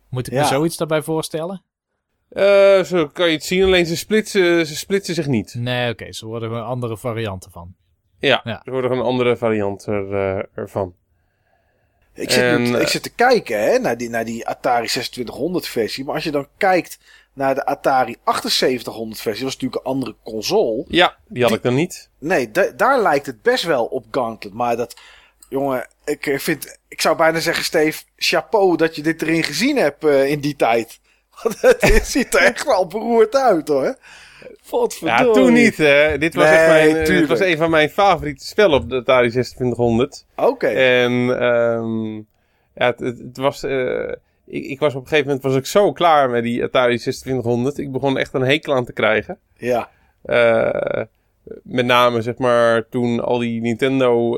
Moet 0.09 0.27
ik 0.27 0.33
Ja. 0.33 0.41
me 0.41 0.47
zoiets 0.47 0.77
daarbij 0.77 1.01
voorstellen? 1.01 1.63
Eh, 2.29 2.83
zo 2.83 3.07
kan 3.07 3.27
je 3.27 3.33
het 3.33 3.43
zien. 3.43 3.63
Alleen 3.63 3.85
ze 3.85 3.97
splitsen, 3.97 4.65
ze 4.67 4.75
splitsen 4.75 5.15
zich 5.15 5.27
niet. 5.27 5.53
Nee, 5.57 5.91
oké, 5.91 6.11
ze 6.13 6.25
worden 6.25 6.49
gewoon 6.49 6.65
andere 6.65 6.97
varianten 6.97 7.51
van. 7.51 7.75
Ja, 8.19 8.41
Ja. 8.43 8.61
er 8.63 8.71
wordt 8.71 8.87
nog 8.87 8.97
een 8.97 9.03
andere 9.03 9.37
variant 9.37 9.85
er, 9.85 10.13
eh, 10.13 10.43
ervan. 10.55 10.93
Ik 12.13 12.31
zit, 12.31 12.43
En, 12.43 12.61
nu- 12.63 12.75
eh, 12.75 12.81
ik 12.81 12.87
zit 12.87 13.03
te 13.03 13.13
kijken 13.13 13.59
hè, 13.63 13.79
naar, 13.79 13.97
die, 13.97 14.09
naar 14.09 14.25
die 14.25 14.47
Atari 14.47 14.87
2600 14.87 15.67
versie. 15.67 16.03
Maar 16.05 16.15
als 16.15 16.23
je 16.23 16.31
dan 16.31 16.47
kijkt 16.57 16.99
naar 17.33 17.55
de 17.55 17.65
Atari 17.65 18.15
7800 18.25 19.21
versie, 19.21 19.43
dat 19.43 19.53
was 19.53 19.61
natuurlijk 19.61 19.85
een 19.85 19.91
andere 19.91 20.15
console. 20.23 20.85
Ja, 20.87 21.17
die 21.27 21.41
had 21.41 21.49
Die- 21.49 21.57
ik 21.57 21.63
dan 21.63 21.75
niet. 21.75 22.09
Nee, 22.19 22.51
da- 22.51 22.71
daar 22.75 23.01
lijkt 23.01 23.25
het 23.25 23.41
best 23.41 23.63
wel 23.63 23.85
op 23.85 24.05
Gauntlet. 24.11 24.53
Maar 24.53 24.75
dat, 24.77 25.01
jongen, 25.49 25.87
ik 26.05 26.33
vind, 26.37 26.79
ik 26.87 27.01
zou 27.01 27.17
bijna 27.17 27.39
zeggen, 27.39 27.63
Steve, 27.63 28.03
chapeau 28.17 28.77
dat 28.77 28.95
je 28.95 29.01
dit 29.01 29.21
erin 29.21 29.43
gezien 29.43 29.77
hebt 29.77 30.03
eh, 30.03 30.29
in 30.31 30.39
die 30.39 30.55
tijd. 30.55 30.99
Want 31.43 31.61
het 31.79 32.05
ziet 32.07 32.33
er 32.35 32.41
echt 32.41 32.65
wel 32.65 32.87
beroerd 32.87 33.35
uit 33.35 33.67
hoor. 33.67 33.95
Wat 34.69 34.97
Ja, 35.01 35.31
toen 35.31 35.53
niet. 35.53 35.77
Hè. 35.77 36.17
Dit, 36.17 36.35
was 36.35 36.43
Nee, 36.43 36.53
echt 36.53 36.67
mijn, 36.67 36.95
eh, 36.97 37.05
dit 37.05 37.27
was 37.27 37.39
een 37.39 37.57
van 37.57 37.69
mijn 37.69 37.89
favoriete 37.89 38.45
spellen 38.45 38.77
op 38.77 38.89
de 38.89 38.95
Atari 38.95 39.29
2600. 39.29 40.25
Oké. 40.35 40.67
En 40.67 41.11
ehm, 41.39 42.13
ja, 42.73 42.85
het, 42.85 42.99
het, 42.99 43.17
het 43.19 43.37
was... 43.37 43.63
eh, 43.63 44.11
ik, 44.45 44.65
ik 44.65 44.79
was 44.79 44.95
op 44.95 45.01
een 45.01 45.07
gegeven 45.07 45.27
moment 45.27 45.43
was 45.45 45.55
ik 45.55 45.65
zo 45.65 45.91
klaar 45.91 46.29
met 46.29 46.43
die 46.43 46.63
Atari 46.63 46.97
2600. 46.97 47.77
Ik 47.77 47.91
begon 47.91 48.17
echt 48.17 48.33
een 48.33 48.41
hekel 48.41 48.73
aan 48.75 48.85
te 48.85 48.93
krijgen. 48.93 49.37
Ja. 49.57 49.89
Eh, 50.23 51.01
met 51.63 51.85
name, 51.85 52.21
zeg 52.21 52.37
maar, 52.37 52.89
toen 52.89 53.19
al 53.19 53.37
die 53.37 53.61
Nintendo 53.61 54.37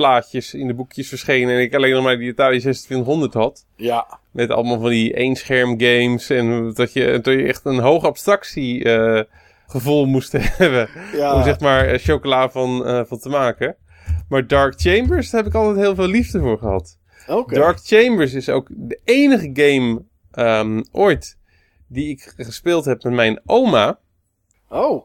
plaatjes 0.00 0.54
in 0.54 0.66
de 0.66 0.74
boekjes 0.74 1.08
verschenen... 1.08 1.54
en 1.54 1.60
ik 1.60 1.74
alleen 1.74 1.92
nog 1.94 2.02
maar 2.04 2.18
die 2.18 2.30
Atari 2.30 2.58
2600 2.58 3.34
had... 3.34 3.66
Ja. 3.76 4.18
Met 4.30 4.50
allemaal 4.50 4.80
van 4.80 4.90
die 4.90 5.14
éénscherm 5.14 5.80
games. 5.80 6.30
En 6.30 6.72
dat 6.74 6.92
je, 6.92 7.18
dat 7.22 7.34
je 7.34 7.46
echt 7.46 7.64
een 7.64 7.78
hoog 7.78 8.04
abstractie 8.04 8.84
eh, 8.84 9.22
gevoel 9.66 10.06
moest 10.06 10.32
hebben. 10.38 10.88
Ja. 11.12 11.34
Om 11.34 11.42
zeg 11.42 11.60
maar 11.60 11.86
eh, 11.86 11.98
chocola 11.98 12.50
van, 12.50 12.86
eh, 12.86 13.00
van 13.04 13.18
te 13.18 13.28
maken. 13.28 13.76
Maar 14.28 14.46
Dark 14.46 14.80
Chambers, 14.80 15.30
daar 15.30 15.42
heb 15.42 15.50
ik 15.50 15.56
altijd 15.58 15.76
heel 15.76 15.94
veel 15.94 16.06
liefde 16.06 16.40
voor 16.40 16.58
gehad. 16.58 16.98
Oké. 17.26 17.54
Dark 17.54 17.78
Chambers 17.82 18.32
is 18.32 18.48
ook 18.48 18.68
de 18.70 19.00
enige 19.04 19.50
game 19.52 20.02
ehm, 20.32 20.82
ooit 20.92 21.38
die 21.86 22.08
ik 22.08 22.32
gespeeld 22.36 22.84
heb 22.84 23.02
met 23.02 23.12
mijn 23.12 23.40
oma. 23.46 23.98
Oh. 24.68 25.04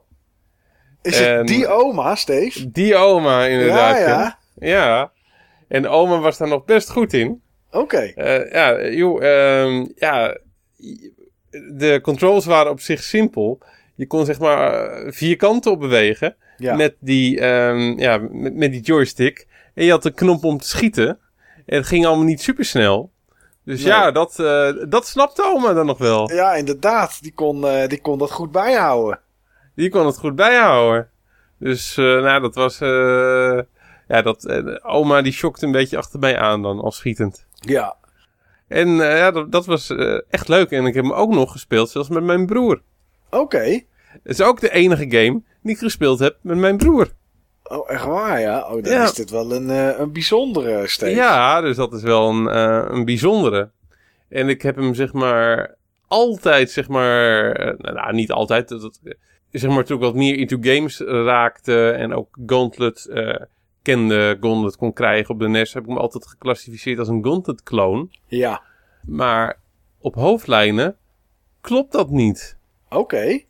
Is 1.02 1.20
En- 1.22 1.38
het 1.38 1.48
die 1.48 1.68
oma, 1.68 2.16
Steve? 2.16 2.72
Die 2.72 2.96
oma 2.96 3.46
inderdaad. 3.46 3.98
Ja, 3.98 4.08
ja. 4.08 4.44
Ja. 4.56 5.12
En 5.68 5.88
oma 5.88 6.20
was 6.20 6.38
daar 6.38 6.48
nog 6.48 6.66
best 6.66 6.90
goed 6.90 7.14
in. 7.14 7.42
Oké. 7.72 7.98
Eh, 7.98 8.52
ja, 8.52 8.88
joh, 8.88 9.24
ehm, 9.24 9.86
ja, 9.96 10.38
de 11.74 12.00
controls 12.02 12.46
waren 12.46 12.72
op 12.72 12.80
zich 12.80 13.04
simpel. 13.04 13.60
Je 13.96 14.08
kon 14.08 14.26
zeg 14.26 14.40
maar 14.40 14.90
vier 15.14 15.36
kanten 15.36 15.72
op 15.72 15.80
bewegen 15.80 16.36
Ja. 16.58 16.76
met, 16.76 16.96
die, 17.00 17.40
ehm, 17.40 18.00
ja, 18.00 18.18
met, 18.32 18.56
met 18.56 18.72
die 18.72 18.82
joystick. 18.82 19.48
En 19.74 19.86
je 19.86 19.92
had 19.92 20.06
een 20.06 20.14
knop 20.14 20.44
om 20.44 20.58
te 20.58 20.68
schieten. 20.68 21.20
En 21.66 21.78
het 21.78 21.86
ging 21.88 22.06
allemaal 22.06 22.26
niet 22.26 22.42
super 22.42 22.66
snel. 22.66 23.12
Dus 23.64 23.80
Nee. 23.84 23.88
ja, 23.92 24.12
dat, 24.12 24.40
eh, 24.40 24.74
dat 24.90 25.08
snapte 25.08 25.44
oma 25.44 25.74
dan 25.74 25.86
nog 25.86 25.98
wel. 25.98 26.32
Ja, 26.34 26.54
inderdaad. 26.56 27.22
Die 27.22 27.34
kon, 27.34 27.68
eh, 27.68 27.88
die 27.88 28.02
kon 28.02 28.18
dat 28.18 28.32
goed 28.32 28.52
bijhouden. 28.52 29.20
Die 29.76 29.90
kon 29.90 30.06
het 30.06 30.18
goed 30.18 30.36
bijhouden. 30.36 31.10
Dus 31.60 31.96
nou, 31.96 32.42
dat 32.42 32.56
was... 32.56 32.80
ja, 34.08 34.22
dat, 34.22 34.46
eh, 34.46 34.76
oma 34.82 35.22
die 35.22 35.32
shockte 35.34 35.66
een 35.66 35.72
beetje 35.72 35.98
achter 35.98 36.20
mij 36.20 36.38
aan 36.38 36.62
dan, 36.62 36.80
als 36.80 36.98
schietend. 36.98 37.46
Ja. 37.54 37.96
En 38.68 38.88
eh, 38.88 39.18
ja, 39.18 39.32
dat, 39.32 39.52
dat 39.52 39.66
was 39.66 39.90
eh, 39.90 40.18
echt 40.30 40.48
leuk. 40.48 40.72
En 40.72 40.86
ik 40.86 40.94
heb 40.94 41.04
hem 41.04 41.14
ook 41.14 41.30
nog 41.34 41.52
gespeeld, 41.52 41.90
zelfs 41.90 42.10
met 42.10 42.24
mijn 42.24 42.46
broer. 42.46 42.82
Oké. 43.30 43.60
Het 44.12 44.22
is 44.24 44.42
ook 44.42 44.60
de 44.60 44.72
enige 44.72 45.06
game 45.10 45.42
die 45.62 45.72
ik 45.74 45.78
gespeeld 45.78 46.20
heb 46.20 46.38
met 46.42 46.58
mijn 46.58 46.78
broer. 46.78 47.12
Oh, 47.64 47.92
echt 47.92 48.06
waar, 48.06 48.40
ja? 48.40 48.60
Oh, 48.62 48.84
dan 48.84 48.94
Ja. 48.94 49.04
is 49.04 49.14
dit 49.14 49.30
wel 49.30 49.52
een, 49.52 49.70
een 50.02 50.12
bijzondere 50.14 50.88
Steve. 50.88 51.16
Ja, 51.16 51.62
dus 51.62 51.76
dat 51.76 51.94
is 51.94 52.02
wel 52.02 52.30
een, 52.30 52.56
een 52.96 53.06
bijzondere. 53.06 53.70
En 54.30 54.50
ik 54.50 54.62
heb 54.62 54.76
hem 54.76 54.94
zeg 54.94 55.14
maar 55.14 55.76
altijd, 56.08 56.72
zeg 56.72 56.88
maar... 56.88 57.52
eh, 57.52 57.94
nou, 57.94 58.14
niet 58.14 58.32
altijd. 58.32 58.70
Dat, 58.70 58.82
dat- 58.82 59.00
zeg 59.52 59.72
maar 59.72 59.84
toen 59.86 59.98
ik 59.98 60.04
wat 60.04 60.16
meer 60.16 60.36
into 60.38 60.58
games 60.62 61.00
raakte 61.00 61.90
en 61.92 62.14
ook 62.14 62.38
Gauntlet 62.46 63.08
kende, 63.86 64.38
Gauntlet 64.40 64.76
kon 64.76 64.94
krijgen 64.94 65.34
op 65.34 65.40
de 65.40 65.48
NES... 65.48 65.74
heb 65.74 65.84
ik 65.84 65.90
hem 65.90 65.98
altijd 65.98 66.28
geclassificeerd 66.28 67.00
als 67.00 67.08
een 67.08 67.24
Gauntlet-kloon. 67.24 68.12
Ja. 68.28 68.62
Maar 69.06 69.60
op 70.00 70.16
hoofdlijnen 70.16 70.98
klopt 71.62 71.92
dat 71.92 72.10
niet. 72.10 72.58
Oké. 72.90 73.42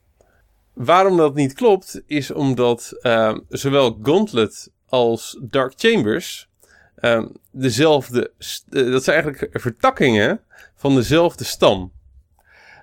Waarom 0.73 1.17
dat 1.17 1.35
niet 1.35 1.53
klopt, 1.53 2.01
is 2.05 2.31
omdat 2.31 2.97
ehm, 3.01 3.39
zowel 3.49 3.99
Gauntlet 4.03 4.71
als 4.85 5.39
Dark 5.41 5.73
Chambers 5.75 6.49
ehm, 6.95 7.27
dezelfde. 7.51 8.31
eh, 8.69 8.91
dat 8.91 9.03
zijn 9.03 9.23
eigenlijk 9.23 9.61
vertakkingen 9.61 10.39
van 10.75 10.95
dezelfde 10.95 11.43
stam. 11.43 11.91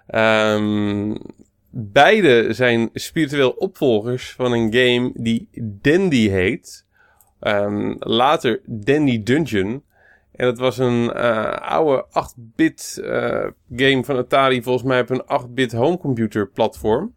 Ehm, 0.07 1.15
beide 1.71 2.53
zijn 2.53 2.91
spiritueel 2.93 3.51
opvolgers 3.51 4.33
van 4.33 4.53
een 4.53 4.73
game 4.75 5.11
die 5.15 5.49
Dandy 5.61 6.29
heet. 6.29 6.82
Ehm, 7.43 7.95
later 7.99 8.61
Dandy 8.65 9.23
Dungeon. 9.23 9.83
En 10.33 10.47
dat 10.47 10.59
was 10.59 10.79
een 10.79 11.13
eh, 11.13 11.53
oude 11.53 12.07
8-bit 12.09 13.01
eh, 13.05 13.47
game 13.77 14.05
van 14.05 14.17
Atari, 14.17 14.63
volgens 14.63 14.85
mij 14.85 15.01
op 15.01 15.11
een 15.11 15.25
8-bit 15.43 15.73
homecomputer 15.73 16.49
platform. 16.49 17.15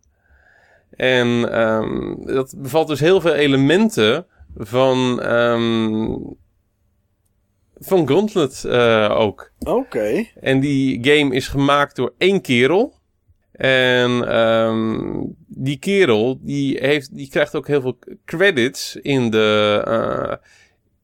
En 0.90 1.52
ehm, 1.52 2.16
dat 2.26 2.56
bevat 2.58 2.88
dus 2.88 3.00
heel 3.00 3.22
veel 3.22 3.34
elementen 3.34 4.26
van, 4.58 5.22
ehm, 5.22 6.18
van 7.76 8.08
Gauntlet 8.08 8.64
eh, 8.64 9.16
ook. 9.18 9.52
Oké. 9.60 10.26
En 10.42 10.60
die 10.60 11.04
game 11.04 11.36
is 11.36 11.48
gemaakt 11.48 11.96
door 11.96 12.14
één 12.18 12.42
kerel. 12.42 12.94
En 13.52 14.28
ehm, 14.28 15.24
die 15.58 15.78
kerel 15.80 16.38
die 16.42 16.78
heeft, 16.80 17.16
die 17.16 17.30
krijgt 17.30 17.56
ook 17.56 17.68
heel 17.68 17.82
veel 17.82 17.98
credits 18.26 18.96
in 18.96 19.30
de, 19.30 19.82
eh, 19.88 20.48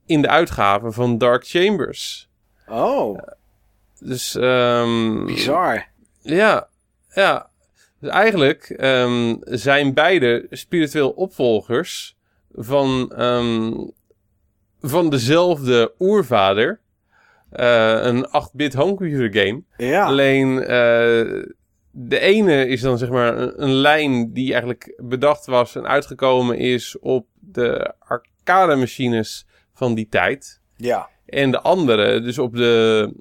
in 0.06 0.22
de 0.22 0.28
uitgave 0.30 0.92
van 0.92 1.18
Dark 1.18 1.48
Chambers. 1.48 2.30
Oh, 2.68 3.20
Dus 4.00 4.36
ehm, 4.36 5.26
bizar. 5.26 5.88
ja, 6.22 6.68
ja. 7.14 7.50
Dus 8.00 8.10
eigenlijk 8.10 8.64
ehm, 8.70 9.36
zijn 9.42 9.94
beide 9.94 10.48
spiritueel 10.50 11.10
opvolgers 11.10 12.18
van, 12.54 13.12
ehm, 13.16 13.72
van 14.82 15.10
dezelfde 15.10 15.94
oervader. 16.00 16.80
Eh, 17.52 17.98
een 18.02 18.26
8-bit 18.32 18.74
homecomputer 18.74 19.42
game. 19.44 19.62
Ja. 19.78 20.06
Alleen 20.06 20.64
eh, 20.64 21.44
de 21.92 22.20
ene 22.20 22.68
is 22.68 22.82
dan 22.82 22.98
zeg 22.98 23.10
maar 23.10 23.38
een, 23.38 23.64
een 23.64 23.74
lijn 23.74 24.34
die 24.34 24.52
eigenlijk 24.52 24.94
bedacht 24.98 25.46
was 25.46 25.76
en 25.76 25.88
uitgekomen 25.88 26.58
is 26.58 27.00
op 27.00 27.28
de 27.40 27.94
arcade 28.00 28.76
machines 28.76 29.46
van 29.74 29.94
die 29.94 30.08
tijd. 30.10 30.60
Ja. 30.76 31.10
En 31.26 31.52
de 31.52 31.62
andere 31.62 32.22
dus 32.22 32.38
op 32.38 32.56
de 32.56 33.14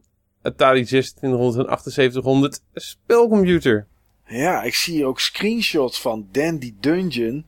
Atari 0.42 0.84
2600 0.84 1.68
en 1.68 1.92
7800 1.92 2.60
spelcomputer. 2.74 3.86
Ja, 4.26 4.62
ik 4.62 4.74
zie 4.74 4.94
hier 4.94 5.06
ook 5.06 5.20
screenshots 5.20 6.00
van 6.00 6.28
Dandy 6.30 6.74
Dungeon. 6.80 7.46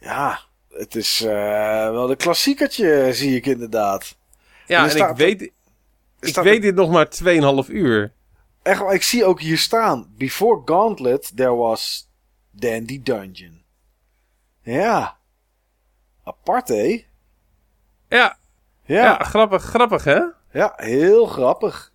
Ja, 0.00 0.40
het 0.70 0.94
is 0.94 1.22
eh, 1.22 1.90
wel 1.90 2.10
een 2.10 2.16
klassiekertje, 2.16 3.08
zie 3.12 3.36
ik 3.36 3.46
inderdaad. 3.46 4.16
Ja, 4.66 4.90
en 4.90 4.96
ik 4.96 5.16
weet, 5.16 5.52
ik 6.20 6.34
weet 6.34 6.62
dit 6.62 6.74
nog 6.74 6.90
maar 6.90 7.08
2,5 7.64 7.70
uur. 7.70 8.12
Echt, 8.70 8.92
ik 8.92 9.02
zie 9.02 9.24
ook 9.24 9.40
hier 9.40 9.58
staan. 9.58 10.06
Before 10.18 10.62
Gauntlet, 10.64 11.32
there 11.36 11.54
was 11.54 12.08
Dandy 12.50 13.02
Dungeon. 13.02 13.62
Ja. 14.62 15.16
Apart, 16.24 16.68
hè? 16.68 17.04
Ja, 18.08 18.36
Ja. 18.84 19.04
ja. 19.04 19.18
grappig, 19.18 19.62
grappig 19.62 20.04
hè? 20.04 20.20
Ja, 20.52 20.72
heel 20.76 21.26
grappig. 21.26 21.92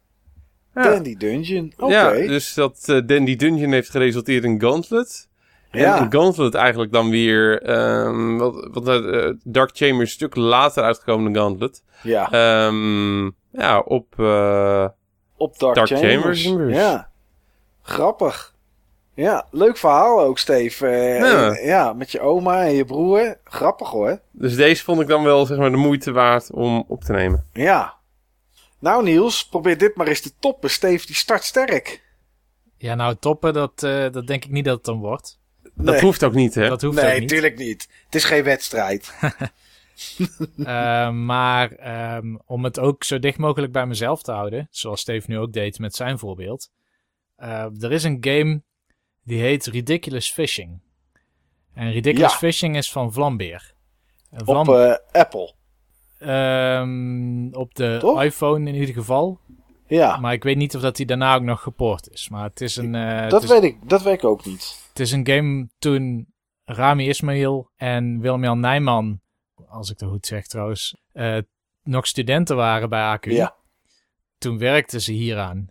Ja. 0.74 0.82
Dandy 0.84 1.18
Dungeon. 1.18 1.74
Oké. 1.78 1.94
Ja, 1.94 2.12
Ja, 2.12 2.28
dus 2.28 2.54
dat 2.54 2.84
eh, 2.86 3.02
Dandy 3.06 3.36
Dungeon 3.36 3.72
heeft 3.72 3.90
geresulteerd 3.90 4.44
in 4.44 4.60
Gauntlet. 4.60 5.30
En 5.72 6.04
in 6.04 6.12
Gauntlet 6.12 6.54
eigenlijk 6.54 6.92
dan 6.92 7.10
weer... 7.10 7.62
ehm 7.62 8.38
wat, 8.38 8.68
wat, 8.72 8.88
eh, 8.88 9.30
Dark 9.44 9.70
Chamber 9.74 10.02
is 10.02 10.08
een 10.08 10.08
stuk 10.08 10.36
later 10.36 10.84
uitgekomen 10.84 11.34
dan 11.34 11.42
Gauntlet. 11.42 11.84
ja. 12.04 12.32
Ehm 12.32 13.26
ja, 13.52 13.80
op... 13.80 14.20
eh, 14.20 14.88
op 15.38 15.60
Dark, 15.60 15.76
Dark 15.76 15.88
Chambers. 15.88 16.44
Chambers. 16.45 16.76
Ja. 16.76 17.10
Grappig. 17.82 18.53
Ja, 19.14 19.45
leuk 19.52 19.78
verhaal 19.78 20.22
ook, 20.22 20.38
Steve. 20.40 20.88
Eh, 20.88 21.20
Ja. 21.20 21.48
en- 21.56 21.66
ja, 21.66 21.94
met 21.94 22.12
je 22.12 22.20
oma 22.20 22.66
en 22.66 22.74
je 22.74 22.86
broer. 22.86 23.38
Grappig 23.44 23.90
hoor. 23.90 24.20
dus 24.32 24.56
deze 24.56 24.84
vond 24.84 25.02
ik 25.02 25.07
dan 25.07 25.24
wel 25.24 25.45
zeg 25.45 25.57
maar 25.57 25.72
de 25.72 25.78
moeite 25.78 26.12
waard 26.12 26.52
om 26.52 26.86
op 26.88 27.03
te 27.03 27.12
nemen. 27.12 27.45
Ja. 27.53 27.94
Nou 28.80 29.03
Niels, 29.03 29.48
probeer 29.48 29.78
dit 29.78 29.95
maar 29.95 30.07
eens 30.07 30.22
te 30.22 30.32
toppen. 30.40 30.70
Steve 30.70 31.06
die 31.06 31.16
start 31.16 31.44
sterk. 31.44 32.03
Ja, 32.78 32.95
nou 32.95 33.16
toppen, 33.20 33.53
dat, 33.53 33.84
eh, 33.84 34.06
dat 34.12 34.28
denk 34.28 34.45
ik 34.45 34.52
niet 34.52 34.66
dat 34.66 34.76
het 34.76 34.86
dan 34.86 34.99
wordt. 34.99 35.40
Dat 35.74 35.94
Nee. 35.95 36.02
hoeft 36.03 36.24
ook 36.24 36.34
niet, 36.34 36.56
hè? 36.56 36.70
Dat 36.70 36.82
hoeft 36.82 36.98
ook 36.99 37.03
Nee, 37.03 37.20
niet. 37.20 37.30
tuurlijk 37.30 37.57
niet. 37.57 37.88
Het 38.06 38.16
is 38.16 38.24
geen 38.24 38.44
wedstrijd. 38.44 39.14
Eh, 40.58 41.10
maar 41.12 41.72
ehm, 41.72 42.36
om 42.46 42.64
het 42.64 42.80
ook 42.80 43.04
zo 43.04 43.20
dicht 43.20 43.38
mogelijk 43.38 43.72
bij 43.72 43.86
mezelf 43.86 44.22
te 44.24 44.32
houden, 44.32 44.68
zoals 44.72 45.02
Steve 45.02 45.30
nu 45.32 45.38
ook 45.38 45.54
deed 45.54 45.80
met 45.80 45.96
zijn 45.96 46.20
voorbeeld. 46.20 46.70
eh, 47.36 47.82
er 47.84 47.92
is 47.92 48.04
een 48.04 48.18
game 48.22 48.64
die 49.24 49.42
heet 49.42 49.66
Ridiculous 49.66 50.32
Fishing. 50.32 50.82
En 51.74 51.92
Ridiculous 51.92 52.32
Ja. 52.32 52.38
Fishing 52.38 52.78
is 52.78 52.92
van 52.92 53.14
Vlambeer. 53.14 53.74
Op 54.46 54.68
eh, 54.70 54.96
Apple. 55.12 55.54
ehm, 56.20 57.48
op 57.54 57.76
de 57.76 57.98
Toch? 58.00 58.24
iPhone 58.24 58.70
in 58.70 58.76
ieder 58.76 58.96
geval. 58.96 59.40
Ja, 59.88 60.18
Maar 60.18 60.34
ik 60.34 60.44
weet 60.44 60.58
niet 60.58 60.76
of 60.76 60.82
dat 60.82 60.96
die 60.96 61.06
daarna 61.06 61.36
ook 61.36 61.42
nog 61.42 61.62
gepoord 61.62 62.10
is. 62.10 62.30
Maar 62.30 62.44
het 62.44 62.62
is 62.62 62.76
een, 62.76 62.92
dat, 63.30 63.44
is, 63.44 63.50
weet 63.50 63.64
ik, 63.64 63.90
dat 63.90 64.02
weet 64.04 64.14
ik 64.14 64.24
ook 64.24 64.46
niet. 64.46 64.86
het 64.90 65.00
is 65.00 65.12
een 65.12 65.28
game 65.28 65.68
toen 65.80 66.34
Rami 66.64 67.08
Ismail 67.08 67.72
en 67.76 68.20
Willem-Jan 68.20 68.60
Nijman, 68.60 69.22
als 69.76 69.90
ik 69.90 69.98
dat 69.98 70.10
goed 70.10 70.26
zeg 70.26 70.48
trouwens, 70.48 70.96
eh, 71.12 71.38
nog 71.84 72.08
studenten 72.08 72.56
waren 72.56 72.90
bij 72.90 73.18
AQ. 73.18 73.32
Ja. 73.32 73.56
Toen 74.38 74.58
werkten 74.58 75.02
ze 75.02 75.12
hieraan. 75.12 75.70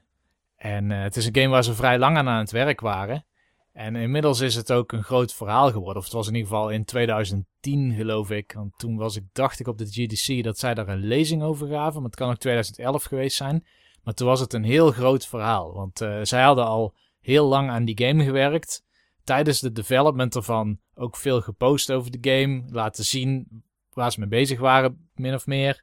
En 0.57 0.91
eh, 0.91 1.03
het 1.03 1.17
is 1.17 1.27
een 1.27 1.35
game 1.35 1.49
waar 1.49 1.65
ze 1.65 1.75
vrij 1.75 1.99
lang 1.99 2.17
aan 2.17 2.29
aan 2.29 2.39
het 2.39 2.51
werk 2.51 2.81
waren. 2.81 3.25
En 3.73 3.97
inmiddels 3.97 4.41
is 4.41 4.55
het 4.55 4.73
ook 4.73 4.93
een 4.93 5.03
groot 5.03 5.35
verhaal 5.35 5.71
geworden. 5.71 5.97
Of 5.97 6.05
het 6.05 6.13
was 6.13 6.29
in 6.29 6.35
ieder 6.35 6.49
geval 6.49 6.71
in 6.71 6.85
2010, 6.85 7.95
geloof 7.95 8.31
ik. 8.31 8.53
Want 8.53 8.79
toen 8.79 8.97
was 8.97 9.17
ik, 9.17 9.25
dacht 9.33 9.61
ik 9.61 9.67
op 9.67 9.79
de 9.79 9.87
GDC 9.87 10.45
dat 10.45 10.59
zij 10.59 10.75
daar 10.75 10.89
een 10.89 11.07
lezing 11.07 11.43
over 11.43 11.69
gaven. 11.69 11.95
Maar 11.95 12.11
het 12.11 12.19
kan 12.19 12.31
ook 12.31 12.39
2011 12.39 13.05
geweest 13.05 13.37
zijn. 13.37 13.67
Maar 14.03 14.15
toen 14.15 14.27
was 14.27 14.41
het 14.41 14.53
een 14.53 14.65
heel 14.65 14.91
groot 14.91 15.27
verhaal. 15.27 15.73
Want 15.73 16.01
eh, 16.01 16.19
zij 16.23 16.43
hadden 16.43 16.65
al 16.65 16.95
heel 17.21 17.47
lang 17.47 17.71
aan 17.71 17.85
die 17.85 18.07
game 18.07 18.25
gewerkt. 18.25 18.85
Tijdens 19.25 19.61
de 19.61 19.73
development 19.73 20.35
ervan 20.35 20.79
ook 20.95 21.17
veel 21.17 21.41
gepost 21.41 21.93
over 21.93 22.21
de 22.21 22.31
game. 22.31 22.63
Laten 22.69 23.05
zien 23.05 23.63
waar 23.95 24.13
ze 24.13 24.21
mee 24.21 24.29
bezig 24.29 24.59
waren, 24.59 25.09
min 25.15 25.35
of 25.35 25.47
meer. 25.47 25.83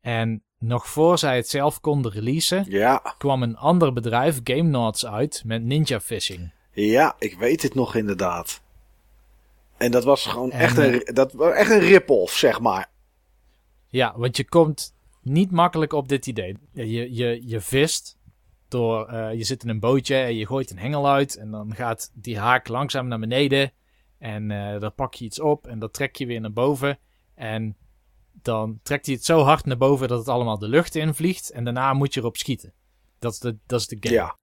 En 0.00 0.42
nog 0.58 0.86
voor 0.88 1.18
zij 1.18 1.36
het 1.36 1.48
zelf 1.48 1.80
konden 1.80 2.12
releasen, 2.12 2.64
Ja, 2.68 3.14
kwam 3.18 3.42
een 3.42 3.56
ander 3.56 3.92
bedrijf, 3.92 4.40
Game 4.44 4.62
Nods, 4.68 5.06
uit 5.06 5.42
met 5.46 5.62
Ninja 5.62 6.00
Fishing. 6.00 6.52
ja, 6.72 7.14
ik 7.18 7.38
weet 7.38 7.62
het 7.62 7.74
nog 7.74 7.94
inderdaad. 7.94 8.62
En 9.76 9.90
dat 9.90 10.04
was 10.04 10.26
gewoon 10.26 10.50
En, 10.50 10.60
echt, 10.60 10.76
een, 10.76 11.00
dat 11.14 11.32
was 11.32 11.52
echt 11.54 11.70
een 11.70 11.78
rip-off, 11.78 12.36
zeg 12.36 12.60
maar. 12.60 12.90
Ja, 13.88 14.14
want 14.16 14.36
je 14.36 14.48
komt 14.48 14.94
niet 15.22 15.50
makkelijk 15.50 15.92
op 15.92 16.08
dit 16.08 16.26
idee. 16.26 16.56
Je, 16.72 17.14
je, 17.14 17.48
je 17.48 17.60
vist 17.60 18.18
door, 18.68 19.06
eh, 19.08 19.34
je 19.34 19.44
zit 19.44 19.62
in 19.62 19.68
een 19.68 19.80
bootje 19.80 20.16
en 20.16 20.36
je 20.36 20.46
gooit 20.46 20.70
een 20.70 20.78
hengel 20.78 21.08
uit 21.08 21.36
en 21.36 21.50
dan 21.50 21.74
gaat 21.74 22.10
die 22.14 22.38
haak 22.38 22.68
langzaam 22.68 23.08
naar 23.08 23.18
beneden 23.18 23.72
en 24.18 24.50
eh 24.50 24.80
dan 24.80 24.94
pak 24.94 25.14
je 25.14 25.24
iets 25.24 25.40
op 25.40 25.66
en 25.66 25.78
dat 25.78 25.92
trek 25.92 26.16
je 26.16 26.26
weer 26.26 26.40
naar 26.40 26.52
boven 26.52 26.98
en 27.40 27.76
dan 28.32 28.80
trekt 28.82 29.06
hij 29.06 29.14
het 29.14 29.24
zo 29.24 29.40
hard 29.40 29.64
naar 29.64 29.76
boven 29.76 30.08
dat 30.08 30.18
het 30.18 30.28
allemaal 30.28 30.58
de 30.58 30.68
lucht 30.68 30.94
in 30.94 31.14
vliegt 31.14 31.50
en 31.50 31.64
daarna 31.64 31.92
moet 31.92 32.14
je 32.14 32.20
erop 32.20 32.36
schieten. 32.36 32.74
Dat 33.18 33.32
is 33.32 33.38
de, 33.38 33.58
dat 33.66 33.80
is 33.80 33.86
de 33.86 33.96
game. 34.00 34.14
Ja, 34.14 34.38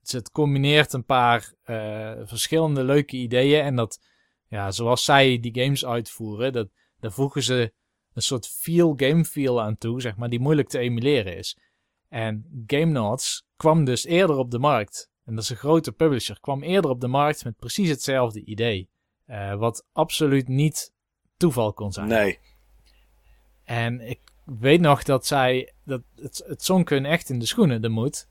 Dus 0.00 0.12
het 0.12 0.30
combineert 0.30 0.92
een 0.92 1.04
paar 1.04 1.54
eh, 1.62 2.12
verschillende 2.22 2.84
leuke 2.84 3.16
ideeën. 3.16 3.62
En 3.62 3.76
dat, 3.76 4.00
ja, 4.48 4.70
zoals 4.70 5.04
zij 5.04 5.40
die 5.40 5.62
games 5.62 5.84
uitvoeren, 5.84 6.52
dat, 6.52 6.68
daar 7.00 7.12
voegen 7.12 7.42
ze 7.42 7.72
een 8.12 8.22
soort 8.22 8.48
feel, 8.48 8.94
game 8.96 9.24
feel 9.24 9.62
aan 9.62 9.78
toe, 9.78 10.00
zeg 10.00 10.16
maar, 10.16 10.28
die 10.28 10.40
moeilijk 10.40 10.68
te 10.68 10.78
emuleren 10.78 11.36
is. 11.36 11.58
En 12.08 12.64
Game 12.66 12.92
Nods 12.92 13.46
kwam 13.56 13.84
dus 13.84 14.04
eerder 14.04 14.36
op 14.36 14.50
de 14.50 14.58
markt. 14.58 15.10
En 15.24 15.34
dat 15.34 15.44
is 15.44 15.50
een 15.50 15.56
grote 15.56 15.92
publisher. 15.92 16.40
Kwam 16.40 16.62
eerder 16.62 16.90
op 16.90 17.00
de 17.00 17.08
markt 17.08 17.44
met 17.44 17.56
precies 17.56 17.88
hetzelfde 17.88 18.44
idee. 18.44 18.90
Eh, 19.24 19.54
wat 19.54 19.86
absoluut 19.92 20.48
niet 20.48 20.92
toeval 21.42 21.72
kon 21.72 21.92
zijn. 21.92 22.08
nee. 22.08 22.38
En 23.64 24.00
ik 24.00 24.18
weet 24.44 24.80
nog 24.80 25.02
dat 25.02 25.26
zij. 25.26 25.72
Dat 25.84 26.00
het, 26.20 26.44
het 26.46 26.64
zonk 26.64 26.88
hun 26.90 27.06
echt 27.06 27.30
in 27.30 27.38
de 27.38 27.46
schoenen, 27.46 27.82
de 27.82 27.88
moed. 27.88 28.26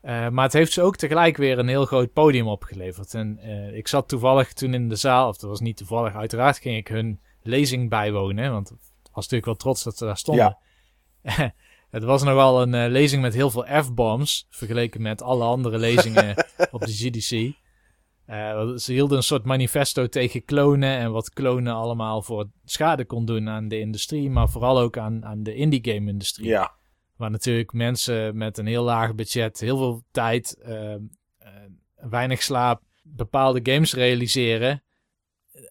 Eh, 0.00 0.28
maar 0.28 0.44
het 0.44 0.52
heeft 0.52 0.72
ze 0.72 0.82
ook 0.82 0.96
tegelijk 0.96 1.36
weer 1.36 1.58
een 1.58 1.68
heel 1.68 1.84
groot 1.84 2.12
podium 2.12 2.48
opgeleverd. 2.48 3.14
En 3.14 3.38
eh, 3.38 3.76
ik 3.76 3.88
zat 3.88 4.08
toevallig 4.08 4.52
toen 4.52 4.74
in 4.74 4.88
de 4.88 4.96
zaal, 4.96 5.28
of 5.28 5.36
dat 5.36 5.50
was 5.50 5.60
niet 5.60 5.76
toevallig, 5.76 6.14
uiteraard 6.14 6.58
ging 6.58 6.76
ik 6.76 6.88
hun 6.88 7.20
lezing 7.42 7.88
bijwonen. 7.88 8.52
Want 8.52 8.70
ik 8.70 8.76
was 9.02 9.28
natuurlijk 9.28 9.44
wel 9.44 9.54
trots 9.54 9.82
dat 9.82 9.96
ze 9.96 10.04
daar 10.04 10.18
stonden. 10.18 10.58
het 11.90 12.04
was 12.04 12.22
nogal 12.22 12.62
een 12.62 12.74
eh, 12.74 12.90
lezing 12.90 13.22
met 13.22 13.34
heel 13.34 13.50
veel 13.50 13.82
F-bombs. 13.82 14.46
Vergeleken 14.50 15.02
met 15.02 15.22
alle 15.22 15.44
andere 15.44 15.78
lezingen 15.78 16.46
op 16.70 16.80
de 16.80 16.92
GDC. 16.92 17.56
Eh, 18.28 18.76
ze 18.76 18.92
hielden 18.92 19.16
een 19.16 19.22
soort 19.22 19.44
manifesto 19.44 20.06
tegen 20.06 20.44
klonen 20.44 20.98
en 20.98 21.12
wat 21.12 21.30
klonen 21.30 21.74
allemaal 21.74 22.22
voor 22.22 22.48
schade 22.64 23.04
kon 23.04 23.24
doen 23.24 23.48
aan 23.48 23.68
de 23.68 23.78
industrie, 23.78 24.30
maar 24.30 24.48
vooral 24.48 24.78
ook 24.78 24.98
aan, 24.98 25.24
aan 25.24 25.42
de 25.42 25.54
indie 25.54 25.92
game 25.92 26.10
industrie. 26.10 26.46
Ja, 26.46 26.72
Waar 27.16 27.30
natuurlijk 27.30 27.72
mensen 27.72 28.36
met 28.36 28.58
een 28.58 28.66
heel 28.66 28.82
laag 28.82 29.14
budget, 29.14 29.60
heel 29.60 29.76
veel 29.76 30.02
tijd, 30.10 30.56
eh, 30.62 30.94
eh, 30.94 31.00
weinig 31.94 32.42
slaap, 32.42 32.82
bepaalde 33.02 33.72
games 33.72 33.94
realiseren. 33.94 34.82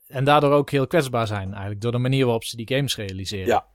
En 0.07 0.23
daardoor 0.23 0.51
ook 0.51 0.69
heel 0.69 0.88
kwetsbaar 0.88 1.27
zijn 1.27 1.51
eigenlijk, 1.51 1.81
door 1.81 1.91
de 1.91 1.97
manier 1.97 2.23
waarop 2.23 2.43
ze 2.43 2.55
die 2.55 2.75
games 2.75 2.95
realiseren. 2.95 3.47
Ja. 3.47 3.65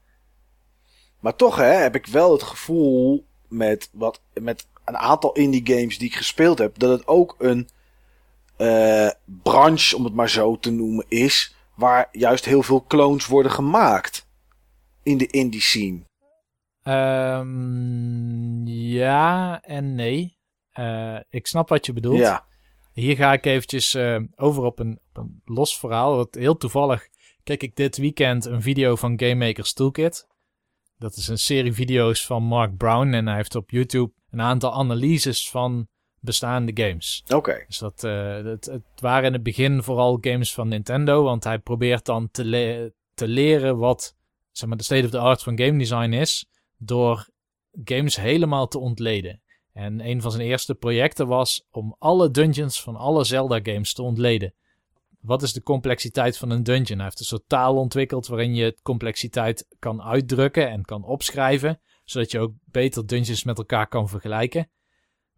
maar 1.21 1.37
toch 1.37 1.57
hè, 1.57 1.73
heb 1.75 1.95
ik 1.95 2.07
wel 2.07 2.33
het 2.33 2.43
gevoel 2.43 3.27
met, 3.49 3.89
wat, 3.93 4.23
met 4.35 4.67
een 4.85 4.97
aantal 4.97 5.33
indie 5.33 5.67
games 5.67 5.99
die 5.99 6.09
ik 6.09 6.17
gespeeld 6.17 6.59
heb, 6.59 6.79
dat 6.79 6.99
het 6.99 7.07
ook 7.07 7.35
een 7.39 7.69
eh, 8.63 9.11
branche, 9.25 9.97
om 9.97 10.05
het 10.05 10.15
maar 10.15 10.31
zo 10.31 10.59
te 10.59 10.71
noemen, 10.71 11.05
is 11.09 11.55
waar 11.75 12.09
juist 12.13 12.45
heel 12.45 12.63
veel 12.63 12.85
clones 12.87 13.27
worden 13.27 13.53
gemaakt 13.53 14.27
in 15.03 15.19
de 15.19 15.27
indie 15.27 15.61
scene. 15.61 16.01
Ehm, 16.83 18.67
ja 18.67 19.61
en 19.63 19.95
nee. 19.95 20.37
Eh, 20.73 21.19
ik 21.31 21.47
snap 21.47 21.69
wat 21.69 21.87
je 21.87 21.93
bedoelt. 21.93 22.19
Ja, 22.19 22.47
Hier 22.93 23.17
ga 23.17 23.33
ik 23.33 23.45
eventjes 23.45 23.95
eh, 23.95 24.21
over 24.37 24.63
op 24.63 24.79
een, 24.79 25.01
op 25.09 25.17
een 25.17 25.43
los 25.45 25.79
verhaal. 25.79 26.17
Wat 26.17 26.35
heel 26.35 26.57
toevallig 26.57 27.09
kijk 27.43 27.63
ik 27.63 27.77
dit 27.77 27.97
weekend 27.97 28.45
een 28.45 28.63
video 28.63 28.97
van 28.97 29.21
Game 29.21 29.35
Maker's 29.47 29.73
Toolkit. 29.73 30.27
Dat 30.99 31.17
is 31.17 31.29
een 31.29 31.39
serie 31.39 31.73
video's 31.73 32.27
van 32.27 32.43
Mark 32.43 32.77
Brown. 32.77 33.13
En 33.13 33.27
hij 33.27 33.37
heeft 33.37 33.55
op 33.55 33.71
YouTube 33.71 34.13
een 34.31 34.41
aantal 34.41 34.73
analyses 34.73 35.51
van 35.51 35.89
bestaande 36.23 36.73
games. 36.75 37.23
oké. 37.35 37.65
Dus 37.67 37.79
dat, 37.79 38.05
eh, 38.05 38.35
het, 38.45 38.65
het 38.65 38.83
waren 39.01 39.27
in 39.27 39.33
het 39.33 39.43
begin 39.43 39.83
vooral 39.83 40.19
games 40.21 40.55
van 40.55 40.69
Nintendo. 40.69 41.23
Want 41.23 41.45
hij 41.45 41.59
probeert 41.59 42.05
dan 42.05 42.31
te, 42.31 42.45
le- 42.45 42.93
te 43.15 43.29
leren 43.29 43.79
wat 43.79 44.17
zeg 44.51 44.69
maar, 44.69 44.79
de 44.79 44.85
state 44.85 45.05
of 45.05 45.11
the 45.11 45.19
art 45.19 45.43
van 45.43 45.59
game 45.59 45.79
design 45.79 46.13
is. 46.13 46.47
Door 46.77 47.29
games 47.85 48.17
helemaal 48.17 48.69
te 48.69 48.79
ontleden. 48.79 49.43
En 49.73 50.07
een 50.09 50.23
van 50.23 50.31
zijn 50.31 50.43
eerste 50.49 50.75
projecten 50.75 51.27
was 51.27 51.67
om 51.71 51.97
alle 51.99 52.31
dungeons 52.31 52.83
van 52.83 52.97
alle 52.97 53.25
Zelda 53.25 53.61
games 53.63 53.93
te 53.93 54.03
ontleden. 54.03 54.55
Wat 55.21 55.43
is 55.43 55.53
de 55.53 55.63
complexiteit 55.63 56.39
van 56.39 56.51
een 56.51 56.63
dungeon? 56.63 56.97
Hij 56.97 57.05
heeft 57.07 57.19
een 57.21 57.25
soort 57.25 57.45
taal 57.49 57.77
ontwikkeld 57.77 58.27
waarin 58.27 58.55
je 58.55 58.77
complexiteit 58.83 59.67
kan 59.79 60.03
uitdrukken 60.03 60.71
en 60.71 60.85
kan 60.85 61.05
opschrijven. 61.05 61.81
Zodat 62.05 62.31
je 62.31 62.39
ook 62.39 62.53
beter 62.65 63.07
dungeons 63.07 63.45
met 63.45 63.59
elkaar 63.59 63.87
kan 63.87 64.09
vergelijken. 64.09 64.71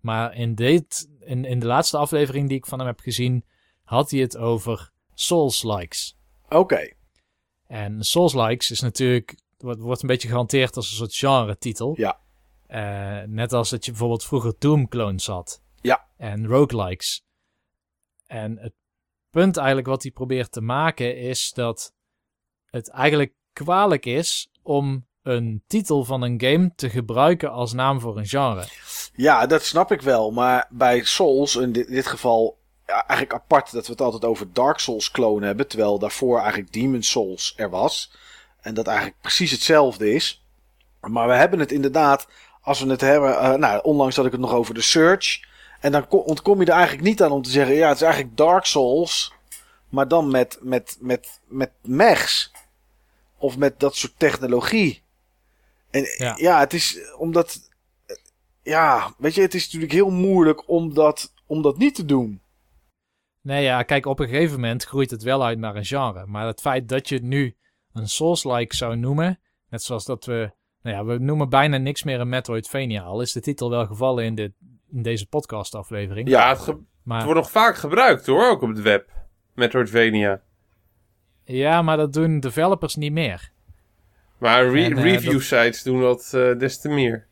Maar 0.05 0.35
in, 0.35 0.55
dit, 0.55 1.09
in, 1.21 1.45
in 1.45 1.59
de 1.59 1.67
laatste 1.67 1.97
aflevering 1.97 2.49
die 2.49 2.57
ik 2.57 2.67
van 2.67 2.79
hem 2.79 2.87
heb 2.87 3.01
gezien, 3.01 3.45
had 3.85 4.11
hij 4.11 4.21
het 4.21 4.37
over 4.37 4.93
Souls-likes. 5.15 6.17
Oké. 6.49 6.93
En 7.67 8.03
Souls-likes 8.03 8.71
is 8.71 8.81
natuurlijk, 8.81 9.41
wordt, 9.59 9.81
wordt 9.81 10.03
een 10.03 10.09
beetje 10.09 10.29
gehanteerd 10.29 10.77
als 10.77 10.91
een 10.91 10.97
soort 10.97 11.15
genre-titel. 11.15 11.95
Ja. 11.97 12.21
Eh, 12.67 13.29
net 13.29 13.53
als 13.53 13.71
dat 13.71 13.85
je 13.85 13.91
bijvoorbeeld 13.91 14.25
vroeger 14.25 14.55
Doom-clones 14.59 15.27
had. 15.27 15.63
Ja. 15.81 16.07
En 16.17 16.47
roguelikes. 16.47 17.25
En 18.27 18.59
het 18.59 18.75
punt 19.31 19.57
eigenlijk 19.57 19.87
wat 19.87 20.03
hij 20.03 20.13
probeert 20.13 20.53
te 20.53 20.61
maken 20.61 21.17
is 21.17 21.53
dat 21.53 21.95
het 22.65 22.89
eigenlijk 22.89 23.35
kwalijk 23.53 24.07
is 24.07 24.51
om 24.63 25.07
een 25.25 25.63
titel 25.67 26.05
van 26.05 26.23
een 26.23 26.41
game 26.41 26.73
te 26.77 26.91
gebruiken 26.91 27.51
als 27.53 27.73
naam 27.73 28.01
voor 28.01 28.19
een 28.19 28.27
genre. 28.27 28.65
Ja, 29.15 29.47
dat 29.47 29.65
snap 29.65 29.93
ik 29.93 30.03
wel. 30.03 30.31
Maar 30.31 30.67
bij 30.71 31.05
Souls, 31.05 31.57
in 31.57 31.73
dit, 31.73 32.07
geval 32.07 32.59
eigenlijk 32.87 33.33
apart 33.33 33.73
dat 33.73 33.87
we 33.87 33.93
het 33.93 34.01
altijd 34.01 34.25
over 34.25 34.53
Dark 34.53 34.79
Souls 34.79 35.11
klonen 35.11 35.47
hebben. 35.47 35.69
Terwijl 35.69 35.99
daarvoor 35.99 36.39
eigenlijk 36.39 36.73
Demon 36.73 37.03
Souls 37.03 37.55
er 37.57 37.71
was. 37.71 38.13
En 38.61 38.75
dat 38.75 38.87
eigenlijk 38.87 39.21
precies 39.21 39.51
hetzelfde 39.51 40.13
is. 40.15 40.45
Maar 41.01 41.29
we 41.29 41.35
hebben 41.35 41.59
het 41.59 41.73
inderdaad, 41.73 42.29
als 42.61 42.81
we 42.81 42.91
het 42.91 43.01
hebben, 43.01 43.39
eh, 43.39 43.55
nou, 43.55 43.83
onlangs 43.83 44.17
had 44.17 44.27
ik 44.27 44.33
het 44.33 44.41
nog 44.41 44.53
over 44.53 44.75
de 44.75 44.81
Search. 44.81 45.41
En 45.81 45.93
dan 45.93 46.09
ko- 46.09 46.17
ontkom 46.19 46.61
je 46.61 46.67
er 46.67 46.73
eigenlijk 46.73 47.03
niet 47.09 47.23
aan 47.23 47.31
om 47.31 47.43
te 47.43 47.51
zeggen, 47.51 47.75
ja, 47.75 47.89
het 47.89 47.97
is 47.97 48.03
eigenlijk 48.03 48.37
Dark 48.37 48.65
Souls. 48.65 49.33
Maar 49.89 50.09
dan 50.09 50.31
met, 50.31 50.59
met, 50.61 50.97
met, 51.01 51.41
met 51.47 51.71
mechs. 51.83 52.53
Of 53.39 53.57
met 53.57 53.81
dat 53.81 53.97
soort 53.97 54.13
technologie. 54.19 55.03
En 55.95 56.05
ja, 56.16 56.35
Ja. 56.39 56.59
het 56.61 56.73
is 56.73 56.99
omdat, 57.19 57.71
eh, 58.07 58.16
ja, 58.62 59.15
weet 59.19 59.35
je, 59.35 59.41
het 59.41 59.55
is 59.55 59.65
natuurlijk 59.65 59.93
heel 59.93 60.11
moeilijk 60.11 60.69
om 60.69 60.95
dat, 60.95 61.33
om 61.47 61.62
dat 61.62 61.79
niet 61.79 61.95
te 61.95 62.05
doen. 62.05 62.43
Nee, 63.41 63.62
ja, 63.62 63.83
kijk, 63.83 64.07
op 64.07 64.19
een 64.21 64.29
gegeven 64.29 64.55
moment 64.61 64.85
groeit 64.85 65.11
het 65.11 65.23
wel 65.23 65.45
uit 65.45 65.59
naar 65.59 65.77
een 65.77 65.85
genre. 65.85 66.27
Maar 66.27 66.47
het 66.47 66.61
feit 66.61 66.89
dat 66.89 67.09
je 67.09 67.15
het 67.15 67.25
nu 67.25 67.57
een 67.93 68.09
Souls-like 68.09 68.77
zou 68.77 68.97
noemen, 68.97 69.41
net 69.69 69.83
zoals 69.83 70.05
dat 70.05 70.25
we, 70.25 70.53
nou 70.83 70.97
ja, 70.97 71.05
we 71.05 71.19
noemen 71.19 71.49
bijna 71.49 71.77
niks 71.77 72.03
meer 72.03 72.21
een 72.21 72.29
Metroidvania, 72.29 73.03
al 73.03 73.21
is 73.21 73.33
de 73.33 73.41
titel 73.41 73.71
wel 73.71 73.87
gevallen 73.87 74.25
in, 74.25 74.35
dit, 74.35 74.53
in 74.91 75.03
deze 75.03 75.27
podcast-aflevering. 75.27 76.29
Ja, 76.29 76.49
het, 76.49 76.59
ge- 76.59 76.79
het 77.09 77.23
wordt 77.25 77.41
nog 77.41 77.51
vaak 77.51 77.77
gebruikt 77.77 78.27
hoor, 78.27 78.49
ook 78.51 78.62
op 78.62 78.69
het 78.69 78.81
web. 78.81 79.11
Metroidvania. 79.55 80.43
ja, 81.45 81.83
maar 81.83 81.97
dat 81.97 82.12
doen 82.12 82.41
developers 82.41 82.95
niet 82.95 83.12
meer. 83.12 83.53
Maar 84.39 84.69
re- 84.70 84.85
En, 84.85 84.97
eh, 84.97 85.02
review 85.02 85.32
dat- 85.32 85.43
sites 85.43 85.82
doen 85.82 86.01
dat 86.01 86.31
eh, 86.35 86.59
des 86.59 86.81
te 86.81 86.89
meer. 86.89 87.27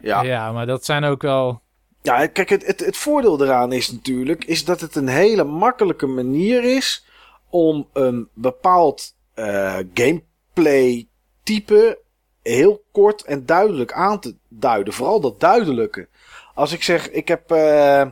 Ja, 0.00 0.22
Ja. 0.22 0.52
maar 0.52 0.66
dat 0.66 0.84
zijn 0.84 1.04
ook 1.04 1.22
wel, 1.22 1.60
Ja, 2.02 2.26
kijk, 2.26 2.48
het, 2.48 2.66
het, 2.66 2.84
het 2.84 2.96
voordeel 2.96 3.42
eraan 3.42 3.72
is 3.72 3.90
natuurlijk 3.92 4.44
is 4.44 4.64
dat 4.64 4.80
het 4.80 4.96
een 4.96 5.08
hele 5.08 5.44
makkelijke 5.44 6.06
manier 6.06 6.64
is 6.76 7.06
om 7.50 7.88
een 7.92 8.28
bepaald 8.34 9.14
eh, 9.34 9.78
gameplay 9.94 11.06
type 11.42 11.98
heel 12.42 12.84
kort 12.92 13.22
en 13.24 13.46
duidelijk 13.46 13.92
aan 13.92 14.20
te 14.20 14.34
duiden. 14.48 14.92
Vooral 14.94 15.20
dat 15.20 15.40
duidelijke. 15.40 16.08
Als 16.54 16.72
ik 16.72 16.82
zeg, 16.82 17.10
ik 17.10 17.28
heb, 17.28 17.50
eh, 17.50 18.02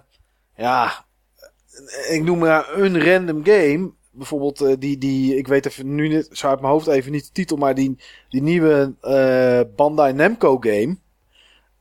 ja, 0.57 1.05
ik 2.09 2.23
noem 2.23 2.39
maar 2.39 2.79
een 2.79 3.05
random 3.05 3.45
game. 3.45 3.91
Bijvoorbeeld 4.19 4.61
eh, 4.61 4.75
die, 4.79 4.99
die, 4.99 5.37
ik 5.37 5.47
weet 5.47 5.67
even 5.67 5.95
nu 5.95 6.09
niet, 6.09 6.29
zo 6.33 6.49
uit 6.49 6.61
mijn 6.61 6.73
hoofd 6.73 6.87
even 6.87 7.13
niet 7.13 7.25
de 7.25 7.33
titel, 7.33 7.57
maar 7.57 7.75
die, 7.75 7.97
die 8.29 8.43
nieuwe 8.43 8.95
eh, 9.01 9.61
Bandai 9.77 10.13
Namco 10.13 10.59
game. 10.59 10.97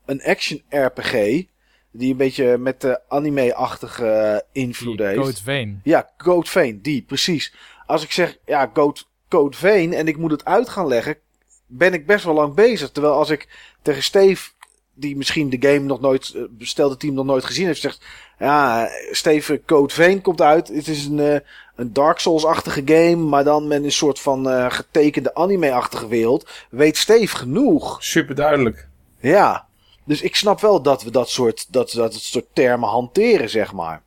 Een 0.06 0.24
action 0.24 0.62
RPG. 0.70 1.46
Die 1.92 2.12
een 2.12 2.18
beetje 2.18 2.58
met 2.58 2.82
de 2.82 3.02
anime-achtige 3.08 4.06
eh, 4.06 4.64
invloed 4.64 5.00
heeft. 5.00 5.20
Code 5.20 5.44
Vein. 5.44 5.82
Ja, 5.84 6.10
Code 6.18 6.50
Vein, 6.50 6.82
die, 6.82 7.02
precies. 7.02 7.54
Als 7.86 8.04
ik 8.04 8.12
zeg, 8.12 8.38
ja, 8.46 8.70
Code, 8.74 9.02
Code 9.28 9.58
Vein 9.58 9.94
en 9.94 10.08
ik 10.08 10.18
moet 10.18 10.32
het 10.32 10.46
uit 10.46 10.70
gaan 10.70 10.88
leggen, 10.88 11.18
ben 11.66 11.94
ik 11.94 12.06
best 12.06 12.26
wel 12.26 12.34
lang 12.34 12.54
bezig. 12.54 12.92
Terwijl 12.92 13.14
als 13.14 13.30
ik 13.30 13.48
tegen 13.82 14.04
Steve, 14.04 14.50
die 14.98 15.18
misschien 15.18 15.50
de 15.50 15.68
game 15.68 15.80
nog 15.80 16.00
nooit, 16.00 16.34
eh, 16.36 16.42
bestelde 16.50 16.98
team 16.98 17.14
nog 17.14 17.26
nooit 17.26 17.46
gezien 17.46 17.66
heeft, 17.66 17.82
zegt, 17.82 18.06
ja, 18.40 18.90
Steve, 19.12 19.62
Code 19.66 19.94
Vein 19.94 20.22
komt 20.22 20.42
uit. 20.42 20.68
Het 20.68 20.88
is 20.88 21.06
een, 21.06 21.20
eh, 21.20 21.40
een 21.76 21.94
Dark 21.94 22.20
Souls-achtige 22.20 22.82
game, 22.86 23.16
maar 23.16 23.44
dan 23.44 23.68
met 23.68 23.84
een 23.84 23.92
soort 23.92 24.20
van 24.20 24.50
eh, 24.50 24.72
getekende 24.72 25.36
anime-achtige 25.36 26.08
wereld. 26.08 26.50
Weet 26.70 26.98
Steve 26.98 27.36
genoeg. 27.36 28.04
Super 28.04 28.36
duidelijk. 28.36 28.88
Ja. 29.20 29.68
Dus 30.04 30.22
ik 30.22 30.36
snap 30.36 30.60
wel 30.60 30.82
dat 30.82 31.04
we 31.04 31.12
dat 31.12 31.30
soort, 31.30 31.74
dat, 31.74 31.92
dat 31.92 32.14
het 32.14 32.24
soort 32.24 32.48
termen 32.54 32.90
hanteren, 32.90 33.50
zeg 33.50 33.74
maar. 33.74 34.04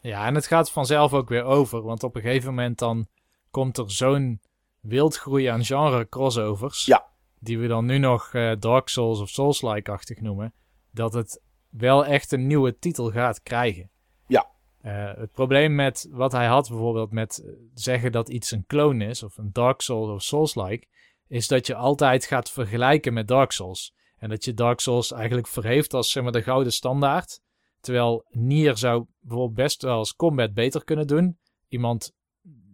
Ja, 0.00 0.26
en 0.26 0.34
het 0.34 0.46
gaat 0.46 0.70
vanzelf 0.70 1.12
ook 1.12 1.28
weer 1.28 1.44
over, 1.44 1.82
want 1.82 2.02
op 2.02 2.14
een 2.14 2.22
gegeven 2.22 2.48
moment 2.48 2.78
dan 2.78 3.06
komt 3.50 3.78
er 3.78 3.90
zo'n 3.90 4.40
wildgroei 4.80 5.46
aan 5.46 5.64
genre 5.64 6.08
crossovers. 6.08 6.84
Ja. 6.84 7.06
Die 7.40 7.58
we 7.58 7.66
dan 7.66 7.84
nu 7.84 7.98
nog 7.98 8.34
eh, 8.34 8.52
Dark 8.58 8.88
Souls 8.88 9.20
of 9.20 9.28
Souls-like-achtig 9.28 10.20
noemen. 10.20 10.52
Dat 10.90 11.12
het 11.12 11.42
wel 11.70 12.06
echt 12.06 12.32
een 12.32 12.46
nieuwe 12.46 12.78
titel 12.78 13.10
gaat 13.10 13.42
krijgen. 13.42 13.90
Ja. 14.26 14.46
Eh, 14.80 15.14
het 15.14 15.32
probleem 15.32 15.74
met 15.74 16.08
wat 16.10 16.32
hij 16.32 16.46
had 16.46 16.68
bijvoorbeeld 16.68 17.12
met 17.12 17.38
eh, 17.44 17.52
zeggen 17.74 18.12
dat 18.12 18.28
iets 18.28 18.50
een 18.50 18.66
clone 18.66 19.04
is, 19.06 19.22
of 19.22 19.36
een 19.36 19.52
Dark 19.52 19.80
Souls 19.80 20.10
of 20.10 20.22
Souls-like, 20.22 20.86
is 21.28 21.48
dat 21.48 21.66
je 21.66 21.74
altijd 21.74 22.24
gaat 22.24 22.50
vergelijken 22.50 23.12
met 23.12 23.28
Dark 23.28 23.52
Souls. 23.52 23.94
En 24.16 24.28
dat 24.28 24.44
je 24.44 24.54
Dark 24.54 24.80
Souls 24.80 25.12
eigenlijk 25.12 25.46
verheeft 25.46 25.94
als 25.94 26.10
zeg 26.10 26.22
maar, 26.22 26.32
de 26.32 26.42
gouden 26.42 26.72
standaard. 26.72 27.40
Terwijl 27.80 28.26
Nier 28.30 28.76
zou 28.76 29.06
bijvoorbeeld 29.20 29.54
best 29.56 29.82
wel 29.82 29.96
als 29.96 30.14
combat 30.14 30.54
beter 30.54 30.84
kunnen 30.84 31.06
doen. 31.06 31.38
Iemand 31.68 32.12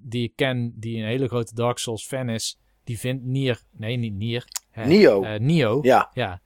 die 0.03 0.23
ik 0.23 0.37
ken, 0.37 0.73
die 0.77 0.99
een 0.99 1.09
hele 1.09 1.29
grote 1.29 1.55
Dark 1.55 1.79
Souls 1.79 2.07
fan 2.07 2.29
is, 2.29 2.59
die 2.85 2.99
vindt 2.99 3.25
Nier... 3.25 3.63
Nee, 3.71 3.97
niet 3.97 4.15
Nier. 4.15 4.45
hè, 4.71 4.87
Nio. 4.87 5.23
eh, 5.23 5.41
Nio. 5.41 5.79
Ja, 5.83 6.11
Ja. 6.15 6.43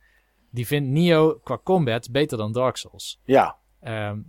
Die 0.50 0.66
vindt 0.66 0.88
Nio 0.88 1.38
qua 1.42 1.58
combat 1.64 2.10
beter 2.10 2.38
dan 2.38 2.52
Dark 2.52 2.76
Souls. 2.76 3.20
ja. 3.24 3.58
Ehm, 3.80 4.20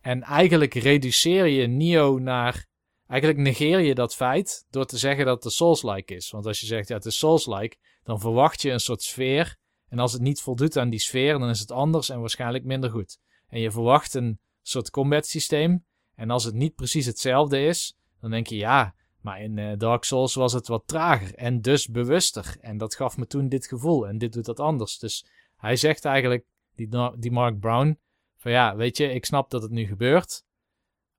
en 0.00 0.22
eigenlijk 0.22 0.74
reduceer 0.74 1.46
je 1.46 1.66
Nio 1.66 2.18
naar... 2.18 2.66
Eigenlijk 3.06 3.40
negeer 3.40 3.80
je 3.80 3.94
dat 3.94 4.14
feit 4.14 4.66
door 4.70 4.84
te 4.86 4.98
zeggen 4.98 5.24
dat 5.24 5.44
het 5.44 5.52
Souls-like 5.52 6.14
is. 6.14 6.30
Want 6.30 6.46
als 6.46 6.60
je 6.60 6.66
zegt, 6.66 6.88
ja, 6.88 6.94
het 6.94 7.04
is 7.04 7.18
Souls-like, 7.18 7.76
dan 8.02 8.20
verwacht 8.20 8.62
je 8.62 8.70
een 8.70 8.80
soort 8.80 9.02
sfeer. 9.02 9.56
En 9.88 9.98
als 9.98 10.12
het 10.12 10.22
niet 10.22 10.40
voldoet 10.40 10.76
aan 10.76 10.90
die 10.90 10.98
sfeer, 11.00 11.38
dan 11.38 11.48
is 11.48 11.60
het 11.60 11.70
anders 11.70 12.08
en 12.08 12.20
waarschijnlijk 12.20 12.64
minder 12.64 12.90
goed. 12.90 13.18
En 13.48 13.60
je 13.60 13.70
verwacht 13.70 14.14
een 14.14 14.40
soort 14.62 14.90
combat 14.90 15.26
systeem. 15.26 15.84
En 16.14 16.30
als 16.30 16.44
het 16.44 16.54
niet 16.54 16.74
precies 16.74 17.06
hetzelfde 17.06 17.60
is, 17.64 17.96
dan 18.20 18.30
denk 18.30 18.46
je, 18.46 18.56
ja, 18.56 18.94
maar 19.28 19.42
in 19.42 19.58
eh, 19.58 19.78
Dark 19.78 20.04
Souls 20.04 20.34
was 20.34 20.52
het 20.52 20.68
wat 20.68 20.82
trager 20.86 21.34
en 21.34 21.60
dus 21.60 21.88
bewuster. 21.88 22.56
En 22.60 22.78
dat 22.78 22.94
gaf 22.94 23.16
me 23.16 23.26
toen 23.26 23.48
dit 23.48 23.66
gevoel 23.66 24.06
en 24.08 24.18
dit 24.18 24.32
doet 24.32 24.44
dat 24.44 24.60
anders. 24.60 24.98
Dus 24.98 25.26
hij 25.56 25.76
zegt 25.76 26.04
eigenlijk, 26.04 26.44
die, 26.74 26.88
die 27.16 27.30
Mark 27.30 27.60
Brown, 27.60 27.98
van 28.36 28.50
ja, 28.52 28.76
weet 28.76 28.96
je, 28.96 29.12
ik 29.12 29.24
snap 29.24 29.50
dat 29.50 29.62
het 29.62 29.70
nu 29.70 29.86
gebeurt. 29.86 30.44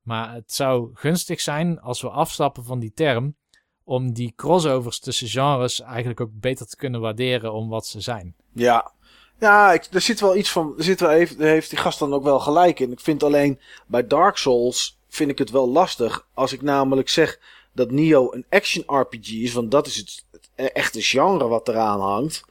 Maar 0.02 0.34
het 0.34 0.54
zou 0.54 0.90
gunstig 0.94 1.42
zijn 1.42 1.80
als 1.80 2.02
we 2.02 2.10
afstappen 2.10 2.64
van 2.64 2.80
die 2.80 2.92
term. 2.94 3.36
Om 3.84 4.14
die 4.14 4.34
crossovers 4.36 5.00
tussen 5.00 5.28
genres 5.28 5.80
eigenlijk 5.82 6.20
ook 6.20 6.32
beter 6.34 6.68
te 6.68 6.76
kunnen 6.76 7.02
waarderen 7.02 7.54
om 7.54 7.70
wat 7.70 7.86
ze 7.86 8.02
zijn. 8.02 8.36
Ja, 8.54 8.92
ja 9.40 9.74
er 9.92 10.02
zit 10.02 10.20
wel 10.20 10.36
iets 10.36 10.52
van. 10.52 10.74
Er 10.78 10.84
zit 10.84 11.00
wel 11.00 11.10
daar 11.10 11.48
heeft 11.48 11.70
die 11.70 11.80
gast 11.80 12.00
dan 12.00 12.14
ook 12.14 12.24
wel 12.24 12.40
gelijk 12.40 12.80
in. 12.80 12.92
Ik 12.92 13.00
vind 13.00 13.24
alleen 13.24 13.60
bij 13.88 14.08
Dark 14.08 14.38
Souls. 14.38 15.00
vind 15.08 15.30
ik 15.30 15.38
het 15.38 15.50
wel 15.50 15.70
lastig. 15.70 16.28
Als 16.34 16.54
ik 16.54 16.62
namelijk 16.62 17.10
zeg 17.10 17.40
dat 17.80 17.92
Nio 17.92 18.34
een 18.34 18.46
action 18.50 19.00
RPG 19.00 19.30
is. 19.30 19.54
Want 19.54 19.72
dat 19.72 19.88
is 19.88 19.96
het, 19.96 20.26
het 20.32 20.72
echte 20.72 21.02
genre 21.02 21.48
wat 21.48 21.68
eraan 21.68 22.00
hangt. 22.00 22.44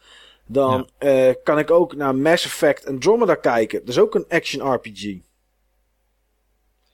Dan 0.47 0.89
eh, 0.99 1.33
kan 1.45 1.59
ik 1.59 1.71
ook 1.71 1.95
naar 1.95 2.15
Mass 2.15 2.45
Effect 2.45 2.87
Andromeda 2.87 3.35
kijken. 3.35 3.79
Dat 3.79 3.89
is 3.89 3.99
ook 3.99 4.15
een 4.15 4.29
action 4.29 4.73
RPG. 4.73 5.17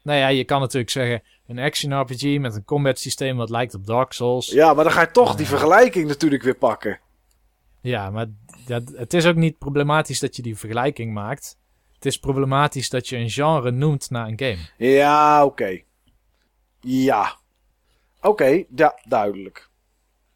Nou 0.02 0.19
ja, 0.19 0.28
je 0.28 0.44
kan 0.44 0.61
natuurlijk 0.61 0.90
zeggen 0.90 1.23
een 1.47 1.59
action 1.59 2.01
RPG 2.01 2.39
met 2.39 2.55
een 2.55 2.65
combat 2.65 2.98
systeem 2.98 3.36
wat 3.36 3.51
lijkt 3.51 3.74
op 3.74 3.86
Dark 3.86 4.12
Souls. 4.12 4.51
Ja, 4.51 4.74
maar 4.74 4.85
dan 4.85 4.93
ga 4.93 5.01
je 5.01 5.11
toch 5.11 5.35
die 5.35 5.47
vergelijking 5.47 6.06
natuurlijk 6.06 6.43
weer 6.43 6.56
pakken. 6.56 7.01
Ja, 7.81 8.11
maar 8.11 8.27
dat, 8.66 8.82
het 8.94 9.15
is 9.15 9.27
ook 9.27 9.36
niet 9.36 9.59
problematisch 9.59 10.20
dat 10.20 10.36
je 10.36 10.43
die 10.43 10.56
vergelijking 10.56 11.12
maakt. 11.12 11.56
Het 11.94 12.06
is 12.06 12.19
problematisch 12.19 12.90
dat 12.90 13.09
je 13.09 13.16
een 13.16 13.31
genre 13.31 13.70
noemt 13.70 14.11
na 14.11 14.27
een 14.27 14.39
game. 14.39 14.90
Ja, 14.90 15.44
oké. 15.44 15.81
Ja. 16.81 17.36
Oké, 18.24 18.64
ja, 18.74 19.01
duidelijk. 19.09 19.70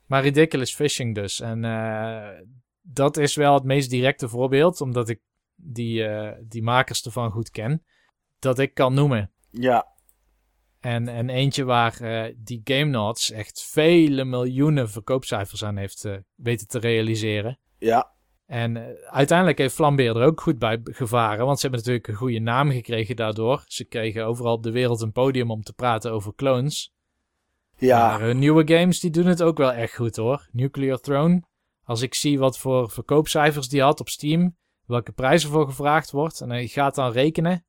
Maar 0.06 0.22
Ridiculous 0.22 0.74
Fishing 0.74 1.14
dus. 1.14 1.40
En 1.40 1.64
eh, 1.64 2.40
dat 2.80 3.16
is 3.16 3.34
wel 3.34 3.54
het 3.54 3.64
meest 3.64 3.90
directe 3.90 4.28
voorbeeld, 4.28 4.80
omdat 4.80 5.08
ik 5.08 5.20
die, 5.54 6.04
eh, 6.04 6.38
die 6.44 6.62
makers 6.62 7.04
ervan 7.04 7.30
goed 7.30 7.50
ken, 7.50 7.84
dat 8.38 8.58
ik 8.58 8.74
kan 8.74 8.94
noemen. 8.94 9.32
Ja, 9.50 9.86
En, 10.80 11.08
en 11.08 11.28
eentje 11.28 11.64
waar 11.64 12.00
eh, 12.00 12.34
die 12.38 12.60
Game 12.64 12.84
Nods 12.84 13.30
echt 13.30 13.62
vele 13.62 14.24
miljoenen 14.24 14.90
verkoopcijfers 14.90 15.64
aan 15.64 15.76
heeft 15.76 16.08
weten 16.34 16.66
te 16.66 16.78
realiseren. 16.78 17.58
ja, 17.78 18.12
En 18.46 18.96
uiteindelijk 19.10 19.58
heeft 19.58 19.74
Flambeer 19.74 20.16
er 20.16 20.26
ook 20.26 20.40
goed 20.40 20.58
bij 20.58 20.80
gevaren, 20.82 21.46
want 21.46 21.60
ze 21.60 21.62
hebben 21.62 21.80
natuurlijk 21.80 22.08
een 22.08 22.14
goede 22.14 22.40
naam 22.40 22.70
gekregen 22.70 23.16
daardoor. 23.16 23.64
Ze 23.66 23.84
kregen 23.84 24.26
overal 24.26 24.54
op 24.54 24.62
de 24.62 24.70
wereld 24.70 25.00
een 25.00 25.12
podium 25.12 25.50
om 25.50 25.62
te 25.62 25.72
praten 25.72 26.12
over 26.12 26.34
clones. 26.34 26.96
Ja. 27.78 28.08
Maar 28.08 28.20
hun 28.20 28.38
nieuwe 28.38 28.74
games 28.74 29.00
die 29.00 29.10
doen 29.10 29.26
het 29.26 29.42
ook 29.42 29.58
wel 29.58 29.72
echt 29.72 29.94
goed 29.94 30.16
hoor. 30.16 30.48
Nuclear 30.52 30.98
Throne. 31.00 31.42
Als 31.84 32.02
ik 32.02 32.14
zie 32.14 32.38
wat 32.38 32.58
voor 32.58 32.90
verkoopcijfers 32.90 33.68
die 33.68 33.82
had 33.82 34.00
op 34.00 34.08
Steam, 34.08 34.56
welke 34.84 35.12
prijzen 35.12 35.50
voor 35.50 35.66
gevraagd 35.66 36.10
wordt, 36.10 36.40
en 36.40 36.60
je 36.60 36.68
gaat 36.68 36.94
dan 36.94 37.12
rekenen, 37.12 37.66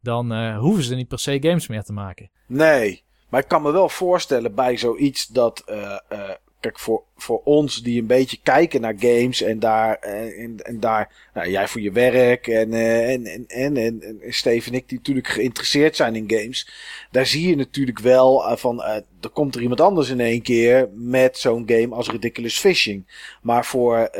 dan 0.00 0.32
eh, 0.32 0.58
hoeven 0.58 0.84
ze 0.84 0.94
niet 0.94 1.08
per 1.08 1.18
se 1.18 1.38
games 1.40 1.66
meer 1.66 1.82
te 1.82 1.92
maken. 1.92 2.30
Nee, 2.46 3.04
maar 3.28 3.40
ik 3.40 3.48
kan 3.48 3.62
me 3.62 3.72
wel 3.72 3.88
voorstellen 3.88 4.54
bij 4.54 4.76
zoiets 4.76 5.26
dat. 5.26 5.62
eh, 5.66 5.98
eh, 6.08 6.30
voor, 6.72 7.02
voor 7.16 7.40
ons 7.44 7.82
die 7.82 8.00
een 8.00 8.06
beetje 8.06 8.38
kijken 8.42 8.80
naar 8.80 8.94
games 8.98 9.42
en 9.42 9.58
daar, 9.58 9.94
en, 9.94 10.56
en 10.62 10.80
daar, 10.80 11.30
nou, 11.34 11.50
jij 11.50 11.68
voor 11.68 11.80
je 11.80 11.92
werk 11.92 12.46
en, 12.46 12.72
uh, 12.72 13.10
en, 13.12 13.26
en, 13.26 13.46
en, 13.48 13.76
en, 13.76 14.20
ik 14.74 14.88
die 14.88 14.98
natuurlijk 14.98 15.28
geïnteresseerd 15.28 15.96
zijn 15.96 16.16
in 16.16 16.30
games, 16.40 16.68
daar 17.10 17.26
zie 17.26 17.48
je 17.48 17.56
natuurlijk 17.56 17.98
wel 17.98 18.50
uh, 18.50 18.56
van, 18.56 18.82
er 18.82 19.30
komt 19.32 19.54
er 19.54 19.62
iemand 19.62 19.80
anders 19.80 20.08
in 20.08 20.20
één 20.20 20.42
keer 20.42 20.88
met 20.94 21.38
zo'n 21.38 21.64
game 21.66 21.94
als 21.94 22.10
Ridiculous 22.10 22.58
Fishing. 22.58 23.28
Maar 23.42 23.64
voor 23.64 24.10
95% 24.10 24.16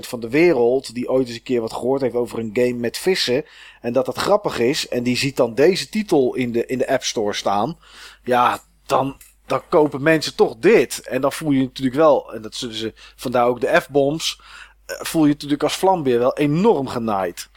van 0.00 0.20
de 0.20 0.28
wereld 0.28 0.94
die 0.94 1.08
ooit 1.08 1.26
eens 1.26 1.36
een 1.36 1.42
keer 1.42 1.60
wat 1.60 1.72
gehoord 1.72 2.00
heeft 2.00 2.14
over 2.14 2.38
een 2.38 2.50
game 2.52 2.72
met 2.74 2.98
vissen 2.98 3.44
en 3.80 3.92
dat 3.92 4.06
dat 4.06 4.16
grappig 4.16 4.58
is 4.58 4.88
en 4.88 5.02
die 5.02 5.16
ziet 5.16 5.36
dan 5.36 5.54
deze 5.54 5.88
titel 5.88 6.34
in 6.34 6.52
de, 6.52 6.66
in 6.66 6.78
de 6.78 6.88
App 6.88 7.02
Store 7.02 7.32
staan, 7.32 7.78
ja, 8.24 8.60
dan, 8.86 9.16
dan 9.46 9.62
kopen 9.68 10.02
mensen 10.02 10.34
toch 10.34 10.56
dit. 10.56 11.00
En 11.06 11.20
dan 11.20 11.32
voel 11.32 11.50
je 11.50 11.62
natuurlijk 11.62 11.96
wel, 11.96 12.34
en 12.34 12.42
dat 12.42 12.54
zullen 12.54 12.74
ze 12.74 12.92
vandaar 13.16 13.46
ook 13.46 13.60
de 13.60 13.80
F-bombs, 13.80 14.40
voel 14.86 15.24
je 15.24 15.32
natuurlijk 15.32 15.62
als 15.62 15.76
vlambeer 15.76 16.18
wel 16.18 16.36
enorm 16.36 16.88
genaaid. 16.88 17.48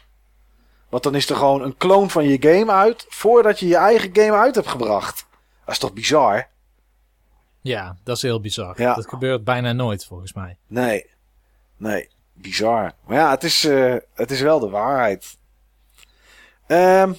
Want 0.90 1.04
dan 1.04 1.16
is 1.16 1.30
er 1.30 1.36
gewoon 1.36 1.62
een 1.62 1.78
kloon 1.78 2.10
van 2.10 2.28
je 2.28 2.38
game 2.42 2.72
uit 2.72 3.06
voordat 3.10 3.60
je 3.60 3.68
je 3.68 3.76
eigen 3.76 4.10
game 4.14 4.38
uit 4.38 4.56
hebt 4.56 4.68
gebracht. 4.68 5.26
Dat 5.66 5.74
is 5.74 5.80
toch 5.80 5.94
bizar? 5.94 6.48
Ja, 7.62 7.98
dat 8.04 8.16
is 8.16 8.22
heel 8.22 8.42
bizar. 8.42 8.82
Ja. 8.82 8.94
Dat 8.94 9.08
gebeurt 9.08 9.44
bijna 9.44 9.72
nooit 9.72 10.06
volgens 10.06 10.34
mij. 10.34 10.58
Nee, 10.68 11.06
nee, 11.78 12.10
bizar. 12.34 12.94
Maar 13.06 13.18
ja, 13.18 13.30
het 13.30 13.44
is, 13.44 13.66
uh, 13.66 13.96
het 14.14 14.32
is 14.32 14.42
wel 14.42 14.60
de 14.60 14.70
waarheid. 14.70 15.38
Um, 16.68 17.18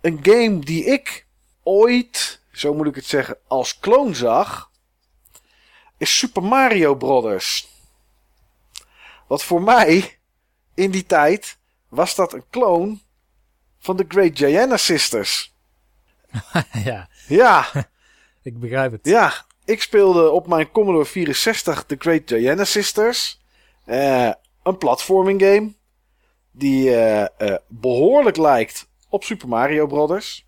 een 0.00 0.18
game 0.22 0.58
die 0.58 0.84
ik 0.84 1.26
ooit 1.62 2.40
zo 2.58 2.74
moet 2.74 2.86
ik 2.86 2.94
het 2.94 3.06
zeggen, 3.06 3.38
als 3.46 3.78
kloon 3.78 4.14
zag, 4.14 4.70
is 5.96 6.18
Super 6.18 6.42
Mario 6.42 6.94
Brothers. 6.94 7.68
Wat 9.26 9.44
voor 9.44 9.62
mij, 9.62 10.18
in 10.74 10.90
die 10.90 11.06
tijd, 11.06 11.58
was 11.88 12.14
dat 12.14 12.32
een 12.32 12.44
kloon 12.50 13.00
van 13.78 13.96
de 13.96 14.04
Great 14.08 14.38
Gianna 14.38 14.76
Sisters. 14.76 15.54
ja. 16.84 17.08
Ja. 17.28 17.66
ik 18.42 18.60
begrijp 18.60 18.92
het. 18.92 19.06
Ja, 19.06 19.44
ik 19.64 19.82
speelde 19.82 20.30
op 20.30 20.46
mijn 20.46 20.70
Commodore 20.70 21.04
64 21.04 21.86
de 21.86 21.96
Great 21.98 22.22
Gianna 22.26 22.64
Sisters. 22.64 23.40
Uh, 23.86 24.32
een 24.62 24.78
platforming 24.78 25.40
game. 25.40 25.72
Die 26.50 26.90
uh, 26.90 27.24
uh, 27.38 27.54
behoorlijk 27.66 28.36
lijkt 28.36 28.88
op 29.08 29.24
Super 29.24 29.48
Mario 29.48 29.86
Brothers. 29.86 30.46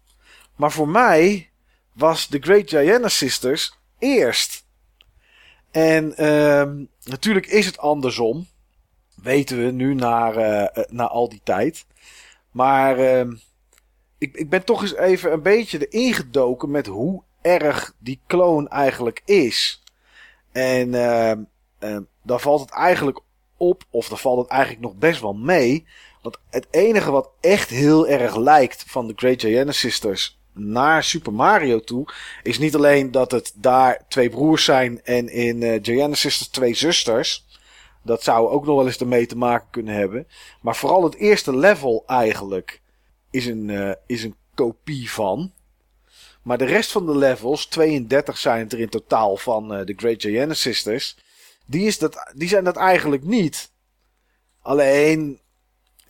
Maar 0.57 0.73
voor 0.73 0.89
mij 0.89 1.50
was 1.93 2.27
The 2.27 2.39
Great 2.41 2.69
Gianna 2.69 3.09
Sisters 3.09 3.79
eerst. 3.99 4.65
En 5.71 6.15
uh, 6.19 6.85
natuurlijk 7.05 7.47
is 7.47 7.67
het 7.67 7.79
andersom. 7.79 8.47
Weten 9.15 9.65
we 9.65 9.71
nu 9.71 9.95
na, 9.95 10.33
uh, 10.33 10.85
na 10.89 11.09
al 11.09 11.29
die 11.29 11.41
tijd. 11.45 11.87
Maar 12.51 12.99
uh, 12.99 13.33
ik, 14.19 14.35
ik 14.35 14.49
ben 14.49 14.65
toch 14.65 14.83
eens 14.83 14.95
even 14.95 15.33
een 15.33 15.43
beetje 15.43 15.89
erin 15.89 16.15
gedoken 16.15 16.71
met 16.71 16.87
hoe 16.87 17.23
erg 17.43 17.95
die 17.99 18.21
kloon 18.27 18.69
eigenlijk 18.69 19.23
is. 19.25 19.83
En 20.53 20.89
uh, 20.93 21.97
dan 22.23 22.41
valt 22.41 22.61
het 22.61 22.71
eigenlijk 22.71 23.21
op, 23.57 23.85
of 23.91 24.09
dan 24.09 24.19
valt 24.19 24.39
het 24.39 24.49
eigenlijk 24.49 24.83
nog 24.83 24.95
best 24.95 25.21
wel 25.21 25.35
mee. 25.35 25.87
Want 26.23 26.39
het 26.51 26.67
enige 26.71 27.11
wat 27.11 27.31
echt 27.41 27.71
heel 27.71 28.09
erg 28.09 28.37
lijkt 28.37 28.85
van 28.87 29.07
de 29.07 29.13
Great 29.17 29.41
Gianna 29.41 29.73
Sisters 29.73 30.40
naar 30.53 31.05
Super 31.05 31.33
Mario 31.33 31.81
toe, 31.81 32.09
is 32.43 32.59
niet 32.59 32.75
alleen 32.75 33.11
dat 33.11 33.31
het 33.31 33.53
daar 33.55 34.05
twee 34.09 34.31
broers 34.31 34.65
zijn 34.65 35.03
en 35.05 35.29
in 35.29 35.63
uh, 35.63 36.13
Sisters 36.13 36.49
twee 36.49 36.75
zusters. 36.75 37.47
Dat 38.03 38.23
zou 38.23 38.49
ook 38.49 38.67
nog 38.67 38.77
wel 38.77 38.87
eens 38.87 38.99
ermee 38.99 39.27
te 39.27 39.37
maken 39.37 39.69
kunnen 39.71 39.95
hebben. 39.95 40.27
Maar 40.61 40.77
vooral 40.77 41.05
het 41.05 41.15
eerste 41.15 41.57
level 41.57 42.05
eigenlijk 42.07 42.81
is 43.31 43.47
een, 43.47 43.69
uh, 43.69 43.93
is 44.07 44.25
een 44.25 44.37
kopie 44.55 45.11
van. 45.11 45.53
Maar 46.43 46.59
de 46.59 46.65
rest 46.65 46.93
van 46.93 47.07
de 47.07 47.17
levels, 47.17 47.67
32 47.67 48.39
zijn 48.39 48.59
het 48.59 48.73
er 48.73 48.81
in 48.81 48.89
totaal 48.89 49.37
van 49.37 49.79
uh, 49.79 49.85
de 49.85 49.95
Great 49.97 50.23
Gianna 50.23 50.55
Sisters. 50.55 51.17
Die, 51.67 51.87
is 51.87 51.99
dat, 51.99 52.33
die 52.35 52.49
zijn 52.49 52.65
dat 52.65 52.77
eigenlijk 52.77 53.25
niet. 53.25 53.71
Alleen, 54.63 55.41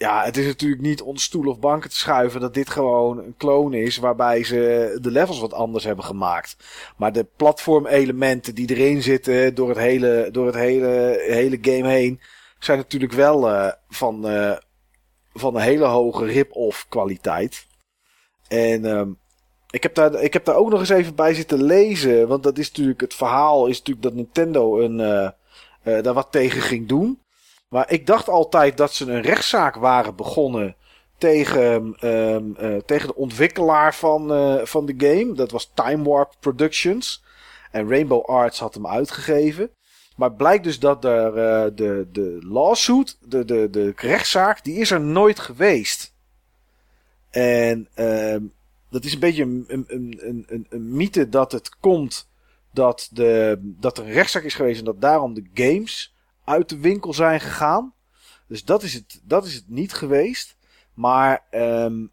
ja, 0.01 0.25
het 0.25 0.37
is 0.37 0.47
natuurlijk 0.47 0.83
niet 0.83 1.03
onder 1.03 1.23
stoel 1.23 1.47
of 1.47 1.59
banken 1.59 1.91
te 1.91 1.97
schuiven 1.97 2.41
dat 2.41 2.55
dit 2.55 2.71
gewoon 2.71 3.19
een 3.19 3.35
clone 3.37 3.83
is 3.83 3.97
waarbij 3.97 4.45
ze 4.45 4.99
de 5.01 5.11
levels 5.11 5.41
wat 5.41 5.53
anders 5.53 5.85
hebben 5.85 6.05
gemaakt. 6.05 6.57
Maar 6.97 7.13
de 7.13 7.27
platformelementen 7.37 8.55
die 8.55 8.71
erin 8.71 9.03
zitten 9.03 9.55
door 9.55 9.69
het 9.69 9.79
hele, 9.79 10.29
door 10.33 10.47
het 10.47 10.55
hele, 10.55 11.25
hele 11.29 11.59
game 11.61 11.89
heen 11.89 12.21
zijn 12.59 12.79
natuurlijk 12.79 13.13
wel 13.13 13.49
uh, 13.49 13.73
van, 13.89 14.31
uh, 14.31 14.57
van 15.35 15.55
een 15.55 15.63
hele 15.63 15.85
hoge 15.85 16.25
rip-off 16.25 16.87
kwaliteit. 16.89 17.67
En 18.49 18.85
um, 18.85 19.19
ik, 19.71 19.83
heb 19.83 19.95
daar, 19.95 20.23
ik 20.23 20.33
heb 20.33 20.45
daar 20.45 20.57
ook 20.57 20.71
nog 20.71 20.81
eens 20.81 20.89
even 20.89 21.15
bij 21.15 21.35
zitten 21.35 21.63
lezen. 21.63 22.29
Want 22.29 22.43
dat 22.43 22.59
is 22.59 22.69
natuurlijk, 22.69 23.01
het 23.01 23.15
verhaal 23.15 23.67
is 23.67 23.79
natuurlijk 23.79 24.07
dat 24.07 24.15
Nintendo 24.15 24.81
een, 24.81 24.99
uh, 24.99 26.03
daar 26.03 26.15
wat 26.15 26.33
tegen 26.33 26.61
ging 26.61 26.89
doen. 26.89 27.20
Maar 27.71 27.91
ik 27.91 28.07
dacht 28.07 28.29
altijd 28.29 28.77
dat 28.77 28.93
ze 28.93 29.13
een 29.13 29.21
rechtszaak 29.21 29.75
waren 29.75 30.17
begonnen 30.17 30.77
tegen, 31.19 31.97
um, 32.09 32.57
uh, 32.61 32.77
tegen 32.77 33.07
de 33.07 33.15
ontwikkelaar 33.15 33.95
van, 33.95 34.33
uh, 34.33 34.65
van 34.65 34.87
de 34.87 34.95
game. 34.97 35.33
Dat 35.33 35.51
was 35.51 35.71
Time 35.75 36.05
Warp 36.05 36.35
Productions. 36.41 37.25
En 37.71 37.89
Rainbow 37.89 38.25
Arts 38.25 38.59
had 38.59 38.75
hem 38.75 38.87
uitgegeven. 38.87 39.71
Maar 40.17 40.33
blijkt 40.33 40.65
dus 40.65 40.79
dat 40.79 41.05
er, 41.05 41.29
uh, 41.29 41.77
de, 41.77 42.09
de 42.13 42.39
lawsuit, 42.43 43.19
de, 43.21 43.45
de, 43.45 43.69
de 43.71 43.93
rechtszaak, 43.97 44.65
die 44.65 44.79
is 44.79 44.91
er 44.91 45.01
nooit 45.01 45.39
geweest. 45.39 46.15
En 47.31 47.89
um, 47.95 48.53
dat 48.91 49.05
is 49.05 49.13
een 49.13 49.21
beetje 49.21 49.43
een, 49.43 49.65
een, 49.69 49.85
een, 49.89 50.45
een, 50.49 50.67
een 50.69 50.97
mythe 50.97 51.29
dat 51.29 51.53
het 51.53 51.79
komt 51.79 52.29
dat, 52.73 53.09
de, 53.13 53.59
dat 53.61 53.99
er 53.99 54.05
een 54.05 54.13
rechtszaak 54.13 54.43
is 54.43 54.55
geweest 54.55 54.79
en 54.79 54.85
dat 54.85 55.01
daarom 55.01 55.35
de 55.35 55.51
games 55.55 56.15
uit 56.51 56.69
de 56.69 56.79
winkel 56.79 57.15
zijn 57.15 57.41
gegaan. 57.41 57.95
Dus 58.47 58.65
dat 58.65 58.83
is 58.83 58.95
het, 58.95 59.21
dat 59.23 59.47
is 59.47 59.55
het 59.55 59.69
niet 59.69 59.93
geweest. 59.93 60.57
Maar 60.95 61.45
um, 61.51 62.11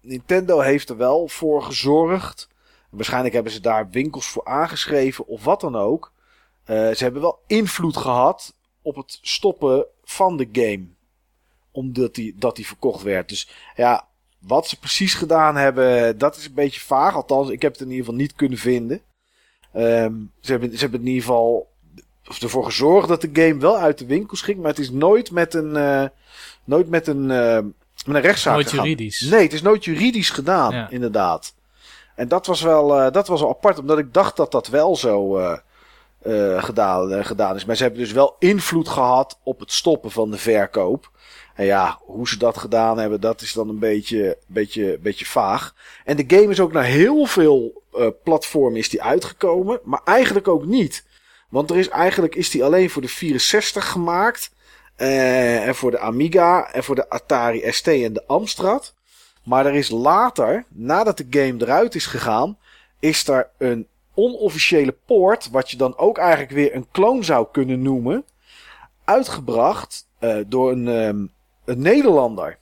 Nintendo 0.00 0.60
heeft 0.60 0.88
er 0.88 0.96
wel 0.96 1.28
voor 1.28 1.62
gezorgd. 1.62 2.48
Waarschijnlijk 2.90 3.34
hebben 3.34 3.52
ze 3.52 3.60
daar 3.60 3.90
winkels 3.90 4.26
voor 4.26 4.44
aangeschreven 4.44 5.26
of 5.26 5.44
wat 5.44 5.60
dan 5.60 5.76
ook. 5.76 6.12
Uh, 6.66 6.76
ze 6.76 7.02
hebben 7.04 7.22
wel 7.22 7.38
invloed 7.46 7.96
gehad 7.96 8.54
op 8.82 8.96
het 8.96 9.18
stoppen 9.22 9.86
van 10.04 10.36
de 10.36 10.48
game. 10.52 10.86
Omdat 11.70 12.14
die, 12.14 12.34
dat 12.38 12.56
die 12.56 12.66
verkocht 12.66 13.02
werd. 13.02 13.28
Dus 13.28 13.48
ja, 13.74 14.08
wat 14.38 14.68
ze 14.68 14.78
precies 14.78 15.14
gedaan 15.14 15.56
hebben, 15.56 16.18
dat 16.18 16.36
is 16.36 16.46
een 16.46 16.54
beetje 16.54 16.80
vaag. 16.80 17.14
Althans, 17.14 17.48
ik 17.48 17.62
heb 17.62 17.72
het 17.72 17.80
in 17.80 17.90
ieder 17.90 18.04
geval 18.04 18.20
niet 18.20 18.34
kunnen 18.34 18.58
vinden. 18.58 19.02
Um, 19.74 20.32
ze, 20.40 20.50
hebben, 20.50 20.72
ze 20.72 20.78
hebben 20.78 21.00
in 21.00 21.06
ieder 21.06 21.22
geval 21.22 21.74
ervoor 22.40 22.64
gezorgd 22.64 23.08
dat 23.08 23.20
de 23.20 23.30
game 23.32 23.60
wel 23.60 23.76
uit 23.78 23.98
de 23.98 24.06
winkels 24.06 24.42
ging. 24.42 24.58
Maar 24.58 24.70
het 24.70 24.78
is 24.78 24.90
nooit 24.90 25.30
met 25.30 25.54
een, 25.54 25.76
uh, 25.76 26.04
nooit 26.64 26.88
met 26.88 27.06
een, 27.06 27.22
uh, 27.30 27.58
met 28.06 28.14
een 28.14 28.20
rechtszaak 28.20 28.54
Nooit 28.54 28.68
gegaan. 28.68 28.84
juridisch. 28.84 29.20
Nee, 29.20 29.42
het 29.42 29.52
is 29.52 29.62
nooit 29.62 29.84
juridisch 29.84 30.30
gedaan, 30.30 30.72
Ja. 30.72 30.90
inderdaad. 30.90 31.54
En 32.14 32.28
dat 32.28 32.46
was, 32.46 32.62
wel, 32.62 32.98
uh, 33.06 33.10
dat 33.12 33.28
was 33.28 33.40
wel 33.40 33.50
apart, 33.50 33.78
omdat 33.78 33.98
ik 33.98 34.12
dacht 34.14 34.36
dat 34.36 34.52
dat 34.52 34.66
wel 34.68 34.96
zo 34.96 35.40
gedaan, 36.56 37.24
gedaan 37.24 37.56
is. 37.56 37.64
Maar 37.64 37.76
ze 37.76 37.82
hebben 37.82 38.00
dus 38.00 38.12
wel 38.12 38.36
invloed 38.38 38.88
gehad 38.88 39.38
op 39.42 39.60
het 39.60 39.72
stoppen 39.72 40.10
van 40.10 40.30
de 40.30 40.36
verkoop. 40.36 41.10
En 41.54 41.64
ja, 41.64 41.98
hoe 42.04 42.28
ze 42.28 42.38
dat 42.38 42.56
gedaan 42.58 42.98
hebben, 42.98 43.20
dat 43.20 43.40
is 43.40 43.52
dan 43.52 43.68
een 43.68 43.78
beetje, 43.78 44.38
beetje, 44.46 44.98
beetje 45.02 45.24
vaag. 45.26 45.74
En 46.04 46.16
de 46.16 46.24
game 46.26 46.50
is 46.50 46.60
ook 46.60 46.72
naar 46.72 46.84
heel 46.84 47.26
veel 47.26 47.82
platformen 48.24 48.78
is 48.78 48.88
die 48.88 49.02
uitgekomen, 49.02 49.80
maar 49.84 50.00
eigenlijk 50.04 50.48
ook 50.48 50.64
niet. 50.64 51.04
Want 51.56 51.70
er 51.70 51.76
is 51.76 51.88
eigenlijk 51.88 52.34
is 52.34 52.50
die 52.50 52.64
alleen 52.64 52.90
voor 52.90 53.02
de 53.02 53.08
64 53.08 53.88
gemaakt. 53.88 54.50
Uh, 54.96 55.66
en 55.66 55.74
voor 55.74 55.90
de 55.90 55.98
Amiga 55.98 56.72
en 56.72 56.84
voor 56.84 56.94
de 56.94 57.08
Atari 57.08 57.72
ST 57.72 57.86
en 57.86 58.12
de 58.12 58.26
Amstrad. 58.26 58.94
Maar 59.42 59.66
er 59.66 59.74
is 59.74 59.90
later, 59.90 60.64
nadat 60.68 61.16
de 61.16 61.26
game 61.30 61.54
eruit 61.58 61.94
is 61.94 62.06
gegaan, 62.06 62.58
is 62.98 63.28
er 63.28 63.50
een 63.58 63.86
onofficiële 64.14 64.96
poort, 65.06 65.50
wat 65.50 65.70
je 65.70 65.76
dan 65.76 65.98
ook 65.98 66.18
eigenlijk 66.18 66.50
weer 66.50 66.74
een 66.74 66.86
clone 66.92 67.22
zou 67.22 67.46
kunnen 67.52 67.82
noemen, 67.82 68.24
uitgebracht 69.04 70.08
uh, 70.20 70.36
door 70.46 70.70
een, 70.70 70.86
um, 70.86 71.32
een 71.64 71.80
Nederlander. 71.80 72.58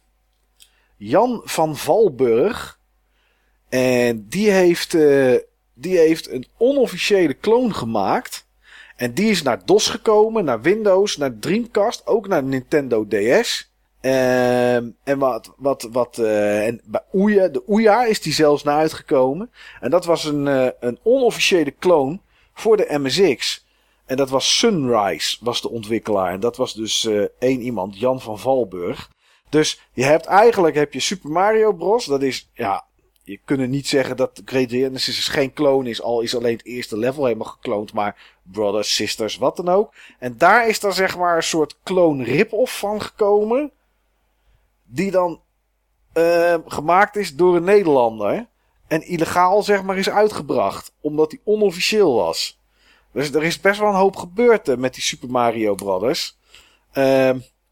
Jan 0.97 1.41
van 1.45 1.77
Valburg. 1.77 2.79
En 3.69 4.29
die 4.29 4.51
heeft, 4.51 4.95
uh, 4.95 5.39
die 5.75 5.99
heeft 5.99 6.31
een 6.31 6.47
onofficiële 6.57 7.39
clone 7.39 7.75
gemaakt. 7.75 8.45
En 8.97 9.15
die 9.15 9.31
is 9.31 9.43
naar 9.43 9.65
DOS 9.65 9.89
gekomen, 9.89 10.45
naar 10.45 10.61
Windows, 10.61 11.16
naar 11.16 11.39
Dreamcast, 11.39 12.07
ook 12.07 12.29
naar 12.29 12.43
Nintendo 12.43 13.07
DS. 13.09 13.73
Um, 14.01 14.97
en 15.05 15.19
wat, 15.19 15.53
wat, 15.57 15.89
wat, 15.93 16.19
uh, 16.19 16.66
en 16.66 16.81
bij 16.85 17.01
Ouya, 17.12 17.49
de 17.49 17.62
Ouya 17.66 18.05
is 18.05 18.21
die 18.21 18.33
zelfs 18.33 18.62
naar 18.62 18.79
uitgekomen. 18.79 19.51
En 19.81 19.91
dat 19.91 20.05
was 20.05 20.25
een, 20.25 20.47
uh, 20.47 20.69
een 20.81 20.99
onofficiële 21.03 21.75
clone 21.79 22.19
voor 22.55 22.77
de 22.77 22.99
MSX. 22.99 23.66
En 24.07 24.16
dat 24.16 24.31
was 24.31 24.59
Sunrise, 24.59 25.37
was 25.41 25.61
de 25.61 25.71
ontwikkelaar. 25.71 26.33
En 26.33 26.41
dat 26.41 26.57
was 26.57 26.75
dus 26.75 27.05
uh, 27.05 27.25
één 27.39 27.61
iemand, 27.61 27.99
Jan 27.99 28.21
van 28.21 28.39
Valburg. 28.39 29.11
Dus 29.49 29.81
je 29.93 30.05
hebt 30.05 30.27
eigenlijk 30.27 30.75
heb 30.75 30.93
je 30.93 31.01
Super 31.01 31.31
Mario 31.31 31.73
Bros. 31.73 32.05
Dat 32.05 32.23
is, 32.23 32.51
ja, 32.55 32.85
je 33.25 33.41
kunt 33.45 33.69
niet 33.69 33.89
zeggen 33.89 34.17
dat 34.17 34.43
Great 34.45 34.71
Genesis 34.71 35.29
geen 35.29 35.53
clone 35.53 35.91
is. 35.91 36.03
Al 36.03 36.21
is 36.21 36.37
alleen 36.37 36.57
het 36.57 36.67
eerste 36.67 36.99
level 36.99 37.25
helemaal 37.25 37.47
gekloond. 37.47 37.93
Maar 37.93 38.37
brothers, 38.43 38.95
sisters, 38.95 39.37
wat 39.37 39.57
dan 39.57 39.69
ook. 39.69 39.95
En 40.19 40.39
daar 40.39 40.69
is 40.69 40.81
dan 40.81 40.93
zeg 40.93 41.17
maar 41.17 41.37
een 41.37 41.43
soort 41.43 41.77
clone 41.83 42.25
rip-off 42.25 42.79
van 42.79 43.03
gekomen. 43.03 43.73
Die 44.83 45.11
dan 45.11 45.41
uh, 46.15 46.55
gemaakt 46.67 47.17
is 47.17 47.35
door 47.35 47.57
een 47.57 47.65
Nederlander. 47.65 48.47
En 48.87 49.03
illegaal 49.03 49.63
zeg 49.63 49.83
maar 49.83 49.99
is 49.99 50.11
uitgebracht. 50.11 50.93
Omdat 51.01 51.31
die 51.31 51.41
onofficieel 51.45 52.15
was. 52.15 52.61
Dus 53.13 53.33
er 53.33 53.43
is 53.43 53.61
best 53.61 53.81
wel 53.81 53.89
een 53.89 53.95
hoop 53.95 54.17
gebeurd 54.17 54.69
uh, 54.69 54.77
met 54.77 54.95
die 54.95 55.03
Super 55.03 55.31
Mario 55.31 55.75
Brothers. 55.75 56.37
Uh, 56.95 57.31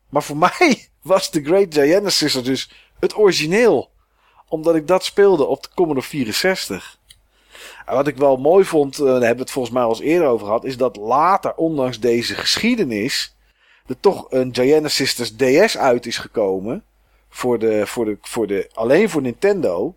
maar 0.08 0.22
voor 0.22 0.36
mij 0.58 0.88
was 1.02 1.30
de 1.30 1.44
Great 1.44 1.74
Genesis 1.74 2.32
dus 2.32 2.70
het 3.00 3.16
origineel. 3.16 3.91
Omdat 4.52 4.74
ik 4.74 4.86
dat 4.86 5.04
speelde 5.04 5.44
op 5.44 5.62
de 5.62 5.68
Commodore 5.74 6.06
64. 6.06 6.98
En 7.86 7.94
wat 7.94 8.06
ik 8.06 8.16
wel 8.16 8.36
mooi 8.36 8.64
vond, 8.64 8.98
uh, 8.98 9.04
daar 9.04 9.12
hebben 9.12 9.34
we 9.34 9.42
het 9.42 9.50
volgens 9.50 9.74
mij 9.74 9.82
al 9.82 9.88
eens 9.88 10.00
eerder 10.00 10.28
over 10.28 10.46
gehad, 10.46 10.64
is 10.64 10.76
dat 10.76 10.96
later, 10.96 11.54
ondanks 11.54 12.00
deze 12.00 12.34
geschiedenis, 12.34 13.36
er 13.86 14.00
toch 14.00 14.26
een 14.30 14.54
Genesis 14.54 15.36
DS 15.36 15.78
uit 15.78 16.06
is 16.06 16.18
gekomen. 16.18 16.84
Voor 17.28 17.58
de, 17.58 17.86
voor 17.86 18.04
de, 18.04 18.18
voor 18.20 18.46
de, 18.46 18.70
alleen 18.72 19.10
voor 19.10 19.22
Nintendo. 19.22 19.94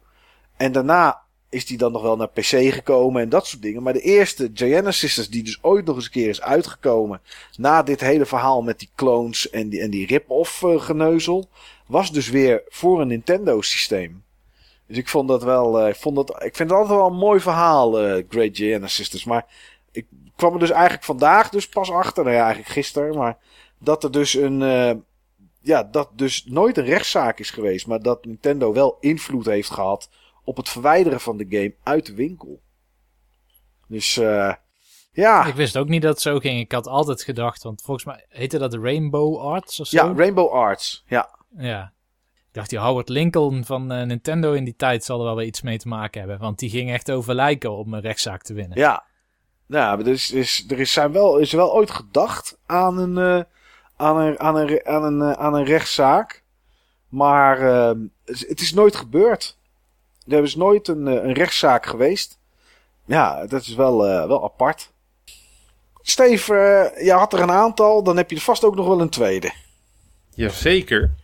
En 0.57 0.72
daarna 0.72 1.22
is 1.49 1.65
die 1.65 1.77
dan 1.77 1.91
nog 1.91 2.02
wel 2.02 2.15
naar 2.15 2.30
PC 2.30 2.73
gekomen 2.73 3.22
en 3.22 3.30
dat 3.30 3.48
soort 3.48 3.61
dingen. 3.61 3.84
Maar 3.84 3.94
de 3.94 4.02
eerste 4.02 4.52
Genesis 4.53 5.30
die 5.30 5.44
dus 5.44 5.64
ooit 5.64 5.86
nog 5.86 5.95
eens 5.95 6.06
een 6.06 6.11
keer 6.11 6.30
is 6.30 6.41
uitgekomen. 6.41 7.22
Na 7.57 7.84
dit 7.84 7.99
hele 7.99 8.26
verhaal 8.26 8.61
met 8.61 8.80
die 8.80 8.90
clones 8.95 9.49
en 9.49 9.69
die, 9.69 9.82
en 9.82 9.90
die 9.90 10.07
rip-off 10.07 10.61
uh, 10.61 10.82
geneuzel. 10.82 11.49
Was 11.88 12.11
dus 12.11 12.30
weer 12.30 12.64
voor 12.68 13.02
een 13.02 13.07
Nintendo 13.07 13.61
systeem. 13.61 14.24
Dus 14.87 14.97
ik 14.97 15.09
vond 15.09 15.27
dat 15.27 15.43
wel, 15.43 15.81
uh, 15.81 15.87
ik, 15.87 15.95
vond 15.95 16.15
dat, 16.15 16.29
ik 16.29 16.55
vind 16.55 16.69
het 16.69 16.79
altijd 16.79 16.97
wel 16.97 17.07
een 17.07 17.17
mooi 17.17 17.39
verhaal, 17.39 18.03
uh, 18.03 18.23
Great 18.29 18.57
Genesis. 18.57 19.09
Dus, 19.09 19.23
maar 19.23 19.45
ik 19.91 20.07
kwam 20.35 20.53
er 20.53 20.59
dus 20.59 20.69
eigenlijk 20.69 21.03
vandaag 21.03 21.49
dus 21.49 21.69
pas 21.69 21.91
achter, 21.91 22.23
nou 22.23 22.35
ja, 22.35 22.43
eigenlijk 22.43 22.73
gisteren. 22.73 23.17
Maar 23.17 23.37
dat 23.79 24.03
er 24.03 24.11
dus 24.11 24.33
een, 24.33 24.59
ja, 25.61 25.83
dat 25.83 26.09
dus 26.13 26.45
nooit 26.45 26.77
een 26.77 26.85
rechtszaak 26.85 27.39
is 27.39 27.51
geweest. 27.51 27.87
Maar 27.87 28.01
dat 28.01 28.25
Nintendo 28.25 28.73
wel 28.73 28.97
invloed 28.99 29.45
heeft 29.45 29.69
gehad 29.69 30.09
op 30.43 30.57
het 30.57 30.69
verwijderen 30.69 31.19
van 31.19 31.37
de 31.37 31.45
game 31.49 31.75
uit 31.83 32.05
de 32.05 32.13
winkel. 32.13 32.61
Dus 33.87 34.19
ja. 35.11 35.45
Ik 35.45 35.55
wist 35.55 35.77
ook 35.77 35.87
niet 35.87 36.01
dat 36.01 36.11
het 36.11 36.21
zo 36.21 36.39
ging. 36.39 36.59
Ik 36.59 36.71
had 36.71 36.87
altijd 36.87 37.23
gedacht, 37.23 37.63
want 37.63 37.81
volgens 37.81 38.05
mij 38.05 38.25
heette 38.29 38.57
dat 38.57 38.73
Rainbow 38.73 39.37
Arts 39.37 39.79
of 39.79 39.87
zo? 39.87 39.97
Ja, 39.97 40.13
Rainbow 40.15 40.51
Arts, 40.51 41.03
ja. 41.07 41.29
Ja. 41.57 41.93
Ik 42.56 42.61
dacht, 42.61 42.73
die 42.73 42.80
Howard 42.80 43.10
Lincoln 43.10 43.65
van 43.65 43.91
uh, 43.91 44.03
Nintendo 44.03 44.53
in 44.53 44.64
die 44.64 44.76
tijd 44.76 45.03
zal 45.03 45.19
er 45.19 45.26
wel 45.26 45.36
weer 45.36 45.45
iets 45.45 45.61
mee 45.61 45.77
te 45.77 45.88
maken 45.88 46.19
hebben. 46.19 46.40
Want 46.40 46.60
die 46.60 46.69
ging 46.69 46.91
echt 46.91 47.11
over 47.11 47.34
lijken 47.34 47.72
om 47.72 47.94
een 47.94 48.02
rechtszaak 48.02 48.41
te 48.41 48.53
winnen. 48.53 48.77
Ja. 48.77 49.03
Nou, 49.65 49.99
er 49.99 50.07
is, 50.07 50.32
is, 50.32 50.65
er 50.68 50.80
is, 50.80 50.94
zijn 50.94 51.11
wel, 51.11 51.38
is 51.38 51.52
wel 51.52 51.73
ooit 51.73 51.91
gedacht 51.91 52.57
aan 52.65 52.98
een, 52.98 53.18
uh, 53.18 53.44
aan 53.95 54.18
een, 54.18 54.40
aan 54.40 54.56
een, 54.56 54.86
aan 54.86 55.03
een, 55.03 55.19
uh, 55.19 55.32
aan 55.32 55.53
een 55.53 55.64
rechtszaak. 55.64 56.44
Maar 57.10 57.60
het 58.26 58.61
is 58.61 58.73
nooit 58.73 58.95
gebeurd. 58.95 59.57
Er 60.27 60.44
is 60.44 60.56
nooit 60.56 60.88
een, 60.88 61.06
een 61.06 61.34
rechtszaak 61.34 61.86
geweest. 61.86 62.40
Ja, 63.06 63.45
dat 63.45 63.61
is 63.61 63.76
wel, 63.76 64.07
uh, 64.07 64.27
wel 64.27 64.44
apart. 64.44 64.91
Steve, 66.02 66.53
uh, 66.95 67.06
je 67.06 67.11
had 67.11 67.34
er 67.34 67.40
een 67.40 67.52
aantal, 67.52 68.03
dan 68.03 68.18
heb 68.18 68.30
je 68.30 68.36
er 68.36 68.41
vast 68.41 68.64
ook 68.64 68.76
nog 68.76 68.88
wel 68.88 69.02
een 69.02 69.10
tweede. 69.10 69.53
Jazeker. 70.34 71.23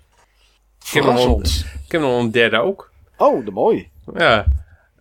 Ik 0.85 0.91
heb, 0.91 1.03
nog 1.03 1.25
een, 1.25 1.43
ik 1.85 1.91
heb 1.91 2.01
nog 2.01 2.23
een 2.23 2.31
derde 2.31 2.57
ook. 2.57 2.91
Oh, 3.17 3.45
de 3.45 3.51
mooi. 3.51 3.89
Ja. 4.13 4.45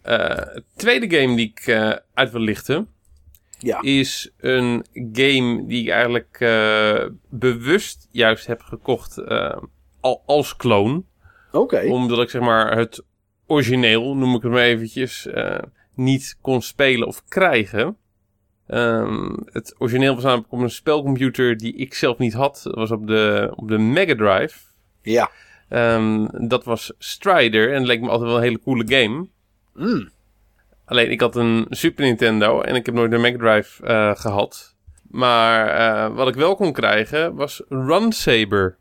Uh, 0.05 0.37
tweede 0.77 1.19
game 1.19 1.37
die 1.37 1.55
ik 1.57 1.69
uit 2.15 2.31
wil 2.31 2.41
lichten. 2.41 2.89
Ja. 3.59 3.81
Is 3.81 4.31
een 4.39 4.87
game 4.93 5.67
die 5.67 5.83
ik 5.83 5.89
eigenlijk 5.89 6.39
bewust 7.29 8.09
juist 8.11 8.47
heb 8.47 8.61
gekocht 8.61 9.25
al, 10.01 10.23
als 10.27 10.57
clone. 10.57 11.03
Oké. 11.49 11.59
Okay. 11.59 11.89
Omdat 11.89 12.19
ik 12.19 12.31
zeg 12.31 12.43
maar 12.43 12.77
het 12.77 13.05
origineel, 13.47 14.17
noem 14.17 14.35
ik 14.35 14.43
het 14.43 14.53
maar 14.53 14.63
eventjes, 14.63 15.29
niet 15.95 16.39
kon 16.41 16.63
spelen 16.63 17.07
of 17.07 17.25
krijgen. 17.29 17.97
Um, 18.69 19.37
het 19.45 19.75
origineel 19.79 20.15
was 20.15 20.25
namelijk 20.25 20.53
op 20.53 20.61
een 20.61 20.71
spelcomputer 20.71 21.57
die 21.57 21.75
ik 21.75 21.95
zelf 21.95 22.19
niet 22.19 22.33
had. 22.33 22.61
Dat 22.65 22.75
was 22.75 22.91
op 22.91 23.07
de, 23.07 23.53
op 23.57 23.69
de 23.69 23.79
Mega 23.79 24.15
Drive. 24.15 24.59
Ja. 25.03 25.31
Um, 25.73 26.29
dat 26.49 26.65
was 26.65 26.93
Strider 26.99 27.69
en 27.69 27.79
het 27.79 27.87
leek 27.87 28.01
me 28.01 28.09
altijd 28.09 28.29
wel 28.29 28.37
een 28.37 28.43
hele 28.43 28.61
coole 28.61 28.85
game. 28.87 29.27
Mm. 29.75 30.11
Alleen 30.85 31.11
ik 31.11 31.21
had 31.21 31.37
een 31.37 31.67
Super 31.71 32.05
Nintendo 32.05 32.61
en 32.61 32.75
ik 32.75 32.87
heb 32.87 32.95
nooit 32.95 33.11
de 33.11 33.19
Mega 33.19 33.39
Drive 33.39 33.85
uh, 33.85 34.15
gehad. 34.15 34.75
Maar 35.11 35.81
uh, 35.81 36.17
wat 36.17 36.29
ik 36.29 36.35
wel 36.35 36.57
kon 36.57 36.73
krijgen 36.73 37.35
was 37.35 37.63
Run 37.69 38.13
Saber. 38.13 38.77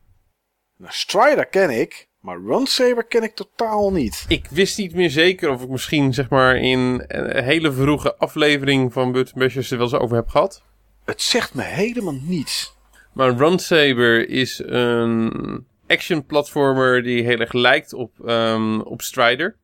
Nou, 0.77 0.91
Strider 0.93 1.45
ken 1.45 1.69
ik. 1.69 2.07
Maar 2.19 2.39
Run 2.45 2.65
Saber 2.65 3.03
ken 3.03 3.23
ik 3.23 3.35
totaal 3.35 3.91
niet. 3.91 4.25
Ik 4.27 4.47
wist 4.49 4.77
niet 4.77 4.95
meer 4.95 5.09
zeker 5.09 5.49
of 5.49 5.61
ik 5.61 5.69
misschien 5.69 6.13
zeg 6.13 6.29
maar 6.29 6.55
in 6.55 7.03
een 7.07 7.43
hele 7.43 7.71
vroege 7.71 8.15
aflevering 8.15 8.93
van 8.93 9.11
Button 9.11 9.39
Bashers 9.39 9.71
er 9.71 9.77
wel 9.77 9.85
eens 9.85 9.95
over 9.95 10.15
heb 10.15 10.27
gehad. 10.27 10.63
Het 11.05 11.21
zegt 11.21 11.53
me 11.53 11.63
helemaal 11.63 12.19
niets. 12.21 12.77
Maar 13.13 13.35
Run 13.37 13.59
Saber 13.59 14.29
is 14.29 14.61
een 14.65 15.65
action 15.89 16.25
platformer 16.25 17.03
die 17.03 17.23
heel 17.23 17.39
erg 17.39 17.53
lijkt 17.53 17.93
op, 17.93 18.29
um, 18.29 18.81
op 18.81 19.01
Strider. 19.01 19.55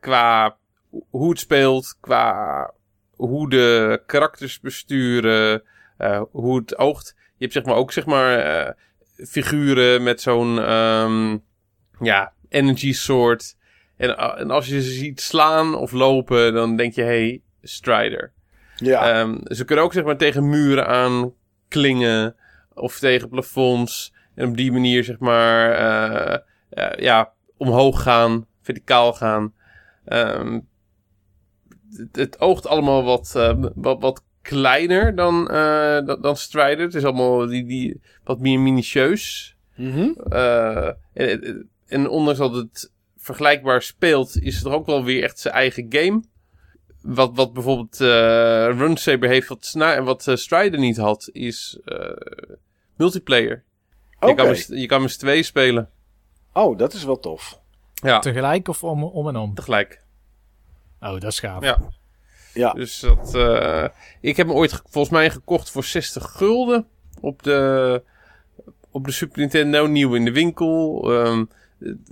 Qua 0.00 0.56
hoe 1.10 1.30
het 1.30 1.38
speelt, 1.38 1.96
qua 2.00 2.72
hoe 3.10 3.50
de 3.50 4.02
karakters 4.06 4.60
besturen, 4.60 5.62
uh, 5.98 6.22
hoe 6.30 6.56
het 6.56 6.78
oogt. 6.78 7.14
Je 7.16 7.34
hebt 7.38 7.52
zeg 7.52 7.64
maar 7.64 7.74
ook 7.74 7.92
zeg 7.92 8.06
maar 8.06 8.46
uh, 8.46 8.70
figuren 9.28 10.02
met 10.02 10.20
zo'n 10.20 10.72
um, 10.72 11.42
ja, 12.00 12.32
energy 12.48 12.92
sword. 12.92 13.56
En, 13.96 14.16
en 14.16 14.50
als 14.50 14.66
je 14.66 14.82
ze 14.82 14.90
ziet 14.90 15.20
slaan 15.20 15.74
of 15.74 15.92
lopen, 15.92 16.52
dan 16.52 16.76
denk 16.76 16.94
je, 16.94 17.02
hey, 17.02 17.42
Strider. 17.62 18.32
Ja. 18.76 19.20
Um, 19.20 19.40
ze 19.44 19.64
kunnen 19.64 19.84
ook 19.84 19.92
zeg 19.92 20.04
maar 20.04 20.16
tegen 20.16 20.48
muren 20.48 20.86
aan 20.86 21.32
klingen 21.68 22.36
of 22.74 22.98
tegen 22.98 23.28
plafonds. 23.28 24.13
En 24.34 24.48
op 24.48 24.56
die 24.56 24.72
manier 24.72 25.04
zeg 25.04 25.18
maar, 25.18 25.80
uh, 25.80 26.36
uh, 26.70 26.98
ja, 26.98 27.32
omhoog 27.56 28.02
gaan, 28.02 28.46
verticaal 28.60 29.12
gaan. 29.12 29.54
Um, 30.06 30.68
het, 31.96 32.16
het, 32.16 32.40
oogt 32.40 32.66
allemaal 32.66 33.04
wat, 33.04 33.34
uh, 33.36 33.64
wat, 33.74 34.00
wat 34.00 34.24
kleiner 34.42 35.14
dan, 35.14 35.44
dan, 36.06 36.18
dan 36.20 36.36
Strider. 36.36 36.84
Het 36.84 36.94
is 36.94 37.04
allemaal 37.04 37.46
die, 37.46 37.66
die, 37.66 38.00
wat 38.24 38.40
meer 38.40 38.60
minutieus. 38.60 39.56
Mm 39.76 39.90
-hmm. 39.90 40.16
en, 41.12 41.68
en 41.86 42.08
ondanks 42.08 42.38
dat 42.38 42.54
het 42.54 42.92
vergelijkbaar 43.24 43.82
speelt, 43.82 44.42
is 44.42 44.56
het 44.56 44.64
er 44.64 44.72
ook 44.72 44.86
wel 44.86 45.04
weer 45.04 45.22
echt 45.22 45.38
zijn 45.38 45.54
eigen 45.54 45.86
game. 45.88 46.22
Wat, 47.00 47.30
wat 47.34 47.52
bijvoorbeeld 47.52 48.00
uh, 48.00 48.08
Run 48.78 48.96
Saber 48.96 49.28
heeft, 49.28 49.48
wat, 49.48 49.74
wat 50.04 50.26
uh, 50.26 50.36
Strider 50.36 50.80
niet 50.80 50.96
had, 50.96 51.28
is 51.32 51.78
uh, 51.84 52.10
multiplayer. 52.96 53.64
Okay. 54.30 54.34
Je, 54.34 54.36
kan 54.42 54.48
met, 54.48 54.80
je 54.80 54.86
kan 54.86 55.02
met 55.02 55.10
z'n 55.10 55.18
twee 55.18 55.42
spelen. 55.42 55.90
Oh, 56.52 56.78
dat 56.78 56.92
is 56.92 57.04
wel 57.04 57.20
tof. 57.20 57.60
Ja. 57.94 58.18
Tegelijk 58.18 58.68
of 58.68 58.84
om, 58.84 59.04
om 59.04 59.28
en 59.28 59.36
om? 59.36 59.54
Tegelijk. 59.54 60.02
Oh, 61.00 61.12
dat 61.12 61.24
is 61.24 61.38
gaaf. 61.38 61.62
Ja. 61.62 61.78
Ja. 62.54 62.72
Dus 62.72 63.00
dat, 63.00 63.34
uh, 63.34 63.84
ik 64.20 64.36
heb 64.36 64.46
hem 64.46 64.56
ooit 64.56 64.82
volgens 64.90 65.14
mij 65.14 65.30
gekocht 65.30 65.70
voor 65.70 65.84
60 65.84 66.30
gulden 66.30 66.86
op 67.20 67.42
de, 67.42 68.02
op 68.90 69.04
de 69.04 69.12
Super 69.12 69.38
Nintendo, 69.38 69.86
nieuw 69.86 70.14
in 70.14 70.24
de 70.24 70.32
winkel. 70.32 71.04
Um, 71.12 71.48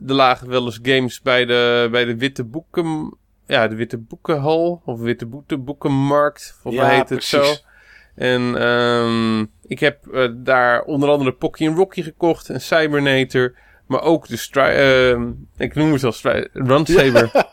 er 0.07 0.15
lagen 0.15 0.49
wel 0.49 0.65
eens 0.65 0.79
games 0.83 1.21
bij 1.21 1.45
de, 1.45 1.89
bij 1.91 2.05
de 2.05 2.17
Witte 2.17 2.45
Boeken... 2.45 3.17
Ja, 3.47 3.69
de 3.69 3.75
Witte 3.75 3.99
Boekenhal. 3.99 4.83
Of 4.85 5.01
Witte 5.01 5.27
Boekenmarkt. 5.59 6.57
Volgens 6.61 6.83
mij 6.83 6.93
Ja, 6.93 6.99
heet 6.99 7.09
het 7.09 7.19
precies. 7.19 7.63
zo. 7.63 7.65
En 8.15 8.67
um, 8.69 9.51
ik 9.73 9.81
heb 9.81 10.07
uh, 10.11 10.29
daar 10.35 10.83
onder 10.83 11.09
andere 11.09 11.33
Pocky 11.33 11.67
en 11.67 11.75
Rocky 11.75 12.03
gekocht. 12.03 12.49
En 12.49 12.61
Cybernator. 12.61 13.55
Maar 13.87 14.03
ook 14.03 14.29
de 14.29 14.37
stri- 14.37 15.13
uh, 15.13 15.21
Ik 15.57 15.75
noem 15.75 15.93
het 15.93 16.05
al 16.05 16.13
stri- 16.13 16.49
Run 16.53 16.87
Saber. 16.87 17.31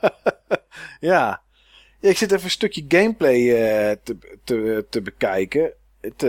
ja. 0.99 1.41
ja. 1.99 2.09
Ik 2.09 2.17
zit 2.17 2.31
even 2.31 2.43
een 2.43 2.49
stukje 2.49 2.85
gameplay 2.87 3.39
uh, 3.39 3.95
te, 4.03 4.17
te, 4.43 4.85
te 4.89 5.01
bekijken. 5.01 5.73
Het, 6.01 6.23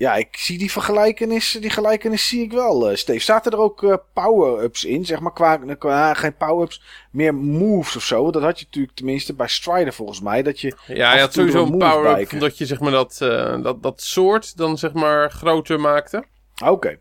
Ja, 0.00 0.14
ik 0.14 0.36
zie 0.36 0.58
die 0.58 0.70
vergelijkenis, 0.70 1.58
die 1.60 1.70
gelijkenis 1.70 2.28
zie 2.28 2.42
ik 2.42 2.52
wel, 2.52 2.90
uh, 2.90 2.96
Steve. 2.96 3.24
Zaten 3.24 3.52
er 3.52 3.58
ook 3.58 3.82
uh, 3.82 3.94
power-ups 4.12 4.84
in, 4.84 5.04
zeg 5.04 5.20
maar, 5.20 5.32
qua, 5.32 5.56
qua 5.78 6.14
geen 6.14 6.36
power-ups, 6.36 6.82
meer 7.10 7.34
moves 7.34 7.96
of 7.96 8.02
zo? 8.02 8.30
Dat 8.30 8.42
had 8.42 8.58
je 8.58 8.64
natuurlijk 8.64 8.96
tenminste 8.96 9.34
bij 9.34 9.48
Strider 9.48 9.92
volgens 9.92 10.20
mij, 10.20 10.42
dat 10.42 10.60
je... 10.60 10.76
Ja, 10.86 11.14
je 11.14 11.20
had 11.20 11.32
sowieso 11.32 11.64
een 11.64 11.78
power-up, 11.78 12.40
dat 12.40 12.58
je 12.58 12.66
zeg 12.66 12.80
maar 12.80 12.90
dat, 12.90 13.18
uh, 13.22 13.62
dat, 13.62 13.82
dat 13.82 14.02
soort 14.02 14.56
dan 14.56 14.78
zeg 14.78 14.92
maar 14.92 15.30
groter 15.30 15.80
maakte. 15.80 16.24
Oké. 16.62 16.70
Okay. 16.70 16.98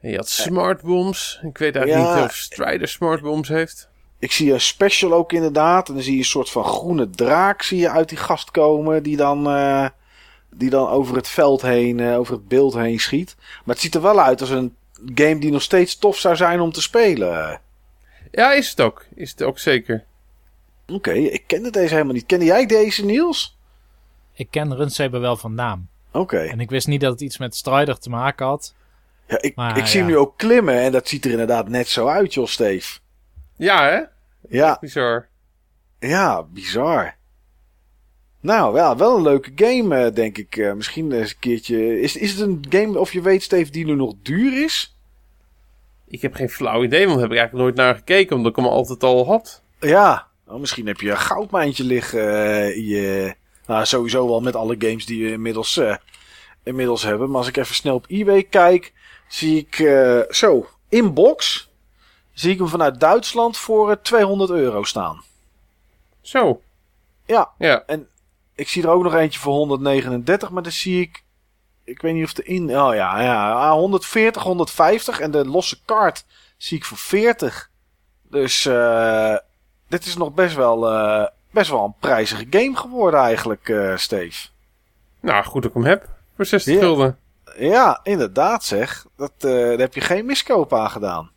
Je 0.00 0.16
had 0.16 0.28
smart 0.28 0.82
bombs. 0.82 1.40
Ik 1.42 1.58
weet 1.58 1.76
eigenlijk 1.76 2.08
ja, 2.08 2.14
niet 2.14 2.24
of 2.24 2.34
Strider 2.34 2.88
smart 2.88 3.20
bombs 3.20 3.48
heeft. 3.48 3.88
Ik 4.18 4.32
zie 4.32 4.52
een 4.52 4.60
special 4.60 5.12
ook 5.12 5.32
inderdaad. 5.32 5.88
En 5.88 5.94
dan 5.94 6.02
zie 6.02 6.12
je 6.12 6.18
een 6.18 6.24
soort 6.24 6.50
van 6.50 6.64
groene 6.64 7.10
draak 7.10 7.62
zie 7.62 7.78
je 7.78 7.90
uit 7.90 8.08
die 8.08 8.18
gast 8.18 8.50
komen. 8.50 9.02
Die 9.02 9.16
dan, 9.16 9.46
die 10.54 10.70
dan 10.70 10.88
over 10.88 11.16
het 11.16 11.28
veld 11.28 11.62
heen, 11.62 11.98
uh, 11.98 12.18
over 12.18 12.34
het 12.34 12.48
beeld 12.48 12.74
heen 12.74 13.00
schiet. 13.00 13.34
Maar 13.38 13.74
het 13.74 13.80
ziet 13.80 13.94
er 13.94 14.02
wel 14.02 14.20
uit 14.20 14.40
als 14.40 14.50
een 14.50 14.76
game 15.14 15.38
die 15.38 15.50
nog 15.50 15.62
steeds 15.62 15.98
tof 15.98 16.18
zou 16.18 16.36
zijn 16.36 16.60
om 16.60 16.72
te 16.72 16.82
spelen. 16.82 17.60
Ja, 18.30 18.52
is 18.52 18.70
het 18.70 18.80
ook. 18.80 19.04
Is 19.14 19.30
het 19.30 19.42
ook 19.42 19.58
zeker. 19.58 20.04
Oké, 20.86 20.94
okay, 20.94 21.18
ik 21.18 21.44
kende 21.46 21.70
deze 21.70 21.92
helemaal 21.92 22.14
niet. 22.14 22.26
Kende 22.26 22.44
jij 22.44 22.66
deze, 22.66 23.04
Niels? 23.04 23.58
Ik 24.32 24.50
ken 24.50 24.76
Runsaber 24.76 25.20
wel 25.20 25.36
van 25.36 25.54
naam. 25.54 25.88
Oké. 26.12 26.38
En 26.38 26.60
ik 26.60 26.70
wist 26.70 26.86
niet 26.86 27.00
dat 27.00 27.12
het 27.12 27.20
iets 27.20 27.38
met 27.38 27.56
Strider 27.56 27.98
te 27.98 28.10
maken 28.10 28.46
had. 28.46 28.74
Ja, 29.26 29.42
ik, 29.42 29.54
ik 29.76 29.86
zie 29.86 30.00
hem 30.00 30.08
nu 30.08 30.16
ook 30.16 30.36
klimmen 30.36 30.80
en 30.80 30.92
dat 30.92 31.08
ziet 31.08 31.24
er 31.24 31.30
inderdaad 31.30 31.68
net 31.68 31.88
zo 31.88 32.06
uit, 32.06 32.34
joh, 32.34 32.46
Steve. 32.46 32.98
Ja, 33.56 33.84
hè? 33.84 34.00
Ja. 34.48 34.76
Bizar. 34.80 35.28
Ja, 35.98 36.42
bizar. 36.42 37.16
Nou, 38.42 38.76
ja, 38.76 38.96
wel 38.96 39.16
een 39.16 39.22
leuke 39.22 39.52
game, 39.54 39.96
eh, 39.96 40.14
denk 40.14 40.38
ik. 40.38 40.56
Uh, 40.56 40.72
misschien 40.72 41.12
eens 41.12 41.30
een 41.30 41.38
keertje. 41.38 42.00
Is, 42.00 42.16
is 42.16 42.30
het 42.30 42.40
een 42.40 42.64
game, 42.68 42.98
of 42.98 43.12
je 43.12 43.22
weet, 43.22 43.42
Steve, 43.42 43.70
die 43.70 43.84
nu 43.84 43.94
nog 43.94 44.14
duur 44.22 44.62
is? 44.64 44.96
Ik 46.08 46.22
heb 46.22 46.34
geen 46.34 46.50
flauw 46.50 46.82
idee, 46.82 47.06
want 47.06 47.12
daar 47.12 47.22
heb 47.22 47.32
ik 47.32 47.38
eigenlijk 47.38 47.64
nooit 47.64 47.86
naar 47.86 47.94
gekeken, 47.94 48.36
omdat 48.36 48.50
ik 48.50 48.56
hem 48.56 48.66
altijd 48.66 49.02
al 49.02 49.26
had. 49.26 49.62
Ja, 49.80 50.26
nou, 50.46 50.60
misschien 50.60 50.86
heb 50.86 51.00
je 51.00 51.10
een 51.10 51.18
goudmijntje 51.18 51.84
liggen. 51.84 52.24
Uh, 52.24 52.76
je, 52.76 53.34
nou, 53.66 53.86
sowieso 53.86 54.26
wel 54.26 54.40
met 54.40 54.56
alle 54.56 54.76
games 54.78 55.06
die 55.06 55.24
we 55.24 55.30
inmiddels, 55.30 55.80
inmiddels 56.62 57.02
hebben. 57.02 57.28
Maar 57.28 57.38
als 57.38 57.48
ik 57.48 57.56
even 57.56 57.74
snel 57.74 57.94
op 57.94 58.04
eBay 58.08 58.42
kijk, 58.42 58.92
zie 59.28 59.58
ik 59.58 59.74
zo, 60.30 60.68
inbox 60.88 61.70
zie 62.32 62.52
ik 62.52 62.58
hem 62.58 62.68
vanuit 62.68 63.00
Duitsland 63.00 63.56
voor 63.56 64.00
200 64.02 64.50
eh, 64.50 64.56
euro 64.56 64.82
staan. 64.82 65.22
Zo. 66.20 66.62
Ja. 67.26 67.50
ja. 67.58 67.82
En 67.86 68.08
ik 68.54 68.68
zie 68.68 68.82
er 68.82 68.88
ook 68.88 69.02
nog 69.02 69.14
eentje 69.14 69.40
voor 69.40 69.54
139, 69.54 70.50
maar 70.50 70.62
dan 70.62 70.72
zie 70.72 71.00
ik. 71.00 71.24
Ik 71.84 72.02
weet 72.02 72.14
niet 72.14 72.24
of 72.24 72.32
de 72.32 72.44
in. 72.44 72.62
Oh 72.80 72.94
ja, 72.94 73.22
ja. 73.22 73.72
140, 73.72 74.42
150. 74.42 75.20
En 75.20 75.30
de 75.30 75.46
losse 75.46 75.78
kaart 75.84 76.24
zie 76.56 76.76
ik 76.76 76.84
voor 76.84 76.98
40. 76.98 77.70
Dus 78.22 78.64
uh, 78.64 79.36
dit 79.88 80.04
is 80.04 80.16
nog 80.16 80.34
best 80.34 80.54
wel, 80.54 80.94
uh, 80.94 81.26
best 81.50 81.70
wel 81.70 81.84
een 81.84 81.94
prijzige 81.98 82.46
game 82.50 82.76
geworden, 82.76 83.20
eigenlijk, 83.20 83.68
uh, 83.68 83.96
Steve. 83.96 84.48
Nou, 85.20 85.44
goed 85.44 85.62
dat 85.62 85.70
ik 85.70 85.76
hem 85.76 85.86
heb. 85.86 86.08
Voor 86.36 86.46
60 86.46 86.78
gulden. 86.78 87.18
Ja, 87.58 88.00
inderdaad, 88.02 88.64
zeg. 88.64 89.06
Dat, 89.16 89.32
daar 89.38 89.78
heb 89.78 89.94
je 89.94 90.00
geen 90.00 90.26
miskoop 90.26 90.74
aan 90.74 90.90
gedaan. 90.90 91.30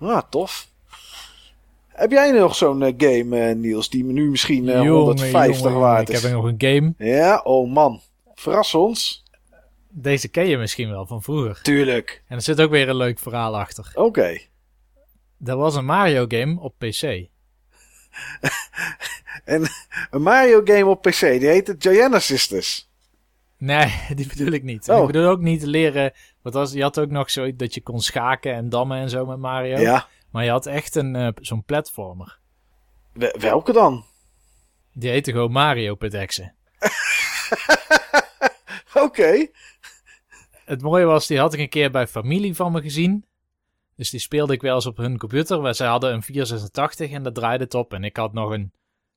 Ah, 0.00 0.22
tof. 0.30 0.68
Heb 1.96 2.10
jij 2.10 2.30
nog 2.30 2.56
zo'n 2.56 2.82
uh, 2.82 2.92
game, 2.96 3.50
uh, 3.50 3.56
Niels, 3.56 3.90
die 3.90 4.04
nu 4.04 4.30
misschien 4.30 4.64
uh, 4.64 4.80
150 4.80 5.62
jongen, 5.62 5.80
waard 5.80 6.08
is? 6.08 6.16
Ik 6.16 6.22
heb 6.22 6.32
nog 6.32 6.44
een 6.44 6.54
game. 6.58 6.94
Ja, 6.98 7.40
oh 7.44 7.72
man. 7.72 8.00
Verras 8.34 8.74
ons. 8.74 9.24
Deze 9.88 10.28
ken 10.28 10.46
je 10.46 10.56
misschien 10.56 10.90
wel 10.90 11.06
van 11.06 11.22
vroeger. 11.22 11.62
Tuurlijk. 11.62 12.22
En 12.28 12.36
er 12.36 12.42
zit 12.42 12.60
ook 12.60 12.70
weer 12.70 12.88
een 12.88 12.96
leuk 12.96 13.18
verhaal 13.18 13.58
achter. 13.58 13.90
Oké. 13.94 14.00
Okay. 14.00 14.48
Er 15.44 15.56
was 15.56 15.74
een 15.74 15.84
Mario 15.84 16.24
game 16.28 16.60
op 16.60 16.74
PC. 16.78 17.02
en 19.44 19.66
een 20.10 20.22
Mario 20.22 20.60
game 20.64 20.86
op 20.86 21.02
PC, 21.02 21.20
die 21.20 21.46
heette 21.48 21.76
Gianna 21.78 22.18
Sisters. 22.18 22.90
Nee, 23.58 23.92
die 24.16 24.26
bedoel 24.26 24.52
ik 24.52 24.62
niet. 24.62 24.88
Oh. 24.88 25.00
Ik 25.00 25.06
bedoel 25.06 25.28
ook 25.28 25.40
niet 25.40 25.62
leren 25.62 26.12
want 26.46 26.58
als, 26.58 26.72
je 26.72 26.82
had 26.82 26.98
ook 26.98 27.10
nog 27.10 27.30
zo 27.30 27.56
dat 27.56 27.74
je 27.74 27.80
kon 27.80 28.00
schaken 28.00 28.54
en 28.54 28.68
dammen 28.68 28.98
en 28.98 29.10
zo 29.10 29.26
met 29.26 29.38
Mario. 29.38 29.78
Ja. 29.78 30.08
Maar 30.30 30.44
je 30.44 30.50
had 30.50 30.66
echt 30.66 30.94
een, 30.94 31.14
uh, 31.14 31.28
zo'n 31.34 31.64
platformer. 31.64 32.38
welke 33.38 33.72
dan? 33.72 34.04
Die 34.92 35.10
heette 35.10 35.32
gewoon 35.32 35.52
Mario 35.52 35.94
Pedexe. 35.94 36.54
Oké. 39.04 39.48
Het 40.64 40.82
mooie 40.82 41.04
was, 41.04 41.26
die 41.26 41.38
had 41.38 41.54
ik 41.54 41.60
een 41.60 41.68
keer 41.68 41.90
bij 41.90 42.06
familie 42.06 42.54
van 42.54 42.72
me 42.72 42.82
gezien. 42.82 43.26
Dus 43.96 44.10
die 44.10 44.20
speelde 44.20 44.52
ik 44.52 44.60
wel 44.60 44.74
eens 44.74 44.86
op 44.86 44.96
hun 44.96 45.18
computer. 45.18 45.60
Maar 45.60 45.74
zij 45.74 45.86
hadden 45.86 46.12
een 46.12 46.22
486 46.22 47.10
en 47.10 47.22
dat 47.22 47.34
draaide 47.34 47.64
het 47.64 47.74
op. 47.74 47.92
En 47.92 48.04
ik 48.04 48.16
had 48.16 48.32
nog 48.32 48.50
een 48.50 48.72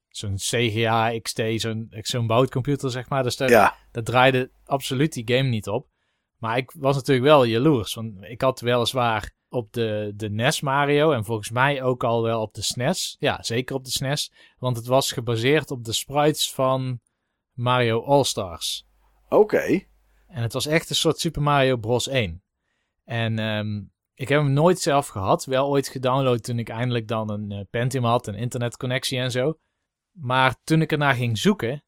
zo'n 0.10 0.36
CGA 0.36 1.20
XT, 1.22 1.42
zo'n 1.56 1.88
zo'n 1.90 2.28
boutcomputer, 2.28 2.92
zeg 2.92 3.10
maar. 3.10 3.24
Dus 3.24 3.38
dat, 3.38 3.50
ja. 3.50 3.76
dat 3.92 4.06
draaide 4.06 4.52
absoluut 4.66 5.14
die 5.14 5.36
game 5.36 5.50
niet 5.50 5.68
op. 5.68 5.88
Maar 6.38 6.58
ik 6.58 6.72
was 6.72 6.96
natuurlijk 6.96 7.28
wel 7.28 7.44
jaloers. 7.44 7.94
Want 7.94 8.14
ik 8.22 8.42
had 8.42 8.60
weliswaar 8.60 9.32
op 9.50 9.74
de, 9.74 10.12
de 10.16 10.30
NES 10.30 10.62
Mario 10.62 11.12
en 11.12 11.26
volgens 11.26 11.50
mij 11.50 11.84
ook 11.84 12.04
al 12.04 12.24
wel 12.24 12.42
op 12.42 12.54
de 12.54 12.62
SNES. 12.62 13.16
E 13.20 13.26
ja, 13.26 13.44
zeker 13.44 13.76
op 13.76 13.84
de 13.84 13.92
SNES. 13.92 14.32
E 14.34 14.56
want 14.58 14.78
het 14.78 14.86
was 14.86 15.12
gebaseerd 15.12 15.72
op 15.72 15.84
de 15.84 15.94
sprites 15.94 16.54
van 16.54 17.00
Mario 17.54 18.04
All-Stars. 18.04 18.86
Oké. 19.30 19.88
En 20.28 20.42
het 20.42 20.54
was 20.54 20.66
echt 20.66 20.90
een 20.90 20.96
soort 20.96 21.20
Super 21.20 21.42
Mario 21.42 21.78
Bros. 21.78 22.08
1. 22.08 22.44
En 23.04 23.40
um, 23.40 23.92
ik 24.14 24.30
heb 24.30 24.42
hem 24.42 24.54
nooit 24.54 24.80
zelf 24.80 25.08
gehad. 25.08 25.46
Wel 25.46 25.68
ooit 25.68 25.88
gedownload 25.88 26.44
toen 26.44 26.60
ik 26.60 26.70
eindelijk 26.70 27.08
dan 27.08 27.30
een 27.32 27.52
uh, 27.52 27.60
Pentium 27.70 28.04
had, 28.04 28.28
een 28.28 28.36
internetconnectie 28.36 29.20
en 29.20 29.32
zo. 29.32 29.60
Maar 30.12 30.56
toen 30.64 30.82
ik 30.82 30.92
ernaar 30.92 31.16
ging 31.16 31.38
zoeken, 31.38 31.84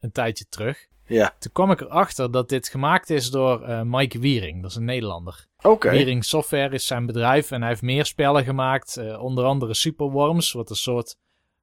een 0.00 0.12
tijdje 0.12 0.46
terug, 0.48 0.86
ja. 1.12 1.34
Toen 1.38 1.52
kwam 1.52 1.70
ik 1.70 1.80
erachter 1.80 2.30
dat 2.30 2.48
dit 2.48 2.68
gemaakt 2.68 3.10
is 3.10 3.30
door 3.30 3.68
uh, 3.68 3.82
Mike 3.82 4.18
Wiering. 4.18 4.62
Dat 4.62 4.70
is 4.70 4.76
een 4.76 4.84
Nederlander. 4.84 5.46
Oké. 5.62 5.90
Wiering 5.90 6.24
Software 6.24 6.74
is 6.74 6.86
zijn 6.86 7.06
bedrijf 7.06 7.50
en 7.50 7.60
hij 7.60 7.68
heeft 7.68 7.82
meer 7.82 8.04
spellen 8.04 8.44
gemaakt. 8.44 8.96
Uh, 8.98 9.22
onder 9.22 9.44
andere 9.44 9.74
Super 9.74 10.10
Worms, 10.10 10.52
wat 10.52 10.70
een 10.70 10.76
soort 10.76 11.16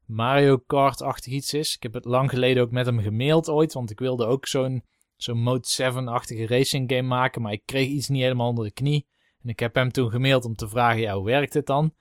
Mario 0.06 0.58
Kart-achtig 0.58 1.34
iets 1.34 1.54
is. 1.54 1.76
Ik 1.76 1.84
heb 1.84 1.94
het 1.94 2.06
lang 2.06 2.30
geleden 2.30 2.64
ook 2.64 2.72
met 2.72 2.86
hem 2.86 3.00
gemaild 3.00 3.50
ooit, 3.50 3.74
want 3.74 3.92
ik 3.92 4.00
wilde 4.00 4.26
ook 4.26 4.48
zo'n 4.48 4.84
zo'n 5.16 5.42
Mode 5.42 5.68
7-achtige 5.82 6.48
racing 6.48 6.92
game 6.92 7.08
maken. 7.08 7.42
Maar 7.42 7.52
ik 7.52 7.66
kreeg 7.66 7.88
iets 7.88 8.08
niet 8.08 8.22
helemaal 8.22 8.50
onder 8.50 8.66
de 8.66 8.72
knie. 8.72 9.08
En 9.44 9.50
ik 9.50 9.60
heb 9.60 9.76
hem 9.76 9.92
toen 9.92 10.10
gemaild 10.10 10.46
om 10.46 10.56
te 10.56 10.70
vragen, 10.70 11.02
ja, 11.02 11.16
hoe 11.16 11.26
werkt 11.26 11.54
dit 11.54 11.66
dan? 11.66 11.94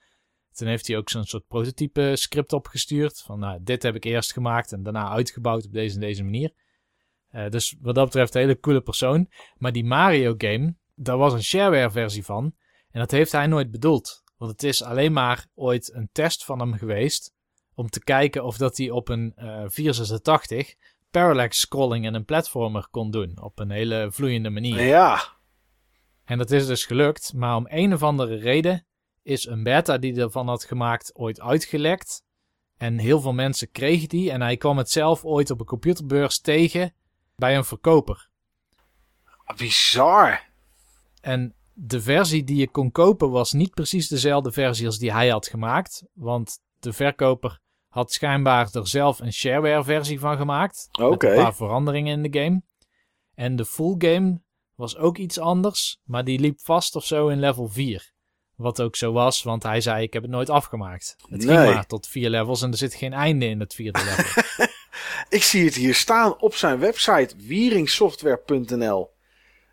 Toen 0.53 0.67
heeft 0.67 0.87
hij 0.87 0.97
ook 0.97 1.09
zo'n 1.09 1.23
soort 1.23 1.47
prototype 1.47 2.15
script 2.15 2.53
opgestuurd. 2.53 3.21
Van, 3.21 3.39
nou, 3.39 3.59
dit 3.61 3.83
heb 3.83 3.95
ik 3.95 4.03
eerst 4.03 4.33
gemaakt 4.33 4.71
en 4.71 4.83
daarna 4.83 5.09
uitgebouwd 5.09 5.65
op 5.65 5.73
deze 5.73 5.93
en 5.95 6.01
deze 6.01 6.23
manier. 6.23 6.51
Uh, 7.31 7.49
dus 7.49 7.75
wat 7.81 7.95
dat 7.95 8.05
betreft 8.05 8.35
een 8.35 8.41
hele 8.41 8.59
coole 8.59 8.81
persoon. 8.81 9.29
Maar 9.57 9.71
die 9.71 9.85
Mario 9.85 10.33
game, 10.37 10.75
daar 10.95 11.17
was 11.17 11.33
een 11.33 11.43
shareware 11.43 11.91
versie 11.91 12.25
van. 12.25 12.53
En 12.91 12.99
dat 12.99 13.11
heeft 13.11 13.31
hij 13.31 13.47
nooit 13.47 13.71
bedoeld. 13.71 14.23
Want 14.37 14.51
het 14.51 14.63
is 14.63 14.83
alleen 14.83 15.13
maar 15.13 15.45
ooit 15.55 15.93
een 15.93 16.09
test 16.11 16.45
van 16.45 16.59
hem 16.59 16.73
geweest. 16.73 17.33
Om 17.73 17.89
te 17.89 18.03
kijken 18.03 18.43
of 18.43 18.57
dat 18.57 18.77
hij 18.77 18.89
op 18.89 19.09
een 19.09 19.33
uh, 19.37 19.63
486 19.67 20.75
parallax 21.11 21.59
scrolling 21.59 22.05
en 22.05 22.13
een 22.13 22.25
platformer 22.25 22.87
kon 22.91 23.11
doen. 23.11 23.41
Op 23.41 23.59
een 23.59 23.71
hele 23.71 24.07
vloeiende 24.11 24.49
manier. 24.49 24.81
Ja. 24.81 25.21
En 26.25 26.37
dat 26.37 26.51
is 26.51 26.67
dus 26.67 26.85
gelukt. 26.85 27.33
Maar 27.33 27.55
om 27.55 27.65
een 27.69 27.93
of 27.93 28.03
andere 28.03 28.35
reden 28.35 28.85
is 29.23 29.45
een 29.45 29.63
beta 29.63 29.97
die 29.97 30.21
ervan 30.21 30.47
had 30.47 30.63
gemaakt 30.63 31.15
ooit 31.15 31.41
uitgelekt. 31.41 32.23
En 32.77 32.97
heel 32.97 33.21
veel 33.21 33.33
mensen 33.33 33.71
kregen 33.71 34.09
die. 34.09 34.31
En 34.31 34.41
hij 34.41 34.57
kwam 34.57 34.77
het 34.77 34.89
zelf 34.89 35.25
ooit 35.25 35.51
op 35.51 35.59
een 35.59 35.65
computerbeurs 35.65 36.39
tegen 36.39 36.93
bij 37.39 37.57
een 37.57 37.65
verkoper. 37.65 38.29
Bizar. 39.57 40.47
En 41.21 41.55
de 41.73 42.01
versie 42.01 42.43
die 42.43 42.55
je 42.55 42.69
kon 42.69 42.91
kopen 42.91 43.29
was 43.29 43.53
niet 43.53 43.73
precies 43.73 44.07
dezelfde 44.07 44.51
versie 44.51 44.85
als 44.85 44.97
die 44.97 45.11
hij 45.11 45.29
had 45.29 45.47
gemaakt. 45.47 46.03
Want 46.13 46.59
de 46.79 46.93
verkoper 46.93 47.59
had 47.87 48.11
schijnbaar 48.11 48.69
er 48.71 48.87
zelf 48.87 49.19
een 49.19 49.33
shareware 49.33 49.83
versie 49.83 50.19
van 50.19 50.37
gemaakt. 50.37 50.87
Oké. 50.91 51.27
Met 51.27 51.37
een 51.37 51.43
paar 51.43 51.55
veranderingen 51.55 52.23
in 52.23 52.31
de 52.31 52.39
game. 52.39 52.61
En 53.35 53.55
de 53.55 53.65
full 53.65 53.95
game 53.97 54.41
was 54.75 54.97
ook 54.97 55.17
iets 55.17 55.39
anders. 55.39 55.99
Maar 56.03 56.23
die 56.23 56.39
liep 56.39 56.59
vast 56.59 56.95
of 56.95 57.05
zo 57.05 57.27
in 57.27 57.39
level 57.39 57.67
4. 57.67 58.11
Wat 58.55 58.81
ook 58.81 58.95
zo 58.95 59.11
was, 59.11 59.43
want 59.43 59.63
hij 59.63 59.81
zei: 59.81 60.03
Ik 60.03 60.13
heb 60.13 60.21
het 60.21 60.31
nooit 60.31 60.49
afgemaakt. 60.49 61.15
Het 61.29 61.45
ging 61.45 61.73
maar 61.73 61.85
tot 61.85 62.07
vier 62.07 62.29
levels 62.29 62.61
en 62.61 62.71
er 62.71 62.77
zit 62.77 62.93
geen 62.93 63.13
einde 63.13 63.45
in 63.45 63.59
het 63.59 63.73
vierde 63.73 64.03
level. 64.03 64.67
Ik 65.29 65.43
zie 65.43 65.65
het 65.65 65.75
hier 65.75 65.95
staan 65.95 66.39
op 66.39 66.55
zijn 66.55 66.79
website 66.79 67.35
wieringsoftware.nl. 67.37 69.09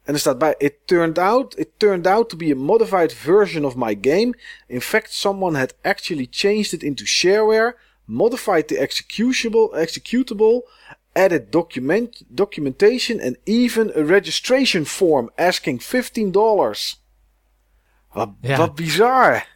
En 0.03 0.15
er 0.15 0.21
staat 0.21 0.39
bij: 0.39 0.55
it 0.59 0.75
turned, 0.85 1.19
out, 1.19 1.59
it 1.59 1.69
turned 1.77 2.07
out 2.07 2.29
to 2.29 2.37
be 2.37 2.53
a 2.53 2.57
modified 2.57 3.13
version 3.13 3.65
of 3.65 3.77
my 3.77 3.99
game. 4.01 4.39
In 4.67 4.81
fact, 4.81 5.13
someone 5.13 5.59
had 5.59 5.75
actually 5.83 6.27
changed 6.31 6.73
it 6.73 6.83
into 6.83 7.05
shareware, 7.05 7.79
modified 8.05 8.69
the 8.69 8.77
executable, 8.77 9.75
executable 9.75 10.69
added 11.13 11.51
document, 11.51 12.23
documentation 12.29 13.21
and 13.21 13.37
even 13.45 13.91
a 13.97 14.05
registration 14.05 14.85
form 14.85 15.31
asking 15.35 15.83
15 15.83 16.31
dollars. 16.31 17.05
Wat, 18.13 18.31
Ja. 18.41 18.57
wat 18.57 18.75
bizar. 18.75 19.47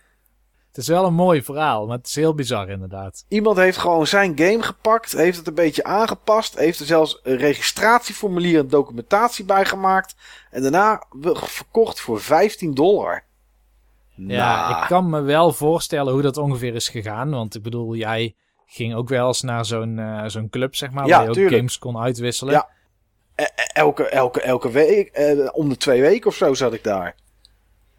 Het 0.71 0.79
is 0.79 0.89
wel 0.89 1.05
een 1.05 1.15
mooi 1.15 1.43
verhaal, 1.43 1.87
maar 1.87 1.97
het 1.97 2.07
is 2.07 2.15
heel 2.15 2.35
bizar 2.35 2.69
inderdaad. 2.69 3.25
Iemand 3.29 3.57
heeft 3.57 3.77
gewoon 3.79 4.07
zijn 4.07 4.39
game 4.39 4.63
gepakt, 4.63 5.13
heeft 5.13 5.39
het 5.39 5.47
een 5.47 5.55
beetje 5.55 5.85
aangepast, 5.85 6.59
heeft 6.59 6.81
er 6.81 6.87
zelfs 6.87 7.21
een 7.23 7.37
registratieformulier 7.37 8.59
en 8.59 8.69
documentatie 8.69 9.45
bij 9.45 9.65
gemaakt. 9.65 10.15
En 10.51 10.63
daarna 10.63 11.03
verkocht 11.35 12.01
voor 12.01 12.21
15 12.21 12.75
dollar. 12.75 13.25
Ja, 14.15 14.67
Nou, 14.69 14.83
ik 14.83 14.89
kan 14.89 15.11
me 15.11 15.21
wel 15.21 15.53
voorstellen 15.53 16.13
hoe 16.13 16.23
dat 16.23 16.37
ongeveer 16.37 16.75
is 16.75 16.89
gegaan. 16.89 17.31
Want 17.31 17.55
ik 17.55 17.63
bedoel, 17.63 17.95
jij 17.95 18.35
ging 18.67 18.95
ook 18.95 19.09
wel 19.09 19.27
eens 19.27 19.43
naar 19.43 19.65
zo'n 19.65 19.99
eh, 19.99 20.25
zo'n 20.27 20.49
club, 20.51 20.75
zeg 20.77 20.91
maar, 20.91 21.07
Ja, 21.07 21.11
waar 21.15 21.23
je 21.23 21.29
ook 21.29 21.35
tuurlijk. 21.35 21.57
games 21.57 21.79
kon 21.79 21.99
uitwisselen. 21.99 22.53
Ja. 22.55 22.69
e- 23.35 23.43
e- 23.43 23.47
elke, 23.73 24.09
elke, 24.09 24.41
elke 24.41 24.71
week, 24.71 25.09
eh, 25.09 25.49
om 25.53 25.69
de 25.69 25.77
twee 25.77 26.01
weken 26.01 26.27
of 26.27 26.35
zo 26.37 26.55
zat 26.55 26.73
ik 26.73 26.85
daar. 26.85 27.15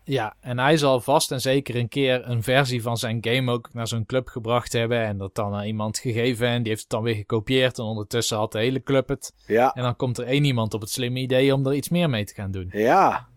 Ja, 0.03 0.35
en 0.39 0.59
hij 0.59 0.77
zal 0.77 1.01
vast 1.01 1.31
en 1.31 1.41
zeker 1.41 1.75
een 1.75 1.87
keer 1.87 2.29
een 2.29 2.43
versie 2.43 2.81
van 2.81 2.97
zijn 2.97 3.17
game 3.21 3.51
ook 3.51 3.73
naar 3.73 3.87
zo'n 3.87 4.05
club 4.05 4.27
gebracht 4.27 4.73
hebben. 4.73 5.01
En 5.05 5.17
dat 5.17 5.35
dan 5.35 5.53
aan 5.53 5.65
iemand 5.65 5.97
gegeven 5.97 6.47
en 6.47 6.59
die 6.59 6.69
heeft 6.69 6.81
het 6.81 6.91
dan 6.91 7.03
weer 7.03 7.15
gekopieerd. 7.15 7.77
En 7.77 7.83
ondertussen 7.83 8.37
had 8.37 8.51
de 8.51 8.59
hele 8.59 8.83
club 8.83 9.07
het. 9.07 9.33
Ja, 9.47 9.73
En 9.73 9.83
dan 9.83 9.95
komt 9.95 10.17
er 10.17 10.25
één 10.25 10.43
iemand 10.43 10.73
op 10.73 10.81
het 10.81 10.89
slimme 10.89 11.19
idee 11.19 11.53
om 11.53 11.65
er 11.67 11.73
iets 11.73 11.89
meer 11.89 12.09
mee 12.09 12.25
te 12.25 12.33
gaan 12.33 12.51
doen. 12.51 12.69
ja, 12.73 13.27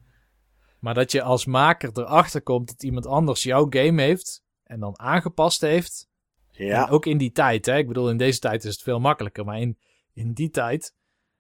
Maar 0.79 0.95
dat 0.95 1.13
je 1.13 1.23
als 1.23 1.45
maker 1.45 1.91
erachter 1.95 2.43
komt 2.43 2.69
dat 2.69 2.83
iemand 2.83 3.07
anders 3.07 3.43
jouw 3.43 3.67
game 3.71 4.03
heeft 4.03 4.43
en 4.65 4.81
dan 4.81 4.99
aangepast 4.99 5.61
heeft. 5.61 6.09
ja. 6.51 6.87
En 6.87 6.93
ook 6.93 7.07
in 7.07 7.19
die 7.19 7.33
tijd, 7.33 7.67
hè. 7.67 7.77
Ik 7.77 7.89
bedoel, 7.89 8.11
in 8.11 8.17
deze 8.17 8.39
tijd 8.39 8.65
is 8.65 8.73
het 8.73 8.83
veel 8.83 9.01
makkelijker. 9.01 9.45
Maar 9.45 9.61
in, 9.61 9.79
in 10.13 10.33
die 10.33 10.51
tijd, 10.51 10.95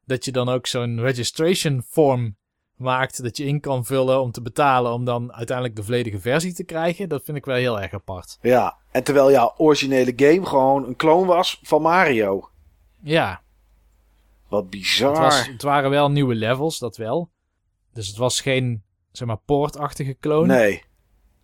dat 0.04 0.24
je 0.24 0.32
dan 0.32 0.48
ook 0.48 0.66
zo'n 0.66 1.00
registration 1.00 1.82
form 1.82 2.36
maakt. 2.76 3.22
Dat 3.22 3.36
je 3.36 3.44
in 3.44 3.60
kan 3.60 3.84
vullen 3.84 4.20
om 4.20 4.30
te 4.30 4.42
betalen. 4.42 4.92
Om 4.92 5.04
dan 5.04 5.32
uiteindelijk 5.32 5.76
de 5.76 5.84
volledige 5.84 6.20
versie 6.20 6.54
te 6.54 6.64
krijgen. 6.64 7.08
Dat 7.08 7.24
vind 7.24 7.36
ik 7.36 7.44
wel 7.44 7.56
heel 7.56 7.80
erg 7.80 7.92
apart. 7.92 8.38
Ja, 8.40 8.76
en 8.90 9.04
terwijl 9.04 9.30
jouw 9.30 9.54
originele 9.56 10.12
game 10.16 10.46
gewoon 10.46 10.86
een 10.86 10.96
clone 10.96 11.26
was 11.26 11.60
van 11.62 11.82
Mario. 11.82 12.48
Ja, 13.02 13.42
Wat 14.48 14.70
bizar. 14.70 15.10
het, 15.10 15.18
was, 15.18 15.46
het 15.46 15.62
waren 15.62 15.90
wel 15.90 16.10
nieuwe 16.10 16.34
levels, 16.34 16.78
dat 16.78 16.96
wel. 16.96 17.30
Dus 17.92 18.06
het 18.08 18.16
was 18.16 18.40
geen, 18.40 18.82
zeg 19.12 19.26
maar, 19.28 19.36
poortachtige 19.44 20.16
clone. 20.20 20.46
Nee. 20.54 20.84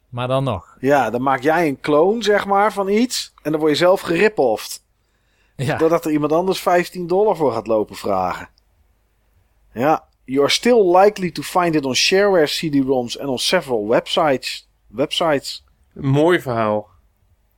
Maar 0.08 0.28
dan 0.28 0.44
nog. 0.44 0.76
Ja, 0.80 1.10
dan 1.10 1.22
maak 1.22 1.40
jij 1.42 1.68
een 1.68 1.80
clone, 1.80 2.22
zeg 2.22 2.46
maar, 2.46 2.72
van 2.72 2.88
iets. 2.88 3.32
En 3.42 3.50
dan 3.50 3.60
word 3.60 3.72
je 3.72 3.78
zelf 3.78 4.00
gerippoffd. 4.00 4.84
Ja, 5.56 5.76
Doordat 5.76 6.04
er 6.04 6.10
iemand 6.10 6.32
anders 6.32 6.60
15 6.60 7.06
dollar 7.06 7.36
voor 7.36 7.52
gaat 7.52 7.66
lopen 7.66 7.96
vragen. 7.96 8.48
Ja, 9.72 10.08
you 10.30 10.40
are 10.42 10.50
still 10.50 10.96
likely 11.02 11.30
to 11.30 11.42
find 11.42 11.74
it 11.74 11.84
on 11.84 11.94
shareware 11.94 12.46
CD-ROMs 12.46 13.16
en 13.18 13.28
on 13.28 13.38
several 13.38 13.86
websites. 13.88 14.68
Websites. 14.86 15.64
Mooi 15.94 16.40
verhaal. 16.40 16.88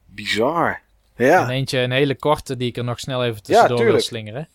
Bizar. 0.06 0.80
En 1.14 1.26
Ja, 1.26 1.48
eentje, 1.48 1.78
een 1.78 1.90
hele 1.90 2.16
korte, 2.16 2.56
die 2.56 2.68
ik 2.68 2.76
er 2.76 2.84
nog 2.84 2.98
snel 3.00 3.24
even 3.24 3.42
tussendoor 3.42 3.76
wil 3.76 3.84
tuurlijk. 3.84 4.04
slingeren. 4.04 4.48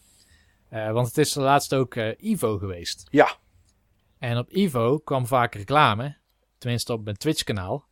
Eh, 0.69 0.91
want 0.91 1.07
het 1.07 1.17
is 1.17 1.33
de 1.33 1.39
laatst 1.41 1.73
ook 1.73 1.95
eh, 1.95 2.07
Evo 2.17 2.57
geweest. 2.57 3.07
ja, 3.09 3.35
En 4.19 4.37
op 4.37 4.47
Evo 4.51 4.97
kwam 4.99 5.27
vaak 5.27 5.55
reclame. 5.55 6.15
Tenminste 6.57 6.93
op 6.93 7.03
mijn 7.03 7.17
Twitch 7.17 7.43
kanaal. 7.43 7.85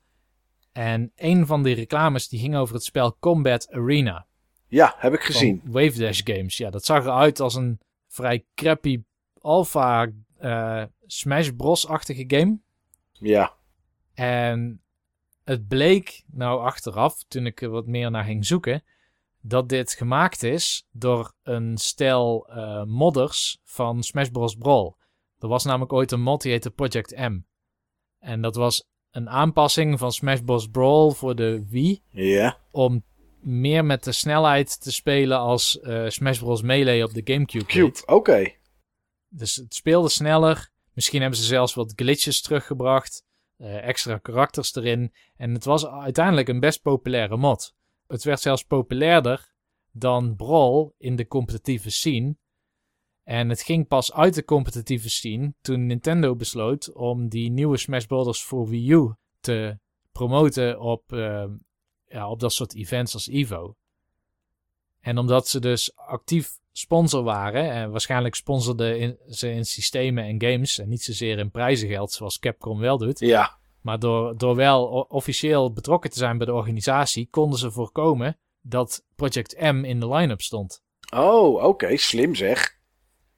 En 0.72 1.11
een 1.15 1.45
van 1.45 1.64
die 1.64 1.76
reclames 1.76 2.27
die 2.27 2.39
ging 2.39 2.56
over 2.56 2.76
het 2.76 2.84
spel 2.84 3.18
Combat 3.19 3.72
Arena. 3.72 4.26
ja, 4.68 4.95
heb 4.97 5.14
ik 5.14 5.22
gezien. 5.22 5.61
Van 5.64 5.72
Wave 5.72 5.99
Dash 5.99 6.22
Games. 6.23 6.57
Ja, 6.57 6.69
dat 6.69 6.85
zag 6.85 7.03
eruit 7.06 7.39
als 7.39 7.56
een 7.56 7.80
vrij 8.07 8.45
crappy 8.56 9.02
alpha 9.45 10.11
eh, 10.38 10.84
Smash 11.05 11.49
Bros-achtige 11.57 12.23
game. 12.27 12.59
Ja, 13.11 13.53
En 14.13 14.81
het 15.43 15.67
bleek 15.67 16.23
nou 16.31 16.61
achteraf, 16.61 17.23
toen 17.27 17.45
ik 17.45 17.61
er 17.61 17.69
wat 17.69 17.85
meer 17.85 18.11
naar 18.11 18.23
ging 18.23 18.45
zoeken, 18.45 18.84
dat 19.41 19.69
dit 19.69 19.93
gemaakt 19.93 20.43
is 20.43 20.88
door 20.91 21.34
een 21.43 21.77
stel 21.77 22.47
eh, 22.49 22.84
modders 22.84 23.59
van 23.63 24.03
Smash 24.03 24.30
Bros. 24.30 24.55
Brawl. 24.55 24.93
Er 25.39 25.47
was 25.47 25.65
namelijk 25.65 25.93
ooit 25.93 26.11
een 26.11 26.22
mod 26.22 26.41
die 26.41 26.51
heette 26.51 26.72
Project 26.72 27.17
M. 27.17 27.39
En 28.19 28.41
dat 28.41 28.55
was 28.55 28.88
een 29.11 29.30
aanpassing 29.30 29.99
van 29.99 30.11
Smash 30.11 30.39
Bros. 30.39 30.67
Brawl 30.67 31.11
voor 31.11 31.35
de 31.35 31.65
Wii 31.69 32.01
ja, 32.09 32.57
om 32.72 33.03
meer 33.41 33.85
met 33.85 34.03
de 34.03 34.11
snelheid 34.11 34.81
te 34.81 34.91
spelen 34.91 35.38
als 35.40 35.80
eh, 35.80 36.06
Smash 36.07 36.40
Bros. 36.40 36.61
Melee 36.61 37.03
op 37.03 37.14
de 37.14 37.22
Gamecube. 37.33 37.65
cube. 37.65 38.01
Oké. 38.06 38.53
Dus 39.38 39.55
het 39.55 39.73
speelde 39.73 40.09
sneller. 40.09 40.72
Misschien 40.93 41.22
hebben 41.22 41.39
ze 41.39 41.45
zelfs 41.45 41.73
wat 41.73 41.93
glitches 41.95 42.41
teruggebracht. 42.41 43.23
eh, 43.57 43.88
extra 43.88 44.17
karakters 44.17 44.75
erin. 44.75 45.14
En 45.35 45.53
het 45.53 45.65
was 45.65 45.88
uiteindelijk 45.88 46.47
een 46.47 46.59
best 46.59 46.81
populaire 46.81 47.38
mod. 47.38 47.75
Het 48.07 48.23
werd 48.23 48.39
zelfs 48.39 48.64
populairder 48.64 49.53
dan 49.91 50.35
Brawl 50.35 50.91
in 50.97 51.15
de 51.15 51.27
competitieve 51.27 51.89
scene. 51.89 52.38
En 53.23 53.49
het 53.49 53.61
ging 53.61 53.88
pas 53.88 54.14
uit 54.14 54.33
de 54.33 54.43
competitieve 54.43 55.09
scene 55.09 55.53
toen 55.61 55.85
Nintendo 55.85 56.35
besloot 56.35 56.93
om 56.93 57.30
die 57.30 57.51
nieuwe 57.51 57.77
Smash 57.77 58.05
Bros. 58.05 58.43
voor 58.43 58.67
Wii 58.67 58.91
U 58.91 59.14
te 59.39 59.80
promoten 60.11 60.80
op, 60.80 61.14
eh, 61.14 61.45
ja, 62.05 62.30
op 62.30 62.39
dat 62.39 62.53
soort 62.53 62.75
events 62.75 63.14
als 63.14 63.27
Evo. 63.27 63.75
En 64.99 65.17
omdat 65.17 65.47
ze 65.47 65.59
dus 65.59 65.95
actief 65.95 66.59
sponsor 66.78 67.24
waren, 67.24 67.72
en 67.72 67.92
waarschijnlijk 67.92 68.36
sponsorden 68.36 69.00
in, 69.00 69.18
ze 69.28 69.52
in 69.52 69.66
systemen 69.66 70.24
en 70.24 70.42
games 70.42 70.80
en 70.80 70.90
niet 70.90 71.02
zozeer 71.02 71.40
in 71.40 71.52
prijzengeld 71.52 72.12
zoals 72.12 72.40
Capcom 72.40 72.80
wel 72.80 72.98
doet, 72.98 73.20
Ja, 73.20 73.58
maar 73.82 74.00
door, 74.00 74.38
door 74.38 74.56
wel 74.56 74.86
officieel 75.10 75.74
betrokken 75.74 76.10
te 76.10 76.18
zijn 76.18 76.38
bij 76.38 76.45
de 76.45 76.54
organisatie, 76.54 77.28
konden 77.30 77.60
ze 77.60 77.72
voorkomen 77.72 78.38
dat 78.62 79.06
Project 79.16 79.60
M 79.60 79.84
in 79.84 80.00
de 80.00 80.10
line-up 80.10 80.42
stond. 80.42 80.84
oh, 81.16 81.64
oké, 81.64 81.98
slim 81.98 82.36
zeg. 82.36 82.78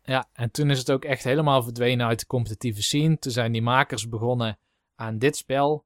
Ja, 0.04 0.30
en 0.34 0.52
toen 0.52 0.70
is 0.70 0.78
het 0.78 0.92
ook 0.92 1.06
echt 1.06 1.24
helemaal 1.24 1.64
verdwenen 1.64 2.08
uit 2.08 2.20
de 2.20 2.26
competitieve 2.26 2.84
scene. 2.84 3.18
Toen 3.18 3.32
zijn 3.32 3.52
die 3.52 3.62
makers 3.62 4.10
begonnen 4.10 4.60
aan 4.96 5.18
dit 5.18 5.38
spel. 5.38 5.86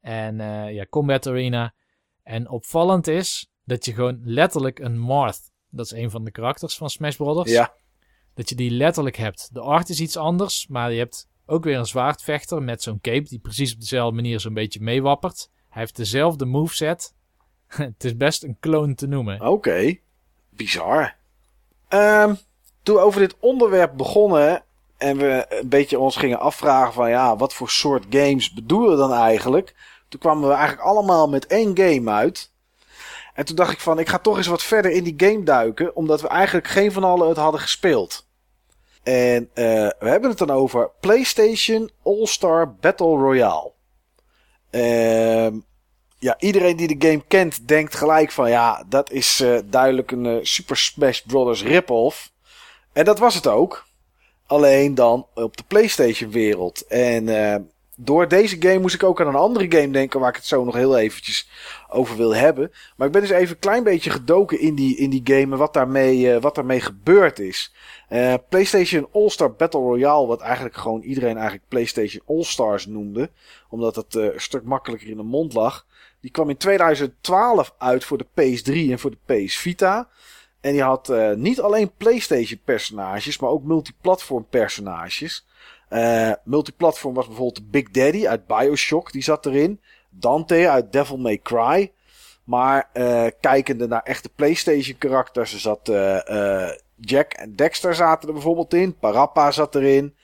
En 0.00 0.40
eh, 0.40 0.74
ja, 0.74 0.86
Combat 0.86 1.26
Arena. 1.26 1.74
En 2.22 2.48
opvallend 2.48 3.06
is 3.06 3.50
dat 3.64 3.84
je 3.84 3.92
gewoon 3.92 4.20
letterlijk 4.24 4.78
een 4.78 4.98
Marth, 4.98 5.51
dat 5.72 5.84
is 5.86 5.92
een 5.92 6.10
van 6.10 6.24
de 6.24 6.30
karakters 6.30 6.76
van 6.76 6.90
Smash 6.90 7.16
Bros. 7.16 7.50
Ja, 7.50 7.72
Dat 8.34 8.48
je 8.48 8.54
die 8.54 8.70
letterlijk 8.70 9.16
hebt. 9.16 9.48
De 9.52 9.60
art 9.60 9.88
is 9.88 10.00
iets 10.00 10.16
anders, 10.16 10.66
maar 10.68 10.92
je 10.92 10.98
hebt 10.98 11.28
ook 11.46 11.64
weer 11.64 11.78
een 11.78 11.86
zwaardvechter 11.86 12.62
met 12.62 12.82
zo'n 12.82 13.00
cape 13.00 13.28
die 13.28 13.38
precies 13.38 13.74
op 13.74 13.80
dezelfde 13.80 14.14
manier 14.14 14.40
zo'n 14.40 14.54
beetje 14.54 14.80
meewappert. 14.80 15.50
Hij 15.68 15.82
heeft 15.82 15.96
dezelfde 15.96 16.44
moveset. 16.44 17.14
het 17.66 18.04
is 18.04 18.16
best 18.16 18.42
een 18.42 18.56
clone 18.60 18.94
te 18.94 19.06
noemen. 19.06 19.40
oké. 19.40 19.96
Bizar. 20.50 21.14
Ehm, 21.88 22.34
toen 22.82 22.94
we 22.96 23.00
over 23.00 23.20
dit 23.20 23.36
onderwerp 23.40 23.96
begonnen 23.96 24.64
en 24.96 25.16
we 25.16 25.46
een 25.48 25.68
beetje 25.68 25.98
ons 25.98 26.16
gingen 26.16 26.40
afvragen 26.40 26.92
van 26.92 27.08
ja, 27.10 27.36
wat 27.36 27.54
voor 27.54 27.70
soort 27.70 28.04
games 28.10 28.52
bedoelen 28.52 28.90
we 28.90 28.96
dan 28.96 29.12
eigenlijk? 29.12 29.74
Toen 30.08 30.20
kwamen 30.20 30.48
we 30.48 30.54
eigenlijk 30.54 30.86
allemaal 30.86 31.28
met 31.28 31.46
één 31.46 31.76
game 31.78 32.10
uit. 32.10 32.51
En 33.34 33.44
toen 33.44 33.56
dacht 33.56 33.72
ik 33.72 33.80
van, 33.80 33.98
ik 33.98 34.08
ga 34.08 34.18
toch 34.18 34.36
eens 34.36 34.46
wat 34.46 34.62
verder 34.62 34.90
in 34.90 35.04
die 35.04 35.14
game 35.16 35.42
duiken, 35.42 35.96
omdat 35.96 36.20
we 36.20 36.28
eigenlijk 36.28 36.68
geen 36.68 36.92
van 36.92 37.04
allen 37.04 37.28
het 37.28 37.36
hadden 37.36 37.60
gespeeld. 37.60 38.26
En 39.02 39.50
eh, 39.54 39.64
we 39.98 40.08
hebben 40.08 40.30
het 40.30 40.38
dan 40.38 40.50
over 40.50 40.90
PlayStation 41.00 41.90
All-Star 42.02 42.74
Battle 42.74 43.16
Royale. 43.16 43.72
Ehm 44.70 45.56
ja, 46.22 46.36
iedereen 46.38 46.76
die 46.76 46.96
de 46.96 47.08
game 47.08 47.22
kent, 47.28 47.68
denkt 47.68 47.94
gelijk 47.94 48.30
van 48.30 48.50
ja, 48.50 48.84
dat 48.88 49.10
is 49.10 49.40
eh, 49.40 49.58
duidelijk 49.64 50.10
een 50.10 50.26
eh, 50.26 50.38
Super 50.42 50.76
Smash 50.76 51.20
Bros. 51.20 51.62
rip-off. 51.62 52.32
En 52.92 53.04
dat 53.04 53.18
was 53.18 53.34
het 53.34 53.46
ook. 53.46 53.84
Alleen 54.46 54.94
dan 54.94 55.26
op 55.34 55.56
de 55.56 55.62
PlayStation 55.62 56.30
wereld. 56.30 56.86
En 56.86 57.28
eh, 57.28 57.60
door 57.96 58.28
deze 58.28 58.56
game 58.60 58.78
moest 58.78 58.94
ik 58.94 59.02
ook 59.02 59.20
aan 59.20 59.26
een 59.26 59.34
andere 59.34 59.78
game 59.78 59.92
denken 59.92 60.20
waar 60.20 60.28
ik 60.28 60.36
het 60.36 60.46
zo 60.46 60.64
nog 60.64 60.74
heel 60.74 60.98
eventjes 60.98 61.48
over 61.88 62.16
wil 62.16 62.34
hebben. 62.34 62.72
Maar 62.96 63.06
ik 63.06 63.12
ben 63.12 63.22
dus 63.22 63.30
even 63.30 63.54
een 63.54 63.60
klein 63.60 63.84
beetje 63.84 64.10
gedoken 64.10 64.60
in 64.60 64.74
die, 64.74 64.96
in 64.96 65.10
die 65.10 65.20
game 65.24 65.52
en 65.52 65.58
wat 65.58 65.72
daarmee, 65.72 66.32
eh, 66.32 66.40
wat 66.40 66.54
daarmee 66.54 66.80
gebeurd 66.80 67.38
is. 67.38 67.74
Eh, 68.08 68.34
PlayStation 68.48 69.08
All-Star 69.12 69.52
Battle 69.52 69.80
Royale, 69.80 70.26
wat 70.26 70.40
eigenlijk 70.40 70.76
gewoon 70.76 71.00
iedereen 71.00 71.34
eigenlijk 71.34 71.68
PlayStation 71.68 72.22
All-Stars 72.26 72.86
noemde. 72.86 73.30
Omdat 73.68 73.96
het 73.96 74.16
eh, 74.16 74.24
een 74.24 74.40
stuk 74.40 74.64
makkelijker 74.64 75.08
in 75.08 75.16
de 75.16 75.22
mond 75.22 75.52
lag. 75.52 75.86
Die 76.20 76.30
kwam 76.30 76.48
in 76.50 76.56
2012 76.56 77.74
uit 77.78 78.04
voor 78.04 78.18
de 78.18 78.26
PS3 78.26 78.90
en 78.90 78.98
voor 78.98 79.10
de 79.10 79.34
PS 79.34 79.56
Vita. 79.56 80.08
En 80.60 80.72
die 80.72 80.82
had 80.82 81.12
niet 81.36 81.60
alleen 81.60 81.92
PlayStation 81.96 82.60
personages, 82.64 83.38
maar 83.38 83.50
ook 83.50 83.62
multiplatform 83.64 84.46
personages. 84.50 85.46
Eh 85.92 86.32
multiplatform 86.44 87.14
was 87.14 87.26
bijvoorbeeld 87.26 87.70
Big 87.70 87.90
Daddy 87.90 88.28
uit 88.28 88.46
Bioshock, 88.46 89.12
die 89.12 89.22
zat 89.22 89.46
erin. 89.46 89.80
Dante 90.10 90.68
uit 90.68 90.92
Devil 90.92 91.16
May 91.16 91.38
Cry. 91.38 91.92
Maar 92.44 92.90
uh, 92.94 93.26
kijkende 93.40 93.86
naar 93.86 94.02
echte 94.02 94.28
PlayStation 94.28 94.98
karakters, 94.98 95.52
er 95.52 95.58
zat 95.58 95.88
uh, 95.88 96.68
Jack 96.96 97.32
en 97.32 97.56
Dexter 97.56 97.94
zaten 97.94 98.28
er 98.28 98.34
bijvoorbeeld 98.34 98.74
in. 98.74 98.98
Parappa 98.98 99.50
zat 99.50 99.74
erin. 99.74 100.14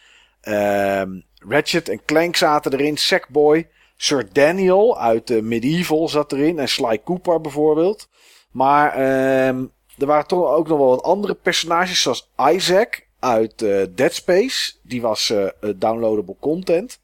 Ehm, 0.40 1.20
Ratchet 1.48 1.88
en 1.88 2.04
Clank 2.04 2.36
zaten 2.36 2.72
erin. 2.72 2.96
Sackboy. 2.96 3.68
Sir 3.96 4.32
Daniel 4.32 5.00
uit 5.00 5.42
Medieval 5.42 6.08
zat 6.08 6.32
erin. 6.32 6.58
En 6.58 6.68
Sly 6.68 7.00
Cooper 7.04 7.40
bijvoorbeeld. 7.40 8.08
Maar 8.50 8.92
ehm, 8.92 9.64
er 9.98 10.06
waren 10.06 10.26
toch 10.26 10.50
ook 10.50 10.68
nog 10.68 10.78
wel 10.78 10.88
wat 10.88 11.02
andere 11.02 11.34
personages, 11.34 12.02
zoals 12.02 12.30
Isaac 12.36 13.07
uit 13.18 13.58
Dead 13.94 14.12
Space. 14.12 14.72
Die 14.82 15.00
was 15.00 15.32
downloadable 15.76 16.36
content. 16.40 17.00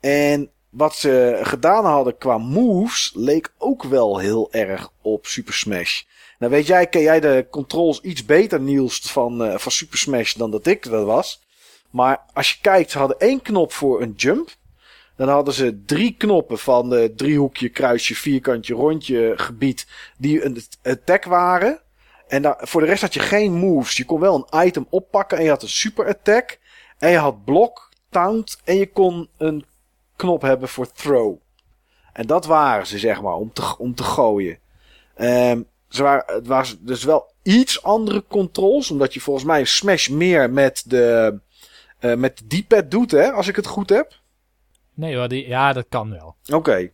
En 0.00 0.50
wat 0.70 0.94
ze 0.94 1.40
gedaan 1.42 1.84
hadden 1.84 2.18
qua 2.18 2.38
moves 2.38 3.12
leek 3.14 3.52
ook 3.58 3.82
wel 3.82 4.18
heel 4.18 4.52
erg 4.52 4.92
op 5.02 5.26
Super 5.26 5.54
Smash. 5.54 6.02
Nou 6.38 6.52
weet 6.52 6.66
jij, 6.66 6.86
ken 6.86 7.02
jij 7.02 7.20
de 7.20 7.46
controls 7.50 8.00
iets 8.00 8.24
beter 8.24 8.60
Niels 8.60 9.00
van, 9.00 9.46
uh, 9.46 9.58
van 9.58 9.72
Super 9.72 9.98
Smash 9.98 10.34
dan 10.34 10.50
dat 10.50 10.66
ik 10.66 10.90
dat 10.90 11.04
was. 11.04 11.42
Maar 11.90 12.20
als 12.32 12.50
je 12.50 12.58
kijkt, 12.60 12.90
ze 12.90 12.98
hadden 12.98 13.18
één 13.18 13.42
knop 13.42 13.72
voor 13.72 14.02
een 14.02 14.12
jump. 14.16 14.48
Dan 15.16 15.28
hadden 15.28 15.54
ze 15.54 15.82
drie 15.84 16.14
knoppen 16.18 16.58
van 16.58 17.10
driehoekje, 17.16 17.68
kruisje, 17.68 18.14
vierkantje, 18.14 18.74
rondje 18.74 19.32
gebied 19.36 19.86
die 20.18 20.44
een 20.44 20.62
attack 20.82 21.24
waren. 21.24 21.80
En 22.30 22.42
daar, 22.42 22.56
voor 22.60 22.80
de 22.80 22.86
rest 22.86 23.02
had 23.02 23.14
je 23.14 23.20
geen 23.20 23.52
moves. 23.52 23.96
Je 23.96 24.04
kon 24.04 24.20
wel 24.20 24.34
een 24.50 24.66
item 24.66 24.86
oppakken 24.90 25.38
en 25.38 25.44
je 25.44 25.50
had 25.50 25.62
een 25.62 25.68
super 25.68 26.06
attack. 26.06 26.58
En 26.98 27.10
je 27.10 27.16
had 27.16 27.44
blok, 27.44 27.88
taunt 28.10 28.58
en 28.64 28.76
je 28.76 28.92
kon 28.92 29.28
een 29.36 29.64
knop 30.16 30.42
hebben 30.42 30.68
voor 30.68 30.92
throw. 30.92 31.36
En 32.12 32.26
dat 32.26 32.46
waren 32.46 32.86
ze, 32.86 32.98
zeg 32.98 33.22
maar, 33.22 33.34
om 33.34 33.52
te, 33.52 33.78
om 33.78 33.94
te 33.94 34.02
gooien. 34.02 34.58
Um, 35.16 35.66
ze 35.88 36.02
waren, 36.02 36.34
het 36.34 36.46
was 36.46 36.76
dus 36.80 37.04
wel 37.04 37.32
iets 37.42 37.82
andere 37.82 38.24
controls. 38.28 38.90
Omdat 38.90 39.14
je 39.14 39.20
volgens 39.20 39.46
mij 39.46 39.64
Smash 39.64 40.08
meer 40.08 40.50
met 40.50 40.84
de, 40.86 41.38
uh, 42.00 42.14
met 42.14 42.42
de 42.44 42.62
D-pad 42.62 42.90
doet, 42.90 43.10
hè? 43.10 43.32
Als 43.32 43.48
ik 43.48 43.56
het 43.56 43.66
goed 43.66 43.90
heb. 43.90 44.18
Nee 44.94 45.16
hoor, 45.16 45.28
die, 45.28 45.48
ja, 45.48 45.72
dat 45.72 45.86
kan 45.88 46.10
wel. 46.10 46.36
Oké. 46.52 46.90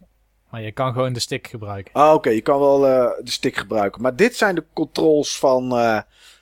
Maar 0.56 0.64
je 0.64 0.72
kan 0.72 0.92
gewoon 0.92 1.12
de 1.12 1.20
stick 1.20 1.46
gebruiken. 1.46 1.92
Ah, 1.94 2.14
oké. 2.14 2.30
Je 2.30 2.40
kan 2.40 2.60
wel 2.60 2.88
uh, 2.88 3.10
de 3.24 3.30
stick 3.30 3.56
gebruiken. 3.56 4.02
Maar 4.02 4.16
dit 4.16 4.36
zijn 4.36 4.54
de 4.54 4.64
controls 4.72 5.38
van, 5.38 5.78
uh, 5.78 6.00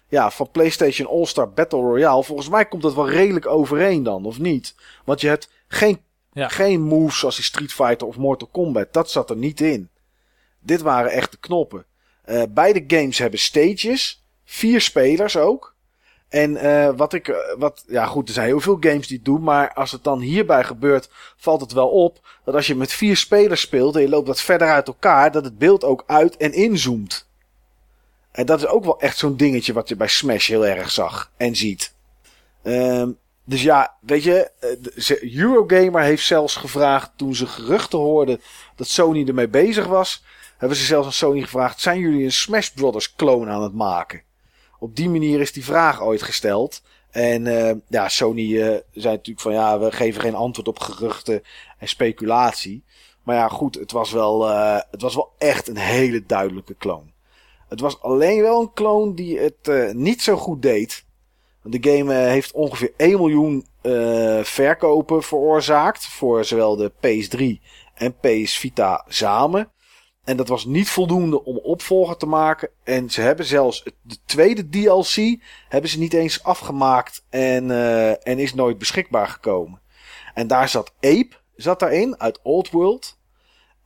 ja, 0.09 0.31
van 0.31 0.51
PlayStation 0.51 1.09
All-Star 1.09 1.53
Battle 1.53 1.79
Royale. 1.79 2.25
Volgens 2.25 2.49
mij 2.49 2.67
komt 2.67 2.83
dat 2.83 2.95
wel 2.95 3.11
redelijk 3.11 3.47
overeen 3.47 4.03
dan, 4.03 4.25
of 4.25 4.39
niet? 4.39 4.75
Want 5.05 5.21
je 5.21 5.29
hebt 5.29 5.51
geen 5.69 6.01
ja. 6.33 6.49
Geen 6.49 6.81
moves 6.81 7.19
zoals 7.19 7.37
in 7.37 7.45
Street 7.45 7.73
Fighter 7.73 8.07
of 8.07 8.17
Mortal 8.17 8.49
Kombat. 8.49 8.93
Dat 8.93 9.11
zat 9.11 9.31
er 9.31 9.37
niet 9.37 9.61
in. 9.61 9.91
Dit 10.61 10.81
waren 10.81 11.11
echte 11.11 11.39
knoppen. 11.39 11.87
Uh, 12.27 12.43
beide 12.51 12.85
games 12.87 13.19
hebben 13.19 13.39
stages. 13.39 14.25
Vier 14.45 14.81
spelers 14.81 15.37
ook. 15.37 15.74
En 16.35 16.51
uh, 16.51 16.91
wat 16.97 17.13
ik, 17.13 17.29
uh, 17.29 17.37
wat, 17.59 17.85
ja 17.87 18.07
goed, 18.07 18.29
er 18.29 18.35
zijn 18.35 18.47
heel 18.47 18.61
veel 18.61 18.77
games 18.81 19.07
die 19.07 19.17
het 19.17 19.25
doen, 19.25 19.43
maar 19.43 19.73
als 19.73 19.93
het 19.93 20.05
dan 20.05 20.21
hierbij 20.21 20.65
gebeurt, 20.65 21.11
valt 21.37 21.61
het 21.61 21.73
wel 21.73 21.89
op 21.89 22.21
dat 22.45 22.55
als 22.55 22.67
je 22.67 22.75
met 22.75 22.93
vier 22.93 23.17
spelers 23.17 23.61
speelt 23.61 23.97
en 23.97 24.03
je 24.03 24.09
loopt 24.09 24.27
wat 24.27 24.41
verder 24.41 24.69
uit 24.69 24.87
elkaar, 24.87 25.33
dat 25.33 25.45
het 25.45 25.59
beeld 25.59 25.85
ook 25.85 26.05
uit 26.07 26.37
en 26.37 26.53
inzoomt. 26.53 27.29
En 28.31 28.47
dat 28.47 28.59
is 28.59 28.67
ook 28.67 28.85
wel 28.85 29.01
echt 29.01 29.19
zo'n 29.19 29.37
dingetje 29.37 29.73
wat 29.73 29.89
je 29.89 29.97
bij 29.97 30.09
Smash 30.09 30.49
heel 30.49 30.67
erg 30.67 30.91
zag 30.91 31.31
en 31.37 31.57
ziet. 31.57 31.95
Um, 32.63 33.19
dus 33.45 33.63
ja, 33.63 33.95
weet 34.01 34.23
je, 34.23 34.51
eh, 34.61 35.41
Eurogamer 35.41 36.03
heeft 36.03 36.25
zelfs 36.25 36.57
gevraagd 36.57 37.11
toen 37.17 37.35
ze 37.35 37.47
geruchten 37.47 37.99
hoorden 37.99 38.41
dat 38.77 38.89
Sony 38.89 39.29
ermee 39.29 39.49
bezig 39.49 39.87
was. 39.87 40.25
Hebben 40.57 40.79
ze 40.79 40.85
zelfs 40.85 41.07
aan 41.07 41.13
Sony 41.13 41.41
gevraagd: 41.41 41.81
zijn 41.81 41.99
jullie 41.99 42.25
een 42.25 42.33
Smash 42.33 42.69
Brothers 42.69 43.15
clone 43.15 43.51
aan 43.51 43.63
het 43.63 43.75
maken? 43.75 44.23
Op 44.79 44.97
die 44.97 45.09
manier 45.09 45.41
is 45.41 45.53
die 45.53 45.65
vraag 45.65 46.03
ooit 46.03 46.23
gesteld. 46.23 46.83
En 47.15 47.47
uh, 47.47 47.71
ja, 47.89 48.09
Sony 48.09 48.41
uh, 48.41 48.67
zei 48.93 49.15
natuurlijk 49.15 49.41
van 49.41 49.53
ja, 49.53 49.79
we 49.79 49.93
geven 49.93 50.21
geen 50.21 50.35
antwoord 50.35 50.69
op 50.69 50.79
geruchten 50.79 51.43
en 51.79 51.89
speculatie. 51.89 52.85
Maar 53.23 53.37
ja, 53.37 53.49
goed, 53.49 53.75
het 53.75 53.93
was 53.93 54.13
wel, 54.13 54.51
uh, 54.51 54.79
het 54.91 55.03
was 55.03 55.15
wel 55.15 55.33
echt 55.39 55.69
een 55.69 55.77
hele 55.77 56.27
duidelijke 56.27 56.77
clone. 56.77 57.13
Het 57.69 57.81
was 57.81 58.01
alleen 58.01 58.43
wel 58.43 58.61
een 58.61 58.73
clone 58.73 59.15
die 59.15 59.39
het 59.39 59.93
niet 59.95 60.23
zo 60.23 60.37
goed 60.37 60.63
deed. 60.63 61.05
De 61.63 61.91
game 61.91 62.15
eh, 62.15 62.29
heeft 62.29 62.53
ongeveer 62.53 62.93
1 62.97 63.17
miljoen 63.17 63.67
verkopen 64.43 65.23
veroorzaakt. 65.23 66.07
Voor 66.07 66.45
zowel 66.45 66.77
de 66.77 66.93
PS3 66.93 67.67
en 67.95 68.15
PS 68.21 68.57
Vita 68.57 69.05
samen. 69.09 69.73
En 70.25 70.37
dat 70.37 70.49
was 70.49 70.65
niet 70.65 70.91
voldoende 70.91 71.45
om 71.45 71.57
opvolger 71.57 72.17
te 72.17 72.27
maken. 72.27 72.69
En 72.83 73.11
ze 73.11 73.21
hebben 73.21 73.45
zelfs 73.47 73.85
de 74.03 74.17
tweede 74.25 74.69
DLC 74.69 75.41
hebben 75.69 75.91
ze 75.91 75.99
niet 75.99 76.13
eens 76.13 76.43
afgemaakt 76.43 77.25
en, 77.31 77.65
uh, 77.65 78.27
en 78.27 78.39
is 78.39 78.55
nooit 78.55 78.79
beschikbaar 78.79 79.29
gekomen. 79.29 79.81
En 80.35 80.47
daar 80.47 80.69
zat 80.69 80.93
Ape, 81.01 81.31
zat 81.57 81.81
daarin, 81.81 82.21
uit 82.21 82.41
Old 82.43 82.71
World. 82.71 83.19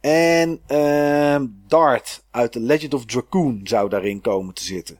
En 0.00 0.60
uh, 0.68 1.40
Dart 1.66 2.22
uit 2.30 2.52
The 2.52 2.60
Legend 2.60 2.94
of 2.94 3.04
Dracoon 3.04 3.60
zou 3.64 3.88
daarin 3.88 4.20
komen 4.20 4.54
te 4.54 4.64
zitten. 4.64 4.98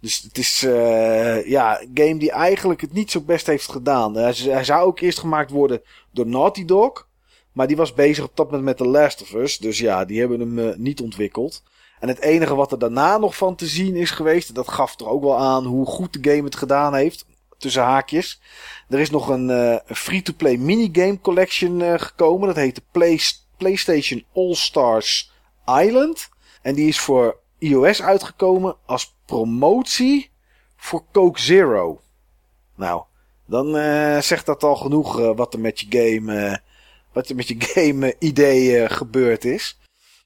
Dus 0.00 0.18
het 0.18 0.38
is 0.38 0.62
uh, 0.62 1.46
ja, 1.46 1.80
een 1.80 1.90
game 1.94 2.18
die 2.18 2.30
eigenlijk 2.30 2.80
het 2.80 2.92
niet 2.92 3.10
zo 3.10 3.20
best 3.20 3.46
heeft 3.46 3.70
gedaan. 3.70 4.18
Uh, 4.18 4.32
hij 4.32 4.64
zou 4.64 4.86
ook 4.86 5.00
eerst 5.00 5.18
gemaakt 5.18 5.50
worden 5.50 5.82
door 6.10 6.26
Naughty 6.26 6.64
Dog. 6.64 7.08
Maar 7.52 7.66
die 7.66 7.76
was 7.76 7.94
bezig 7.94 8.24
op 8.24 8.36
dat 8.36 8.46
moment 8.46 8.64
met 8.64 8.76
The 8.76 8.86
Last 8.86 9.22
of 9.22 9.32
Us. 9.32 9.58
Dus 9.58 9.78
ja, 9.78 10.04
die 10.04 10.20
hebben 10.20 10.40
hem 10.40 10.58
uh, 10.58 10.76
niet 10.76 11.00
ontwikkeld. 11.00 11.62
En 12.00 12.08
het 12.08 12.20
enige 12.20 12.54
wat 12.54 12.72
er 12.72 12.78
daarna 12.78 13.18
nog 13.18 13.36
van 13.36 13.54
te 13.54 13.66
zien 13.66 13.96
is 13.96 14.10
geweest. 14.10 14.54
Dat 14.54 14.68
gaf 14.68 14.96
toch 14.96 15.08
ook 15.08 15.22
wel 15.22 15.38
aan 15.38 15.64
hoe 15.64 15.86
goed 15.86 16.12
de 16.12 16.30
game 16.30 16.44
het 16.44 16.56
gedaan 16.56 16.94
heeft. 16.94 17.26
Tussen 17.58 17.82
haakjes. 17.82 18.40
Er 18.88 18.98
is 18.98 19.10
nog 19.10 19.28
een 19.28 19.80
free-to-play 19.86 20.56
minigame 20.56 21.20
collection 21.20 21.98
gekomen. 21.98 22.46
Dat 22.46 22.56
heet 22.56 22.74
de 22.74 22.82
Play 22.90 23.20
PlayStation 23.56 24.24
All 24.34 24.54
Stars 24.54 25.32
Island. 25.66 26.28
En 26.62 26.74
die 26.74 26.88
is 26.88 27.00
voor 27.00 27.38
iOS 27.58 28.02
uitgekomen 28.02 28.76
als 28.86 29.14
promotie 29.26 30.30
voor 30.76 31.04
Coke 31.12 31.40
Zero. 31.40 32.00
Nou, 32.76 33.02
dan 33.46 33.66
zegt 34.22 34.46
dat 34.46 34.62
al 34.62 34.76
genoeg 34.76 35.34
wat 35.34 35.54
er 35.54 35.60
met 35.60 35.80
je 35.80 35.86
game, 35.88 36.60
wat 37.12 37.28
er 37.28 37.36
met 37.36 37.48
je 37.48 37.56
game 37.58 38.14
idee 38.18 38.88
gebeurd 38.88 39.44
is. 39.44 39.78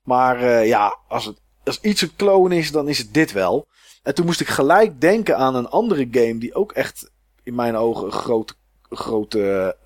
Maar 0.02 0.66
ja, 0.66 0.98
als, 1.08 1.24
het, 1.24 1.40
als 1.64 1.80
iets 1.80 2.02
een 2.02 2.16
clone 2.16 2.56
is, 2.56 2.70
dan 2.70 2.88
is 2.88 2.98
het 2.98 3.14
dit 3.14 3.32
wel. 3.32 3.66
En 4.02 4.14
toen 4.14 4.26
moest 4.26 4.40
ik 4.40 4.48
gelijk 4.48 5.00
denken 5.00 5.36
aan 5.36 5.54
een 5.54 5.68
andere 5.68 6.08
game 6.10 6.38
die 6.38 6.54
ook 6.54 6.72
echt 6.72 7.10
in 7.42 7.54
mijn 7.54 7.76
ogen 7.76 8.06
een 8.06 8.12
grote, 8.12 8.54
grote 8.90 9.76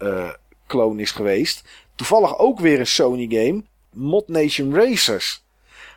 clone 0.66 1.02
is 1.02 1.10
geweest. 1.10 1.64
Toevallig 1.94 2.38
ook 2.38 2.60
weer 2.60 2.78
een 2.80 2.86
Sony 2.86 3.26
game. 3.30 3.62
Mod 3.92 4.28
Nation 4.28 4.74
Racers. 4.74 5.42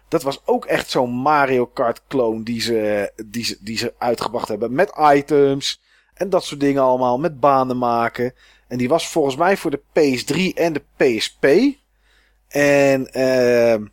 Dat 0.07 0.23
was 0.23 0.41
ook 0.45 0.65
echt 0.65 0.89
zo'n 0.89 1.09
Mario 1.09 1.65
Kart 1.65 2.01
clone 2.07 2.43
die 2.43 2.61
ze, 2.61 3.11
die, 3.25 3.43
ze, 3.43 3.57
die 3.59 3.77
ze 3.77 3.93
uitgebracht 3.97 4.47
hebben. 4.47 4.73
Met 4.73 4.91
items 4.97 5.81
en 6.13 6.29
dat 6.29 6.43
soort 6.43 6.59
dingen 6.59 6.81
allemaal. 6.81 7.19
Met 7.19 7.39
banen 7.39 7.77
maken. 7.77 8.33
En 8.71 8.77
die 8.77 8.89
was 8.89 9.07
volgens 9.07 9.35
mij 9.35 9.57
voor 9.57 9.71
de 9.71 9.81
PS3 9.81 10.53
en 10.53 10.73
de 10.73 10.83
PSP. 10.97 11.45
En 12.47 13.09
uh, 13.13 13.87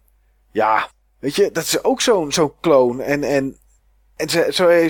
ja, 0.52 0.90
weet 1.18 1.34
je, 1.34 1.50
dat 1.52 1.65
is 1.65 1.84
ook 1.84 2.00
zo'n 2.00 2.32
zo'n 2.32 2.52
clone. 2.60 3.02
En, 3.02 3.24
en, 3.24 3.57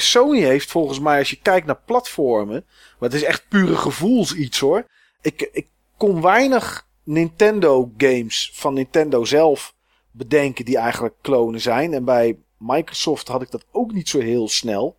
Sony 0.00 0.40
heeft 0.40 0.70
volgens 0.70 1.00
mij, 1.00 1.18
als 1.18 1.30
je 1.30 1.38
kijkt 1.42 1.66
naar 1.66 1.80
platformen. 1.84 2.64
Maar 2.98 3.08
het 3.08 3.18
is 3.18 3.24
echt 3.24 3.48
pure 3.48 3.76
gevoels 3.76 4.34
iets 4.34 4.58
hoor. 4.58 4.84
Ik, 5.20 5.48
ik 5.52 5.66
kon 5.96 6.22
weinig 6.22 6.86
Nintendo 7.04 7.92
games 7.96 8.50
van 8.54 8.74
Nintendo 8.74 9.24
zelf 9.24 9.74
bedenken 10.10 10.64
die 10.64 10.78
eigenlijk 10.78 11.14
klonen 11.20 11.60
zijn. 11.60 11.94
En 11.94 12.04
bij 12.04 12.38
Microsoft 12.58 13.28
had 13.28 13.42
ik 13.42 13.50
dat 13.50 13.64
ook 13.70 13.92
niet 13.92 14.08
zo 14.08 14.20
heel 14.20 14.48
snel. 14.48 14.96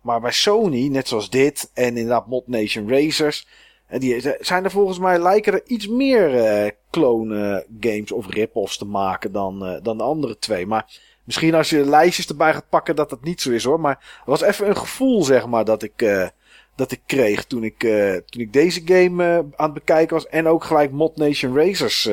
Maar 0.00 0.20
bij 0.20 0.32
Sony, 0.32 0.88
net 0.88 1.08
zoals 1.08 1.30
dit 1.30 1.70
en 1.74 1.86
inderdaad 1.96 2.26
Mod 2.26 2.48
Nation 2.48 2.88
Racers. 2.88 3.46
En 3.94 4.00
die 4.00 4.34
zijn 4.40 4.64
er 4.64 4.70
volgens 4.70 4.98
mij 4.98 5.18
lijken 5.18 5.52
er 5.52 5.62
iets 5.66 5.88
meer 5.88 6.34
uh, 6.34 6.70
klonen 6.90 7.66
games 7.80 8.12
of 8.12 8.30
rip-offs 8.30 8.78
te 8.78 8.84
maken 8.84 9.32
dan, 9.32 9.68
uh, 9.68 9.82
dan 9.82 9.96
de 9.98 10.02
andere 10.02 10.38
twee. 10.38 10.66
Maar 10.66 11.00
misschien 11.24 11.54
als 11.54 11.70
je 11.70 11.84
lijstjes 11.84 12.26
erbij 12.26 12.52
gaat 12.52 12.68
pakken 12.68 12.96
dat 12.96 13.10
dat 13.10 13.24
niet 13.24 13.40
zo 13.40 13.50
is 13.50 13.64
hoor. 13.64 13.80
Maar 13.80 14.16
het 14.16 14.26
was 14.26 14.40
even 14.40 14.68
een 14.68 14.76
gevoel 14.76 15.22
zeg 15.22 15.46
maar 15.46 15.64
dat 15.64 15.82
ik, 15.82 16.02
uh, 16.02 16.28
dat 16.76 16.92
ik 16.92 17.00
kreeg 17.06 17.44
toen 17.44 17.64
ik, 17.64 17.78
toen 18.26 18.40
ik 18.40 18.52
deze 18.52 18.82
game 18.84 19.46
aan 19.56 19.64
het 19.64 19.74
bekijken 19.74 20.16
was. 20.16 20.26
En 20.26 20.46
ook 20.46 20.64
gelijk 20.64 20.90
Mod 20.90 21.16
Nation 21.16 21.56
Racers 21.56 22.08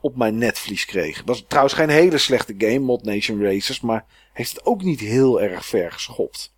op 0.00 0.16
mijn 0.16 0.38
netvlies 0.38 0.84
kreeg. 0.84 1.16
Dat 1.16 1.26
was 1.26 1.44
trouwens 1.48 1.74
geen 1.74 1.88
hele 1.88 2.18
slechte 2.18 2.54
game, 2.58 2.78
Mod 2.78 3.04
Nation 3.04 3.42
Racers, 3.42 3.80
maar 3.80 4.04
heeft 4.32 4.50
het 4.50 4.66
ook 4.66 4.82
niet 4.82 5.00
heel 5.00 5.40
erg 5.40 5.66
ver 5.66 5.92
geschopt. 5.92 6.54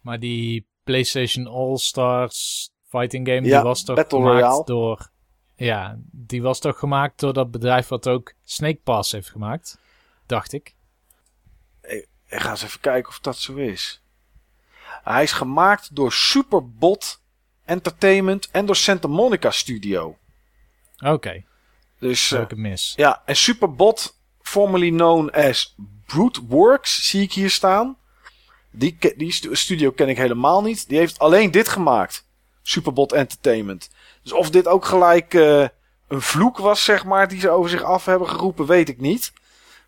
Maar 0.00 0.18
die 0.20 0.66
PlayStation 0.82 1.46
All-Stars 1.46 2.72
fighting 2.98 3.28
game, 3.28 3.40
die 3.40 3.58
was 3.58 3.84
toch 3.84 3.96
Battle 3.96 4.18
gemaakt 4.18 4.40
Royale. 4.42 4.64
door... 4.64 5.12
Ja, 5.56 5.96
die 6.10 6.42
was 6.42 6.58
toch 6.60 6.78
gemaakt 6.78 7.20
door 7.20 7.32
dat 7.32 7.50
bedrijf 7.50 7.88
wat 7.88 8.08
ook 8.08 8.32
Snake 8.44 8.78
Pass 8.84 9.12
heeft 9.12 9.30
gemaakt? 9.30 9.78
dacht 10.26 10.52
ik. 10.52 10.74
Ik 11.82 12.06
ga 12.40 12.50
eens 12.50 12.62
even 12.62 12.80
kijken 12.80 13.08
of 13.10 13.20
dat 13.20 13.36
zo 13.36 13.54
is. 13.54 14.02
Hij 15.02 15.22
is 15.22 15.32
gemaakt 15.32 15.96
door 15.96 16.12
Superbot 16.12 17.22
Entertainment 17.64 18.48
en 18.50 18.66
door 18.66 18.76
Santa 18.76 19.08
Monica 19.08 19.50
Studio. 19.50 20.18
Oké, 21.04 21.44
Dus 21.98 22.32
eh, 22.32 22.40
ik 22.40 22.56
mis. 22.56 22.92
ja, 22.96 23.22
en 23.24 23.36
Superbot, 23.36 24.18
formerly 24.42 24.90
known 24.90 25.30
as 25.30 25.74
Broodworks, 26.06 27.08
zie 27.08 27.22
ik 27.22 27.32
hier 27.32 27.50
staan. 27.50 27.96
Die, 28.70 28.98
die 29.16 29.32
stu- 29.32 29.54
studio 29.54 29.90
ken 29.90 30.08
ik 30.08 30.16
helemaal 30.16 30.62
niet. 30.62 30.88
Die 30.88 30.98
heeft 30.98 31.18
alleen 31.18 31.50
dit 31.50 31.68
gemaakt. 31.68 32.26
Superbot 32.68 33.12
Entertainment. 33.12 33.90
Dus 34.22 34.32
of 34.32 34.50
dit 34.50 34.66
ook 34.68 34.84
gelijk 34.84 35.34
eh, 35.34 35.68
een 36.08 36.20
vloek 36.22 36.58
was, 36.58 36.84
zeg 36.84 37.04
maar, 37.04 37.28
die 37.28 37.40
ze 37.40 37.50
over 37.50 37.70
zich 37.70 37.82
af 37.82 38.04
hebben 38.04 38.28
geroepen, 38.28 38.66
weet 38.66 38.88
ik 38.88 39.00
niet. 39.00 39.32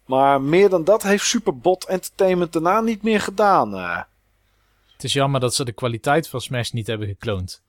Maar 0.07 0.41
meer 0.41 0.69
dan 0.69 0.85
dat 0.85 1.03
heeft 1.03 1.25
Superbot 1.25 1.85
Entertainment 1.87 2.53
daarna 2.53 2.81
niet 2.81 3.03
meer 3.03 3.21
gedaan. 3.21 3.75
eh. 3.75 4.01
Het 4.93 5.05
is 5.05 5.13
jammer 5.13 5.41
dat 5.41 5.55
ze 5.55 5.65
de 5.65 5.73
kwaliteit 5.73 6.29
van 6.29 6.41
Smash 6.41 6.71
niet 6.71 6.87
hebben 6.87 7.07
gekloond. 7.09 7.63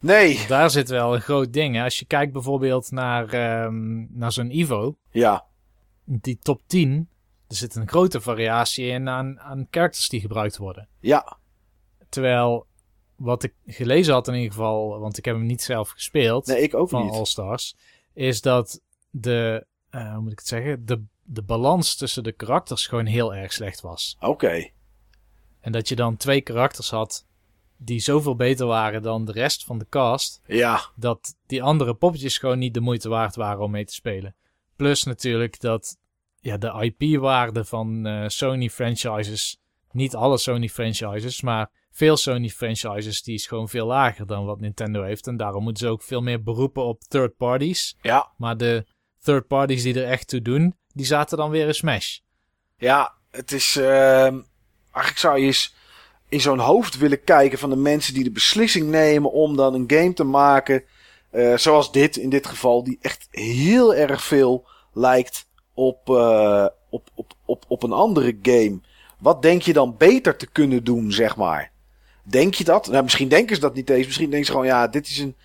Nee. 0.00 0.44
Daar 0.48 0.70
zit 0.70 0.88
wel 0.88 1.14
een 1.14 1.20
groot 1.20 1.52
ding. 1.52 1.74
Hè? 1.76 1.82
Als 1.84 1.98
je 1.98 2.04
kijkt 2.04 2.32
bijvoorbeeld 2.32 2.90
naar, 2.90 3.28
ehm, 3.28 4.18
naar 4.18 4.32
zo'n 4.32 4.50
Evo, 4.50 4.96
Ja. 5.10 5.44
die 6.04 6.38
top 6.42 6.60
10, 6.66 7.08
er 7.48 7.56
zit 7.56 7.74
een 7.74 7.88
grote 7.88 8.20
variatie 8.20 8.86
in 8.86 9.08
aan, 9.08 9.40
aan 9.40 9.66
characters 9.70 10.08
die 10.08 10.20
gebruikt 10.20 10.56
worden. 10.56 10.88
Ja. 11.00 11.36
Terwijl, 12.08 12.66
wat 13.22 13.42
ik 13.42 13.54
gelezen 13.66 14.12
had 14.14 14.28
in 14.28 14.34
ieder 14.34 14.50
geval, 14.50 14.98
want 14.98 15.18
ik 15.18 15.24
heb 15.24 15.34
hem 15.34 15.46
niet 15.46 15.62
zelf 15.62 15.88
gespeeld, 15.90 16.46
Nee, 16.46 16.62
ik 16.62 16.74
ook 16.74 16.88
van 16.88 17.04
niet. 17.04 17.12
All 17.14 17.24
Stars, 17.24 17.76
is 18.14 18.40
dat 18.40 18.80
de, 19.10 19.66
eh, 19.90 20.12
hoe 20.12 20.20
moet 20.22 20.32
ik 20.32 20.38
het 20.38 20.48
zeggen, 20.48 20.86
de, 20.86 21.02
de 21.22 21.42
balans 21.42 21.96
tussen 21.96 22.22
de 22.22 22.32
karakters 22.32 22.86
gewoon 22.86 23.06
heel 23.06 23.34
erg 23.34 23.52
slecht 23.52 23.80
was. 23.80 24.16
Oké. 24.20 24.70
En 25.60 25.72
dat 25.72 25.88
je 25.88 25.96
dan 25.96 26.16
twee 26.16 26.40
karakters 26.40 26.90
had 26.90 27.26
die 27.76 28.00
zoveel 28.00 28.36
beter 28.36 28.66
waren 28.66 29.02
dan 29.02 29.24
de 29.24 29.32
rest 29.32 29.64
van 29.64 29.78
de 29.78 29.86
cast, 29.88 30.40
Ja. 30.46 30.80
dat 30.96 31.36
die 31.46 31.62
andere 31.62 31.94
poppetjes 31.94 32.38
gewoon 32.38 32.58
niet 32.58 32.74
de 32.74 32.80
moeite 32.80 33.08
waard 33.08 33.34
waren 33.36 33.62
om 33.62 33.70
mee 33.70 33.84
te 33.84 33.94
spelen. 33.94 34.34
Plus 34.76 35.02
natuurlijk 35.02 35.60
dat 35.60 35.96
ja, 36.40 36.56
de 36.56 36.94
IP-waarde 36.98 37.64
van 37.64 38.06
eh, 38.06 38.28
Sony 38.28 38.70
franchises, 38.70 39.60
niet 39.90 40.14
alle 40.14 40.38
Sony 40.38 40.68
franchises, 40.68 41.40
maar 41.40 41.70
veel 41.92 42.16
Sony 42.16 42.48
franchises, 42.48 43.22
die 43.22 43.34
is 43.34 43.46
gewoon 43.46 43.68
veel 43.68 43.86
lager 43.86 44.26
dan 44.26 44.44
wat 44.44 44.60
Nintendo 44.60 45.02
heeft. 45.02 45.26
En 45.26 45.36
daarom 45.36 45.62
moeten 45.62 45.86
ze 45.86 45.92
ook 45.92 46.02
veel 46.02 46.20
meer 46.20 46.42
beroepen 46.42 46.84
op 46.84 47.02
third 47.02 47.36
parties. 47.36 47.96
Ja. 48.00 48.32
Maar 48.36 48.56
de 48.56 48.86
third 49.20 49.46
parties 49.46 49.82
die 49.82 49.94
er 50.02 50.08
echt 50.10 50.28
toe 50.28 50.42
doen, 50.42 50.76
die 50.94 51.06
zaten 51.06 51.36
dan 51.36 51.50
weer 51.50 51.66
in 51.66 51.74
Smash. 51.74 52.18
Ja, 52.76 53.14
het 53.30 53.52
is. 53.52 53.76
ehm 53.76 54.38
eigenlijk 54.92 55.18
zou 55.18 55.38
je 55.38 55.46
eens 55.46 55.74
in 56.28 56.40
zo'n 56.40 56.58
hoofd 56.58 56.98
willen 56.98 57.24
kijken 57.24 57.58
van 57.58 57.70
de 57.70 57.76
mensen 57.76 58.14
die 58.14 58.24
de 58.24 58.30
beslissing 58.30 58.88
nemen 58.88 59.32
om 59.32 59.56
dan 59.56 59.74
een 59.74 59.84
game 59.86 60.12
te 60.12 60.24
maken. 60.24 60.84
eh, 61.30 61.56
zoals 61.56 61.92
dit 61.92 62.16
in 62.16 62.30
dit 62.30 62.46
geval, 62.46 62.84
die 62.84 62.98
echt 63.00 63.28
heel 63.30 63.94
erg 63.94 64.24
veel 64.24 64.68
lijkt 64.92 65.46
op, 65.74 66.10
eh, 66.10 66.66
op, 66.90 67.08
op, 67.14 67.32
op, 67.44 67.64
op 67.68 67.82
een 67.82 67.92
andere 67.92 68.38
game. 68.42 68.80
Wat 69.18 69.42
denk 69.42 69.62
je 69.62 69.72
dan 69.72 69.96
beter 69.96 70.36
te 70.36 70.46
kunnen 70.46 70.84
doen, 70.84 71.12
zeg 71.12 71.36
maar? 71.36 71.71
Denk 72.22 72.54
je 72.54 72.64
dat? 72.64 72.86
Nou, 72.86 73.02
misschien 73.02 73.28
denken 73.28 73.54
ze 73.54 73.60
dat 73.60 73.74
niet 73.74 73.90
eens. 73.90 74.06
Misschien 74.06 74.30
denken 74.30 74.46
ze 74.46 74.52
gewoon, 74.52 74.66
ja, 74.66 74.88
dit 74.88 75.08
is 75.08 75.18
een, 75.18 75.36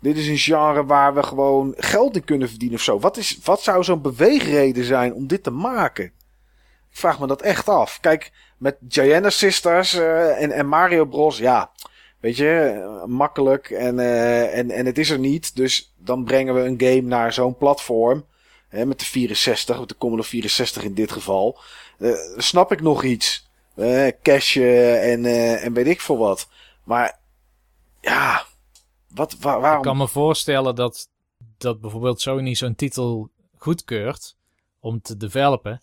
dit 0.00 0.16
is 0.16 0.26
een 0.26 0.38
genre 0.38 0.84
waar 0.84 1.14
we 1.14 1.22
gewoon 1.22 1.74
geld 1.76 2.16
in 2.16 2.24
kunnen 2.24 2.48
verdienen 2.48 2.76
of 2.76 2.84
zo. 2.84 2.98
Wat, 2.98 3.16
is, 3.16 3.38
wat 3.44 3.62
zou 3.62 3.84
zo'n 3.84 4.00
beweegreden 4.00 4.84
zijn 4.84 5.14
om 5.14 5.26
dit 5.26 5.42
te 5.42 5.50
maken? 5.50 6.04
Ik 6.04 6.98
vraag 6.98 7.20
me 7.20 7.26
dat 7.26 7.42
echt 7.42 7.68
af. 7.68 7.98
Kijk, 8.00 8.32
met 8.56 8.76
Gianna 8.88 9.30
Sisters 9.30 9.94
eh, 9.94 10.42
en, 10.42 10.50
en 10.50 10.66
Mario 10.66 11.04
Bros. 11.04 11.38
Ja, 11.38 11.70
weet 12.20 12.36
je, 12.36 12.80
eh, 12.84 13.04
makkelijk 13.04 13.70
en, 13.70 13.98
eh, 13.98 14.58
en, 14.58 14.70
en 14.70 14.86
het 14.86 14.98
is 14.98 15.10
er 15.10 15.18
niet. 15.18 15.56
Dus 15.56 15.94
dan 15.98 16.24
brengen 16.24 16.54
we 16.54 16.60
een 16.60 16.80
game 16.80 17.08
naar 17.08 17.32
zo'n 17.32 17.56
platform. 17.56 18.26
Hè, 18.68 18.86
met 18.86 18.98
de 18.98 19.04
64, 19.04 19.78
met 19.78 19.88
de 19.88 19.96
Commodore 19.96 20.28
64 20.28 20.84
in 20.84 20.94
dit 20.94 21.12
geval. 21.12 21.58
Snap 22.36 22.72
ik 22.72 22.80
nog 22.80 23.04
iets. 23.04 23.50
Cashen 24.22 25.02
en, 25.02 25.24
eh, 25.24 25.64
en 25.64 25.72
weet 25.72 25.86
ik 25.86 26.00
veel 26.00 26.18
wat. 26.18 26.48
Maar 26.84 27.18
ja, 28.00 28.44
wat, 29.08 29.36
wa- 29.40 29.60
waarom? 29.60 29.78
Ik 29.78 29.84
kan 29.84 29.96
me 29.96 30.08
voorstellen 30.08 30.74
dat, 30.74 31.08
dat 31.58 31.80
bijvoorbeeld 31.80 32.20
Sony 32.20 32.54
zo'n 32.54 32.74
titel 32.74 33.30
goedkeurt 33.56 34.36
om 34.80 35.00
te 35.00 35.16
developen. 35.16 35.82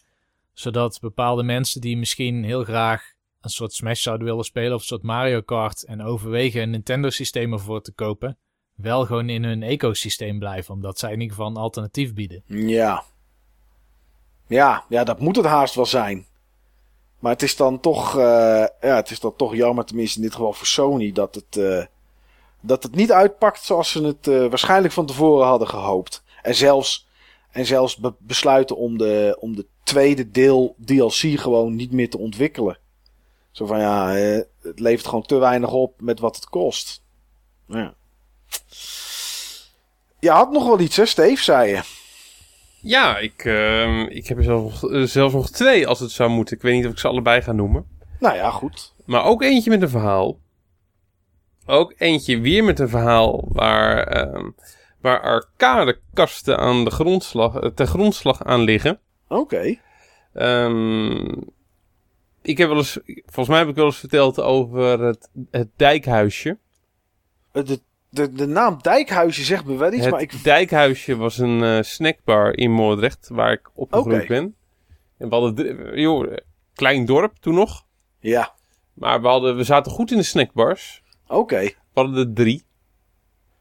Zodat 0.53 0.99
bepaalde 0.99 1.43
mensen 1.43 1.81
die 1.81 1.97
misschien 1.97 2.43
heel 2.43 2.63
graag 2.63 3.11
een 3.41 3.49
soort 3.49 3.73
Smash 3.73 4.01
zouden 4.01 4.27
willen 4.27 4.43
spelen 4.43 4.73
of 4.73 4.79
een 4.81 4.87
soort 4.87 5.03
Mario 5.03 5.41
Kart 5.41 5.83
en 5.85 6.01
overwegen 6.03 6.61
een 6.61 6.69
Nintendo 6.69 7.09
systeem 7.09 7.53
ervoor 7.53 7.81
te 7.81 7.91
kopen, 7.91 8.37
wel 8.75 9.05
gewoon 9.05 9.29
in 9.29 9.43
hun 9.43 9.63
ecosysteem 9.63 10.39
blijven. 10.39 10.73
Omdat 10.73 10.99
zij 10.99 11.11
in 11.13 11.19
ieder 11.21 11.35
geval 11.35 11.49
een 11.51 11.57
alternatief 11.57 12.13
bieden. 12.13 12.43
Ja. 12.45 13.03
Ja, 14.47 14.83
ja, 14.89 15.03
dat 15.03 15.19
moet 15.19 15.35
het 15.35 15.45
haast 15.45 15.75
wel 15.75 15.85
zijn. 15.85 16.25
Maar 17.19 17.31
het 17.31 17.41
is 17.41 17.55
dan 17.55 17.79
toch, 17.79 18.17
eh, 18.17 18.65
ja, 18.81 18.95
het 18.95 19.09
is 19.11 19.19
dan 19.19 19.35
toch 19.35 19.55
jammer, 19.55 19.85
tenminste 19.85 20.17
in 20.17 20.23
dit 20.23 20.33
geval 20.35 20.53
voor 20.53 20.67
Sony, 20.67 21.11
dat 21.11 21.35
het, 21.35 21.57
eh, 21.57 21.85
dat 22.61 22.83
het 22.83 22.95
niet 22.95 23.11
uitpakt 23.11 23.63
zoals 23.63 23.91
ze 23.91 24.03
het 24.03 24.27
eh, 24.27 24.45
waarschijnlijk 24.47 24.93
van 24.93 25.05
tevoren 25.05 25.47
hadden 25.47 25.67
gehoopt. 25.67 26.23
En 26.41 26.55
zelfs, 26.55 27.07
en 27.51 27.65
zelfs 27.65 27.97
be- 27.97 28.13
besluiten 28.17 28.75
om 28.77 28.97
de, 28.97 29.37
om 29.39 29.55
de 29.55 29.65
tweede 29.83 30.31
deel 30.31 30.75
DLC 30.85 31.13
gewoon 31.39 31.75
niet 31.75 31.91
meer 31.91 32.09
te 32.09 32.17
ontwikkelen. 32.17 32.77
Zo 33.51 33.65
van 33.65 33.79
ja, 33.79 34.07
het 34.09 34.79
levert 34.79 35.07
gewoon 35.07 35.25
te 35.25 35.35
weinig 35.35 35.71
op 35.71 36.01
met 36.01 36.19
wat 36.19 36.35
het 36.35 36.45
kost. 36.45 37.01
Ja. 37.67 37.93
Je 40.19 40.29
had 40.29 40.51
nog 40.51 40.65
wel 40.65 40.79
iets, 40.79 40.95
hè, 40.95 41.05
Steve, 41.05 41.43
zei 41.43 41.69
je. 41.69 41.81
Ja, 42.81 43.17
ik, 43.17 43.45
ehm, 43.45 43.99
ik 44.01 44.27
heb 44.27 44.37
er 44.37 44.43
zelf, 44.43 44.83
eh, 44.83 45.01
zelfs 45.03 45.33
nog 45.33 45.49
twee 45.49 45.87
als 45.87 45.99
het 45.99 46.11
zou 46.11 46.29
moeten. 46.29 46.55
Ik 46.55 46.61
weet 46.61 46.75
niet 46.75 46.85
of 46.85 46.91
ik 46.91 46.97
ze 46.99 47.07
allebei 47.07 47.41
ga 47.41 47.51
noemen. 47.51 47.85
Nou 48.19 48.35
ja, 48.35 48.49
goed. 48.49 48.93
Maar 49.05 49.23
ook 49.23 49.41
eentje 49.41 49.69
met 49.69 49.81
een 49.81 49.89
verhaal. 49.89 50.39
Ook 51.65 51.93
eentje 51.97 52.39
weer 52.39 52.63
met 52.63 52.79
een 52.79 52.89
verhaal 52.89 53.47
waar, 53.51 54.03
ehm 54.07 54.49
waar 55.01 55.21
arcadekasten 55.21 56.57
aan 56.57 56.83
de 56.83 56.91
grondslag, 56.91 57.71
ten 57.75 57.87
grondslag 57.87 58.43
aan 58.43 58.61
liggen. 58.61 58.99
Oké. 59.27 59.75
Ehm, 60.33 61.31
ik 62.41 62.57
heb 62.57 62.67
wel 62.67 62.77
eens, 62.77 62.99
volgens 63.05 63.47
mij 63.47 63.57
heb 63.59 63.67
ik 63.67 63.75
wel 63.75 63.85
eens 63.85 63.97
verteld 63.97 64.39
over 64.41 64.99
het, 64.99 65.29
het 65.51 65.69
dijkhuisje. 65.75 66.57
Eh, 67.51 67.63
De, 67.65 67.81
de, 68.09 68.31
de 68.31 68.45
naam 68.45 68.77
Dijkhuisje 68.81 69.43
zegt 69.43 69.65
me 69.65 69.75
wel 69.75 69.93
iets, 69.93 70.01
het 70.03 70.11
maar 70.11 70.21
ik... 70.21 70.43
dijkhuisje 70.43 71.15
was 71.15 71.37
een 71.37 71.63
eh, 71.63 71.81
snackbar 71.81 72.57
in 72.57 72.71
Moordrecht, 72.71 73.29
waar 73.31 73.51
ik 73.51 73.69
opgegroeid 73.73 74.27
ben. 74.27 74.55
En 75.17 75.29
we 75.29 75.35
hadden, 75.35 75.99
joh, 75.99 76.37
klein 76.73 77.05
dorp 77.05 77.37
toen 77.39 77.53
nog. 77.53 77.85
Ja, 78.19 78.55
Maar 78.93 79.21
we, 79.21 79.27
hadden, 79.27 79.55
we 79.55 79.63
zaten 79.63 79.91
goed 79.91 80.11
in 80.11 80.17
de 80.17 80.23
snackbars. 80.23 81.03
oké. 81.27 81.59
We 81.59 81.75
hadden 81.93 82.27
er 82.27 82.33
drie. 82.33 82.65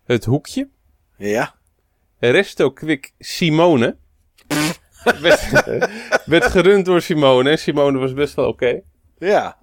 Het 0.04 0.24
Hoekje. 0.24 0.68
Ja. 1.16 1.54
Resto 2.18 2.70
Quick 2.70 3.12
Simone. 3.18 3.96
werd, 5.20 5.50
werd 6.24 6.44
gerund 6.44 6.84
door 6.84 7.02
Simone. 7.02 7.56
Simone 7.56 7.98
was 7.98 8.12
best 8.12 8.34
wel 8.34 8.48
oké. 8.48 8.80
Ja. 9.18 9.58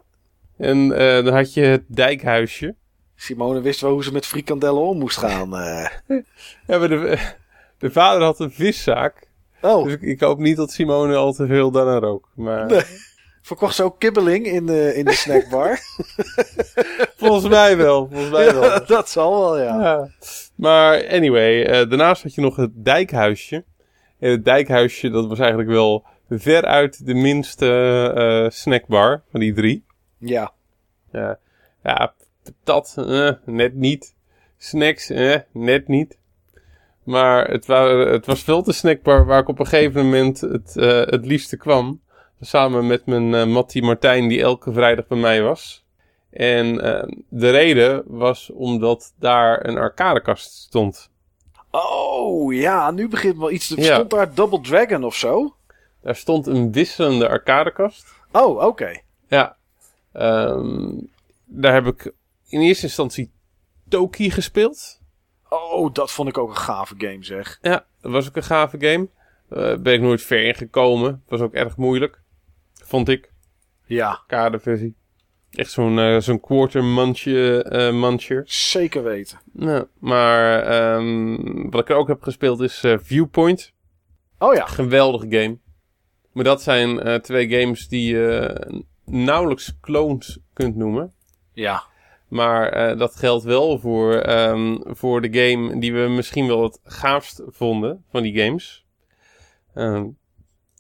En 0.58 0.92
eh, 0.92 1.24
dan 1.24 1.34
had 1.34 1.54
je 1.54 1.62
het 1.62 1.84
Dijkhuisje. 1.88 2.76
Simone 3.16 3.62
wist 3.62 3.82
wel 3.82 3.92
hoe 3.92 4.04
ze 4.04 4.12
met 4.12 4.26
frikandellen 4.26 4.82
om 4.82 4.98
moest 4.98 5.18
gaan. 5.18 5.58
eh. 5.58 5.86
Ja, 6.68 6.78
maar 6.78 6.90
de, 6.90 7.18
de 7.78 7.92
vader 7.92 8.24
had 8.24 8.40
een 8.40 8.52
viszaak. 8.52 9.28
Oh, 9.62 9.84
Dus 9.84 9.94
ik, 9.94 10.02
ik 10.02 10.20
hoop 10.20 10.40
niet 10.40 10.58
dat 10.58 10.72
Simone 10.72 11.16
al 11.16 11.34
te 11.34 11.46
veel 11.48 11.72
daarna 11.72 11.98
rook. 12.00 12.30
Maar 12.36 12.66
Nee. 12.66 12.82
verkocht 13.42 13.76
ze 13.76 13.84
ook 13.84 14.00
kibbeling 14.00 14.46
in 14.46 14.66
de, 14.66 14.96
in 14.96 15.06
de 15.06 15.14
snackbar? 15.14 15.80
volgens 17.18 17.48
mij 17.48 17.78
wel. 17.78 18.08
Volgens 18.12 18.32
mij 18.32 18.54
wel. 18.54 18.64
ja, 18.64 18.80
dat 18.96 19.10
zal 19.10 19.40
wel, 19.40 19.58
ja. 19.60 19.82
Ja. 19.82 20.10
Maar 20.56 21.08
anyway, 21.08 21.64
eh, 21.66 21.90
daarnaast 21.90 22.24
had 22.24 22.36
je 22.36 22.42
nog 22.42 22.56
het 22.56 22.72
dijkhuisje. 22.74 23.64
En 24.20 24.32
het 24.32 24.46
dijkhuisje, 24.46 25.10
dat 25.10 25.28
was 25.28 25.40
eigenlijk 25.40 25.70
wel 25.70 26.06
veruit 26.30 27.06
de 27.06 27.14
minste 27.14 27.68
eh, 28.16 28.50
snackbar 28.52 29.22
van 29.32 29.40
die 29.40 29.54
drie. 29.54 29.86
Ja. 30.18 30.52
Ja, 31.12 31.40
ja 31.84 32.14
dat 32.64 32.96
eh, 32.98 33.32
net 33.46 33.74
niet. 33.76 34.16
Snacks, 34.58 35.10
eh, 35.10 35.36
net 35.52 35.88
niet. 35.88 36.18
Maar 37.04 37.48
het, 37.52 37.66
wa 37.66 37.88
het 37.98 38.26
was 38.26 38.46
wel 38.46 38.64
de 38.64 38.74
snackbar 38.74 39.26
waar 39.26 39.40
ik 39.42 39.48
op 39.48 39.60
een 39.60 39.68
gegeven 39.68 40.04
moment 40.04 40.42
het, 40.42 40.78
eh, 40.78 40.88
het 41.06 41.26
liefste 41.26 41.58
kwam. 41.58 42.02
Samen 42.42 42.88
met 42.88 43.06
mijn 43.06 43.34
eh 43.34 43.46
Mattie 43.46 43.84
Martijn, 43.84 44.28
die 44.28 44.42
elke 44.42 44.74
vrijdag 44.74 45.08
bij 45.08 45.18
mij 45.18 45.42
was. 45.42 45.86
En 46.30 46.82
eh, 46.82 47.14
de 47.30 47.50
reden 47.50 48.04
was 48.08 48.50
omdat 48.52 49.14
daar 49.20 49.66
een 49.66 49.78
arcadekast 49.78 50.52
stond. 50.52 51.10
Oh, 51.72 52.54
ja, 52.54 52.92
nu 52.92 53.08
begint 53.08 53.38
wel 53.38 53.52
iets. 53.52 53.68
te- 53.68 53.82
Ja. 53.82 53.94
Stond 53.94 54.10
daar 54.10 54.34
Double 54.34 54.62
Dragon 54.62 55.04
of 55.04 55.16
zo? 55.16 55.56
Daar 56.02 56.16
stond 56.16 56.48
een 56.48 56.72
wisselende 56.72 57.28
arcadekast. 57.30 58.14
Oh, 58.32 58.64
oké. 58.66 59.00
Ja. 59.28 59.56
Ehm, 60.12 60.90
daar 61.46 61.74
heb 61.74 61.86
ik 61.86 62.12
in 62.56 62.62
eerste 62.62 62.86
instantie 62.86 63.32
Toki 63.90 64.32
gespeeld. 64.32 65.02
Oh, 65.50 65.94
dat 65.94 66.12
vond 66.12 66.30
ik 66.30 66.38
ook 66.38 66.50
een 66.50 66.56
gave 66.56 66.96
game, 66.98 67.24
zeg. 67.24 67.58
Ja, 67.62 67.86
dat 68.02 68.12
was 68.12 68.28
ook 68.28 68.36
een 68.36 68.44
gave 68.44 68.78
game. 68.80 69.10
Uh, 69.50 69.78
ben 69.82 69.94
ik 69.94 70.02
nooit 70.02 70.22
ver 70.22 70.46
in 70.46 70.56
gekomen. 70.56 71.24
Was 71.28 71.40
ook 71.42 71.54
erg 71.54 71.78
moeilijk. 71.78 72.22
Vond 72.74 73.10
ik. 73.10 73.34
Ja. 73.86 74.24
Kaderversie. 74.28 74.96
Echt 75.52 75.72
zo'n 75.72 75.98
uh, 75.98 76.20
zo'n 76.20 76.40
quarter 76.40 76.84
muncher, 76.84 77.74
uh, 77.74 78.02
muncher. 78.02 78.44
Zeker 78.46 79.04
weten. 79.04 79.40
Ja, 79.54 79.88
maar 80.00 80.96
um, 80.96 81.70
wat 81.70 81.82
ik 81.82 81.90
er 81.90 81.96
ook 81.96 82.08
heb 82.08 82.22
gespeeld 82.22 82.62
is 82.62 82.84
Viewpoint. 82.98 83.74
Oh 84.38 84.54
ja. 84.54 84.66
Geweldige 84.66 85.28
game. 85.30 85.58
Maar 86.32 86.44
dat 86.44 86.62
zijn 86.62 87.22
twee 87.22 87.50
games 87.50 87.88
die 87.88 88.14
je 88.14 88.84
nauwelijks 89.06 89.78
clones 89.82 90.40
kunt 90.54 90.76
noemen. 90.76 91.14
Ja. 91.54 91.84
Maar 92.36 92.92
uh, 92.92 93.00
dat 93.00 93.16
geldt 93.16 93.44
wel 93.44 93.80
voor, 93.80 94.30
um, 94.30 94.82
voor 94.84 95.22
de 95.22 95.40
game 95.40 95.80
die 95.80 95.94
we 95.94 96.08
misschien 96.10 96.48
wel 96.48 96.64
het 96.64 96.80
gaafst 96.84 97.42
vonden 97.48 98.04
van 98.10 98.24
die 98.24 98.44
games. 98.44 98.86
Um, 99.76 100.18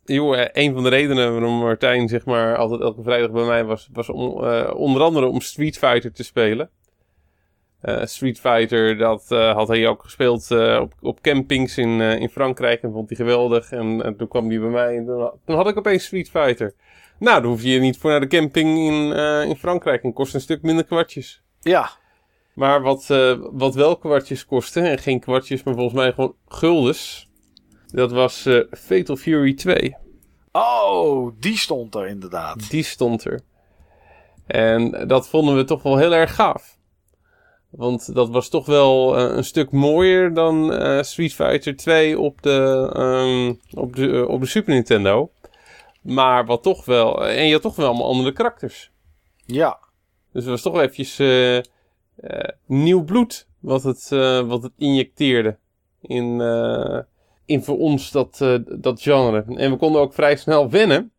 een 0.05 0.73
van 0.73 0.83
de 0.83 0.89
redenen 0.89 1.31
waarom 1.31 1.59
Martijn 1.59 2.07
zeg 2.07 2.25
maar 2.25 2.55
altijd 2.55 2.81
elke 2.81 3.03
vrijdag 3.03 3.31
bij 3.31 3.45
mij 3.45 3.63
was, 3.63 3.89
was 3.93 4.09
om, 4.09 4.43
uh, 4.43 4.71
onder 4.75 5.01
andere 5.01 5.25
om 5.25 5.41
Street 5.41 5.77
Fighter 5.77 6.13
te 6.13 6.23
spelen. 6.23 6.69
Uh, 7.83 8.05
Street 8.05 8.39
Fighter, 8.39 8.97
dat 8.97 9.29
had 9.29 9.67
hij 9.67 9.87
ook 9.87 10.03
gespeeld 10.03 10.51
op, 10.79 10.93
op 11.01 11.21
campings 11.21 11.77
in, 11.77 12.01
in 12.01 12.29
Frankrijk 12.29 12.81
en 12.81 12.91
vond 12.91 13.09
hij 13.09 13.17
geweldig. 13.17 13.71
En, 13.71 14.03
en 14.03 14.15
toen 14.17 14.27
kwam 14.27 14.49
hij 14.49 14.59
bij 14.59 14.69
mij 14.69 14.97
en 14.97 15.05
toen, 15.45 15.55
had 15.55 15.67
ik 15.67 15.77
opeens 15.77 16.05
Street 16.05 16.29
Fighter. 16.29 16.73
Nou, 17.19 17.41
dan 17.41 17.51
hoef 17.51 17.63
je 17.63 17.79
niet 17.79 17.97
voor 17.97 18.09
naar 18.11 18.19
de 18.19 18.27
camping 18.27 18.77
in, 18.77 19.11
in 19.49 19.55
Frankrijk. 19.55 20.03
En 20.03 20.13
kost 20.13 20.33
een 20.33 20.41
stuk 20.41 20.61
minder 20.61 20.85
kwartjes. 20.85 21.44
Ja. 21.69 21.89
Maar 22.53 22.81
wat, 22.81 23.07
uh, 23.11 23.37
wat 23.51 23.75
wel 23.75 23.97
kwartjes 23.97 24.45
kostte, 24.45 24.79
en 24.81 24.97
geen 24.97 25.19
kwartjes, 25.19 25.63
maar 25.63 25.73
volgens 25.73 25.95
mij 25.95 26.11
gewoon 26.13 26.35
guldens. 26.47 27.29
Dat 27.87 28.11
was 28.11 28.45
uh, 28.45 28.63
Fatal 28.71 29.15
Fury 29.15 29.53
2. 29.53 29.95
Oh, 30.51 31.31
die 31.39 31.57
stond 31.57 31.95
er 31.95 32.07
inderdaad. 32.07 32.69
Die 32.69 32.83
stond 32.83 33.25
er. 33.25 33.41
En 34.47 35.07
dat 35.07 35.27
vonden 35.27 35.55
we 35.55 35.63
toch 35.63 35.83
wel 35.83 35.97
heel 35.97 36.13
erg 36.13 36.35
gaaf. 36.35 36.77
Want 37.69 38.13
dat 38.13 38.29
was 38.29 38.49
toch 38.49 38.65
wel 38.65 39.19
uh, 39.19 39.35
een 39.35 39.43
stuk 39.43 39.71
mooier 39.71 40.33
dan 40.33 40.73
uh, 40.73 41.01
Street 41.01 41.33
Fighter 41.33 41.75
2 41.75 42.19
op 42.19 42.41
de, 42.41 42.91
um, 42.97 43.59
op 43.81 43.95
de, 43.95 44.25
op 44.27 44.39
de 44.39 44.47
Super 44.47 44.73
Nintendo. 44.73 45.31
Maar 46.01 46.45
wat 46.45 46.63
toch 46.63 46.85
wel. 46.85 47.27
En 47.27 47.45
je 47.45 47.53
had 47.53 47.61
toch 47.61 47.75
wel 47.75 47.87
allemaal 47.87 48.07
andere 48.07 48.31
karakters. 48.31 48.91
Ja. 49.45 49.79
Dus 50.35 50.43
het 50.43 50.53
was 50.53 50.61
toch 50.61 50.73
wel 50.73 50.81
eventjes 50.81 51.19
uh, 51.19 51.55
uh, 51.55 51.61
nieuw 52.65 53.03
bloed 53.03 53.47
wat 53.59 53.83
het, 53.83 54.09
uh, 54.13 54.39
wat 54.39 54.63
het 54.63 54.71
injecteerde. 54.77 55.57
In, 56.01 56.41
in 57.45 57.63
voor 57.63 57.77
ons 57.77 58.11
dat, 58.11 58.37
dat 58.79 59.01
genre. 59.01 59.45
En 59.55 59.71
we 59.71 59.77
konden 59.77 60.01
ook 60.01 60.13
vrij 60.13 60.35
snel 60.35 60.69
wennen. 60.69 61.11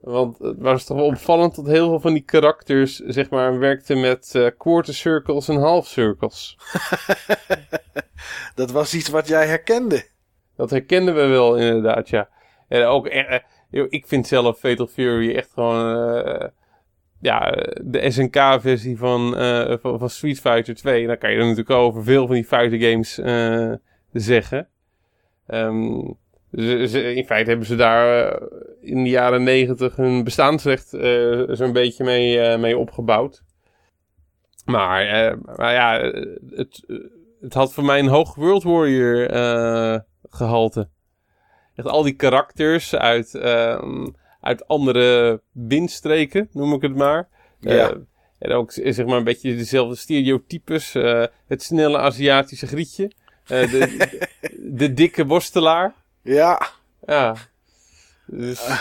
Want 0.00 0.38
het 0.38 0.58
was 0.58 0.84
toch 0.84 0.96
wel 0.96 1.06
opvallend 1.06 1.54
dat 1.54 1.66
heel 1.66 1.88
veel 1.88 2.00
van 2.00 2.12
die 2.12 2.22
karakters, 2.22 2.96
zeg 2.96 3.30
maar, 3.30 3.58
werkten 3.58 4.00
met 4.00 4.52
quarter 4.58 4.94
circles 4.94 5.48
en 5.48 5.56
half 5.56 5.86
circles. 5.86 6.58
dat 8.54 8.70
was 8.70 8.94
iets 8.94 9.08
wat 9.08 9.28
jij 9.28 9.46
herkende. 9.46 10.06
Dat 10.56 10.70
herkenden 10.70 11.14
we 11.14 11.26
wel, 11.26 11.56
inderdaad, 11.56 12.08
ja. 12.08 12.28
En 12.68 12.84
ook, 12.84 13.08
ik 13.70 14.06
vind 14.06 14.26
zelf 14.26 14.58
Fatal 14.58 14.86
Fury 14.86 15.36
echt 15.36 15.50
gewoon 15.52 16.16
uh, 16.26 16.48
ja, 17.20 17.50
de 17.82 18.10
SNK-versie 18.10 18.98
van, 18.98 19.42
uh, 19.42 19.74
van, 19.80 19.98
van, 19.98 20.10
Street 20.10 20.40
Fighter 20.40 20.74
2. 20.74 21.02
En 21.02 21.08
dan 21.08 21.18
kan 21.18 21.30
je 21.30 21.36
er 21.36 21.42
natuurlijk 21.42 21.70
over 21.70 22.04
veel 22.04 22.26
van 22.26 22.34
die 22.34 22.44
fighter 22.44 22.80
games 22.80 23.18
uh, 23.18 23.72
zeggen. 24.12 24.68
Dus, 26.50 26.92
in 26.92 27.24
feite 27.24 27.48
hebben 27.48 27.66
ze 27.66 27.76
daar 27.76 28.38
in 28.80 29.04
de 29.04 29.10
jaren 29.10 29.42
negentig 29.42 29.96
hun 29.96 30.24
bestaansrecht 30.24 30.88
zo'n 31.48 31.72
beetje 31.72 32.04
mee, 32.04 32.58
mee 32.58 32.78
opgebouwd. 32.78 33.42
Maar, 34.64 35.36
maar 35.56 35.72
ja, 35.72 36.00
het, 36.50 36.84
het 37.40 37.54
had 37.54 37.74
voor 37.74 37.84
mij 37.84 37.98
een 37.98 38.08
hoog 38.08 38.34
World 38.34 38.62
Warrior 38.62 39.28
gehalte. 40.30 40.88
Echt 41.74 41.88
al 41.88 42.02
die 42.02 42.16
karakters 42.16 42.96
uit, 42.96 43.34
uh, 43.34 43.82
uit 44.40 44.68
andere 44.68 45.40
windstreken, 45.52 46.48
noem 46.52 46.72
ik 46.72 46.82
het 46.82 46.96
maar. 46.96 47.28
Ja. 47.60 47.90
Uh, 47.90 47.96
en 48.38 48.52
ook 48.52 48.72
zeg 48.72 49.06
maar 49.06 49.16
een 49.16 49.24
beetje 49.24 49.56
dezelfde 49.56 49.96
stereotypes. 49.96 50.94
Uh, 50.94 51.24
het 51.46 51.62
snelle 51.62 51.98
Aziatische 51.98 52.66
grietje. 52.66 53.10
De, 53.46 53.66
de, 53.70 54.28
de, 54.78 54.94
dikke 54.94 55.26
worstelaar. 55.26 55.94
Ja. 56.22 56.68
Ja. 57.06 57.36
Dus 58.26 58.80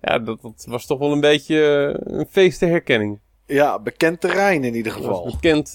ja, 0.00 0.18
dat, 0.18 0.42
dat, 0.42 0.64
was 0.68 0.86
toch 0.86 0.98
wel 0.98 1.12
een 1.12 1.20
beetje 1.20 1.56
een 2.04 2.26
feest 2.30 2.60
herkenning. 2.60 3.20
Ja, 3.46 3.78
bekend 3.78 4.20
terrein 4.20 4.64
in 4.64 4.74
ieder 4.74 4.92
geval. 4.92 5.24
Bekend 5.30 5.72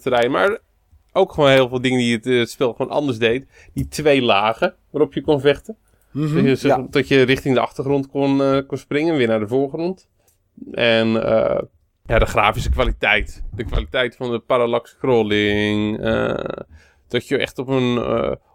terrein. 0.00 0.30
Maar 0.30 0.58
ook 1.12 1.32
gewoon 1.32 1.50
heel 1.50 1.68
veel 1.68 1.80
dingen 1.80 1.98
die 1.98 2.16
het, 2.16 2.24
het, 2.24 2.50
spel 2.50 2.72
gewoon 2.72 2.92
anders 2.92 3.18
deed. 3.18 3.46
Die 3.72 3.88
twee 3.88 4.22
lagen 4.22 4.74
waarop 4.90 5.14
je 5.14 5.20
kon 5.20 5.40
vechten. 5.40 5.76
Mm 6.18 6.26
-hmm, 6.26 6.46
dat, 6.46 6.60
je, 6.60 6.68
ja. 6.68 6.86
dat 6.90 7.08
je 7.08 7.22
richting 7.22 7.54
de 7.54 7.60
achtergrond 7.60 8.08
kon, 8.08 8.40
uh, 8.40 8.58
kon 8.66 8.78
springen, 8.78 9.16
weer 9.16 9.26
naar 9.26 9.38
de 9.38 9.48
voorgrond. 9.48 10.08
En 10.72 11.08
uh, 11.08 11.60
ja, 12.06 12.18
de 12.18 12.26
grafische 12.26 12.70
kwaliteit. 12.70 13.44
De 13.52 13.64
kwaliteit 13.64 14.16
van 14.16 14.30
de 14.30 14.38
parallax 14.38 14.90
scrolling. 14.90 16.00
Uh, 16.00 16.48
dat 17.08 17.28
je 17.28 17.38
echt 17.38 17.58
op 17.58 17.68
een, 17.68 17.98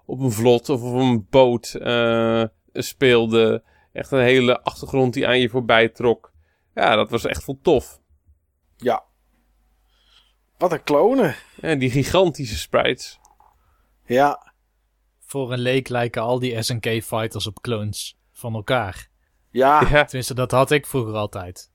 op 0.06 0.20
een 0.20 0.32
vlot 0.32 0.70
of 0.70 0.82
op 0.82 0.94
een 0.94 1.28
boot 1.30 1.80
speelde. 2.74 3.64
Echt 3.92 4.12
een 4.12 4.20
hele 4.20 4.62
achtergrond 4.62 5.14
die 5.14 5.28
aan 5.28 5.40
je 5.40 5.50
voorbij 5.50 5.90
trok. 5.90 6.32
Ja, 6.74 6.96
dat 6.96 7.10
was 7.10 7.26
echt 7.26 7.46
wel 7.46 7.60
tof. 7.62 8.00
Ja, 8.78 9.04
wat 10.58 10.72
een 10.72 10.84
klonen. 10.84 11.36
En 11.62 11.80
die 11.80 11.90
gigantische 11.90 12.58
sprites. 12.58 13.20
Ja. 14.06 14.53
Voor 15.34 15.52
een 15.52 15.60
leek 15.60 15.90
lijken 15.90 16.22
al 16.22 16.40
die 16.40 16.62
SNK-fighters 16.62 17.48
op 17.48 17.62
clones 17.62 18.18
van 18.32 18.54
elkaar. 18.54 19.10
Ja. 19.52 19.88
ja. 19.90 20.04
Tenminste, 20.06 20.34
dat 20.34 20.52
had 20.52 20.72
ik 20.72 20.86
vroeger 20.86 21.14
altijd. 21.14 21.70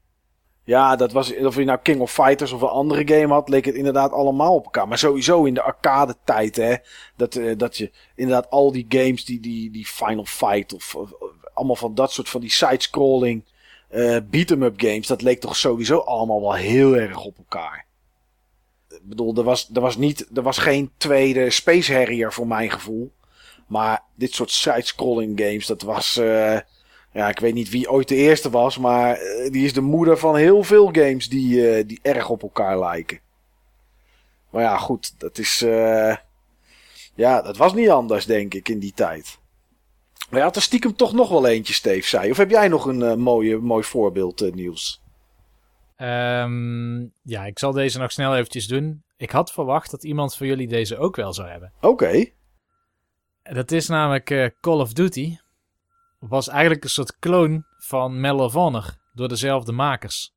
Ja, 0.65 0.97
dat 0.97 1.13
was, 1.13 1.37
of 1.37 1.57
je 1.57 1.65
nou 1.65 1.79
King 1.83 2.01
of 2.01 2.13
Fighters 2.13 2.53
of 2.53 2.63
een 2.63 2.69
andere 2.69 3.09
game 3.09 3.33
had, 3.33 3.49
leek 3.49 3.65
het 3.65 3.75
inderdaad 3.75 4.13
allemaal 4.13 4.55
op 4.55 4.65
elkaar. 4.65 4.89
Maar 4.89 4.99
sowieso 4.99 5.45
in 5.45 5.55
de 5.55 5.63
arcade 5.63 6.17
tijd, 6.25 6.57
hè. 6.57 6.75
Dat, 7.17 7.35
uh, 7.35 7.57
dat 7.57 7.77
je 7.77 7.91
inderdaad 8.15 8.51
al 8.51 8.73
die 8.73 8.87
games, 8.89 9.25
die, 9.25 9.41
die, 9.41 9.71
die 9.71 9.87
Final 9.87 10.25
Fight 10.25 10.73
of, 10.75 10.95
of, 10.95 11.13
of 11.13 11.31
allemaal 11.55 11.77
van 11.77 11.95
dat 11.95 12.13
soort 12.13 12.29
van 12.29 12.41
die 12.41 12.51
side-scrolling 12.51 13.45
uh, 13.91 14.17
beat-em-up 14.31 14.81
games, 14.81 15.07
dat 15.07 15.23
leek 15.23 15.41
toch 15.41 15.57
sowieso 15.57 15.99
allemaal 15.99 16.41
wel 16.41 16.55
heel 16.55 16.97
erg 16.97 17.25
op 17.25 17.39
elkaar. 17.39 17.87
Ik 18.89 19.09
bedoel, 19.09 19.37
er 19.37 19.45
was, 19.45 19.71
er 19.75 19.81
was, 19.81 19.97
niet, 19.97 20.29
er 20.35 20.43
was 20.43 20.59
geen 20.59 20.91
tweede 20.97 21.51
Space 21.51 21.95
Harrier 21.95 22.33
voor 22.33 22.47
mijn 22.47 22.71
gevoel. 22.71 23.17
Maar 23.69 24.03
dit 24.15 24.35
soort 24.35 24.51
side-scrolling 24.51 25.41
games, 25.41 25.67
dat 25.67 25.83
was... 25.83 26.17
Uh, 26.17 26.59
ja, 27.13 27.29
ik 27.29 27.39
weet 27.39 27.55
niet 27.55 27.71
wie 27.71 27.91
ooit 27.91 28.09
de 28.09 28.15
eerste 28.15 28.51
was, 28.51 28.79
maar 28.79 29.23
uh, 29.23 29.51
die 29.51 29.65
is 29.65 29.73
de 29.73 29.81
moeder 29.81 30.19
van 30.19 30.37
heel 30.37 30.63
veel 30.63 30.87
games 30.87 31.29
die, 31.29 31.79
uh, 31.79 31.87
die 31.87 31.99
erg 32.03 32.29
op 32.29 32.43
elkaar 32.43 32.79
lijken. 32.79 33.21
Maar 34.51 34.63
ja, 34.63 34.77
goed, 34.77 35.21
dat 35.21 35.39
is... 35.39 35.59
ja, 37.15 37.43
dat 37.43 37.57
was 37.57 37.75
niet 37.75 37.91
anders, 37.91 38.27
denk 38.27 38.55
ik, 38.55 38.69
in 38.69 38.79
die 38.79 38.93
tijd. 38.93 39.39
Maar 40.31 40.39
je 40.39 40.45
had 40.45 40.57
er 40.57 40.63
stiekem 40.63 40.97
toch 40.97 41.13
nog 41.13 41.29
wel 41.29 41.47
eentje, 41.47 41.75
Steve, 41.75 42.09
zei. 42.09 42.31
Of 42.31 42.37
heb 42.37 42.51
jij 42.51 42.69
nog 42.69 42.87
een 42.87 43.21
mooie, 43.21 43.59
mooi 43.59 43.85
voorbeeld, 43.85 44.55
Niels? 44.55 45.03
Um, 45.97 47.13
ja, 47.23 47.45
ik 47.47 47.59
zal 47.59 47.73
deze 47.73 47.99
nog 47.99 48.13
snel 48.13 48.37
eventjes 48.37 48.67
doen. 48.67 49.03
Ik 49.17 49.31
had 49.31 49.53
verwacht 49.53 49.91
dat 49.91 50.05
iemand 50.05 50.37
van 50.37 50.47
jullie 50.47 50.69
deze 50.69 50.99
ook 50.99 51.17
wel 51.17 51.33
zou 51.33 51.49
hebben. 51.49 51.73
Oké. 51.77 51.87
Okay. 51.87 52.33
Dat 53.53 53.71
is 53.71 53.89
namelijk 53.89 54.31
uh, 54.31 54.47
Call 54.61 54.81
of 54.81 54.93
Duty. 54.93 55.37
Was 56.19 56.49
eigenlijk 56.49 56.85
een 56.85 56.91
soort 56.91 57.19
kloon 57.19 57.65
van 57.79 58.21
Medal 58.21 58.45
of 58.45 58.53
Honor 58.53 58.97
door 59.13 59.29
dezelfde 59.29 59.73
makers. 59.73 60.35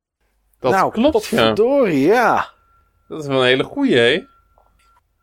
Dat 0.58 0.72
nou, 0.72 0.92
klopt, 0.92 1.26
verdorie, 1.26 2.00
ja. 2.00 2.14
ja. 2.14 2.52
Dat 3.08 3.20
is 3.20 3.26
wel 3.26 3.40
een 3.40 3.46
hele 3.46 3.64
goeie, 3.64 3.96
hè? 3.96 4.24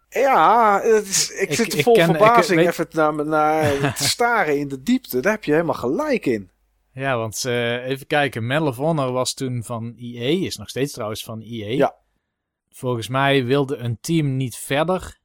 Ja, 0.09 0.79
het 0.81 1.07
is, 1.07 1.31
ik, 1.31 1.49
ik 1.49 1.55
zit 1.55 1.73
ik 1.73 1.83
vol 1.83 1.93
ken, 1.93 2.05
verbazing 2.05 2.61
ik, 2.61 2.67
even 2.67 2.87
naar, 2.91 3.25
naar 3.25 3.93
te 3.97 4.03
staren 4.03 4.57
in 4.57 4.67
de 4.67 4.81
diepte. 4.81 5.19
Daar 5.19 5.31
heb 5.31 5.43
je 5.43 5.51
helemaal 5.51 5.73
gelijk 5.73 6.25
in. 6.25 6.49
Ja, 6.93 7.17
want 7.17 7.43
uh, 7.45 7.87
even 7.87 8.07
kijken. 8.07 8.47
Medal 8.47 8.67
of 8.67 8.75
Honor 8.75 9.11
was 9.11 9.33
toen 9.33 9.63
van 9.63 9.93
EA. 9.97 10.45
Is 10.45 10.57
nog 10.57 10.69
steeds 10.69 10.93
trouwens 10.93 11.23
van 11.23 11.41
EA. 11.41 11.67
Ja. 11.67 11.95
Volgens 12.69 13.07
mij 13.07 13.45
wilde 13.45 13.77
een 13.77 13.97
team 14.01 14.37
niet 14.37 14.55
verder 14.55 15.18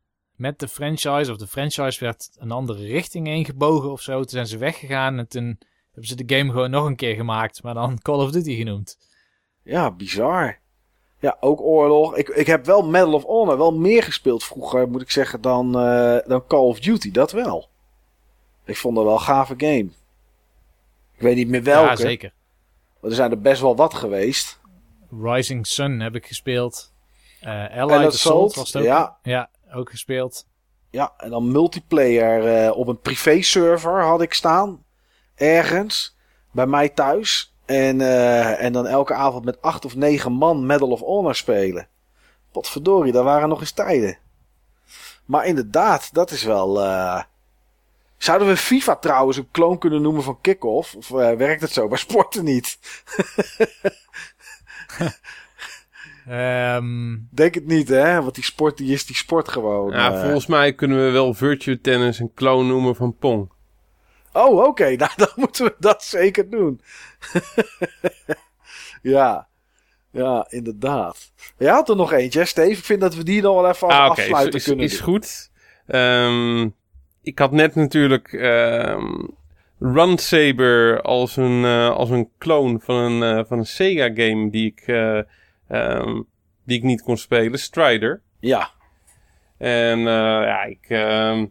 met 0.45 0.59
de 0.59 0.69
franchise, 0.69 1.31
of 1.31 1.37
de 1.37 1.47
franchise 1.47 2.05
werd 2.05 2.31
een 2.39 2.51
andere 2.51 2.87
richting 2.87 3.27
ingebogen 3.27 3.91
of 3.91 4.01
zo. 4.01 4.19
Toen 4.19 4.29
zijn 4.29 4.47
ze 4.47 4.59
weggegaan 4.59 5.19
en 5.19 5.29
toen 5.29 5.59
hebben 5.85 6.07
ze 6.07 6.25
de 6.25 6.37
game 6.37 6.51
gewoon 6.51 6.71
nog 6.71 6.85
een 6.85 6.97
keer 6.97 7.15
gemaakt, 7.15 7.63
maar 7.63 7.75
dan 7.75 7.99
Call 8.03 8.19
of 8.19 8.31
Duty 8.31 8.57
genoemd. 8.57 8.99
Ja, 9.63 9.91
bizar. 9.91 10.59
Ja, 11.19 11.37
ook 11.41 11.61
oorlog. 11.61 12.17
Ik, 12.17 12.29
ik 12.29 12.47
heb 12.47 12.65
wel 12.65 12.83
Medal 12.83 13.13
of 13.13 13.25
Honor 13.25 13.59
wel 13.59 13.73
meer 13.73 14.03
gespeeld 14.03 14.45
vroeger, 14.45 14.89
moet 14.89 15.03
ik 15.03 15.11
zeggen, 15.11 15.41
dan, 15.41 15.79
eh, 15.79 16.19
dan 16.27 16.47
Call 16.47 16.67
of 16.67 16.81
Duty. 16.81 17.11
Dat 17.11 17.33
wel. 17.33 17.69
Ik 18.65 18.77
vond 18.77 18.97
dat 18.97 19.05
wel 19.05 19.15
een 19.15 19.21
gave 19.21 19.55
game. 19.57 19.89
Ik 21.15 21.21
weet 21.21 21.37
niet 21.37 21.49
meer 21.49 21.63
welke. 21.63 21.89
Ja, 21.89 21.97
zeker. 21.97 22.33
Maar 23.01 23.11
er 23.11 23.17
zijn 23.17 23.31
er 23.31 23.41
best 23.41 23.61
wel 23.61 23.77
wat 23.77 23.95
geweest. 23.95 24.61
Rising 25.23 25.67
Sun 25.67 26.01
heb 26.01 26.15
ik 26.15 26.27
gespeeld. 26.27 26.93
Uh, 27.43 27.51
Allied 27.51 27.71
Allied 27.73 27.93
Assault 27.93 28.15
Assault, 28.15 28.55
was 28.55 28.73
het 28.73 28.83
ook. 28.83 28.89
ja. 28.89 29.19
ja, 29.23 29.51
ook 29.75 29.91
gespeeld. 29.91 30.47
Ja, 30.91 31.13
en 31.17 31.31
dan 31.31 31.53
multiplayer 31.53 32.65
eh, 32.65 32.77
op 32.77 32.89
een 32.89 33.01
privé-server 33.01 34.03
had 34.03 34.23
ik 34.23 34.35
staan. 34.35 34.85
Ergens. 35.35 36.17
Bij 36.53 36.67
mij 36.67 36.89
thuis. 36.89 37.55
En, 37.65 38.01
eh, 38.01 38.63
en 38.63 38.73
dan 38.73 38.87
elke 38.87 39.15
avond 39.15 39.45
met 39.45 39.63
acht 39.63 39.85
of 39.85 39.95
negen 39.97 40.33
man 40.33 40.67
Medal 40.67 40.91
of 40.91 41.01
Honor 41.01 41.35
spelen. 41.35 41.89
Potverdorie, 42.53 43.13
daar 43.13 43.25
waren 43.25 43.49
nog 43.49 43.61
eens 43.61 43.73
tijden. 43.73 44.19
Maar 45.25 45.47
inderdaad, 45.47 46.15
dat 46.15 46.31
is 46.31 46.43
wel... 46.43 46.83
eh, 46.83 47.23
Zouden 48.17 48.49
we 48.49 48.57
FIFA 48.57 48.97
trouwens 48.97 49.37
een 49.37 49.51
kloon 49.51 49.79
kunnen 49.79 50.03
noemen 50.03 50.23
van 50.23 50.41
Kick-Off? 50.41 50.95
Of 50.95 51.09
werkt 51.09 51.61
het 51.61 51.73
zo 51.73 51.89
bij 51.89 51.99
sporten 51.99 52.45
niet? 52.45 52.79
Ehm, 56.29 57.17
Denk 57.31 57.55
het 57.55 57.67
niet, 57.67 57.89
hè? 57.89 58.23
Want 58.23 58.35
die 58.35 58.45
sport 58.45 58.77
die 58.77 58.93
is 58.93 59.07
die 59.07 59.17
sport 59.17 59.49
gewoon. 59.49 59.91
Ja, 59.93 60.13
eh. 60.15 60.21
volgens 60.23 60.47
mij 60.47 60.73
kunnen 60.75 61.05
we 61.05 61.11
wel 61.11 61.35
Virtue 61.35 61.81
Tennis 61.81 62.19
een 62.19 62.33
clone 62.35 62.69
noemen 62.69 62.97
van 62.97 63.17
Pong. 63.17 63.51
Oh, 64.33 64.65
oké. 64.67 64.85
Nou, 64.97 65.11
dan 65.17 65.29
moeten 65.37 65.65
we 65.65 65.75
dat 65.79 66.03
zeker 66.03 66.51
doen. 66.51 66.81
ja. 69.03 69.47
Ja, 70.11 70.47
inderdaad. 70.49 71.33
Je 71.59 71.69
had 71.69 71.89
er 71.89 71.97
nog 71.97 72.13
eentje, 72.13 72.39
hè, 72.39 72.45
Steve? 72.45 72.71
Ik 72.71 72.85
vind 72.85 73.01
dat 73.01 73.15
we 73.15 73.23
die 73.23 73.43
nog 73.43 73.55
wel 73.61 73.69
even 73.71 73.89
Ah, 73.89 74.11
oké, 74.11 74.21
afsluiter 74.21 74.55
is, 74.55 74.65
kunnen 74.65 74.85
is 74.85 74.97
doen. 74.97 75.03
goed. 75.03 75.51
Ehm, 75.87 76.69
ik 77.23 77.39
had 77.39 77.51
net 77.53 77.75
natuurlijk 77.75 78.33
ehm 78.33 79.25
Run 79.79 80.19
Saber 80.19 81.03
als 81.03 81.37
een, 81.37 81.65
eh, 81.65 81.91
als 81.91 82.11
een 82.11 82.29
clone 82.39 82.79
van 82.81 82.97
een, 82.97 83.39
eh, 83.39 83.45
van 83.45 83.59
een 83.59 83.67
Sega 83.67 84.11
game 84.15 84.51
die 84.51 84.75
ik, 84.77 84.83
eh, 85.67 85.91
ehm, 85.91 86.23
die 86.65 86.77
ik 86.79 86.83
niet 86.83 87.03
kon 87.03 87.17
spelen. 87.17 87.59
Strider. 87.59 88.21
Ja. 88.41 88.71
En 89.59 89.99
eh, 89.99 90.05
ja, 90.47 90.63
ik, 90.65 90.87
ehm, 90.89 91.47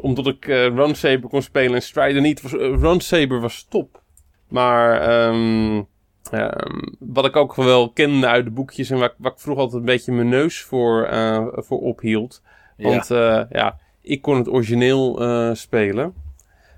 omdat 0.00 0.26
ik 0.26 0.48
eh, 0.48 0.56
Run 0.66 0.94
Saber 0.94 1.28
kon 1.28 1.42
spelen 1.42 1.74
en 1.74 1.82
Strider 1.82 2.22
niet, 2.22 2.42
was, 2.42 2.52
eh, 2.52 2.58
Run 2.80 3.00
Saber 3.00 3.40
was 3.40 3.66
top. 3.68 4.02
Maar 4.48 5.00
ehm, 5.00 5.82
wat 6.98 7.24
ik 7.24 7.36
ook 7.36 7.54
wel 7.54 7.90
kende 7.92 8.26
uit 8.26 8.44
de 8.44 8.50
boekjes 8.50 8.90
en 8.90 8.98
waar, 8.98 9.08
ik- 9.08 9.14
waar 9.18 9.32
ik 9.32 9.38
vroeger 9.38 9.62
altijd 9.62 9.80
een 9.80 9.86
beetje 9.86 10.12
mijn 10.12 10.28
neus 10.28 10.60
voor, 10.62 11.08
voor 11.56 11.80
ophield. 11.80 12.42
Want 12.76 13.06
ja. 13.08 13.46
ja, 13.50 13.78
ik 14.00 14.22
kon 14.22 14.36
het 14.36 14.48
origineel 14.48 15.20
spelen. 15.56 16.14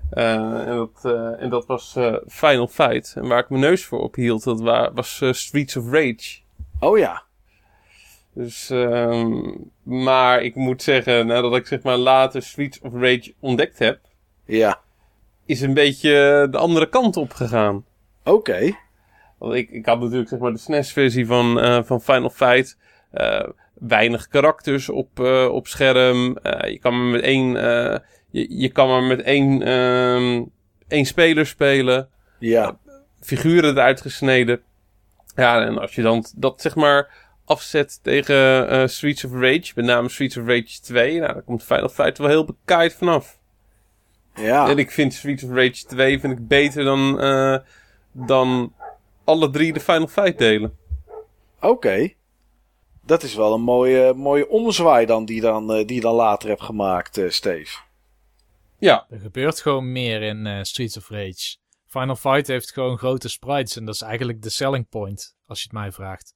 En, 0.09 0.65
dat, 0.65 1.13
en 1.39 1.49
dat 1.49 1.65
was 1.65 1.97
Final 2.27 2.67
Fight. 2.67 3.13
En 3.17 3.27
waar 3.27 3.39
ik 3.39 3.49
mijn 3.49 3.61
neus 3.61 3.85
voor 3.85 3.99
ophield, 3.99 4.43
dat 4.43 4.61
wa- 4.61 4.93
was 4.93 5.21
Streets 5.31 5.75
of 5.77 5.91
Rage. 5.91 6.39
Oh 6.79 6.97
ja. 6.97 7.23
Dus, 8.33 8.69
ehm, 8.69 9.41
maar 9.83 10.41
ik 10.43 10.55
moet 10.55 10.83
zeggen, 10.83 11.27
nadat 11.27 11.55
ik 11.55 11.67
zeg 11.67 11.81
maar 11.81 11.97
later 11.97 12.41
Streets 12.41 12.79
of 12.79 12.93
Rage 12.93 13.33
ontdekt 13.39 13.79
heb, 13.79 13.99
Ja. 14.45 14.79
is 15.45 15.61
een 15.61 15.73
beetje 15.73 16.47
de 16.51 16.57
andere 16.57 16.89
kant 16.89 17.17
op 17.17 17.33
gegaan. 17.33 17.85
Oké. 18.23 18.77
Want 19.37 19.53
ik, 19.53 19.69
ik 19.69 19.85
had 19.85 19.99
natuurlijk 19.99 20.29
zeg 20.29 20.39
maar 20.39 20.51
de 20.51 20.57
SNES-versie 20.57 21.25
van, 21.25 21.59
eh, 21.59 21.83
van 21.83 22.01
Final 22.01 22.29
Fight. 22.29 22.77
Eh, 23.11 23.47
weinig 23.73 24.27
karakters 24.27 24.89
op, 24.89 25.19
eh, 25.19 25.47
op 25.51 25.67
scherm. 25.67 26.37
Je 26.67 26.77
kan 26.81 26.97
maar 26.97 27.11
met 27.11 27.21
één, 27.21 27.51
je, 28.29 28.59
je 28.59 28.69
kan 28.69 28.87
maar 28.87 29.03
met 29.03 29.21
één, 29.21 29.61
ehm, 29.61 30.43
één 30.87 31.05
speler 31.05 31.45
spelen. 31.45 32.09
Ja. 32.39 32.77
Figuren 33.21 33.69
eruit 33.69 34.01
gesneden. 34.01 34.61
Ja, 35.39 35.65
en 35.65 35.77
als 35.77 35.95
je 35.95 36.01
dan 36.01 36.25
dat 36.35 36.61
zeg 36.61 36.75
maar 36.75 37.11
afzet 37.45 37.99
tegen 38.03 38.69
eh, 38.69 38.87
Streets 38.87 39.23
of 39.23 39.31
Rage, 39.31 39.71
met 39.75 39.85
name 39.85 40.09
Streets 40.09 40.37
of 40.37 40.45
Rage 40.45 40.81
2, 40.81 41.19
nou, 41.19 41.33
dan 41.33 41.43
komt 41.43 41.63
Final 41.63 41.89
Fight 41.89 42.17
wel 42.17 42.27
heel 42.27 42.45
bekaaid 42.45 42.93
vanaf. 42.93 43.39
Ja. 44.35 44.69
En 44.69 44.77
ik 44.77 44.91
vind 44.91 45.13
Streets 45.13 45.43
of 45.43 45.49
Rage 45.49 45.85
2 45.85 46.19
vind 46.19 46.33
ik 46.33 46.47
beter 46.47 46.83
dan, 46.83 47.19
eh, 47.19 47.57
dan 48.11 48.73
alle 49.23 49.49
drie 49.49 49.73
de 49.73 49.79
Final 49.79 50.07
Fight 50.07 50.37
delen. 50.37 50.77
Oké. 51.61 52.13
Dat 53.05 53.23
is 53.23 53.35
wel 53.35 53.53
een 53.53 53.61
mooie, 53.61 54.13
mooie 54.13 54.49
omzwaai 54.49 55.05
dan 55.05 55.25
die, 55.25 55.41
dan, 55.41 55.73
eh, 55.73 55.85
die 55.85 55.95
je 55.95 56.01
dan 56.01 56.15
later 56.15 56.49
hebt 56.49 56.61
gemaakt, 56.61 57.17
eh, 57.17 57.29
Steve. 57.29 57.77
Ja, 58.77 59.05
er 59.09 59.19
gebeurt 59.19 59.61
gewoon 59.61 59.91
meer 59.91 60.21
in 60.21 60.45
eh, 60.45 60.63
Streets 60.63 60.97
of 60.97 61.09
Rage. 61.09 61.57
Final 61.89 62.15
Fight 62.15 62.47
heeft 62.47 62.71
gewoon 62.73 62.97
grote 62.97 63.29
sprites 63.29 63.75
en 63.75 63.85
dat 63.85 63.95
is 63.95 64.01
eigenlijk 64.01 64.41
de 64.41 64.49
selling 64.49 64.89
point, 64.89 65.35
als 65.45 65.57
je 65.59 65.63
het 65.63 65.73
mij 65.73 65.91
vraagt. 65.91 66.33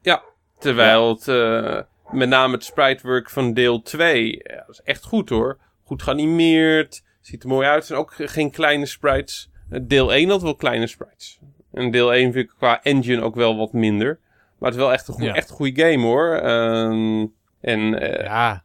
ja. 0.00 0.22
Terwijl 0.58 1.08
het, 1.08 1.28
eh, 1.28 1.80
met 2.10 2.28
name 2.28 2.52
het 2.54 2.64
spritework 2.64 3.30
van 3.30 3.52
deel 3.54 3.82
2, 3.82 4.40
ja, 4.42 4.56
dat 4.56 4.68
is 4.68 4.80
echt 4.84 5.04
goed 5.04 5.28
hoor. 5.28 5.58
Goed 5.84 6.02
geanimeerd, 6.02 7.02
ziet 7.20 7.42
er 7.42 7.48
mooi 7.48 7.66
uit. 7.66 7.90
En 7.90 7.96
ook 7.96 8.12
geen 8.16 8.50
kleine 8.50 8.86
sprites. 8.86 9.50
Eh, 9.70 9.80
Deel 9.82 10.14
1 10.14 10.28
had 10.30 10.42
wel 10.42 10.54
kleine 10.54 10.86
sprites. 10.86 11.38
En 11.72 11.90
deel 11.90 12.14
1 12.14 12.32
vind 12.32 12.48
ik 12.48 12.54
qua 12.58 12.82
engine 12.82 13.22
ook 13.22 13.34
wel 13.34 13.56
wat 13.56 13.72
minder. 13.72 14.18
Maar 14.58 14.70
het 14.70 14.78
is 14.78 14.84
wel 14.84 14.92
echt 14.92 15.08
een, 15.08 15.14
goe- 15.14 15.24
Ja. 15.24 15.34
echt 15.34 15.48
een 15.50 15.54
goede 15.56 15.82
game 15.90 16.02
hoor. 16.06 16.34
Ehm, 16.34 17.26
en 17.60 18.00
eh, 18.00 18.24
Ja, 18.24 18.64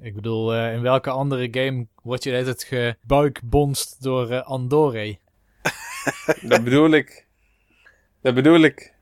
ik 0.00 0.14
bedoel, 0.14 0.54
eh, 0.54 0.72
in 0.74 0.82
welke 0.82 1.10
andere 1.10 1.48
game 1.50 1.86
word 2.02 2.22
je 2.24 2.36
altijd 2.36 2.64
gebuikbonst 2.64 4.02
door 4.02 4.30
eh, 4.30 4.42
Andorre? 4.46 5.18
Dat 6.40 6.64
bedoel 6.64 6.90
ik. 6.90 7.24
Dat 8.22 8.34
bedoel 8.34 8.60
ik. 8.60 8.92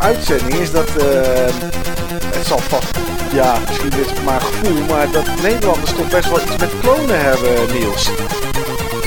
Deze 0.00 0.16
uitzending 0.16 0.54
is 0.54 0.70
dat. 0.70 0.88
eh, 0.96 1.54
het 2.36 2.46
zal 2.46 2.58
vast. 2.58 2.98
Ja, 3.32 3.58
misschien 3.68 3.92
is 4.00 4.10
het 4.10 4.24
maar 4.24 4.40
gevoel, 4.40 4.84
maar 4.88 5.10
dat 5.10 5.26
Nederlanders 5.42 5.92
toch 5.92 6.08
best 6.08 6.28
wel 6.28 6.40
iets 6.40 6.56
met 6.56 6.70
klonen 6.80 7.20
hebben, 7.20 7.72
Niels. 7.72 8.10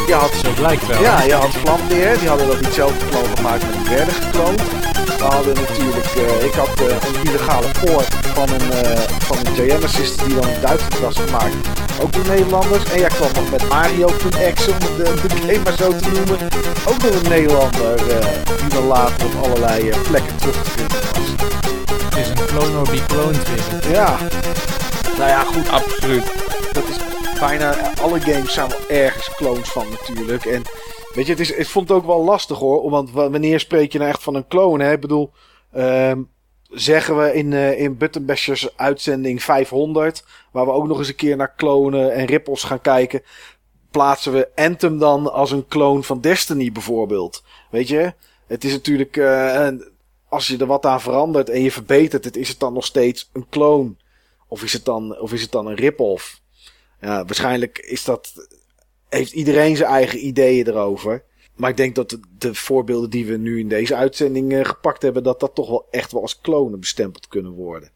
Je 0.07 0.13
had, 0.13 0.31
Zo 0.43 0.51
blijkt 0.55 0.87
wel. 0.87 1.01
ja, 1.01 1.21
je 1.23 1.33
had 1.33 1.49
Vlambeer, 1.63 2.19
die 2.19 2.27
hadden 2.27 2.47
dat 2.47 2.61
niet 2.61 2.73
zelf 2.73 2.91
gekloon 2.99 3.35
gemaakt, 3.35 3.63
maar 3.63 3.71
die 3.83 3.95
werden 3.95 4.13
gekloond. 4.13 4.61
We 5.17 5.23
hadden 5.23 5.53
natuurlijk, 5.55 6.05
eh, 6.05 6.45
ik 6.45 6.53
had 6.53 6.69
eh, 6.79 6.85
een 6.85 7.29
illegale 7.29 7.67
poort 7.85 8.07
van 8.33 8.49
een, 8.49 8.67
uh, 8.85 8.99
van 9.19 9.37
een 9.43 9.55
JM-assist 9.65 10.25
die 10.25 10.35
dan 10.35 10.47
in 10.49 10.61
Duitsland 10.61 10.99
was 10.99 11.15
gemaakt. 11.25 11.55
Ook 12.01 12.13
door 12.13 12.27
Nederlanders. 12.27 12.83
En 12.83 12.99
jij 12.99 13.09
kwam 13.09 13.31
nog 13.33 13.51
met 13.51 13.69
Mario.exe, 13.69 14.71
om 14.71 14.79
de, 14.79 15.03
de 15.03 15.29
game 15.29 15.59
maar 15.63 15.77
zo 15.77 15.95
te 15.95 16.11
noemen. 16.11 16.47
Ook 16.87 16.99
door 16.99 17.13
een 17.13 17.29
Nederlander 17.29 17.97
die 18.59 18.69
dan 18.69 18.85
later 18.85 19.25
op 19.25 19.43
allerlei 19.43 19.89
plekken 20.03 20.35
terug 20.37 20.63
te 20.63 20.69
vinden 20.69 20.99
was. 21.01 21.29
Het 22.03 22.17
is 22.17 22.29
een 22.29 22.45
clone 22.45 22.81
be 22.81 23.05
cloned 23.05 23.47
wereld. 23.47 23.85
Ja. 23.85 24.17
Nou 25.17 25.29
ja, 25.29 25.43
goed. 25.43 25.69
Absoluut. 25.69 26.23
Dat 26.71 26.83
is 26.89 26.97
bijna 27.39 27.75
alle 28.01 28.19
games 28.19 28.53
zijn 28.53 28.69
wel 28.69 28.79
ergens 28.87 29.35
clones 29.35 29.69
van 29.69 29.85
natuurlijk. 29.89 30.45
En 30.45 30.61
weet 31.13 31.25
je, 31.25 31.31
het 31.31 31.41
is, 31.41 31.51
ik 31.51 31.67
vond 31.67 31.89
het 31.89 31.97
ook 31.97 32.05
wel 32.05 32.23
lastig 32.23 32.57
hoor. 32.57 32.89
Want 32.89 33.11
wanneer 33.11 33.59
spreek 33.59 33.91
je 33.91 33.97
nou 33.97 34.09
echt 34.09 34.23
van 34.23 34.35
een 34.35 34.47
clone? 34.47 34.83
Hè? 34.83 34.91
Ik 34.91 35.01
bedoel, 35.01 35.31
um, 35.75 36.29
zeggen 36.71 37.17
we 37.17 37.33
in, 37.33 37.51
uh, 37.51 37.79
in 37.79 37.97
Buttonbashers 37.97 38.77
uitzending 38.77 39.43
500, 39.43 40.23
waar 40.51 40.65
we 40.65 40.71
ook 40.71 40.87
nog 40.87 40.97
eens 40.97 41.07
een 41.07 41.15
keer 41.15 41.35
naar 41.35 41.53
klonen 41.55 42.13
en 42.13 42.25
ripples 42.25 42.63
gaan 42.63 42.81
kijken, 42.81 43.21
plaatsen 43.91 44.33
we 44.33 44.49
Anthem 44.55 44.97
dan 44.97 45.33
als 45.33 45.51
een 45.51 45.67
clone 45.67 46.03
van 46.03 46.21
Destiny 46.21 46.71
bijvoorbeeld. 46.71 47.43
Weet 47.69 47.87
je, 47.87 48.13
het 48.47 48.63
is 48.63 48.71
natuurlijk, 48.71 49.17
uh, 49.17 49.67
als 50.29 50.47
je 50.47 50.57
er 50.57 50.65
wat 50.65 50.85
aan 50.85 51.01
verandert 51.01 51.49
en 51.49 51.61
je 51.61 51.71
verbetert 51.71 52.23
het, 52.23 52.37
is 52.37 52.47
het 52.47 52.59
dan 52.59 52.73
nog 52.73 52.85
steeds 52.85 53.29
een 53.33 53.45
clone? 53.49 53.95
Of 54.47 54.63
is 54.63 54.73
het 54.73 54.85
dan, 54.85 55.19
of 55.19 55.33
is 55.33 55.41
het 55.41 55.51
dan 55.51 55.67
een 55.67 55.75
rip-off? 55.75 56.41
Ja, 57.01 57.25
waarschijnlijk 57.25 57.77
is 57.77 58.03
dat, 58.03 58.47
heeft 59.09 59.31
iedereen 59.31 59.75
zijn 59.75 59.89
eigen 59.89 60.25
ideeën 60.25 60.67
erover. 60.67 61.23
Maar 61.61 61.69
ik 61.69 61.77
denk 61.77 61.95
dat 61.95 62.09
de, 62.09 62.19
de 62.37 62.55
voorbeelden 62.55 63.09
die 63.09 63.25
we 63.25 63.37
nu 63.37 63.59
in 63.59 63.67
deze 63.67 63.95
uitzending 63.95 64.53
uh, 64.53 64.65
gepakt 64.65 65.01
hebben, 65.01 65.23
dat 65.23 65.39
dat 65.39 65.55
toch 65.55 65.69
wel 65.69 65.87
echt 65.91 66.11
wel 66.11 66.21
als 66.21 66.39
klonen 66.39 66.79
bestempeld 66.79 67.27
kunnen 67.27 67.51
worden. 67.51 67.91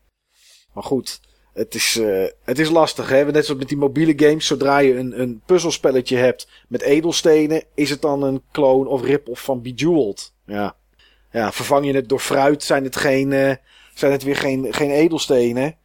Maar 0.73 0.83
goed, 0.83 1.19
het 1.53 1.75
is, 1.75 1.95
uh, 1.95 2.25
het 2.43 2.59
is 2.59 2.69
lastig. 2.69 3.09
Hè? 3.09 3.25
Net 3.31 3.45
zoals 3.45 3.59
met 3.59 3.69
die 3.69 3.77
mobiele 3.77 4.13
games. 4.15 4.47
Zodra 4.47 4.77
je 4.77 4.95
een, 4.95 5.21
een 5.21 5.41
puzzelspelletje 5.45 6.17
hebt 6.17 6.47
met 6.67 6.81
edelstenen, 6.81 7.63
is 7.75 7.89
het 7.89 8.01
dan 8.01 8.23
een 8.23 8.41
clone 8.51 8.89
of 8.89 9.01
rip-off 9.01 9.43
van 9.43 9.61
Bejeweled. 9.61 10.33
Ja. 10.45 10.75
ja, 11.31 11.51
vervang 11.51 11.85
je 11.85 11.93
het 11.93 12.09
door 12.09 12.19
fruit, 12.19 12.63
zijn 12.63 12.83
het, 12.83 12.95
geen, 12.95 13.31
uh, 13.31 13.53
zijn 13.93 14.11
het 14.11 14.23
weer 14.23 14.35
geen, 14.37 14.73
geen 14.73 14.91
edelstenen. 14.91 15.77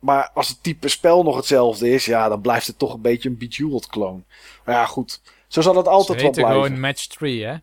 Maar 0.00 0.30
als 0.34 0.48
het 0.48 0.62
type 0.62 0.88
spel 0.88 1.22
nog 1.22 1.36
hetzelfde 1.36 1.90
is, 1.90 2.04
ja, 2.04 2.28
dan 2.28 2.40
blijft 2.40 2.66
het 2.66 2.78
toch 2.78 2.94
een 2.94 3.00
beetje 3.00 3.28
een 3.28 3.38
Bejeweled 3.38 3.86
clone. 3.86 4.22
Maar 4.64 4.74
ja, 4.74 4.86
goed. 4.86 5.20
Zo 5.54 5.60
zal 5.60 5.76
het 5.76 5.88
altijd 5.88 6.22
wel 6.22 6.30
blijven. 6.30 6.62
gewoon 6.62 6.80
match 6.80 7.06
3, 7.06 7.44
hè? 7.44 7.56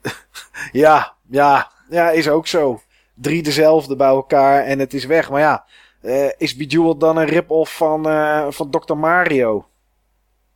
ja, 0.84 1.14
ja, 1.30 1.72
ja, 1.90 2.10
is 2.10 2.28
ook 2.28 2.46
zo. 2.46 2.80
Drie 3.14 3.42
dezelfde 3.42 3.96
bij 3.96 4.08
elkaar 4.08 4.64
en 4.64 4.78
het 4.78 4.94
is 4.94 5.04
weg. 5.04 5.30
Maar 5.30 5.40
ja, 5.40 5.66
uh, 6.02 6.30
is 6.36 6.56
Bejeweled 6.56 7.00
dan 7.00 7.16
een 7.16 7.26
rip-off 7.26 7.76
van, 7.76 8.08
uh, 8.08 8.46
van 8.50 8.70
Dr. 8.70 8.94
Mario? 8.94 9.68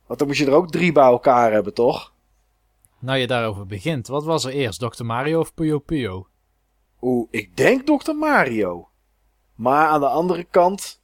Want 0.05 0.19
dan 0.19 0.27
moet 0.27 0.37
je 0.37 0.45
er 0.45 0.53
ook 0.53 0.71
drie 0.71 0.91
bij 0.91 1.03
elkaar 1.03 1.51
hebben, 1.51 1.73
toch? 1.73 2.13
Nou, 2.99 3.17
je 3.17 3.27
daarover 3.27 3.65
begint. 3.65 4.07
Wat 4.07 4.23
was 4.23 4.45
er 4.45 4.51
eerst, 4.51 4.79
Dr. 4.79 5.03
Mario 5.03 5.39
of 5.39 5.53
Puyo 5.53 5.79
Puyo? 5.79 6.27
Oeh, 7.01 7.27
ik 7.31 7.57
denk 7.57 7.85
Dr. 7.85 8.13
Mario. 8.13 8.89
Maar 9.55 9.87
aan 9.87 9.99
de 9.99 10.09
andere 10.09 10.43
kant. 10.43 11.01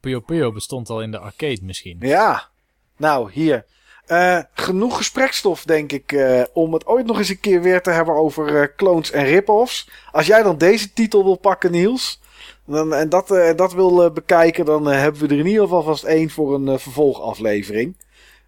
Puyo 0.00 0.20
Puyo 0.20 0.52
bestond 0.52 0.90
al 0.90 1.02
in 1.02 1.10
de 1.10 1.18
arcade 1.18 1.60
misschien. 1.62 1.96
Ja. 2.00 2.48
Nou, 2.96 3.32
hier. 3.32 3.66
Uh, 4.10 4.38
genoeg 4.54 4.96
gesprekstof, 4.96 5.64
denk 5.64 5.92
ik, 5.92 6.12
uh, 6.12 6.42
om 6.52 6.72
het 6.72 6.86
ooit 6.86 7.06
nog 7.06 7.18
eens 7.18 7.28
een 7.28 7.40
keer 7.40 7.62
weer 7.62 7.82
te 7.82 7.90
hebben 7.90 8.14
over 8.14 8.52
uh, 8.52 8.66
clones 8.76 9.10
en 9.10 9.24
rip-offs. 9.24 9.90
Als 10.12 10.26
jij 10.26 10.42
dan 10.42 10.58
deze 10.58 10.92
titel 10.92 11.24
wil 11.24 11.36
pakken, 11.36 11.70
Niels, 11.70 12.20
dan, 12.64 12.94
en 12.94 13.08
dat, 13.08 13.28
dat 13.56 13.72
wil 13.72 14.10
bekijken, 14.12 14.64
dan 14.64 14.86
hebben 14.86 15.20
we 15.20 15.28
er 15.28 15.38
in 15.40 15.46
ieder 15.46 15.62
geval 15.62 15.82
vast 15.82 16.04
één 16.04 16.30
voor 16.30 16.54
een 16.54 16.78
vervolgaflevering. 16.78 17.96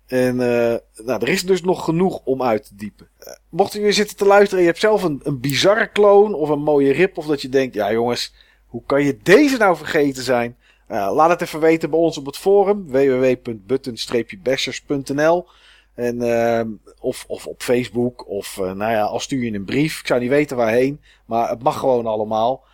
En 0.07 0.37
nou, 0.37 1.21
er 1.21 1.29
is 1.29 1.43
dus 1.43 1.63
nog 1.63 1.85
genoeg 1.85 2.21
om 2.25 2.43
uit 2.43 2.65
te 2.65 2.75
diepen. 2.77 3.09
mocht 3.49 3.75
u 3.75 3.81
weer 3.81 3.93
zitten 3.93 4.17
te 4.17 4.27
luisteren 4.27 4.57
en 4.57 4.65
je 4.65 4.71
hebt 4.71 4.81
zelf 4.81 5.03
een, 5.03 5.21
een 5.23 5.41
bizarre 5.41 5.93
clone 5.93 6.37
of 6.37 6.49
een 6.49 6.63
mooie 6.63 6.93
rip, 6.93 7.19
of 7.19 7.27
dat 7.27 7.43
je 7.43 7.49
denkt, 7.49 7.75
ja 7.75 7.93
jongens, 7.93 8.35
hoe 8.67 8.83
kan 8.87 9.05
je 9.05 9.19
deze 9.23 9.57
nou 9.57 9.77
vergeten 9.77 10.23
zijn? 10.23 10.57
Uh, 10.91 11.11
laat 11.15 11.31
het 11.31 11.41
even 11.41 11.61
weten 11.61 11.91
bij 11.91 11.99
ons 11.99 12.19
op 12.19 12.27
het 12.27 12.37
forum 12.37 12.87
www.button-bashers.nl 12.87 15.49
en, 15.95 16.23
uh, 16.23 16.61
of, 17.01 17.25
of 17.29 17.47
op 17.47 17.63
Facebook 17.63 18.29
of 18.29 18.57
uh, 18.57 18.73
nou 18.73 18.93
ja, 18.93 19.03
al 19.03 19.21
stuur 19.21 19.45
je 19.45 19.53
een 19.53 19.65
brief. 19.65 20.01
Ik 20.01 20.07
zou 20.07 20.21
niet 20.21 20.29
weten 20.29 20.57
waarheen, 20.57 21.01
maar 21.25 21.49
het 21.49 21.63
mag 21.63 21.79
gewoon 21.79 22.07
allemaal. 22.07 22.65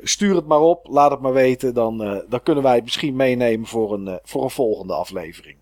stuur 0.00 0.34
het 0.34 0.46
maar 0.46 0.60
op, 0.60 0.86
laat 0.88 1.10
het 1.10 1.20
maar 1.20 1.32
weten. 1.32 1.74
Dan, 1.74 2.24
dan 2.28 2.42
kunnen 2.42 2.62
wij 2.62 2.74
het 2.74 2.84
misschien 2.84 3.16
meenemen 3.16 3.66
voor 3.66 3.92
een, 3.92 4.20
voor 4.22 4.42
een 4.42 4.50
volgende 4.50 4.94
aflevering. 4.94 5.56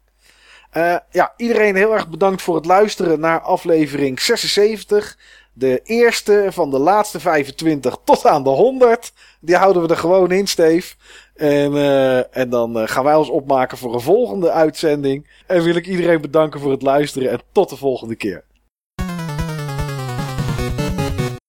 ja, 1.11 1.35
iedereen 1.37 1.77
heel 1.77 1.93
erg 1.93 2.09
bedankt 2.09 2.43
voor 2.43 2.55
het 2.55 2.67
luisteren 2.67 3.21
naar 3.21 3.41
aflevering 3.41 4.21
76. 4.21 5.19
De 5.53 5.81
eerste 5.85 6.47
van 6.51 6.71
de 6.71 6.79
laatste 6.79 7.21
25 7.21 7.97
tot 8.05 8.27
aan 8.27 8.43
de 8.43 8.51
100. 8.51 9.13
Die 9.41 9.57
houden 9.57 9.83
we 9.83 9.89
er 9.89 9.97
gewoon 9.97 10.31
in, 10.31 10.47
Steve. 10.47 10.95
En, 11.35 11.73
uh, 11.73 12.37
en 12.37 12.49
dan 12.49 12.81
uh, 12.81 12.83
gaan 12.87 13.05
wij 13.05 13.15
ons 13.15 13.29
opmaken 13.29 13.79
voor 13.79 13.95
een 13.95 14.01
volgende 14.01 14.51
uitzending. 14.51 15.27
En 15.47 15.63
wil 15.63 15.75
ik 15.75 15.87
iedereen 15.87 16.21
bedanken 16.21 16.61
voor 16.61 16.71
het 16.71 16.83
luisteren 16.83 17.31
en 17.31 17.41
tot 17.53 17.69
de 17.69 17.77
volgende 17.77 18.15
keer. 18.15 18.45